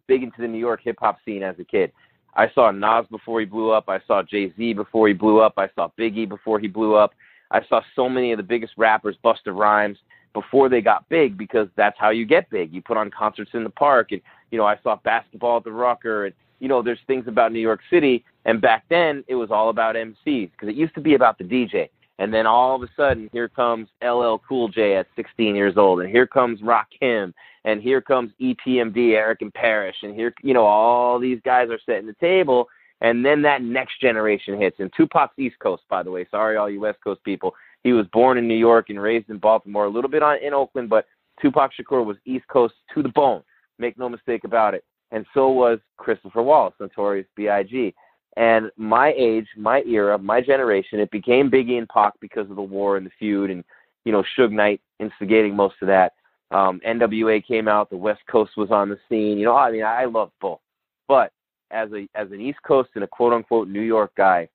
big 0.07 0.23
into 0.23 0.41
the 0.41 0.49
New 0.49 0.59
York 0.59 0.81
hip 0.83 0.97
hop 0.99 1.19
scene 1.25 1.43
as 1.43 1.57
a 1.59 1.65
kid. 1.65 1.93
I 2.37 2.51
saw 2.55 2.71
Nas 2.71 3.07
before 3.11 3.41
he 3.41 3.47
blew 3.47 3.71
up. 3.71 3.89
I 3.89 4.01
saw 4.07 4.23
Jay 4.23 4.53
Z 4.57 4.73
before 4.75 5.07
he 5.09 5.15
blew 5.15 5.41
up. 5.41 5.55
I 5.57 5.69
saw 5.75 5.89
Biggie 5.99 6.29
before 6.29 6.59
he 6.59 6.67
blew 6.67 6.95
up. 6.95 7.15
I 7.55 7.65
saw 7.69 7.81
so 7.95 8.09
many 8.09 8.33
of 8.33 8.37
the 8.37 8.43
biggest 8.43 8.75
rappers, 8.77 9.17
Busta 9.25 9.57
Rhymes, 9.57 9.99
before 10.33 10.69
they 10.69 10.81
got 10.81 11.09
big 11.09 11.39
because 11.39 11.69
that's 11.77 11.97
how 11.99 12.11
you 12.11 12.27
get 12.27 12.51
big. 12.51 12.75
You 12.75 12.83
put 12.83 12.97
on 12.97 13.13
concerts 13.13 13.53
in 13.55 13.63
the 13.63 13.71
park, 13.71 14.11
and 14.11 14.21
you 14.51 14.59
know 14.59 14.67
I 14.67 14.77
saw 14.83 14.97
basketball 15.05 15.59
at 15.59 15.65
the 15.65 15.71
Rucker, 15.71 16.27
and 16.27 16.35
you 16.59 16.67
know 16.67 16.83
there's 16.83 16.99
things 17.07 17.29
about 17.29 17.53
New 17.53 17.61
York 17.61 17.81
City. 17.89 18.25
And 18.45 18.61
back 18.61 18.85
then 18.91 19.25
it 19.29 19.37
was 19.37 19.53
all 19.53 19.71
about 19.71 19.95
MCs 19.95 20.51
because 20.51 20.69
it 20.69 20.75
used 20.75 20.95
to 20.97 21.01
be 21.01 21.15
about 21.15 21.39
the 21.39 21.45
DJ. 21.45 21.89
And 22.19 22.35
then 22.35 22.47
all 22.47 22.77
of 22.77 22.83
a 22.83 22.89
sudden, 22.97 23.31
here 23.33 23.49
comes 23.49 23.89
LL 24.03 24.37
Cool 24.49 24.69
J 24.69 24.97
at 24.97 25.07
16 25.15 25.55
years 25.55 25.75
old, 25.77 26.01
and 26.01 26.11
here 26.11 26.27
comes 26.27 26.61
Rakim, 26.61 27.33
and 27.65 27.81
here 27.81 28.01
comes 28.01 28.33
EPMD, 28.41 29.15
Eric 29.15 29.43
and 29.43 29.55
Parrish, 29.55 29.97
and 30.03 30.15
here, 30.15 30.35
you 30.43 30.55
know, 30.55 30.65
all 30.65 31.19
these 31.21 31.41
guys 31.45 31.71
are 31.71 31.81
setting 31.87 32.07
the 32.07 32.15
table, 32.15 32.69
and 33.05 33.23
then 33.23 33.43
that 33.43 33.61
next 33.61 34.01
generation 34.01 34.59
hits. 34.59 34.77
And 34.81 34.91
Tupac's 34.97 35.39
East 35.39 35.57
Coast, 35.59 35.83
by 35.91 36.03
the 36.03 36.11
way. 36.11 36.27
Sorry, 36.31 36.57
all 36.57 36.71
you 36.71 36.81
West 36.81 37.01
Coast 37.05 37.23
people. 37.23 37.55
He 37.83 37.93
was 37.93 38.07
born 38.15 38.39
in 38.39 38.49
New 38.49 38.57
York 38.57 38.89
and 38.89 38.99
raised 38.99 39.29
in 39.29 39.37
Baltimore, 39.37 39.85
a 39.85 39.91
little 39.91 40.09
bit 40.09 40.23
on 40.23 40.39
in 40.43 40.55
Oakland, 40.55 40.89
but 40.89 41.05
Tupac 41.41 41.73
Shakur 41.75 42.03
was 42.03 42.17
East 42.25 42.49
Coast 42.49 42.73
to 42.95 43.03
the 43.03 43.11
bone. 43.11 43.43
Make 43.79 43.99
no 43.99 44.09
mistake 44.09 44.45
about 44.45 44.73
it. 44.73 44.85
And 45.11 45.27
so 45.35 45.51
was 45.51 45.81
Christopher 45.99 46.43
Wallace, 46.43 46.73
Notorious 46.81 47.27
B.I.G. 47.37 47.95
And 48.39 48.71
my 48.79 49.13
age, 49.19 49.49
my 49.55 49.83
era, 49.83 50.17
my 50.17 50.41
generation, 50.41 50.99
it 50.99 51.11
became 51.11 51.51
Biggie 51.51 51.77
and 51.77 51.89
Pac 51.91 52.15
because 52.23 52.49
of 52.49 52.57
the 52.57 52.63
war 52.63 52.97
and 52.97 53.05
the 53.05 53.11
feud, 53.19 53.51
and 53.51 53.65
you 54.07 54.13
know 54.13 54.25
Suge 54.37 54.51
Knight 54.51 54.81
instigating 54.99 55.55
most 55.55 55.75
of 55.83 55.89
that. 55.89 56.15
Um, 56.53 56.81
NWA 56.89 57.47
came 57.47 57.69
out, 57.69 57.91
the 57.91 57.99
West 57.99 58.23
Coast 58.31 58.53
was 58.57 58.71
on 58.71 58.89
the 58.89 58.99
scene. 59.11 59.37
You 59.37 59.45
know, 59.45 59.57
I 59.57 59.71
mean, 59.71 59.85
I 59.85 60.07
love 60.07 60.31
both, 60.41 60.61
but 61.07 61.34
as 61.71 61.91
a 61.93 62.09
as 62.15 62.31
an 62.31 62.41
East 62.41 62.59
Coast 62.67 62.91
and 62.95 63.05
a 63.05 63.09
quote 63.09 63.33
unquote 63.33 63.69
New 63.69 63.81
York 63.83 64.13
guy, 64.17 64.49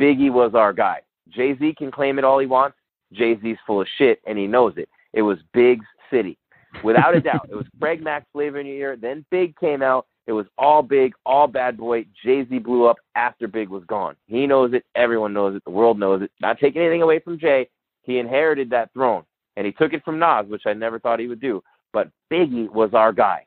Biggie 0.00 0.32
was 0.32 0.54
our 0.54 0.72
guy. 0.72 1.00
Jay 1.30 1.56
Z 1.58 1.74
can 1.78 1.90
claim 1.90 2.18
it 2.18 2.24
all 2.24 2.38
he 2.38 2.46
wants. 2.46 2.76
Jay 3.12 3.38
Z's 3.40 3.56
full 3.66 3.80
of 3.80 3.86
shit, 3.96 4.20
and 4.26 4.36
he 4.36 4.46
knows 4.46 4.74
it. 4.76 4.88
It 5.12 5.22
was 5.22 5.38
Big's 5.52 5.86
city, 6.10 6.36
without 6.82 7.14
a 7.14 7.20
doubt. 7.20 7.48
It 7.50 7.54
was 7.54 7.66
Craig 7.80 8.02
Mack, 8.02 8.26
Flavor 8.32 8.58
in 8.58 8.66
Your 8.66 8.76
Ear. 8.76 8.96
Then 8.96 9.24
Big 9.30 9.56
came 9.56 9.82
out. 9.82 10.06
It 10.26 10.32
was 10.32 10.46
all 10.58 10.82
Big, 10.82 11.12
all 11.24 11.46
Bad 11.46 11.76
Boy. 11.76 12.06
Jay 12.24 12.46
Z 12.48 12.58
blew 12.58 12.86
up 12.86 12.96
after 13.14 13.46
Big 13.46 13.68
was 13.68 13.84
gone. 13.84 14.16
He 14.26 14.46
knows 14.46 14.72
it. 14.72 14.84
Everyone 14.94 15.32
knows 15.32 15.54
it. 15.54 15.64
The 15.64 15.70
world 15.70 15.98
knows 15.98 16.22
it. 16.22 16.30
Not 16.40 16.58
taking 16.58 16.82
anything 16.82 17.02
away 17.02 17.20
from 17.20 17.38
Jay. 17.38 17.68
He 18.02 18.18
inherited 18.18 18.70
that 18.70 18.92
throne, 18.92 19.22
and 19.56 19.66
he 19.66 19.72
took 19.72 19.92
it 19.92 20.04
from 20.04 20.18
Nas, 20.18 20.46
which 20.48 20.62
I 20.66 20.72
never 20.72 20.98
thought 20.98 21.20
he 21.20 21.28
would 21.28 21.40
do. 21.40 21.62
But 21.92 22.10
Biggie 22.32 22.70
was 22.70 22.90
our 22.94 23.12
guy. 23.12 23.46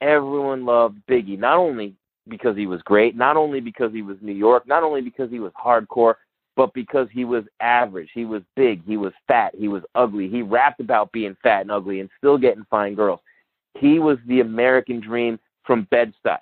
Everyone 0.00 0.64
loved 0.64 0.98
Biggie, 1.08 1.38
not 1.38 1.56
only 1.56 1.94
because 2.28 2.56
he 2.56 2.66
was 2.66 2.82
great, 2.82 3.16
not 3.16 3.36
only 3.36 3.60
because 3.60 3.92
he 3.92 4.02
was 4.02 4.16
New 4.20 4.32
York, 4.32 4.66
not 4.66 4.82
only 4.82 5.00
because 5.00 5.30
he 5.30 5.40
was 5.40 5.52
hardcore, 5.52 6.14
but 6.56 6.74
because 6.74 7.06
he 7.12 7.24
was 7.24 7.44
average. 7.60 8.10
He 8.12 8.24
was 8.24 8.42
big. 8.56 8.84
He 8.84 8.96
was 8.96 9.12
fat. 9.28 9.54
He 9.56 9.68
was 9.68 9.82
ugly. 9.94 10.28
He 10.28 10.42
rapped 10.42 10.80
about 10.80 11.12
being 11.12 11.36
fat 11.42 11.62
and 11.62 11.70
ugly 11.70 12.00
and 12.00 12.10
still 12.18 12.36
getting 12.36 12.66
fine 12.68 12.94
girls. 12.94 13.20
He 13.78 14.00
was 14.00 14.18
the 14.26 14.40
American 14.40 15.00
dream 15.00 15.38
from 15.64 15.86
Bed-Stuy, 15.90 16.38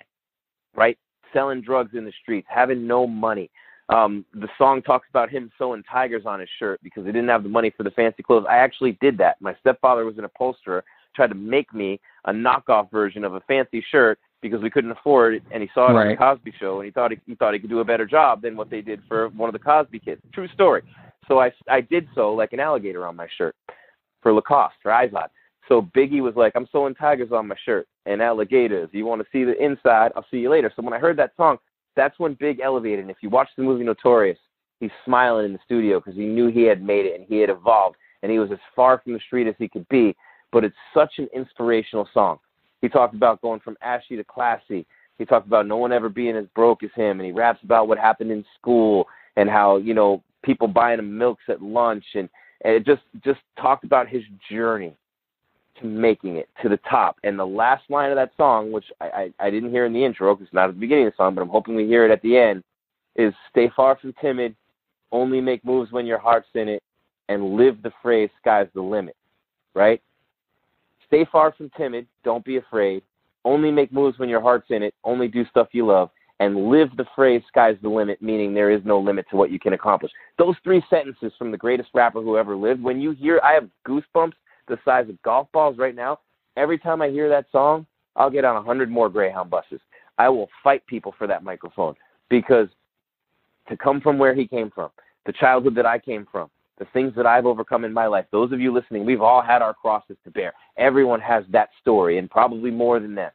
right? 0.75 0.97
Selling 1.33 1.61
drugs 1.61 1.91
in 1.93 2.03
the 2.03 2.13
streets, 2.21 2.47
having 2.49 2.87
no 2.87 3.05
money. 3.05 3.51
Um, 3.89 4.25
the 4.33 4.49
song 4.57 4.81
talks 4.81 5.07
about 5.09 5.29
him 5.29 5.51
sewing 5.57 5.83
tigers 5.83 6.23
on 6.25 6.39
his 6.39 6.49
shirt 6.57 6.79
because 6.83 7.05
he 7.05 7.11
didn't 7.11 7.29
have 7.29 7.43
the 7.43 7.49
money 7.49 7.71
for 7.75 7.83
the 7.83 7.91
fancy 7.91 8.23
clothes. 8.23 8.45
I 8.49 8.57
actually 8.57 8.97
did 8.99 9.17
that. 9.19 9.39
My 9.39 9.55
stepfather 9.59 10.03
was 10.03 10.17
an 10.17 10.25
upholsterer, 10.25 10.83
tried 11.15 11.27
to 11.27 11.35
make 11.35 11.73
me 11.73 11.99
a 12.25 12.31
knockoff 12.33 12.89
version 12.91 13.23
of 13.23 13.35
a 13.35 13.41
fancy 13.41 13.85
shirt 13.91 14.19
because 14.41 14.61
we 14.61 14.69
couldn't 14.69 14.91
afford 14.91 15.35
it, 15.35 15.43
and 15.51 15.63
he 15.63 15.69
saw 15.73 15.89
it 15.89 15.95
on 15.95 16.07
the 16.09 16.15
Cosby 16.15 16.53
Show, 16.59 16.79
and 16.79 16.85
he 16.85 16.91
thought 16.91 17.11
he, 17.11 17.19
he 17.25 17.35
thought 17.35 17.53
he 17.53 17.59
could 17.59 17.69
do 17.69 17.79
a 17.79 17.85
better 17.85 18.05
job 18.05 18.41
than 18.41 18.55
what 18.55 18.69
they 18.69 18.81
did 18.81 19.01
for 19.07 19.29
one 19.29 19.49
of 19.49 19.53
the 19.53 19.59
Cosby 19.59 19.99
kids. 19.99 20.21
True 20.33 20.47
story. 20.49 20.83
So 21.27 21.39
I 21.39 21.51
I 21.69 21.81
did 21.81 22.07
so 22.15 22.33
like 22.33 22.53
an 22.53 22.59
alligator 22.59 23.05
on 23.05 23.15
my 23.15 23.27
shirt 23.37 23.55
for 24.21 24.33
Lacoste 24.33 24.75
for 24.81 24.91
Izod. 24.91 25.27
So 25.67 25.81
Biggie 25.95 26.21
was 26.21 26.35
like, 26.35 26.53
I'm 26.55 26.67
sewing 26.71 26.95
tigers 26.95 27.31
on 27.31 27.47
my 27.47 27.55
shirt 27.65 27.87
and 28.05 28.21
alligators. 28.21 28.89
You 28.93 29.05
want 29.05 29.21
to 29.21 29.27
see 29.31 29.43
the 29.43 29.61
inside? 29.61 30.11
I'll 30.15 30.25
see 30.31 30.37
you 30.37 30.49
later. 30.49 30.71
So 30.75 30.81
when 30.81 30.93
I 30.93 30.99
heard 30.99 31.17
that 31.17 31.33
song, 31.35 31.57
that's 31.95 32.17
when 32.19 32.35
Big 32.35 32.61
elevated. 32.61 32.99
And 32.99 33.11
if 33.11 33.17
you 33.21 33.29
watch 33.29 33.49
the 33.57 33.63
movie 33.63 33.83
Notorious, 33.83 34.37
he's 34.79 34.91
smiling 35.03 35.45
in 35.45 35.53
the 35.53 35.59
studio 35.65 35.99
because 35.99 36.15
he 36.15 36.25
knew 36.25 36.47
he 36.47 36.63
had 36.63 36.81
made 36.81 37.05
it 37.05 37.19
and 37.19 37.25
he 37.27 37.39
had 37.39 37.49
evolved 37.49 37.97
and 38.23 38.31
he 38.31 38.39
was 38.39 38.51
as 38.51 38.59
far 38.75 39.01
from 39.03 39.13
the 39.13 39.19
street 39.19 39.47
as 39.47 39.55
he 39.57 39.67
could 39.67 39.87
be. 39.89 40.15
But 40.51 40.63
it's 40.63 40.75
such 40.93 41.13
an 41.17 41.27
inspirational 41.35 42.07
song. 42.13 42.39
He 42.81 42.89
talked 42.89 43.15
about 43.15 43.41
going 43.41 43.59
from 43.59 43.77
ashy 43.81 44.15
to 44.17 44.23
classy. 44.23 44.85
He 45.17 45.25
talked 45.25 45.47
about 45.47 45.67
no 45.67 45.77
one 45.77 45.91
ever 45.91 46.09
being 46.09 46.35
as 46.35 46.45
broke 46.55 46.83
as 46.83 46.91
him, 46.95 47.19
and 47.19 47.25
he 47.25 47.31
raps 47.31 47.59
about 47.63 47.87
what 47.87 47.97
happened 47.97 48.31
in 48.31 48.45
school 48.59 49.07
and 49.35 49.49
how 49.49 49.77
you 49.77 49.93
know 49.93 50.23
people 50.43 50.67
buying 50.67 50.99
him 50.99 51.17
milks 51.17 51.43
at 51.49 51.61
lunch, 51.61 52.05
and 52.13 52.29
and 52.63 52.73
it 52.73 52.85
just 52.85 53.01
just 53.23 53.39
talked 53.59 53.83
about 53.83 54.07
his 54.07 54.23
journey 54.51 54.95
to 55.79 55.85
making 55.85 56.37
it 56.37 56.49
to 56.61 56.69
the 56.69 56.79
top. 56.89 57.17
And 57.23 57.37
the 57.37 57.45
last 57.45 57.83
line 57.89 58.11
of 58.11 58.15
that 58.15 58.31
song, 58.37 58.71
which 58.71 58.85
I 59.01 59.31
I, 59.39 59.47
I 59.47 59.49
didn't 59.49 59.71
hear 59.71 59.85
in 59.85 59.93
the 59.93 60.03
intro 60.03 60.33
because 60.35 60.47
it's 60.47 60.53
not 60.53 60.69
at 60.69 60.75
the 60.75 60.79
beginning 60.79 61.07
of 61.07 61.13
the 61.13 61.17
song, 61.17 61.35
but 61.35 61.41
I'm 61.41 61.49
hoping 61.49 61.75
we 61.75 61.87
hear 61.87 62.05
it 62.05 62.11
at 62.11 62.21
the 62.21 62.37
end, 62.37 62.63
is 63.15 63.33
"Stay 63.49 63.71
far 63.75 63.97
from 63.97 64.13
timid, 64.21 64.55
only 65.11 65.41
make 65.41 65.65
moves 65.65 65.91
when 65.91 66.05
your 66.05 66.19
heart's 66.19 66.49
in 66.53 66.67
it, 66.69 66.83
and 67.29 67.55
live 67.55 67.81
the 67.81 67.93
phrase 68.03 68.29
sky's 68.39 68.67
the 68.75 68.81
limit." 68.81 69.15
Right? 69.73 70.01
Stay 71.07 71.25
far 71.31 71.53
from 71.53 71.69
timid. 71.77 72.07
Don't 72.23 72.45
be 72.45 72.57
afraid. 72.57 73.03
Only 73.45 73.71
make 73.71 73.91
moves 73.93 74.19
when 74.19 74.29
your 74.29 74.41
heart's 74.41 74.69
in 74.69 74.83
it. 74.83 74.93
Only 75.03 75.27
do 75.27 75.45
stuff 75.49 75.69
you 75.71 75.85
love. 75.85 76.09
And 76.39 76.69
live 76.69 76.89
the 76.97 77.05
phrase 77.15 77.41
sky's 77.47 77.77
the 77.81 77.89
limit, 77.89 78.21
meaning 78.21 78.53
there 78.53 78.69
is 78.69 78.81
no 78.85 78.99
limit 78.99 79.25
to 79.31 79.37
what 79.37 79.49
you 79.49 79.59
can 79.59 79.73
accomplish. 79.73 80.11
Those 80.37 80.55
three 80.63 80.83
sentences 80.89 81.31
from 81.37 81.51
the 81.51 81.57
greatest 81.57 81.89
rapper 81.93 82.21
who 82.21 82.37
ever 82.37 82.55
lived, 82.55 82.83
when 82.83 83.01
you 83.01 83.11
hear, 83.11 83.39
I 83.43 83.53
have 83.53 83.69
goosebumps 83.87 84.33
the 84.67 84.77
size 84.85 85.09
of 85.09 85.21
golf 85.23 85.47
balls 85.51 85.77
right 85.77 85.95
now. 85.95 86.19
Every 86.57 86.77
time 86.77 87.01
I 87.01 87.09
hear 87.09 87.29
that 87.29 87.45
song, 87.51 87.87
I'll 88.15 88.29
get 88.29 88.45
on 88.45 88.55
a 88.55 88.61
hundred 88.61 88.89
more 88.89 89.09
Greyhound 89.09 89.49
buses. 89.49 89.79
I 90.17 90.29
will 90.29 90.49
fight 90.63 90.85
people 90.87 91.13
for 91.17 91.27
that 91.27 91.43
microphone 91.43 91.95
because 92.29 92.67
to 93.69 93.77
come 93.77 94.01
from 94.01 94.17
where 94.17 94.33
he 94.33 94.47
came 94.47 94.71
from, 94.71 94.89
the 95.25 95.33
childhood 95.33 95.75
that 95.75 95.85
I 95.85 95.99
came 95.99 96.27
from, 96.31 96.49
the 96.79 96.85
things 96.93 97.13
that 97.15 97.25
I've 97.25 97.45
overcome 97.45 97.85
in 97.85 97.93
my 97.93 98.05
life. 98.07 98.25
Those 98.31 98.51
of 98.51 98.59
you 98.59 98.73
listening, 98.73 99.05
we've 99.05 99.21
all 99.21 99.41
had 99.41 99.61
our 99.61 99.73
crosses 99.73 100.17
to 100.23 100.31
bear. 100.31 100.53
Everyone 100.77 101.19
has 101.21 101.43
that 101.49 101.69
story, 101.81 102.17
and 102.17 102.29
probably 102.29 102.71
more 102.71 102.99
than 102.99 103.15
that. 103.15 103.33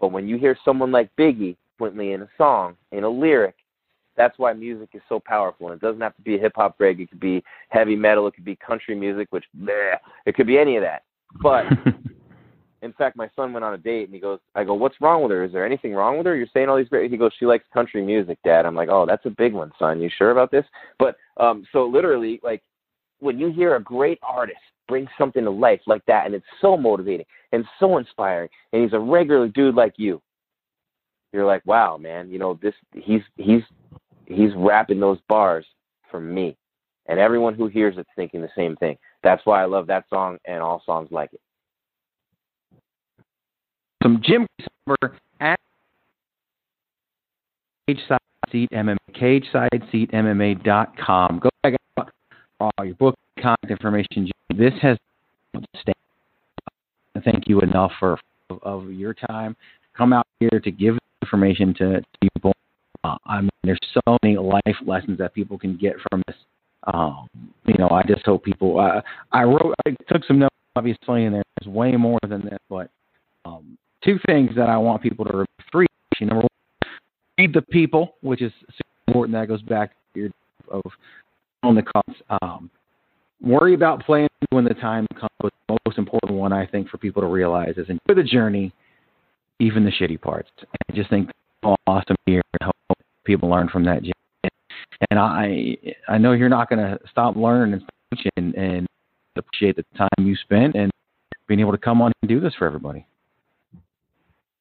But 0.00 0.12
when 0.12 0.28
you 0.28 0.36
hear 0.36 0.56
someone 0.64 0.92
like 0.92 1.14
Biggie, 1.16 1.56
Quintley, 1.78 2.12
in 2.12 2.22
a 2.22 2.28
song, 2.36 2.76
in 2.92 3.04
a 3.04 3.08
lyric, 3.08 3.54
that's 4.16 4.38
why 4.38 4.52
music 4.52 4.90
is 4.94 5.02
so 5.08 5.20
powerful. 5.20 5.68
And 5.68 5.80
it 5.80 5.84
doesn't 5.84 6.00
have 6.00 6.16
to 6.16 6.22
be 6.22 6.36
a 6.36 6.38
hip 6.38 6.52
hop 6.56 6.76
Greg. 6.76 7.00
It 7.00 7.08
could 7.08 7.20
be 7.20 7.42
heavy 7.68 7.96
metal. 7.96 8.26
It 8.26 8.34
could 8.34 8.44
be 8.44 8.56
country 8.56 8.94
music, 8.94 9.28
which 9.30 9.44
bleh, 9.58 9.94
it 10.26 10.34
could 10.34 10.46
be 10.46 10.58
any 10.58 10.76
of 10.76 10.82
that. 10.82 11.04
But 11.40 11.64
in 12.82 12.92
fact, 12.92 13.16
my 13.16 13.28
son 13.34 13.52
went 13.52 13.64
on 13.64 13.74
a 13.74 13.78
date 13.78 14.04
and 14.04 14.14
he 14.14 14.20
goes, 14.20 14.38
I 14.54 14.64
go, 14.64 14.74
what's 14.74 15.00
wrong 15.00 15.22
with 15.22 15.32
her? 15.32 15.44
Is 15.44 15.52
there 15.52 15.66
anything 15.66 15.94
wrong 15.94 16.16
with 16.16 16.26
her? 16.26 16.36
You're 16.36 16.46
saying 16.54 16.68
all 16.68 16.76
these 16.76 16.88
great. 16.88 17.10
He 17.10 17.16
goes, 17.16 17.32
she 17.38 17.46
likes 17.46 17.64
country 17.72 18.04
music, 18.04 18.38
Dad. 18.44 18.66
I'm 18.66 18.76
like, 18.76 18.88
oh, 18.88 19.04
that's 19.06 19.26
a 19.26 19.30
big 19.30 19.52
one, 19.52 19.72
son. 19.78 20.00
You 20.00 20.08
sure 20.16 20.30
about 20.30 20.50
this? 20.50 20.64
But 20.98 21.16
um, 21.38 21.64
so 21.72 21.86
literally, 21.86 22.40
like 22.42 22.62
when 23.20 23.38
you 23.38 23.50
hear 23.50 23.76
a 23.76 23.82
great 23.82 24.18
artist 24.22 24.58
bring 24.86 25.06
something 25.18 25.44
to 25.44 25.50
life 25.50 25.80
like 25.86 26.04
that, 26.06 26.26
and 26.26 26.34
it's 26.34 26.46
so 26.60 26.76
motivating 26.76 27.26
and 27.52 27.64
so 27.78 27.98
inspiring, 27.98 28.48
and 28.72 28.82
he's 28.82 28.92
a 28.92 28.98
regular 28.98 29.48
dude 29.48 29.74
like 29.74 29.94
you, 29.96 30.22
you're 31.32 31.46
like, 31.46 31.64
wow, 31.66 31.96
man, 31.96 32.30
you 32.30 32.38
know 32.38 32.58
this. 32.62 32.74
He's 32.94 33.22
he's 33.36 33.62
he's 34.26 34.50
rapping 34.56 35.00
those 35.00 35.18
bars 35.28 35.66
for 36.10 36.20
me, 36.20 36.56
and 37.06 37.18
everyone 37.18 37.54
who 37.54 37.66
hears 37.66 37.96
it's 37.98 38.08
thinking 38.16 38.40
the 38.40 38.48
same 38.56 38.76
thing. 38.76 38.96
That's 39.22 39.44
why 39.44 39.62
I 39.62 39.66
love 39.66 39.86
that 39.88 40.04
song 40.08 40.38
and 40.46 40.62
all 40.62 40.82
songs 40.86 41.08
like 41.10 41.32
it. 41.32 41.40
Jim 44.22 44.46
Silver 44.86 45.16
at 45.40 45.58
age 47.88 48.00
side 48.08 48.18
Seat 48.50 48.70
MMA 48.70 48.96
Cage 49.14 49.44
side, 49.52 49.82
seatmma.com. 49.92 51.40
Go 51.40 51.50
check 51.64 51.74
out 51.98 52.10
all 52.60 52.84
your 52.84 52.94
book 52.94 53.14
contact 53.40 53.70
information. 53.70 54.30
This 54.56 54.72
has. 54.80 54.96
Thank 57.24 57.48
you 57.48 57.60
enough 57.60 57.92
for 57.98 58.18
of, 58.50 58.62
of 58.62 58.90
your 58.90 59.12
time. 59.12 59.56
Come 59.96 60.12
out 60.12 60.26
here 60.40 60.60
to 60.60 60.70
give 60.70 60.96
information 61.22 61.74
to, 61.74 62.00
to 62.00 62.30
people. 62.34 62.52
Uh, 63.04 63.16
I 63.26 63.40
mean, 63.40 63.50
there's 63.64 63.78
so 63.92 64.16
many 64.22 64.36
life 64.36 64.76
lessons 64.86 65.18
that 65.18 65.34
people 65.34 65.58
can 65.58 65.76
get 65.76 65.96
from 66.10 66.22
this. 66.26 66.36
Um, 66.92 67.28
you 67.66 67.74
know, 67.78 67.88
I 67.90 68.02
just 68.04 68.24
hope 68.24 68.44
people. 68.44 68.78
Uh, 68.78 69.00
I 69.32 69.42
wrote, 69.42 69.74
I 69.86 69.96
took 70.10 70.24
some 70.24 70.38
notes, 70.38 70.54
obviously, 70.76 71.24
and 71.24 71.34
there's 71.34 71.66
way 71.66 71.92
more 71.96 72.20
than 72.28 72.42
this. 72.42 72.58
But 72.70 72.90
um, 73.44 73.76
two 74.04 74.18
things 74.26 74.50
that 74.56 74.68
I 74.68 74.76
want 74.76 75.02
people 75.02 75.24
to. 75.26 75.44
Three. 75.70 75.86
Number 76.20 76.36
one, 76.36 76.48
feed 77.36 77.54
the 77.54 77.62
people, 77.62 78.14
which 78.22 78.42
is 78.42 78.52
important. 79.06 79.34
That 79.34 79.46
goes 79.46 79.62
back 79.62 79.92
to 80.14 80.20
your 80.20 80.30
of 80.70 80.82
on 81.62 81.74
the 81.74 81.82
costs. 81.82 82.20
Um, 82.42 82.70
worry 83.40 83.74
about 83.74 84.04
playing 84.04 84.28
when 84.50 84.64
the 84.64 84.74
time 84.74 85.06
comes. 85.18 85.30
The 85.68 85.78
most 85.86 85.98
important 85.98 86.32
one, 86.32 86.52
I 86.52 86.66
think, 86.66 86.88
for 86.88 86.98
people 86.98 87.22
to 87.22 87.28
realize 87.28 87.74
is 87.76 87.88
enjoy 87.88 88.20
the 88.20 88.22
journey, 88.22 88.72
even 89.60 89.84
the 89.84 89.92
shitty 89.92 90.20
parts. 90.20 90.50
I 90.72 90.92
just 90.94 91.10
think 91.10 91.30
awesome 91.86 92.16
here. 92.26 92.42
I 92.60 92.64
hope 92.64 92.98
people 93.24 93.48
learn 93.48 93.68
from 93.68 93.84
that. 93.84 94.02
And 95.10 95.20
I, 95.20 95.76
I 96.08 96.18
know 96.18 96.32
you're 96.32 96.48
not 96.48 96.68
going 96.68 96.80
to 96.80 96.98
stop 97.10 97.36
learning 97.36 97.80
and, 98.36 98.54
and 98.54 98.86
appreciate 99.36 99.76
the 99.76 99.84
time 99.96 100.08
you 100.20 100.34
spent 100.36 100.74
and 100.74 100.90
being 101.46 101.60
able 101.60 101.72
to 101.72 101.78
come 101.78 102.02
on 102.02 102.12
and 102.22 102.28
do 102.28 102.40
this 102.40 102.54
for 102.58 102.66
everybody. 102.66 103.06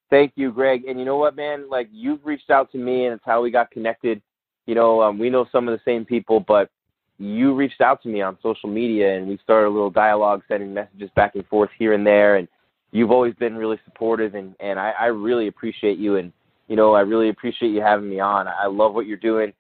Thank 0.10 0.34
you, 0.36 0.52
Greg. 0.52 0.86
And 0.86 1.00
you 1.00 1.06
know 1.06 1.18
what, 1.18 1.36
man? 1.36 1.70
Like 1.70 1.90
you've 1.92 2.26
reached 2.26 2.50
out 2.50 2.72
to 2.72 2.78
me, 2.78 3.06
and 3.06 3.16
it's 3.16 3.26
how 3.26 3.42
we 3.42 3.52
got 3.52 3.72
connected. 3.72 4.22
You 4.66 4.76
know, 4.76 5.02
um, 5.02 5.20
we 5.20 5.30
know 5.30 5.46
some 5.52 5.68
of 5.68 5.78
the 5.78 5.84
same 5.90 6.06
people, 6.06 6.40
but 6.40 6.70
you 7.20 7.54
reached 7.54 7.82
out 7.82 8.02
to 8.04 8.10
me 8.10 8.22
on 8.22 8.38
social 8.42 8.70
media, 8.70 9.18
and 9.18 9.28
we 9.28 9.40
started 9.44 9.68
a 9.68 9.70
little 9.70 9.90
dialogue, 9.90 10.44
sending 10.48 10.74
messages 10.74 11.10
back 11.16 11.36
and 11.36 11.46
forth 11.48 11.70
here 11.78 11.94
and 11.94 12.06
there. 12.06 12.38
And 12.38 12.48
you've 12.92 13.12
always 13.12 13.34
been 13.36 13.56
really 13.56 13.80
supportive, 13.86 14.36
and 14.36 14.56
and 14.60 14.80
I, 14.80 14.92
I 14.92 15.06
really 15.08 15.48
appreciate 15.48 15.98
you. 15.98 16.18
And 16.18 16.32
you 16.68 16.76
know, 16.76 16.94
I 16.94 17.02
really 17.02 17.30
appreciate 17.30 17.70
you 17.70 17.82
having 17.82 18.10
me 18.10 18.20
on. 18.20 18.48
I 18.48 18.68
love 18.68 18.94
what 18.94 19.08
you're 19.08 19.18
doing. 19.18 19.52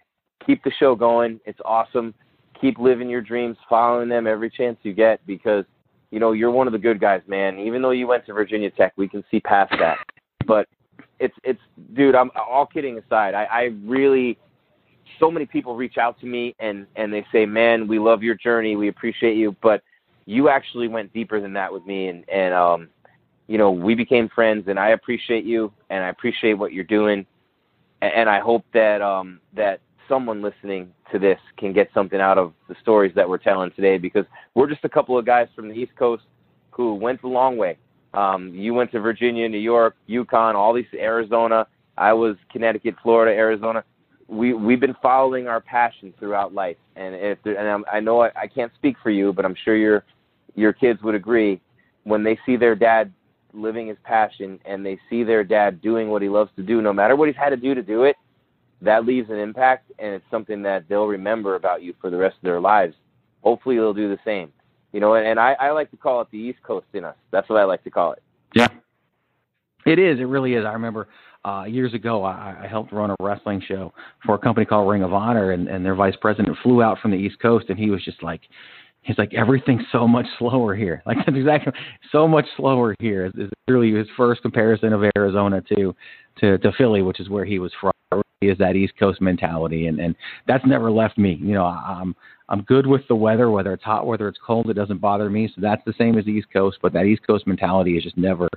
Keep 0.45 0.64
the 0.64 0.72
show 0.80 0.95
going. 0.95 1.40
It's 1.45 1.60
awesome. 1.65 2.14
Keep 2.61 2.80
living 2.80 3.10
your 3.10 3.22
dreams, 3.22 3.57
following 3.69 4.10
them 4.10 4.28
every 4.28 4.49
chance 4.49 4.78
you 4.84 4.94
get, 4.94 5.26
because 5.28 5.65
you 6.11 6.19
know 6.19 6.32
you're 6.32 6.52
one 6.52 6.68
of 6.68 6.74
the 6.74 6.80
good 6.80 7.02
guys, 7.02 7.22
man. 7.28 7.60
Even 7.60 7.82
though 7.82 7.91
you 7.91 8.07
went 8.07 8.26
to 8.28 8.34
Virginia 8.34 8.72
Tech, 8.72 8.94
we 8.95 9.10
can 9.10 9.24
see 9.30 9.41
past 9.41 9.74
that. 9.80 9.98
But 10.48 10.68
it's 11.19 11.36
it's 11.44 11.60
dude. 11.94 12.15
I'm 12.15 12.32
all 12.36 12.65
kidding 12.65 12.98
aside. 12.98 13.36
I, 13.36 13.44
I 13.45 13.64
really 13.84 14.40
so 15.19 15.32
many 15.32 15.45
people 15.45 15.76
reach 15.76 15.98
out 15.98 16.19
to 16.22 16.26
me 16.26 16.56
and 16.60 16.88
and 16.95 17.14
they 17.14 17.26
say, 17.32 17.45
"Man, 17.45 17.88
we 17.88 17.99
love 17.99 18.24
your 18.24 18.36
journey. 18.36 18.76
We 18.76 18.88
appreciate 18.88 19.36
you." 19.36 19.56
But 19.61 19.84
you 20.26 20.49
actually 20.49 20.88
went 20.88 21.14
deeper 21.14 21.40
than 21.40 21.53
that 21.53 21.72
with 21.72 21.86
me, 21.86 22.07
and 22.07 22.28
and 22.30 22.53
um, 22.53 22.90
you 23.48 23.57
know, 23.57 23.72
we 23.72 23.95
became 23.95 24.30
friends, 24.30 24.68
and 24.68 24.80
I 24.80 24.90
appreciate 24.90 25.45
you, 25.45 25.72
and 25.90 26.03
I 26.03 26.10
appreciate 26.10 26.53
what 26.53 26.74
you're 26.74 26.84
doing, 26.84 27.26
and, 28.02 28.14
and 28.14 28.30
I 28.30 28.40
hope 28.40 28.65
that 28.74 29.02
um 29.02 29.40
that 29.53 29.82
someone 30.07 30.41
listening 30.41 30.94
to 31.11 31.19
this 31.19 31.40
can 31.57 31.74
get 31.74 31.90
something 31.94 32.19
out 32.19 32.38
of 32.38 32.53
the 32.69 32.76
stories 32.82 33.14
that 33.15 33.28
we're 33.28 33.38
telling 33.38 33.72
today 33.72 33.98
because 33.98 34.26
we're 34.56 34.69
just 34.69 34.84
a 34.84 34.90
couple 34.90 35.18
of 35.18 35.26
guys 35.26 35.48
from 35.56 35.69
the 35.69 35.76
East 35.76 35.95
Coast 35.98 36.24
who 36.72 36.95
went 36.95 37.22
the 37.22 37.28
long 37.28 37.57
way. 37.57 37.78
Um, 38.18 38.53
you 38.53 38.73
went 38.73 38.91
to 38.94 38.99
Virginia, 38.99 39.48
New 39.48 39.57
York, 39.57 39.95
UConn, 40.10 40.56
all 40.56 40.73
these 40.73 40.85
Arizona. 40.94 41.68
I 41.98 42.14
was 42.14 42.35
Connecticut, 42.52 42.95
Florida, 43.03 43.35
Arizona 43.35 43.84
we 44.27 44.53
we've 44.53 44.80
been 44.80 44.95
following 45.02 45.48
our 45.48 45.61
passion 45.61 46.14
throughout 46.19 46.53
life, 46.53 46.77
and 46.95 47.15
if 47.15 47.38
there, 47.44 47.57
and 47.57 47.68
I'm, 47.68 47.85
I 47.91 47.99
know 47.99 48.22
I, 48.22 48.31
I 48.35 48.48
can't 48.48 48.72
speak 48.76 48.98
for 49.02 49.10
you, 49.10 49.31
but 49.34 49.45
I'm 49.45 49.56
sure 49.64 49.76
your 49.76 50.03
your 50.56 50.73
kids 50.73 51.02
would 51.03 51.15
agree 51.15 51.61
when 52.03 52.23
they 52.23 52.38
see 52.45 52.56
their 52.56 52.76
dad 52.76 53.11
living 53.53 53.88
his 53.88 53.98
passion 54.03 54.60
and 54.65 54.85
they 54.85 54.99
see 55.10 55.23
their 55.23 55.44
dad 55.44 55.81
doing 55.81 56.10
what 56.10 56.22
he 56.22 56.30
loves 56.30 56.52
to 56.56 56.64
do, 56.64 56.81
no 56.81 56.94
matter 56.94 57.15
what 57.15 57.27
he's 57.27 57.38
had 57.38 57.49
to 57.49 57.57
do 57.57 57.73
to 57.73 57.81
do 57.81 58.03
it, 58.03 58.15
that 58.81 59.06
leaves 59.06 59.30
an 59.30 59.38
impact, 59.38 59.91
and 59.99 60.14
it's 60.14 60.26
something 60.30 60.61
that 60.61 60.88
they'll 60.89 61.07
remember 61.07 61.56
about 61.56 61.81
you 61.81 61.94
for 62.02 62.10
the 62.10 62.18
rest 62.18 62.35
of 62.35 62.44
their 62.44 62.60
lives. 62.60 62.95
Hopefully, 63.44 63.76
they'll 63.76 63.94
do 63.94 64.10
the 64.10 64.19
same. 64.26 64.52
You 64.94 65.00
know, 65.00 65.16
and, 65.16 65.28
and 65.28 65.40
I, 65.40 65.54
I 65.54 65.72
like 65.72 65.92
to 65.92 65.98
call 65.98 66.22
it 66.22 66.28
the 66.32 66.38
East 66.38 66.60
Coast 66.64 66.88
in 66.94 67.04
us. 67.04 67.16
That's 67.32 67.50
what 67.50 67.60
I 67.60 67.66
like 67.66 67.84
to 67.84 67.90
call 67.90 68.14
it. 68.14 68.24
Yeah, 68.56 68.70
it 69.86 70.00
is. 70.00 70.20
It 70.20 70.24
really 70.24 70.54
is. 70.54 70.66
I 70.66 70.74
remember 70.74 71.08
uh, 71.46 71.64
years 71.64 71.94
ago, 71.94 72.24
I, 72.24 72.56
I 72.64 72.68
helped 72.68 72.92
run 72.92 73.12
a 73.12 73.16
wrestling 73.22 73.62
show 73.66 73.94
for 74.26 74.36
a 74.36 74.40
company 74.40 74.66
called 74.66 74.90
Ring 74.90 75.04
of 75.04 75.14
Honor, 75.14 75.52
and, 75.52 75.68
and 75.68 75.86
their 75.86 75.96
vice 75.96 76.16
president 76.20 76.58
flew 76.62 76.82
out 76.82 77.00
from 77.00 77.12
the 77.12 77.18
East 77.18 77.40
Coast, 77.40 77.68
and 77.70 77.80
he 77.80 77.90
was 77.90 78.04
just 78.04 78.22
like, 78.22 78.42
he's 79.02 79.18
like, 79.18 79.34
everything's 79.34 79.84
so 79.92 80.08
much 80.08 80.26
slower 80.38 80.76
here. 80.76 81.02
Like 81.08 81.18
that's 81.26 81.38
exactly 81.38 81.72
so 82.12 82.28
much 82.28 82.46
slower 82.58 82.96
here. 83.00 83.32
Is 83.38 83.50
really 83.70 83.94
his 83.94 84.08
first 84.18 84.42
comparison 84.42 84.92
of 84.92 85.04
Arizona 85.16 85.62
to 85.74 85.96
to 86.40 86.58
to 86.58 86.72
Philly, 86.78 87.02
which 87.02 87.20
is 87.20 87.30
where 87.30 87.46
he 87.46 87.60
was 87.60 87.72
from. 87.80 87.92
Is 88.42 88.58
that 88.60 88.76
East 88.76 88.94
Coast 89.00 89.22
mentality, 89.22 89.88
and 89.88 90.00
and 90.00 90.16
that's 90.48 90.66
never 90.66 90.92
left 90.92 91.18
me. 91.18 91.40
You 91.42 91.54
know, 91.54 91.66
I'm 91.66 92.14
I'm 92.49 92.61
good 92.61 92.88
with 92.88 93.02
the 93.07 93.15
weather, 93.15 93.49
whether 93.49 93.73
it's 93.73 93.84
hot, 93.84 94.05
whether 94.07 94.28
it's 94.28 94.39
cold, 94.46 94.70
it 94.70 94.76
doesn't 94.76 94.99
bother 94.99 95.30
me. 95.30 95.52
So 95.54 95.62
that's 95.62 95.84
the 95.86 95.94
same 95.97 96.18
as 96.18 96.26
the 96.26 96.31
East 96.31 96.47
Coast, 96.52 96.78
but 96.81 96.94
that 96.94 97.05
East 97.05 97.26
Coast 97.28 97.46
mentality 97.46 97.97
is 97.97 98.04
just 98.04 98.18
never 98.18 98.47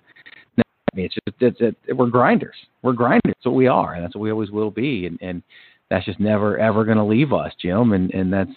I 0.92 0.96
mean, 0.96 1.06
it's 1.06 1.14
just 1.14 1.36
it's, 1.60 1.76
it, 1.86 1.96
we're 1.96 2.06
grinders. 2.06 2.56
We're 2.82 2.92
grinders. 2.92 3.20
That's 3.26 3.46
what 3.46 3.54
we 3.54 3.66
are, 3.66 3.94
and 3.94 4.04
that's 4.04 4.14
what 4.14 4.22
we 4.22 4.30
always 4.30 4.50
will 4.50 4.70
be. 4.70 5.06
And 5.06 5.18
and 5.20 5.42
that's 5.88 6.04
just 6.04 6.20
never 6.20 6.58
ever 6.58 6.84
going 6.84 6.98
to 6.98 7.04
leave 7.04 7.32
us, 7.32 7.52
Jim. 7.60 7.92
And 7.92 8.12
and 8.12 8.32
that's 8.32 8.50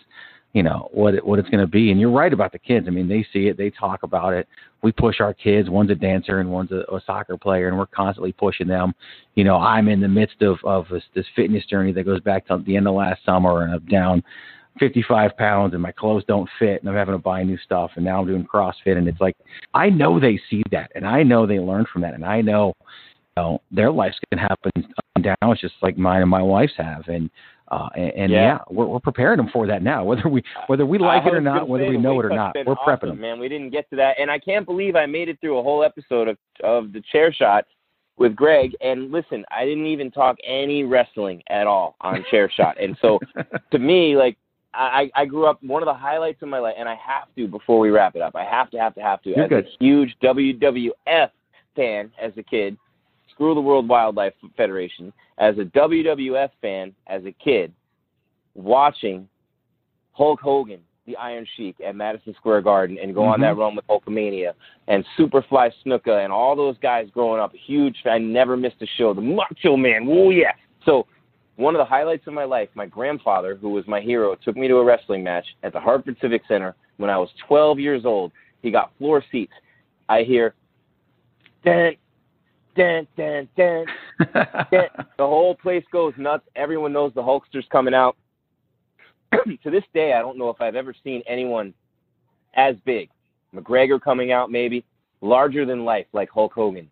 you 0.54 0.64
know 0.64 0.90
what 0.92 1.16
it, 1.16 1.26
what 1.26 1.40
it's 1.40 1.50
going 1.50 1.64
to 1.64 1.72
be. 1.72 1.92
And 1.92 2.00
you're 2.00 2.12
right 2.12 2.34
about 2.34 2.52
the 2.52 2.60
kids. 2.60 2.88
I 2.88 2.92
mean, 2.92 3.08
they 3.08 3.26
see 3.34 3.48
it, 3.48 3.58
they 3.58 3.70
talk 3.70 4.04
about 4.04 4.34
it. 4.34 4.48
We 4.82 4.92
push 4.92 5.20
our 5.20 5.34
kids. 5.34 5.70
One's 5.70 5.92
a 5.92 5.96
dancer 5.96 6.40
and 6.40 6.52
one's 6.52 6.72
a, 6.72 6.84
a 6.94 7.02
soccer 7.06 7.38
player, 7.38 7.68
and 7.68 7.78
we're 7.78 7.86
constantly 7.88 8.32
pushing 8.32 8.68
them. 8.68 8.94
You 9.36 9.44
know, 9.44 9.58
I'm 9.58 9.88
in 9.88 10.00
the 10.00 10.08
midst 10.08 10.42
of 10.42 10.58
of 10.64 10.88
this, 10.90 11.04
this 11.14 11.26
fitness 11.36 11.66
journey 11.66 11.92
that 11.94 12.04
goes 12.04 12.22
back 12.22 12.48
to 12.48 12.64
the 12.66 12.78
end 12.78 12.88
of 12.88 12.96
last 12.96 13.24
summer, 13.26 13.64
and 13.64 13.74
I'm 13.74 13.86
down 13.86 14.24
55 14.80 15.38
pounds 15.38 15.74
and 15.74 15.82
my 15.82 15.92
clothes 15.92 16.24
don't 16.28 16.50
fit 16.60 16.82
and 16.82 16.90
I'm 16.90 16.96
having 16.96 17.14
to 17.14 17.20
buy 17.20 17.44
new 17.44 17.58
stuff 17.58 17.92
and 17.96 18.04
now 18.04 18.20
I'm 18.22 18.28
doing 18.28 18.46
CrossFit 18.46 18.98
and 18.98 19.08
it's 19.08 19.22
like 19.22 19.36
I 19.74 19.90
know 19.90 20.20
they 20.20 20.40
see 20.50 20.64
that 20.72 20.92
and 20.96 21.06
I 21.06 21.24
know 21.24 21.46
they 21.46 21.60
learn 21.60 21.86
from 21.92 22.02
that 22.02 22.14
and 22.14 22.26
I 22.26 22.42
know, 22.42 22.74
you 23.38 23.42
know 23.42 23.62
their 23.72 23.92
lives 23.92 24.16
can 24.30 24.40
happen 24.40 24.72
up 24.78 25.06
and 25.16 25.24
down 25.24 25.36
it's 25.42 25.62
just 25.62 25.76
like 25.82 25.98
mine 25.98 26.22
and 26.22 26.30
my 26.30 26.42
wife's 26.42 26.74
have 26.78 27.08
and 27.08 27.30
uh 27.72 27.90
and, 27.96 28.12
and 28.14 28.32
yeah, 28.32 28.42
Yeah. 28.42 28.58
we're 28.70 28.86
we're 28.86 29.00
preparing 29.00 29.38
them 29.38 29.50
for 29.54 29.66
that 29.68 29.84
now 29.84 30.04
whether 30.04 30.28
we 30.28 30.44
whether 30.68 30.86
we 30.86 30.98
like 30.98 31.26
it 31.26 31.34
or 31.34 31.42
not 31.42 31.68
whether 31.70 31.88
we 31.88 31.98
know 31.98 32.20
it 32.20 32.26
or 32.26 32.30
not 32.30 32.56
we're 32.66 32.76
prepping 32.76 33.10
them 33.10 33.20
Man, 33.22 33.40
we 33.40 33.50
didn't 33.50 33.70
get 33.70 33.90
to 33.92 33.96
that, 33.98 34.16
and 34.20 34.30
I 34.30 34.40
can't 34.40 34.66
believe 34.66 34.96
I 34.96 35.06
made 35.06 35.30
it 35.30 35.40
through 35.40 35.58
a 35.60 35.64
whole 35.64 35.84
episode 35.84 36.28
of 36.28 36.38
of 36.64 36.94
the 36.94 37.02
Chair 37.12 37.32
Shot 37.32 37.66
with 38.18 38.36
Greg. 38.36 38.76
And 38.82 39.12
listen, 39.12 39.44
I 39.50 39.66
didn't 39.66 39.88
even 39.88 40.12
talk 40.12 40.36
any 40.46 40.84
wrestling 40.84 41.42
at 41.50 41.66
all 41.66 41.96
on 42.02 42.24
Chair 42.30 42.52
Shot, 42.56 42.80
and 42.82 42.98
so 43.02 43.20
to 43.72 43.80
me, 43.80 44.16
like. 44.16 44.38
I, 44.74 45.12
I 45.16 45.26
grew 45.26 45.46
up 45.46 45.62
one 45.64 45.82
of 45.84 45.88
the 45.88 45.94
highlights 45.94 46.42
of 46.42 46.48
my 46.50 46.60
life, 46.60 46.76
and 46.78 46.90
I 46.90 46.96
have 46.96 47.28
to 47.36 47.48
before 47.48 47.80
we 47.80 47.90
wrap 47.92 48.16
it 48.16 48.22
up. 48.22 48.36
I 48.36 48.44
have 48.44 48.70
to, 48.72 48.78
have 48.80 48.96
to, 48.96 49.02
have 49.02 49.22
to. 49.24 49.30
You're 49.30 49.44
as 49.44 49.50
good. 49.50 49.66
a 49.66 49.84
huge 49.84 50.16
WWF 50.24 51.30
fan 51.76 52.12
as 52.22 52.32
a 52.38 52.44
kid, 52.44 52.78
screw 53.32 53.54
the 53.54 53.62
World 53.62 53.88
Wildlife 53.88 54.34
Federation. 54.58 55.14
As 55.38 55.58
a 55.58 55.66
WWF 55.66 56.50
fan 56.62 56.94
as 57.08 57.24
a 57.26 57.32
kid, 57.32 57.72
watching 58.56 59.28
Hulk 60.14 60.40
Hogan, 60.40 60.80
the 61.06 61.16
Iron 61.18 61.46
Sheik, 61.58 61.76
at 61.86 61.96
Madison 61.96 62.34
Square 62.36 62.62
Garden 62.62 62.98
and 63.02 63.14
go 63.14 63.24
on 63.26 63.40
Mhm. 63.40 63.42
that 63.42 63.58
run 63.58 63.76
with 63.76 63.86
Hulkamania 63.88 64.54
and 64.88 65.06
Superfly 65.18 65.72
Snuka 65.84 66.24
and 66.24 66.32
all 66.32 66.56
those 66.56 66.78
guys 66.78 67.10
growing 67.12 67.42
up. 67.42 67.54
Huge 67.54 68.02
fan. 68.04 68.14
I 68.14 68.18
never 68.20 68.56
missed 68.56 68.82
a 68.82 68.86
show. 68.86 69.14
The 69.14 69.22
Macho 69.22 69.76
Man. 69.76 70.08
Oh 70.10 70.30
yeah. 70.30 70.54
So 70.86 71.06
one 71.56 71.76
of 71.76 71.80
the 71.80 71.86
highlights 71.86 72.26
of 72.28 72.34
my 72.34 72.46
life, 72.46 72.70
my 72.74 72.86
grandfather, 72.86 73.56
who 73.56 73.70
was 73.70 73.86
my 73.88 74.02
hero, 74.02 74.36
took 74.36 74.58
me 74.58 74.68
to 74.68 74.78
a 74.78 74.84
wrestling 74.84 75.24
match 75.24 75.46
at 75.62 75.74
the 75.74 75.80
Hartford 75.80 76.18
Civic 76.20 76.42
Center 76.48 76.76
when 76.98 77.10
I 77.10 77.18
was 77.18 77.30
12 77.48 77.80
years 77.80 78.06
old. 78.06 78.32
He 78.62 78.72
got 78.72 78.92
floor 78.98 79.24
seats. 79.32 79.54
I 80.10 80.24
hear, 80.24 80.56
dun, 81.64 81.96
dun, 82.76 83.08
dun, 83.18 83.48
dun, 83.58 83.86
dun. 84.20 84.88
The 85.18 85.28
whole 85.28 85.56
place 85.56 85.84
goes 85.92 86.14
nuts. 86.18 86.46
Everyone 86.56 86.94
knows 86.94 87.12
the 87.14 87.22
Hulkster's 87.22 87.68
coming 87.72 87.94
out. 87.94 88.18
to 89.64 89.70
this 89.70 89.84
day, 89.94 90.14
I 90.14 90.20
don't 90.20 90.38
know 90.38 90.50
if 90.50 90.60
I've 90.60 90.76
ever 90.76 90.94
seen 91.04 91.22
anyone 91.28 91.74
as 92.56 92.76
big. 92.86 93.10
McGregor 93.54 94.02
coming 94.02 94.32
out, 94.32 94.52
maybe 94.52 94.84
larger 95.22 95.66
than 95.66 95.86
life, 95.86 96.08
like 96.14 96.30
Hulk 96.30 96.54
Hogan. 96.54 96.90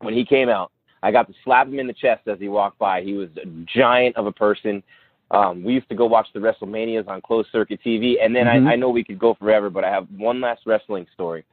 When 0.00 0.14
he 0.14 0.24
came 0.24 0.48
out, 0.48 0.72
I 1.04 1.10
got 1.12 1.28
to 1.28 1.34
slap 1.44 1.66
him 1.68 1.78
in 1.78 1.86
the 1.86 1.92
chest 1.92 2.26
as 2.26 2.38
he 2.38 2.48
walked 2.48 2.78
by. 2.78 3.02
He 3.02 3.12
was 3.12 3.28
a 3.36 3.46
giant 3.66 4.16
of 4.16 4.24
a 4.26 4.32
person. 4.32 4.82
Um, 5.30 5.62
we 5.62 5.74
used 5.74 5.88
to 5.90 5.94
go 5.94 6.06
watch 6.06 6.28
the 6.32 6.40
WrestleManias 6.40 7.06
on 7.08 7.20
closed 7.20 7.50
circuit 7.52 7.80
TV, 7.84 8.16
and 8.24 8.34
then 8.34 8.46
Mhm. 8.46 8.66
I, 8.66 8.72
I 8.72 8.76
know 8.76 8.88
we 8.88 9.04
could 9.04 9.18
go 9.18 9.34
forever, 9.34 9.68
but 9.68 9.84
I 9.84 9.90
have 9.90 10.06
one 10.16 10.40
last 10.40 10.62
wrestling 10.64 11.06
story. 11.12 11.44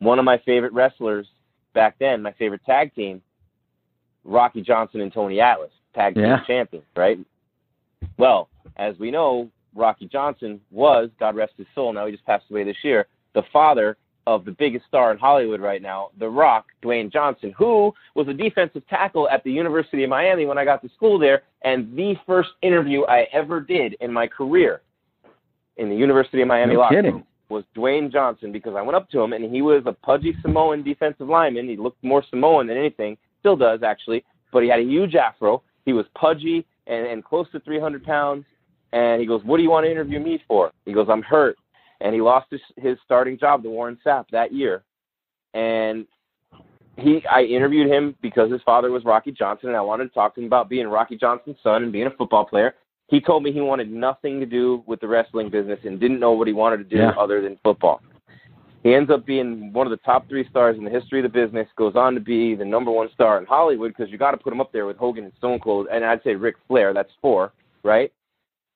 One 0.00 0.18
of 0.18 0.26
my 0.26 0.36
favorite 0.38 0.74
wrestlers 0.74 1.26
back 1.72 1.96
then, 1.98 2.20
my 2.20 2.32
favorite 2.32 2.60
tag 2.66 2.94
team, 2.94 3.22
Rocky 4.24 4.60
Johnson 4.60 5.00
and 5.00 5.10
Tony 5.12 5.40
Atlas, 5.40 5.72
tag 5.94 6.14
team 6.14 6.24
Yeah. 6.24 6.44
champions, 6.44 6.84
right? 6.94 7.18
Well, 8.18 8.50
as 8.76 8.98
we 8.98 9.10
know, 9.10 9.48
Rocky 9.74 10.08
Johnson 10.08 10.60
was, 10.70 11.08
God 11.18 11.36
rest 11.36 11.54
his 11.56 11.66
soul, 11.74 11.94
now 11.94 12.04
he 12.04 12.12
just 12.12 12.26
passed 12.26 12.50
away 12.50 12.64
this 12.64 12.84
year, 12.84 13.06
the 13.32 13.44
father 13.44 13.96
of 14.34 14.44
the 14.44 14.52
biggest 14.52 14.86
star 14.86 15.10
in 15.10 15.18
Hollywood 15.18 15.60
right 15.60 15.82
now, 15.82 16.10
The 16.18 16.28
Rock, 16.28 16.66
Dwayne 16.84 17.12
Johnson, 17.12 17.52
who 17.58 17.92
was 18.14 18.28
a 18.28 18.32
defensive 18.32 18.86
tackle 18.88 19.28
at 19.28 19.42
the 19.42 19.50
University 19.50 20.04
of 20.04 20.10
Miami 20.10 20.46
when 20.46 20.56
I 20.56 20.64
got 20.64 20.82
to 20.82 20.88
school 20.90 21.18
there, 21.18 21.42
and 21.62 21.96
the 21.96 22.14
first 22.26 22.50
interview 22.62 23.02
I 23.06 23.26
ever 23.32 23.60
did 23.60 23.96
in 24.00 24.12
my 24.12 24.28
career 24.28 24.82
in 25.78 25.88
the 25.88 25.96
University 25.96 26.42
of 26.42 26.48
Miami 26.48 26.74
No 26.74 26.80
locker 26.80 26.94
kidding. 26.94 27.12
room 27.12 27.24
was 27.48 27.64
Dwayne 27.76 28.12
Johnson 28.12 28.52
because 28.52 28.74
I 28.76 28.82
went 28.82 28.94
up 28.94 29.10
to 29.10 29.20
him 29.20 29.32
and 29.32 29.52
he 29.52 29.62
was 29.62 29.82
a 29.86 29.92
pudgy 29.92 30.36
Samoan 30.42 30.84
defensive 30.84 31.28
lineman. 31.28 31.68
He 31.68 31.76
looked 31.76 32.02
more 32.04 32.22
Samoan 32.30 32.68
than 32.68 32.76
anything, 32.76 33.18
still 33.40 33.56
does 33.56 33.82
actually, 33.82 34.24
but 34.52 34.62
he 34.62 34.68
had 34.68 34.78
a 34.78 34.84
huge 34.84 35.16
afro. 35.16 35.60
He 35.86 35.92
was 35.92 36.06
pudgy 36.14 36.64
and, 36.86 37.04
and 37.04 37.24
close 37.24 37.50
to 37.50 37.58
300 37.58 38.04
pounds. 38.04 38.44
And 38.92 39.20
he 39.20 39.26
goes, 39.26 39.42
"What 39.44 39.56
do 39.56 39.62
you 39.62 39.70
want 39.70 39.86
to 39.86 39.90
interview 39.90 40.18
me 40.18 40.42
for?" 40.48 40.72
He 40.84 40.92
goes, 40.92 41.06
"I'm 41.08 41.22
hurt." 41.22 41.56
And 42.00 42.14
he 42.14 42.20
lost 42.20 42.46
his, 42.50 42.60
his 42.76 42.96
starting 43.04 43.38
job 43.38 43.62
to 43.62 43.70
Warren 43.70 43.98
Sapp 44.04 44.26
that 44.32 44.52
year. 44.52 44.82
And 45.54 46.06
he, 46.96 47.22
I 47.30 47.42
interviewed 47.42 47.90
him 47.90 48.14
because 48.22 48.50
his 48.50 48.62
father 48.62 48.90
was 48.90 49.04
Rocky 49.04 49.32
Johnson, 49.32 49.68
and 49.68 49.76
I 49.76 49.80
wanted 49.80 50.04
to 50.04 50.14
talk 50.14 50.34
to 50.34 50.40
him 50.40 50.46
about 50.46 50.68
being 50.68 50.86
Rocky 50.86 51.16
Johnson's 51.16 51.56
son 51.62 51.82
and 51.82 51.92
being 51.92 52.06
a 52.06 52.10
football 52.10 52.44
player. 52.44 52.74
He 53.08 53.20
told 53.20 53.42
me 53.42 53.52
he 53.52 53.60
wanted 53.60 53.90
nothing 53.90 54.38
to 54.40 54.46
do 54.46 54.84
with 54.86 55.00
the 55.00 55.08
wrestling 55.08 55.50
business 55.50 55.80
and 55.84 55.98
didn't 55.98 56.20
know 56.20 56.32
what 56.32 56.46
he 56.46 56.52
wanted 56.52 56.76
to 56.78 56.84
do 56.84 56.96
Yeah. 56.96 57.10
other 57.18 57.42
than 57.42 57.58
football. 57.64 58.00
He 58.82 58.94
ends 58.94 59.10
up 59.10 59.26
being 59.26 59.72
one 59.72 59.86
of 59.86 59.90
the 59.90 59.98
top 59.98 60.26
three 60.28 60.48
stars 60.48 60.78
in 60.78 60.84
the 60.84 60.90
history 60.90 61.18
of 61.18 61.24
the 61.24 61.28
business. 61.28 61.68
Goes 61.76 61.96
on 61.96 62.14
to 62.14 62.20
be 62.20 62.54
the 62.54 62.64
number 62.64 62.90
one 62.90 63.10
star 63.12 63.38
in 63.38 63.44
Hollywood 63.44 63.92
because 63.94 64.10
you 64.10 64.16
got 64.16 64.30
to 64.30 64.38
put 64.38 64.52
him 64.52 64.60
up 64.60 64.72
there 64.72 64.86
with 64.86 64.96
Hogan 64.96 65.24
and 65.24 65.32
Stone 65.36 65.60
Cold, 65.60 65.88
and 65.92 66.04
I'd 66.04 66.22
say 66.22 66.34
Ric 66.34 66.54
Flair. 66.66 66.94
That's 66.94 67.10
four, 67.20 67.52
right? 67.82 68.10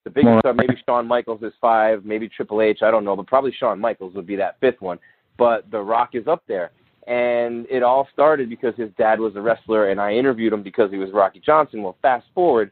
The 0.05 0.11
big 0.11 0.25
More 0.25 0.41
star, 0.41 0.53
maybe 0.53 0.75
Shawn 0.87 1.07
Michaels 1.07 1.43
is 1.43 1.53
five, 1.61 2.05
maybe 2.05 2.29
Triple 2.29 2.61
H. 2.61 2.81
I 2.83 2.91
don't 2.91 3.05
know, 3.05 3.17
but 3.17 3.27
probably 3.27 3.53
Shawn 3.59 3.81
Michaels 3.81 4.15
would 4.15 4.27
be 4.27 4.37
that 4.37 4.61
fifth 4.61 4.81
one. 4.81 4.99
But 5.39 5.71
The 5.71 5.81
Rock 5.81 6.11
is 6.13 6.29
up 6.29 6.43
there, 6.47 6.71
and 7.07 7.67
it 7.71 7.83
all 7.83 8.07
started 8.13 8.49
because 8.49 8.75
his 8.77 8.91
dad 8.99 9.19
was 9.19 9.35
a 9.35 9.41
wrestler, 9.41 9.91
and 9.91 10.01
I 10.01 10.13
interviewed 10.13 10.53
him 10.53 10.63
because 10.63 10.91
he 10.91 10.99
was 10.99 11.11
Rocky 11.13 11.41
Johnson. 11.45 11.83
Well, 11.83 11.97
fast 12.03 12.27
forward 12.35 12.71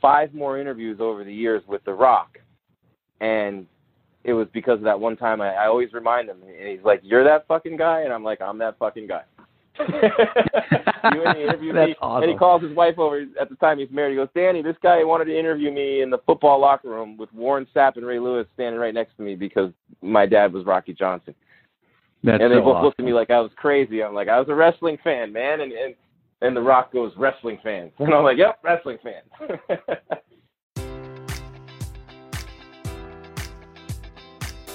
five 0.00 0.34
more 0.34 0.58
interviews 0.58 0.98
over 1.00 1.24
the 1.24 1.32
years 1.32 1.62
with 1.68 1.84
The 1.84 1.92
Rock, 1.92 2.38
and 3.20 3.66
it 4.24 4.32
was 4.32 4.48
because 4.52 4.78
of 4.78 4.84
that 4.84 4.98
one 4.98 5.16
time. 5.16 5.40
I, 5.40 5.54
I 5.54 5.66
always 5.66 5.92
remind 5.92 6.28
him, 6.28 6.38
and 6.42 6.68
he's 6.68 6.84
like, 6.84 7.00
"You're 7.04 7.24
that 7.24 7.46
fucking 7.46 7.76
guy," 7.76 8.00
and 8.00 8.12
I'm 8.12 8.24
like, 8.24 8.40
"I'm 8.40 8.58
that 8.58 8.78
fucking 8.78 9.06
guy." 9.06 9.22
You 9.78 9.84
and 11.24 11.36
he 11.36 11.44
interviewed 11.44 11.76
That's 11.76 11.88
me, 11.88 11.96
awesome. 12.00 12.24
and 12.24 12.32
he 12.32 12.38
calls 12.38 12.62
his 12.62 12.74
wife 12.76 12.98
over. 12.98 13.24
At 13.40 13.48
the 13.48 13.56
time, 13.56 13.78
he's 13.78 13.90
married. 13.90 14.12
He 14.12 14.16
goes, 14.16 14.28
"Dany, 14.36 14.62
this 14.62 14.76
guy 14.82 15.02
wanted 15.04 15.26
to 15.26 15.38
interview 15.38 15.72
me 15.72 16.02
in 16.02 16.10
the 16.10 16.18
football 16.26 16.60
locker 16.60 16.88
room 16.88 17.16
with 17.16 17.32
Warren 17.32 17.66
Sapp 17.74 17.96
and 17.96 18.06
Ray 18.06 18.18
Lewis 18.18 18.46
standing 18.54 18.80
right 18.80 18.94
next 18.94 19.16
to 19.16 19.22
me 19.22 19.34
because 19.34 19.72
my 20.02 20.26
dad 20.26 20.52
was 20.52 20.66
Rocky 20.66 20.92
Johnson." 20.92 21.34
That's 22.22 22.42
and 22.42 22.52
they 22.52 22.56
so 22.56 22.62
both 22.62 22.76
awesome. 22.76 22.84
looked 22.84 23.00
at 23.00 23.06
me 23.06 23.12
like 23.12 23.30
I 23.30 23.40
was 23.40 23.50
crazy. 23.56 24.02
I'm 24.02 24.14
like, 24.14 24.28
I 24.28 24.38
was 24.38 24.48
a 24.48 24.54
wrestling 24.54 24.98
fan, 25.02 25.32
man, 25.32 25.62
and 25.62 25.72
and 25.72 25.94
and 26.42 26.56
the 26.56 26.60
Rock 26.60 26.92
goes, 26.92 27.12
wrestling 27.16 27.58
fans, 27.62 27.92
and 27.98 28.12
I'm 28.12 28.24
like, 28.24 28.38
yep, 28.38 28.58
wrestling 28.62 28.98
fan. 29.02 29.58